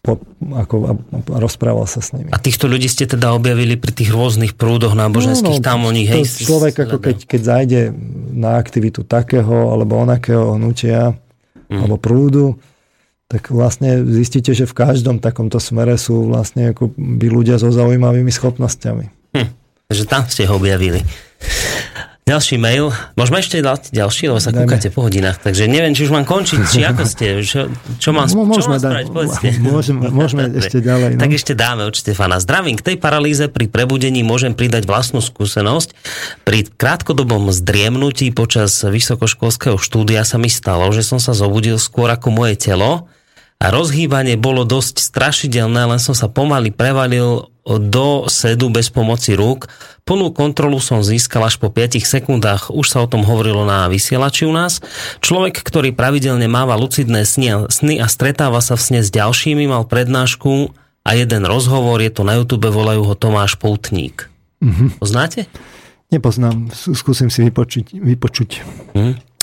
Po, 0.00 0.20
ako, 0.40 0.74
a, 0.84 0.92
a 1.36 1.38
rozprával 1.40 1.84
sa 1.84 2.00
s 2.00 2.16
nimi. 2.16 2.32
A 2.32 2.40
týchto 2.40 2.68
ľudí 2.68 2.88
ste 2.88 3.08
teda 3.08 3.32
objavili 3.36 3.76
pri 3.76 3.92
tých 3.92 4.12
rôznych 4.12 4.56
prúdoch 4.56 4.92
náboženských, 4.96 5.60
no, 5.60 5.64
no, 5.64 5.68
tam 5.68 5.88
oni, 5.88 6.04
hej... 6.04 6.24
Človek 6.24 6.76
ako 6.88 6.96
keď, 7.00 7.16
keď 7.24 7.40
zajde 7.40 7.80
na 8.36 8.56
aktivitu 8.56 9.04
takého 9.04 9.72
alebo 9.72 10.00
onakého 10.00 10.60
hnutia 10.60 11.16
mm. 11.68 11.76
alebo 11.80 11.96
prúdu, 11.96 12.60
tak 13.28 13.50
vlastne 13.50 14.04
zistíte, 14.04 14.52
že 14.52 14.68
v 14.68 14.76
každom 14.76 15.16
takomto 15.18 15.56
smere 15.56 15.96
sú 15.96 16.28
vlastne 16.28 16.70
ako 16.76 16.92
by 16.94 17.26
ľudia 17.32 17.56
so 17.56 17.72
zaujímavými 17.72 18.30
schopnosťami. 18.30 19.06
Hm, 19.34 19.48
že 19.88 20.04
tam 20.04 20.28
ste 20.28 20.44
ho 20.44 20.60
objavili. 20.60 21.00
Ďalší 22.24 22.56
mail. 22.56 22.88
Môžeme 23.20 23.44
ešte 23.44 23.60
dať 23.60 23.92
ďalší, 23.92 24.32
lebo 24.32 24.40
sa 24.40 24.48
Dajme. 24.48 24.64
kúkate 24.64 24.88
po 24.88 25.04
hodinách. 25.04 25.44
Takže 25.44 25.68
neviem, 25.68 25.92
či 25.92 26.08
už 26.08 26.12
mám 26.16 26.24
končiť, 26.24 26.56
či 26.72 26.80
ako 26.80 27.04
ste. 27.12 27.44
Čo, 27.44 27.68
čo 28.00 28.16
mám, 28.16 28.32
no, 28.32 28.48
čo 28.48 28.64
mám 28.64 28.80
spraviť? 28.80 29.08
Povedzte. 29.12 29.48
Môžeme, 29.60 30.08
môžeme 30.08 30.48
ešte 30.64 30.80
ďalej. 30.80 31.16
No. 31.16 31.20
Tak 31.20 31.30
ešte 31.36 31.52
dáme 31.52 31.84
od 31.84 31.92
Štefana. 31.92 32.40
Zdravím. 32.40 32.80
K 32.80 32.92
tej 32.92 32.96
paralýze 32.96 33.52
pri 33.52 33.68
prebudení 33.68 34.24
môžem 34.24 34.56
pridať 34.56 34.88
vlastnú 34.88 35.20
skúsenosť. 35.20 35.92
Pri 36.48 36.64
krátkodobom 36.64 37.52
zdriemnutí 37.52 38.32
počas 38.32 38.72
vysokoškolského 38.80 39.76
štúdia 39.76 40.24
sa 40.24 40.40
mi 40.40 40.48
stalo, 40.48 40.88
že 40.96 41.04
som 41.04 41.20
sa 41.20 41.36
zobudil 41.36 41.76
skôr 41.76 42.08
ako 42.08 42.32
moje 42.32 42.56
telo 42.56 43.04
a 43.64 43.72
rozhýbanie 43.72 44.36
bolo 44.36 44.68
dosť 44.68 45.00
strašidelné, 45.00 45.88
len 45.88 45.96
som 45.96 46.12
sa 46.12 46.28
pomaly 46.28 46.68
prevalil 46.68 47.48
do 47.64 48.28
sedu 48.28 48.68
bez 48.68 48.92
pomoci 48.92 49.32
rúk. 49.32 49.72
Plnú 50.04 50.36
kontrolu 50.36 50.76
som 50.84 51.00
získal 51.00 51.48
až 51.48 51.56
po 51.56 51.72
5 51.72 51.96
sekundách. 52.04 52.68
Už 52.68 52.84
sa 52.92 53.00
o 53.00 53.08
tom 53.08 53.24
hovorilo 53.24 53.64
na 53.64 53.88
vysielači 53.88 54.44
u 54.44 54.52
nás. 54.52 54.84
Človek, 55.24 55.64
ktorý 55.64 55.96
pravidelne 55.96 56.44
máva 56.44 56.76
lucidné 56.76 57.24
sny, 57.24 58.04
a 58.04 58.06
stretáva 58.12 58.60
sa 58.60 58.76
v 58.76 58.84
sne 58.84 59.00
s 59.00 59.08
ďalšími, 59.08 59.64
mal 59.64 59.88
prednášku 59.88 60.76
a 61.00 61.10
jeden 61.16 61.48
rozhovor. 61.48 62.04
Je 62.04 62.12
to 62.12 62.20
na 62.20 62.36
YouTube, 62.36 62.68
volajú 62.68 63.08
ho 63.08 63.16
Tomáš 63.16 63.56
Poutník. 63.56 64.28
Mm-hmm. 64.60 65.00
Poznáte? 65.00 65.48
Nepoznám. 66.12 66.68
Skúsim 66.72 67.32
si 67.32 67.40
vypočuť. 67.48 67.96
vypočuť. 67.96 68.50
Mm 68.92 69.33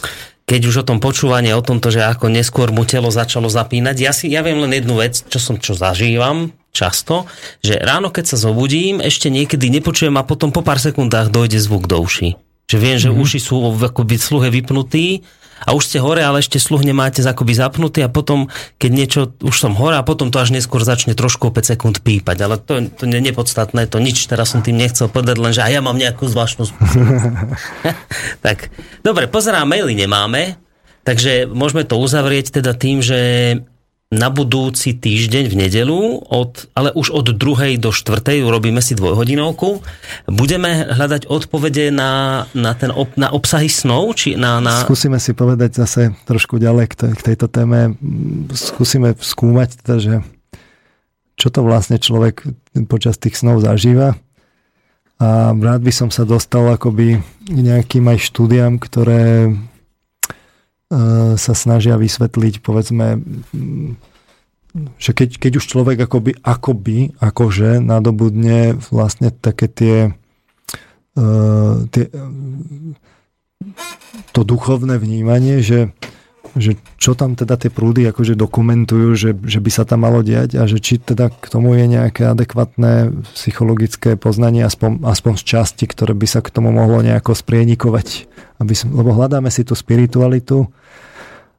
keď 0.51 0.67
už 0.67 0.83
o 0.83 0.87
tom 0.91 0.99
počúvanie, 0.99 1.55
o 1.55 1.63
tomto, 1.63 1.95
že 1.95 2.03
ako 2.03 2.27
neskôr 2.27 2.75
mu 2.75 2.83
telo 2.83 3.07
začalo 3.07 3.47
zapínať. 3.47 3.95
Ja, 4.03 4.11
si, 4.11 4.27
ja 4.27 4.43
viem 4.43 4.59
len 4.59 4.75
jednu 4.75 4.99
vec, 4.99 5.23
čo 5.31 5.39
som 5.39 5.55
čo 5.55 5.79
zažívam 5.79 6.51
často, 6.75 7.23
že 7.63 7.79
ráno, 7.79 8.11
keď 8.11 8.35
sa 8.35 8.37
zobudím, 8.51 8.99
ešte 8.99 9.31
niekedy 9.31 9.71
nepočujem 9.71 10.11
a 10.19 10.27
potom 10.27 10.51
po 10.51 10.59
pár 10.59 10.83
sekundách 10.83 11.31
dojde 11.31 11.55
zvuk 11.55 11.87
do 11.87 12.03
uší. 12.03 12.35
Že 12.67 12.77
viem, 12.83 12.97
že 12.99 13.07
mm-hmm. 13.07 13.23
uši 13.23 13.39
sú 13.39 13.63
akoby 13.63 14.19
sluhe 14.19 14.51
vypnutí 14.51 15.23
a 15.61 15.77
už 15.77 15.83
ste 15.87 15.97
hore, 16.01 16.25
ale 16.25 16.41
ešte 16.41 16.57
sluh 16.57 16.81
nemáte 16.81 17.21
akoby 17.21 17.53
zapnutý 17.53 18.01
a 18.01 18.09
potom, 18.09 18.49
keď 18.81 18.91
niečo, 18.91 19.21
už 19.45 19.55
som 19.55 19.77
hore 19.77 19.95
a 19.95 20.03
potom 20.03 20.33
to 20.33 20.41
až 20.41 20.51
neskôr 20.51 20.81
začne 20.81 21.13
trošku 21.13 21.49
o 21.49 21.53
5 21.53 21.71
sekúnd 21.77 21.95
pípať, 22.01 22.37
ale 22.41 22.57
to, 22.57 22.81
to 22.89 23.05
je 23.05 23.21
nepodstatné, 23.21 23.85
to 23.85 24.01
nič, 24.01 24.25
teraz 24.25 24.51
som 24.51 24.65
tým 24.65 24.75
nechcel 24.75 25.07
povedať, 25.07 25.37
len 25.37 25.53
že 25.53 25.61
aj 25.61 25.71
ja 25.71 25.81
mám 25.85 25.97
nejakú 25.97 26.25
zvláštnu 26.25 26.65
Tak, 28.45 28.73
dobre, 29.05 29.29
pozerám, 29.29 29.69
maily 29.69 29.93
nemáme, 29.93 30.57
takže 31.05 31.45
môžeme 31.45 31.85
to 31.85 32.01
uzavrieť 32.01 32.61
teda 32.61 32.73
tým, 32.73 33.05
že 33.05 33.19
na 34.11 34.27
budúci 34.27 34.91
týždeň 34.91 35.47
v 35.47 35.55
nedelu, 35.55 36.19
od, 36.19 36.67
ale 36.75 36.91
už 36.91 37.15
od 37.15 37.31
druhej 37.31 37.79
do 37.79 37.95
štvrtej, 37.95 38.43
urobíme 38.43 38.83
si 38.83 38.91
dvojhodinovku, 38.91 39.79
budeme 40.27 40.83
hľadať 40.91 41.31
odpovede 41.31 41.95
na, 41.95 42.43
na, 42.51 42.75
ten, 42.75 42.91
ob, 42.91 43.15
na 43.15 43.31
obsahy 43.31 43.71
snov? 43.71 44.19
Či 44.19 44.35
na, 44.35 44.59
na... 44.59 44.83
Skúsime 44.83 45.15
si 45.15 45.31
povedať 45.31 45.79
zase 45.79 46.11
trošku 46.27 46.59
ďalej 46.59 46.91
k, 46.91 47.15
k 47.15 47.21
tejto 47.31 47.47
téme. 47.47 47.95
Skúsime 48.51 49.15
skúmať, 49.15 49.79
teda, 49.79 49.95
že 50.03 50.15
čo 51.39 51.47
to 51.47 51.63
vlastne 51.63 51.95
človek 51.95 52.43
počas 52.91 53.15
tých 53.15 53.39
snov 53.39 53.63
zažíva. 53.63 54.19
A 55.23 55.55
rád 55.55 55.81
by 55.87 55.93
som 55.95 56.09
sa 56.11 56.27
dostal 56.27 56.67
akoby 56.67 57.23
nejakým 57.47 58.11
aj 58.11 58.27
štúdiam, 58.27 58.75
ktoré 58.75 59.55
sa 61.39 61.53
snažia 61.55 61.95
vysvetliť, 61.95 62.59
povedzme, 62.59 63.23
že 64.99 65.11
keď, 65.11 65.39
keď 65.39 65.51
už 65.59 65.65
človek 65.67 65.97
akoby, 66.03 66.35
akoby, 66.43 67.15
akože 67.19 67.79
nadobudne 67.79 68.75
vlastne 68.91 69.31
také 69.31 69.67
tie, 69.67 69.97
e, 71.15 71.23
tie 71.91 72.05
to 74.31 74.41
duchovné 74.43 74.95
vnímanie, 74.95 75.59
že, 75.59 75.91
že 76.55 76.75
čo 76.99 77.15
tam 77.15 77.39
teda 77.39 77.55
tie 77.55 77.71
prúdy 77.71 78.03
akože 78.11 78.35
dokumentujú, 78.35 79.15
že, 79.15 79.31
že 79.47 79.59
by 79.63 79.71
sa 79.71 79.83
tam 79.87 80.03
malo 80.03 80.19
diať 80.19 80.59
a 80.59 80.67
že 80.67 80.83
či 80.83 80.99
teda 80.99 81.31
k 81.31 81.45
tomu 81.47 81.79
je 81.79 81.87
nejaké 81.87 82.27
adekvatné 82.27 83.11
psychologické 83.31 84.19
poznanie, 84.19 84.67
aspoň, 84.67 85.03
aspoň 85.07 85.33
z 85.39 85.43
časti, 85.47 85.85
ktoré 85.87 86.11
by 86.11 86.27
sa 86.27 86.43
k 86.43 86.51
tomu 86.51 86.75
mohlo 86.75 86.99
nejako 86.99 87.35
sprienikovať. 87.35 88.27
Aby, 88.59 88.73
lebo 88.91 89.15
hľadáme 89.15 89.47
si 89.47 89.63
tú 89.63 89.73
spiritualitu, 89.73 90.67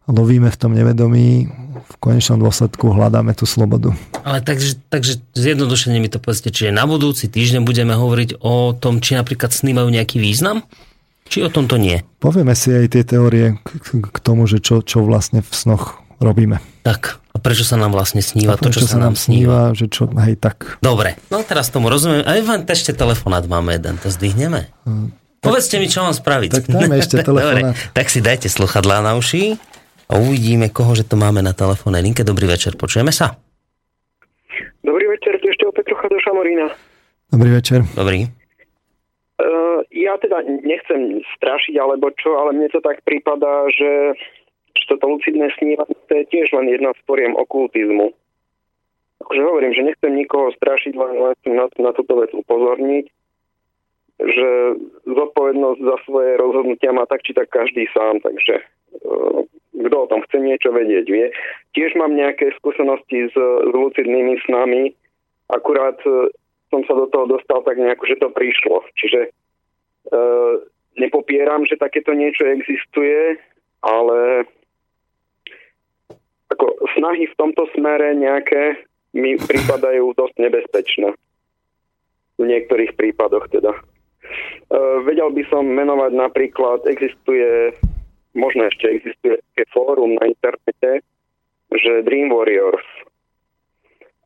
lovíme 0.06 0.52
v 0.52 0.60
tom 0.60 0.76
nevedomí, 0.76 1.48
v 1.82 1.94
konečnom 1.98 2.38
dôsledku 2.38 2.92
hľadáme 2.92 3.32
tú 3.32 3.48
slobodu. 3.48 3.96
Ale 4.22 4.44
takže, 4.44 4.78
takže 4.92 5.24
zjednodušene 5.34 5.98
mi 5.98 6.12
to 6.12 6.22
povedzte, 6.22 6.52
čiže 6.52 6.74
na 6.74 6.84
budúci 6.84 7.26
týždeň 7.32 7.64
budeme 7.64 7.96
hovoriť 7.96 8.44
o 8.44 8.76
tom, 8.76 9.00
či 9.00 9.16
napríklad 9.16 9.50
sny 9.50 9.72
majú 9.72 9.88
nejaký 9.88 10.20
význam? 10.20 10.62
Či 11.32 11.40
o 11.40 11.48
tomto 11.48 11.80
nie? 11.80 12.04
Povieme 12.20 12.52
si 12.52 12.68
aj 12.68 12.92
tie 12.92 13.08
teórie 13.08 13.56
k, 13.64 14.04
k 14.04 14.18
tomu, 14.20 14.44
že 14.44 14.60
čo, 14.60 14.84
čo 14.84 15.00
vlastne 15.00 15.40
v 15.40 15.48
snoch 15.48 16.04
robíme. 16.20 16.60
Tak, 16.84 17.24
a 17.32 17.40
prečo 17.40 17.64
sa 17.64 17.80
nám 17.80 17.96
vlastne 17.96 18.20
sníva 18.20 18.60
to, 18.60 18.68
čo 18.68 18.84
sa 18.84 19.00
nám 19.00 19.16
sníva? 19.16 19.72
Že 19.72 19.86
čo, 19.88 20.02
hej, 20.12 20.36
tak. 20.36 20.76
Dobre, 20.84 21.16
no 21.32 21.40
teraz 21.40 21.72
tomu 21.72 21.88
rozumiem. 21.88 22.20
A 22.28 22.36
vám 22.44 22.68
ešte 22.68 22.92
telefonát 22.92 23.48
máme 23.48 23.80
jeden, 23.80 23.96
to 23.96 24.12
zdvihneme. 24.12 24.68
Uh, 24.84 25.08
Povedzte 25.40 25.80
mi, 25.80 25.88
čo 25.88 26.04
mám 26.04 26.12
spraviť. 26.12 26.50
Tak 26.52 26.64
dáme 26.68 27.00
ešte 27.00 27.16
telefonát. 27.32 27.72
Dobre, 27.72 27.96
tak 27.96 28.12
si 28.12 28.20
dajte 28.20 28.52
sluchadlá 28.52 29.00
na 29.00 29.16
uši 29.16 29.56
a 30.12 30.20
uvidíme, 30.20 30.68
koho 30.68 30.92
že 30.92 31.08
to 31.08 31.16
máme 31.16 31.40
na 31.40 31.56
telefónnej 31.56 32.04
linke. 32.04 32.28
Dobrý 32.28 32.44
večer, 32.44 32.76
počujeme 32.76 33.08
sa? 33.08 33.40
Dobrý 34.84 35.08
večer, 35.08 35.40
tu 35.40 35.48
ešte 35.48 35.64
opäť 35.64 35.96
trocha 35.96 36.12
do 36.12 36.20
Šamorína. 36.20 36.66
Dobrý 37.32 37.50
večer. 37.56 37.88
Dobrý. 37.96 38.41
Ja 39.90 40.14
teda 40.20 40.44
nechcem 40.44 41.24
strašiť 41.38 41.74
alebo 41.80 42.14
čo, 42.14 42.38
ale 42.38 42.54
mne 42.54 42.68
to 42.70 42.78
tak 42.78 43.02
prípada, 43.02 43.66
že, 43.72 44.14
toto 44.88 45.08
lucidné 45.08 45.48
snívanie 45.56 45.96
to 46.08 46.12
je 46.20 46.24
tiež 46.28 46.52
len 46.52 46.68
jedna 46.68 46.92
z 46.92 47.00
poriem 47.08 47.32
okultizmu. 47.34 48.12
Akože 49.24 49.42
hovorím, 49.42 49.72
že 49.72 49.86
nechcem 49.86 50.12
nikoho 50.12 50.50
strašiť, 50.58 50.92
len, 50.98 51.14
len 51.16 51.34
na, 51.54 51.66
na 51.70 51.92
túto 51.94 52.18
vec 52.18 52.34
upozorniť, 52.34 53.06
že 54.22 54.48
zodpovednosť 55.06 55.80
za 55.80 55.96
svoje 56.04 56.30
rozhodnutia 56.36 56.90
má 56.92 57.06
tak 57.06 57.22
či 57.22 57.32
tak 57.32 57.48
každý 57.48 57.86
sám, 57.94 58.20
takže 58.20 58.60
uh, 59.06 59.46
kto 59.72 59.96
o 59.96 60.10
tom 60.10 60.20
chce 60.28 60.38
niečo 60.38 60.70
vedieť, 60.70 61.06
vie. 61.08 61.26
Tiež 61.72 61.96
mám 61.96 62.12
nejaké 62.12 62.52
skúsenosti 62.60 63.32
s, 63.32 63.36
s 63.36 63.72
lucidnými 63.72 64.36
snami, 64.44 64.92
akurát 65.48 65.98
e, 66.04 66.30
som 66.70 66.84
sa 66.88 66.94
do 66.96 67.06
toho 67.10 67.26
dostal 67.28 67.64
tak 67.64 67.76
nejako, 67.76 68.04
že 68.08 68.20
to 68.20 68.28
prišlo. 68.32 68.84
Čiže 68.96 69.20
e, 69.26 69.30
nepopieram, 70.98 71.64
že 71.64 71.80
takéto 71.80 72.12
niečo 72.12 72.44
existuje, 72.48 73.38
ale 73.80 74.44
ako 76.52 76.66
snahy 76.98 77.24
v 77.26 77.38
tomto 77.40 77.64
smere 77.72 78.12
nejaké 78.12 78.84
mi 79.16 79.36
pripadajú 79.40 80.12
dosť 80.12 80.36
nebezpečné. 80.36 81.08
V 82.40 82.44
niektorých 82.44 82.96
prípadoch 82.96 83.48
teda. 83.52 83.72
E, 83.72 83.80
vedel 85.04 85.28
by 85.32 85.42
som 85.52 85.68
menovať 85.68 86.12
napríklad, 86.16 86.84
existuje 86.88 87.76
možno 88.32 88.68
ešte 88.68 88.88
existuje 88.88 89.36
fórum 89.72 90.16
na 90.16 90.32
internete, 90.32 91.04
že 91.72 92.04
Dream 92.04 92.32
Warriors. 92.32 92.84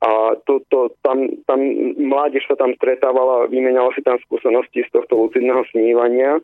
A 0.05 0.37
to, 0.45 0.61
to, 0.69 0.93
tam, 1.01 1.25
tam 1.49 1.61
mládež 1.97 2.45
sa 2.45 2.57
tam 2.61 2.77
stretávala, 2.77 3.49
vymenala 3.49 3.89
si 3.97 4.05
tam 4.05 4.21
skúsenosti 4.29 4.85
z 4.85 4.91
tohto 4.93 5.17
lucidného 5.17 5.65
snívania. 5.73 6.37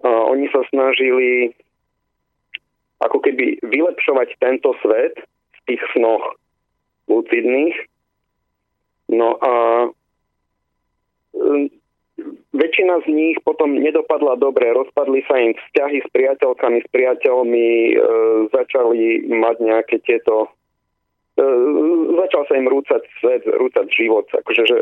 A 0.00 0.08
oni 0.32 0.48
sa 0.48 0.64
snažili 0.72 1.52
ako 3.04 3.20
keby 3.20 3.60
vylepšovať 3.62 4.28
tento 4.40 4.72
svet 4.80 5.14
v 5.54 5.58
tých 5.68 5.82
snoch 5.92 6.40
lucidných. 7.12 7.76
No 9.12 9.36
a 9.36 9.52
väčšina 12.52 13.06
z 13.06 13.08
nich 13.12 13.36
potom 13.46 13.78
nedopadla 13.78 14.36
dobre, 14.36 14.74
rozpadli 14.74 15.22
sa 15.30 15.38
im 15.38 15.54
vzťahy 15.54 15.98
s 16.02 16.08
priateľkami, 16.10 16.78
s 16.82 16.88
priateľmi, 16.90 17.68
e, 17.68 17.92
začali 18.50 19.30
mať 19.30 19.56
nejaké 19.62 19.96
tieto 20.02 20.50
e, 20.50 20.50
začal 22.18 22.42
sa 22.50 22.54
im 22.58 22.66
rúcať 22.66 23.02
svet, 23.22 23.46
rúcať 23.46 23.86
život, 23.94 24.26
akože 24.34 24.62
že 24.66 24.78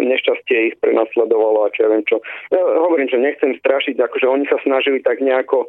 nešťastie 0.00 0.72
ich 0.72 0.74
prenasledovalo 0.80 1.68
a 1.68 1.72
čo 1.76 1.84
ja 1.84 1.88
viem 1.92 2.04
čo. 2.08 2.24
Ja 2.48 2.60
hovorím, 2.60 3.12
že 3.12 3.20
nechcem 3.20 3.52
strašiť, 3.60 4.00
akože 4.00 4.26
oni 4.26 4.48
sa 4.48 4.56
snažili 4.64 5.04
tak 5.04 5.20
nejako 5.20 5.68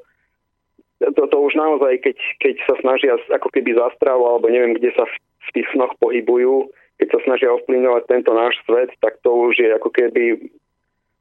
to, 1.00 1.28
to 1.28 1.38
už 1.38 1.54
naozaj, 1.60 2.00
keď, 2.00 2.16
keď 2.40 2.56
sa 2.64 2.76
snažia 2.80 3.20
ako 3.28 3.52
keby 3.52 3.76
zastravu, 3.76 4.24
alebo 4.24 4.48
neviem, 4.48 4.80
kde 4.80 4.96
sa 4.96 5.04
v, 5.04 5.14
v 5.20 5.50
tých 5.60 5.68
snoch 5.76 5.92
pohybujú, 6.00 6.72
keď 6.96 7.08
sa 7.12 7.20
snažia 7.28 7.52
ovplyvňovať 7.52 8.04
tento 8.08 8.32
náš 8.32 8.56
svet, 8.64 8.96
tak 9.04 9.20
to 9.20 9.52
už 9.52 9.60
je 9.60 9.70
ako 9.76 9.92
keby 9.92 10.40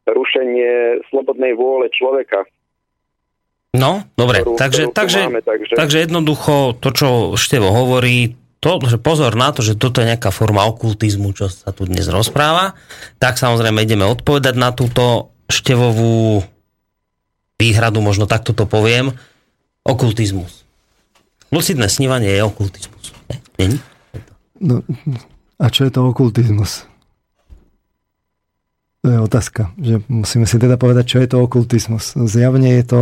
rušenie 0.07 1.03
slobodnej 1.11 1.59
vôle 1.59 1.91
človeka. 1.91 2.47
No, 3.75 4.07
dobre, 4.15 4.47
ktorú, 4.47 4.55
takže, 4.55 4.83
ktorú 4.87 4.95
takže, 4.95 5.21
máme, 5.27 5.43
takže... 5.43 5.75
takže 5.75 5.99
jednoducho 6.07 6.79
to, 6.79 6.89
čo 6.95 7.09
Števo 7.35 7.75
hovorí, 7.75 8.39
to, 8.65 8.81
že 8.89 8.97
pozor 8.97 9.37
na 9.37 9.53
to, 9.53 9.61
že 9.61 9.77
toto 9.77 10.01
je 10.01 10.09
nejaká 10.09 10.33
forma 10.33 10.65
okultizmu, 10.65 11.37
čo 11.37 11.53
sa 11.53 11.77
tu 11.77 11.85
dnes 11.85 12.09
rozpráva, 12.09 12.73
tak 13.21 13.37
samozrejme 13.37 13.85
ideme 13.85 14.09
odpovedať 14.09 14.57
na 14.57 14.73
túto 14.73 15.37
Števovú 15.45 16.41
výhradu, 17.61 18.01
možno 18.01 18.25
takto 18.25 18.57
to 18.57 18.65
poviem, 18.65 19.13
okultizmus. 19.85 20.65
Lucidné 21.53 21.93
snívanie 21.93 22.33
je 22.33 22.41
okultizmus. 22.41 23.13
Nie? 23.61 23.77
No, 24.57 24.81
a 25.61 25.69
čo 25.69 25.85
je 25.85 25.93
to 25.93 26.09
okultizmus? 26.09 26.89
To 29.05 29.13
je 29.13 29.21
otázka, 29.21 29.77
že 29.77 30.01
musíme 30.09 30.49
si 30.49 30.57
teda 30.57 30.81
povedať, 30.81 31.05
čo 31.05 31.19
je 31.21 31.29
to 31.29 31.45
okultizmus. 31.45 32.17
Zjavne 32.25 32.73
je 32.81 32.85
to 32.89 33.01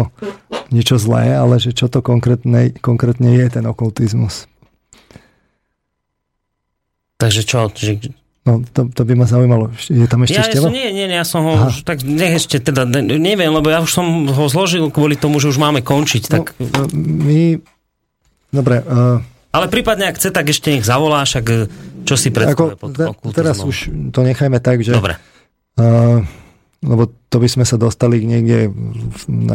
niečo 0.75 0.99
zlé, 0.99 1.39
ale 1.39 1.63
že 1.63 1.71
čo 1.71 1.87
to 1.87 2.03
konkrétne, 2.03 2.75
konkrétne 2.83 3.31
je 3.39 3.47
ten 3.47 3.63
okultizmus. 3.63 4.51
Takže 7.23 7.43
čo? 7.47 7.71
Že... 7.71 8.11
No, 8.43 8.67
to, 8.67 8.91
to 8.91 9.07
by 9.07 9.15
ma 9.15 9.27
zaujímalo. 9.31 9.71
Je 9.87 10.11
tam 10.11 10.27
ešte 10.27 10.35
ja, 10.35 10.51
ja 10.51 10.59
som, 10.59 10.75
nie, 10.75 10.91
nie, 10.91 11.07
ja 11.07 11.23
som 11.23 11.47
ho 11.47 11.71
už, 11.71 11.87
tak 11.87 12.03
nech 12.03 12.43
ešte 12.43 12.59
teda, 12.59 12.83
neviem, 12.99 13.55
lebo 13.55 13.71
ja 13.71 13.79
už 13.79 13.91
som 13.95 14.27
ho 14.27 14.45
zložil 14.51 14.91
kvôli 14.91 15.15
tomu, 15.15 15.39
že 15.39 15.55
už 15.55 15.63
máme 15.63 15.87
končiť. 15.87 16.23
Tak... 16.27 16.59
No, 16.59 16.91
my, 16.99 17.63
dobre. 18.51 18.83
Uh, 18.83 19.23
ale 19.55 19.71
prípadne, 19.71 20.11
ak 20.11 20.19
chce, 20.19 20.35
tak 20.35 20.51
ešte 20.51 20.75
nech 20.75 20.83
zavolá, 20.83 21.23
však 21.23 21.71
čo 22.03 22.19
si 22.19 22.35
predstavuje 22.35 22.75
pod 22.75 22.99
okultizmom. 22.99 23.39
Teraz 23.39 23.63
už 23.63 24.11
to 24.11 24.27
nechajme 24.27 24.59
tak, 24.59 24.83
že 24.83 24.99
Dobre 24.99 25.15
lebo 26.83 27.07
to 27.31 27.39
by 27.39 27.47
sme 27.47 27.63
sa 27.63 27.79
dostali 27.79 28.27
niekde 28.27 28.69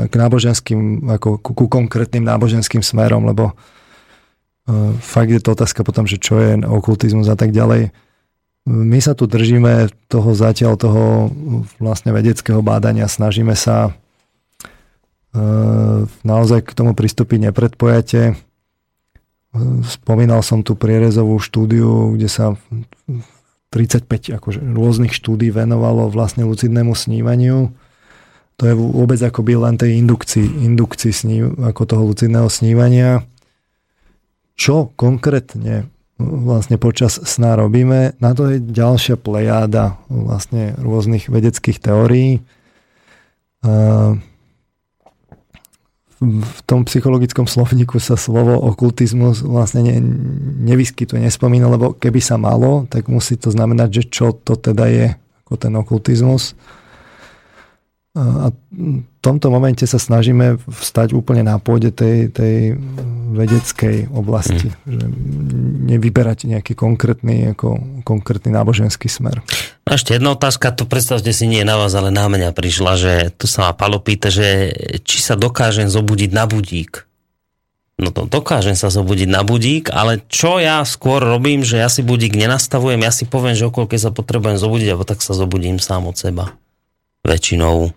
k 0.07 0.13
náboženským, 0.15 1.11
ako 1.11 1.43
ku, 1.43 1.51
ku 1.53 1.65
konkrétnym 1.67 2.23
náboženským 2.23 2.79
smerom, 2.79 3.27
lebo 3.27 3.51
uh, 3.51 3.76
fakt 4.99 5.31
je 5.31 5.39
to 5.39 5.55
otázka 5.55 5.87
potom, 5.87 6.03
že 6.03 6.19
čo 6.19 6.37
je 6.43 6.59
okultizmus 6.61 7.31
a 7.31 7.39
tak 7.39 7.55
ďalej. 7.55 7.95
My 8.67 8.99
sa 8.99 9.15
tu 9.15 9.31
držíme 9.31 9.87
toho 10.11 10.35
zatiaľ 10.35 10.75
toho 10.75 11.31
vlastne 11.79 12.11
vedeckého 12.11 12.59
bádania, 12.59 13.07
snažíme 13.07 13.55
sa 13.55 13.95
naozaj 16.27 16.67
k 16.67 16.75
tomu 16.75 16.91
pristúpiť 16.91 17.47
nepredpojate. 17.47 18.35
Spomínal 19.87 20.43
som 20.43 20.67
tu 20.67 20.75
prierezovú 20.75 21.39
štúdiu, 21.39 22.19
kde 22.19 22.27
sa 22.27 22.59
35 23.71 24.35
akože, 24.35 24.59
rôznych 24.59 25.15
štúdí 25.15 25.47
venovalo 25.51 26.11
vlastne 26.11 26.43
lucidnému 26.43 26.91
snívaniu. 26.91 27.71
To 28.57 28.63
je 28.65 28.73
vôbec 28.73 29.21
akoby 29.21 29.53
len 29.55 29.77
tej 29.77 30.01
indukcii, 30.01 30.65
indukcii 30.65 31.13
snív, 31.13 31.55
ako 31.61 31.81
toho 31.85 32.03
lucidného 32.09 32.49
snívania. 32.49 33.23
Čo 34.57 34.91
konkrétne 34.97 35.87
vlastne 36.17 36.81
počas 36.81 37.21
sna 37.21 37.53
robíme, 37.53 38.17
na 38.17 38.33
to 38.33 38.49
je 38.49 38.57
ďalšia 38.57 39.21
plejáda 39.21 40.01
vlastne 40.09 40.73
rôznych 40.81 41.29
vedeckých 41.29 41.77
teórií 41.77 42.41
v 46.17 46.59
tom 46.65 46.81
psychologickom 46.89 47.45
slovníku 47.45 48.01
sa 48.01 48.17
slovo 48.17 48.57
okultizmus 48.57 49.45
vlastne 49.45 49.85
ne, 49.85 50.01
nevyskytuje, 50.65 51.21
nespomína, 51.21 51.69
lebo 51.69 51.93
keby 51.93 52.17
sa 52.17 52.41
malo, 52.41 52.89
tak 52.89 53.05
musí 53.05 53.37
to 53.37 53.53
znamenať, 53.53 54.01
že 54.01 54.03
čo 54.09 54.27
to 54.33 54.57
teda 54.57 54.89
je 54.89 55.07
ako 55.45 55.53
ten 55.61 55.73
okultizmus. 55.77 56.57
A 58.17 58.49
v 58.49 59.05
tomto 59.21 59.53
momente 59.53 59.85
sa 59.85 60.01
snažíme 60.01 60.57
vstať 60.65 61.13
úplne 61.13 61.45
na 61.45 61.61
pôde 61.61 61.93
tej, 61.93 62.33
tej 62.33 62.73
vedeckej 63.37 64.09
oblasti. 64.09 64.73
Mm. 64.73 64.77
Že 64.89 65.03
nevyberať 65.93 66.49
nejaký 66.49 66.73
konkrétny, 66.73 67.53
ako, 67.53 68.01
konkrétny 68.01 68.49
náboženský 68.49 69.05
smer. 69.05 69.45
A 69.85 69.95
ešte 69.95 70.17
jedna 70.17 70.33
otázka, 70.33 70.73
to 70.73 70.89
predstavte 70.89 71.29
si, 71.29 71.45
nie 71.45 71.61
na 71.61 71.77
vás, 71.77 71.93
ale 71.93 72.09
na 72.09 72.25
mňa 72.25 72.57
prišla, 72.57 72.93
že 72.97 73.13
tu 73.37 73.45
sa 73.45 73.69
ma 73.69 73.71
Palo 73.77 74.01
pýta, 74.01 74.33
že 74.33 74.73
či 75.05 75.21
sa 75.21 75.37
dokážem 75.37 75.85
zobudiť 75.85 76.33
na 76.33 76.49
budík. 76.49 77.05
No 77.97 78.13
to 78.13 78.29
dokážem 78.29 78.77
sa 78.77 78.93
zobudiť 78.93 79.25
na 79.25 79.41
budík, 79.41 79.89
ale 79.89 80.21
čo 80.29 80.61
ja 80.61 80.85
skôr 80.85 81.17
robím, 81.17 81.65
že 81.65 81.81
ja 81.81 81.89
si 81.89 82.05
budík 82.05 82.37
nenastavujem, 82.37 83.01
ja 83.01 83.09
si 83.09 83.25
poviem, 83.25 83.57
že 83.57 83.69
okolko 83.69 83.97
sa 83.97 84.13
potrebujem 84.13 84.61
zobudiť, 84.61 84.87
alebo 84.93 85.05
tak 85.05 85.25
sa 85.25 85.33
zobudím 85.33 85.81
sám 85.81 86.05
od 86.05 86.13
seba. 86.13 86.53
Väčšinou. 87.25 87.89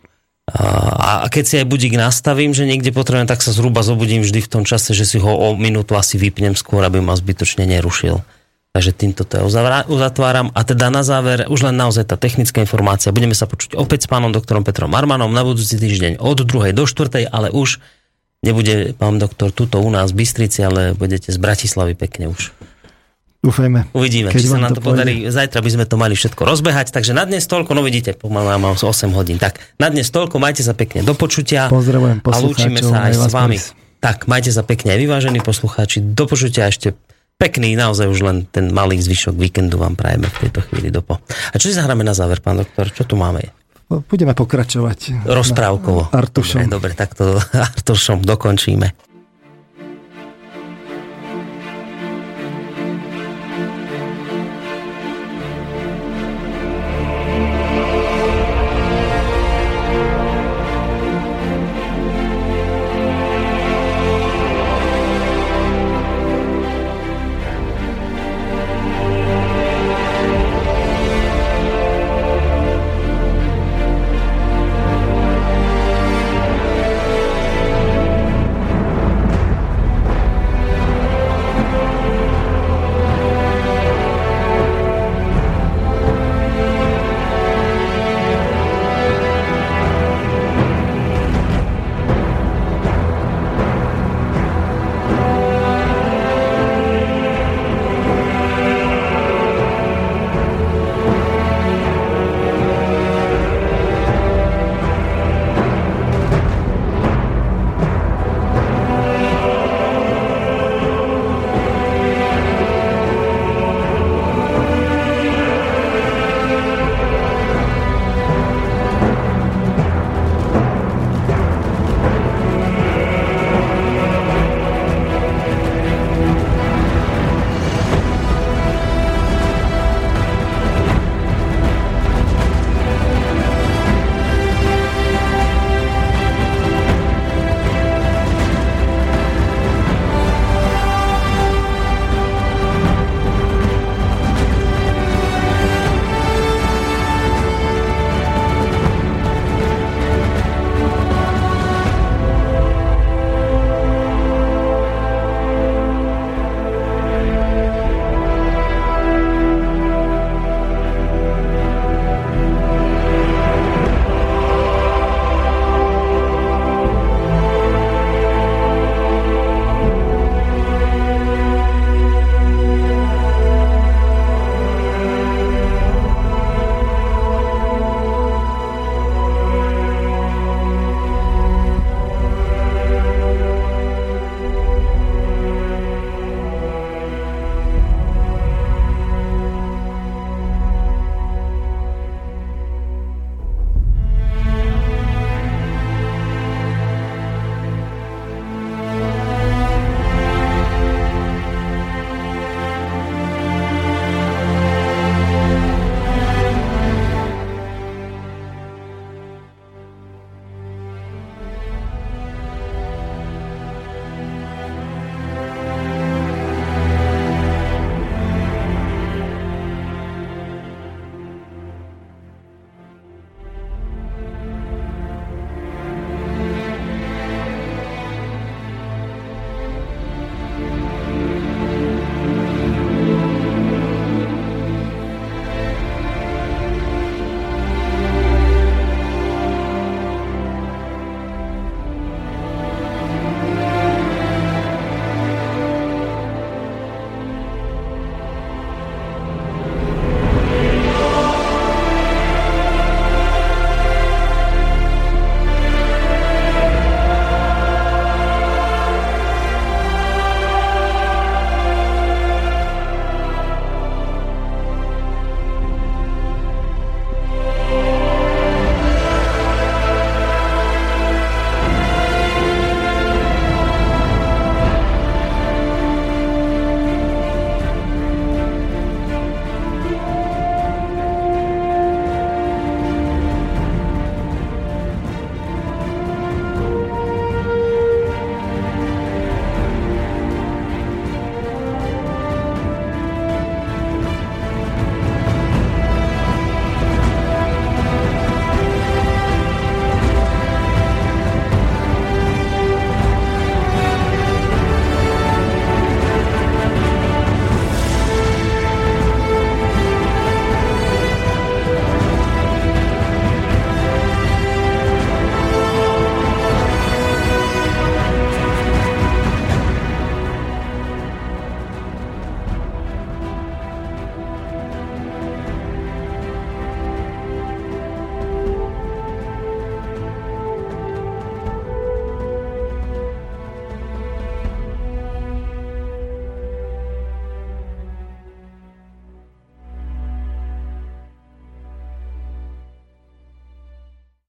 A, 0.50 1.26
keď 1.30 1.44
si 1.46 1.54
aj 1.62 1.66
budík 1.70 1.94
nastavím, 1.94 2.50
že 2.50 2.66
niekde 2.66 2.90
potrebujem, 2.90 3.30
tak 3.30 3.42
sa 3.44 3.54
zhruba 3.54 3.86
zobudím 3.86 4.26
vždy 4.26 4.42
v 4.42 4.50
tom 4.50 4.62
čase, 4.66 4.94
že 4.94 5.06
si 5.06 5.22
ho 5.22 5.30
o 5.30 5.54
minútu 5.54 5.94
asi 5.94 6.18
vypnem 6.18 6.58
skôr, 6.58 6.82
aby 6.82 6.98
ma 6.98 7.14
zbytočne 7.14 7.66
nerušil. 7.70 8.22
Takže 8.70 8.94
týmto 8.94 9.26
to 9.26 9.42
uzatváram. 9.90 10.54
A 10.54 10.62
teda 10.62 10.94
na 10.94 11.02
záver, 11.02 11.50
už 11.50 11.66
len 11.66 11.74
naozaj 11.74 12.06
tá 12.06 12.14
technická 12.14 12.62
informácia. 12.62 13.10
Budeme 13.10 13.34
sa 13.34 13.50
počuť 13.50 13.74
opäť 13.74 14.06
s 14.06 14.08
pánom 14.10 14.30
doktorom 14.30 14.62
Petrom 14.62 14.94
Marmanom 14.94 15.34
na 15.34 15.42
budúci 15.42 15.74
týždeň 15.74 16.22
od 16.22 16.46
2. 16.46 16.70
do 16.70 16.86
4. 16.86 17.26
ale 17.26 17.50
už 17.50 17.82
nebude 18.46 18.94
pán 18.94 19.18
doktor 19.18 19.50
tuto 19.50 19.82
u 19.82 19.90
nás 19.90 20.14
v 20.14 20.22
Bystrici, 20.22 20.62
ale 20.62 20.94
budete 20.94 21.34
z 21.34 21.38
Bratislavy 21.42 21.98
pekne 21.98 22.30
už. 22.30 22.54
Dúfajme. 23.40 23.88
Uvidíme, 23.96 24.28
Keď 24.28 24.36
či 24.36 24.52
sa 24.52 24.60
nám 24.60 24.76
to, 24.76 24.84
podarí. 24.84 25.24
Zajtra 25.32 25.64
by 25.64 25.70
sme 25.72 25.84
to 25.88 25.96
mali 25.96 26.12
všetko 26.12 26.44
rozbehať, 26.44 26.92
takže 26.92 27.16
na 27.16 27.24
dnes 27.24 27.48
toľko, 27.48 27.72
no 27.72 27.80
vidíte, 27.80 28.12
pomaly 28.12 28.52
mám 28.60 28.76
8 28.76 28.84
hodín. 29.16 29.40
Tak, 29.40 29.56
na 29.80 29.88
dnes 29.88 30.12
toľko, 30.12 30.36
majte 30.36 30.60
sa 30.60 30.76
pekne 30.76 31.00
do 31.00 31.16
počutia. 31.16 31.72
Pozdravujem 31.72 32.20
A 32.20 32.36
lúčime 32.36 32.84
sa 32.84 33.08
aj, 33.08 33.16
s 33.16 33.32
vami. 33.32 33.56
Tak, 34.04 34.28
majte 34.28 34.52
sa 34.52 34.60
pekne 34.60 34.92
aj 34.92 35.00
vyvážení 35.00 35.40
poslucháči. 35.40 36.04
Do 36.04 36.28
počutia 36.28 36.68
ešte 36.68 36.92
Pekný, 37.40 37.72
naozaj 37.72 38.04
už 38.04 38.20
len 38.20 38.44
ten 38.52 38.68
malý 38.68 39.00
zvyšok 39.00 39.32
víkendu 39.32 39.80
vám 39.80 39.96
prajeme 39.96 40.28
v 40.28 40.36
tejto 40.44 40.60
chvíli 40.60 40.92
dopo. 40.92 41.24
A 41.24 41.56
čo 41.56 41.72
si 41.72 41.74
zahráme 41.80 42.04
na 42.04 42.12
záver, 42.12 42.44
pán 42.44 42.60
doktor? 42.60 42.92
Čo 42.92 43.08
tu 43.08 43.16
máme? 43.16 43.40
Budeme 43.88 44.36
pokračovať. 44.36 45.24
Rozprávkovo. 45.24 46.12
Artušom. 46.12 46.68
Dobre, 46.68 46.92
dobre 46.92 46.92
tak 46.92 47.16
to 47.16 47.40
Artušom 47.72 48.20
dokončíme. 48.28 49.09